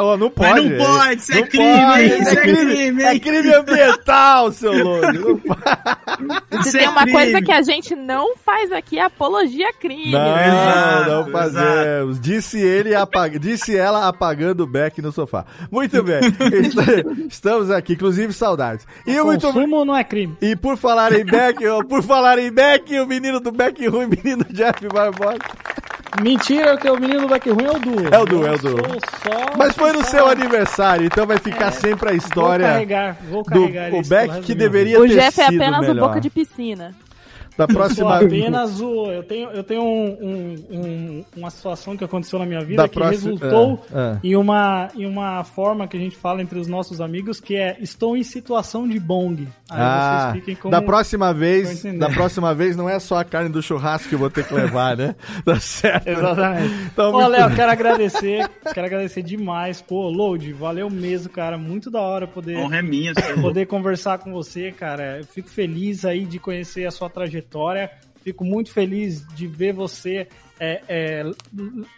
Ô, 0.04 0.16
não 0.16 0.30
pode. 0.30 0.68
Mas 0.70 0.78
não 0.78 0.78
pode, 0.86 1.20
isso 1.20 1.32
é 1.32 1.40
Não 1.40 1.46
crime, 1.48 1.86
pode? 1.86 2.22
Isso 2.22 2.30
é 2.30 2.36
crime, 2.42 3.02
É 3.02 3.18
crime 3.18 3.54
ambiental, 3.54 4.52
seu 4.52 4.72
louco. 4.72 5.42
Se 6.62 6.68
Isso 6.68 6.78
tem 6.78 6.86
é 6.86 6.90
uma 6.90 7.02
crime. 7.02 7.12
coisa 7.18 7.42
que 7.42 7.50
a 7.52 7.62
gente 7.62 7.96
não 7.96 8.36
faz 8.36 8.70
aqui, 8.70 8.98
é 8.98 9.02
apologia 9.04 9.68
a 9.68 9.72
crime. 9.72 10.12
Não, 10.12 10.38
Exato, 10.38 11.10
não 11.10 11.30
fazemos. 11.32 12.20
Disse 12.20 12.58
ele 12.60 12.94
apag... 12.94 13.38
disse 13.38 13.76
ela 13.76 14.06
apagando 14.06 14.62
o 14.62 14.66
Beck 14.66 15.00
no 15.02 15.10
sofá. 15.10 15.44
Muito 15.70 16.02
bem. 16.02 16.20
Est- 16.20 16.76
Estamos 17.28 17.70
aqui, 17.70 17.94
inclusive 17.94 18.32
saudades. 18.32 18.86
E 19.06 19.18
o 19.18 19.24
muito 19.24 19.46
Consumo 19.46 19.84
não 19.84 19.96
é 19.96 20.04
crime. 20.04 20.36
e 20.40 20.54
por 20.54 20.76
falar 20.76 21.12
em 21.12 21.24
Beck, 21.24 21.58
por 21.88 22.02
falar 22.02 22.38
em 22.38 22.52
Beck, 22.52 22.92
o 23.00 23.06
menino 23.06 23.40
do 23.40 23.50
Beck 23.50 23.84
ruim, 23.88 24.08
menino 24.16 24.44
Jeff 24.50 24.86
Barbosa. 24.88 25.38
Mentira, 26.22 26.76
que 26.76 26.88
o 26.90 26.96
menino 27.00 27.22
do 27.22 27.28
Back 27.28 27.48
Ruim 27.50 27.64
é 27.64 27.70
o 27.70 27.78
Du. 27.78 28.14
É 28.14 28.18
o 28.18 28.26
Du, 28.26 28.46
é 28.46 28.50
o 28.50 28.52
Eu 28.52 28.58
Du. 28.58 28.68
sou 28.68 29.00
só- 29.24 29.46
Mas 29.56 29.74
foi 29.74 29.92
no 29.92 30.04
seu 30.04 30.28
aniversário, 30.28 31.06
então 31.06 31.26
vai 31.26 31.38
ficar 31.38 31.70
sempre 31.72 32.10
a 32.10 32.12
história 32.12 32.66
Vou 32.66 32.74
carregar, 32.74 33.16
vou 33.30 33.42
do 33.42 33.48
carregar 33.48 33.92
o 33.94 34.00
isso 34.00 34.08
pro 34.10 34.18
Beck 34.26 34.40
que 34.42 34.54
do 34.54 34.58
deveria 34.58 35.00
O 35.00 35.02
ter 35.08 35.14
Jeff 35.14 35.40
é 35.40 35.46
sido 35.46 35.56
apenas 35.62 35.78
o 35.78 35.88
melhor. 35.94 36.08
boca 36.08 36.20
de 36.20 36.28
piscina. 36.28 36.94
Da 37.56 37.64
Eu 37.64 37.68
sou 37.68 37.76
próxima 37.76 38.16
apenas 38.16 38.80
o. 38.80 39.06
Eu 39.10 39.22
tenho, 39.22 39.50
eu 39.50 39.62
tenho 39.62 39.82
um- 39.82 40.16
um- 40.20 40.56
um- 40.70 41.24
uma 41.36 41.50
situação 41.50 41.96
que 41.96 42.04
aconteceu 42.04 42.38
na 42.38 42.46
minha 42.46 42.60
vida 42.60 42.82
Da 42.82 42.88
que 42.88 42.94
próxima- 42.94 43.30
resultou 43.32 43.84
ah, 43.92 44.14
ah. 44.14 44.18
Em, 44.24 44.36
uma, 44.36 44.88
em 44.96 45.04
uma 45.06 45.44
forma 45.44 45.86
que 45.86 45.96
a 45.96 46.00
gente 46.00 46.16
fala 46.16 46.40
entre 46.40 46.58
os 46.58 46.66
nossos 46.66 47.00
amigos 47.00 47.40
que 47.40 47.54
é 47.56 47.76
estou 47.80 48.16
em 48.16 48.22
situação 48.22 48.88
de 48.88 48.98
bong. 48.98 49.42
Aí 49.70 49.78
Ah, 49.80 50.28
vocês 50.30 50.40
fiquem 50.40 50.54
como. 50.56 50.70
da 50.72 50.80
próxima 50.82 51.32
vez, 51.34 51.82
da 51.98 52.08
próxima 52.10 52.54
vez 52.54 52.76
não 52.76 52.88
é 52.88 52.98
só 52.98 53.18
a 53.18 53.24
carne 53.24 53.48
do 53.50 53.62
churrasco 53.62 54.08
que 54.08 54.14
eu 54.14 54.18
vou 54.18 54.30
ter 54.30 54.46
que 54.46 54.54
levar, 54.54 54.96
né? 54.96 55.14
Tá 55.44 55.58
certo. 55.60 56.06
Exatamente. 56.08 56.74
Então, 56.92 57.10
Ô, 57.10 57.12
muito 57.14 57.28
Léo, 57.28 57.54
quero 57.54 57.70
agradecer. 57.72 58.48
Quero 58.72 58.86
agradecer 58.86 59.22
demais. 59.22 59.82
Pô, 59.82 60.08
Load, 60.08 60.52
valeu 60.52 60.88
mesmo, 60.88 61.28
cara. 61.30 61.58
Muito 61.58 61.90
da 61.90 62.00
hora 62.00 62.26
poder. 62.26 62.56
Honra 62.58 62.78
é 62.78 62.82
minha, 62.82 63.12
é 63.16 63.40
poder 63.40 63.66
conversar 63.66 64.18
com 64.18 64.32
você, 64.32 64.72
cara. 64.72 65.18
Eu 65.18 65.24
fico 65.24 65.48
feliz 65.50 66.04
aí 66.04 66.24
de 66.24 66.38
conhecer 66.38 66.86
a 66.86 66.90
sua 66.90 67.10
trajetória. 67.10 67.41
Fico 68.22 68.44
muito 68.44 68.70
feliz 68.70 69.26
de 69.34 69.46
ver 69.48 69.72
você. 69.72 70.28
É, 70.60 70.80
é, 70.88 71.30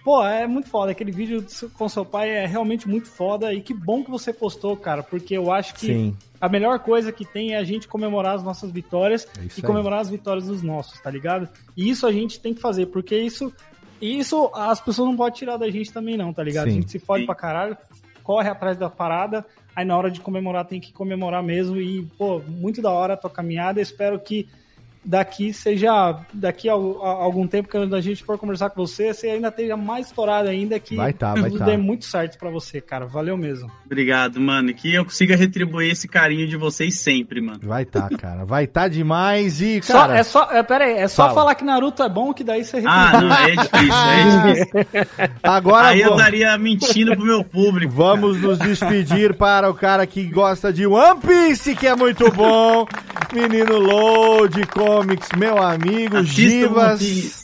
pô, 0.02 0.24
é 0.24 0.46
muito 0.46 0.70
foda. 0.70 0.90
Aquele 0.90 1.12
vídeo 1.12 1.44
com 1.74 1.86
seu 1.86 2.02
pai 2.04 2.30
é 2.30 2.46
realmente 2.46 2.88
muito 2.88 3.08
foda. 3.08 3.52
E 3.52 3.60
que 3.60 3.74
bom 3.74 4.02
que 4.02 4.10
você 4.10 4.32
postou, 4.32 4.74
cara, 4.74 5.02
porque 5.02 5.36
eu 5.36 5.52
acho 5.52 5.74
que 5.74 5.86
Sim. 5.86 6.16
a 6.40 6.48
melhor 6.48 6.78
coisa 6.78 7.12
que 7.12 7.26
tem 7.26 7.52
é 7.52 7.58
a 7.58 7.64
gente 7.64 7.86
comemorar 7.86 8.36
as 8.36 8.42
nossas 8.42 8.70
vitórias 8.70 9.28
É 9.38 9.44
isso 9.44 9.60
e 9.60 9.62
aí. 9.62 9.66
comemorar 9.66 10.00
as 10.00 10.08
vitórias 10.08 10.46
dos 10.46 10.62
nossos, 10.62 10.98
tá 10.98 11.10
ligado? 11.10 11.46
E 11.76 11.90
isso 11.90 12.06
a 12.06 12.12
gente 12.12 12.40
tem 12.40 12.54
que 12.54 12.60
fazer, 12.60 12.86
porque 12.86 13.14
isso, 13.18 13.52
isso 14.00 14.50
as 14.54 14.80
pessoas 14.80 15.08
não 15.10 15.16
podem 15.16 15.34
tirar 15.34 15.58
da 15.58 15.70
gente 15.70 15.92
também, 15.92 16.16
não, 16.16 16.32
tá 16.32 16.42
ligado? 16.42 16.64
Sim. 16.64 16.70
A 16.70 16.74
gente 16.74 16.90
se 16.90 16.98
fode 16.98 17.24
Sim. 17.24 17.26
pra 17.26 17.34
caralho, 17.34 17.76
corre 18.22 18.48
atrás 18.48 18.78
da 18.78 18.88
parada, 18.88 19.44
aí 19.76 19.84
na 19.84 19.94
hora 19.94 20.10
de 20.10 20.20
comemorar 20.22 20.64
tem 20.64 20.80
que 20.80 20.90
comemorar 20.90 21.42
mesmo. 21.42 21.76
E, 21.76 22.06
pô, 22.16 22.40
muito 22.40 22.80
da 22.80 22.90
hora 22.90 23.12
a 23.12 23.16
tua 23.18 23.28
caminhada. 23.28 23.78
Espero 23.78 24.18
que 24.18 24.48
daqui 25.04 25.52
seja. 25.52 26.16
Daqui 26.32 26.68
a, 26.68 26.72
a 26.72 26.76
algum 26.76 27.46
tempo 27.46 27.68
que 27.68 27.76
a 27.76 28.00
gente 28.00 28.24
for 28.24 28.38
conversar 28.38 28.70
com 28.70 28.84
você, 28.86 29.12
você 29.12 29.28
ainda 29.28 29.48
esteja 29.48 29.76
mais 29.76 30.06
estourado 30.06 30.48
ainda, 30.48 30.78
que 30.78 30.96
Vai 30.96 31.12
tá, 31.12 31.34
vai 31.34 31.44
tudo 31.50 31.58
tá. 31.58 31.64
dê 31.66 31.76
muito 31.76 32.04
certo 32.04 32.38
pra 32.38 32.50
você, 32.50 32.80
cara. 32.80 33.06
Valeu 33.06 33.36
mesmo. 33.36 33.70
Obrigado, 33.84 34.40
mano. 34.40 34.72
Que 34.74 34.94
eu 34.94 35.04
consiga 35.04 35.36
retribuir 35.36 35.90
esse 35.92 36.08
carinho 36.08 36.46
de 36.48 36.56
vocês 36.56 36.98
sempre, 36.98 37.40
mano. 37.40 37.60
Vai 37.62 37.84
tá, 37.84 38.08
cara. 38.08 38.44
Vai 38.44 38.66
tá 38.66 38.88
demais 38.88 39.60
e, 39.60 39.80
Só, 39.82 39.92
cara. 40.00 40.18
é 40.18 40.22
só, 40.22 40.48
é, 40.50 40.62
pera 40.62 40.84
aí, 40.84 40.92
é 40.98 41.08
só 41.08 41.24
Fala. 41.24 41.34
falar 41.34 41.54
que 41.54 41.64
Naruto 41.64 42.02
é 42.02 42.08
bom, 42.08 42.32
que 42.32 42.42
daí 42.44 42.64
você 42.64 42.82
Ah, 42.86 43.10
retribui. 43.10 43.28
não, 43.28 43.36
é 43.36 43.50
difícil, 43.56 43.94
é 44.10 44.52
difícil. 44.54 45.30
Agora 45.42 45.88
Aí 45.88 46.00
eu 46.00 46.16
daria 46.16 46.56
mentindo 46.58 47.14
pro 47.16 47.24
meu 47.24 47.44
público. 47.44 47.92
Vamos 47.92 48.40
nos 48.40 48.58
despedir 48.58 49.34
para 49.34 49.68
o 49.70 49.74
cara 49.74 50.06
que 50.06 50.24
gosta 50.24 50.72
de 50.72 50.86
One 50.86 51.20
Piece, 51.20 51.74
que 51.76 51.86
é 51.86 51.94
muito 51.94 52.30
bom. 52.32 52.86
Menino 53.32 53.78
Load 53.78 54.64
Comics, 54.94 55.28
meu 55.36 55.60
amigo 55.60 56.18
Assista 56.18 56.68
One 56.72 56.98
Givas. 56.98 57.43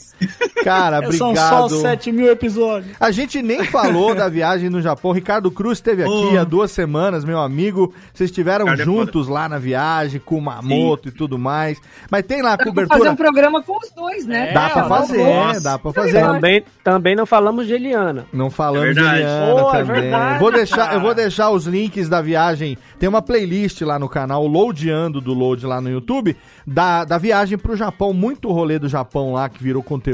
Cara, 0.63 0.97
É, 1.03 1.11
São 1.13 1.29
obrigado. 1.29 1.69
só 1.69 1.81
7 1.81 2.11
mil 2.11 2.29
episódios. 2.31 2.95
A 2.99 3.11
gente 3.11 3.41
nem 3.41 3.63
falou 3.65 4.13
da 4.15 4.27
viagem 4.29 4.69
no 4.69 4.81
Japão. 4.81 5.11
Ricardo 5.11 5.49
Cruz 5.51 5.77
esteve 5.77 6.03
aqui 6.03 6.11
Oh. 6.35 6.39
há 6.39 6.43
duas 6.43 6.71
semanas, 6.71 7.23
meu 7.25 7.39
amigo. 7.39 7.93
Vocês 8.13 8.29
estiveram 8.29 8.65
Ricardo 8.65 8.81
é 8.81 8.85
juntos 8.85 9.27
lá 9.27 9.49
na 9.49 9.57
viagem, 9.57 10.19
com 10.23 10.37
o 10.37 10.41
Mamoto 10.41 11.07
e 11.09 11.11
tudo 11.11 11.37
mais. 11.39 11.79
Mas 12.09 12.23
tem 12.25 12.41
lá 12.41 12.53
a 12.53 12.55
Dá 12.55 12.63
pra 12.63 12.73
fazer 12.73 12.85
cobertura. 12.87 13.11
um 13.11 13.15
programa 13.15 13.63
com 13.63 13.77
os 13.77 13.91
dois, 13.91 14.25
né? 14.25 14.51
Dá 14.53 14.69
pra 14.69 14.83
fazer, 14.85 15.23
Nossa. 15.23 15.61
dá 15.61 15.79
pra 15.79 15.93
fazer. 15.93 16.21
Também, 16.21 16.63
também 16.83 17.15
não 17.15 17.25
falamos 17.25 17.65
de 17.67 17.73
Eliana. 17.73 18.25
Não 18.31 18.49
falamos 18.49 18.89
É 18.89 18.93
de. 18.93 18.99
Eliana 18.99 19.61
é 19.61 19.71
também. 19.71 20.01
verdade, 20.01 20.39
vou 20.39 20.51
deixar, 20.51 20.77
cara. 20.77 20.93
eu 20.95 21.01
vou 21.01 21.13
deixar 21.15 21.49
os 21.49 21.65
links 21.65 22.07
da 22.07 22.21
viagem. 22.21 22.77
Tem 22.99 23.09
uma 23.09 23.21
playlist 23.21 23.81
lá 23.81 23.97
no 23.97 24.07
canal, 24.07 24.43
o 24.43 24.47
Loadando 24.47 25.19
do 25.19 25.33
Load 25.33 25.65
lá 25.65 25.81
no 25.81 25.89
YouTube, 25.89 26.35
da, 26.67 27.03
da 27.03 27.17
viagem 27.17 27.57
pro 27.57 27.75
Japão. 27.75 28.13
Muito 28.13 28.51
rolê 28.51 28.77
do 28.77 28.87
Japão 28.87 29.33
lá 29.33 29.49
que 29.49 29.63
virou 29.63 29.81
conteúdo. 29.81 30.10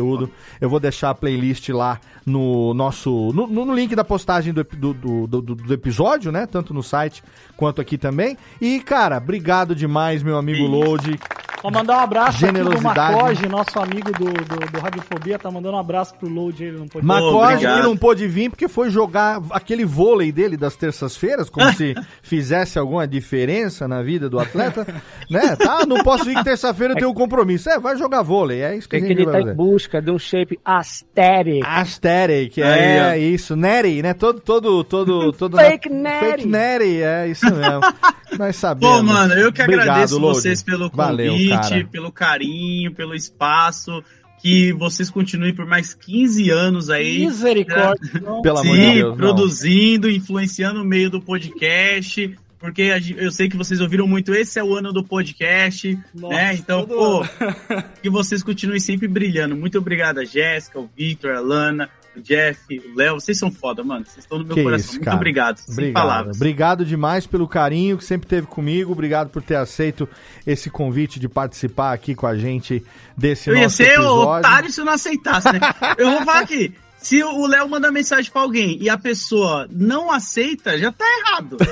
Eu 0.62 0.70
vou 0.70 0.80
deixar 0.80 1.10
a 1.10 1.16
playlist 1.16 1.70
lá 1.70 2.00
no 2.26 2.74
nosso. 2.74 3.32
No, 3.34 3.48
no 3.48 3.74
link 3.74 3.96
da 3.96 4.04
postagem 4.04 4.54
do, 4.54 4.64
do, 4.64 4.94
do, 5.28 5.42
do- 5.42 5.74
episódio, 5.74 6.32
né? 6.32 6.46
Tanto 6.46 6.74
no 6.74 6.84
site 6.84 7.24
quanto 7.56 7.82
aqui 7.82 7.98
também. 7.98 8.38
E, 8.60 8.80
cara, 8.80 9.18
obrigado 9.18 9.76
demais, 9.76 10.22
meu 10.24 10.38
amigo 10.38 10.66
Load. 10.66 11.20
Vou 11.62 11.72
mandar 11.72 11.98
um 11.98 12.02
abraço 12.02 12.46
aqui 12.46 12.54
do 12.54 12.58
Generosidade. 12.60 13.16
Macoge, 13.16 13.48
nosso 13.50 13.80
amigo 13.80 14.12
do, 14.12 14.26
do, 14.26 14.72
do 14.72 14.80
Radiofobia, 14.80 15.40
tá 15.40 15.50
mandando 15.50 15.76
um 15.76 15.80
abraço 15.80 16.14
pro 16.16 16.30
Load, 16.30 16.64
ele 16.64 16.78
não 16.78 16.88
pode 16.88 17.06
Macode 17.06 17.66
que 17.66 17.82
não 17.82 17.98
pôde 17.98 18.28
vir 18.28 18.50
porque 18.52 18.68
foi 18.68 18.92
jogar 18.92 19.42
aquele 19.50 19.84
vôlei 19.84 20.32
dele 20.32 20.56
das 20.56 20.76
terças-feiras, 20.76 21.50
como 21.50 21.74
se 21.74 21.96
fizesse 22.22 22.78
alguma 22.78 23.08
diferença 23.08 23.88
na 23.88 24.04
vida 24.04 24.30
do 24.30 24.40
atleta, 24.40 24.86
né? 25.32 25.56
Tá, 25.56 25.84
não 25.86 26.04
posso 26.04 26.30
ir 26.30 26.36
que 26.36 26.44
terça-feira 26.44 26.94
eu 26.94 26.98
tenho 26.98 27.10
um 27.10 27.14
compromisso. 27.14 27.70
É, 27.70 27.80
vai 27.80 27.98
jogar 27.98 28.22
vôlei, 28.22 28.62
é 28.62 28.76
isso 28.78 28.88
que 28.88 28.96
a 28.96 29.00
Porque 29.00 29.14
gente 29.14 29.22
ele 29.24 29.26
vai 29.26 29.34
tá 29.34 29.40
em 29.40 29.44
fazer. 29.46 29.56
Busca 29.88 30.02
de 30.02 30.12
um 30.12 30.20
shape 30.20 30.60
aesthetic. 30.64 31.64
Aesthetic, 31.66 32.58
Aí, 32.60 32.64
é 32.64 33.10
ó. 33.10 33.16
isso. 33.16 33.56
Neri, 33.56 34.02
né? 34.02 34.14
Todo, 34.14 34.40
todo, 34.40 34.84
todo, 34.84 35.32
todo. 35.34 35.58
Fake 35.58 35.90
Neri. 35.90 36.32
Fake 36.32 36.48
Neri, 36.48 37.02
é 37.02 37.28
isso 37.30 37.46
mesmo. 37.46 37.82
Nós 38.38 38.56
sabemos. 38.58 38.98
Pô, 38.98 39.04
mano, 39.04 39.34
eu 39.34 39.52
que 39.52 39.62
Obrigado, 39.62 39.90
agradeço 39.90 40.20
Load. 40.20 40.38
vocês 40.38 40.62
pelo 40.62 40.90
Valeu, 40.90 41.32
convite, 41.32 41.50
cara. 41.50 41.88
pelo 41.90 42.12
carinho, 42.12 42.94
pelo 42.94 43.16
espaço. 43.16 44.04
Que 44.40 44.72
vocês 44.74 45.10
continuem 45.10 45.52
por 45.52 45.66
mais 45.66 45.96
15 45.96 46.52
anos 46.52 46.92
aí. 46.92 47.26
Misericórdia, 47.26 48.12
né? 48.14 48.40
Pelo 48.44 48.58
Sim, 48.58 48.68
amor 48.68 48.76
de 48.78 48.94
Deus, 48.94 49.10
não. 49.10 49.18
produzindo, 49.18 50.12
influenciando 50.12 50.82
o 50.84 50.86
meio 50.86 51.10
do 51.10 51.20
podcast. 51.20 52.38
Porque 52.60 52.82
eu 53.18 53.32
sei 53.32 53.48
que 53.48 53.56
vocês 53.56 53.80
ouviram 53.80 54.08
muito, 54.08 54.34
esse 54.34 54.58
é 54.60 54.64
o 54.64 54.76
ano 54.76 54.92
do 54.92 55.04
podcast, 55.04 55.98
Nossa, 56.14 56.34
né? 56.36 56.56
Então, 56.56 56.86
pô, 56.88 57.24
que 58.02 58.10
vocês 58.10 58.42
continuem 58.42 58.80
sempre 58.80 59.08
brilhando. 59.08 59.56
Muito 59.56 59.78
obrigado 59.78 60.20
a 60.20 60.26
Jéssica, 60.26 60.80
o 60.80 60.90
Victor, 60.98 61.36
a 61.36 61.40
Lana, 61.40 61.88
o 62.16 62.20
Jeff, 62.20 62.60
o 62.80 62.98
Léo. 62.98 63.14
Vocês 63.20 63.38
são 63.38 63.52
foda, 63.52 63.84
mano. 63.84 64.04
Vocês 64.06 64.26
estão 64.26 64.40
no 64.40 64.46
meu 64.46 64.56
Que 64.56 64.64
coração. 64.64 64.86
isso, 64.86 64.94
Muito 64.96 65.06
cara. 65.06 65.18
obrigado. 65.18 65.58
Sem 65.60 65.72
Obrigado. 65.74 65.94
palavras. 65.94 66.36
Obrigado 66.36 66.84
demais 66.84 67.28
pelo 67.28 67.48
carinho 67.48 67.96
que 67.96 68.04
sempre 68.04 68.28
teve 68.28 68.48
comigo. 68.48 68.92
Obrigado 68.92 69.30
por 69.30 69.44
ter 69.44 69.56
aceito 69.56 70.10
esse 70.46 70.72
convite 70.72 71.20
de 71.20 71.30
participar 71.30 71.94
aqui 71.94 72.16
com 72.16 72.26
a 72.26 72.36
gente 72.36 72.84
desse 73.16 73.52
Eu 73.52 73.56
ia 73.56 73.64
nosso 73.64 73.76
ser 73.78 73.92
episódio. 73.94 74.40
otário 74.40 74.72
se 74.72 74.82
eu 74.82 74.86
não 74.86 74.94
aceitasse, 74.94 75.52
né? 75.54 75.60
Eu 75.96 76.10
vou 76.10 76.26
falar 76.26 76.40
aqui. 76.40 76.74
Se 76.98 77.24
o 77.24 77.48
Léo 77.48 77.70
manda 77.70 77.92
mensagem 77.92 78.32
pra 78.32 78.42
alguém 78.42 78.78
e 78.82 78.90
a 78.90 78.98
pessoa 78.98 79.68
não 79.72 80.12
aceita, 80.12 80.78
já 80.78 80.92
tá 80.92 81.06
errado. 81.20 81.58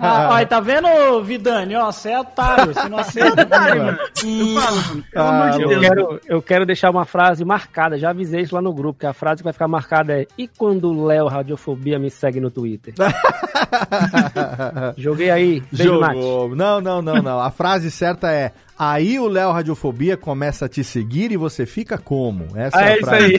Ah, 0.00 0.38
ó, 0.40 0.46
tá 0.46 0.60
vendo, 0.60 1.22
Vidani? 1.22 1.74
Ó, 1.74 1.90
você 1.90 2.10
é 2.10 2.20
otário, 2.20 2.72
você 2.72 2.88
não 2.88 2.98
aceita. 2.98 3.42
otário, 3.42 3.84
mano. 3.84 3.98
Eu 4.22 4.60
falo, 4.60 4.76
mano. 4.76 5.04
Pelo 5.10 5.26
amor 5.26 5.50
de 5.50 5.62
eu, 5.62 5.68
Deus. 5.68 5.80
quero, 5.80 6.20
eu 6.26 6.42
quero 6.42 6.66
deixar 6.66 6.90
uma 6.90 7.04
frase 7.04 7.44
marcada, 7.44 7.98
já 7.98 8.10
avisei 8.10 8.42
isso 8.42 8.54
lá 8.54 8.62
no 8.62 8.72
grupo, 8.72 9.00
que 9.00 9.06
a 9.06 9.12
frase 9.12 9.38
que 9.38 9.44
vai 9.44 9.52
ficar 9.52 9.66
marcada 9.68 10.20
é 10.20 10.26
E 10.38 10.46
quando 10.46 10.90
o 10.90 11.06
Léo 11.06 11.26
Radiofobia 11.26 11.98
me 11.98 12.10
segue 12.10 12.40
no 12.40 12.50
Twitter? 12.50 12.94
Joguei 14.96 15.30
aí, 15.30 15.62
beijo. 15.72 15.94
Jogou. 15.94 16.54
Não, 16.54 16.80
não, 16.80 17.02
não, 17.02 17.22
não. 17.22 17.40
A 17.40 17.50
frase 17.50 17.90
certa 17.90 18.30
é: 18.30 18.52
Aí 18.76 19.20
o 19.20 19.28
Léo 19.28 19.52
Radiofobia 19.52 20.16
começa 20.16 20.66
a 20.66 20.68
te 20.68 20.82
seguir 20.82 21.30
e 21.30 21.36
você 21.36 21.64
fica 21.64 21.96
como? 21.96 22.48
Essa 22.56 22.80
é, 22.80 22.84
a 22.84 22.90
é 22.90 22.96
isso 22.96 23.06
frase. 23.06 23.36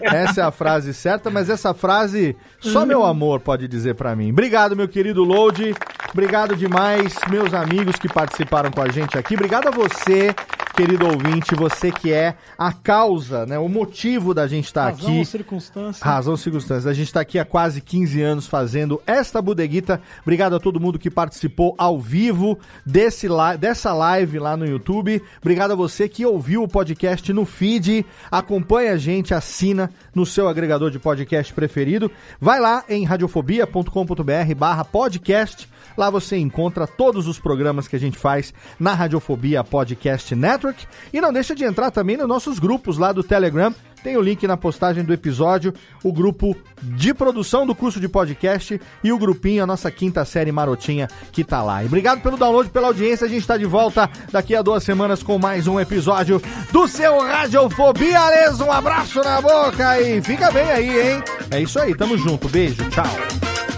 Essa 0.02 0.40
é 0.40 0.44
a 0.44 0.50
frase 0.50 0.94
certa, 0.94 1.30
mas 1.30 1.50
essa 1.50 1.74
frase 1.74 2.34
só 2.58 2.86
meu 2.86 3.04
amor 3.04 3.40
pode 3.40 3.68
dizer 3.68 3.94
pra 3.94 4.16
mim. 4.16 4.30
Obrigado, 4.30 4.74
meu 4.74 4.88
querido 4.88 5.24
Load. 5.24 5.74
Obrigado 6.10 6.56
demais, 6.56 7.14
meus 7.28 7.52
amigos 7.52 7.96
que 7.96 8.08
participaram 8.08 8.70
com 8.70 8.80
a 8.80 8.88
gente 8.88 9.18
aqui. 9.18 9.34
Obrigado 9.34 9.68
a 9.68 9.70
você, 9.70 10.34
querido 10.78 11.06
ouvinte, 11.08 11.56
você 11.56 11.90
que 11.90 12.12
é 12.12 12.36
a 12.56 12.72
causa, 12.72 13.44
né, 13.44 13.58
o 13.58 13.68
motivo 13.68 14.32
da 14.32 14.46
gente 14.46 14.66
estar 14.66 14.90
Razão 14.90 15.08
aqui. 15.08 15.18
ou 15.18 15.24
circunstância. 15.24 16.06
Razão 16.06 16.36
circunstâncias. 16.36 16.86
A 16.86 16.92
gente 16.92 17.08
está 17.08 17.20
aqui 17.20 17.36
há 17.36 17.44
quase 17.44 17.80
15 17.80 18.22
anos 18.22 18.46
fazendo 18.46 19.02
esta 19.04 19.42
bodeguita. 19.42 20.00
Obrigado 20.22 20.54
a 20.54 20.60
todo 20.60 20.78
mundo 20.78 20.96
que 20.96 21.10
participou 21.10 21.74
ao 21.76 21.98
vivo 21.98 22.56
desse 22.86 23.26
dessa 23.58 23.92
live 23.92 24.38
lá 24.38 24.56
no 24.56 24.64
YouTube. 24.64 25.20
Obrigado 25.40 25.72
a 25.72 25.74
você 25.74 26.08
que 26.08 26.24
ouviu 26.24 26.62
o 26.62 26.68
podcast 26.68 27.32
no 27.32 27.44
feed. 27.44 28.06
Acompanha 28.30 28.92
a 28.92 28.96
gente, 28.96 29.34
assina 29.34 29.90
no 30.14 30.24
seu 30.24 30.46
agregador 30.46 30.92
de 30.92 31.00
podcast 31.00 31.52
preferido. 31.52 32.08
Vai 32.40 32.60
lá 32.60 32.84
em 32.88 33.04
radiofobia.com.br 33.04 34.54
barra 34.56 34.84
podcast. 34.84 35.68
Lá 35.98 36.10
você 36.10 36.36
encontra 36.36 36.86
todos 36.86 37.26
os 37.26 37.40
programas 37.40 37.88
que 37.88 37.96
a 37.96 37.98
gente 37.98 38.16
faz 38.16 38.54
na 38.78 38.94
Radiofobia 38.94 39.64
Podcast 39.64 40.32
Network. 40.32 40.86
E 41.12 41.20
não 41.20 41.32
deixa 41.32 41.56
de 41.56 41.64
entrar 41.64 41.90
também 41.90 42.16
nos 42.16 42.28
nossos 42.28 42.60
grupos 42.60 42.98
lá 42.98 43.10
do 43.10 43.24
Telegram. 43.24 43.74
Tem 44.04 44.16
o 44.16 44.20
link 44.20 44.46
na 44.46 44.56
postagem 44.56 45.02
do 45.02 45.12
episódio, 45.12 45.74
o 46.04 46.12
grupo 46.12 46.56
de 46.80 47.12
produção 47.12 47.66
do 47.66 47.74
curso 47.74 47.98
de 47.98 48.08
podcast 48.08 48.80
e 49.02 49.12
o 49.12 49.18
grupinho, 49.18 49.64
a 49.64 49.66
nossa 49.66 49.90
quinta 49.90 50.24
série 50.24 50.52
marotinha 50.52 51.08
que 51.32 51.42
tá 51.42 51.64
lá. 51.64 51.82
E 51.82 51.86
obrigado 51.86 52.22
pelo 52.22 52.36
download, 52.36 52.70
pela 52.70 52.86
audiência. 52.86 53.26
A 53.26 53.28
gente 53.28 53.44
tá 53.44 53.56
de 53.56 53.66
volta 53.66 54.08
daqui 54.30 54.54
a 54.54 54.62
duas 54.62 54.84
semanas 54.84 55.20
com 55.20 55.36
mais 55.36 55.66
um 55.66 55.80
episódio 55.80 56.40
do 56.70 56.86
seu 56.86 57.18
Radiofobia. 57.18 58.20
Ales, 58.20 58.60
um 58.60 58.70
abraço 58.70 59.20
na 59.20 59.40
boca 59.40 60.00
e 60.00 60.22
fica 60.22 60.48
bem 60.52 60.70
aí, 60.70 61.10
hein? 61.10 61.22
É 61.50 61.60
isso 61.60 61.80
aí, 61.80 61.92
tamo 61.92 62.16
junto. 62.16 62.48
Beijo, 62.48 62.88
tchau. 62.90 63.77